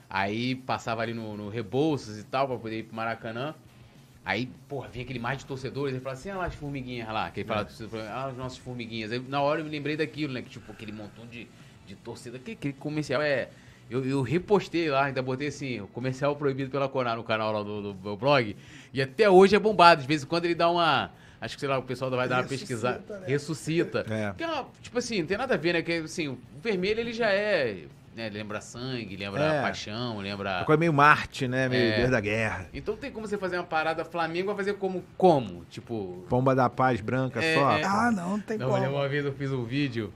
Aí 0.09 0.55
passava 0.55 1.01
ali 1.01 1.13
no, 1.13 1.37
no 1.37 1.47
Rebouças 1.49 2.19
e 2.19 2.23
tal, 2.25 2.47
pra 2.47 2.57
poder 2.57 2.79
ir 2.79 2.83
pro 2.83 2.95
Maracanã. 2.97 3.55
Aí, 4.25 4.49
porra, 4.67 4.89
vinha 4.89 5.03
aquele 5.05 5.17
mar 5.19 5.37
de 5.37 5.45
torcedores, 5.45 5.93
ele 5.95 6.03
falava 6.03 6.19
assim, 6.19 6.29
ah 6.31 6.37
lá 6.37 6.45
as 6.47 6.53
formiguinhas 6.55 7.07
lá, 7.07 7.31
que 7.31 7.39
ele 7.39 7.47
É. 7.47 7.47
falava, 7.47 7.65
torcedor, 7.69 8.01
ah, 8.01 8.25
as 8.27 8.35
nossas 8.37 8.57
formiguinhas. 8.57 9.11
Aí, 9.13 9.19
na 9.19 9.41
hora 9.41 9.61
eu 9.61 9.65
me 9.65 9.71
lembrei 9.71 9.95
daquilo, 9.95 10.33
né, 10.33 10.41
que 10.41 10.49
tipo, 10.49 10.69
aquele 10.71 10.91
montão 10.91 11.25
de, 11.25 11.47
de 11.87 11.95
torcida, 11.95 12.37
que 12.37 12.51
aquele 12.51 12.73
comercial 12.73 13.21
é... 13.21 13.47
Eu, 13.91 14.05
eu 14.05 14.21
repostei 14.21 14.89
lá, 14.89 15.03
ainda 15.05 15.21
botei 15.21 15.49
assim, 15.49 15.81
o 15.81 15.87
comercial 15.87 16.33
proibido 16.35 16.71
pela 16.71 16.87
Conar 16.87 17.17
no 17.17 17.23
canal 17.25 17.51
lá 17.51 17.61
do, 17.61 17.93
do 17.93 17.99
meu 18.01 18.15
blog, 18.15 18.55
e 18.93 19.01
até 19.01 19.29
hoje 19.29 19.53
é 19.55 19.59
bombado, 19.59 20.01
de 20.01 20.07
vez 20.07 20.23
em 20.23 20.25
quando 20.25 20.45
ele 20.45 20.55
dá 20.55 20.69
uma... 20.69 21.11
Acho 21.41 21.55
que, 21.55 21.59
sei 21.59 21.67
lá, 21.69 21.77
o 21.77 21.83
pessoal 21.83 22.09
vai 22.11 22.27
dar 22.29 22.37
uma 22.41 22.47
pesquisada. 22.47 23.01
né? 23.19 23.25
Ressuscita. 23.27 24.05
É. 24.09 24.33
Que 24.37 24.43
é 24.43 24.47
uma, 24.47 24.67
tipo 24.81 24.97
assim, 24.97 25.19
não 25.21 25.25
tem 25.27 25.37
nada 25.37 25.55
a 25.55 25.57
ver, 25.57 25.73
né? 25.73 25.81
Que, 25.81 25.93
assim, 25.93 26.27
o 26.27 26.37
vermelho 26.61 26.99
ele 26.99 27.11
já 27.13 27.29
é... 27.31 27.85
Né, 28.15 28.29
lembra 28.29 28.59
sangue, 28.61 29.15
lembra 29.15 29.41
É. 29.41 29.61
paixão, 29.61 30.19
lembra... 30.19 30.63
Coisa 30.65 30.77
meio 30.79 30.91
Marte, 30.93 31.47
né? 31.47 31.67
Meio 31.69 31.93
É. 31.93 31.97
Deus 31.97 32.11
da 32.11 32.19
guerra. 32.19 32.67
Então 32.73 32.95
tem 32.95 33.09
como 33.09 33.25
você 33.25 33.37
fazer 33.37 33.57
uma 33.57 33.63
parada 33.63 34.03
Flamengo, 34.05 34.47
vai 34.47 34.55
fazer 34.57 34.73
como? 34.73 35.01
Como? 35.17 35.63
Tipo. 35.69 36.25
Pomba 36.29 36.53
da 36.53 36.69
paz 36.69 36.99
branca 37.01 37.41
É, 37.41 37.55
só. 37.55 37.71
é. 37.77 37.83
Ah, 37.85 38.11
não, 38.11 38.31
não 38.31 38.39
tem 38.39 38.57
Não, 38.57 38.69
como. 38.69 38.85
uma 38.85 39.07
vez 39.07 39.25
eu 39.25 39.31
fiz 39.33 39.49
um 39.51 39.63
vídeo, 39.63 40.13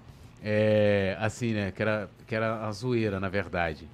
é, 0.47 1.17
assim, 1.19 1.53
né? 1.53 1.71
Que 1.71 1.81
era, 1.81 2.07
que 2.27 2.35
era 2.35 2.67
a 2.67 2.71
zoeira, 2.71 3.19
na 3.19 3.27
verdade. 3.27 3.89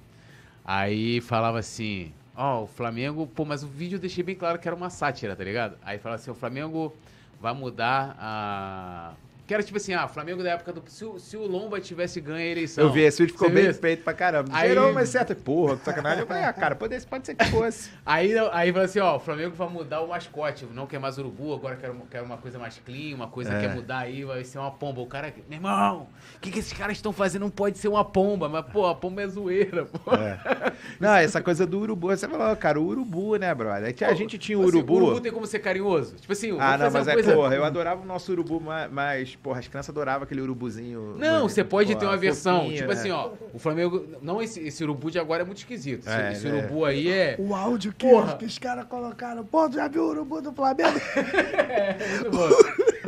Aí 0.62 1.22
falava 1.22 1.58
assim, 1.58 2.12
ó, 2.36 2.64
o 2.64 2.66
Flamengo, 2.66 3.26
pô, 3.26 3.46
mas 3.46 3.64
o 3.64 3.66
vídeo 3.66 3.96
eu 3.96 4.00
deixei 4.00 4.22
bem 4.22 4.34
claro 4.36 4.58
que 4.58 4.68
era 4.68 4.76
uma 4.76 4.90
sátira, 4.90 5.34
tá 5.34 5.42
ligado? 5.42 5.78
Aí 5.82 5.98
falava 5.98 6.20
assim, 6.20 6.30
o 6.30 6.34
Flamengo 6.34 6.94
vai 7.40 7.54
mudar 7.54 8.14
a. 8.18 9.14
Que 9.44 9.52
era 9.54 9.62
tipo 9.62 9.76
assim, 9.76 9.92
ah, 9.92 10.06
Flamengo 10.06 10.40
da 10.42 10.50
época 10.50 10.72
do. 10.72 10.82
Se 10.86 11.04
o, 11.04 11.18
se 11.18 11.36
o 11.36 11.44
Lomba 11.46 11.80
tivesse 11.80 12.20
ganho 12.20 12.38
a 12.38 12.42
eleição. 12.44 12.84
Eu 12.84 12.92
vi, 12.92 13.00
esse 13.00 13.20
vídeo 13.22 13.32
ficou 13.32 13.48
Você 13.48 13.54
bem 13.54 13.64
viu? 13.64 13.74
feito 13.74 14.04
pra 14.04 14.14
caramba. 14.14 14.48
Aí- 14.52 14.68
Gerou, 14.68 14.92
mas 14.92 15.08
certo. 15.08 15.34
Porra, 15.34 15.76
que 15.76 15.84
sacanagem. 15.84 16.20
Eu 16.20 16.26
falei, 16.28 16.44
ah, 16.44 16.52
cara, 16.52 16.76
pode, 16.76 16.98
pode 17.06 17.26
ser 17.26 17.34
que 17.34 17.44
fosse. 17.46 17.90
Aí, 18.06 18.32
aí 18.52 18.72
fala 18.72 18.84
assim, 18.84 19.00
ó, 19.00 19.16
o 19.16 19.18
Flamengo 19.20 19.54
vai 19.54 19.68
mudar 19.68 20.00
o 20.00 20.08
mascote, 20.08 20.64
não 20.72 20.86
quer 20.86 20.98
mais 21.00 21.18
urubu, 21.18 21.54
agora 21.54 21.76
quer, 21.76 21.90
uma- 21.90 22.06
quer 22.06 22.22
uma 22.22 22.36
coisa 22.36 22.58
mais 22.58 22.78
clean, 22.84 23.14
uma 23.16 23.26
coisa 23.28 23.52
É. 23.52 23.60
que 23.60 23.66
quer 23.66 23.74
mudar 23.74 23.98
aí, 23.98 24.24
vai 24.24 24.44
ser 24.44 24.58
uma 24.58 24.70
pomba. 24.70 25.00
O 25.00 25.06
cara, 25.06 25.32
meu 25.48 25.56
irmão, 25.58 26.06
o 26.36 26.40
que, 26.40 26.50
que 26.50 26.58
esses 26.60 26.72
caras 26.72 26.96
estão 26.96 27.12
fazendo? 27.12 27.42
Não 27.42 27.50
pode 27.50 27.78
ser 27.78 27.88
uma 27.88 28.04
pomba, 28.04 28.48
mas, 28.48 28.64
pô, 28.66 28.86
a 28.86 28.94
pomba 28.94 29.22
é 29.22 29.26
zoeira, 29.28 29.86
pô. 29.86 30.14
É. 30.14 30.72
Não, 31.00 31.14
essa 31.16 31.40
coisa 31.42 31.66
do 31.66 31.80
urubu. 31.80 32.08
Você 32.08 32.28
falou, 32.28 32.54
cara, 32.56 32.80
o 32.80 32.84
urubu, 32.86 33.36
né, 33.36 33.52
brother? 33.54 33.92
Tinha- 33.92 34.10
a 34.10 34.14
gente 34.14 34.38
tinha 34.38 34.56
o 34.58 34.62
Assim, 34.62 34.76
urubu. 34.76 34.92
o 34.92 34.96
urubu 35.04 35.20
tem 35.20 35.32
como 35.32 35.46
ser 35.46 35.58
carinhoso. 35.58 36.14
Tipo 36.16 36.32
assim, 36.32 36.52
Ah, 36.52 36.76
vamos 36.76 36.80
não, 36.80 36.90
fazer 36.90 36.98
mas 36.98 37.06
uma 37.06 37.10
é, 37.10 37.14
coisa... 37.14 37.34
porra, 37.34 37.54
eu 37.54 37.64
adorava 37.64 38.02
o 38.02 38.06
nosso 38.06 38.30
urubu, 38.32 38.60
mas, 38.60 39.31
mas, 39.32 39.36
porra, 39.36 39.60
as 39.60 39.68
crianças 39.68 39.90
adoravam 39.90 40.24
aquele 40.24 40.40
urubuzinho. 40.40 41.16
Não, 41.18 41.48
você 41.48 41.64
pode 41.64 41.88
porra, 41.88 42.00
ter 42.00 42.06
uma 42.06 42.16
versão, 42.16 42.60
fofinho, 42.60 42.76
tipo 42.76 42.88
né? 42.88 42.94
assim, 42.94 43.10
ó, 43.10 43.30
o 43.52 43.58
Flamengo, 43.58 44.06
não 44.20 44.42
esse, 44.42 44.60
esse 44.60 44.82
urubu 44.84 45.10
de 45.10 45.18
agora 45.18 45.42
é 45.42 45.44
muito 45.44 45.58
esquisito. 45.58 46.06
Esse, 46.06 46.10
É, 46.16 46.32
esse 46.32 46.48
né? 46.48 46.58
urubu 46.58 46.84
aí 46.84 47.10
é... 47.10 47.36
O 47.38 47.54
áudio 47.54 47.92
que, 47.96 48.08
Porra. 48.08 48.36
que 48.36 48.44
os 48.44 48.58
caras 48.58 48.84
colocaram. 48.84 49.44
Pô, 49.44 49.70
já 49.70 49.88
viu 49.88 50.04
o 50.04 50.08
urubu 50.08 50.40
do 50.42 50.52
Flamengo? 50.52 50.98
muito 52.22 52.30
bom. 52.30 52.48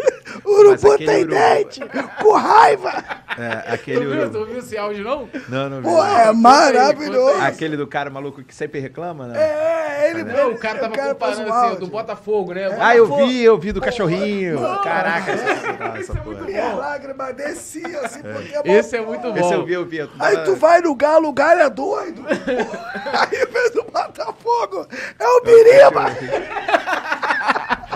O 0.45 0.51
urubu 0.61 0.99
tem 0.99 1.23
urubu- 1.25 1.35
dente! 1.35 1.81
Com 2.23 2.33
raiva! 2.33 3.03
É, 3.39 3.57
Tu 3.57 3.75
aquele 3.75 4.01
viu, 4.07 4.11
urubu. 4.11 4.39
tu 4.39 4.45
viu 4.47 4.59
esse 4.59 4.77
áudio, 4.77 5.03
não? 5.05 5.29
Não, 5.49 5.71
não 5.71 5.77
vi. 5.79 5.83
Pô, 5.85 6.05
é 6.05 6.33
maravilhoso! 6.33 7.41
Aquele 7.43 7.77
do 7.77 7.87
cara 7.87 8.11
maluco 8.11 8.43
que 8.43 8.55
sempre 8.55 8.79
reclama, 8.81 9.27
né? 9.27 9.41
É, 9.41 10.11
ele 10.11 10.23
Não, 10.23 10.51
o 10.53 10.59
cara 10.59 10.79
tava 10.81 10.95
faz 10.95 11.09
comparando 11.09 11.43
assim, 11.43 11.51
áudio. 11.51 11.81
do 11.81 11.87
Botafogo, 11.89 12.53
né? 12.55 12.77
Ah, 12.79 12.95
eu 12.95 13.07
Botafogo. 13.07 13.29
vi, 13.29 13.43
eu 13.43 13.59
vi 13.59 13.73
do 13.73 13.81
cachorrinho. 13.81 14.61
Caraca, 14.83 15.33
essa, 15.33 15.99
essa 15.99 16.15
porra. 16.17 16.51
E 16.51 16.59
a 16.59 16.75
lágrima 16.75 17.33
descia 17.33 18.01
assim, 18.03 18.21
porque 18.23 18.55
é 18.55 18.63
bom. 18.63 18.71
Esse 18.71 18.97
é 18.97 19.01
muito 19.01 19.33
bom. 19.33 19.39
Esse 19.39 19.53
eu 19.55 19.65
vi, 19.65 19.73
eu 19.73 19.85
vi. 19.87 19.97
eu 19.99 20.09
Aí 20.21 20.37
tu 20.45 20.55
vai 20.55 20.81
no 20.83 20.95
Galo, 20.95 21.29
o 21.29 21.33
Galo 21.33 21.61
é 21.61 21.71
doido. 21.71 22.23
Aí 22.29 23.47
vem 23.47 23.71
do 23.73 23.83
Botafogo, 23.91 24.87
é 25.19 25.27
o 25.27 25.41
Biriba. 25.43 26.05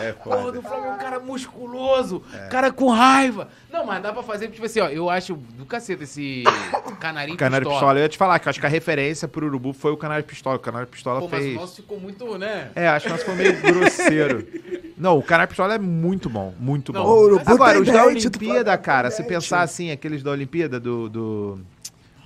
É 0.03 0.13
Porra, 0.25 0.53
do 0.53 0.63
Flamengo, 0.63 0.95
um 0.95 0.99
cara 0.99 1.21
musculoso, 1.21 2.23
cara 2.51 2.73
com 2.73 2.89
raiva. 2.91 3.49
Não, 3.73 3.85
mas 3.85 4.03
dá 4.03 4.13
pra 4.13 4.23
fazer, 4.23 4.49
tipo 4.49 4.65
assim, 4.67 4.81
ó, 4.81 4.89
eu 4.89 5.09
acho 5.11 5.35
do 5.35 5.65
cacete 5.67 6.05
esse 6.05 6.45
canarinho 7.01 7.37
Canário 7.37 7.67
pistola. 7.67 7.81
Pistola. 7.81 7.99
Eu 7.99 8.03
ia 8.03 8.09
te 8.09 8.19
falar 8.19 8.39
que 8.39 8.49
eu 8.49 8.51
acho 8.51 8.61
que 8.61 8.67
a 8.67 8.69
referência 8.69 9.29
pro 9.29 9.47
Urubu 9.47 9.73
foi 9.73 9.93
o 9.93 9.97
Canário 9.97 10.25
Pistola. 10.25 10.57
O 10.57 10.61
Canário 10.61 10.89
Pistola 10.89 11.21
Pô, 11.21 11.29
mas 11.31 11.43
fez. 11.43 11.57
o 11.57 11.61
nosso 11.61 11.77
ficou 11.77 12.01
muito, 12.01 12.39
né? 12.39 12.71
É, 12.75 12.89
acho 12.89 13.07
que 13.07 13.13
o 13.13 13.15
nosso 13.15 13.25
foi 13.25 13.35
meio 13.35 13.57
grosseiro. 13.63 14.47
Não, 14.97 15.19
o 15.19 15.23
Canário 15.23 15.49
Pistola 15.49 15.75
é 15.75 15.79
muito 15.79 16.29
bom, 16.29 16.55
muito 16.59 16.93
Não, 16.93 17.03
bom. 17.05 17.11
o 17.11 17.21
Urubu 17.25 17.43
Agora, 17.47 17.73
tem 17.75 17.83
os 17.83 17.89
da 17.89 18.05
Olimpíada, 18.05 18.77
cara, 18.79 19.11
se 19.11 19.23
pensar 19.23 19.63
assim, 19.63 19.91
aqueles 19.91 20.23
da 20.23 20.31
Olimpíada 20.31 20.81
do. 20.81 21.09
do- 21.09 21.59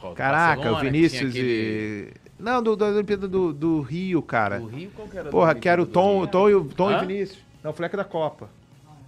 Qual, 0.00 0.14
Caraca, 0.14 0.56
Barcelona, 0.56 0.78
o 0.78 0.84
Vinícius 0.84 1.30
aquele- 1.30 2.12
e. 2.18 2.22
Não, 2.42 2.60
do, 2.60 2.74
da 2.74 2.86
Olimpíada 2.86 3.28
do, 3.28 3.52
do 3.52 3.80
Rio, 3.82 4.20
cara. 4.20 4.58
Do 4.58 4.66
Rio, 4.66 4.90
qual 4.96 5.06
que 5.06 5.16
era? 5.16 5.30
Porra, 5.30 5.54
que 5.54 5.68
era 5.68 5.80
o 5.80 5.86
Tom, 5.86 6.20
o 6.22 6.26
Tom, 6.26 6.50
e 6.50 6.54
o 6.56 6.64
Tom 6.64 6.90
e 6.90 6.94
Hã? 6.94 6.96
o 6.96 7.00
Vinícius. 7.06 7.38
Não, 7.62 7.70
o 7.70 7.74
Fleca 7.74 7.96
da 7.96 8.04
Copa. 8.04 8.48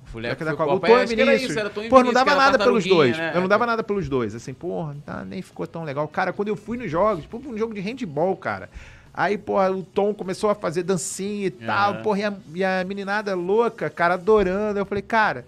Fuleco 0.06 0.36
Fleca 0.36 0.44
da 0.44 0.56
foi 0.56 0.66
Copa. 0.66 0.76
O 0.76 0.80
Copa. 0.80 0.86
Tom 0.92 0.98
É, 0.98 1.06
Vinícius. 1.06 1.56
isso, 1.56 1.70
Tom 1.70 1.88
Pô, 1.88 2.02
não 2.02 2.12
dava 2.12 2.34
nada 2.34 2.58
pelos 2.58 2.84
dois. 2.84 3.16
né? 3.16 3.32
Eu 3.34 3.40
não 3.40 3.48
dava 3.48 3.66
nada 3.66 3.82
pelos 3.82 4.08
dois. 4.08 4.34
Assim, 4.34 4.54
porra, 4.54 4.96
tá, 5.04 5.24
nem 5.24 5.42
ficou 5.42 5.66
tão 5.66 5.82
legal. 5.82 6.06
Cara, 6.06 6.32
quando 6.32 6.48
eu 6.48 6.56
fui 6.56 6.76
nos 6.78 6.90
jogos, 6.90 7.26
pô, 7.26 7.38
um 7.38 7.58
jogo 7.58 7.74
de 7.74 7.80
handball, 7.80 8.36
cara. 8.36 8.70
Aí, 9.12 9.36
porra, 9.38 9.70
o 9.70 9.82
Tom 9.82 10.12
começou 10.14 10.50
a 10.50 10.54
fazer 10.54 10.82
dancinha 10.82 11.46
e 11.46 11.50
tal. 11.50 11.92
Aham. 11.94 12.02
Porra, 12.02 12.18
e 12.20 12.24
a, 12.24 12.34
e 12.56 12.64
a 12.64 12.84
meninada 12.84 13.34
louca, 13.34 13.88
cara, 13.90 14.14
adorando. 14.14 14.78
Eu 14.78 14.84
falei, 14.86 15.02
cara, 15.02 15.44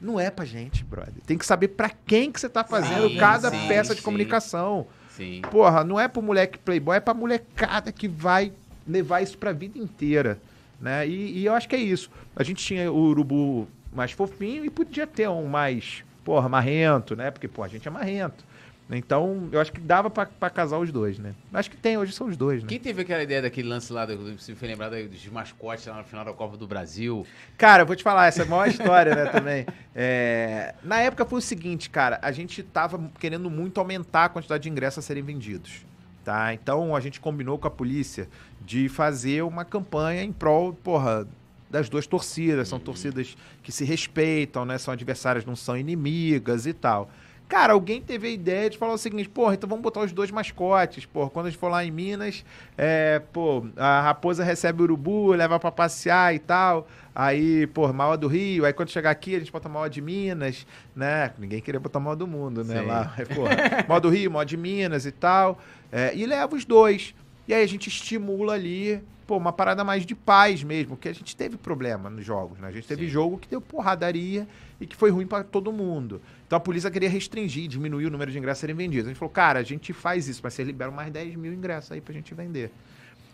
não 0.00 0.18
é 0.18 0.30
pra 0.30 0.44
gente, 0.44 0.84
brother. 0.84 1.14
Tem 1.26 1.36
que 1.38 1.46
saber 1.46 1.68
pra 1.68 1.90
quem 2.06 2.30
que 2.32 2.40
você 2.40 2.48
tá 2.48 2.62
fazendo 2.64 3.08
Sim, 3.08 3.16
cada 3.16 3.50
sim, 3.50 3.68
peça 3.68 3.92
de 3.94 4.00
sim. 4.00 4.04
comunicação. 4.04 4.86
Sim. 5.10 5.42
Porra, 5.50 5.82
não 5.84 5.98
é 5.98 6.06
pro 6.06 6.22
moleque 6.22 6.58
playboy, 6.58 6.96
é 6.96 7.00
pra 7.00 7.12
molecada 7.14 7.90
que 7.90 8.06
vai 8.06 8.52
levar 8.86 9.20
isso 9.20 9.36
pra 9.36 9.52
vida 9.52 9.76
inteira, 9.78 10.38
né? 10.80 11.06
E, 11.06 11.38
e 11.38 11.46
eu 11.46 11.54
acho 11.54 11.68
que 11.68 11.76
é 11.76 11.80
isso. 11.80 12.10
A 12.36 12.42
gente 12.42 12.64
tinha 12.64 12.90
o 12.90 12.96
urubu 12.96 13.68
mais 13.92 14.12
fofinho 14.12 14.64
e 14.64 14.70
podia 14.70 15.06
ter 15.06 15.28
um 15.28 15.46
mais, 15.46 16.04
porra, 16.24 16.48
marrento, 16.48 17.16
né? 17.16 17.30
Porque, 17.30 17.48
pô, 17.48 17.62
a 17.62 17.68
gente 17.68 17.86
é 17.88 17.90
marrento. 17.90 18.44
Então, 18.90 19.50
eu 19.52 19.60
acho 19.60 19.70
que 19.70 19.80
dava 19.82 20.08
pra 20.08 20.48
casar 20.48 20.78
os 20.78 20.90
dois, 20.90 21.18
né? 21.18 21.34
Acho 21.52 21.70
que 21.70 21.76
tem, 21.76 21.98
hoje 21.98 22.10
são 22.14 22.26
os 22.26 22.38
dois, 22.38 22.62
né? 22.62 22.68
Quem 22.70 22.78
teve 22.80 23.02
aquela 23.02 23.22
ideia 23.22 23.42
daquele 23.42 23.68
lance 23.68 23.92
lá, 23.92 24.06
do- 24.06 24.38
se 24.38 24.54
foi 24.54 24.66
lembrado 24.66 24.94
aí 24.94 25.06
dos 25.06 25.26
mascotes 25.26 25.84
lá 25.84 25.98
no 25.98 26.04
final 26.04 26.24
da 26.24 26.32
Copa 26.32 26.56
do 26.56 26.66
Brasil? 26.66 27.26
Cara, 27.58 27.82
eu 27.82 27.86
vou 27.86 27.94
te 27.94 28.02
falar, 28.02 28.28
essa 28.28 28.44
é 28.44 28.46
a 28.46 28.48
maior 28.48 28.64
história, 28.72 29.14
né, 29.14 29.26
também. 29.26 29.66
É, 29.94 30.74
na 30.82 31.00
época 31.00 31.26
foi 31.26 31.38
o 31.38 31.42
seguinte, 31.42 31.90
cara, 31.90 32.18
a 32.22 32.32
gente 32.32 32.62
tava 32.62 32.98
querendo 33.20 33.50
muito 33.50 33.78
aumentar 33.78 34.24
a 34.24 34.28
quantidade 34.30 34.62
de 34.62 34.70
ingressos 34.70 35.04
a 35.04 35.06
serem 35.06 35.22
vendidos, 35.22 35.84
tá? 36.28 36.52
Então 36.52 36.94
a 36.94 37.00
gente 37.00 37.18
combinou 37.20 37.56
com 37.56 37.66
a 37.66 37.70
polícia 37.70 38.28
de 38.60 38.86
fazer 38.86 39.42
uma 39.42 39.64
campanha 39.64 40.22
em 40.22 40.30
prol, 40.30 40.74
porra, 40.74 41.26
das 41.70 41.88
duas 41.88 42.06
torcidas. 42.06 42.68
São 42.68 42.78
torcidas 42.78 43.34
que 43.62 43.72
se 43.72 43.82
respeitam, 43.82 44.66
né? 44.66 44.76
São 44.76 44.92
adversárias, 44.92 45.46
não 45.46 45.56
são 45.56 45.74
inimigas 45.74 46.66
e 46.66 46.74
tal. 46.74 47.08
Cara, 47.48 47.72
alguém 47.72 48.02
teve 48.02 48.28
a 48.28 48.30
ideia 48.30 48.68
de 48.68 48.76
falar 48.76 48.92
o 48.92 48.98
seguinte, 48.98 49.26
porra, 49.26 49.54
então 49.54 49.66
vamos 49.66 49.82
botar 49.82 50.00
os 50.00 50.12
dois 50.12 50.30
mascotes, 50.30 51.06
porra. 51.06 51.30
Quando 51.30 51.46
a 51.46 51.50
gente 51.50 51.58
for 51.58 51.70
lá 51.70 51.82
em 51.82 51.90
Minas, 51.90 52.44
é, 52.76 53.22
pô, 53.32 53.64
a 53.74 54.02
raposa 54.02 54.44
recebe 54.44 54.82
o 54.82 54.84
urubu, 54.84 55.32
leva 55.32 55.58
pra 55.58 55.72
passear 55.72 56.34
e 56.34 56.38
tal. 56.38 56.86
Aí, 57.18 57.66
pô, 57.66 57.92
maior 57.92 58.16
do 58.16 58.28
Rio. 58.28 58.64
Aí 58.64 58.72
quando 58.72 58.90
chegar 58.90 59.10
aqui, 59.10 59.34
a 59.34 59.40
gente 59.40 59.50
bota 59.50 59.68
maior 59.68 59.88
de 59.88 60.00
Minas, 60.00 60.64
né? 60.94 61.32
Ninguém 61.36 61.60
queria 61.60 61.80
botar 61.80 61.98
maior 61.98 62.14
do 62.14 62.28
mundo, 62.28 62.62
né? 62.62 62.78
Sim. 62.78 62.86
Lá, 62.86 63.12
é, 63.18 63.24
porra, 63.24 63.50
maior 63.88 63.98
do 63.98 64.08
Rio, 64.08 64.30
maior 64.30 64.44
de 64.44 64.56
Minas 64.56 65.04
e 65.04 65.10
tal. 65.10 65.58
É, 65.90 66.14
e 66.14 66.24
leva 66.24 66.54
os 66.54 66.64
dois. 66.64 67.16
E 67.48 67.52
aí 67.52 67.64
a 67.64 67.66
gente 67.66 67.88
estimula 67.88 68.52
ali, 68.52 69.02
pô, 69.26 69.36
uma 69.36 69.52
parada 69.52 69.82
mais 69.82 70.06
de 70.06 70.14
paz 70.14 70.62
mesmo, 70.62 70.90
porque 70.90 71.08
a 71.08 71.12
gente 71.12 71.34
teve 71.34 71.56
problema 71.56 72.08
nos 72.08 72.24
jogos, 72.24 72.56
né? 72.60 72.68
A 72.68 72.70
gente 72.70 72.86
teve 72.86 73.06
Sim. 73.06 73.10
jogo 73.10 73.36
que 73.36 73.48
deu 73.48 73.60
porradaria 73.60 74.46
e 74.80 74.86
que 74.86 74.94
foi 74.94 75.10
ruim 75.10 75.26
pra 75.26 75.42
todo 75.42 75.72
mundo. 75.72 76.22
Então 76.46 76.56
a 76.56 76.60
polícia 76.60 76.88
queria 76.88 77.10
restringir, 77.10 77.66
diminuir 77.66 78.06
o 78.06 78.10
número 78.10 78.30
de 78.30 78.38
ingressos 78.38 78.60
a 78.60 78.62
serem 78.62 78.76
vendidos. 78.76 79.06
A 79.06 79.08
gente 79.08 79.18
falou, 79.18 79.32
cara, 79.32 79.58
a 79.58 79.64
gente 79.64 79.92
faz 79.92 80.28
isso, 80.28 80.40
mas 80.40 80.54
vocês 80.54 80.68
liberam 80.68 80.92
mais 80.92 81.10
10 81.10 81.34
mil 81.34 81.52
ingressos 81.52 81.90
aí 81.90 82.00
pra 82.00 82.14
gente 82.14 82.32
vender. 82.32 82.70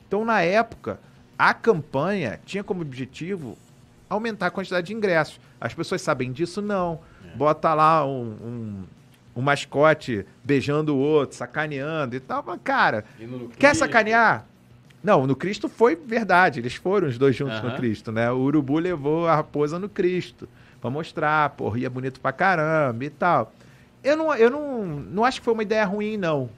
Então, 0.09 0.25
na 0.25 0.41
época, 0.41 0.99
a 1.39 1.53
campanha 1.53 2.41
tinha 2.47 2.65
como 2.65 2.81
objetivo 2.81 3.59
aumentar 4.09 4.47
a 4.47 4.51
quantidade 4.51 4.87
de 4.87 4.95
ingressos. 4.95 5.41
As 5.61 5.75
pessoas 5.75 6.03
sabem 6.03 6.33
disso? 6.33 6.61
Não. 6.61 7.01
Bota 7.35 7.75
lá 7.75 8.07
um, 8.07 8.37
um, 8.43 8.85
um 9.37 9.43
mascote 9.43 10.25
beijando 10.43 10.95
o 10.95 10.99
outro, 10.99 11.37
sacaneando 11.37 12.15
e 12.15 12.21
tal. 12.21 12.45
Mas, 12.47 12.61
cara, 12.63 13.05
quer 13.59 13.75
sacanear? 13.75 14.47
Não, 15.03 15.27
no 15.27 15.37
Cristo 15.37 15.69
foi 15.69 15.97
verdade. 15.97 16.61
Eles 16.61 16.75
foram 16.75 17.09
os 17.09 17.19
dois 17.19 17.37
juntos 17.37 17.61
no 17.61 17.69
Aham. 17.69 17.77
Cristo, 17.77 18.11
né? 18.11 18.31
O 18.31 18.39
urubu 18.39 18.79
levou 18.79 19.27
a 19.29 19.37
raposa 19.37 19.79
no 19.79 19.89
Cristo. 19.89 20.49
Pra 20.81 20.91
mostrar, 20.91 21.51
pô, 21.51 21.69
ria 21.69 21.91
bonito 21.91 22.21
pra 22.21 22.33
caramba 22.33 23.05
e 23.05 23.11
tal. 23.11 23.53
Eu 24.03 24.17
não, 24.17 24.35
eu 24.35 24.51
não, 24.51 24.85
não 24.85 25.25
acho 25.25 25.41
que 25.41 25.45
foi 25.45 25.55
uma 25.55 25.63
ideia 25.63 25.85
ruim, 25.85 26.17
não. 26.17 26.49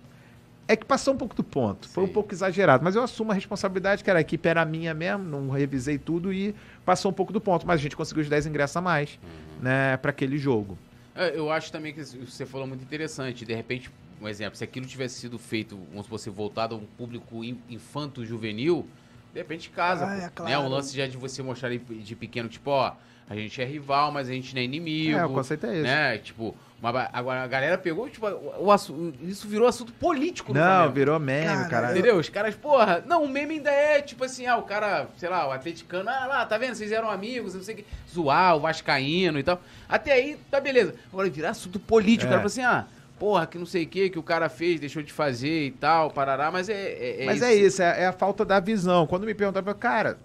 É 0.69 0.75
que 0.75 0.85
passou 0.85 1.15
um 1.15 1.17
pouco 1.17 1.35
do 1.35 1.45
ponto. 1.45 1.89
Foi 1.89 2.03
um 2.03 2.09
Sim. 2.09 2.13
pouco 2.13 2.35
exagerado. 2.35 2.83
Mas 2.83 2.97
eu 2.97 3.03
assumo 3.03 3.31
a 3.31 3.35
responsabilidade, 3.35 4.03
que 4.03 4.11
era 4.11 4.19
a 4.19 4.23
equipe 4.23 4.49
era 4.49 4.65
minha 4.65 4.93
mesmo, 4.93 5.25
não 5.25 5.49
revisei 5.49 5.97
tudo 5.97 6.33
e 6.33 6.55
passou 6.87 7.11
um 7.11 7.15
pouco 7.15 7.33
do 7.33 7.41
ponto. 7.41 7.67
Mas 7.67 7.81
a 7.81 7.83
gente 7.83 7.95
conseguiu 7.97 8.23
os 8.23 8.29
10 8.31 8.47
ingressos 8.47 8.77
a 8.77 8.81
mais, 8.81 9.19
Uhum. 9.23 9.63
né, 9.65 9.97
pra 9.99 10.11
aquele 10.11 10.39
jogo. 10.39 10.79
É, 11.15 11.37
Eu 11.37 11.51
acho 11.51 11.71
também 11.73 11.93
que 11.93 12.03
você 12.03 12.47
falou 12.47 12.67
muito 12.67 12.83
interessante. 12.83 13.45
De 13.45 13.55
repente, 13.55 13.91
um 14.23 14.29
exemplo, 14.29 14.57
se 14.57 14.65
aquilo 14.65 14.87
tivesse 14.87 15.19
sido 15.21 15.39
feito, 15.39 15.77
vamos 15.91 16.07
supor, 16.07 16.19
ser 16.19 16.31
voltado 16.31 16.75
a 16.75 16.79
um 16.79 16.87
público 16.87 17.43
in- 17.45 17.59
infanto-juvenil, 17.69 18.87
de 19.35 19.41
repente 19.41 19.69
casa. 19.71 20.07
Ah, 20.07 20.15
é 20.17 20.21
né? 20.23 20.31
claro. 20.35 20.63
Um 20.63 20.69
lance 20.69 20.97
já 20.97 21.07
de 21.07 21.17
você 21.17 21.43
mostrar 21.43 21.69
ali 21.69 21.79
de 21.79 22.15
pequeno, 22.17 22.49
tipo, 22.49 22.71
ó, 22.71 22.93
a 23.29 23.35
gente 23.35 23.61
é 23.61 23.65
rival, 23.65 24.13
mas 24.13 24.29
a 24.29 24.33
gente 24.33 24.55
não 24.55 24.61
é 24.61 24.65
inimigo. 24.65 25.19
É, 25.19 25.25
o 25.27 25.31
conceito 25.31 25.67
é 25.67 25.73
esse. 25.75 25.83
Né? 25.83 26.19
Tipo, 26.19 26.55
uma 26.81 27.09
agora 27.13 27.43
a 27.43 27.47
galera 27.47 27.77
pegou, 27.79 28.09
tipo, 28.09 28.27
o, 28.27 28.71
assu- 28.71 29.13
isso 29.23 29.49
virou 29.49 29.67
assunto 29.67 29.93
político 29.95 30.53
no 30.53 30.61
Não, 30.61 30.67
Flamengo. 30.67 30.93
virou 30.93 31.19
meme, 31.19 31.47
Cara, 31.47 31.69
cara. 31.69 31.91
Entendeu? 31.93 32.17
Os 32.19 32.29
caras, 32.29 32.55
porra, 32.55 33.03
não, 33.07 33.25
o 33.25 33.29
meme 33.29 33.55
ainda 33.55 33.71
é 33.71 34.01
tipo 34.03 34.23
assim, 34.25 34.47
ah, 34.47 34.57
o 34.59 34.63
cara, 34.63 35.09
sei 35.17 35.29
lá, 35.29 35.49
o 35.49 35.53
atleticano, 35.53 36.09
ah 36.09 36.27
lá, 36.27 36.47
tá 36.47 36.57
vendo? 36.59 36.75
Vocês 36.75 36.93
eram 36.93 37.11
amigos, 37.11 37.55
não 37.55 37.63
sei 37.63 37.75
o 37.75 37.79
que, 37.79 37.87
zoar 38.13 38.57
o 38.57 38.61
Vascaíno 38.61 39.39
e 39.39 39.43
tal. 39.43 39.61
Até 39.89 40.13
aí, 40.13 40.37
tá 40.51 40.61
beleza. 40.61 40.95
Agora 41.13 41.29
virar 41.31 41.51
assunto 41.51 41.81
político, 41.81 42.27
o 42.27 42.29
cara 42.29 42.37
É. 42.37 42.39
fala 42.43 42.47
assim, 42.47 42.63
ah, 42.63 42.87
porra, 43.19 43.47
que 43.47 43.57
não 43.59 43.67
sei 43.67 43.85
o 43.85 43.89
que, 43.89 44.11
que 44.11 44.19
o 44.19 44.23
cara 44.23 44.49
fez, 44.51 44.79
deixou 44.79 45.03
de 45.03 45.13
fazer 45.13 45.69
e 45.69 45.71
tal, 45.71 46.11
parará, 46.11 46.51
mas 46.51 46.69
é. 46.69 46.75
é, 46.75 47.23
é 47.23 47.27
Mas 47.27 47.41
é 47.43 47.55
isso, 47.55 47.81
é, 47.83 48.03
é 48.03 48.07
a 48.07 48.13
falta 48.13 48.45
da 48.45 48.61
visão. 48.61 49.07
Quando 49.07 49.25
me 49.25 49.35
perguntaram, 49.35 49.73
cara, 49.75 50.19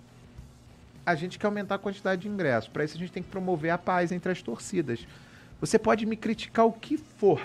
a 1.06 1.16
gente 1.16 1.38
quer 1.40 1.48
aumentar 1.48 1.76
a 1.76 1.80
quantidade 1.80 2.22
de 2.22 2.28
ingressos. 2.28 2.70
Para 2.70 2.84
isso 2.84 2.96
a 2.96 3.00
gente 3.00 3.12
tem 3.12 3.24
que 3.24 3.30
promover 3.30 3.72
a 3.72 3.78
paz 3.78 4.12
entre 4.12 4.32
as 4.32 4.42
torcidas. 4.42 5.06
Você 5.60 5.78
pode 5.80 6.06
me 6.06 6.16
criticar 6.16 6.66
o 6.66 6.72
que 6.74 6.98
for, 6.98 7.42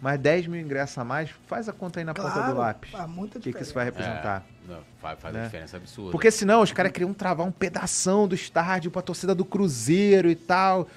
mas 0.00 0.18
10 0.20 0.46
mil 0.46 0.60
ingressos 0.60 0.96
a 0.98 1.04
mais, 1.04 1.30
faz 1.46 1.68
a 1.68 1.72
conta 1.72 2.00
aí 2.00 2.04
na 2.04 2.14
ponta 2.14 2.28
do 2.28 2.34
Claro, 2.34 2.58
lápis. 2.58 2.90
faz 2.90 3.08
muita 3.10 3.38
O 3.38 3.42
que, 3.42 3.52
que 3.52 3.62
isso 3.62 3.74
vai 3.74 3.84
representar? 3.84 4.44
Não, 4.68 4.80
faz, 5.00 5.18
faz 5.20 5.34
Né? 5.34 5.44
diferença 5.44 5.76
absurda. 5.76 6.10
Porque 6.12 6.30
senão 6.30 6.62
os 6.62 6.72
caras 6.72 6.92
queriam 6.92 7.12
travar 7.12 7.46
um 7.46 7.52
pedação 7.52 8.26
do 8.28 8.34
estádio 8.34 8.90
pra 8.90 9.02
torcida 9.02 9.34
do 9.34 9.44
Cruzeiro 9.44 10.30
e 10.30 10.34
tal. 10.36 10.88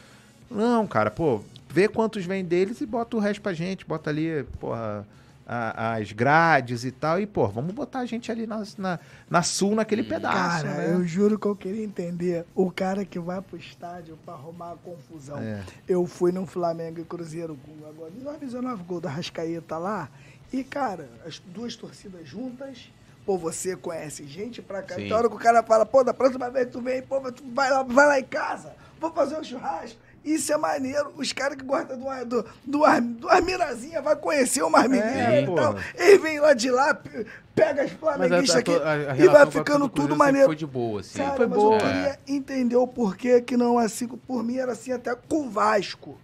Não, 0.49 0.85
cara, 0.87 1.09
pô, 1.11 1.41
vê 1.69 1.87
quantos 1.87 2.25
vem 2.25 2.43
deles 2.45 2.79
e 2.81 2.85
bota 2.85 3.17
o 3.17 3.19
resto 3.19 3.41
pra 3.41 3.53
gente. 3.53 3.85
Bota 3.85 4.09
ali, 4.09 4.43
porra, 4.59 5.05
a- 5.45 5.93
as 5.95 6.11
grades 6.11 6.83
e 6.83 6.91
tal. 6.91 7.19
E, 7.19 7.25
pô, 7.25 7.47
vamos 7.47 7.73
botar 7.73 7.99
a 7.99 8.05
gente 8.05 8.31
ali 8.31 8.47
na, 8.47 8.63
na, 8.77 8.99
na 9.29 9.43
sul, 9.43 9.75
naquele 9.75 10.03
pedaço. 10.03 10.63
Cara, 10.65 10.69
né? 10.77 10.93
eu 10.93 11.05
juro 11.05 11.37
que 11.37 11.45
eu 11.45 11.55
queria 11.55 11.83
entender 11.83 12.45
o 12.55 12.71
cara 12.71 13.05
que 13.05 13.19
vai 13.19 13.41
pro 13.41 13.57
estádio 13.57 14.17
pra 14.25 14.33
arrumar 14.33 14.71
a 14.73 14.75
confusão. 14.77 15.37
É. 15.39 15.61
Eu 15.87 16.05
fui 16.07 16.31
no 16.31 16.45
Flamengo 16.45 16.99
e 16.99 17.03
Cruzeiro 17.05 17.57
com 17.65 17.87
agora 17.87 18.11
19 18.39 18.83
gol 18.83 18.99
da 19.01 19.09
Rascaeta 19.09 19.77
lá. 19.77 20.09
E, 20.51 20.63
cara, 20.63 21.09
as 21.25 21.39
duas 21.39 21.75
torcidas 21.75 22.27
juntas. 22.27 22.89
Pô, 23.25 23.39
você 23.39 23.75
conhece 23.75 24.23
gente 24.27 24.61
pra 24.61 24.83
cá. 24.83 24.93
Tem 24.93 25.11
hora 25.11 25.27
que 25.27 25.35
o 25.35 25.39
cara 25.39 25.63
fala, 25.63 25.83
pô, 25.83 26.03
da 26.03 26.13
próxima 26.13 26.47
vez 26.51 26.69
tu 26.71 26.79
vem, 26.79 27.01
pô, 27.01 27.19
tu 27.31 27.43
vai 27.55 27.71
lá, 27.71 27.81
vai 27.81 28.05
lá 28.05 28.19
em 28.19 28.23
casa, 28.23 28.75
vou 29.01 29.11
fazer 29.11 29.35
um 29.39 29.43
churrasco. 29.43 29.99
Isso 30.25 30.51
é 30.51 30.57
maneiro. 30.57 31.13
Os 31.15 31.31
caras 31.31 31.55
que 31.55 31.63
gostam 31.63 31.97
do, 31.99 32.05
do, 32.25 32.45
do, 32.65 33.01
do 33.19 33.29
Armirazinha 33.29 34.01
vai 34.01 34.15
conhecer 34.15 34.63
o 34.63 34.69
Marmininha 34.71 35.05
É, 35.05 35.43
e 35.43 35.55
tal. 35.55 35.77
Eles 35.95 36.21
vêm 36.21 36.39
lá 36.39 36.53
de 36.53 36.71
lá, 36.71 36.95
pe- 36.95 37.27
pega 37.53 37.83
as 37.83 37.91
flamenguistas 37.91 38.55
aqui 38.55 38.71
a 38.71 39.15
e 39.15 39.27
vai 39.27 39.43
a 39.43 39.45
ficando 39.45 39.87
tudo 39.87 40.15
maneiro. 40.15 40.47
Foi 40.47 40.55
de 40.55 40.65
boa, 40.65 41.01
assim. 41.01 41.19
Cara, 41.19 41.35
foi 41.35 41.45
mas 41.47 41.57
boa. 41.57 41.75
eu 41.75 41.79
queria 41.79 42.19
entender 42.27 42.75
o 42.75 42.87
porquê 42.87 43.39
que 43.39 43.55
não 43.55 43.79
é 43.79 43.85
assim. 43.85 44.07
Por 44.07 44.43
mim 44.43 44.57
era 44.57 44.71
assim 44.71 44.91
até 44.91 45.13
com 45.15 45.45
o 45.45 45.49
Vasco. 45.49 46.17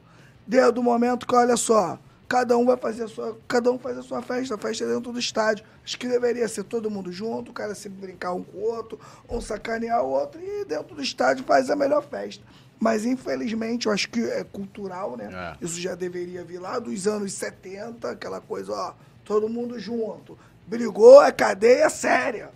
Desde 0.48 0.80
o 0.80 0.84
momento 0.84 1.28
que, 1.28 1.36
olha 1.36 1.56
só, 1.56 2.00
cada 2.28 2.58
um 2.58 2.66
vai 2.66 2.76
fazer 2.78 3.04
a 3.04 3.08
sua. 3.08 3.38
Cada 3.48 3.72
um 3.72 3.78
faz 3.78 3.98
a 4.00 4.02
sua 4.02 4.22
festa, 4.24 4.56
a 4.56 4.58
festa 4.58 4.84
é 4.84 4.88
dentro 4.88 5.12
do 5.12 5.20
estádio. 5.20 5.64
Acho 5.86 5.98
que 6.00 6.08
deveria 6.08 6.48
ser 6.48 6.64
todo 6.64 6.90
mundo 6.90 7.12
junto, 7.12 7.52
o 7.52 7.54
cara 7.54 7.76
se 7.76 7.88
brincar 7.88 8.34
um 8.34 8.42
com 8.44 8.58
o 8.58 8.62
outro, 8.64 9.00
um 9.30 9.40
sacanear 9.40 10.04
o 10.04 10.10
outro, 10.10 10.42
e 10.42 10.66
dentro 10.66 10.96
do 10.96 11.02
estádio 11.04 11.44
faz 11.46 11.70
a 11.70 11.76
melhor 11.76 12.02
festa. 12.04 12.44
Mas 12.82 13.06
infelizmente, 13.06 13.86
eu 13.86 13.94
acho 13.94 14.10
que 14.10 14.20
é 14.20 14.44
cultural, 14.44 15.16
né? 15.16 15.30
É. 15.62 15.64
Isso 15.64 15.80
já 15.80 15.94
deveria 15.94 16.44
vir 16.44 16.58
lá 16.60 16.80
dos 16.80 17.08
anos 17.08 17.32
70, 17.34 18.10
aquela 18.10 18.42
coisa, 18.42 18.72
ó, 18.74 18.94
todo 19.24 19.48
mundo 19.48 19.78
junto. 19.80 20.36
Brigou, 20.66 21.22
é 21.24 21.32
cadeia 21.32 21.88
séria. 21.92 22.50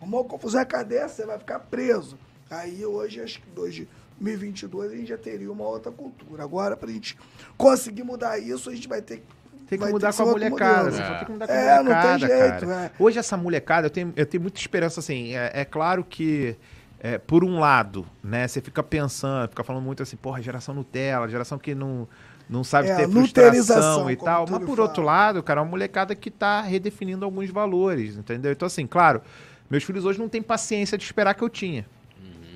Arrumou 0.00 0.24
confusão, 0.24 0.60
é 0.60 0.64
cadeia, 0.64 1.06
você 1.08 1.24
vai 1.24 1.38
ficar 1.38 1.60
preso. 1.60 2.18
Aí 2.50 2.84
hoje, 2.84 3.20
acho 3.20 3.40
que 3.40 3.48
2022, 3.50 4.90
a 4.92 4.96
gente 4.96 5.08
já 5.08 5.16
teria 5.18 5.52
uma 5.52 5.64
outra 5.68 5.92
cultura. 5.92 6.42
Agora, 6.42 6.76
pra 6.76 6.90
gente 6.90 7.16
conseguir 7.56 8.02
mudar 8.02 8.38
isso, 8.38 8.70
a 8.70 8.74
gente 8.74 8.88
vai 8.88 9.00
ter 9.00 9.18
que. 9.18 9.40
Tem 9.68 9.78
que 9.78 9.86
mudar 9.86 10.12
com 10.12 10.22
a 10.24 10.26
molecada. 10.26 10.90
Você 10.90 11.00
É. 11.00 11.14
tem 11.14 11.24
que 11.26 11.30
mudar 11.32 11.46
com 11.46 11.52
a 11.52 11.56
É, 11.56 11.76
não 11.76 11.84
tem 11.84 11.84
molecada, 11.94 12.18
jeito, 12.18 12.66
cara. 12.66 12.84
é. 12.86 12.90
Hoje 12.98 13.18
essa 13.20 13.36
molecada, 13.36 13.86
eu 13.86 13.90
tenho, 13.90 14.12
eu 14.16 14.26
tenho 14.26 14.40
muita 14.42 14.58
esperança, 14.58 14.98
assim, 14.98 15.36
é, 15.36 15.52
é 15.60 15.64
claro 15.64 16.02
que, 16.02 16.56
é, 17.00 17.18
por 17.18 17.42
um 17.42 17.58
lado, 17.58 18.06
né, 18.22 18.46
você 18.46 18.60
fica 18.60 18.82
pensando, 18.82 19.48
fica 19.48 19.64
falando 19.64 19.82
muito 19.82 20.02
assim, 20.02 20.16
porra, 20.16 20.40
geração 20.42 20.74
Nutella, 20.74 21.26
geração 21.28 21.58
que 21.58 21.74
não, 21.74 22.06
não 22.48 22.62
sabe 22.62 22.88
É, 22.90 22.96
ter 22.96 23.08
frustração 23.08 24.10
e 24.10 24.16
tal. 24.16 24.44
o 24.44 24.50
Mas 24.50 24.60
por 24.60 24.76
fala. 24.76 24.82
outro 24.88 25.02
lado, 25.02 25.42
cara, 25.42 25.60
é 25.60 25.62
uma 25.62 25.70
molecada 25.70 26.14
que 26.14 26.30
tá 26.30 26.60
redefinindo 26.60 27.24
alguns 27.24 27.48
valores, 27.50 28.16
entendeu? 28.16 28.52
Então, 28.52 28.66
assim, 28.66 28.86
claro, 28.86 29.22
meus 29.70 29.82
filhos 29.82 30.04
hoje 30.04 30.18
não 30.18 30.28
têm 30.28 30.42
paciência 30.42 30.98
de 30.98 31.04
esperar 31.04 31.34
que 31.34 31.42
eu 31.42 31.48
tinha. 31.48 31.86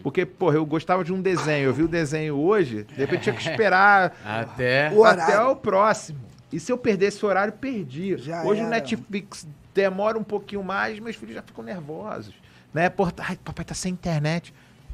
Porque, 0.02 0.26
porra, 0.26 0.56
eu 0.56 0.66
gostava 0.66 1.02
de 1.02 1.14
um 1.14 1.22
desenho, 1.22 1.64
eu 1.64 1.72
vi 1.72 1.82
o 1.82 1.88
desenho 1.88 2.34
hoje, 2.36 2.84
de 2.84 2.94
repente 2.94 3.22
tinha 3.22 3.34
que 3.34 3.40
esperar 3.48 4.14
Até. 4.22 4.92
O 4.92 5.02
até 5.02 5.40
o 5.42 5.56
próximo. 5.56 6.20
E 6.52 6.60
se 6.60 6.70
eu 6.70 6.76
perder 6.76 7.06
esse 7.06 7.24
horário, 7.24 7.54
perdi. 7.54 8.14
Já 8.18 8.42
Hoje 8.44 8.60
o 8.60 8.66
era. 8.66 8.70
Netflix 8.70 9.48
demora 9.74 10.18
um 10.18 10.22
pouquinho 10.22 10.62
mais, 10.62 11.00
meus 11.00 11.16
filhos 11.16 11.34
já 11.34 11.42
ficam 11.42 11.64
nervosos. 11.64 12.34
Né? 12.74 12.90
Porta, 12.90 13.22
ai, 13.26 13.38
papai 13.42 13.64
tá 13.64 13.72
sem 13.72 13.92
internet. 13.92 14.52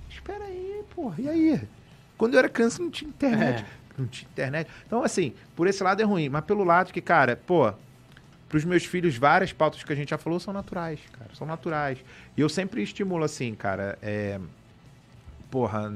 Espera 0.09 0.45
aí, 0.45 0.85
porra, 0.95 1.17
e 1.19 1.29
aí? 1.29 1.61
Quando 2.19 2.35
eu 2.35 2.39
era 2.39 2.49
criança 2.49 2.83
não 2.83 2.91
tinha 2.91 3.09
internet. 3.09 3.65
É. 3.65 3.81
Não 3.99 4.07
tinha 4.07 4.29
internet. 4.31 4.71
Então, 4.87 5.03
assim, 5.03 5.35
por 5.57 5.67
esse 5.67 5.83
lado 5.83 6.01
é 6.01 6.05
ruim. 6.05 6.29
Mas 6.29 6.45
pelo 6.45 6.63
lado 6.63 6.93
que, 6.93 7.01
cara, 7.01 7.37
pô, 7.37 7.73
pros 8.49 8.65
meus 8.65 8.85
filhos, 8.85 9.17
várias 9.17 9.53
pautas 9.53 9.83
que 9.83 9.93
a 9.93 9.97
gente 9.97 10.11
já 10.11 10.19
falou 10.19 10.39
são 10.39 10.55
naturais, 10.55 11.01
cara. 11.13 11.31
São 11.35 11.47
naturais. 11.47 11.99
E 12.37 12.41
eu 12.41 12.49
sempre 12.49 12.83
estimulo 12.83 13.25
assim, 13.25 13.55
cara, 13.55 13.99
é. 14.03 14.39
Porra, 15.51 15.91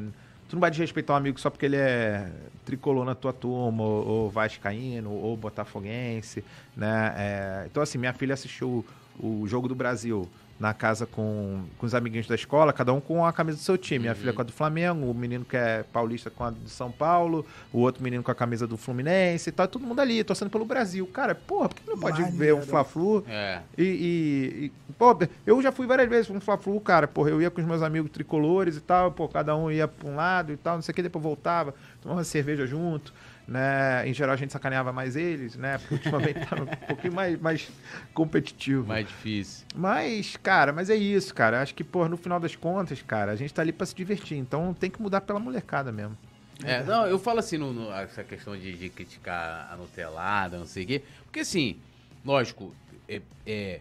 Tu 0.48 0.56
não 0.56 0.61
vai 0.61 0.70
desrespeitar 0.70 1.15
um 1.15 1.19
amigo 1.19 1.40
só 1.40 1.48
porque 1.48 1.66
ele 1.66 1.77
é 1.77 2.31
tricolor 2.65 3.05
na 3.05 3.15
tua 3.15 3.32
turma, 3.32 3.82
ou, 3.82 4.06
ou 4.06 4.31
vascaíno, 4.31 5.11
ou 5.11 5.36
botafoguense, 5.36 6.44
né? 6.77 7.15
É, 7.16 7.66
então, 7.66 7.82
assim, 7.82 7.98
minha 7.98 8.12
filha 8.12 8.35
assistiu 8.35 8.85
o, 9.19 9.43
o 9.43 9.48
Jogo 9.48 9.66
do 9.66 9.74
Brasil 9.74 10.28
na 10.59 10.72
casa 10.72 11.05
com, 11.05 11.62
com 11.76 11.85
os 11.85 11.94
amiguinhos 11.94 12.26
da 12.28 12.35
escola, 12.36 12.72
cada 12.72 12.93
um 12.93 13.01
com 13.01 13.26
a 13.26 13.32
camisa 13.32 13.59
do 13.59 13.62
seu 13.62 13.76
time. 13.76 14.01
Minha 14.01 14.12
Uhum. 14.12 14.18
filha 14.18 14.32
com 14.32 14.40
a 14.40 14.44
do 14.44 14.52
Flamengo, 14.52 15.10
o 15.10 15.14
menino 15.14 15.44
que 15.44 15.56
é 15.56 15.82
paulista 15.93 16.31
com 16.31 16.44
a 16.44 16.51
do 16.51 16.68
São 16.68 16.90
Paulo, 16.93 17.44
o 17.72 17.81
outro 17.81 18.02
menino 18.02 18.22
com 18.22 18.31
a 18.31 18.35
camisa 18.35 18.66
do 18.66 18.76
Fluminense 18.76 19.48
e 19.48 19.52
tal, 19.52 19.66
todo 19.66 19.85
mundo 19.85 20.01
ali, 20.01 20.22
torcendo 20.22 20.51
pelo 20.51 20.64
Brasil. 20.64 21.06
Cara, 21.09 21.35
porra, 21.35 21.68
por 21.68 21.74
que 21.74 21.90
não 21.90 21.98
pode 21.98 22.20
Maneiro. 22.20 22.39
ver 22.39 22.55
um 22.55 22.62
Fla-Flu 22.62 23.24
É. 23.28 23.60
e, 23.76 23.82
e- 23.82 24.64
e, 24.66 24.72
pô, 24.97 25.18
eu 25.44 25.60
já 25.60 25.72
fui 25.72 25.86
várias 25.86 26.09
vezes 26.09 26.26
pra 26.28 26.36
um 26.36 26.40
Fla-Flu, 26.40 26.81
cara, 26.81 27.09
porra, 27.09 27.31
eu 27.31 27.43
ia 27.43 27.51
com 27.51 27.60
os 27.60 27.66
meus 27.66 27.82
amigos 27.82 28.10
tricolores 28.12 28.76
e 28.76 28.81
tal, 28.81 29.10
pô, 29.10 29.28
cada 29.28 29.56
um 29.56 29.70
ia 29.70 29.89
pra 29.89 30.09
um 30.09 30.14
lado 30.14 30.52
e 30.52 30.56
tal, 30.56 30.76
não 30.76 30.82
sei 30.82 30.93
o 30.93 30.94
que, 30.94 31.02
depois 31.02 31.22
voltava, 31.22 31.74
tomava 32.01 32.20
uma 32.20 32.24
cerveja 32.24 32.64
junto, 32.64 33.12
né, 33.46 34.08
em 34.08 34.14
geral 34.14 34.32
a 34.34 34.36
gente 34.36 34.52
sacaneava 34.52 34.92
mais 34.92 35.16
eles, 35.16 35.54
né, 35.56 35.78
porque 35.78 35.94
ultimamente 35.94 36.40
tá 36.46 36.56
um 36.56 36.66
pouquinho 36.86 37.12
mais, 37.12 37.38
mais 37.40 37.68
competitivo. 38.14 38.86
Mais 38.86 39.06
difícil. 39.06 39.66
Mas, 39.74 40.36
cara, 40.36 40.72
mas 40.72 40.88
é 40.90 40.94
isso, 40.96 41.34
cara, 41.34 41.60
acho 41.60 41.74
que, 41.74 41.84
pô, 41.84 42.08
no 42.08 42.16
final 42.16 42.40
das 42.40 42.56
contas, 42.56 43.02
cara, 43.02 43.32
a 43.32 43.36
gente 43.36 43.52
tá 43.52 43.62
ali 43.62 43.72
pra 43.72 43.86
se 43.86 43.94
divertir, 43.94 44.38
então 44.38 44.72
tem 44.72 44.90
que 44.90 45.00
mudar 45.00 45.20
pela 45.20 45.38
molecada 45.38 45.92
mesmo. 45.92 46.16
É, 46.62 46.82
não, 46.84 47.06
eu 47.06 47.18
falo 47.18 47.40
assim, 47.40 47.58
no, 47.58 47.72
no- 47.72 47.92
essa 47.92 48.22
questão 48.22 48.56
de, 48.56 48.74
de 48.74 48.88
criticar 48.88 49.68
a 49.72 49.76
Nutelada, 49.76 50.56
não 50.58 50.66
sei 50.66 50.84
o 50.84 50.86
quê. 50.86 51.02
Porque 51.24 51.40
assim, 51.40 51.76
lógico, 52.24 52.72
é, 53.08 53.20
é, 53.44 53.80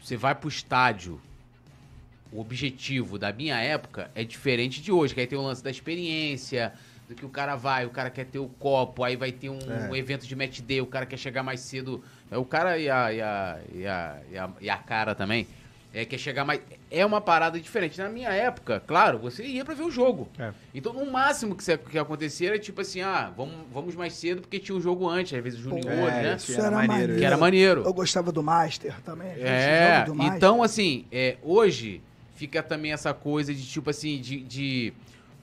você 0.00 0.16
vai 0.16 0.34
pro 0.34 0.48
estádio, 0.48 1.20
o 2.30 2.40
objetivo 2.40 3.18
da 3.18 3.32
minha 3.32 3.56
época 3.58 4.10
é 4.14 4.22
diferente 4.22 4.80
de 4.80 4.92
hoje, 4.92 5.12
que 5.12 5.20
aí 5.20 5.26
tem 5.26 5.36
o 5.38 5.42
lance 5.42 5.62
da 5.62 5.70
experiência, 5.70 6.72
do 7.08 7.14
que 7.14 7.24
o 7.24 7.28
cara 7.28 7.56
vai, 7.56 7.86
o 7.86 7.90
cara 7.90 8.10
quer 8.10 8.26
ter 8.26 8.38
o 8.38 8.48
copo, 8.58 9.02
aí 9.02 9.16
vai 9.16 9.32
ter 9.32 9.48
um, 9.48 9.58
É. 9.58 9.88
um 9.90 9.96
evento 9.96 10.26
de 10.26 10.36
match 10.36 10.60
day, 10.60 10.80
o 10.80 10.86
cara 10.86 11.06
quer 11.06 11.16
chegar 11.16 11.42
mais 11.42 11.60
cedo. 11.60 12.04
É, 12.30 12.36
o 12.36 12.44
cara 12.44 12.76
e 12.78 12.88
a, 12.90 13.12
e 13.12 13.20
a, 13.22 13.58
e 13.74 13.86
a, 13.86 14.16
e 14.30 14.38
a, 14.38 14.50
e 14.60 14.70
a 14.70 14.76
cara 14.76 15.14
também. 15.14 15.46
É, 15.94 16.04
quer 16.04 16.18
chegar 16.18 16.44
mais. 16.44 16.60
É 16.90 17.04
uma 17.06 17.18
parada 17.18 17.58
diferente. 17.58 17.96
Na 17.98 18.10
minha 18.10 18.28
época, 18.28 18.82
claro, 18.86 19.18
você 19.18 19.42
ia 19.42 19.64
pra 19.64 19.72
ver 19.72 19.84
o 19.84 19.90
jogo. 19.90 20.28
É. 20.38 20.52
Então, 20.74 20.92
no 20.92 21.10
máximo 21.10 21.56
que, 21.56 21.64
se- 21.64 21.78
que 21.78 21.98
acontecia 21.98 22.48
era 22.50 22.58
tipo 22.58 22.82
assim: 22.82 23.00
ah, 23.00 23.32
vamos, 23.34 23.54
vamos 23.72 23.94
mais 23.94 24.12
cedo 24.12 24.42
porque 24.42 24.58
tinha 24.58 24.76
um 24.76 24.80
jogo 24.82 25.08
antes, 25.08 25.32
às 25.32 25.42
vezes 25.42 25.58
os 25.58 25.64
juniores, 25.64 25.88
É, 26.14 26.22
né? 26.24 26.36
isso 26.36 26.52
era 26.52 26.60
era 26.66 26.70
maneiro, 26.76 26.92
maneiro. 26.92 27.18
Que 27.18 27.24
era 27.24 27.36
maneiro. 27.38 27.82
Eu 27.86 27.94
gostava 27.94 28.30
do 28.30 28.42
Master 28.42 28.94
também. 29.00 29.30
É, 29.40 30.04
do 30.04 30.14
Master. 30.14 30.36
então 30.36 30.62
assim, 30.62 31.06
é, 31.10 31.38
hoje 31.42 32.02
fica 32.36 32.62
também 32.62 32.92
essa 32.92 33.14
coisa 33.14 33.54
de 33.54 33.66
tipo 33.66 33.88
assim, 33.88 34.20
de. 34.20 34.40
de, 34.42 34.92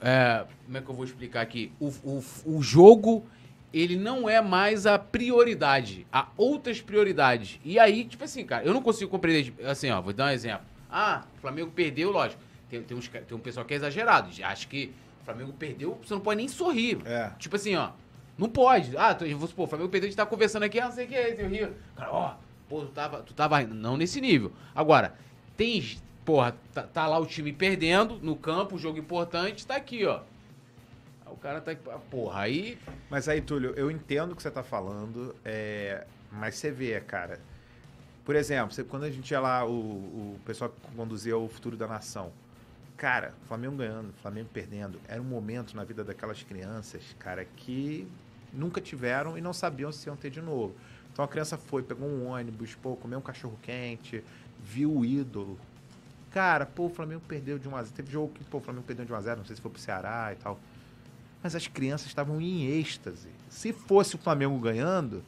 é, 0.00 0.44
como 0.64 0.76
é 0.76 0.80
que 0.80 0.88
eu 0.88 0.94
vou 0.94 1.04
explicar 1.04 1.40
aqui? 1.40 1.72
O, 1.80 1.88
o, 2.04 2.24
o 2.44 2.62
jogo, 2.62 3.24
ele 3.72 3.96
não 3.96 4.28
é 4.28 4.40
mais 4.40 4.86
a 4.86 4.98
prioridade. 4.98 6.06
Há 6.12 6.28
outras 6.36 6.80
prioridades. 6.80 7.58
E 7.64 7.78
aí, 7.78 8.04
tipo 8.04 8.24
assim, 8.24 8.44
cara, 8.44 8.64
eu 8.64 8.72
não 8.74 8.82
consigo 8.82 9.10
compreender. 9.10 9.44
tipo, 9.44 9.66
Assim, 9.66 9.90
ó, 9.90 10.00
vou 10.00 10.12
dar 10.12 10.26
um 10.26 10.30
exemplo. 10.30 10.66
Ah, 10.90 11.24
o 11.36 11.40
Flamengo 11.40 11.70
perdeu, 11.70 12.10
lógico. 12.10 12.40
Tem, 12.68 12.82
tem, 12.82 12.96
uns, 12.96 13.08
tem 13.08 13.36
um 13.36 13.40
pessoal 13.40 13.64
que 13.64 13.74
é 13.74 13.76
exagerado. 13.76 14.30
Acho 14.42 14.68
que 14.68 14.92
o 15.22 15.24
Flamengo 15.24 15.52
perdeu, 15.52 15.98
você 16.02 16.14
não 16.14 16.20
pode 16.20 16.38
nem 16.38 16.48
sorrir. 16.48 16.98
É. 17.04 17.30
Tipo 17.38 17.56
assim, 17.56 17.74
ó. 17.74 17.90
Não 18.38 18.48
pode. 18.50 18.96
Ah, 18.98 19.16
eu 19.20 19.38
vou 19.38 19.48
supor, 19.48 19.64
o 19.64 19.68
Flamengo 19.68 19.90
perdeu, 19.90 20.08
a 20.08 20.10
gente 20.10 20.16
tá 20.16 20.26
conversando 20.26 20.64
aqui, 20.64 20.78
ah, 20.78 20.86
não 20.86 20.92
sei 20.92 21.06
o 21.06 21.08
que 21.08 21.14
é, 21.14 21.32
tem 21.32 21.46
o 21.46 21.48
Rio. 21.48 21.74
Cara, 21.96 22.12
ó, 22.12 22.34
pô, 22.68 22.82
tu 22.82 22.92
tava, 22.92 23.22
tu 23.22 23.32
tava. 23.32 23.62
Não 23.62 23.96
nesse 23.96 24.20
nível. 24.20 24.52
Agora, 24.74 25.14
tem. 25.56 25.82
Porra, 26.26 26.56
tá, 26.74 26.82
tá 26.82 27.06
lá 27.06 27.18
o 27.20 27.24
time 27.24 27.52
perdendo 27.52 28.18
no 28.18 28.34
campo, 28.36 28.76
jogo 28.76 28.98
importante, 28.98 29.64
tá 29.64 29.76
aqui, 29.76 30.04
ó. 30.04 30.22
O 31.26 31.36
cara 31.36 31.60
tá. 31.60 31.72
Porra, 32.10 32.40
aí. 32.40 32.76
Mas 33.08 33.28
aí, 33.28 33.40
Túlio, 33.40 33.72
eu 33.76 33.90
entendo 33.92 34.32
o 34.32 34.36
que 34.36 34.42
você 34.42 34.50
tá 34.50 34.64
falando, 34.64 35.34
é, 35.44 36.04
mas 36.32 36.56
você 36.56 36.70
vê, 36.72 37.00
cara. 37.00 37.40
Por 38.24 38.34
exemplo, 38.34 38.74
você- 38.74 38.82
quando 38.82 39.04
a 39.04 39.10
gente 39.10 39.30
ia 39.30 39.38
lá, 39.38 39.64
o, 39.64 39.70
o 39.70 40.40
pessoal 40.44 40.68
que 40.68 40.96
conduzia 40.96 41.38
o 41.38 41.48
futuro 41.48 41.76
da 41.76 41.86
nação. 41.86 42.32
Cara, 42.96 43.32
Flamengo 43.46 43.76
ganhando, 43.76 44.12
Flamengo 44.20 44.48
perdendo, 44.52 44.98
era 45.06 45.22
um 45.22 45.24
momento 45.24 45.76
na 45.76 45.84
vida 45.84 46.02
daquelas 46.02 46.42
crianças, 46.42 47.14
cara, 47.20 47.44
que 47.44 48.08
nunca 48.52 48.80
tiveram 48.80 49.38
e 49.38 49.40
não 49.40 49.52
sabiam 49.52 49.92
se 49.92 50.08
iam 50.08 50.16
ter 50.16 50.30
de 50.30 50.40
novo. 50.40 50.74
Então 51.12 51.24
a 51.24 51.28
criança 51.28 51.56
foi, 51.56 51.84
pegou 51.84 52.08
um 52.08 52.26
ônibus, 52.26 52.74
pô, 52.74 52.96
comeu 52.96 53.18
um 53.20 53.22
cachorro 53.22 53.56
quente, 53.62 54.24
viu 54.58 54.92
o 54.92 55.04
ídolo. 55.04 55.56
Cara, 56.36 56.66
pô, 56.66 56.84
o 56.84 56.90
Flamengo 56.90 57.22
perdeu 57.26 57.58
de 57.58 57.66
1x0. 57.66 57.92
Teve 57.92 58.12
jogo 58.12 58.30
que, 58.34 58.44
pô, 58.44 58.58
o 58.58 58.60
Flamengo 58.60 58.84
perdeu 58.84 59.06
de 59.06 59.10
1x0, 59.10 59.38
não 59.38 59.44
sei 59.46 59.56
se 59.56 59.62
foi 59.62 59.70
pro 59.70 59.80
Ceará 59.80 60.34
e 60.34 60.36
tal. 60.36 60.60
Mas 61.42 61.56
as 61.56 61.66
crianças 61.66 62.08
estavam 62.08 62.38
em 62.42 62.66
êxtase. 62.78 63.30
Se 63.48 63.72
fosse 63.72 64.16
o 64.16 64.18
Flamengo 64.18 64.58
ganhando. 64.58 65.24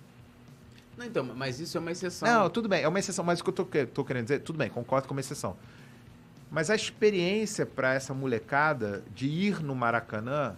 Não, 0.99 1.07
então, 1.07 1.25
mas 1.25 1.61
isso 1.61 1.79
é 1.79 1.81
uma 1.81 1.93
exceção. 1.93 2.29
Não, 2.29 2.51
tudo 2.51 2.69
bem, 2.69 2.83
é 2.83 2.89
uma 2.89 2.99
exceção, 2.99 3.25
mas 3.25 3.41
o 3.41 3.43
que 3.43 3.49
eu 3.49 3.55
tô, 3.55 3.65
tô 3.87 4.05
querendo 4.05 4.25
dizer, 4.25 4.41
tudo 4.41 4.59
bem, 4.59 4.69
concordo 4.69 5.09
com 5.09 5.15
uma 5.15 5.21
exceção. 5.21 5.57
Mas 6.51 6.69
a 6.69 6.75
experiência 6.75 7.65
para 7.65 7.95
essa 7.95 8.13
molecada 8.13 9.03
de 9.15 9.29
ir 9.29 9.63
no 9.63 9.75
Maracanã 9.75 10.57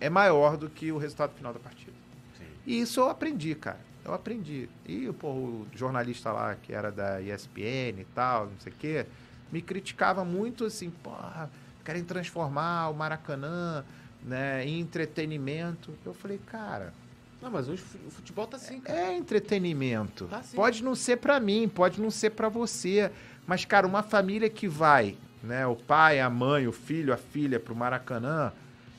é 0.00 0.10
maior 0.10 0.56
do 0.56 0.68
que 0.68 0.90
o 0.90 0.98
resultado 0.98 1.36
final 1.36 1.52
da 1.52 1.60
partida. 1.60 1.94
Sim. 2.36 2.46
E 2.66 2.80
isso 2.80 2.98
eu 2.98 3.08
aprendi, 3.08 3.54
cara. 3.54 3.78
Eu 4.04 4.12
aprendi. 4.12 4.68
E 4.84 5.08
pô, 5.12 5.28
o 5.28 5.66
jornalista 5.72 6.32
lá, 6.32 6.56
que 6.56 6.72
era 6.72 6.90
da 6.90 7.22
ESPN 7.22 8.00
e 8.00 8.06
tal, 8.12 8.46
não 8.46 8.58
sei 8.58 8.72
o 8.72 8.74
quê, 8.74 9.06
me 9.52 9.62
criticava 9.62 10.24
muito 10.24 10.64
assim, 10.64 10.90
porra, 10.90 11.50
querem 11.84 12.04
transformar 12.04 12.88
o 12.90 12.94
Maracanã 12.94 13.84
né, 14.22 14.64
em 14.66 14.80
entretenimento. 14.80 15.92
Eu 16.04 16.12
falei, 16.14 16.38
cara, 16.46 16.92
Não, 17.40 17.50
mas 17.50 17.68
hoje 17.68 17.82
o 18.06 18.10
futebol 18.10 18.46
tá 18.46 18.56
assim, 18.56 18.80
cara. 18.80 18.98
é 18.98 19.16
entretenimento. 19.16 20.26
Tá 20.26 20.42
sim. 20.42 20.56
pode 20.56 20.82
não 20.82 20.94
ser 20.94 21.16
pra 21.18 21.38
mim, 21.40 21.68
pode 21.68 22.00
não 22.00 22.10
ser 22.10 22.30
pra 22.30 22.48
você. 22.48 23.10
Mas, 23.46 23.64
cara, 23.64 23.86
uma 23.86 24.02
família 24.02 24.50
que 24.50 24.68
vai, 24.68 25.16
né? 25.42 25.66
O 25.66 25.76
pai, 25.76 26.20
a 26.20 26.28
mãe, 26.28 26.66
o 26.66 26.72
filho, 26.72 27.12
a 27.14 27.16
filha 27.16 27.58
pro 27.58 27.74
Maracanã, 27.74 28.52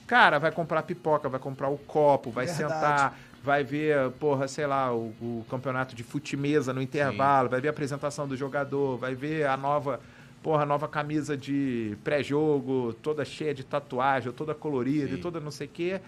cara, 0.08 0.40
vai 0.40 0.52
comprar 0.52 0.82
pipoca, 0.84 1.30
vai 1.30 1.40
comprar 1.40 1.70
o 1.70 1.78
copo, 1.78 2.32
vai 2.32 2.48
Verdade. 2.48 2.74
sentar, 2.74 3.20
vai 3.44 3.64
ver, 3.64 4.10
porra, 4.12 4.48
sei 4.48 4.66
lá, 4.66 4.92
o, 4.92 5.14
o 5.22 5.46
campeonato 5.50 5.94
de 5.96 6.02
fute-mesa 6.04 6.74
no 6.74 6.82
intervalo, 6.82 7.50
vai 7.50 7.62
ver 7.62 7.68
a 7.68 7.72
apresentação 7.72 8.28
do 8.28 8.36
jogador, 8.36 8.98
vai 8.98 9.14
ver 9.14 9.46
a 9.46 9.56
nova. 9.56 10.00
Porra, 10.42 10.66
nova 10.66 10.88
camisa 10.88 11.36
de 11.36 11.98
pré-jogo, 12.04 12.94
toda 13.02 13.26
cheia 13.26 13.54
de 13.54 13.64
tatuagem, 13.64 14.32
toda 14.32 14.56
colorida, 14.56 15.08
Sim. 15.10 15.16
e 15.16 15.18
toda 15.18 15.40
não 15.40 15.52
sei 15.52 15.68
o 15.68 15.70
quê. 15.70 16.00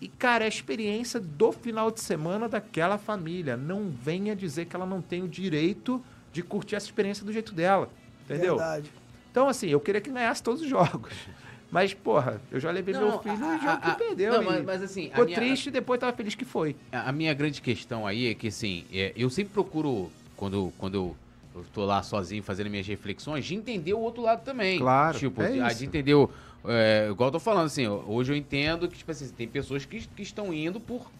E, 0.00 0.08
cara, 0.08 0.44
é 0.44 0.46
a 0.46 0.48
experiência 0.48 1.20
do 1.20 1.52
final 1.52 1.90
de 1.90 2.00
semana 2.00 2.48
daquela 2.48 2.98
família. 2.98 3.56
Não 3.56 3.90
venha 3.90 4.34
dizer 4.34 4.64
que 4.64 4.74
ela 4.74 4.86
não 4.86 5.00
tem 5.00 5.22
o 5.22 5.28
direito 5.28 6.02
de 6.32 6.42
curtir 6.42 6.74
essa 6.74 6.86
experiência 6.86 7.24
do 7.24 7.32
jeito 7.32 7.54
dela. 7.54 7.88
Entendeu? 8.24 8.56
Verdade. 8.56 8.90
Então, 9.30 9.48
assim, 9.48 9.68
eu 9.68 9.78
queria 9.78 10.00
que 10.00 10.10
ganhasse 10.10 10.42
todos 10.42 10.62
os 10.62 10.68
jogos. 10.68 11.12
Mas, 11.70 11.94
porra, 11.94 12.40
eu 12.50 12.58
já 12.58 12.68
levei 12.72 12.92
Não, 12.94 13.02
meu 13.10 13.18
filho 13.20 13.34
a- 13.34 13.36
no 13.38 13.58
jogo 13.60 13.68
a- 13.70 13.76
que 13.76 13.90
a- 13.90 13.94
perdeu. 13.94 14.32
não, 14.32 14.42
mas- 14.42 14.64
mas, 14.64 14.82
assim, 14.82 15.04
ficou 15.08 15.24
minha- 15.24 15.38
triste 15.38 15.68
e 15.68 15.70
depois 15.70 16.00
tava 16.00 16.12
feliz 16.16 16.34
que 16.34 16.44
foi. 16.44 16.74
A 16.90 17.10
a 17.10 17.12
minha 17.12 17.32
grande 17.32 17.62
questão 17.62 18.04
aí 18.04 18.26
é 18.26 18.34
que, 18.34 18.48
assim, 18.48 18.84
é, 18.92 19.12
eu 19.14 19.30
sempre 19.30 19.52
procuro, 19.52 20.10
quando, 20.36 20.72
quando 20.76 20.94
eu, 20.96 21.16
eu 21.54 21.64
tô 21.72 21.84
lá 21.84 22.02
sozinho 22.02 22.42
fazendo 22.42 22.70
minhas 22.70 22.86
reflexões, 22.86 23.44
de 23.44 23.54
entender 23.54 23.92
o 23.94 23.98
outro 23.98 24.22
lado 24.22 24.42
também. 24.44 24.78
Claro, 24.78 25.18
Tipo, 25.18 25.42
é 25.42 25.74
de, 25.74 25.84
entender, 25.84 26.14
o- 26.14 26.30
é, 26.64 27.08
igual 27.10 27.28
eu 27.28 27.32
tô 27.32 27.40
falando, 27.40 27.66
assim, 27.66 27.86
hoje 27.88 28.32
eu 28.32 28.36
entendo 28.36 28.88
que, 28.88 28.96
tipo 28.98 29.10
assim, 29.10 29.28
tem 29.30 29.48
pessoas 29.48 29.84
que, 29.84 30.00
que 30.06 30.22
estão 30.22 30.52
indo 30.54 30.78
por 30.80 31.10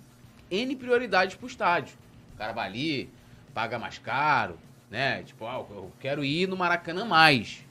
N 0.50 0.76
prioridades 0.76 1.36
pro 1.36 1.46
estádio. 1.46 1.96
O 2.34 2.38
cara 2.38 2.52
vai 2.52 2.66
ali, 2.66 3.10
paga 3.54 3.78
mais 3.78 3.98
caro, 3.98 4.56
né? 4.90 5.22
Tipo, 5.24 5.46
ah, 5.46 5.64
eu 5.70 5.90
quero 6.00 6.24
ir 6.24 6.48
no 6.48 6.56
Maracanã 6.56 7.04
mais. 7.04 7.64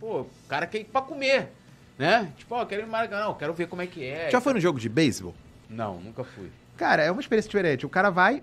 Pô, 0.00 0.20
o 0.22 0.30
cara 0.48 0.66
quer 0.66 0.80
ir 0.80 0.84
pra 0.84 1.00
comer, 1.02 1.48
né? 1.98 2.32
Tipo, 2.36 2.54
ó, 2.54 2.62
eu 2.62 2.66
quero 2.66 2.82
ir 2.82 2.86
no 2.86 2.92
Maracanã, 2.92 3.24
eu 3.26 3.34
quero 3.34 3.52
ver 3.54 3.66
como 3.66 3.82
é 3.82 3.86
que 3.86 4.04
é. 4.04 4.30
Já 4.30 4.40
foi 4.40 4.52
no 4.52 4.60
jogo 4.60 4.78
de 4.78 4.88
beisebol? 4.88 5.34
Não, 5.68 6.00
nunca 6.00 6.22
fui. 6.24 6.50
Cara, 6.76 7.02
é 7.02 7.10
uma 7.10 7.20
experiência 7.20 7.48
diferente. 7.48 7.86
O 7.86 7.88
cara 7.88 8.10
vai 8.10 8.42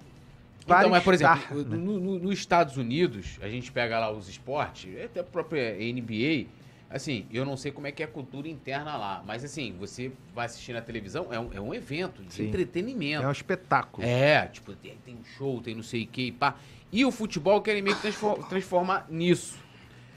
para 0.72 0.80
Então, 0.82 0.92
mas, 0.92 1.04
por 1.04 1.14
exemplo, 1.14 1.38
estar, 1.40 1.56
né? 1.56 1.78
no- 1.78 2.00
no- 2.00 2.20
nos 2.20 2.34
Estados 2.40 2.78
Unidos, 2.78 3.38
a 3.42 3.48
gente 3.50 3.72
pega 3.72 4.00
lá 4.00 4.12
os 4.12 4.28
esportes, 4.30 4.90
até 5.04 5.20
a 5.20 5.24
própria 5.24 5.76
NBA, 5.82 6.48
assim, 6.90 7.26
eu 7.32 7.46
não 7.46 7.56
sei 7.56 7.72
como 7.72 7.88
é 7.88 7.92
que 7.92 8.02
é 8.02 8.06
a 8.06 8.10
cultura 8.10 8.48
interna 8.48 8.98
lá, 8.98 9.24
mas 9.26 9.44
assim, 9.44 9.76
você 9.80 10.12
vai 10.36 10.46
assistir 10.46 10.74
na 10.74 10.82
televisão, 10.82 11.28
é 11.32 11.40
um, 11.40 11.54
é 11.54 11.62
um 11.62 11.74
evento 11.74 12.22
de 12.24 12.34
Sim. 12.34 12.48
entretenimento. 12.48 13.24
É 13.24 13.28
um 13.28 13.32
espetáculo. 13.32 14.06
É, 14.06 14.48
tipo, 14.48 14.74
tem, 14.74 14.98
tem 15.06 15.16
um 15.16 15.24
show, 15.38 15.62
tem 15.62 15.74
não 15.76 15.84
sei 15.84 16.04
o 16.04 16.08
que 16.08 16.24
e 16.28 16.32
pá. 16.32 16.56
E 16.92 17.06
o 17.06 17.12
futebol 17.12 17.62
querem 17.62 17.82
meio 17.82 17.96
que 17.96 18.02
transfor- 18.02 18.38
transformar 18.50 19.08
nisso, 19.10 19.58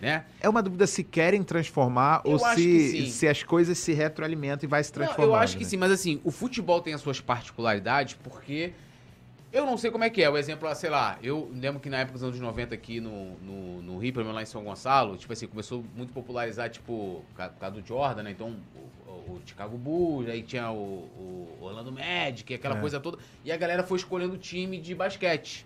né? 0.00 0.24
É 0.40 0.48
uma 0.48 0.60
dúvida 0.60 0.86
se 0.88 1.04
querem 1.04 1.42
transformar 1.44 2.20
Eu 2.24 2.32
ou 2.32 2.38
se, 2.40 3.06
se 3.06 3.28
as 3.28 3.44
coisas 3.44 3.78
se 3.78 3.92
retroalimentam 3.92 4.66
e 4.66 4.68
vai 4.68 4.82
se 4.82 4.90
Não, 4.90 4.96
transformando. 5.06 5.30
eu 5.30 5.36
acho 5.36 5.56
que 5.56 5.62
né? 5.62 5.70
sim, 5.70 5.76
mas 5.76 5.92
assim, 5.92 6.20
o 6.24 6.32
futebol 6.32 6.80
tem 6.80 6.92
as 6.92 7.00
suas 7.00 7.20
particularidades 7.20 8.14
porque 8.14 8.72
Eu 9.54 9.64
não 9.64 9.78
sei 9.78 9.88
como 9.92 10.02
é 10.02 10.10
que 10.10 10.20
é. 10.20 10.28
O 10.28 10.36
exemplo, 10.36 10.66
ah, 10.66 10.74
sei 10.74 10.90
lá, 10.90 11.16
eu 11.22 11.48
lembro 11.54 11.78
que 11.80 11.88
na 11.88 11.98
época 11.98 12.14
dos 12.14 12.24
anos 12.24 12.40
90 12.40 12.74
aqui 12.74 13.00
no, 13.00 13.36
no, 13.36 13.82
no 13.82 13.98
Rio, 13.98 14.12
pelo 14.12 14.24
menos 14.24 14.34
lá 14.34 14.42
em 14.42 14.46
São 14.46 14.64
Gonçalo, 14.64 15.16
tipo 15.16 15.32
assim, 15.32 15.46
começou 15.46 15.84
muito 15.94 16.10
a 16.10 16.12
popularizar, 16.12 16.68
tipo, 16.68 17.24
por 17.30 17.36
causa 17.60 17.80
do 17.80 17.86
Jordan, 17.86 18.24
né? 18.24 18.32
Então, 18.32 18.56
o, 19.06 19.10
o 19.10 19.42
Chicago 19.46 19.78
Bulls, 19.78 20.28
aí 20.28 20.42
tinha 20.42 20.72
o, 20.72 20.74
o 20.76 21.58
Orlando 21.60 21.92
Magic, 21.92 22.52
aquela 22.52 22.76
É. 22.76 22.80
coisa 22.80 22.98
toda. 22.98 23.18
E 23.44 23.52
a 23.52 23.56
galera 23.56 23.84
foi 23.84 23.96
escolhendo 23.96 24.36
time 24.36 24.80
de 24.80 24.92
basquete. 24.92 25.64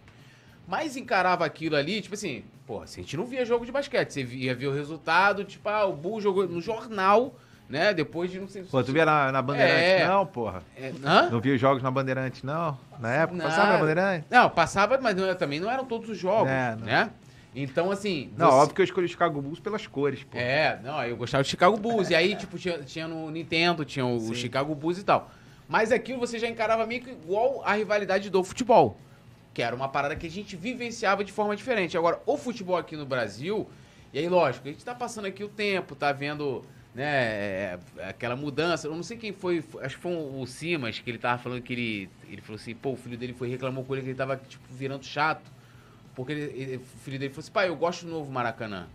Mas 0.66 0.94
encarava 0.94 1.46
aquilo 1.46 1.74
ali, 1.74 2.02
tipo 2.02 2.14
assim, 2.14 2.44
pô, 2.66 2.82
assim, 2.82 3.00
a 3.00 3.04
gente 3.04 3.16
não 3.16 3.24
via 3.24 3.42
jogo 3.46 3.64
de 3.64 3.72
basquete. 3.72 4.10
Você 4.12 4.22
via, 4.22 4.54
via 4.54 4.68
o 4.68 4.74
resultado, 4.74 5.44
tipo, 5.44 5.66
ah, 5.66 5.86
o 5.86 5.94
Bull 5.96 6.20
jogou 6.20 6.46
no 6.46 6.60
jornal, 6.60 7.34
né? 7.68 7.92
Depois 7.92 8.30
de 8.30 8.40
não 8.40 8.48
sei 8.48 8.62
Pô, 8.62 8.82
tu 8.82 8.92
via 8.92 9.04
na, 9.04 9.30
na 9.32 9.42
Bandeirante, 9.42 9.84
É. 10.02 10.06
não, 10.08 10.24
porra? 10.26 10.62
É, 10.76 10.92
hã? 11.04 11.28
Não 11.30 11.40
via 11.40 11.54
os 11.54 11.60
jogos 11.60 11.82
na 11.82 11.90
Bandeirante, 11.90 12.44
não? 12.46 12.78
Na 12.98 13.12
época, 13.12 13.38
Não. 13.38 13.44
passava 13.44 13.72
na 13.72 13.78
Bandeirante? 13.78 14.26
Não, 14.30 14.50
passava, 14.50 14.98
mas 15.00 15.14
não 15.16 15.34
também 15.34 15.60
não 15.60 15.70
eram 15.70 15.84
todos 15.84 16.08
os 16.08 16.18
jogos, 16.18 16.48
É, 16.50 16.76
né? 16.76 17.10
Então, 17.54 17.90
assim... 17.90 18.32
Não, 18.36 18.46
você- 18.50 18.56
óbvio 18.56 18.74
que 18.76 18.80
eu 18.82 18.84
escolhi 18.84 19.06
o 19.06 19.08
Chicago 19.08 19.40
Bulls 19.42 19.58
pelas 19.58 19.86
cores, 19.86 20.22
pô. 20.22 20.36
É, 20.38 20.78
não, 20.82 21.02
eu 21.04 21.16
gostava 21.16 21.42
de 21.42 21.48
Chicago 21.50 21.76
Bulls. 21.76 22.10
e 22.10 22.14
aí, 22.14 22.36
tipo, 22.36 22.58
tinha, 22.58 22.78
tinha 22.82 23.08
no 23.08 23.30
Nintendo, 23.30 23.84
tinha 23.84 24.04
o 24.06 24.18
Sim. 24.20 24.34
Chicago 24.34 24.74
Bulls 24.74 24.98
e 24.98 25.04
tal. 25.04 25.30
Mas 25.68 25.90
aquilo 25.92 26.18
você 26.20 26.38
já 26.38 26.48
encarava 26.48 26.86
meio 26.86 27.02
que 27.02 27.10
igual 27.10 27.62
a 27.64 27.72
rivalidade 27.74 28.30
do 28.30 28.42
futebol. 28.44 28.96
Que 29.52 29.62
era 29.62 29.74
uma 29.74 29.88
parada 29.88 30.14
que 30.14 30.26
a 30.26 30.30
gente 30.30 30.56
vivenciava 30.56 31.24
de 31.24 31.32
forma 31.32 31.56
diferente. 31.56 31.96
Agora, 31.96 32.20
o 32.24 32.36
futebol 32.36 32.76
aqui 32.76 32.96
no 32.96 33.04
Brasil, 33.04 33.68
e 34.12 34.18
aí, 34.18 34.28
lógico, 34.28 34.68
a 34.68 34.70
gente 34.70 34.84
tá 34.84 34.94
passando 34.94 35.26
aqui 35.26 35.42
o 35.42 35.48
tempo, 35.48 35.94
tá 35.96 36.12
vendo, 36.12 36.64
né, 36.98 37.04
é, 37.06 37.78
aquela 38.08 38.34
mudança. 38.34 38.88
Eu 38.88 38.94
não 38.94 39.04
sei 39.04 39.16
quem 39.16 39.32
foi, 39.32 39.64
acho 39.80 39.96
que 39.96 40.02
foi 40.02 40.12
o 40.12 40.44
Simas, 40.46 40.98
que 40.98 41.08
ele 41.08 41.18
tava 41.18 41.40
falando 41.40 41.62
que 41.62 41.72
ele. 41.72 42.10
Ele 42.28 42.40
falou 42.42 42.56
assim, 42.56 42.74
pô, 42.74 42.92
o 42.92 42.96
filho 42.96 43.16
dele 43.16 43.32
foi 43.32 43.48
reclamou 43.48 43.84
com 43.84 43.94
ele 43.94 44.02
que 44.02 44.08
ele 44.08 44.18
tava, 44.18 44.36
tipo, 44.36 44.64
virando 44.70 45.04
chato. 45.04 45.50
Porque 46.14 46.32
ele- 46.32 46.60
ele- 46.60 46.76
o 46.78 46.80
filho 46.80 47.18
dele 47.18 47.32
falou 47.32 47.40
assim, 47.44 47.52
pai, 47.52 47.68
eu 47.68 47.76
gosto 47.76 48.04
do 48.04 48.10
novo 48.10 48.30
Maracanã. 48.32 48.88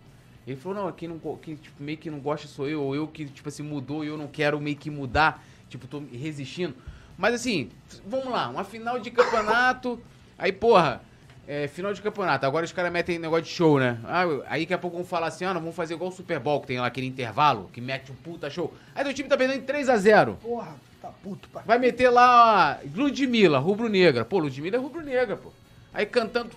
Ele 0.46 0.56
falou, 0.56 0.84
não, 0.84 0.92
quem, 0.92 1.08
não, 1.08 1.18
quem 1.38 1.56
tipo, 1.56 1.82
meio 1.82 1.96
que 1.96 2.10
não 2.10 2.20
gosta 2.20 2.46
sou 2.46 2.68
eu, 2.68 2.82
ou 2.82 2.94
eu 2.94 3.08
que, 3.08 3.24
tipo 3.24 3.48
assim, 3.48 3.62
mudou 3.62 4.04
e 4.04 4.08
eu 4.08 4.18
não 4.18 4.28
quero 4.28 4.60
meio 4.60 4.76
que 4.76 4.90
mudar, 4.90 5.42
tipo, 5.70 5.86
tô 5.86 6.02
resistindo. 6.12 6.74
Mas 7.16 7.34
assim, 7.34 7.70
vamos 8.06 8.28
lá, 8.28 8.50
uma 8.50 8.64
final 8.64 8.98
de 8.98 9.10
campeonato, 9.10 9.98
aí, 10.36 10.52
porra, 10.52 11.00
é, 11.46 11.68
final 11.68 11.92
de 11.92 12.00
campeonato, 12.02 12.46
agora 12.46 12.64
os 12.64 12.72
caras 12.72 12.92
metem 12.92 13.18
negócio 13.18 13.44
de 13.44 13.50
show, 13.50 13.78
né? 13.78 13.98
Ah, 14.04 14.24
aí 14.48 14.62
daqui 14.62 14.74
a 14.74 14.78
pouco 14.78 14.96
vão 14.96 15.04
falar 15.06 15.26
assim, 15.28 15.44
ah, 15.44 15.52
não, 15.54 15.60
vamos 15.60 15.76
fazer 15.76 15.94
igual 15.94 16.10
o 16.10 16.12
Super 16.12 16.38
Bowl, 16.38 16.60
que 16.60 16.66
tem 16.68 16.80
lá 16.80 16.86
aquele 16.86 17.06
intervalo, 17.06 17.68
que 17.72 17.80
mete 17.80 18.10
um 18.10 18.14
puta 18.14 18.48
show. 18.48 18.72
Aí 18.94 19.04
teu 19.04 19.12
time 19.14 19.28
tá 19.28 19.36
perdendo 19.36 19.58
em 19.58 19.66
3x0. 19.66 20.36
Porra, 20.36 20.74
tá 21.02 21.08
puto, 21.22 21.48
pai. 21.50 21.62
Vai 21.66 21.78
meter 21.78 22.08
lá 22.08 22.78
ó, 22.82 22.86
Ludmilla, 22.96 23.58
rubro-negra. 23.58 24.24
Pô, 24.24 24.38
Ludmilla 24.38 24.76
é 24.76 24.80
rubro-negra, 24.80 25.36
pô. 25.36 25.50
Aí 25.92 26.06
cantando, 26.06 26.50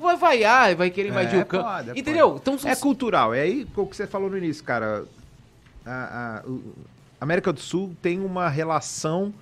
vai 0.00 0.16
vaiar, 0.16 0.74
vai 0.74 0.90
querer 0.90 1.08
invadir 1.08 1.38
É, 1.38 1.42
o 1.42 1.46
campo. 1.46 1.64
pode, 1.64 1.90
é, 1.90 1.98
Entendeu? 1.98 2.36
Então 2.40 2.58
são 2.58 2.70
É 2.70 2.76
cultural. 2.76 3.32
É 3.32 3.40
aí 3.42 3.66
o 3.76 3.86
que 3.86 3.96
você 3.96 4.06
falou 4.06 4.28
no 4.28 4.36
início, 4.36 4.62
cara. 4.64 5.04
A, 5.84 6.40
a- 6.44 6.46
o- 6.48 6.74
a 7.20 7.24
América 7.24 7.52
do 7.52 7.60
Sul 7.60 7.94
tem 8.02 8.20
uma 8.20 8.48
relação 8.48 9.32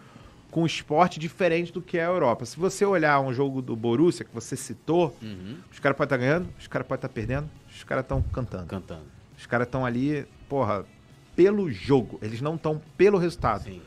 com 0.54 0.62
o 0.62 0.66
esporte 0.66 1.18
diferente 1.18 1.72
do 1.72 1.82
que 1.82 1.98
é 1.98 2.04
a 2.04 2.08
Europa. 2.08 2.46
Se 2.46 2.56
você 2.56 2.84
olhar 2.84 3.18
um 3.18 3.34
jogo 3.34 3.60
do 3.60 3.74
Borussia, 3.74 4.24
que 4.24 4.32
você 4.32 4.54
citou, 4.54 5.16
Uhum, 5.20 5.56
os 5.68 5.80
caras 5.80 5.98
podem 5.98 6.14
estar 6.14 6.16
ganhando, 6.16 6.48
os 6.56 6.68
caras 6.68 6.86
podem 6.86 6.98
estar 6.98 7.08
perdendo, 7.08 7.50
os 7.68 7.82
caras 7.82 8.04
estão 8.04 8.22
cantando. 8.22 8.66
cantando. 8.68 9.02
Os 9.36 9.46
caras 9.46 9.66
estão 9.66 9.84
ali, 9.84 10.24
porra, 10.48 10.86
pelo 11.34 11.68
jogo. 11.72 12.20
Eles 12.22 12.40
não 12.40 12.54
estão 12.54 12.80
pelo 12.96 13.18
resultado. 13.18 13.64
Sim. 13.64 13.82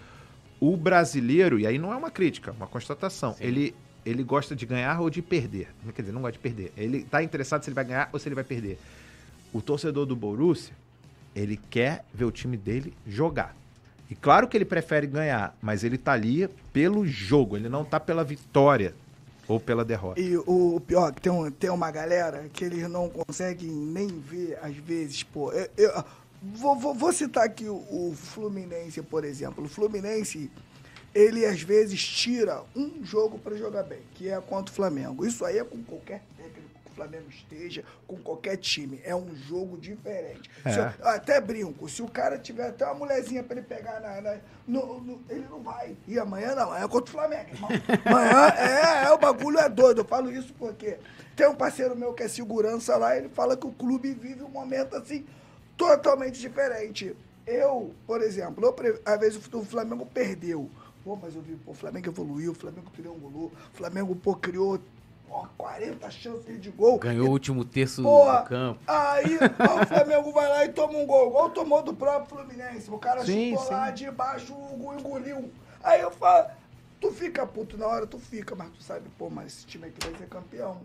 O 0.59 0.75
brasileiro, 0.75 1.57
e 1.57 1.65
aí 1.65 1.77
não 1.77 1.93
é 1.93 1.95
uma 1.95 2.11
crítica, 2.11 2.51
é 2.51 2.53
uma 2.53 2.67
constatação, 2.67 3.35
Sim. 3.35 3.45
ele, 3.45 3.73
ele 4.05 4.21
gosta 4.21 4.53
de 4.53 4.65
ganhar 4.65 4.99
ou 4.99 5.09
de 5.09 5.21
perder. 5.21 5.69
Quer 5.95 6.01
dizer, 6.01 6.11
não 6.11 6.19
gosta 6.21 6.33
de 6.33 6.39
perder. 6.39 6.73
Ele 6.75 7.05
tá 7.05 7.23
interessado 7.23 7.63
se 7.63 7.69
ele 7.69 7.75
vai 7.75 7.85
ganhar 7.85 8.09
ou 8.11 8.19
se 8.19 8.27
ele 8.27 8.35
vai 8.35 8.43
perder. 8.43 8.77
O 9.53 9.61
torcedor 9.61 10.05
do 10.05 10.17
Borussia, 10.17 10.75
ele 11.33 11.55
quer 11.69 12.03
ver 12.13 12.25
o 12.25 12.31
time 12.31 12.57
dele 12.57 12.93
jogar. 13.07 13.55
E 14.09 14.15
claro 14.15 14.47
que 14.47 14.55
ele 14.55 14.65
prefere 14.65 15.05
ganhar, 15.07 15.55
mas 15.61 15.83
ele 15.83 15.97
tá 15.97 16.13
ali 16.13 16.47
pelo 16.71 17.05
jogo, 17.05 17.57
ele 17.57 17.67
não 17.69 17.83
tá 17.83 17.99
pela 17.99 18.23
vitória 18.23 18.95
ou 19.47 19.59
pela 19.59 19.83
derrota. 19.83 20.19
E 20.19 20.37
o, 20.37 20.79
pior, 20.85 21.13
tem, 21.13 21.31
um, 21.31 21.49
tem 21.51 21.69
uma 21.69 21.91
galera 21.91 22.47
que 22.53 22.63
eles 22.65 22.89
não 22.89 23.09
conseguem 23.09 23.69
nem 23.69 24.07
ver, 24.07 24.57
às 24.61 24.75
vezes, 24.75 25.23
pô. 25.23 25.51
Eu, 25.51 25.67
eu- 25.77 26.03
vou, 26.41 26.75
vou- 26.77 26.93
vou 26.93 27.11
citar 27.11 27.43
aqui 27.45 27.65
o, 27.67 27.75
o 27.75 28.13
Fluminense, 28.15 29.01
por 29.01 29.23
exemplo. 29.25 29.65
O 29.65 29.69
Fluminense, 29.69 30.49
ele 31.13 31.45
às 31.45 31.61
vezes 31.61 32.01
tira 32.05 32.61
um 32.75 33.03
jogo 33.03 33.37
para 33.39 33.55
jogar 33.57 33.83
bem, 33.83 33.99
que 34.15 34.29
é 34.29 34.39
contra 34.39 34.71
o 34.71 34.75
Flamengo. 34.75 35.25
Isso 35.25 35.43
aí 35.43 35.57
é 35.57 35.63
com 35.63 35.81
qualquer 35.83 36.21
Flamengo 36.97 37.29
esteja, 37.29 37.83
com 38.07 38.17
qualquer 38.17 38.57
time. 38.57 38.99
É 39.03 39.15
um 39.15 39.35
jogo 39.35 39.77
diferente. 39.77 40.49
É. 40.65 40.71
Eu- 40.71 40.91
eu 41.05 41.07
até 41.09 41.39
brinco, 41.39 41.87
se 41.87 42.01
o 42.01 42.07
cara 42.07 42.37
tiver 42.39 42.67
até 42.69 42.83
uma 42.85 42.95
mulherzinha 42.95 43.43
para 43.43 43.57
ele 43.57 43.65
pegar 43.67 43.99
na, 44.01 44.19
na- 44.19 44.37
no- 44.67 44.99
no- 44.99 45.21
ele 45.29 45.45
não 45.49 45.61
vai. 45.61 45.95
E 46.07 46.17
amanhã 46.19 46.55
não, 46.55 46.75
é 46.75 46.81
contra 46.87 47.09
o 47.09 47.11
Flamengo, 47.11 47.49
irmão. 47.53 47.69
Amanhã 48.05 48.47
é, 48.57 49.05
é, 49.05 49.11
o 49.11 49.17
bagulho 49.17 49.59
é 49.59 49.69
doido. 49.69 50.01
Eu 50.01 50.05
falo 50.05 50.31
isso 50.31 50.53
porque 50.57 50.97
tem 51.35 51.47
um 51.47 51.55
parceiro 51.55 51.95
meu 51.95 52.13
que 52.13 52.23
é 52.23 52.27
segurança 52.27 52.97
lá, 52.97 53.15
ele 53.15 53.29
fala 53.29 53.55
que 53.55 53.67
o 53.67 53.71
clube 53.71 54.11
vive 54.13 54.41
um 54.43 54.49
momento 54.49 54.95
assim 54.95 55.23
totalmente 55.77 56.39
diferente. 56.39 57.15
Eu, 57.45 57.93
por 58.05 58.21
exemplo, 58.21 58.65
eu, 58.65 58.99
às 59.05 59.19
vezes 59.19 59.39
o 59.53 59.63
Flamengo 59.63 60.05
perdeu. 60.05 60.69
Pô, 61.03 61.15
mas 61.15 61.33
eu 61.35 61.41
vi, 61.41 61.55
pô, 61.55 61.71
o 61.71 61.73
Flamengo 61.73 62.09
evoluiu, 62.09 62.51
o 62.51 62.55
Flamengo 62.55 62.89
triangulou, 62.93 63.45
o 63.73 63.77
Flamengo, 63.77 64.13
pô, 64.15 64.35
criou 64.35 64.77
ó, 65.29 65.45
40 65.57 66.09
chances 66.11 66.61
de 66.61 66.69
gol. 66.69 66.99
Ganhou 66.99 67.27
o 67.27 67.31
último 67.31 67.63
terço 67.65 68.03
Porra, 68.03 68.41
do 68.41 68.47
campo. 68.47 68.79
Aí 68.87 69.37
ó, 69.59 69.83
o 69.83 69.85
Flamengo 69.85 70.31
vai 70.31 70.49
lá 70.49 70.65
e 70.65 70.69
toma 70.69 70.97
um 70.97 71.05
gol, 71.05 71.29
igual 71.29 71.49
tomou 71.49 71.83
do 71.83 71.93
próprio 71.93 72.37
Fluminense. 72.37 72.89
O 72.89 72.97
cara 72.97 73.23
Sim, 73.25 73.51
chutou 73.51 73.65
sim. 73.65 73.73
lá 73.73 73.91
de 73.91 74.11
baixo, 74.11 74.53
o 74.53 74.77
gol 74.77 74.95
engoliu. 74.95 75.51
Aí 75.83 76.01
eu 76.01 76.11
falo, 76.11 76.47
tu 76.99 77.11
fica 77.11 77.45
puto 77.45 77.77
na 77.77 77.87
hora, 77.87 78.07
tu 78.07 78.19
fica, 78.19 78.55
mas 78.55 78.69
tu 78.71 78.83
sabe, 78.83 79.07
pô, 79.17 79.29
mas 79.29 79.47
esse 79.47 79.65
time 79.65 79.87
aqui 79.87 80.05
vai 80.05 80.17
ser 80.17 80.27
campeão. 80.27 80.77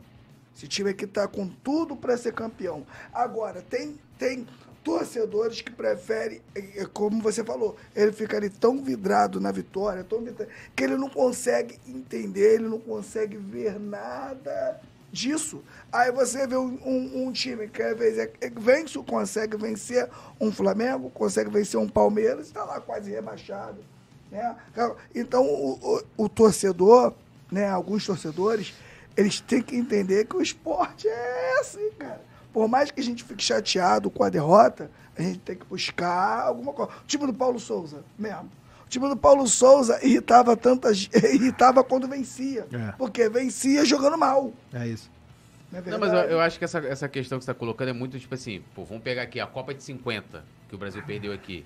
Esse 0.54 0.68
time 0.68 0.90
aqui 0.90 1.06
tá 1.06 1.26
com 1.26 1.48
tudo 1.48 1.96
pra 1.96 2.16
ser 2.16 2.32
campeão. 2.32 2.86
Agora, 3.12 3.62
tem, 3.62 3.98
tem 4.18 4.46
torcedores 4.82 5.60
que 5.60 5.70
preferem, 5.70 6.40
é, 6.54 6.82
é, 6.82 6.86
como 6.86 7.22
você 7.22 7.44
falou, 7.44 7.76
ele 7.94 8.12
fica 8.12 8.36
ali 8.36 8.50
tão 8.50 8.82
vidrado 8.82 9.40
na 9.40 9.50
vitória, 9.52 10.02
tão 10.04 10.20
vidrado, 10.20 10.50
que 10.74 10.84
ele 10.84 10.96
não 10.96 11.08
consegue 11.08 11.78
entender, 11.86 12.54
ele 12.54 12.68
não 12.68 12.78
consegue 12.78 13.36
ver 13.36 13.78
nada 13.78 14.80
disso. 15.12 15.62
Aí 15.92 16.10
você 16.10 16.46
vê 16.46 16.56
um, 16.56 16.78
um- 16.84 17.26
um 17.26 17.32
time 17.32 17.68
que 17.68 17.82
às 17.82 17.96
vezes 17.98 18.18
é, 18.18 18.32
é, 18.40 18.50
vence, 18.50 18.98
consegue 19.00 19.56
vencer 19.56 20.08
um 20.40 20.50
Flamengo, 20.50 21.10
consegue 21.10 21.50
vencer 21.50 21.78
um 21.78 21.88
Palmeiras, 21.88 22.46
está 22.46 22.64
lá 22.64 22.80
quase 22.80 23.10
rebaixado. 23.10 23.78
Né? 24.30 24.56
Então 25.14 25.44
o, 25.44 25.72
o- 25.74 26.02
o 26.24 26.28
torcedor, 26.28 27.12
né, 27.50 27.68
alguns 27.68 28.06
torcedores, 28.06 28.72
eles 29.14 29.40
têm 29.40 29.60
que 29.62 29.76
entender 29.76 30.24
que 30.26 30.34
o 30.36 30.40
esporte 30.42 31.06
é 31.06 31.58
assim, 31.60 31.90
cara. 31.98 32.31
Por 32.52 32.68
mais 32.68 32.90
que 32.90 33.00
a 33.00 33.05
gente 33.05 33.24
fique 33.24 33.42
chateado 33.42 34.10
com 34.10 34.22
a 34.22 34.28
derrota, 34.28 34.90
a 35.16 35.22
gente 35.22 35.39
tem 35.39 35.56
que 35.56 35.64
buscar 35.64 36.40
alguma 36.47 36.72
coisa. 36.72 36.92
O 36.92 37.06
time 37.06 37.26
do 37.26 37.34
Paulo 37.34 37.58
Souza, 37.58 38.05
mesmo. 38.18 38.50
O 38.84 38.89
time 38.89 39.08
do 39.08 39.16
Paulo 39.16 39.47
Souza 39.47 39.98
irritava 40.05 40.56
tantas. 40.56 41.08
irritava 41.32 41.82
quando 41.82 42.06
vencia. 42.06 42.66
É. 42.72 42.92
Porque 42.92 43.28
vencia 43.28 43.84
jogando 43.84 44.18
mal. 44.18 44.52
É 44.72 44.86
isso. 44.86 45.10
Não, 45.70 45.78
é 45.78 45.82
Não, 45.82 45.98
mas 45.98 46.12
eu, 46.12 46.18
eu 46.18 46.40
acho 46.40 46.58
que 46.58 46.64
essa, 46.64 46.78
essa 46.81 47.08
questão 47.08 47.39
que 47.39 47.44
você 47.44 47.52
tá 47.52 47.58
colocando 47.58 47.89
é 47.89 47.92
muito, 47.92 48.18
tipo 48.18 48.34
assim, 48.34 48.62
pô, 48.74 48.84
vamos 48.84 49.02
pegar 49.02 49.22
aqui 49.22 49.40
a 49.40 49.47
Copa 49.47 49.72
de 49.72 49.82
50, 49.82 50.44
que 50.68 50.74
o 50.74 50.78
Brasil 50.78 51.02
perdeu 51.06 51.32
aqui. 51.32 51.64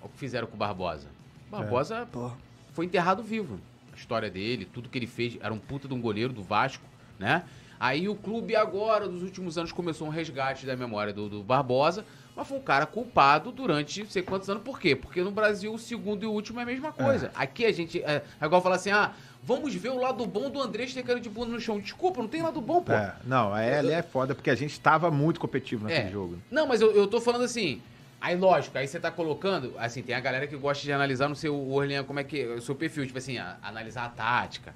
Olha 0.00 0.06
o 0.06 0.08
que 0.10 0.18
fizeram 0.18 0.46
com 0.46 0.54
o 0.54 0.58
Barbosa. 0.58 1.08
Barbosa 1.50 2.08
Pô, 2.10 2.30
foi 2.72 2.86
enterrado 2.86 3.22
vivo. 3.22 3.60
A 3.92 3.96
história 3.96 4.30
dele, 4.30 4.64
tudo 4.64 4.88
que 4.88 4.98
ele 4.98 5.06
fez, 5.06 5.36
era 5.40 5.52
um 5.52 5.58
puta 5.58 5.86
de 5.86 5.94
um 5.94 6.00
goleiro 6.00 6.32
do 6.32 6.42
Vasco, 6.42 6.84
né? 7.18 7.44
Aí 7.82 8.08
o 8.08 8.14
clube 8.14 8.54
agora, 8.54 9.06
nos 9.08 9.24
últimos 9.24 9.58
anos, 9.58 9.72
começou 9.72 10.06
um 10.06 10.10
resgate 10.10 10.64
da 10.64 10.76
memória 10.76 11.12
do, 11.12 11.28
do 11.28 11.42
Barbosa, 11.42 12.04
mas 12.36 12.46
foi 12.46 12.56
um 12.58 12.62
cara 12.62 12.86
culpado 12.86 13.50
durante 13.50 14.04
não 14.04 14.08
sei 14.08 14.22
quantos 14.22 14.48
anos. 14.48 14.62
Por 14.62 14.78
quê? 14.78 14.94
Porque 14.94 15.20
no 15.20 15.32
Brasil 15.32 15.74
o 15.74 15.78
segundo 15.80 16.22
e 16.22 16.26
o 16.26 16.30
último 16.30 16.60
é 16.60 16.62
a 16.62 16.66
mesma 16.66 16.92
coisa. 16.92 17.32
Aqui 17.34 17.64
a 17.66 17.72
gente. 17.72 18.00
É, 18.04 18.22
é 18.40 18.46
igual 18.46 18.62
falar 18.62 18.76
assim, 18.76 18.92
ah, 18.92 19.10
vamos 19.42 19.74
ver 19.74 19.88
o 19.88 19.96
lado 19.98 20.24
bom 20.26 20.48
do 20.48 20.62
André 20.62 20.84
Estecara 20.84 21.18
de 21.18 21.28
bunda 21.28 21.50
no 21.50 21.60
chão. 21.60 21.80
Desculpa, 21.80 22.20
não 22.22 22.28
tem 22.28 22.40
lado 22.40 22.60
bom, 22.60 22.80
pô. 22.84 22.92
É, 22.92 23.16
não, 23.24 23.52
a 23.52 23.64
EL 23.64 23.90
é 23.90 24.00
foda 24.00 24.32
porque 24.32 24.50
a 24.50 24.54
gente 24.54 24.78
tava 24.78 25.10
muito 25.10 25.40
competitivo 25.40 25.82
naquele 25.82 26.06
É. 26.06 26.10
jogo. 26.12 26.38
Não, 26.52 26.68
mas 26.68 26.80
eu, 26.80 26.92
eu 26.92 27.08
tô 27.08 27.20
falando 27.20 27.42
assim. 27.42 27.82
Aí, 28.20 28.36
lógico, 28.36 28.78
aí 28.78 28.86
você 28.86 29.00
tá 29.00 29.10
colocando. 29.10 29.74
Assim, 29.76 30.02
tem 30.02 30.14
a 30.14 30.20
galera 30.20 30.46
que 30.46 30.54
gosta 30.56 30.84
de 30.84 30.92
analisar 30.92 31.28
no 31.28 31.34
seu 31.34 31.58
Orlean, 31.68 32.04
como 32.04 32.20
é 32.20 32.22
que. 32.22 32.44
O 32.46 32.62
seu 32.62 32.76
perfil, 32.76 33.04
tipo 33.06 33.18
assim, 33.18 33.38
a- 33.38 33.56
analisar 33.60 34.04
a 34.04 34.08
tática. 34.08 34.72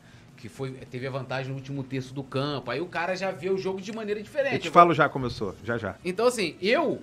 Que 0.47 0.49
foi, 0.49 0.71
teve 0.71 1.05
a 1.09 1.11
vantagem 1.11 1.51
no 1.51 1.57
último 1.57 1.83
terço 1.83 2.15
do 2.15 2.23
campo. 2.23 2.71
Aí 2.71 2.81
o 2.81 2.87
cara 2.87 3.17
já 3.17 3.33
vê 3.33 3.51
o 3.51 3.59
jogo 3.59 3.81
de 3.81 3.93
maneira 3.93 4.23
diferente. 4.23 4.55
Eu 4.55 4.61
te 4.61 4.71
falo 4.71 4.95
já 4.95 5.09
sou, 5.29 5.57
já 5.65 5.77
já. 5.77 5.97
Então, 6.05 6.25
assim, 6.25 6.57
eu. 6.63 7.03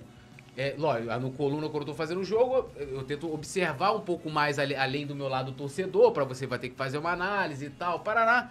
É, 0.56 0.74
lógico, 0.78 1.12
no 1.18 1.30
coluna, 1.32 1.68
quando 1.68 1.82
eu 1.82 1.86
tô 1.88 1.94
fazendo 1.94 2.20
o 2.20 2.24
jogo, 2.24 2.70
eu, 2.76 2.88
eu 2.98 3.02
tento 3.02 3.30
observar 3.32 3.92
um 3.92 4.00
pouco 4.00 4.30
mais 4.30 4.58
ale- 4.58 4.74
além 4.76 5.04
do 5.06 5.14
meu 5.14 5.28
lado 5.28 5.52
torcedor, 5.52 6.12
pra 6.12 6.24
você 6.24 6.46
vai 6.46 6.58
ter 6.58 6.70
que 6.70 6.74
fazer 6.76 6.96
uma 6.96 7.10
análise 7.10 7.66
e 7.66 7.70
tal, 7.70 8.00
parará. 8.00 8.50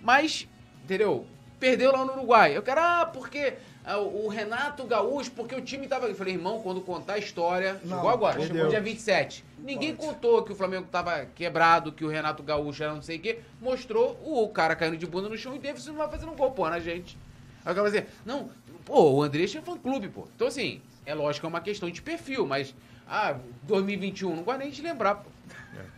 Mas, 0.00 0.46
entendeu? 0.84 1.24
Perdeu 1.58 1.90
lá 1.92 2.04
no 2.04 2.12
Uruguai. 2.12 2.54
Eu 2.54 2.62
quero, 2.62 2.80
ah, 2.82 3.06
porque 3.10 3.54
o 3.92 4.28
Renato 4.28 4.84
Gaúcho, 4.84 5.30
porque 5.32 5.54
o 5.54 5.60
time 5.60 5.86
tava. 5.86 6.06
Eu 6.06 6.14
falei, 6.14 6.34
irmão, 6.34 6.60
quando 6.62 6.80
contar 6.80 7.14
a 7.14 7.18
história. 7.18 7.80
Não, 7.84 7.96
chegou 7.96 8.10
agora, 8.10 8.40
chegou 8.40 8.68
dia 8.68 8.80
27. 8.80 9.44
Ninguém 9.58 9.94
contou 9.94 10.42
que 10.42 10.52
o 10.52 10.54
Flamengo 10.54 10.86
tava 10.90 11.26
quebrado, 11.34 11.92
que 11.92 12.04
o 12.04 12.08
Renato 12.08 12.42
Gaúcho 12.42 12.82
era 12.82 12.94
não 12.94 13.02
sei 13.02 13.18
o 13.18 13.20
quê. 13.20 13.40
Mostrou 13.60 14.18
o 14.24 14.48
cara 14.48 14.74
caindo 14.74 14.96
de 14.96 15.06
bunda 15.06 15.28
no 15.28 15.36
chão 15.36 15.54
e 15.54 15.58
Davidson 15.58 15.90
não 15.90 15.98
vai 15.98 16.08
fazendo 16.08 16.32
um 16.32 16.36
gol, 16.36 16.50
pô, 16.52 16.68
na 16.68 16.80
gente. 16.80 17.18
Aí 17.64 17.72
o 17.72 17.74
cara 17.74 17.90
vai 17.90 18.00
dizer, 18.00 18.08
não, 18.24 18.50
pô, 18.84 19.10
o 19.10 19.22
André 19.22 19.46
tinha 19.46 19.62
fã 19.62 19.76
clube, 19.76 20.08
pô. 20.08 20.26
Então, 20.34 20.48
assim, 20.48 20.80
é 21.04 21.14
lógico 21.14 21.42
que 21.42 21.46
é 21.46 21.48
uma 21.48 21.60
questão 21.60 21.90
de 21.90 22.00
perfil, 22.00 22.46
mas. 22.46 22.74
Ah, 23.06 23.36
2021, 23.64 24.34
não 24.34 24.42
gosto 24.42 24.58
nem 24.58 24.70
de 24.70 24.80
lembrar, 24.80 25.16
pô. 25.16 25.30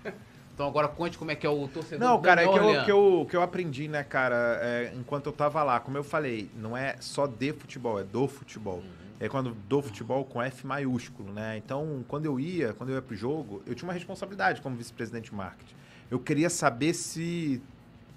Então 0.56 0.66
agora 0.66 0.88
conte 0.88 1.18
como 1.18 1.30
é 1.30 1.34
que 1.34 1.46
é 1.46 1.50
o 1.50 1.68
torcedor 1.68 2.08
Não, 2.08 2.18
cara, 2.18 2.42
é 2.42 2.48
que 2.48 2.58
eu, 2.58 2.84
que, 2.84 2.90
eu, 2.90 3.26
que 3.28 3.36
eu 3.36 3.42
aprendi, 3.42 3.88
né, 3.88 4.02
cara, 4.02 4.58
é, 4.62 4.90
enquanto 4.96 5.26
eu 5.26 5.32
tava 5.32 5.62
lá. 5.62 5.78
Como 5.78 5.98
eu 5.98 6.02
falei, 6.02 6.50
não 6.56 6.74
é 6.74 6.96
só 6.98 7.26
de 7.26 7.52
futebol, 7.52 8.00
é 8.00 8.04
do 8.04 8.26
futebol. 8.26 8.82
É 9.20 9.28
quando 9.28 9.50
do 9.50 9.82
futebol 9.82 10.24
com 10.24 10.40
F 10.40 10.66
maiúsculo, 10.66 11.30
né? 11.30 11.58
Então, 11.58 12.02
quando 12.08 12.24
eu 12.24 12.40
ia, 12.40 12.72
quando 12.72 12.88
eu 12.88 12.96
ia 12.96 13.02
pro 13.02 13.14
jogo, 13.14 13.62
eu 13.66 13.74
tinha 13.74 13.86
uma 13.86 13.92
responsabilidade 13.92 14.62
como 14.62 14.76
vice-presidente 14.76 15.30
de 15.30 15.36
marketing. 15.36 15.74
Eu 16.10 16.18
queria 16.18 16.48
saber 16.48 16.94
se 16.94 17.60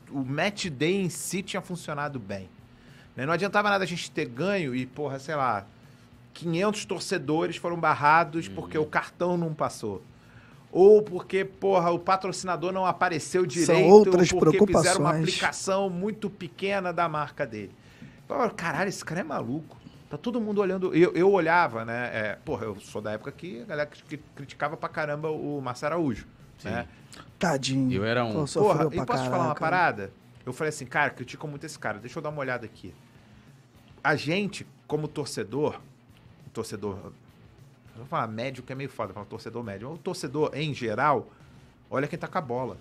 o 0.09 0.23
match 0.23 0.67
day 0.67 0.95
em 0.95 1.09
si 1.09 1.43
tinha 1.43 1.61
funcionado 1.61 2.19
bem. 2.19 2.49
Né? 3.17 3.25
Não 3.25 3.33
adiantava 3.33 3.69
nada 3.69 3.83
a 3.83 3.87
gente 3.87 4.09
ter 4.09 4.25
ganho 4.25 4.73
e, 4.73 4.85
porra, 4.85 5.19
sei 5.19 5.35
lá, 5.35 5.65
500 6.35 6.85
torcedores 6.85 7.57
foram 7.57 7.77
barrados 7.77 8.47
porque 8.47 8.77
o 8.77 8.85
cartão 8.85 9.35
não 9.35 9.53
passou. 9.53 10.01
Ou 10.71 11.01
porque, 11.01 11.43
porra, 11.43 11.89
o 11.91 11.97
patrocinador 11.97 12.71
não 12.71 12.85
apareceu 12.85 13.45
direito 13.45 13.89
outras 13.89 14.31
porque 14.31 14.57
fizeram 14.57 14.99
uma 14.99 15.09
preocupações. 15.09 15.21
aplicação 15.23 15.89
muito 15.89 16.29
pequena 16.29 16.93
da 16.93 17.09
marca 17.09 17.45
dele. 17.45 17.71
Eu 18.01 18.35
falava, 18.35 18.51
Caralho, 18.53 18.89
esse 18.89 19.03
cara 19.03 19.21
é 19.21 19.23
maluco. 19.23 19.77
Tá 20.09 20.17
todo 20.17 20.39
mundo 20.39 20.59
olhando. 20.61 20.93
Eu, 20.93 21.11
eu 21.13 21.31
olhava, 21.31 21.83
né? 21.85 22.09
É, 22.13 22.37
porra, 22.45 22.65
eu 22.65 22.79
sou 22.79 23.01
da 23.01 23.11
época 23.11 23.31
que 23.31 23.61
a 23.61 23.65
galera 23.65 23.89
cri- 24.07 24.21
criticava 24.35 24.75
pra 24.77 24.89
caramba 24.89 25.29
o 25.31 25.59
Márcio 25.61 25.87
Araújo. 25.87 26.27
Sim. 26.59 26.69
Né? 26.69 26.87
Tadinho. 27.39 27.91
Eu 27.93 28.03
era 28.05 28.23
um- 28.25 28.45
Porra, 28.45 28.89
pra 28.89 29.01
e 29.03 29.05
posso 29.05 29.23
te 29.23 29.29
falar 29.29 29.45
uma 29.45 29.55
caraca. 29.55 29.59
parada? 29.59 30.11
Eu 30.45 30.53
falei 30.53 30.69
assim, 30.69 30.85
cara, 30.85 31.09
critico 31.11 31.47
muito 31.47 31.65
esse 31.65 31.77
cara. 31.77 31.97
Deixa 31.99 32.17
eu 32.19 32.23
dar 32.23 32.29
uma 32.29 32.39
olhada 32.41 32.65
aqui. 32.65 32.93
A 34.03 34.15
gente, 34.15 34.65
como 34.87 35.07
torcedor, 35.07 35.79
torcedor, 36.53 37.11
vou 37.99 38.07
falar 38.07 38.27
médio 38.27 38.63
que 38.63 38.71
é 38.71 38.75
meio 38.75 38.89
foda, 38.89 39.13
falar 39.13 39.25
torcedor 39.25 39.63
médio. 39.63 39.89
O 39.91 39.97
torcedor, 39.97 40.51
em 40.53 40.73
geral, 40.73 41.31
olha 41.89 42.07
quem 42.07 42.17
tá 42.17 42.27
com 42.27 42.37
a 42.37 42.41
bola. 42.41 42.77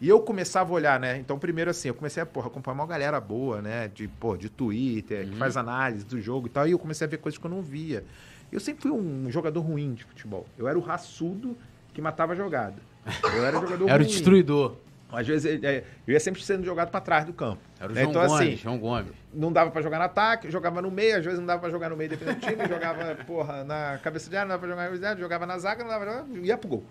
E 0.00 0.08
eu 0.08 0.20
começava 0.20 0.72
a 0.72 0.74
olhar, 0.74 0.98
né? 0.98 1.16
Então, 1.18 1.38
primeiro 1.38 1.70
assim, 1.70 1.86
eu 1.88 1.94
comecei 1.94 2.20
a, 2.20 2.26
porra, 2.26 2.48
acompanhar 2.48 2.74
uma 2.74 2.86
galera 2.86 3.20
boa, 3.20 3.62
né? 3.62 3.86
De, 3.86 4.08
pô, 4.08 4.36
de 4.36 4.48
Twitter, 4.48 5.28
que 5.28 5.36
faz 5.36 5.56
análise 5.56 6.04
do 6.04 6.20
jogo 6.20 6.48
e 6.48 6.50
tal. 6.50 6.66
E 6.66 6.72
eu 6.72 6.78
comecei 6.78 7.06
a 7.06 7.10
ver 7.10 7.18
coisas 7.18 7.38
que 7.38 7.46
eu 7.46 7.50
não 7.50 7.62
via. 7.62 8.04
Eu 8.50 8.58
sempre 8.58 8.82
fui 8.82 8.90
um 8.90 9.30
jogador 9.30 9.60
ruim 9.60 9.94
de 9.94 10.02
futebol. 10.04 10.44
Eu 10.58 10.66
era 10.66 10.76
o 10.76 10.82
raçudo 10.82 11.56
que 11.94 12.02
matava 12.02 12.32
a 12.32 12.36
jogada. 12.36 12.74
Eu 13.22 13.44
era 13.44 13.60
jogador 13.60 13.86
Era 13.88 14.02
o 14.02 14.04
ruim. 14.04 14.12
destruidor. 14.12 14.74
Às 15.12 15.26
vezes 15.26 15.62
é, 15.62 15.84
eu 16.06 16.12
ia 16.12 16.20
sempre 16.20 16.42
sendo 16.42 16.64
jogado 16.64 16.90
pra 16.90 17.00
trás 17.00 17.24
do 17.24 17.32
campo. 17.32 17.60
Era 17.82 17.90
o 17.90 17.94
né? 17.96 18.02
João 18.02 18.10
então, 18.12 18.26
Gomes. 18.28 18.40
assim, 18.46 18.56
João 18.56 18.78
Gomes. 18.78 19.12
não 19.34 19.52
dava 19.52 19.70
pra 19.72 19.82
jogar 19.82 19.98
no 19.98 20.04
ataque, 20.04 20.48
jogava 20.48 20.80
no 20.80 20.88
meio, 20.88 21.18
às 21.18 21.24
vezes 21.24 21.40
não 21.40 21.46
dava 21.46 21.60
pra 21.60 21.68
jogar 21.68 21.90
no 21.90 21.96
meio 21.96 22.10
dependendo 22.10 22.38
do 22.38 22.46
time, 22.46 22.68
jogava, 22.68 23.16
porra, 23.26 23.64
na 23.64 23.98
cabeça 24.00 24.30
de 24.30 24.36
área, 24.36 24.46
não 24.46 24.50
dava 24.50 24.60
pra 24.60 24.68
jogar 24.68 25.00
na 25.00 25.08
área, 25.08 25.20
jogava 25.20 25.46
na 25.46 25.58
zaga, 25.58 25.82
não 25.82 25.90
dava 25.90 26.04
pra 26.04 26.14
jogar, 26.18 26.46
ia 26.46 26.56
pro 26.56 26.68
gol. 26.68 26.84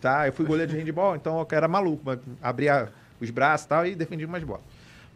Tá? 0.00 0.26
Eu 0.26 0.32
fui 0.32 0.46
goleiro 0.46 0.72
de 0.72 0.78
handball, 0.78 1.16
então 1.16 1.38
eu 1.38 1.46
era 1.50 1.68
maluco, 1.68 2.02
mas 2.02 2.18
abria 2.40 2.90
os 3.20 3.28
braços 3.28 3.66
e 3.66 3.68
tal 3.68 3.86
e 3.86 3.94
defendia 3.94 4.26
umas 4.26 4.42
bolas. 4.42 4.62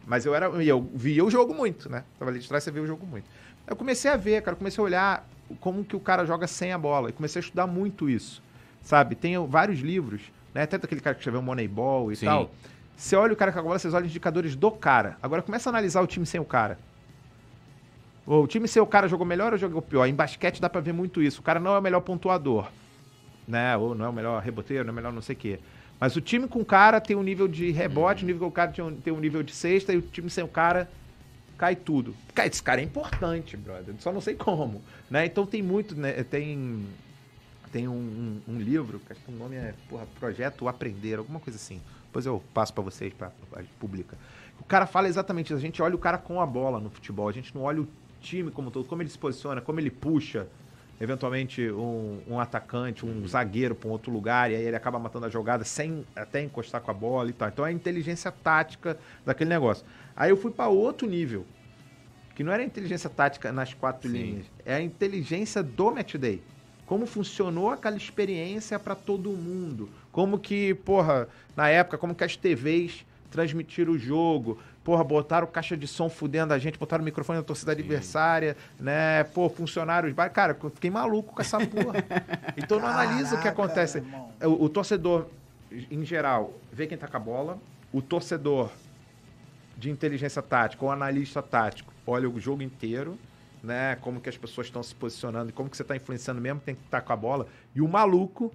Mas 0.05 0.23
eu 0.23 0.35
era, 0.35 0.45
eu 0.45 0.87
via 0.93 1.25
o 1.25 1.31
jogo 1.31 1.51
muito, 1.55 1.89
né? 1.89 2.03
Tava 2.19 2.29
ali 2.29 2.39
de 2.39 2.47
trás, 2.47 2.63
você 2.63 2.69
via 2.69 2.83
o 2.83 2.87
jogo 2.87 3.03
muito. 3.03 3.25
Eu 3.65 3.75
comecei 3.75 4.11
a 4.11 4.17
ver, 4.17 4.43
cara, 4.43 4.55
comecei 4.55 4.81
a 4.81 4.85
olhar 4.85 5.29
como 5.59 5.83
que 5.83 5.95
o 5.95 5.99
cara 5.99 6.25
joga 6.25 6.45
sem 6.45 6.73
a 6.73 6.77
bola 6.77 7.09
e 7.09 7.13
comecei 7.13 7.39
a 7.39 7.43
estudar 7.43 7.65
muito 7.65 8.07
isso. 8.07 8.43
Sabe? 8.83 9.15
Tem 9.15 9.35
vários 9.47 9.79
livros, 9.79 10.21
né? 10.53 10.63
Até 10.63 10.77
daquele 10.77 11.01
cara 11.01 11.15
que 11.15 11.21
escreveu 11.21 11.41
Moneyball 11.41 12.11
e 12.11 12.15
Sim. 12.17 12.25
tal. 12.25 12.51
Você 12.95 13.15
olha 13.15 13.33
o 13.33 13.35
cara 13.35 13.51
com 13.51 13.59
a 13.59 13.63
bola, 13.63 13.79
vocês 13.79 13.93
olham 13.93 14.05
os 14.05 14.11
indicadores 14.11 14.55
do 14.55 14.71
cara. 14.71 15.17
Agora 15.21 15.41
começa 15.41 15.69
a 15.69 15.71
analisar 15.71 16.01
o 16.01 16.07
time 16.07 16.25
sem 16.25 16.39
o 16.39 16.45
cara. 16.45 16.77
O 18.25 18.47
time 18.47 18.67
sem 18.67 18.81
o 18.81 18.85
cara 18.85 19.07
jogou 19.07 19.25
melhor 19.25 19.51
ou 19.51 19.57
jogou 19.59 19.81
pior? 19.81 20.05
Em 20.05 20.13
basquete 20.15 20.61
dá 20.61 20.69
pra 20.69 20.79
ver 20.79 20.93
muito 20.93 21.21
isso. 21.21 21.41
O 21.41 21.43
cara 21.43 21.59
não 21.59 21.73
é 21.75 21.79
o 21.79 21.81
melhor 21.81 21.99
pontuador, 22.01 22.69
né? 23.47 23.75
Ou 23.75 23.93
não 23.93 24.05
é 24.05 24.09
o 24.09 24.13
melhor 24.13 24.41
reboteiro, 24.41 24.83
não 24.85 24.91
é 24.91 24.93
o 24.93 24.95
melhor 24.95 25.11
não 25.13 25.21
sei 25.21 25.35
o 25.35 25.39
quê. 25.39 25.59
Mas 25.99 26.15
o 26.15 26.21
time 26.21 26.47
com 26.47 26.59
o 26.59 26.65
cara 26.65 27.01
tem 27.01 27.15
um 27.15 27.23
nível 27.23 27.47
de 27.47 27.71
rebote, 27.71 28.23
o 28.23 28.27
nível 28.27 28.41
com 28.41 28.47
o 28.47 28.51
cara 28.51 28.71
tem 28.71 29.13
um, 29.13 29.19
nível 29.19 29.43
de 29.43 29.53
cesta 29.53 29.91
e 29.93 29.97
o 29.97 30.01
time 30.01 30.29
sem 30.29 30.43
o 30.43 30.47
cara 30.47 30.89
cai 31.57 31.75
tudo. 31.75 32.15
Cara, 32.33 32.47
esse 32.47 32.63
cara 32.63 32.79
é 32.81 32.83
importante, 32.83 33.55
brother. 33.57 33.93
Só 33.99 34.11
não 34.11 34.21
sei 34.21 34.35
como, 34.35 34.81
né? 35.09 35.25
Então 35.25 35.45
tem 35.45 35.61
muito, 35.61 35.95
né? 35.95 36.23
Tem 36.23 36.85
tem 37.71 37.87
um, 37.87 37.93
um- 38.47 38.53
um 38.53 38.59
livro, 38.59 39.01
acho 39.09 39.19
que 39.19 39.31
o 39.31 39.35
nome 39.35 39.55
é 39.55 39.73
porra, 39.89 40.05
Projeto 40.19 40.67
Aprender, 40.67 41.17
alguma 41.17 41.39
coisa 41.39 41.57
assim. 41.57 41.81
Depois 42.13 42.27
eu 42.27 42.43
passo 42.53 42.71
pra 42.71 42.83
vocês, 42.83 43.11
gente 43.57 43.73
publica. 43.79 44.15
O 44.59 44.63
cara 44.63 44.85
fala 44.85 45.07
exatamente 45.07 45.47
isso. 45.47 45.55
A 45.55 45.59
gente 45.59 45.81
olha 45.81 45.95
o 45.95 45.97
cara 45.97 46.19
com 46.19 46.39
a 46.39 46.45
bola 46.45 46.79
no 46.79 46.91
futebol. 46.91 47.27
A 47.27 47.31
gente 47.31 47.55
não 47.55 47.63
olha 47.63 47.81
o 47.81 47.87
time 48.21 48.51
como 48.51 48.67
um 48.67 48.71
todo, 48.71 48.87
como 48.87 49.01
ele 49.01 49.09
se 49.09 49.17
posiciona, 49.17 49.61
como 49.61 49.79
ele 49.79 49.89
puxa, 49.89 50.47
eventualmente, 51.01 51.71
um, 51.71 52.21
um 52.27 52.39
atacante, 52.39 53.03
um 53.03 53.27
zagueiro 53.27 53.73
pra 53.73 53.89
um 53.89 53.91
outro 53.91 54.11
lugar, 54.13 54.51
e 54.51 54.55
aí 54.55 54.63
ele 54.63 54.75
acaba 54.75 54.99
matando 54.99 55.25
a 55.25 55.29
jogada 55.29 55.63
sem 55.63 56.05
até 56.15 56.39
encostar 56.39 56.81
com 56.81 56.91
a 56.91 56.93
bola 56.93 57.31
e 57.31 57.33
tal. 57.33 57.49
Então 57.49 57.65
é 57.65 57.69
a 57.69 57.73
inteligência 57.73 58.31
tática 58.31 58.95
daquele 59.25 59.49
negócio. 59.49 59.83
Aí 60.15 60.29
eu 60.29 60.37
fui 60.37 60.51
pra 60.51 60.67
outro 60.67 61.07
nível, 61.07 61.47
que 62.35 62.43
não 62.43 62.53
era 62.53 62.61
a 62.61 62.65
inteligência 62.65 63.09
tática 63.09 63.51
nas 63.51 63.73
quatro 63.73 64.07
Sim. 64.07 64.17
linhas, 64.17 64.45
é 64.63 64.75
a 64.75 64.81
inteligência 64.81 65.63
do 65.63 65.89
match 65.89 66.13
day. 66.13 66.43
Como 66.93 67.07
funcionou 67.07 67.71
aquela 67.71 67.97
experiência 67.97 68.77
pra 68.77 68.93
todo 68.93 69.31
mundo. 69.31 69.89
Como 70.11 70.37
que, 70.37 70.75
porra, 70.75 71.27
na 71.57 71.67
época, 71.67 71.97
como 71.97 72.13
que 72.13 72.23
as 72.23 72.35
TVs 72.35 73.03
transmitiram 73.31 73.93
o 73.93 73.97
jogo. 73.97 74.59
Porra, 74.83 75.03
botaram 75.03 75.47
caixa 75.47 75.75
de 75.75 75.87
som 75.87 76.07
fudendo 76.07 76.53
a 76.53 76.59
gente, 76.59 76.77
botaram 76.77 77.01
o 77.01 77.05
microfone 77.05 77.39
na 77.39 77.43
torcida 77.43 77.71
adversária, 77.71 78.55
né? 78.79 79.23
Pô, 79.23 79.49
funcionários. 79.49 80.13
Cara, 80.31 80.55
eu 80.63 80.69
fiquei 80.69 80.91
maluco 80.91 81.33
com 81.33 81.41
essa 81.41 81.57
porra. 81.65 81.95
Então 82.55 82.79
não 82.79 82.87
analisa 82.87 83.37
o 83.37 83.41
que 83.41 83.47
acontece. 83.47 83.97
irmão. 83.97 84.29
O, 84.43 84.65
o 84.65 84.69
torcedor, 84.69 85.25
em 85.89 86.05
geral, 86.05 86.53
vê 86.71 86.85
quem 86.85 86.95
tá 86.95 87.07
com 87.07 87.17
a 87.17 87.19
bola. 87.19 87.57
O 87.91 88.03
torcedor 88.03 88.69
de 89.75 89.89
inteligência 89.89 90.43
tática, 90.43 90.85
ou 90.85 90.91
analista 90.91 91.41
tático, 91.41 91.91
olha 92.05 92.29
o 92.29 92.39
jogo 92.39 92.61
inteiro, 92.61 93.17
né? 93.63 93.95
Como 93.95 94.19
que 94.19 94.29
as 94.29 94.37
pessoas 94.37 94.67
estão 94.67 94.83
se 94.83 94.93
posicionando 94.93 95.49
e 95.49 95.53
como 95.53 95.69
que 95.69 95.77
você 95.77 95.83
está 95.83 95.95
influenciando 95.95 96.41
mesmo, 96.41 96.59
tem 96.59 96.75
que 96.75 96.83
estar 96.83 97.01
com 97.01 97.13
a 97.13 97.15
bola. 97.15 97.47
E 97.73 97.81
o 97.81 97.87
maluco 97.87 98.53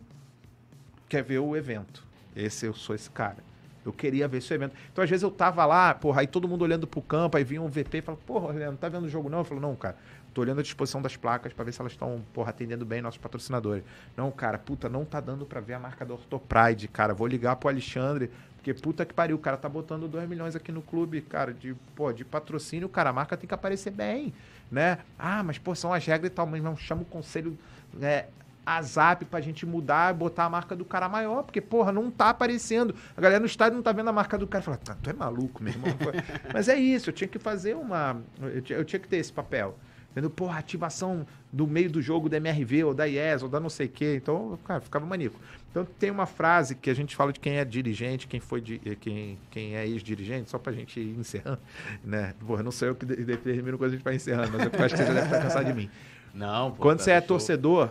quer 1.08 1.22
ver 1.22 1.38
o 1.38 1.56
evento. 1.56 2.04
Esse 2.36 2.66
eu 2.66 2.74
sou 2.74 2.94
esse 2.94 3.08
cara. 3.10 3.48
Eu 3.84 3.92
queria 3.92 4.28
ver 4.28 4.38
esse 4.38 4.52
evento. 4.52 4.74
Então, 4.92 5.02
às 5.02 5.08
vezes, 5.08 5.22
eu 5.22 5.30
tava 5.30 5.64
lá, 5.64 5.94
porra, 5.94 6.20
aí 6.20 6.26
todo 6.26 6.46
mundo 6.46 6.60
olhando 6.62 6.86
pro 6.86 7.00
campo, 7.00 7.38
aí 7.38 7.44
vinha 7.44 7.62
um 7.62 7.68
VP 7.68 7.98
e 7.98 8.00
falava, 8.02 8.22
porra, 8.26 8.52
não 8.52 8.76
tá 8.76 8.88
vendo 8.88 9.04
o 9.04 9.08
jogo 9.08 9.30
não? 9.30 9.38
Eu 9.38 9.44
falo, 9.44 9.60
não, 9.60 9.74
cara, 9.74 9.96
tô 10.34 10.42
olhando 10.42 10.58
a 10.58 10.62
disposição 10.62 11.00
das 11.00 11.16
placas 11.16 11.54
pra 11.54 11.64
ver 11.64 11.72
se 11.72 11.80
elas 11.80 11.92
estão, 11.92 12.22
porra, 12.34 12.50
atendendo 12.50 12.84
bem 12.84 13.00
nossos 13.00 13.18
patrocinadores. 13.18 13.82
Não, 14.14 14.30
cara, 14.30 14.58
puta, 14.58 14.90
não 14.90 15.06
tá 15.06 15.20
dando 15.20 15.46
pra 15.46 15.60
ver 15.60 15.74
a 15.74 15.78
marca 15.78 16.04
da 16.04 16.12
Ortopride, 16.12 16.86
cara. 16.86 17.14
Vou 17.14 17.26
ligar 17.26 17.56
pro 17.56 17.70
Alexandre, 17.70 18.30
porque 18.56 18.74
puta 18.74 19.06
que 19.06 19.14
pariu, 19.14 19.36
o 19.36 19.38
cara 19.38 19.56
tá 19.56 19.68
botando 19.68 20.06
2 20.06 20.28
milhões 20.28 20.54
aqui 20.54 20.70
no 20.70 20.82
clube, 20.82 21.22
cara, 21.22 21.54
de, 21.54 21.74
pô, 21.96 22.12
de 22.12 22.24
patrocínio, 22.24 22.88
cara, 22.88 23.10
a 23.10 23.12
marca 23.12 23.36
tem 23.36 23.48
que 23.48 23.54
aparecer 23.54 23.90
bem, 23.90 24.34
né? 24.70 24.98
Ah, 25.18 25.42
mas, 25.42 25.58
pô, 25.58 25.74
são 25.74 25.92
as 25.92 26.04
regras 26.04 26.30
e 26.30 26.34
tal, 26.34 26.46
mas 26.46 26.62
não 26.62 26.76
chama 26.76 27.02
o 27.02 27.04
conselho, 27.04 27.58
é, 28.00 28.26
a 28.64 28.82
zap 28.82 29.24
pra 29.24 29.40
gente 29.40 29.64
mudar, 29.64 30.12
botar 30.12 30.44
a 30.44 30.50
marca 30.50 30.76
do 30.76 30.84
cara 30.84 31.08
maior, 31.08 31.42
porque, 31.42 31.60
porra, 31.60 31.90
não 31.90 32.10
tá 32.10 32.28
aparecendo. 32.28 32.94
A 33.16 33.20
galera 33.20 33.40
no 33.40 33.46
estádio 33.46 33.76
não 33.76 33.82
tá 33.82 33.92
vendo 33.92 34.10
a 34.10 34.12
marca 34.12 34.36
do 34.36 34.46
cara. 34.46 34.62
Fala, 34.62 34.76
tá, 34.76 34.94
tu 35.02 35.08
é 35.08 35.14
maluco, 35.14 35.62
meu 35.62 35.72
irmão. 35.72 35.90
Mas 36.52 36.68
é 36.68 36.76
isso, 36.76 37.08
eu 37.08 37.14
tinha 37.14 37.28
que 37.28 37.38
fazer 37.38 37.74
uma. 37.74 38.20
Eu 38.42 38.60
tinha, 38.60 38.78
eu 38.78 38.84
tinha 38.84 39.00
que 39.00 39.08
ter 39.08 39.16
esse 39.16 39.32
papel. 39.32 39.74
Entendeu? 40.18 40.30
Porra, 40.30 40.58
ativação 40.58 41.24
do 41.52 41.66
meio 41.66 41.88
do 41.90 42.02
jogo 42.02 42.28
da 42.28 42.36
MRV, 42.38 42.84
ou 42.84 42.92
da 42.94 43.04
IES, 43.06 43.42
ou 43.44 43.48
da 43.48 43.60
não 43.60 43.70
sei 43.70 43.86
o 43.86 43.88
quê. 43.88 44.14
Então, 44.16 44.58
cara, 44.64 44.80
ficava 44.80 45.06
maníaco. 45.06 45.38
Então 45.70 45.86
tem 45.98 46.10
uma 46.10 46.26
frase 46.26 46.74
que 46.74 46.90
a 46.90 46.94
gente 46.94 47.14
fala 47.14 47.32
de 47.32 47.38
quem 47.38 47.54
é 47.58 47.64
dirigente, 47.64 48.26
quem 48.26 48.40
foi 48.40 48.60
di- 48.60 48.78
quem, 49.00 49.38
quem 49.50 49.76
é 49.76 49.86
ex-dirigente, 49.86 50.50
só 50.50 50.58
pra 50.58 50.72
gente 50.72 50.98
ir 50.98 51.16
encerrando, 51.18 51.60
né? 52.02 52.34
Porra, 52.44 52.62
não 52.62 52.72
sou 52.72 52.88
eu 52.88 52.94
que 52.96 53.06
de- 53.06 53.24
determino 53.24 53.78
coisa 53.78 53.94
a 53.94 53.96
gente 53.96 54.04
vai 54.04 54.16
encerrando, 54.16 54.50
mas 54.52 54.62
eu 54.62 54.84
acho 54.84 54.94
que 54.94 55.00
você 55.02 55.06
já 55.06 55.12
deve 55.14 55.26
estar 55.26 55.40
cansado 55.42 55.66
de 55.66 55.72
mim. 55.74 55.88
Não, 56.34 56.70
pô. 56.72 56.82
Quando 56.82 56.98
tá 56.98 57.04
você 57.04 57.10
é 57.12 57.18
show. 57.20 57.28
torcedor, 57.28 57.90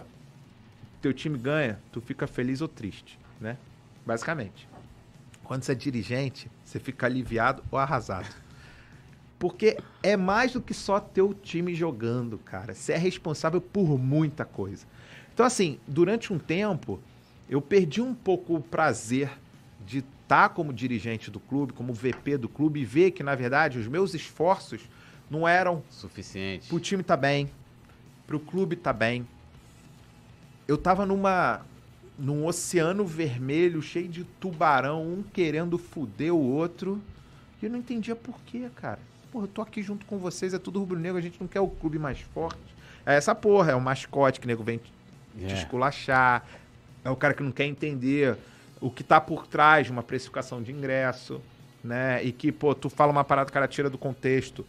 teu 1.01 1.13
time 1.13 1.37
ganha, 1.37 1.79
tu 1.91 1.99
fica 2.01 2.27
feliz 2.27 2.61
ou 2.61 2.67
triste, 2.67 3.17
né? 3.41 3.57
Basicamente. 4.05 4.67
Quando 5.43 5.63
você 5.63 5.71
é 5.71 5.75
dirigente, 5.75 6.49
você 6.63 6.79
fica 6.79 7.05
aliviado 7.07 7.63
ou 7.71 7.79
arrasado. 7.79 8.27
Porque 9.39 9.77
é 10.01 10.17
mais 10.17 10.53
do 10.53 10.61
que 10.61 10.73
só 10.73 10.99
teu 10.99 11.33
time 11.33 11.75
jogando, 11.75 12.37
cara. 12.39 12.73
Você 12.73 12.93
é 12.93 12.97
responsável 12.97 13.61
por 13.61 13.97
muita 13.97 14.43
coisa. 14.43 14.85
Então, 15.33 15.45
assim, 15.45 15.79
durante 15.87 16.33
um 16.33 16.39
tempo, 16.39 16.99
eu 17.47 17.61
perdi 17.61 18.01
um 18.01 18.13
pouco 18.13 18.55
o 18.55 18.61
prazer 18.61 19.29
de 19.85 20.03
tá 20.27 20.49
como 20.49 20.73
dirigente 20.73 21.31
do 21.31 21.39
clube, 21.39 21.73
como 21.73 21.93
VP 21.93 22.37
do 22.37 22.49
clube, 22.49 22.81
e 22.81 22.85
ver 22.85 23.11
que, 23.11 23.23
na 23.23 23.35
verdade, 23.35 23.77
os 23.79 23.87
meus 23.87 24.13
esforços 24.13 24.81
não 25.29 25.47
eram 25.47 25.83
Suficiente. 25.89 26.67
pro 26.67 26.79
time 26.79 27.03
tá 27.03 27.15
bem, 27.15 27.49
pro 28.25 28.39
clube 28.39 28.75
tá 28.75 28.91
bem. 28.91 29.27
Eu 30.67 30.77
tava 30.77 31.05
numa 31.05 31.65
num 32.17 32.47
oceano 32.47 33.05
vermelho 33.05 33.79
cheio 33.79 34.07
de 34.07 34.23
tubarão, 34.23 35.05
um 35.05 35.21
querendo 35.21 35.77
fuder 35.77 36.33
o 36.33 36.41
outro, 36.41 36.99
e 37.61 37.65
eu 37.65 37.71
não 37.71 37.77
entendia 37.77 38.15
por 38.15 38.39
quê, 38.41 38.67
cara. 38.75 38.99
Porra, 39.37 39.45
eu 39.45 39.51
tô 39.53 39.61
aqui 39.61 39.83
junto 39.83 40.03
com 40.07 40.17
vocês, 40.17 40.51
é 40.51 40.57
tudo 40.57 40.79
rubro-negro, 40.79 41.15
a 41.15 41.21
gente 41.21 41.39
não 41.39 41.47
quer 41.47 41.59
o 41.59 41.67
clube 41.67 41.99
mais 41.99 42.19
forte. 42.19 42.57
É 43.05 43.13
essa 43.15 43.35
porra, 43.35 43.71
é 43.71 43.75
o 43.75 43.79
mascote 43.79 44.39
que 44.39 44.47
o 44.47 44.49
nego 44.49 44.63
vem 44.63 44.79
te 44.79 44.91
É. 45.45 45.53
esculachar, 45.53 46.43
é 47.05 47.09
o 47.11 47.15
cara 47.15 47.35
que 47.35 47.43
não 47.43 47.51
quer 47.51 47.65
entender 47.65 48.35
o 48.81 48.89
que 48.89 49.03
tá 49.03 49.21
por 49.21 49.45
trás 49.45 49.85
de 49.85 49.91
uma 49.91 50.01
precificação 50.01 50.63
de 50.63 50.71
ingresso, 50.71 51.39
né? 51.83 52.23
E 52.23 52.31
que, 52.31 52.51
pô, 52.51 52.73
tu 52.73 52.89
fala 52.89 53.11
uma 53.11 53.23
parada, 53.23 53.47
o 53.51 53.53
cara 53.53 53.67
tira 53.67 53.91
do 53.91 53.97
contexto, 53.99 54.65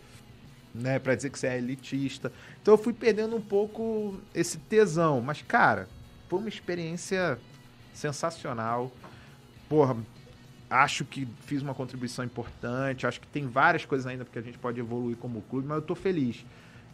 né? 0.75 0.99
Pra 0.99 1.15
dizer 1.15 1.31
que 1.31 1.39
você 1.39 1.47
é 1.47 1.57
elitista. 1.57 2.31
Então 2.61 2.75
eu 2.75 2.79
fui 2.79 2.93
perdendo 2.93 3.35
um 3.37 3.41
pouco 3.41 4.21
esse 4.35 4.59
tesão. 4.59 5.23
Mas, 5.23 5.41
cara, 5.41 5.89
foi 6.29 6.41
uma 6.41 6.49
experiência 6.51 7.39
sensacional. 7.95 8.93
Porra, 9.67 9.97
acho 10.71 11.05
que 11.05 11.27
fiz 11.45 11.63
uma 11.63 11.75
contribuição 11.75 12.25
importante. 12.25 13.07
Acho 13.07 13.21
que 13.21 13.27
tem 13.27 13.47
várias 13.47 13.85
coisas 13.85 14.07
ainda 14.07 14.25
porque 14.25 14.39
a 14.39 14.43
gente 14.43 14.59
pode 14.59 14.79
evoluir 14.79 15.17
como 15.17 15.43
clube, 15.43 15.67
mas 15.67 15.77
eu 15.77 15.83
tô 15.83 15.95
feliz. 15.95 16.45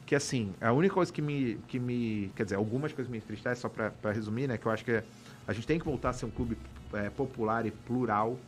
Que 0.07 0.15
assim, 0.15 0.53
a 0.61 0.73
única 0.73 0.95
coisa 0.95 1.13
que 1.13 1.23
me. 1.23 1.57
Que 1.69 1.79
me 1.79 2.31
quer 2.37 2.45
dizer, 2.45 2.57
algumas 2.57 2.93
coisas 2.93 3.11
me 3.11 3.19
entristecem, 3.19 3.61
só 3.61 3.69
pra 3.69 4.13
resumir, 4.13 4.47
né? 4.47 4.59
Que 4.59 4.67
eu 4.67 4.73
acho 4.73 4.85
que 4.85 5.03
a 5.47 5.53
gente 5.53 5.67
tem 5.67 5.79
que 5.79 5.85
voltar 5.85 6.11
a 6.11 6.13
ser 6.13 6.27
um 6.27 6.31
clube 6.31 6.57
é, 6.93 7.11
popular 7.11 7.67
e 7.67 7.71
plural. 7.71 8.39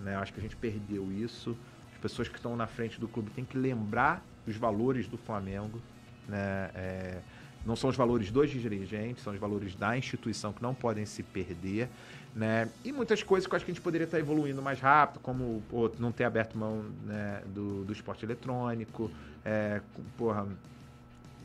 Né? 0.00 0.14
Eu 0.14 0.20
acho 0.20 0.32
que 0.32 0.40
a 0.40 0.42
gente 0.42 0.56
perdeu 0.56 1.10
isso. 1.12 1.56
As 1.92 1.98
pessoas 1.98 2.28
que 2.28 2.36
estão 2.36 2.56
na 2.56 2.66
frente 2.66 3.00
do 3.00 3.08
clube 3.08 3.30
têm 3.30 3.44
que 3.44 3.56
lembrar 3.56 4.24
os 4.46 4.56
valores 4.56 5.06
do 5.06 5.16
Flamengo. 5.16 5.80
Né? 6.28 6.70
É, 6.74 7.18
não 7.64 7.76
são 7.76 7.90
os 7.90 7.96
valores 7.96 8.30
dos 8.30 8.50
dirigentes, 8.50 9.22
são 9.22 9.32
os 9.32 9.38
valores 9.38 9.74
da 9.74 9.96
instituição 9.96 10.52
que 10.52 10.62
não 10.62 10.74
podem 10.74 11.06
se 11.06 11.22
perder. 11.22 11.88
Né? 12.34 12.68
E 12.84 12.92
muitas 12.92 13.22
coisas 13.22 13.46
que 13.46 13.54
eu 13.54 13.56
acho 13.56 13.64
que 13.64 13.70
a 13.70 13.74
gente 13.74 13.82
poderia 13.82 14.04
estar 14.04 14.18
evoluindo 14.18 14.62
mais 14.62 14.80
rápido, 14.80 15.20
como 15.20 15.62
pô, 15.68 15.90
não 15.98 16.10
ter 16.10 16.24
aberto 16.24 16.56
mão 16.56 16.84
né, 17.04 17.42
do, 17.46 17.84
do 17.84 17.92
esporte 17.92 18.24
eletrônico, 18.24 19.10
é, 19.44 19.80
porra, 20.16 20.46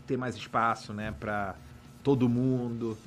ter 0.07 0.17
mais 0.17 0.35
espaço 0.35 0.93
né, 0.93 1.13
para 1.19 1.55
todo 2.03 2.29
mundo, 2.29 2.97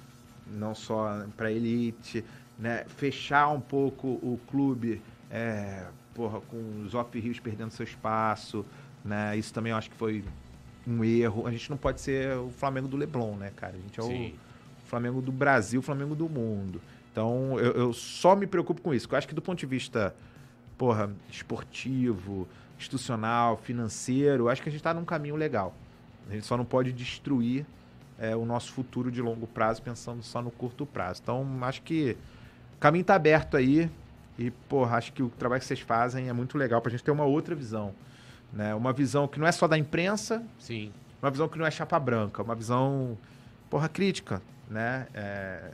não 0.46 0.74
só 0.74 1.24
para 1.36 1.50
elite, 1.50 2.24
né? 2.58 2.84
fechar 2.96 3.48
um 3.48 3.60
pouco 3.60 4.08
o 4.08 4.38
clube 4.48 5.00
é, 5.30 5.86
porra, 6.14 6.40
com 6.42 6.82
os 6.84 6.94
Op 6.94 7.18
Rios 7.18 7.40
perdendo 7.40 7.70
seu 7.70 7.84
espaço. 7.84 8.64
Né? 9.04 9.38
Isso 9.38 9.54
também 9.54 9.70
eu 9.70 9.78
acho 9.78 9.88
que 9.90 9.96
foi 9.96 10.22
um 10.90 11.04
erro. 11.04 11.46
A 11.46 11.50
gente 11.50 11.70
não 11.70 11.76
pode 11.76 12.00
ser 12.00 12.36
o 12.36 12.50
Flamengo 12.50 12.88
do 12.88 12.96
Leblon, 12.96 13.36
né, 13.36 13.52
cara? 13.54 13.74
A 13.74 13.80
gente 13.80 14.00
é 14.00 14.02
Sim. 14.02 14.34
o 14.84 14.88
Flamengo 14.88 15.20
do 15.22 15.32
Brasil, 15.32 15.80
o 15.80 15.82
Flamengo 15.82 16.14
do 16.14 16.28
mundo. 16.28 16.80
Então, 17.12 17.58
eu, 17.58 17.72
eu 17.72 17.92
só 17.92 18.36
me 18.36 18.46
preocupo 18.46 18.80
com 18.80 18.94
isso. 18.94 19.08
Eu 19.10 19.18
acho 19.18 19.28
que 19.28 19.34
do 19.34 19.42
ponto 19.42 19.58
de 19.58 19.66
vista, 19.66 20.14
porra, 20.78 21.10
esportivo, 21.30 22.48
institucional, 22.78 23.56
financeiro, 23.56 24.44
eu 24.44 24.48
acho 24.48 24.62
que 24.62 24.68
a 24.68 24.72
gente 24.72 24.82
tá 24.82 24.94
num 24.94 25.04
caminho 25.04 25.36
legal. 25.36 25.74
A 26.28 26.32
gente 26.32 26.46
só 26.46 26.56
não 26.56 26.64
pode 26.64 26.92
destruir 26.92 27.66
é, 28.18 28.36
o 28.36 28.44
nosso 28.44 28.72
futuro 28.72 29.10
de 29.10 29.20
longo 29.20 29.46
prazo 29.46 29.82
pensando 29.82 30.22
só 30.22 30.40
no 30.40 30.50
curto 30.50 30.86
prazo. 30.86 31.20
Então, 31.22 31.46
acho 31.62 31.82
que 31.82 32.16
o 32.76 32.78
caminho 32.78 33.04
tá 33.04 33.14
aberto 33.14 33.56
aí. 33.56 33.90
E, 34.38 34.50
porra, 34.50 34.96
acho 34.96 35.12
que 35.12 35.22
o 35.22 35.28
trabalho 35.28 35.60
que 35.60 35.66
vocês 35.66 35.80
fazem 35.80 36.28
é 36.28 36.32
muito 36.32 36.56
legal 36.56 36.80
pra 36.80 36.90
gente 36.90 37.02
ter 37.02 37.10
uma 37.10 37.24
outra 37.24 37.54
visão. 37.54 37.92
Né? 38.52 38.74
Uma 38.74 38.92
visão 38.92 39.28
que 39.28 39.38
não 39.38 39.46
é 39.46 39.52
só 39.52 39.68
da 39.68 39.78
imprensa, 39.78 40.42
Sim. 40.58 40.92
uma 41.22 41.30
visão 41.30 41.48
que 41.48 41.58
não 41.58 41.66
é 41.66 41.70
chapa 41.70 41.98
branca, 41.98 42.42
uma 42.42 42.54
visão, 42.54 43.16
porra, 43.68 43.88
crítica, 43.88 44.42
né? 44.68 45.06
É, 45.14 45.70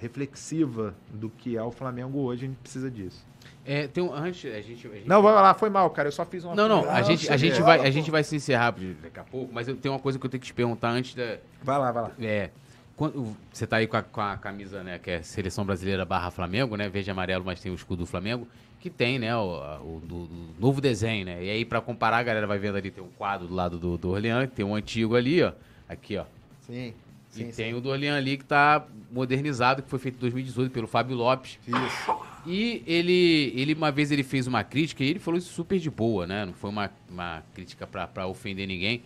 reflexiva 0.00 0.94
do 1.12 1.28
que 1.28 1.56
é 1.56 1.62
o 1.62 1.70
Flamengo 1.70 2.20
hoje, 2.20 2.44
a 2.44 2.48
gente 2.48 2.58
precisa 2.58 2.90
disso. 2.90 3.24
É, 3.64 3.86
tem 3.86 4.02
um, 4.02 4.12
antes, 4.12 4.50
a 4.50 4.60
gente, 4.60 4.86
a 4.86 4.94
gente 4.94 5.08
Não, 5.08 5.22
vai 5.22 5.34
lá, 5.34 5.52
foi 5.54 5.68
mal, 5.68 5.90
cara, 5.90 6.08
eu 6.08 6.12
só 6.12 6.24
fiz 6.24 6.44
uma... 6.44 6.54
Não, 6.54 6.66
não, 6.68 6.88
a 6.88 7.00
Não, 7.00 7.04
gente, 7.04 7.30
a 7.30 7.36
gente, 7.36 7.60
vai, 7.60 7.80
a 7.80 7.90
gente 7.90 8.10
vai 8.10 8.24
se 8.24 8.34
encerrar 8.36 8.74
daqui 9.02 9.20
a 9.20 9.24
pouco, 9.24 9.52
mas 9.52 9.68
eu 9.68 9.76
tenho 9.76 9.92
uma 9.92 10.00
coisa 10.00 10.18
que 10.18 10.24
eu 10.24 10.30
tenho 10.30 10.40
que 10.40 10.46
te 10.46 10.54
perguntar 10.54 10.90
antes 10.90 11.14
da. 11.14 11.38
Vai 11.62 11.78
lá, 11.78 11.92
vai 11.92 12.02
lá. 12.04 12.12
É. 12.20 12.50
Quando, 12.96 13.36
você 13.52 13.66
tá 13.66 13.76
aí 13.76 13.86
com 13.86 13.96
a, 13.96 14.02
com 14.02 14.20
a 14.20 14.36
camisa, 14.36 14.82
né, 14.82 14.98
que 14.98 15.10
é 15.10 15.22
Seleção 15.22 15.64
Brasileira 15.64 16.04
barra 16.04 16.30
Flamengo, 16.30 16.76
né? 16.76 16.88
Verde 16.88 17.08
e 17.08 17.12
amarelo, 17.12 17.44
mas 17.44 17.60
tem 17.60 17.72
o 17.72 17.74
escudo 17.74 18.00
do 18.00 18.06
Flamengo, 18.06 18.46
que 18.80 18.88
tem, 18.90 19.18
né, 19.18 19.36
o, 19.36 19.42
o 19.82 20.00
do- 20.00 20.26
do 20.26 20.36
novo 20.58 20.80
desenho, 20.80 21.26
né? 21.26 21.44
E 21.44 21.50
aí, 21.50 21.64
pra 21.64 21.80
comparar, 21.80 22.18
a 22.18 22.22
galera 22.22 22.46
vai 22.46 22.58
vendo 22.58 22.76
ali, 22.76 22.90
tem 22.90 23.04
um 23.04 23.10
quadro 23.18 23.46
do 23.46 23.54
lado 23.54 23.78
do, 23.78 23.98
do 23.98 24.08
Orleans, 24.10 24.48
tem 24.54 24.64
um 24.64 24.74
antigo 24.74 25.14
ali, 25.14 25.42
ó. 25.42 25.52
Aqui, 25.88 26.16
ó. 26.16 26.24
Sim, 26.66 26.94
e 27.36 27.44
tem 27.44 27.74
o 27.74 27.80
do 27.80 27.90
Orleans 27.90 28.16
ali 28.16 28.36
que 28.38 28.44
tá 28.44 28.84
modernizado, 29.12 29.82
que 29.82 29.90
foi 29.90 29.98
feito 29.98 30.16
em 30.16 30.20
2018 30.20 30.72
pelo 30.72 30.86
Fábio 30.86 31.14
Lopes. 31.16 31.58
Isso. 31.66 32.16
E 32.46 32.82
ele, 32.86 33.52
ele 33.54 33.74
uma 33.74 33.92
vez 33.92 34.10
ele 34.10 34.22
fez 34.22 34.46
uma 34.46 34.64
crítica 34.64 35.04
e 35.04 35.08
ele 35.10 35.18
falou 35.18 35.36
isso 35.38 35.52
super 35.52 35.78
de 35.78 35.90
boa, 35.90 36.26
né? 36.26 36.46
Não 36.46 36.54
foi 36.54 36.70
uma, 36.70 36.90
uma 37.08 37.42
crítica 37.54 37.86
pra 37.86 38.26
ofender 38.26 38.66
ninguém. 38.66 39.02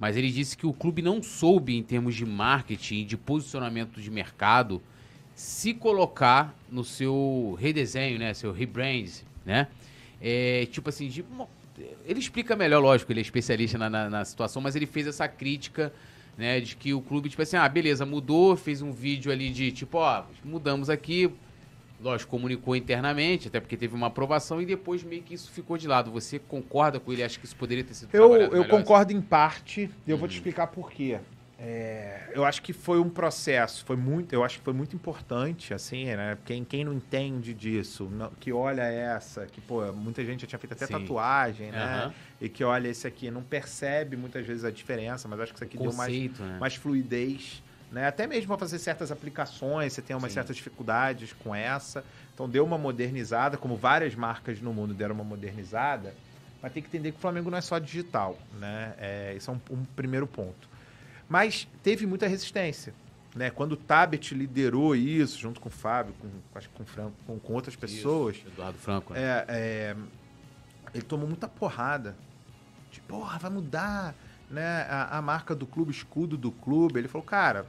Mas 0.00 0.16
ele 0.16 0.30
disse 0.32 0.56
que 0.56 0.66
o 0.66 0.72
clube 0.72 1.00
não 1.00 1.22
soube, 1.22 1.76
em 1.76 1.82
termos 1.82 2.14
de 2.16 2.26
marketing, 2.26 3.06
de 3.06 3.16
posicionamento 3.16 4.00
de 4.00 4.10
mercado, 4.10 4.82
se 5.34 5.74
colocar 5.74 6.54
no 6.70 6.84
seu 6.84 7.56
redesenho, 7.60 8.18
né? 8.18 8.34
Seu 8.34 8.52
rebrand, 8.52 9.08
né? 9.44 9.68
É, 10.20 10.66
tipo 10.70 10.88
assim, 10.88 11.08
de, 11.08 11.24
ele 12.06 12.20
explica 12.20 12.54
melhor, 12.54 12.80
lógico, 12.80 13.10
ele 13.12 13.20
é 13.20 13.22
especialista 13.22 13.76
na, 13.78 13.90
na- 13.90 14.10
na 14.10 14.24
situação, 14.24 14.62
mas 14.62 14.76
ele 14.76 14.86
fez 14.86 15.06
essa 15.06 15.26
crítica, 15.26 15.92
né? 16.38 16.60
De 16.60 16.76
que 16.76 16.94
o 16.94 17.00
clube, 17.00 17.28
tipo 17.28 17.42
assim, 17.42 17.56
ah, 17.56 17.68
beleza, 17.68 18.06
mudou, 18.06 18.56
fez 18.56 18.82
um 18.82 18.92
vídeo 18.92 19.32
ali 19.32 19.50
de 19.50 19.72
tipo, 19.72 19.98
ó, 19.98 20.22
mudamos 20.44 20.88
aqui, 20.88 21.30
lógico, 22.00 22.30
comunicou 22.30 22.76
internamente, 22.76 23.48
até 23.48 23.58
porque 23.60 23.76
teve 23.76 23.94
uma 23.94 24.08
aprovação 24.08 24.60
e 24.62 24.66
depois 24.66 25.02
meio 25.02 25.22
que 25.22 25.34
isso 25.34 25.50
ficou 25.50 25.76
de 25.76 25.88
lado. 25.88 26.10
Você 26.12 26.38
concorda 26.38 27.00
com 27.00 27.12
ele? 27.12 27.22
Acha 27.22 27.38
que 27.38 27.46
isso 27.46 27.56
poderia 27.56 27.82
ter 27.84 27.94
sido 27.94 28.10
Eu, 28.12 28.32
eu 28.34 28.50
melhor? 28.50 28.68
concordo 28.68 29.12
em 29.12 29.20
parte, 29.20 29.90
e 30.06 30.10
eu 30.10 30.16
vou 30.16 30.28
te 30.28 30.32
Uhum. 30.32 30.36
explicar 30.38 30.66
por 30.68 30.90
quê. 30.90 31.18
É, 31.64 32.32
eu 32.34 32.44
acho 32.44 32.60
que 32.60 32.72
foi 32.72 32.98
um 32.98 33.08
processo, 33.08 33.84
foi 33.84 33.94
muito, 33.94 34.32
eu 34.32 34.42
acho 34.42 34.58
que 34.58 34.64
foi 34.64 34.72
muito 34.72 34.96
importante, 34.96 35.72
assim, 35.72 36.06
né? 36.06 36.36
Quem, 36.44 36.64
quem 36.64 36.82
não 36.84 36.92
entende 36.92 37.54
disso, 37.54 38.08
não- 38.10 38.30
que 38.30 38.52
olha 38.52 38.82
essa, 38.82 39.46
que, 39.46 39.60
pô, 39.60 39.92
muita 39.92 40.24
gente 40.24 40.40
já 40.40 40.46
tinha 40.48 40.58
feito 40.58 40.72
até 40.72 40.86
Sim. 40.88 40.92
tatuagem, 40.94 41.70
né? 41.70 41.84
Aham. 41.84 42.14
E 42.40 42.48
que 42.48 42.64
olha 42.64 42.88
esse 42.88 43.06
aqui, 43.06 43.30
não 43.30 43.44
percebe 43.44 44.16
muitas 44.16 44.44
vezes 44.44 44.64
a 44.64 44.72
diferença, 44.72 45.28
mas 45.28 45.38
acho 45.38 45.52
que 45.52 45.58
isso 45.58 45.64
aqui 45.64 45.78
deu 45.78 45.92
mais, 45.92 46.12
Conceito, 46.12 46.42
né? 46.42 46.56
mais 46.58 46.74
fluidez, 46.74 47.62
né? 47.92 48.08
Até 48.08 48.26
mesmo 48.26 48.48
para 48.48 48.58
fazer 48.58 48.80
certas 48.80 49.12
aplicações, 49.12 49.92
você 49.92 50.02
tem 50.02 50.16
umas 50.16 50.32
Sim. 50.32 50.34
certas 50.34 50.56
dificuldades 50.56 51.32
com 51.32 51.54
essa. 51.54 52.04
Então 52.34 52.48
deu 52.48 52.64
uma 52.64 52.76
modernizada, 52.76 53.56
como 53.56 53.76
várias 53.76 54.16
marcas 54.16 54.60
no 54.60 54.72
mundo 54.74 54.94
deram 54.94 55.14
uma 55.14 55.22
modernizada, 55.22 56.12
mas 56.60 56.72
tem 56.72 56.82
que 56.82 56.88
entender 56.88 57.12
que 57.12 57.18
o 57.18 57.20
Flamengo 57.20 57.50
não 57.52 57.58
é 57.58 57.60
só 57.60 57.78
digital, 57.78 58.36
né? 58.52 58.94
É, 58.98 59.34
esse 59.36 59.48
é 59.48 59.52
um, 59.52 59.60
um 59.70 59.84
primeiro 59.84 60.26
ponto. 60.26 60.71
Mas 61.28 61.68
teve 61.82 62.06
muita 62.06 62.26
resistência. 62.26 62.94
Né? 63.34 63.50
Quando 63.50 63.72
o 63.72 63.76
Tabet 63.76 64.34
liderou 64.34 64.94
isso, 64.94 65.38
junto 65.38 65.60
com 65.60 65.68
o 65.68 65.72
Fábio, 65.72 66.14
com, 66.20 66.28
acho 66.54 66.68
que 66.68 66.74
com, 66.74 66.84
Franco, 66.84 67.14
com, 67.26 67.38
com 67.38 67.52
outras 67.54 67.74
pessoas, 67.74 68.36
Isso, 68.36 68.46
Eduardo 68.48 68.78
Franco. 68.78 69.14
né? 69.14 69.20
é, 69.20 69.46
é, 69.48 69.96
ele 70.92 71.02
tomou 71.02 71.26
muita 71.26 71.48
porrada. 71.48 72.14
De, 72.90 73.00
porra, 73.00 73.38
vai 73.38 73.50
mudar 73.50 74.14
né, 74.50 74.86
a, 74.88 75.16
a 75.18 75.22
marca 75.22 75.54
do 75.54 75.66
clube, 75.66 75.90
escudo 75.90 76.36
do 76.36 76.52
clube. 76.52 76.98
Ele 76.98 77.08
falou, 77.08 77.24
cara, 77.26 77.66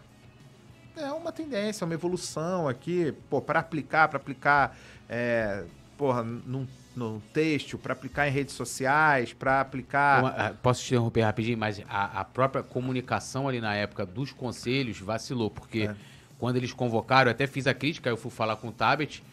é 0.97 1.11
uma 1.11 1.31
tendência, 1.31 1.83
é 1.83 1.85
uma 1.85 1.93
evolução 1.93 2.67
aqui, 2.67 3.13
pô, 3.29 3.41
para 3.41 3.59
aplicar, 3.59 4.09
para 4.09 4.17
aplicar, 4.17 4.77
é, 5.07 5.63
porra, 5.97 6.23
num, 6.23 6.67
num 6.95 7.19
texto, 7.33 7.77
para 7.77 7.93
aplicar 7.93 8.27
em 8.27 8.31
redes 8.31 8.53
sociais, 8.55 9.33
para 9.33 9.61
aplicar... 9.61 10.21
Uma- 10.23 10.29
ah, 10.29 10.53
posso 10.61 10.83
te 10.83 10.87
interromper 10.93 11.21
rapidinho, 11.21 11.57
mas 11.57 11.81
a, 11.89 12.19
a 12.21 12.23
própria 12.23 12.61
comunicação 12.63 13.47
ali 13.47 13.59
na 13.59 13.73
época 13.75 14.05
dos 14.05 14.31
conselhos 14.31 14.99
vacilou, 14.99 15.49
porque 15.49 15.83
É. 15.89 15.95
quando 16.37 16.57
eles 16.57 16.71
convocaram, 16.73 17.29
eu 17.29 17.33
até 17.33 17.47
fiz 17.47 17.65
a 17.67 17.73
crítica, 17.73 18.09
eu 18.09 18.17
fui 18.17 18.29
falar 18.31 18.55
com 18.57 18.67
o 18.67 18.71
Tabet, 18.71 19.23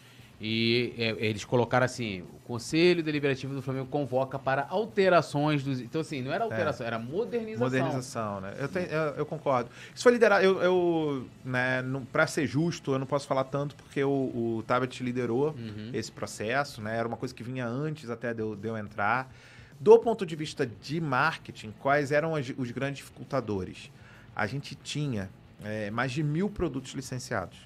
e 0.43 0.93
é, 0.97 1.09
eles 1.19 1.45
colocaram 1.45 1.85
assim, 1.85 2.21
o 2.21 2.39
Conselho 2.47 3.03
Deliberativo 3.03 3.53
do 3.53 3.61
Flamengo 3.61 3.85
convoca 3.85 4.39
para 4.39 4.65
alterações 4.69 5.63
dos... 5.63 5.79
Então 5.79 6.01
assim, 6.01 6.21
não 6.23 6.33
era 6.33 6.43
alteração, 6.45 6.85
era 6.87 6.97
modernização. 6.97 7.63
Modernização, 7.67 8.41
né? 8.41 8.53
Eu, 8.59 8.67
tenho- 8.67 8.87
eu, 8.87 9.01
eu 9.17 9.25
concordo. 9.25 9.69
Isso 9.93 10.01
foi 10.03 10.13
liderado. 10.13 10.43
Eu, 10.43 10.59
eu 10.63 11.27
né, 11.45 11.83
pra 12.11 12.25
ser 12.25 12.47
justo, 12.47 12.91
eu 12.93 12.97
não 12.99 13.05
posso 13.05 13.27
falar 13.27 13.43
tanto 13.43 13.75
porque 13.75 14.03
o, 14.03 14.09
o 14.57 14.63
Tabet 14.65 15.03
liderou 15.03 15.51
Uhum. 15.57 15.91
esse 15.93 16.11
processo, 16.11 16.81
né? 16.81 16.97
Era 16.97 17.07
uma 17.07 17.17
coisa 17.17 17.33
que 17.35 17.43
vinha 17.43 17.67
antes 17.67 18.09
até 18.09 18.33
de 18.33 18.41
eu, 18.41 18.55
de 18.55 18.67
eu 18.67 18.75
entrar. 18.77 19.31
Do 19.79 19.97
ponto 19.99 20.25
de 20.25 20.35
vista 20.35 20.65
de 20.65 20.99
marketing, 20.99 21.71
quais 21.79 22.11
eram 22.11 22.35
as- 22.35 22.51
os 22.57 22.71
grandes 22.71 22.97
dificultadores? 22.97 23.91
A 24.35 24.47
gente 24.47 24.73
tinha 24.75 25.29
é, 25.63 25.91
mais 25.91 26.11
de 26.11 26.23
mil 26.23 26.49
produtos 26.49 26.93
licenciados. 26.93 27.57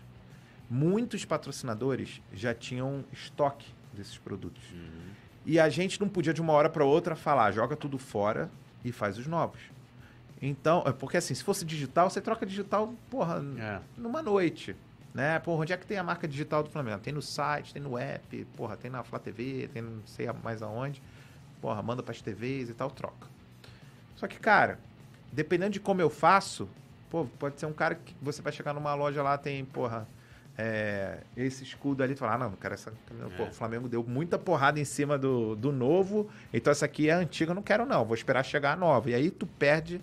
Muitos 0.69 1.23
patrocinadores 1.25 2.21
já 2.33 2.53
tinham 2.53 3.03
estoque 3.13 3.67
desses 3.93 4.17
produtos. 4.17 4.63
E 5.45 5.59
a 5.59 5.69
gente 5.69 6.01
não 6.01 6.09
podia 6.09 6.33
de 6.33 6.41
uma 6.41 6.53
hora 6.53 6.69
para 6.69 6.83
outra 6.83 7.15
falar, 7.15 7.51
joga 7.51 7.75
tudo 7.75 7.97
fora 7.99 8.49
e 8.83 8.91
faz 8.91 9.17
os 9.17 9.27
novos. 9.27 9.59
Então, 10.41 10.83
é 10.85 10.91
porque 10.91 11.17
assim, 11.17 11.33
se 11.33 11.43
fosse 11.43 11.63
digital, 11.63 12.09
você 12.09 12.19
troca 12.19 12.45
digital, 12.45 12.93
porra, 13.09 13.43
É. 13.59 13.79
numa 13.97 14.21
noite. 14.21 14.75
Né? 15.13 15.39
Porra, 15.39 15.61
onde 15.61 15.71
é 15.71 15.77
que 15.77 15.85
tem 15.87 15.97
a 15.97 16.03
marca 16.03 16.27
digital 16.27 16.61
do 16.61 16.69
Flamengo? 16.69 16.99
Tem 16.99 17.13
no 17.13 17.21
site, 17.21 17.71
tem 17.73 17.81
no 17.81 17.97
app, 17.97 18.43
porra, 18.57 18.75
tem 18.75 18.91
na 18.91 19.01
Flá 19.01 19.17
TV, 19.17 19.69
tem 19.71 19.81
não 19.81 20.05
sei 20.05 20.27
mais 20.43 20.61
aonde. 20.61 21.01
Porra, 21.61 21.81
manda 21.81 22.03
pras 22.03 22.21
TVs 22.21 22.69
e 22.69 22.73
tal, 22.73 22.91
troca. 22.91 23.25
Só 24.17 24.27
que, 24.27 24.37
cara, 24.37 24.77
dependendo 25.31 25.71
de 25.71 25.79
como 25.79 26.01
eu 26.01 26.09
faço, 26.09 26.67
pô, 27.09 27.25
pode 27.39 27.57
ser 27.59 27.65
um 27.65 27.71
cara 27.71 27.95
que 27.95 28.13
você 28.21 28.41
vai 28.41 28.51
chegar 28.51 28.73
numa 28.73 28.93
loja 28.93 29.23
lá, 29.23 29.37
tem, 29.37 29.63
porra, 29.63 30.05
é, 30.57 31.19
esse 31.35 31.63
escudo 31.63 32.01
ali, 32.01 32.15
tu 32.15 32.19
fala, 32.19 32.35
ah, 32.35 32.37
não, 32.37 32.51
cara, 32.51 32.75
essa, 32.75 32.93
É. 33.37 33.41
o 33.41 33.51
Flamengo 33.51 33.89
deu 33.89 34.03
muita 34.03 34.37
porrada 34.37 34.79
em 34.79 34.85
cima 34.85 35.17
do, 35.17 35.55
do 35.55 35.71
novo, 35.71 36.29
então 36.53 36.71
essa 36.71 36.85
aqui 36.85 37.09
é 37.09 37.13
a 37.13 37.17
antiga, 37.17 37.53
não 37.53 37.61
quero 37.61 37.85
não, 37.85 38.05
vou 38.05 38.15
esperar 38.15 38.43
chegar 38.43 38.73
a 38.73 38.75
nova. 38.75 39.09
E 39.09 39.13
aí 39.13 39.29
tu 39.29 39.45
perde, 39.45 39.99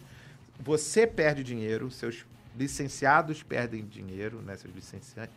você 0.60 1.06
perde 1.06 1.42
dinheiro, 1.42 1.90
seus 1.90 2.26
licenciados 2.56 3.42
perdem 3.42 3.86
dinheiro, 3.86 4.42
né, 4.42 4.56
seus 4.56 4.74
licenciantes, 4.74 5.34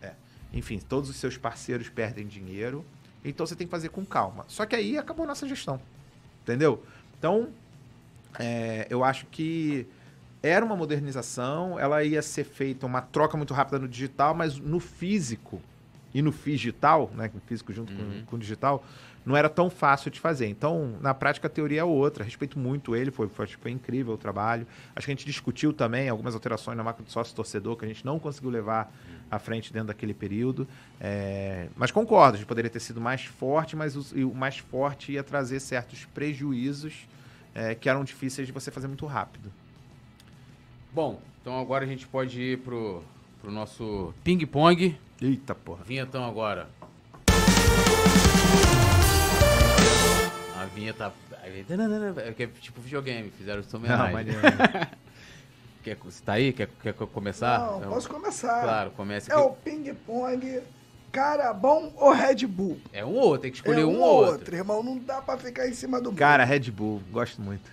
é, 0.00 0.12
enfim, 0.52 0.78
todos 0.78 1.10
os 1.10 1.16
seus 1.16 1.36
parceiros 1.36 1.88
perdem 1.88 2.24
dinheiro, 2.24 2.84
então 3.24 3.44
você 3.44 3.56
tem 3.56 3.66
que 3.66 3.70
fazer 3.70 3.88
com 3.88 4.04
calma. 4.04 4.44
Só 4.46 4.64
que 4.64 4.76
aí 4.76 4.96
acabou 4.96 5.24
a 5.24 5.26
nossa 5.26 5.48
gestão, 5.48 5.80
entendeu? 6.42 6.84
Então, 7.18 7.48
é, 8.38 8.86
eu 8.88 9.02
acho 9.02 9.26
que 9.26 9.88
era 10.46 10.64
uma 10.64 10.76
modernização, 10.76 11.78
ela 11.78 12.02
ia 12.04 12.22
ser 12.22 12.44
feita 12.44 12.86
uma 12.86 13.00
troca 13.00 13.36
muito 13.36 13.52
rápida 13.54 13.78
no 13.78 13.88
digital, 13.88 14.34
mas 14.34 14.58
no 14.58 14.80
físico 14.80 15.60
e 16.14 16.22
no 16.22 16.30
digital, 16.32 17.10
né, 17.14 17.30
físico 17.46 17.72
junto 17.72 17.92
Uhum. 17.92 18.22
com, 18.26 18.36
o 18.36 18.38
digital, 18.38 18.82
não 19.24 19.36
era 19.36 19.48
tão 19.48 19.68
fácil 19.68 20.10
de 20.10 20.20
fazer. 20.20 20.46
Então, 20.46 20.96
na 21.00 21.12
prática, 21.12 21.46
a 21.48 21.50
teoria 21.50 21.80
é 21.80 21.84
outra. 21.84 22.22
Respeito 22.24 22.58
muito 22.58 22.94
ele, 22.94 23.10
foi, 23.10 23.28
foi, 23.28 23.46
foi 23.48 23.70
incrível 23.72 24.14
o 24.14 24.16
trabalho. 24.16 24.66
Acho 24.94 25.04
que 25.04 25.10
a 25.10 25.14
gente 25.14 25.26
discutiu 25.26 25.72
também 25.72 26.08
algumas 26.08 26.32
alterações 26.34 26.76
na 26.76 26.84
marca 26.84 27.02
do 27.02 27.10
sócio-torcedor 27.10 27.76
que 27.76 27.84
a 27.84 27.88
gente 27.88 28.06
não 28.06 28.18
conseguiu 28.20 28.50
levar 28.50 28.90
à 29.30 29.38
frente 29.40 29.72
dentro 29.72 29.88
daquele 29.88 30.14
período. 30.14 30.66
É, 31.00 31.68
mas 31.76 31.90
concordo, 31.90 32.36
a 32.36 32.38
gente 32.38 32.46
poderia 32.46 32.70
ter 32.70 32.80
sido 32.80 33.00
mais 33.00 33.24
forte, 33.24 33.74
mas 33.74 33.96
o, 33.96 34.28
o 34.28 34.34
mais 34.34 34.58
forte 34.58 35.12
ia 35.12 35.24
trazer 35.24 35.58
certos 35.60 36.04
prejuízos 36.06 37.06
é, 37.54 37.74
que 37.74 37.88
eram 37.88 38.04
difíceis 38.04 38.46
de 38.46 38.52
você 38.52 38.70
fazer 38.70 38.86
muito 38.86 39.04
rápido. 39.06 39.50
Bom, 40.92 41.20
então 41.40 41.58
agora 41.60 41.84
a 41.84 41.88
gente 41.88 42.06
pode 42.06 42.40
ir 42.40 42.58
pro, 42.58 43.02
pro 43.40 43.50
nosso 43.50 44.14
ping-pong. 44.24 44.98
Eita 45.20 45.54
porra. 45.54 45.84
Vinhetão 45.84 46.24
agora. 46.24 46.68
A 50.60 50.64
vinheta. 50.74 51.12
É 51.42 51.48
é 52.42 52.46
tipo 52.60 52.80
videogame, 52.80 53.30
fizeram 53.30 53.62
Não, 53.72 53.78
homenagem. 53.80 54.12
mas 54.12 54.26
Quer, 55.84 55.96
você 56.02 56.20
tá 56.24 56.32
aí? 56.32 56.52
Quer, 56.52 56.68
quer 56.82 56.92
começar? 56.94 57.60
Não, 57.60 57.82
Eu- 57.82 57.88
posso 57.90 58.08
começar. 58.08 58.62
Claro, 58.62 58.90
comece 58.90 59.30
É 59.30 59.36
o 59.36 59.50
ping-pong, 59.50 60.60
cara 61.12 61.52
bom 61.52 61.92
ou 61.96 62.12
Red 62.12 62.44
Bull? 62.46 62.80
É 62.92 63.04
um 63.04 63.10
ou 63.14 63.26
outro, 63.28 63.42
tem 63.42 63.50
que 63.52 63.58
escolher 63.58 63.82
é 63.82 63.84
um, 63.86 64.00
ou 64.00 64.24
outro. 64.26 64.54
irmão. 64.56 64.82
Não 64.82 64.98
dá 64.98 65.22
pra 65.22 65.36
ficar 65.38 65.68
em 65.68 65.72
cima 65.74 66.00
do 66.00 66.10
Cara, 66.12 66.44
Red 66.44 66.70
Bull, 66.72 67.00
gosto 67.12 67.40
muito. 67.40 67.70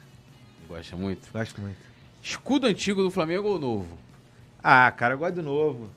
Gosta 0.69 0.95
muito. 0.95 1.27
Gosto 1.33 1.59
muito. 1.59 1.92
Escudo 2.23 2.67
antigo 2.67 3.03
do 3.03 3.11
Flamengo 3.11 3.49
ou 3.49 3.59
novo? 3.59 3.97
Ah, 4.63 4.89
cara, 4.91 5.13
eu 5.15 5.17
gosto 5.17 5.35
do 5.35 5.43
novo. 5.43 5.89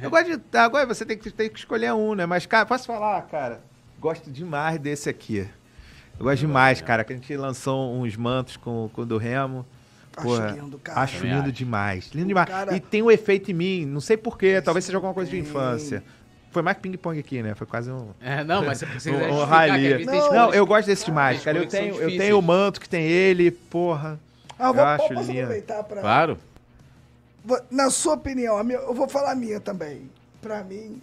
Eu 0.00 0.08
gosto 0.08 0.38
de. 0.38 0.56
Agora 0.56 0.86
você 0.86 1.04
tem 1.04 1.18
que, 1.18 1.28
tem 1.30 1.50
que 1.50 1.58
escolher 1.58 1.92
um, 1.92 2.14
né? 2.14 2.24
Mas, 2.24 2.46
cara, 2.46 2.64
posso 2.64 2.86
falar, 2.86 3.20
cara? 3.22 3.60
Gosto 4.00 4.30
demais 4.30 4.78
desse 4.78 5.08
aqui. 5.10 5.38
Eu 6.18 6.24
gosto 6.24 6.38
demais, 6.38 6.80
cara. 6.80 7.02
Que 7.02 7.12
a 7.12 7.16
gente 7.16 7.36
lançou 7.36 7.94
uns 8.00 8.16
mantos 8.16 8.56
com, 8.56 8.88
com 8.92 9.02
o 9.02 9.06
do 9.06 9.18
Remo. 9.18 9.66
Acho 10.16 10.26
Porra, 10.26 10.50
lindo, 10.52 10.78
cara. 10.78 11.00
Acho 11.00 11.24
lindo 11.26 11.40
acho. 11.42 11.52
demais. 11.52 12.10
Lindo 12.12 12.26
O 12.26 12.28
demais. 12.28 12.48
cara- 12.48 12.76
E 12.76 12.80
tem 12.80 13.02
um 13.02 13.10
efeito 13.10 13.50
em 13.50 13.54
mim, 13.54 13.84
não 13.86 14.00
sei 14.00 14.16
porquê, 14.16 14.60
talvez 14.62 14.84
seja 14.84 14.98
alguma 14.98 15.14
coisa 15.14 15.30
de 15.30 15.38
infância. 15.38 16.04
Foi 16.52 16.60
mais 16.62 16.76
que 16.76 16.82
ping-pong 16.82 17.18
aqui, 17.18 17.42
né? 17.42 17.54
Foi 17.56 17.66
quase 17.66 17.90
um. 17.90 18.10
É, 18.20 18.44
não, 18.44 18.64
mas 18.64 18.78
você 18.80 18.86
Um, 18.86 18.92
quiser 18.92 19.30
um 19.32 19.46
tem 20.06 20.06
Não, 20.06 20.32
Não, 20.32 20.54
eu 20.54 20.64
gosto 20.66 20.86
desse 20.86 21.06
demais, 21.06 21.38
Tem 21.38 21.44
cara. 21.44 21.58
Eu 21.58 21.66
tenho, 21.66 21.94
eu 21.96 22.08
tenho 22.16 22.38
o 22.38 22.42
manto 22.42 22.80
que 22.80 22.88
tem 22.88 23.02
ele, 23.04 23.50
porra. 23.50 24.20
Ah, 24.58 24.68
eu 24.68 24.74
vou, 24.74 24.82
Eu 24.82 24.88
acho 24.88 25.08
posso 25.08 25.30
lindo. 25.30 25.40
aproveitar 25.42 25.82
pra... 25.84 26.00
Claro. 26.00 26.38
Na 27.70 27.90
sua 27.90 28.14
opinião, 28.14 28.56
a 28.56 28.62
minha- 28.64 28.78
eu 28.78 28.94
vou 28.94 29.08
falar 29.08 29.32
a 29.32 29.34
minha 29.34 29.58
também. 29.60 30.08
Pra 30.40 30.62
mim, 30.62 31.00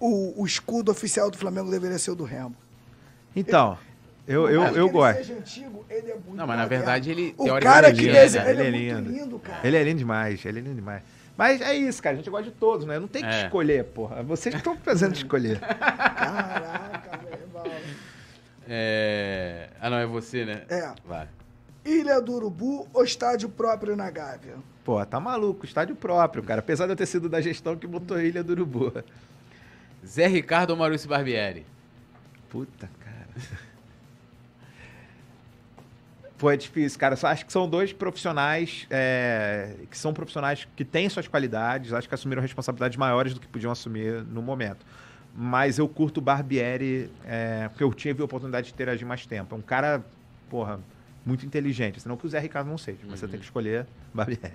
o, 0.00 0.42
o 0.42 0.46
escudo 0.46 0.90
oficial 0.90 1.30
do 1.30 1.38
Flamengo 1.38 1.70
deveria 1.70 1.98
ser 1.98 2.10
o 2.10 2.14
do 2.16 2.24
Remo. 2.24 2.54
Então, 3.36 3.78
eu, 4.26 4.48
eu, 4.50 4.72
que 4.72 4.78
eu 4.78 4.84
ele 4.86 4.92
gosto. 4.92 5.16
seja 5.18 5.34
antigo, 5.34 5.84
ele 5.88 6.10
é 6.10 6.16
Não, 6.34 6.46
mas 6.46 6.56
na 6.58 6.66
verdade 6.66 7.10
ele, 7.10 7.34
O 7.38 7.46
cara 7.60 7.92
que 7.92 8.08
é 8.08 8.12
desenha, 8.12 8.44
lindo, 8.44 8.60
ele 8.60 8.62
é, 8.62 8.66
ele 8.66 8.88
é 8.90 8.94
muito 8.94 9.08
lindo. 9.08 9.18
lindo, 9.24 9.38
cara. 9.38 9.60
Ele 9.66 9.76
é 9.76 9.82
lindo 9.84 9.98
demais, 9.98 10.44
ele 10.44 10.58
é 10.58 10.62
lindo 10.62 10.74
demais. 10.74 11.02
Mas 11.36 11.60
é 11.60 11.74
isso, 11.74 12.02
cara. 12.02 12.14
A 12.14 12.16
gente 12.18 12.28
gosta 12.28 12.50
de 12.50 12.56
todos, 12.56 12.84
né? 12.84 12.98
Não 12.98 13.08
tem 13.08 13.22
que 13.22 13.28
É. 13.28 13.44
escolher, 13.44 13.84
porra. 13.84 14.22
Vocês 14.22 14.52
que 14.54 14.60
estão 14.60 14.76
fazendo 14.82 15.14
escolher. 15.14 15.58
Caraca, 15.60 17.18
meu 17.22 17.32
irmão. 17.32 17.64
É... 18.68 19.68
Ah, 19.80 19.88
não, 19.88 19.96
é 19.98 20.06
você, 20.06 20.44
né? 20.44 20.62
É. 20.68 20.90
Vai. 21.04 21.26
Ilha 21.84 22.20
do 22.20 22.34
Urubu 22.34 22.88
ou 22.92 23.04
estádio 23.04 23.48
próprio 23.48 23.96
na 23.96 24.10
Gávea? 24.10 24.56
Pô, 24.84 25.04
tá 25.04 25.18
maluco. 25.18 25.64
Estádio 25.64 25.96
próprio, 25.96 26.42
cara. 26.42 26.60
Apesar 26.60 26.86
de 26.86 26.92
eu 26.92 26.96
ter 26.96 27.06
sido 27.06 27.28
da 27.28 27.40
gestão 27.40 27.76
que 27.76 27.86
botou 27.86 28.16
a 28.16 28.22
Ilha 28.22 28.42
do 28.42 28.52
Urubu. 28.52 28.92
Zé 30.04 30.26
Ricardo 30.26 30.70
ou 30.70 30.76
Maurício 30.76 31.08
Barbieri? 31.08 31.66
Puta, 32.48 32.90
cara. 32.98 33.28
Pô, 36.36 36.50
é 36.50 36.56
difícil, 36.56 36.98
cara. 36.98 37.16
Só 37.16 37.26
acho 37.26 37.44
que 37.44 37.52
são 37.52 37.68
dois 37.68 37.92
profissionais 37.92 38.86
é, 38.90 39.76
que 39.90 39.96
são 39.96 40.14
profissionais 40.14 40.66
que 40.74 40.84
têm 40.84 41.08
suas 41.08 41.28
qualidades. 41.28 41.92
Acho 41.92 42.08
que 42.08 42.14
assumiram 42.14 42.40
responsabilidades 42.40 42.96
maiores 42.96 43.34
do 43.34 43.40
que 43.40 43.46
podiam 43.46 43.70
assumir 43.70 44.22
no 44.24 44.40
momento. 44.40 44.84
Mas 45.34 45.78
eu 45.78 45.86
curto 45.86 46.18
o 46.18 46.20
Barbieri, 46.20 47.10
é, 47.26 47.68
porque 47.68 47.84
eu 47.84 47.92
tive 47.92 48.22
a 48.22 48.24
oportunidade 48.24 48.68
de 48.68 48.72
interagir 48.72 49.06
mais 49.06 49.26
tempo. 49.26 49.54
É 49.54 49.58
um 49.58 49.62
cara, 49.62 50.02
porra, 50.48 50.80
muito 51.24 51.44
inteligente. 51.46 52.00
Senão 52.00 52.16
que 52.16 52.26
o 52.26 52.28
Zé 52.30 52.38
Ricardo 52.38 52.68
não 52.68 52.78
seja. 52.78 52.98
Mas 53.08 53.20
você 53.20 53.28
tem 53.28 53.38
que 53.38 53.44
escolher 53.44 53.86
Barbieri. 54.14 54.52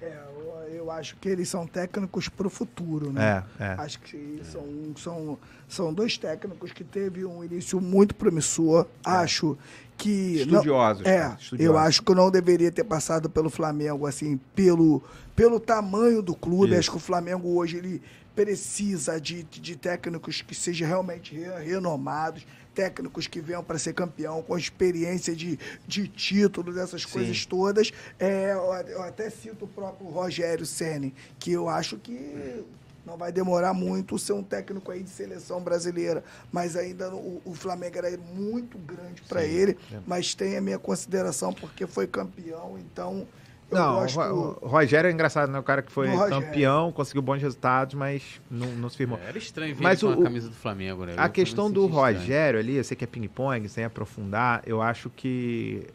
É, 0.00 0.18
eu, 0.36 0.74
eu 0.74 0.90
acho 0.90 1.16
que 1.16 1.28
eles 1.28 1.48
são 1.48 1.66
técnicos 1.66 2.28
pro 2.28 2.50
futuro, 2.50 3.10
né? 3.12 3.42
É, 3.58 3.64
é. 3.64 3.68
Acho 3.78 4.00
que 4.00 4.40
são, 4.44 4.66
são, 4.96 5.38
são 5.68 5.94
dois 5.94 6.18
técnicos 6.18 6.72
que 6.72 6.84
teve 6.84 7.24
um 7.24 7.42
início 7.42 7.80
muito 7.80 8.14
promissor. 8.14 8.86
Acho 9.04 9.56
que. 9.96 10.44
não- 10.46 10.58
Estudiosos. 10.60 11.06
é, 11.06 11.18
cara, 11.20 11.32
eu 11.32 11.38
estudiosos. 11.38 11.80
acho 11.80 12.02
que 12.02 12.14
não 12.14 12.30
deveria 12.30 12.70
ter 12.70 12.84
passado 12.84 13.30
pelo 13.30 13.48
Flamengo, 13.48 14.06
assim, 14.06 14.38
pelo, 14.54 15.02
pelo 15.34 15.58
tamanho 15.58 16.20
do 16.20 16.34
clube. 16.34 16.72
Isso. 16.72 16.80
Acho 16.80 16.90
que 16.90 16.96
o 16.98 17.00
Flamengo 17.00 17.48
hoje 17.56 17.78
ele 17.78 18.02
precisa 18.34 19.20
de, 19.20 19.44
de, 19.44 19.60
de 19.60 19.76
técnicos 19.76 20.42
que 20.42 20.54
sejam 20.54 20.86
realmente 20.88 21.34
re- 21.34 21.62
renomados, 21.64 22.44
técnicos 22.74 23.26
que 23.26 23.40
venham 23.40 23.62
para 23.62 23.78
ser 23.78 23.92
campeão, 23.92 24.42
com 24.42 24.58
experiência 24.58 25.34
de, 25.34 25.58
de 25.86 26.08
título, 26.08 26.72
dessas 26.72 27.04
coisas 27.04 27.46
todas. 27.46 27.92
É, 28.18 28.52
eu, 28.52 29.02
até 29.02 29.30
cito 29.30 29.64
o 29.64 29.68
próprio 29.68 30.08
Rogério 30.08 30.66
Ceni, 30.66 31.14
que 31.38 31.52
eu 31.52 31.68
acho 31.68 31.96
que 31.96 32.64
não 33.04 33.16
vai 33.16 33.30
demorar 33.30 33.74
muito 33.74 34.18
ser 34.18 34.32
um 34.32 34.42
técnico 34.42 34.90
aí 34.90 35.02
de 35.02 35.10
seleção 35.10 35.60
brasileira, 35.60 36.24
mas 36.50 36.74
ainda 36.76 37.14
o, 37.14 37.40
o 37.44 37.54
Flamengo 37.54 37.98
era 37.98 38.16
muito 38.16 38.78
grande 38.78 39.22
para 39.28 39.44
ele, 39.44 39.78
é. 39.92 39.98
mas 40.06 40.34
tem 40.34 40.56
a 40.56 40.60
minha 40.60 40.78
consideração 40.78 41.52
porque 41.52 41.86
foi 41.86 42.06
campeão, 42.06 42.78
então 42.78 43.26
Não, 43.74 43.94
gosto... 44.00 44.18
o 44.20 44.22
Ro- 44.34 44.58
o 44.62 44.66
Rogério 44.68 45.08
é 45.08 45.12
engraçado, 45.12 45.50
né? 45.50 45.58
O 45.58 45.62
cara 45.62 45.82
que 45.82 45.90
foi 45.92 46.08
campeão, 46.28 46.90
conseguiu 46.92 47.22
bons 47.22 47.40
resultados, 47.42 47.94
mas 47.94 48.40
não, 48.50 48.66
não 48.68 48.88
se 48.88 48.96
firmou. 48.96 49.18
É, 49.24 49.28
Era 49.28 49.38
estranho 49.38 49.74
ver 49.74 49.82
Mas 49.82 50.02
ele 50.02 50.12
com 50.14 50.18
o- 50.18 50.22
a 50.22 50.24
camisa 50.24 50.48
do 50.48 50.54
Flamengo, 50.54 51.04
né? 51.04 51.14
A 51.16 51.26
Eu 51.26 51.30
questão 51.30 51.70
do 51.70 51.86
estranho. 51.86 52.16
Rogério 52.18 52.58
ali, 52.60 52.76
eu 52.76 52.84
sei 52.84 52.96
que 52.96 53.04
é 53.04 53.06
ping-pong, 53.06 53.68
sem 53.68 53.84
aprofundar, 53.84 54.62
eu 54.66 54.80
acho 54.82 55.10
que 55.10 55.86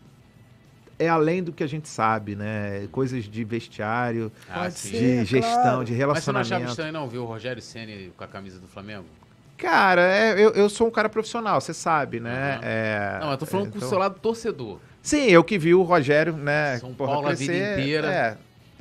é 0.97 1.07
além 1.07 1.41
do 1.41 1.51
que 1.53 1.63
a 1.63 1.67
gente 1.67 1.87
sabe, 1.87 2.35
né? 2.35 2.87
Coisas 2.91 3.23
de 3.23 3.43
vestiário, 3.43 4.31
Ah, 4.49 4.69
ser. 4.69 4.89
de 4.91 5.17
É, 5.19 5.25
gestão, 5.25 5.61
claro. 5.61 5.85
de 5.85 5.91
Mas 5.93 6.23
você 6.23 6.31
não 6.31 6.39
achava 6.41 6.59
relacionamento. 6.59 6.69
estranho 6.71 6.93
não 6.93 7.07
ver 7.07 7.17
o 7.19 7.25
Rogério 7.25 7.61
Ceni 7.61 8.11
com 8.17 8.23
a 8.23 8.27
camisa 8.27 8.59
do 8.59 8.67
Flamengo? 8.67 9.05
Cara, 9.57 10.01
é, 10.01 10.33
eu, 10.33 10.51
eu 10.51 10.69
sou 10.69 10.87
um 10.87 10.91
cara 10.91 11.09
profissional, 11.09 11.59
você 11.59 11.73
sabe, 11.73 12.19
né? 12.21 12.53
Aham. 12.55 12.61
É, 12.63 13.19
Não, 13.21 13.31
eu 13.31 13.37
tô 13.37 13.45
falando 13.45 13.67
é, 13.67 13.71
com 13.71 13.75
então- 13.77 13.87
o 13.87 13.89
seu 13.89 13.97
lado 13.99 14.17
torcedor. 14.19 14.79
Sim, 15.01 15.23
eu 15.27 15.43
que 15.43 15.57
vi 15.57 15.73
o 15.73 15.81
Rogério, 15.83 16.35
né? 16.35 16.77
São 16.77 16.93
porra, 16.93 17.13
Paulo 17.13 17.27
a 17.27 17.31
vida 17.33 17.51
crescer, 17.53 17.79
inteira. 17.79 18.07
É, 18.07 18.37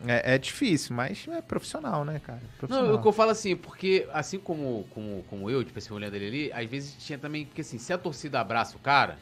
é, 0.06 0.34
é 0.34 0.38
difícil, 0.38 0.94
mas 0.94 1.26
é 1.28 1.40
profissional, 1.40 2.04
né, 2.04 2.20
cara? 2.20 2.38
Não, 2.38 2.48
Profissional. 2.58 2.94
o 2.96 3.02
que 3.02 3.08
eu 3.08 3.12
falo 3.12 3.30
assim, 3.30 3.56
porque 3.56 4.06
assim 4.12 4.38
como, 4.38 4.84
como, 4.90 5.22
como 5.28 5.50
eu, 5.50 5.64
tipo 5.64 5.78
assim, 5.78 5.92
olhando 5.92 6.14
ele 6.14 6.26
ali, 6.26 6.52
às 6.52 6.70
vezes 6.70 6.94
tinha 7.04 7.18
também, 7.18 7.44
porque 7.46 7.60
assim, 7.62 7.78
se 7.78 7.92
a 7.92 7.98
torcida 7.98 8.40
abraça 8.40 8.76
o 8.76 8.80
cara, 8.80 9.18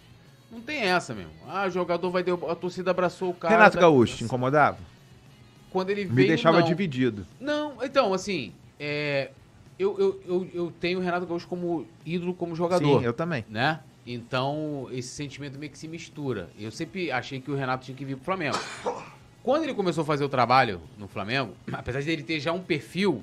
não 0.50 0.60
tem 0.60 0.83
essa 0.83 1.15
mesmo. 1.15 1.33
Ah, 1.47 1.66
o 1.66 1.70
jogador 1.70 2.10
vai 2.10 2.23
derrubar, 2.23 2.52
a 2.52 2.55
torcida 2.55 2.91
abraçou 2.91 3.31
o 3.31 3.34
cara. 3.34 3.55
Renato 3.57 3.75
tá- 3.76 3.81
Gaúcho, 3.83 4.16
te 4.16 4.25
incomodava? 4.25 4.78
Quando 5.70 5.91
ele 5.91 6.05
Me 6.05 6.10
veio, 6.15 6.28
deixava 6.28 6.60
não. 6.60 6.66
dividido. 6.66 7.26
Não, 7.41 7.83
então, 7.84 8.15
assim, 8.15 8.52
é, 8.78 9.31
eu, 9.78 9.99
eu, 9.99 10.20
eu, 10.26 10.49
eu 10.55 10.70
tenho 10.70 10.99
o 10.99 11.02
Renato 11.02 11.26
Gaúcho 11.26 11.47
como 11.47 11.86
ídolo, 12.05 12.34
como 12.34 12.55
jogador. 12.55 13.00
Sim, 13.00 13.05
eu 13.05 13.12
também. 13.12 13.44
né? 13.49 13.81
Então, 14.07 14.89
esse 14.93 15.09
sentimento 15.09 15.59
meio 15.59 15.70
que 15.73 15.78
se 15.78 15.89
mistura. 15.89 16.49
Eu 16.59 16.70
sempre 16.70 17.10
achei 17.10 17.41
que 17.41 17.51
o 17.51 17.57
Renato 17.57 17.85
tinha 17.85 17.97
que 17.97 18.05
vir 18.05 18.15
pro 18.17 18.25
Flamengo. 18.25 18.57
Quando 19.43 19.65
ele 19.65 19.75
começou 19.75 20.02
a 20.02 20.05
fazer 20.05 20.25
o 20.25 20.28
trabalho 20.28 20.81
no 20.97 21.09
Flamengo, 21.09 21.52
apesar 21.73 22.01
de 22.01 22.10
ele 22.10 22.23
ter 22.23 22.39
já 22.41 22.52
um 22.52 22.60
perfil 22.60 23.23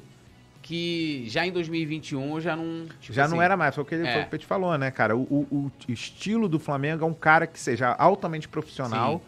que 0.61 1.25
já 1.27 1.45
em 1.45 1.51
2021 1.51 2.39
já 2.39 2.55
não. 2.55 2.87
tipo 3.01 3.13
Já 3.13 3.27
não 3.27 3.35
assim, 3.37 3.43
era 3.45 3.57
mais, 3.57 3.75
foi 3.75 3.83
o 3.83 3.87
que 3.87 3.95
ele, 3.95 4.07
É. 4.07 4.27
o 4.31 4.35
ele 4.35 4.43
falou, 4.45 4.77
né, 4.77 4.89
cara? 4.91 5.15
O, 5.15 5.21
o- 5.23 5.71
o 5.87 5.91
estilo 5.91 6.47
do 6.47 6.57
Flamengo 6.59 7.03
é 7.03 7.07
um 7.07 7.13
cara 7.13 7.45
que 7.45 7.59
seja 7.59 7.89
altamente 7.93 8.47
profissional 8.47 9.21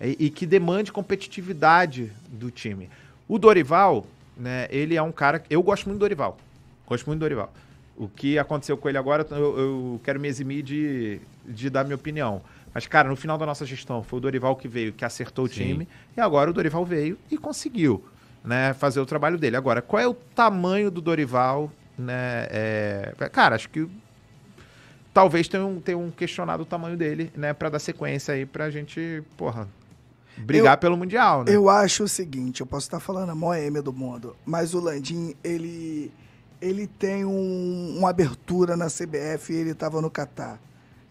e, 0.00 0.16
e 0.26 0.30
que 0.30 0.46
demande 0.46 0.90
competitividade 0.90 2.10
do 2.30 2.50
time. 2.50 2.88
O 3.26 3.38
Dorival, 3.38 4.06
né, 4.36 4.66
ele 4.70 4.96
é 4.96 5.02
um 5.02 5.12
cara. 5.12 5.42
Eu 5.50 5.62
gosto 5.62 5.84
muito 5.86 5.98
do 5.98 6.00
Dorival. 6.04 6.38
Gosto 6.86 7.04
muito 7.06 7.18
do 7.18 7.22
Dorival. 7.22 7.52
O 7.98 8.08
que 8.08 8.38
aconteceu 8.38 8.76
com 8.76 8.88
ele 8.88 8.96
agora, 8.96 9.26
eu, 9.30 9.58
eu 9.58 10.00
quero 10.04 10.20
me 10.20 10.28
eximir 10.28 10.62
de, 10.62 11.20
de 11.44 11.68
dar 11.68 11.82
minha 11.82 11.96
opinião. 11.96 12.40
Mas, 12.72 12.86
cara, 12.86 13.08
no 13.08 13.16
final 13.16 13.36
da 13.36 13.44
nossa 13.44 13.66
gestão, 13.66 14.04
foi 14.04 14.18
o 14.18 14.20
Dorival 14.20 14.54
que 14.54 14.68
veio, 14.68 14.92
que 14.92 15.04
acertou 15.04 15.46
o 15.46 15.48
Sim. 15.48 15.54
time, 15.54 15.88
e 16.16 16.20
agora 16.20 16.48
o 16.48 16.52
Dorival 16.52 16.84
veio 16.84 17.18
e 17.28 17.36
conseguiu 17.36 18.04
né, 18.44 18.72
fazer 18.74 19.00
o 19.00 19.06
trabalho 19.06 19.36
dele. 19.36 19.56
Agora, 19.56 19.82
qual 19.82 20.00
é 20.00 20.06
o 20.06 20.14
tamanho 20.14 20.90
do 20.90 21.00
Dorival? 21.00 21.72
Né, 21.98 22.46
é, 22.50 23.14
Cara, 23.32 23.56
acho 23.56 23.68
que 23.68 23.88
talvez 25.12 25.48
tenham, 25.48 25.80
tenham 25.80 26.08
questionado 26.10 26.62
o 26.62 26.66
tamanho 26.66 26.96
dele, 26.96 27.32
né, 27.36 27.52
pra 27.52 27.68
dar 27.68 27.80
sequência 27.80 28.34
aí 28.34 28.46
pra 28.46 28.70
gente, 28.70 29.22
porra, 29.36 29.68
brigar 30.36 30.76
pelo 30.78 30.96
Mundial, 30.96 31.44
né? 31.44 31.54
Eu 31.54 31.68
acho 31.68 32.04
o 32.04 32.08
seguinte, 32.08 32.60
eu 32.60 32.66
posso 32.66 32.86
estar 32.86 33.00
falando 33.00 33.30
a 33.30 33.34
maior 33.34 33.56
M 33.56 33.80
do 33.82 33.92
mundo, 33.92 34.36
mas 34.46 34.74
o 34.74 34.80
Landim, 34.80 35.34
ele, 35.42 36.12
ele 36.60 36.86
tem 36.86 37.24
um- 37.24 37.96
uma 37.98 38.10
abertura 38.10 38.76
na 38.76 38.88
CBF 38.88 39.52
e 39.52 39.56
ele 39.56 39.70
estava 39.70 40.00
no 40.00 40.10
Catar. 40.10 40.60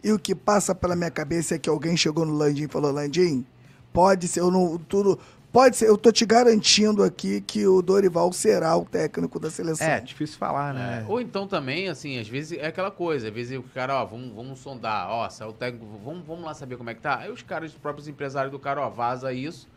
E 0.03 0.11
o 0.11 0.19
que 0.19 0.35
passa 0.35 0.73
pela 0.75 0.95
minha 0.95 1.11
cabeça 1.11 1.55
é 1.55 1.59
que 1.59 1.69
alguém 1.69 1.97
chegou 1.97 2.25
no 2.25 2.33
Landim 2.33 2.63
e 2.65 2.67
falou, 2.67 2.91
Landim, 2.91 3.45
pode 3.91 4.27
ser, 4.27 4.41
eu 4.41 4.51
não, 4.51 4.77
tudo, 4.77 5.17
pode 5.51 5.75
ser, 5.75 5.87
eu 5.89 5.97
tô 5.97 6.11
te 6.11 6.25
garantindo 6.25 7.03
aqui 7.03 7.41
que 7.41 7.65
o 7.67 7.81
Dorival 7.81 8.31
será 8.31 8.77
o 8.77 8.85
técnico 8.85 9.39
da 9.39 9.49
seleção. 9.49 9.85
É, 9.87 9.99
difícil 9.99 10.37
falar, 10.37 10.75
É, 10.75 10.77
né? 10.77 11.05
Ou 11.09 11.19
então 11.19 11.47
também, 11.47 11.89
assim, 11.89 12.19
às 12.19 12.27
vezes 12.27 12.57
é 12.59 12.67
aquela 12.67 12.91
coisa, 12.91 13.27
às 13.27 13.33
vezes 13.33 13.57
o 13.57 13.63
cara, 13.63 13.95
ó, 14.01 14.05
vamos, 14.05 14.33
vamos 14.35 14.59
sondar, 14.59 15.09
ó, 15.09 15.27
se 15.29 15.41
é 15.41 15.45
o 15.45 15.51
técnico, 15.53 15.85
vamos, 16.05 16.25
vamos 16.25 16.43
lá 16.45 16.53
saber 16.53 16.77
como 16.77 16.89
é 16.89 16.93
que 16.93 17.01
tá. 17.01 17.17
Aí 17.19 17.31
os 17.31 17.41
caras, 17.41 17.71
os 17.71 17.77
próprios 17.77 18.07
empresários 18.07 18.51
do 18.51 18.59
cara, 18.59 18.81
ó, 18.81 18.89
vaza 18.89 19.33
isso, 19.33 19.67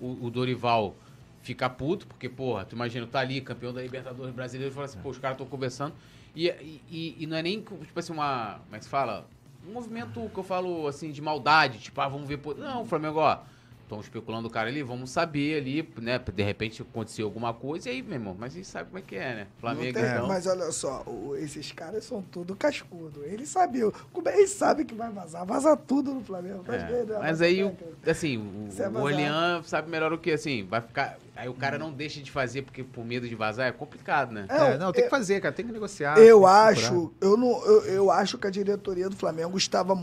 o, 0.00 0.26
o 0.26 0.30
Dorival 0.30 0.94
fica 1.46 1.68
puto, 1.70 2.06
porque, 2.06 2.28
porra, 2.28 2.64
tu 2.64 2.74
imagina, 2.74 3.06
tá 3.06 3.20
ali, 3.20 3.40
campeão 3.40 3.72
da 3.72 3.80
Libertadores 3.80 4.34
brasileiro, 4.34 4.72
e 4.72 4.74
fala 4.74 4.86
assim, 4.86 4.98
pô, 4.98 5.10
os 5.10 5.18
caras 5.18 5.36
estão 5.36 5.46
conversando, 5.46 5.94
e, 6.34 6.48
e, 6.88 7.16
e- 7.20 7.26
não 7.26 7.36
é 7.36 7.42
nem, 7.42 7.60
tipo 7.60 7.98
assim, 7.98 8.12
uma, 8.12 8.60
como 8.64 8.76
é 8.76 8.78
que 8.78 8.84
se 8.84 8.90
fala? 8.90 9.28
Um 9.66 9.72
movimento 9.72 10.28
que 10.32 10.38
eu 10.38 10.44
falo, 10.44 10.86
assim, 10.86 11.10
de 11.10 11.22
maldade, 11.22 11.78
tipo, 11.78 12.00
ah, 12.00 12.08
vamos 12.08 12.28
ver, 12.28 12.40
não, 12.58 12.84
Flamengo, 12.84 13.20
ó, 13.20 13.38
estão 13.86 14.00
especulando 14.00 14.48
o 14.48 14.50
cara 14.50 14.68
ali, 14.68 14.82
vamos 14.82 15.10
saber 15.10 15.58
ali, 15.58 15.88
né, 16.00 16.18
de 16.18 16.42
repente 16.42 16.82
aconteceu 16.82 17.26
alguma 17.26 17.54
coisa, 17.54 17.88
e 17.88 17.92
aí, 17.92 18.02
meu 18.02 18.14
irmão, 18.14 18.36
mas 18.38 18.52
a 18.52 18.56
gente 18.56 18.66
sabe 18.68 18.86
como 18.90 18.98
é 18.98 19.02
que 19.02 19.14
é, 19.14 19.34
né? 19.34 19.40
Não 19.44 19.60
Flamengo, 19.60 19.94
tem- 19.94 20.04
então... 20.04 20.26
Mas 20.28 20.46
olha 20.46 20.70
só, 20.72 21.04
esses 21.38 21.72
caras 21.72 22.04
são 22.04 22.20
tudo 22.20 22.54
cascudo. 22.56 23.22
Eles 23.24 23.48
sabiam. 23.48 23.92
Como 24.12 24.28
eles 24.28 24.50
sabem 24.50 24.84
que 24.84 24.94
vai 24.94 25.10
vazar? 25.10 25.46
Vaza 25.46 25.76
tudo 25.76 26.12
no 26.12 26.22
Flamengo. 26.22 26.64
É, 26.68 26.78
vendo? 26.78 27.14
mas 27.18 27.40
aí, 27.40 27.62
o- 27.62 27.70
técnico. 27.70 28.10
assim, 28.10 28.36
o, 28.38 28.82
é 28.82 28.88
o. 28.88 28.98
Orlean 29.00 29.62
sabe 29.62 29.88
melhor 29.88 30.12
o 30.12 30.18
que, 30.18 30.32
assim, 30.32 30.66
vai 30.66 30.80
ficar... 30.80 31.16
Aí 31.36 31.50
o 31.50 31.54
cara 31.54 31.78
não 31.78 31.92
deixa 31.92 32.18
de 32.22 32.30
fazer 32.30 32.62
porque 32.62 32.82
por 32.82 33.04
medo 33.04 33.28
de 33.28 33.34
vazar 33.34 33.66
é 33.68 33.72
complicado, 33.72 34.32
né? 34.32 34.46
É, 34.48 34.56
É, 34.72 34.78
não, 34.78 34.90
tem 34.90 35.04
que 35.04 35.10
fazer, 35.10 35.38
cara, 35.38 35.54
tem 35.54 35.66
que 35.66 35.72
negociar. 35.72 36.16
Eu 36.18 36.40
que 36.40 36.46
acho, 36.46 37.12
eu 37.20 37.36
não, 37.36 37.62
eu, 37.66 37.84
eu 37.84 38.10
acho 38.10 38.38
que 38.38 38.46
a 38.46 38.50
diretoria 38.50 39.06
do 39.10 39.14
Flamengo 39.16 39.56
estava, 39.58 39.94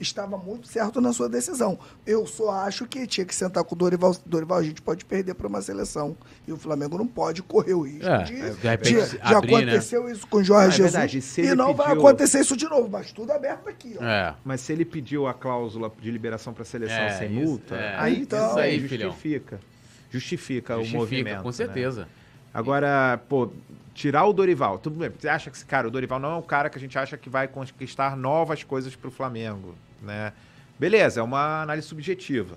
estava 0.00 0.38
muito 0.38 0.66
certo 0.66 0.98
na 0.98 1.12
sua 1.12 1.28
decisão. 1.28 1.78
Eu 2.06 2.26
só 2.26 2.50
acho 2.50 2.86
que 2.86 3.06
tinha 3.06 3.26
que 3.28 3.34
sentar 3.34 3.62
com 3.62 3.74
o 3.74 3.78
Dorival. 3.78 4.16
Dorival, 4.26 4.58
a 4.58 4.62
gente 4.62 4.82
pode 4.82 5.04
perder 5.04 5.34
para 5.34 5.46
uma 5.46 5.62
seleção. 5.62 6.16
E 6.46 6.52
o 6.52 6.56
Flamengo 6.56 6.98
não 6.98 7.06
pode 7.06 7.42
correr 7.42 7.74
o 7.74 7.82
risco 7.82 8.08
É, 8.08 8.24
de. 8.24 8.34
de 8.34 8.50
de- 8.56 8.66
repente 8.68 8.92
já 9.22 9.38
abrir, 9.38 9.52
né? 9.52 9.58
aconteceu 9.72 10.08
isso 10.10 10.26
com 10.26 10.38
o 10.38 10.42
Jorge 10.44 10.64
Ah, 10.64 10.68
é 10.68 10.70
Jesus. 10.88 10.92
verdade, 10.92 11.18
e 11.48 11.52
e 11.52 11.54
não 11.54 11.74
vai 11.74 11.88
pediu- 11.88 12.00
acontecer 12.06 12.40
isso 12.40 12.56
de 12.56 12.64
novo, 12.68 12.88
mas 12.90 13.12
tudo 13.12 13.30
aberto 13.32 13.68
aqui, 13.68 13.96
ó. 14.00 14.02
É. 14.04 14.34
Mas 14.44 14.60
se 14.62 14.72
ele 14.72 14.84
pediu 14.84 15.26
a 15.28 15.34
cláusula 15.34 15.92
de 16.00 16.10
liberação 16.10 16.52
pra 16.52 16.64
seleção 16.64 16.96
É, 16.96 17.10
sem 17.18 17.38
isso, 17.38 17.48
multa, 17.50 17.76
é. 17.76 17.94
aí 17.98 18.20
Então- 18.22 18.48
Isso 18.48 18.58
aí, 18.58 18.88
filhão. 18.88 19.10
justifica. 19.10 19.60
Justifica, 20.10 20.74
o 20.74 20.78
Justifica, 20.78 20.98
movimento. 20.98 21.42
com 21.42 21.48
né? 21.48 21.52
certeza. 21.52 22.08
Agora, 22.52 23.20
pô, 23.28 23.50
tirar 23.94 24.24
o 24.24 24.32
Dorival. 24.32 24.78
Tudo 24.78 24.96
bem, 24.98 25.10
você 25.16 25.28
acha 25.28 25.50
que, 25.50 25.64
cara, 25.66 25.86
o 25.86 25.90
Dorival 25.90 26.18
não 26.18 26.32
é 26.32 26.36
um 26.36 26.42
cara 26.42 26.70
que 26.70 26.78
a 26.78 26.80
gente 26.80 26.98
acha 26.98 27.16
que 27.18 27.28
vai 27.28 27.46
conquistar 27.46 28.16
novas 28.16 28.62
coisas 28.64 28.96
pro 28.96 29.10
Flamengo, 29.10 29.74
né? 30.02 30.32
Beleza, 30.78 31.20
é 31.20 31.22
uma 31.22 31.62
análise 31.62 31.86
subjetiva. 31.88 32.56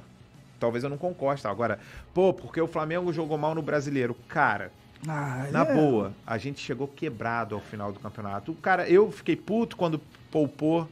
Talvez 0.61 0.83
eu 0.83 0.89
não 0.89 0.97
concorde. 0.97 1.41
tá? 1.41 1.49
Agora, 1.49 1.77
pô, 2.13 2.31
porque 2.33 2.61
o 2.61 2.67
Flamengo 2.67 3.11
jogou 3.11 3.37
mal 3.37 3.53
no 3.53 3.61
brasileiro. 3.61 4.15
Cara, 4.29 4.71
Ah, 5.07 5.47
na 5.51 5.63
é. 5.63 5.73
boa, 5.73 6.13
a 6.25 6.37
gente 6.37 6.59
chegou 6.61 6.87
quebrado 6.87 7.55
ao 7.55 7.61
final 7.61 7.91
do 7.91 7.99
campeonato. 7.99 8.51
O 8.51 8.55
cara, 8.55 8.87
eu 8.87 9.11
fiquei 9.11 9.35
puto 9.35 9.75
quando 9.75 9.99
poupou, 10.31 10.87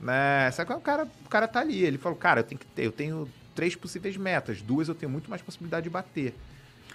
né? 0.00 0.50
Só 0.52 0.64
que 0.64 0.72
o 0.72 0.80
cara, 0.80 1.06
o 1.24 1.28
cara 1.28 1.46
tá 1.46 1.60
ali. 1.60 1.84
Ele 1.84 1.98
falou, 1.98 2.16
cara, 2.18 2.40
eu 2.40 2.44
tenho 2.44 2.58
que 2.58 2.66
ter, 2.66 2.86
eu 2.86 2.92
tenho 2.92 3.28
três 3.54 3.76
possíveis 3.76 4.16
metas. 4.16 4.62
Duas 4.62 4.88
eu 4.88 4.94
tenho 4.94 5.12
muito 5.12 5.28
mais 5.30 5.42
possibilidade 5.42 5.84
de 5.84 5.90
bater. 5.90 6.34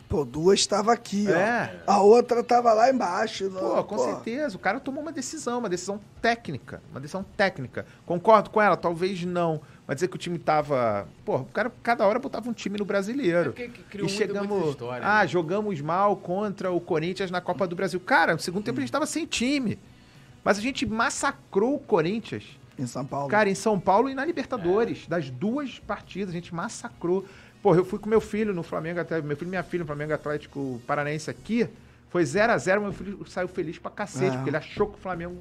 Pô, 0.10 0.24
duas 0.24 0.60
estava 0.62 0.94
aqui, 0.94 1.30
É. 1.30 1.82
ó. 1.86 1.92
A 1.92 2.02
outra 2.02 2.42
tava 2.42 2.72
lá 2.74 2.90
embaixo. 2.90 3.50
Pô, 3.52 3.76
não- 3.76 3.84
com 3.84 3.98
certeza. 3.98 4.56
O 4.56 4.60
cara 4.60 4.80
tomou 4.80 5.02
uma 5.04 5.12
decisão, 5.12 5.60
uma 5.60 5.68
decisão 5.70 6.00
técnica. 6.22 6.82
Uma 6.92 7.00
decisão 7.02 7.26
técnica. 7.36 7.86
Concordo 8.06 8.50
com 8.50 8.62
ela? 8.62 8.78
Talvez 8.78 9.24
não. 9.26 9.62
Mas 9.88 9.96
dizer 9.96 10.10
que 10.10 10.16
o 10.16 10.20
time 10.20 10.38
tava. 10.38 11.08
Pô, 11.24 11.38
o 11.38 11.46
cara 11.46 11.72
cada 11.82 12.06
hora 12.06 12.20
botava 12.20 12.50
um 12.50 12.54
time 12.54 12.78
no 12.78 12.84
brasileiro. 12.84 13.54
É 13.58 13.68
criou 13.90 14.08
e 14.08 14.10
chegamos. 14.12 14.50
muita 14.50 14.70
história. 14.72 15.08
ah, 15.08 15.22
né? 15.22 15.28
jogamos 15.28 15.80
mal 15.80 16.18
contra 16.18 16.70
o 16.72 16.82
Corinthians 16.82 17.32
na 17.32 17.40
Copa 17.40 17.66
do 17.66 17.76
Brasil. 17.76 18.00
Cara, 18.02 18.34
no 18.34 18.40
segundo 18.40 18.66
tempo 18.66 18.80
a 18.80 18.82
gente 18.82 18.92
tava 18.92 19.06
sem 19.06 19.26
time. 19.26 19.80
Mas 20.44 20.58
a 20.58 20.62
gente 20.62 20.86
massacrou 20.86 21.76
o 21.76 21.80
Corinthians. 21.80 22.44
Em 22.78 22.86
São 22.86 23.06
Paulo. 23.06 23.30
Cara, 23.30 23.50
em 23.50 23.56
São 23.56 23.80
Paulo 23.80 24.10
e 24.10 24.14
na 24.14 24.24
Libertadores. 24.26 25.08
Das 25.08 25.30
duas 25.30 25.80
partidas, 25.80 26.30
a 26.30 26.34
gente 26.34 26.54
massacrou. 26.54 27.26
Pô, 27.64 27.74
eu 27.74 27.84
fui 27.86 27.98
com 27.98 28.10
meu 28.10 28.22
filho 28.22 28.54
no 28.54 28.64
Flamengo, 28.64 29.00
até, 29.00 29.22
meu 29.22 29.36
filho 29.36 29.48
e 29.48 29.50
minha 29.50 29.64
filha 29.64 29.82
no 29.82 29.88
Flamengo 29.88 30.14
Atlético 30.14 30.80
Paranaense 30.86 31.30
aqui. 31.30 31.68
Foi 32.10 32.24
0 32.24 32.54
a 32.54 32.58
0 32.58 32.82
meu 32.82 32.94
filho 32.94 33.26
saiu 33.28 33.48
feliz 33.48 33.78
pra 33.80 33.90
cacete, 33.90 34.28
Ah. 34.28 34.34
porque 34.36 34.50
ele 34.50 34.58
achou 34.58 34.88
que 34.88 34.98
o 34.98 35.02
Flamengo 35.02 35.38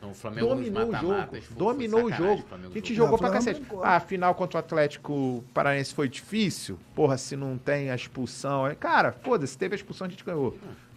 Não, 0.00 0.10
o 0.12 0.14
Flamengo 0.14 0.48
dominou 0.48 0.88
o 0.88 0.96
jogo. 0.96 1.26
foi- 1.28 1.42
Dominou 1.56 2.00
foi 2.00 2.12
o 2.12 2.14
jogo. 2.16 2.44
A 2.52 2.56
gente 2.74 2.94
jogou. 2.94 3.12
Não, 3.12 3.18
pra 3.18 3.30
cacete. 3.30 3.62
Ah, 3.82 3.96
a 3.96 4.00
final 4.00 4.34
contra 4.34 4.56
o 4.56 4.60
Atlético 4.60 5.44
Paranaense 5.52 5.92
foi 5.94 6.08
difícil. 6.08 6.78
Porra, 6.94 7.18
se 7.18 7.36
não 7.36 7.58
tem 7.58 7.90
a 7.90 7.94
expulsão. 7.94 8.64
aí- 8.64 8.74
Cara, 8.76 9.12
foda-se, 9.12 9.56
teve 9.58 9.74
a 9.74 9.76
expulsão, 9.76 10.06
a 10.06 10.10
gente 10.10 10.24
ganhou. 10.24 10.56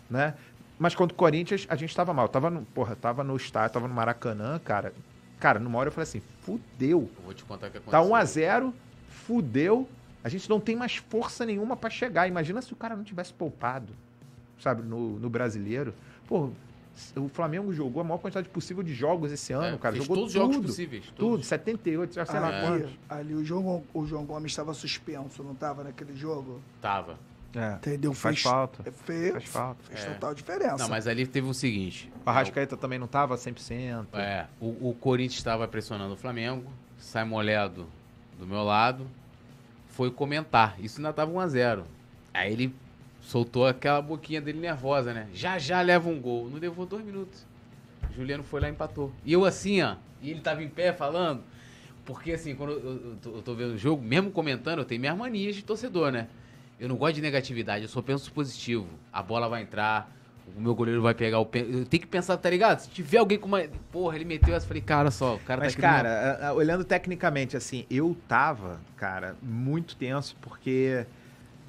Né? 0.09 0.33
Mas 0.80 0.95
contra 0.95 1.14
o 1.14 1.17
Corinthians, 1.17 1.65
a 1.69 1.75
gente 1.75 1.95
tava 1.95 2.14
mal. 2.14 2.27
Tava 2.30 2.49
no, 2.49 2.61
porra, 2.64 2.95
tava 2.95 3.23
no 3.23 3.35
estádio, 3.35 3.73
tava 3.73 3.88
no 3.88 3.93
Maracanã, 3.93 4.59
cara. 4.64 4.93
Cara, 5.40 5.59
numa 5.59 5.77
hora 5.80 5.90
eu 5.90 5.91
falei 5.91 6.03
assim, 6.03 6.22
fudeu. 6.41 7.09
Eu 7.17 7.23
vou 7.25 7.33
te 7.33 7.43
contar 7.43 7.67
o 7.67 7.72
que 7.72 7.80
Tá 7.80 7.99
aconteceu. 7.99 8.15
1x0, 8.15 8.73
fudeu. 9.09 9.88
A 10.23 10.30
gente 10.30 10.49
não 10.49 10.59
tem 10.59 10.75
mais 10.75 10.95
força 10.95 11.45
nenhuma 11.45 11.75
pra 11.75 11.90
chegar. 11.90 12.27
Imagina 12.27 12.61
se 12.61 12.72
o 12.72 12.75
cara 12.75 12.95
não 12.95 13.03
tivesse 13.03 13.33
poupado, 13.33 13.93
sabe, 14.59 14.82
no, 14.82 15.19
no 15.19 15.30
brasileiro. 15.30 15.93
Pô, 16.27 16.49
o 17.15 17.27
Flamengo 17.27 17.73
jogou 17.73 18.01
a 18.01 18.03
maior 18.03 18.17
quantidade 18.19 18.47
possível 18.49 18.83
de 18.83 18.93
jogos 18.93 19.31
esse 19.31 19.51
ano, 19.53 19.75
É, 19.75 19.77
cara. 19.77 19.93
fez 19.95 20.05
Jogou 20.05 20.17
todos 20.17 20.30
os 20.30 20.33
jogos 20.33 20.57
possíveis. 20.57 21.05
Tudo, 21.15 21.15
todos. 21.31 21.47
78, 21.47 22.13
sei 22.13 22.39
lá 22.39 22.51
É. 22.53 22.61
quantos. 22.61 22.89
Ali, 23.09 23.22
ali 23.22 23.35
o, 23.35 23.43
João, 23.43 23.83
o 23.93 24.05
João 24.05 24.25
Gomes 24.25 24.51
estava 24.51 24.73
suspenso, 24.73 25.43
não 25.43 25.53
estava 25.53 25.83
naquele 25.83 26.15
jogo? 26.15 26.61
Tava. 26.81 27.17
É. 27.55 27.73
Entendeu? 27.73 28.13
Faz 28.13 28.38
Fez- 28.41 28.51
falta. 28.51 28.83
Fez, 28.91 29.31
Faz 29.31 29.43
falta. 29.45 29.83
fez 29.83 30.03
É. 30.05 30.09
total 30.13 30.33
diferença. 30.33 30.77
Não, 30.77 30.89
mas 30.89 31.07
ali 31.07 31.25
teve 31.27 31.47
o 31.47 31.53
seguinte. 31.53 32.11
O 32.25 32.30
Arrascaeta 32.30 32.75
também 32.75 32.97
não 32.97 33.07
tava 33.07 33.35
100%. 33.38 34.07
É, 34.13 34.47
o, 34.59 34.89
o 34.89 34.95
Corinthians 34.99 35.38
estava 35.38 35.67
pressionando 35.67 36.13
o 36.15 36.17
Flamengo, 36.17 36.72
sai 36.97 37.23
molhado 37.25 37.85
do 38.39 38.47
meu 38.47 38.63
lado, 38.63 39.05
foi 39.89 40.09
comentar. 40.09 40.75
Isso 40.80 40.97
ainda 40.99 41.13
tava 41.13 41.31
1x0. 41.31 41.83
Aí 42.33 42.51
ele 42.51 42.73
soltou 43.24 43.66
aquela 43.66 44.02
boquinha 44.02 44.40
dele 44.42 44.60
nervosa, 44.60 45.14
né? 45.14 45.27
Já 45.34 45.58
já 45.58 45.82
leva 45.82 46.08
um 46.10 46.19
gol. 46.19 46.50
Não 46.50 46.60
levou 46.60 46.85
dois 46.85 47.03
minutos. 47.03 47.45
O 48.11 48.14
Juliano 48.14 48.43
foi 48.43 48.61
lá 48.61 48.68
e 48.68 48.72
empatou. 48.72 49.11
E 49.26 49.34
eu 49.34 49.43
assim, 49.45 49.82
ó, 49.82 49.95
e 50.22 50.30
ele 50.30 50.42
tava 50.42 50.61
em 50.64 50.69
pé 50.69 50.93
falando. 50.93 51.42
Porque 52.06 52.34
assim, 52.34 52.53
quando 52.53 52.74
eu, 52.74 52.80
eu 52.80 53.18
tô, 53.22 53.30
eu 53.38 53.42
tô 53.42 53.56
vendo 53.56 53.74
o 53.74 53.77
jogo, 53.77 54.03
mesmo 54.03 54.30
comentando, 54.30 54.80
eu 54.80 54.85
tenho 54.85 55.00
minhas 55.00 55.18
manias 55.18 55.56
de 55.56 55.64
torcedor, 55.64 56.11
né? 56.11 56.27
Eu 56.80 56.90
não 56.90 56.98
gosto 56.98 57.16
de 57.16 57.22
negatividade, 57.22 57.84
eu 57.84 57.90
só 57.90 58.02
penso 58.02 58.32
positivo. 58.34 58.88
A 59.11 59.24
bola 59.24 59.48
vai 59.48 59.61
entrar, 59.61 60.11
o 60.56 60.60
meu 60.60 60.76
goleiro 60.76 61.02
vai 61.02 61.14
pegar 61.14 61.40
o 61.40 61.45
pênalti. 61.45 61.77
Eu 61.77 61.85
tenho 61.85 62.02
que 62.02 62.08
pensar, 62.08 62.35
tá 62.35 62.50
ligado? 62.50 62.80
Se 62.80 62.90
tiver 62.90 63.19
alguém 63.19 63.40
com 63.40 63.48
uma. 63.48 63.61
Porra, 63.90 64.18
ele 64.18 64.26
meteu 64.26 64.53
essa, 64.53 64.68
falei, 64.68 64.82
cara, 64.82 65.10
só, 65.10 65.35
o 65.35 65.40
cara 65.40 65.61
Mas, 65.61 65.76
tá 65.76 65.80
do 65.80 65.82
meu- 65.82 66.03
cara, 66.03 66.53
olhando 66.53 66.84
tecnicamente, 66.84 67.56
assim, 67.56 67.85
eu 67.90 68.18
tava, 68.27 68.82
cara, 68.98 69.38
muito 69.42 69.95
tenso, 69.95 70.35
porque 70.42 71.06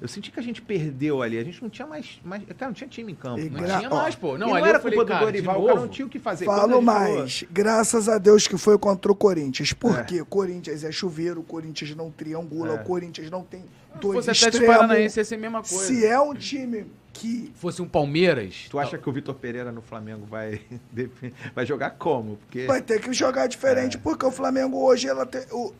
Eu 0.01 0.07
senti 0.09 0.29
que 0.29 0.39
a 0.39 0.43
gente 0.43 0.61
perdeu 0.61 1.21
ali. 1.21 1.37
A 1.39 1.43
gente 1.43 1.61
não 1.61 1.69
tinha 1.69 1.87
mais. 1.87 2.19
mais 2.23 2.43
cara, 2.43 2.67
não 2.67 2.73
tinha 2.73 2.87
time 2.87 3.13
em 3.13 3.15
campo. 3.15 3.39
E 3.39 3.49
Não 3.49 3.61
Gra- 3.61 3.77
tinha 3.77 3.89
ó, 3.89 3.95
mais, 3.95 4.13
pô. 4.15 4.37
Não, 4.37 4.47
e 4.47 4.49
não 4.51 4.55
ali 4.57 4.69
era 4.69 4.79
falei, 4.79 4.97
culpa 4.97 5.13
do 5.13 5.19
Dorival, 5.19 5.65
cara 5.65 5.79
não 5.79 5.87
tinha 5.87 6.05
o 6.05 6.09
que 6.09 6.19
fazer. 6.19 6.45
Falo 6.45 6.59
gente 6.61 6.69
falou- 6.69 6.81
mais, 6.81 7.43
graças 7.51 8.09
a 8.09 8.17
Deus 8.17 8.47
que 8.47 8.57
foi 8.57 8.77
contra 8.77 9.11
o 9.11 9.15
Corinthians. 9.15 9.71
Por 9.73 9.97
É. 9.97 10.03
quê? 10.03 10.23
Corinthians 10.25 10.83
é 10.83 10.91
chuveiro, 10.91 11.39
o 11.39 11.43
Corinthians 11.43 11.95
não 11.95 12.11
triangula, 12.11 12.73
É. 12.75 12.81
o 12.81 12.83
Corinthians 12.83 13.31
não 13.31 13.41
tem 13.43 13.61
Se 13.61 13.99
dois 14.01 14.27
extremos. 14.27 14.67
Paranaense, 14.75 15.19
ia 15.19 15.23
ser 15.25 15.35
a 15.35 15.37
mesma 15.37 15.61
coisa. 15.63 15.85
Se 15.85 16.05
é 16.05 16.19
um 16.19 16.33
time 16.33 16.85
que 17.17 17.51
fosse 17.55 17.81
um 17.81 17.87
Palmeiras... 17.87 18.67
Tu 18.69 18.77
acha 18.77 18.97
que 18.97 19.07
o 19.09 19.11
Vitor 19.11 19.33
Pereira 19.35 19.71
no 19.71 19.81
Flamengo 19.81 20.25
vai, 20.25 20.61
vai 21.55 21.65
jogar 21.65 21.91
como? 21.91 22.35
Porque. 22.37 22.65
vai 22.65 22.81
ter 22.81 22.99
que 22.99 23.13
jogar 23.13 23.45
É. 23.45 23.47
diferente, 23.47 23.97
porque 23.97 24.25
o 24.25 24.31
Flamengo 24.31 24.77
hoje, 24.83 25.07
ela 25.07 25.25
tem, 25.25 25.41
o- 25.51 25.73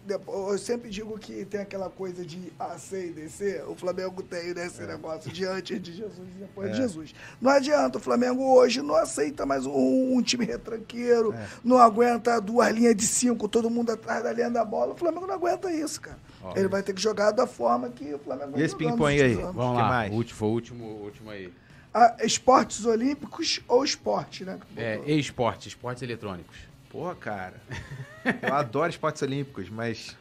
eu 0.50 0.58
sempre 0.58 0.90
digo 0.90 1.18
que 1.20 1.44
tem 1.46 1.60
aquela 1.60 1.90
coisa 1.90 2.24
de 2.26 2.52
AC 2.58 2.94
e 2.94 3.10
DC, 3.12 3.64
o 3.68 3.76
Flamengo 3.76 4.24
tem 4.24 4.54
nesse 4.54 4.82
É. 4.82 4.88
negócio 4.88 5.30
de 5.32 5.46
antes 5.46 5.82
de 5.82 5.92
Jesus 5.94 6.28
e 6.36 6.40
depois 6.40 6.72
de 6.72 6.78
Jesus. 6.78 7.14
Não 7.42 7.52
adianta, 7.52 7.98
o 7.98 8.02
Flamengo 8.02 8.42
hoje 8.56 8.82
não 8.82 8.96
aceita 8.96 9.46
mais 9.46 9.66
um, 9.66 10.16
um 10.18 10.22
time 10.22 10.46
retranqueiro, 10.46 11.34
É. 11.34 11.46
não 11.64 11.78
aguenta 11.80 12.40
duas 12.40 12.74
linhas 12.74 12.96
de 12.96 13.06
cinco, 13.06 13.48
todo 13.50 13.70
mundo 13.70 13.92
atrás 13.92 14.24
da 14.24 14.32
linha 14.32 14.50
da 14.50 14.64
bola, 14.64 14.94
o 14.94 14.98
Flamengo 14.98 15.28
não 15.28 15.34
aguenta 15.36 15.72
isso, 15.72 16.00
cara. 16.00 16.18
Ele 16.56 16.68
vai 16.68 16.84
ter 16.84 16.94
que 16.94 17.02
jogar 17.02 17.32
da 17.32 17.48
forma 17.48 17.90
que 17.90 18.14
o 18.14 18.20
Flamengo 18.20 18.58
E 18.58 18.62
esse 18.62 18.74
jogando 18.74 18.92
ping-pong 18.92 19.22
aí? 19.22 19.34
anos. 19.34 19.56
Vamos 19.56 19.76
Que 19.78 19.82
lá, 19.82 19.90
mais? 19.90 20.12
o 20.12 20.16
último, 20.16 20.38
foi 20.38 20.48
o 20.48 20.52
último, 20.52 20.86
último 20.86 21.30
aí. 21.32 21.54
Ah, 21.94 22.18
esportes 22.24 22.86
olímpicos 22.86 23.62
ou 23.68 23.84
esporte, 23.84 24.44
né? 24.44 24.60
É, 24.76 25.02
e-esporte, 25.06 25.70
esportes 25.70 26.04
eletrônicos. 26.04 26.58
Porra, 26.90 27.16
cara. 27.16 27.54
Eu 28.42 28.54
adoro 28.54 28.90
esportes 28.90 29.22
olímpicos, 29.22 29.70
mas. 29.70 30.16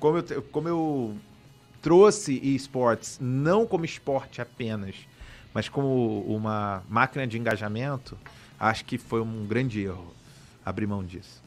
Como 0.00 0.18
eu, 0.18 0.42
como 0.50 0.68
eu 0.68 1.16
trouxe 1.80 2.34
esportes 2.54 3.18
não 3.20 3.66
como 3.66 3.84
esporte 3.84 4.40
apenas, 4.40 4.96
mas 5.54 5.68
como 5.68 6.22
uma 6.22 6.82
máquina 6.88 7.26
de 7.26 7.38
engajamento, 7.38 8.18
acho 8.58 8.84
que 8.84 8.98
foi 8.98 9.20
um 9.20 9.46
grande 9.46 9.82
erro 9.82 10.12
abrir 10.64 10.86
mão 10.86 11.04
disso. 11.04 11.42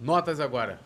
Notas. 0.00 0.40
Agora. 0.40 0.80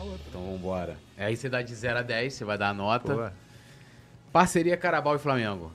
Na 0.00 0.12
outra. 0.12 0.26
Então 0.28 0.52
vambora. 0.52 0.98
Aí 1.16 1.36
você 1.36 1.48
dá 1.48 1.62
de 1.62 1.74
0 1.74 1.98
a 1.98 2.02
10, 2.02 2.32
você 2.32 2.44
vai 2.44 2.58
dar 2.58 2.70
a 2.70 2.74
nota. 2.74 3.14
Pô. 3.14 3.30
Parceria 4.32 4.76
Carabal 4.76 5.16
e 5.16 5.18
Flamengo. 5.18 5.72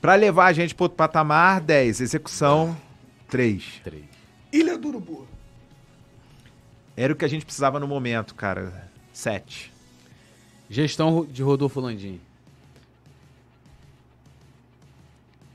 Pra 0.00 0.14
levar 0.14 0.46
a 0.46 0.52
gente 0.52 0.74
pro 0.74 0.84
outro 0.84 0.96
patamar, 0.96 1.60
10. 1.60 2.00
Execução, 2.00 2.76
3. 3.28 3.80
3. 3.84 4.04
Ilha 4.52 4.78
do 4.78 4.88
Urubu. 4.88 5.28
Era 6.96 7.12
o 7.12 7.16
que 7.16 7.24
a 7.24 7.28
gente 7.28 7.44
precisava 7.44 7.78
no 7.78 7.86
momento, 7.86 8.34
cara. 8.34 8.88
7. 9.12 9.72
Gestão 10.68 11.24
de 11.24 11.42
Rodolfo 11.42 11.80
Landim. 11.80 12.20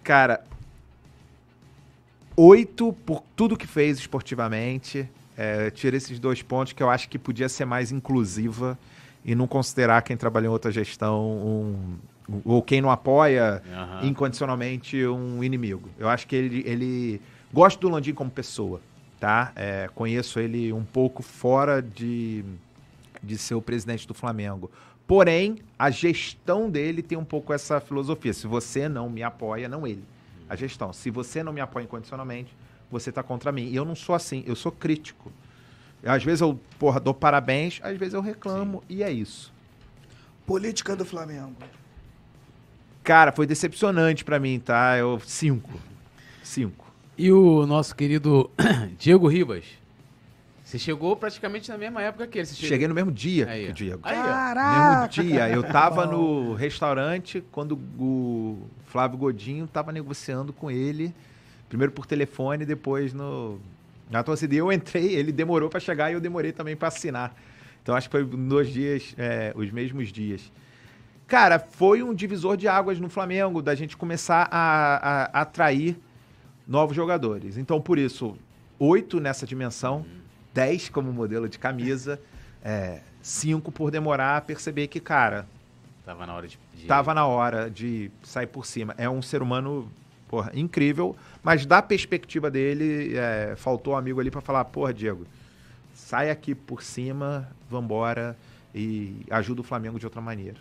Cara, 0.04 0.46
8 2.36 2.94
por 3.06 3.24
tudo 3.36 3.58
que 3.58 3.66
fez 3.66 3.98
esportivamente. 3.98 5.10
É, 5.38 5.70
tira 5.70 5.98
esses 5.98 6.20
dois 6.20 6.42
pontos 6.42 6.74
que 6.74 6.82
eu 6.82 6.90
acho 6.90 7.10
que 7.10 7.20
podia 7.20 7.50
ser 7.50 7.66
mais 7.66 7.92
inclusiva 7.92 8.78
e 9.24 9.36
não 9.36 9.48
considerar 9.48 10.02
quem 10.02 10.16
trabalhou 10.16 10.52
em 10.52 10.54
outra 10.54 10.72
gestão 10.72 11.22
um, 11.26 11.98
ou 12.44 12.62
quem 12.62 12.82
não 12.82 12.90
apoia 12.90 13.62
Aham. 13.72 14.08
incondicionalmente 14.08 15.06
um 15.06 15.44
inimigo. 15.44 15.90
Eu 15.98 16.08
acho 16.08 16.28
que 16.28 16.36
ele, 16.36 16.64
ele 16.66 17.22
gosto 17.54 17.80
do 17.80 17.90
Landim 17.90 18.14
como 18.14 18.30
pessoa, 18.32 18.82
tá? 19.20 19.52
É, 19.56 19.90
conheço 19.94 20.40
ele 20.40 20.72
um 20.72 20.84
pouco 20.84 21.22
fora 21.22 21.82
de, 21.82 22.44
de 23.22 23.38
ser 23.38 23.56
o 23.56 23.62
presidente 23.62 24.08
do 24.08 24.14
Flamengo. 24.14 24.72
Porém, 25.08 25.58
a 25.78 25.92
gestão 25.92 26.70
dele 26.70 27.04
tem 27.04 27.18
um 27.18 27.26
pouco 27.26 27.54
essa 27.54 27.80
filosofia. 27.80 28.34
Se 28.34 28.48
você 28.48 28.90
não 28.90 29.10
me 29.10 29.22
apoia, 29.22 29.70
não 29.70 29.86
ele. 29.86 30.04
A 30.50 30.56
gestão. 30.56 30.92
Se 30.94 31.12
você 31.12 31.44
não 31.44 31.54
me 31.54 31.62
apoia 31.62 31.84
incondicionalmente, 31.84 32.56
você 32.92 33.12
tá 33.12 33.22
contra 33.24 33.52
mim. 33.52 33.68
E 33.68 33.76
eu 33.76 33.86
não 33.86 33.96
sou 33.96 34.16
assim, 34.16 34.44
eu 34.46 34.56
sou 34.56 34.72
crítico. 34.72 35.32
Às 36.04 36.24
vezes 36.24 36.42
eu, 36.42 36.60
porra, 36.78 37.00
dou 37.00 37.14
parabéns, 37.14 37.80
às 37.84 37.98
vezes 37.98 38.14
eu 38.14 38.22
reclamo, 38.22 38.84
e 38.88 39.02
é 39.02 39.12
isso. 39.12 39.52
Política 40.46 40.96
do 40.96 41.04
Flamengo. 41.04 41.56
Cara, 43.04 43.32
foi 43.32 43.46
decepcionante 43.46 44.24
pra 44.24 44.40
mim, 44.40 44.60
tá? 44.60 44.98
Eu 44.98 45.20
cinco. 45.26 45.80
Cinco. 46.44 46.86
E 47.18 47.32
o 47.32 47.66
nosso 47.66 47.96
querido 47.96 48.50
Diego 49.00 49.28
Ribas. 49.28 49.66
Você 50.64 50.80
chegou 50.80 51.16
praticamente 51.16 51.70
na 51.70 51.78
mesma 51.78 52.02
época 52.02 52.26
que 52.28 52.40
ele. 52.40 52.46
Você 52.48 52.56
chegou- 52.56 52.70
Cheguei 52.70 52.88
no 52.88 52.96
mesmo 52.96 53.12
dia 53.12 53.48
Aí, 53.48 53.66
que 53.66 53.72
o 53.72 53.74
Diego. 53.74 54.00
Aí, 54.04 54.16
Caraca! 54.16 55.08
mesmo 55.08 55.30
dia. 55.30 55.50
Eu 55.50 55.64
tava 55.64 56.08
no 56.08 56.54
restaurante 56.56 57.44
quando 57.52 57.80
o 58.00 58.58
Flávio 58.88 59.18
Godinho 59.18 59.68
tava 59.68 59.92
negociando 59.92 60.52
com 60.52 60.70
ele. 60.72 61.14
Primeiro 61.70 61.92
por 61.92 62.06
telefone, 62.06 62.66
depois 62.66 63.14
no. 63.14 63.60
Na 64.10 64.22
torcida. 64.24 64.54
E 64.54 64.58
eu 64.58 64.72
entrei, 64.72 65.16
ele 65.16 65.32
demorou 65.32 65.68
pra 65.70 65.80
chegar 65.80 66.12
e 66.12 66.14
eu 66.14 66.22
demorei 66.22 66.52
também 66.52 66.76
pra 66.76 66.90
assinar. 66.90 67.36
Então 67.82 67.96
acho 67.96 68.08
que 68.08 68.12
foi 68.18 68.24
nos 68.26 68.70
dias, 68.70 69.14
é, 69.18 69.52
os 69.56 69.70
mesmos 69.72 70.12
dias. 70.12 70.52
Cara, 71.28 71.58
foi 71.60 72.04
um 72.04 72.14
divisor 72.14 72.56
de 72.56 72.68
águas 72.68 73.00
no 73.00 73.10
Flamengo, 73.10 73.62
da 73.62 73.74
gente 73.74 73.98
começar 73.98 74.48
a, 74.52 75.30
a 75.36 75.42
atrair 75.42 75.98
novos 76.68 76.96
jogadores. 76.96 77.58
Então, 77.58 77.82
por 77.82 77.98
isso, 77.98 78.38
oito 78.78 79.20
nessa 79.20 79.46
dimensão, 79.46 80.06
dez 80.54 80.88
como 80.88 81.12
modelo 81.12 81.50
de 81.50 81.58
camisa, 81.58 82.20
é, 82.64 83.00
cinco 83.24 83.72
por 83.72 83.90
demorar 83.90 84.38
a 84.38 84.42
perceber 84.42 84.88
que, 84.88 85.00
cara, 85.00 85.48
Tava 86.06 86.28
na 86.28 86.36
hora 86.36 86.48
de. 86.48 86.60
de- 86.76 86.86
tava 86.86 87.14
na 87.16 87.26
hora 87.26 87.70
de 87.72 88.12
sair 88.22 88.46
por 88.46 88.64
cima. 88.68 88.94
É 88.96 89.10
um 89.10 89.24
ser 89.24 89.42
humano, 89.42 89.92
porra, 90.36 90.52
incrível, 90.54 91.16
mas 91.42 91.66
da 91.66 91.82
perspectiva 91.82 92.52
dele, 92.52 93.16
é, 93.16 93.54
faltou 93.56 93.94
um 93.94 93.98
amigo 93.98 94.20
ali 94.20 94.30
pra 94.30 94.42
falar, 94.42 94.66
porra, 94.66 94.94
Diego, 94.94 95.26
sai 95.94 96.30
aqui 96.30 96.54
por 96.54 96.84
cima, 96.84 97.50
vambora 97.70 98.36
e 98.74 99.16
ajuda 99.30 99.62
o 99.62 99.64
Flamengo 99.64 99.98
de 99.98 100.06
outra 100.06 100.20
maneira. 100.20 100.58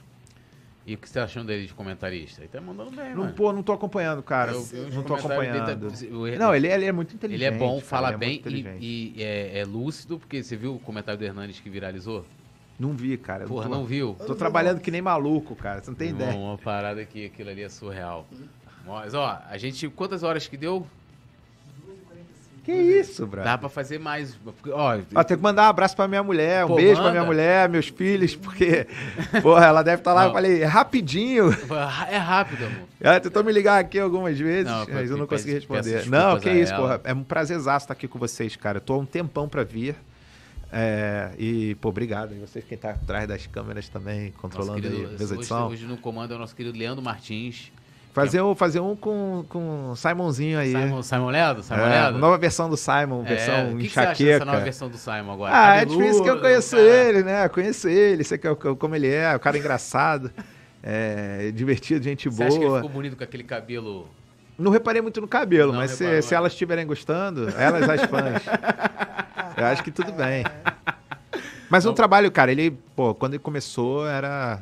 E 0.87 0.95
o 0.95 0.99
que 0.99 1.09
você 1.09 1.15
tá 1.15 1.25
achando 1.25 1.47
dele 1.47 1.67
de 1.67 1.73
comentarista? 1.75 2.43
Ele 2.43 2.49
tá 2.49 2.61
mandando 2.61 2.91
bem, 2.93 3.11
Não, 3.15 3.23
mano. 3.25 3.33
pô, 3.35 3.53
não 3.53 3.63
tô 3.63 3.73
acompanhando, 3.73 4.23
cara. 4.23 4.53
Eu 4.53 4.61
uns 4.61 4.95
não 4.95 5.03
tô 5.03 5.15
dele, 5.15 5.27
acompanhando. 5.27 5.91
tá- 5.91 6.39
Não, 6.39 6.55
ele, 6.55 6.69
ele 6.69 6.85
é 6.85 6.93
muito 6.93 7.15
inteligente. 7.15 7.47
Ele 7.49 7.57
é 7.57 7.59
bom, 7.59 7.77
cara, 7.77 7.87
fala 7.87 8.09
ele 8.09 8.15
é 8.15 8.19
bem 8.19 8.37
inteligente. 8.37 8.85
e, 8.85 9.15
e 9.17 9.23
é, 9.23 9.59
é 9.61 9.65
lúcido, 9.65 10.19
porque 10.19 10.43
você 10.43 10.57
viu 10.57 10.75
o 10.75 10.79
comentário 10.79 11.19
do 11.19 11.25
Hernandes 11.25 11.59
que 11.59 11.71
viralizou? 11.71 12.25
Não 12.79 12.93
vi, 12.93 13.17
cara. 13.17 13.45
eu 13.45 13.49
Porra, 13.49 13.69
tô, 13.69 13.75
não 13.75 13.85
viu? 13.87 14.15
Tô 14.27 14.35
trabalhando 14.35 14.81
que 14.81 14.91
nem 14.91 15.01
maluco, 15.01 15.57
cara. 15.57 15.81
Você 15.83 15.91
não 15.91 15.97
tem 15.97 16.09
Irmão, 16.09 16.29
ideia. 16.29 16.39
Uma 16.39 16.59
parada 16.59 17.03
que 17.07 17.25
aquilo 17.27 17.49
ali 17.49 17.63
é 17.63 17.69
surreal. 17.69 18.27
Mas, 18.87 19.15
ó, 19.15 19.41
a 19.49 19.59
gente. 19.59 19.89
Quantas 19.89 20.23
horas 20.23 20.47
que 20.47 20.57
deu? 20.57 20.87
Que 22.65 22.73
isso, 22.73 23.27
brother? 23.27 23.53
Dá 23.53 23.59
pra 23.59 23.69
fazer 23.69 23.99
mais. 23.99 24.35
Ó, 24.73 24.99
Ó, 25.15 25.23
tem 25.25 25.37
que 25.37 25.43
mandar 25.43 25.65
um 25.65 25.69
abraço 25.69 25.95
pra 25.95 26.09
minha 26.09 26.23
mulher, 26.23 26.65
um 26.65 26.69
Pô, 26.69 26.77
beijo 26.77 26.95
pra 26.95 27.03
manda. 27.05 27.13
minha 27.13 27.25
mulher, 27.25 27.69
meus 27.69 27.89
filhos, 27.89 28.35
porque, 28.35 28.87
porra, 29.43 29.67
ela 29.67 29.83
deve 29.83 30.01
estar 30.01 30.15
lá. 30.15 30.23
Não. 30.23 30.29
Eu 30.29 30.33
falei, 30.33 30.65
rapidinho. 30.65 31.51
é 32.09 32.17
rápido, 32.17 32.65
amor. 32.65 32.89
Ela 32.99 33.21
tentou 33.21 33.45
me 33.45 33.53
ligar 33.53 33.79
aqui 33.79 33.99
algumas 33.99 34.39
vezes, 34.39 34.73
Não, 34.73 34.87
mas 34.91 35.11
eu 35.11 35.19
não 35.19 35.27
consegui 35.27 35.53
responder. 35.53 36.09
Não, 36.09 36.41
que 36.41 36.51
isso, 36.51 36.73
ela. 36.73 36.83
porra. 36.83 37.01
É 37.05 37.13
um 37.13 37.23
prazerzaço 37.23 37.85
estar 37.85 37.93
aqui 37.93 38.09
com 38.09 38.19
vocês, 38.19 38.57
cara. 38.57 38.79
Eu 38.79 38.83
tô 38.83 38.95
há 38.95 38.99
um 38.99 39.07
tempão 39.07 39.47
pra 39.47 39.63
vir. 39.63 39.95
É, 40.73 41.33
e, 41.39 41.75
pô, 41.77 41.91
obrigado. 41.91 42.35
E 42.35 42.39
vocês 42.39 42.65
quem 42.65 42.79
tá 42.79 42.91
atrás 42.93 43.29
das 43.29 43.47
câmeras 43.47 43.91
também, 43.91 44.29
Nosso 44.29 44.39
controlando 44.39 44.81
querido, 44.81 45.03
aí 45.03 45.05
a 45.05 45.19
mesa 45.19 45.37
de 45.37 45.41
hoje, 45.43 45.53
hoje 45.55 45.85
no 45.85 45.99
comando 45.99 46.33
é 46.33 46.37
o 46.37 46.39
nosso 46.39 46.57
querido 46.57 46.77
Leandro 46.79 47.05
Martins. 47.05 47.71
Fazer 48.15 48.41
um, 48.41 48.55
fazer 48.55 48.79
um 48.81 48.95
com, 48.95 49.45
com 49.49 49.91
o 49.91 49.97
Simonzinho 49.97 50.57
aí. 50.59 50.71
Simon, 50.71 51.03
Simon 51.03 51.27
Ledo? 51.31 51.63
Simon 51.65 51.81
É, 51.81 52.07
Ledo? 52.07 52.19
nova 52.19 52.39
versão 52.39 52.71
do 52.71 52.77
Simon, 52.77 53.23
É, 53.23 53.29
versão 53.29 53.73
o 53.73 53.77
que, 53.77 53.89
que 53.89 53.93
você 53.93 54.01
acha 54.01 54.09
dessa 54.11 54.23
enxaqueca. 54.23 54.45
nova 54.45 54.61
versão 54.61 54.89
do 54.89 54.97
Simon 54.97 55.33
agora? 55.33 55.53
Ah, 55.53 55.77
é 55.79 55.85
difícil 55.85 56.23
que 56.23 56.31
eu 56.31 56.41
conheço 56.41 56.77
cara. 56.77 56.89
ele, 56.89 57.23
né? 57.25 57.45
Eu 57.45 57.51
conheço 57.51 57.89
ele, 57.89 58.23
sei 58.23 58.39
que 58.39 58.47
eu- 58.47 58.55
que 58.55 58.65
eu- 58.67 58.77
como 58.77 58.95
ele 58.95 59.09
é, 59.09 59.35
o 59.35 59.41
cara 59.41 59.59
engraçado, 59.59 60.31
é, 60.81 61.51
divertido, 61.53 62.05
gente 62.05 62.29
Você 62.31 62.45
acha 62.45 62.53
que 62.53 62.59
ele 62.63 62.67
boa. 62.69 62.79
ficou 62.79 62.91
bonito 62.91 63.17
com 63.17 63.25
aquele 63.25 63.43
cabelo? 63.43 64.09
Não 64.57 64.71
reparei 64.71 65.03
muito 65.03 65.21
no 65.21 65.27
cabelo, 65.27 65.73
Não 65.73 65.81
mas 65.81 65.91
se, 65.91 66.23
se 66.23 66.31
né? 66.31 66.37
elas 66.39 66.53
estiverem 66.53 66.87
gostando, 66.87 67.49
elas 67.59 67.89
as 67.89 68.03
fãs. 68.03 68.43
eu 69.59 69.67
acho 69.67 69.83
que 69.83 69.91
tudo 69.91 70.13
bem. 70.13 70.45
Mas 71.69 71.85
o 71.85 71.89
Então- 71.89 71.95
trabalho, 71.95 72.31
cara, 72.31 72.53
ele, 72.53 72.71
pô, 72.95 73.13
quando 73.13 73.33
ele 73.35 73.43
começou 73.43 74.07
era 74.07 74.61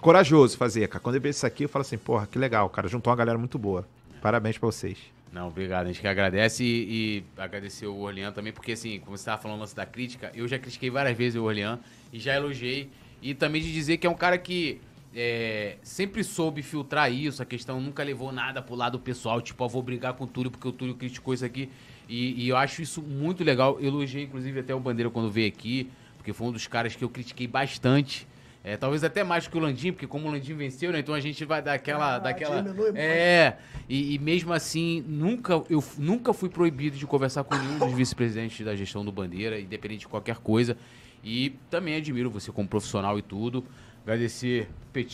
corajoso 0.00 0.56
fazer, 0.56 0.88
cara. 0.88 1.00
Quando 1.00 1.16
ele 1.16 1.22
fez 1.22 1.36
isso 1.36 1.46
aqui, 1.46 1.64
eu 1.64 1.68
falo 1.68 1.82
assim, 1.82 1.98
porra, 1.98 2.26
que 2.26 2.38
legal, 2.38 2.68
cara, 2.68 2.88
juntou 2.88 3.10
uma 3.10 3.16
galera 3.16 3.38
muito 3.38 3.58
boa. 3.58 3.86
Parabéns 4.20 4.58
pra 4.58 4.66
vocês. 4.66 4.98
Não, 5.32 5.48
obrigado. 5.48 5.84
A 5.84 5.88
gente 5.88 6.00
que 6.00 6.08
agradece 6.08 6.64
e, 6.64 6.66
e 6.66 7.24
agradecer 7.40 7.86
o 7.86 8.00
Orlean 8.00 8.32
também, 8.32 8.52
porque 8.52 8.72
assim, 8.72 8.98
como 9.00 9.16
você 9.16 9.22
estava 9.22 9.40
falando 9.40 9.62
antes 9.62 9.74
da 9.74 9.86
crítica, 9.86 10.32
eu 10.34 10.46
já 10.48 10.58
critiquei 10.58 10.90
várias 10.90 11.16
vezes 11.16 11.40
o 11.40 11.44
Orlean 11.44 11.78
e 12.12 12.18
já 12.18 12.34
elogiei. 12.34 12.90
E 13.22 13.34
também 13.34 13.62
de 13.62 13.72
dizer 13.72 13.98
que 13.98 14.06
é 14.06 14.10
um 14.10 14.14
cara 14.14 14.36
que 14.38 14.80
é, 15.14 15.76
sempre 15.82 16.24
soube 16.24 16.62
filtrar 16.62 17.12
isso, 17.12 17.42
a 17.42 17.46
questão 17.46 17.80
nunca 17.80 18.02
levou 18.02 18.32
nada 18.32 18.62
pro 18.62 18.74
lado 18.74 18.98
pessoal, 18.98 19.40
tipo, 19.40 19.62
eu 19.62 19.68
vou 19.68 19.82
brigar 19.82 20.14
com 20.14 20.24
o 20.24 20.26
Túlio 20.26 20.50
porque 20.50 20.66
o 20.66 20.72
Túlio 20.72 20.94
criticou 20.94 21.34
isso 21.34 21.44
aqui. 21.44 21.68
E, 22.08 22.44
e 22.44 22.48
eu 22.48 22.56
acho 22.56 22.82
isso 22.82 23.00
muito 23.00 23.44
legal. 23.44 23.78
Eu 23.80 23.88
elogiei, 23.88 24.24
inclusive, 24.24 24.58
até 24.60 24.74
o 24.74 24.80
Bandeira 24.80 25.10
quando 25.10 25.30
veio 25.30 25.46
aqui, 25.46 25.88
porque 26.16 26.32
foi 26.32 26.48
um 26.48 26.52
dos 26.52 26.66
caras 26.66 26.96
que 26.96 27.04
eu 27.04 27.08
critiquei 27.08 27.46
bastante. 27.46 28.26
É, 28.62 28.76
talvez 28.76 29.02
até 29.02 29.24
mais 29.24 29.48
que 29.48 29.56
o 29.56 29.60
Landim, 29.60 29.90
porque 29.90 30.06
como 30.06 30.28
o 30.28 30.30
Landim 30.30 30.54
venceu, 30.54 30.92
né? 30.92 30.98
Então 30.98 31.14
a 31.14 31.20
gente 31.20 31.44
vai 31.44 31.62
dar 31.62 31.72
aquela. 31.72 32.16
Ah, 32.16 32.18
daquela 32.18 32.62
é, 32.94 33.56
e, 33.88 34.14
e 34.14 34.18
mesmo 34.18 34.52
assim, 34.52 35.02
nunca, 35.08 35.62
eu 35.70 35.82
nunca 35.96 36.34
fui 36.34 36.50
proibido 36.50 36.96
de 36.98 37.06
conversar 37.06 37.44
com 37.44 37.56
nenhum 37.56 37.78
dos 37.78 37.92
vice-presidentes 37.94 38.64
da 38.64 38.76
gestão 38.76 39.04
do 39.04 39.10
Bandeira, 39.10 39.58
independente 39.58 40.00
de 40.00 40.08
qualquer 40.08 40.36
coisa. 40.36 40.76
E 41.24 41.56
também 41.70 41.96
admiro 41.96 42.30
você 42.30 42.52
como 42.52 42.68
profissional 42.68 43.18
e 43.18 43.22
tudo. 43.22 43.64
Agradecer, 44.02 44.68
meu 44.94 45.04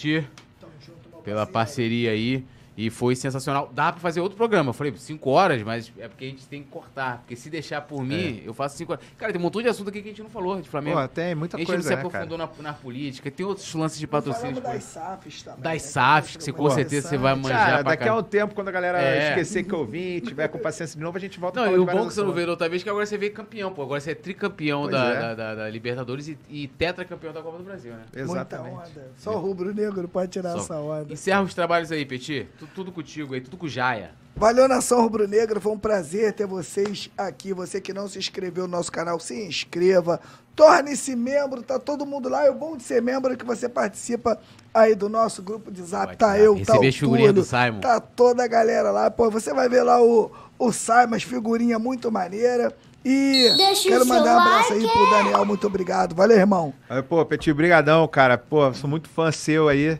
pela 1.26 1.44
parceria 1.44 2.12
aí. 2.12 2.44
E 2.76 2.90
foi 2.90 3.16
sensacional. 3.16 3.70
Dá 3.74 3.90
pra 3.90 4.00
fazer 4.00 4.20
outro 4.20 4.36
programa. 4.36 4.68
Eu 4.68 4.74
falei, 4.74 4.92
cinco 4.96 5.30
horas, 5.30 5.62
mas 5.62 5.90
é 5.98 6.08
porque 6.08 6.26
a 6.26 6.28
gente 6.28 6.46
tem 6.46 6.62
que 6.62 6.68
cortar. 6.68 7.18
Porque 7.20 7.34
se 7.34 7.48
deixar 7.48 7.80
por 7.80 8.04
mim, 8.04 8.42
eu 8.44 8.52
faço 8.52 8.76
cinco 8.76 8.92
horas. 8.92 9.02
Cara, 9.16 9.32
tem 9.32 9.40
um 9.40 9.42
montão 9.42 9.62
de 9.62 9.68
assunto 9.68 9.88
aqui 9.88 10.02
que 10.02 10.08
a 10.08 10.10
gente 10.12 10.22
não 10.22 10.28
falou 10.28 10.60
de 10.60 10.68
Flamengo. 10.68 11.00
Pô, 11.00 11.08
tem 11.08 11.34
muita 11.34 11.56
a 11.56 11.60
gente 11.60 11.66
coisa, 11.68 11.82
não 11.82 11.88
se 11.88 11.94
né, 11.96 12.02
aprofundou 12.06 12.36
na, 12.36 12.48
na 12.60 12.72
política. 12.74 13.30
Tem 13.30 13.46
outros 13.46 13.72
lances 13.74 13.98
de 13.98 14.06
patrocínio. 14.06 14.56
tipo, 14.56 14.66
das 14.68 14.82
SAFs 14.84 15.42
também. 15.42 15.60
das 15.62 15.72
né, 15.72 15.78
SAFs, 15.78 16.36
que 16.36 16.44
você 16.44 16.50
é 16.50 16.52
com 16.52 16.70
certeza 16.70 17.08
você 17.08 17.16
vai 17.16 17.34
manjar 17.34 17.58
Cara, 17.58 17.72
pra 17.82 17.82
daqui 17.92 18.08
a 18.08 18.14
um 18.16 18.22
tempo, 18.22 18.54
quando 18.54 18.68
a 18.68 18.72
galera 18.72 19.00
É. 19.00 19.28
esquecer 19.30 19.62
que 19.64 19.72
eu 19.72 19.84
vim, 19.86 20.20
tiver 20.20 20.46
com 20.48 20.58
paciência 20.58 20.98
de 20.98 21.02
novo, 21.02 21.16
a 21.16 21.20
gente 21.20 21.40
volta 21.40 21.64
Não, 21.64 21.72
e 21.74 21.78
o 21.78 21.86
bom 21.86 22.06
que 22.06 22.12
você 22.12 22.22
não 22.22 22.32
veio 22.32 22.46
da 22.46 22.52
outra 22.52 22.68
vez 22.68 22.82
é 22.82 22.84
que 22.84 22.90
agora 22.90 23.06
você 23.06 23.16
veio 23.16 23.32
campeão, 23.32 23.72
pô. 23.72 23.82
Agora 23.82 24.00
você 24.00 24.10
é 24.10 24.14
tricampeão 24.14 24.86
da, 24.88 25.04
é. 25.06 25.20
da, 25.20 25.34
da- 25.34 25.54
da 25.54 25.70
Libertadores 25.70 26.28
e, 26.28 26.38
e 26.50 26.68
tetracampeão 26.68 27.32
da 27.32 27.40
Copa 27.40 27.56
do 27.58 27.64
Brasil, 27.64 27.92
né? 27.92 28.04
Exatamente. 28.14 28.74
Muita 28.74 28.90
onda. 28.90 29.10
Só 29.16 29.34
o 29.34 29.38
rubro-negro 29.40 30.06
pode 30.08 30.30
tirar 30.30 30.52
Só. 30.52 30.58
essa 30.58 30.76
onda. 30.76 31.12
Encerra 31.14 31.40
os 31.42 31.54
trabalhos 31.54 31.90
aí, 31.90 32.04
Petit. 32.04 32.46
Tudo, 32.58 32.65
tudo 32.74 32.92
contigo 32.92 33.34
aí, 33.34 33.40
tudo 33.40 33.56
com 33.56 33.66
o 33.66 33.68
Jaia. 33.68 34.12
Valeu, 34.38 34.68
Nação 34.68 35.00
Rubro-Negra. 35.00 35.58
Foi 35.58 35.72
um 35.72 35.78
prazer 35.78 36.32
ter 36.34 36.46
vocês 36.46 37.08
aqui. 37.16 37.54
Você 37.54 37.80
que 37.80 37.94
não 37.94 38.06
se 38.06 38.18
inscreveu 38.18 38.66
no 38.66 38.76
nosso 38.76 38.92
canal, 38.92 39.18
se 39.18 39.34
inscreva. 39.46 40.20
Torne-se 40.54 41.16
membro, 41.16 41.62
tá 41.62 41.78
todo 41.78 42.04
mundo 42.04 42.28
lá. 42.28 42.46
E 42.46 42.50
o 42.50 42.54
bom 42.54 42.76
de 42.76 42.82
ser 42.82 43.00
membro 43.00 43.32
é 43.32 43.36
que 43.36 43.46
você 43.46 43.66
participa 43.66 44.38
aí 44.74 44.94
do 44.94 45.08
nosso 45.08 45.42
grupo 45.42 45.70
de 45.70 45.82
zap. 45.82 46.14
Tá 46.18 46.38
eu, 46.38 46.62
tá 46.64 46.78
o 46.78 47.32
do 47.32 47.44
Simon. 47.44 47.80
tá 47.80 47.98
toda 47.98 48.44
a 48.44 48.46
galera 48.46 48.90
lá. 48.90 49.10
Pô, 49.10 49.30
você 49.30 49.54
vai 49.54 49.70
ver 49.70 49.82
lá 49.82 50.02
o, 50.02 50.30
o 50.58 50.70
Simon, 50.70 51.14
as 51.14 51.22
figurinhas 51.22 51.80
muito 51.80 52.12
maneira. 52.12 52.76
E 53.02 53.54
Deixa 53.56 53.88
quero 53.88 54.04
mandar 54.04 54.36
um 54.36 54.40
abraço 54.40 54.72
aí 54.74 54.80
like. 54.80 54.92
pro 54.92 55.10
Daniel. 55.10 55.44
Muito 55.46 55.66
obrigado. 55.66 56.14
Valeu, 56.14 56.36
irmão. 56.36 56.74
Aí, 56.90 57.02
Pô, 57.02 57.24
Petit, 57.24 57.54
brigadão, 57.54 58.06
cara. 58.06 58.36
Pô, 58.36 58.74
sou 58.74 58.90
muito 58.90 59.08
fã 59.08 59.32
seu 59.32 59.68
aí. 59.68 59.98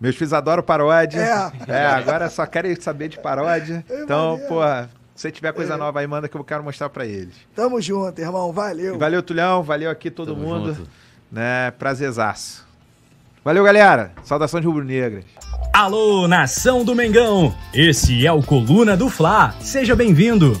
Meus 0.00 0.16
filhos 0.16 0.32
adoram 0.32 0.62
paródia. 0.62 1.20
É. 1.20 1.72
É, 1.72 1.86
agora 1.86 2.30
só 2.30 2.46
querem 2.46 2.74
saber 2.80 3.08
de 3.08 3.18
paródia. 3.18 3.84
É 3.88 4.02
Então, 4.02 4.30
maneiro. 4.32 4.48
pô, 4.48 4.60
se 5.14 5.22
você 5.22 5.30
tiver 5.30 5.52
coisa 5.52 5.76
nova 5.76 6.00
aí, 6.00 6.06
manda 6.06 6.26
que 6.28 6.36
eu 6.36 6.42
quero 6.44 6.64
mostrar 6.64 6.88
pra 6.88 7.04
eles. 7.04 7.34
Tamo 7.54 7.80
junto, 7.82 8.18
irmão. 8.20 8.50
E 8.50 8.54
Valeu. 8.54 8.98
valeu, 8.98 9.22
Tulhão. 9.22 9.62
Valeu 9.62 9.90
aqui 9.90 10.10
todo 10.10 10.34
Tamo 10.34 10.46
mundo. 10.46 10.74
junto. 10.74 10.88
Né, 11.30 11.70
prazerzaço. 11.72 12.66
Valeu, 13.44 13.62
galera. 13.64 14.12
Saudações 14.24 14.64
rubro-negras. 14.64 15.24
Alô, 15.72 16.26
nação 16.26 16.84
do 16.84 16.94
Mengão! 16.96 17.54
Esse 17.72 18.26
é 18.26 18.32
o 18.32 18.42
Coluna 18.42 18.96
do 18.96 19.08
Fla. 19.08 19.54
Seja 19.60 19.94
bem-vindo. 19.94 20.60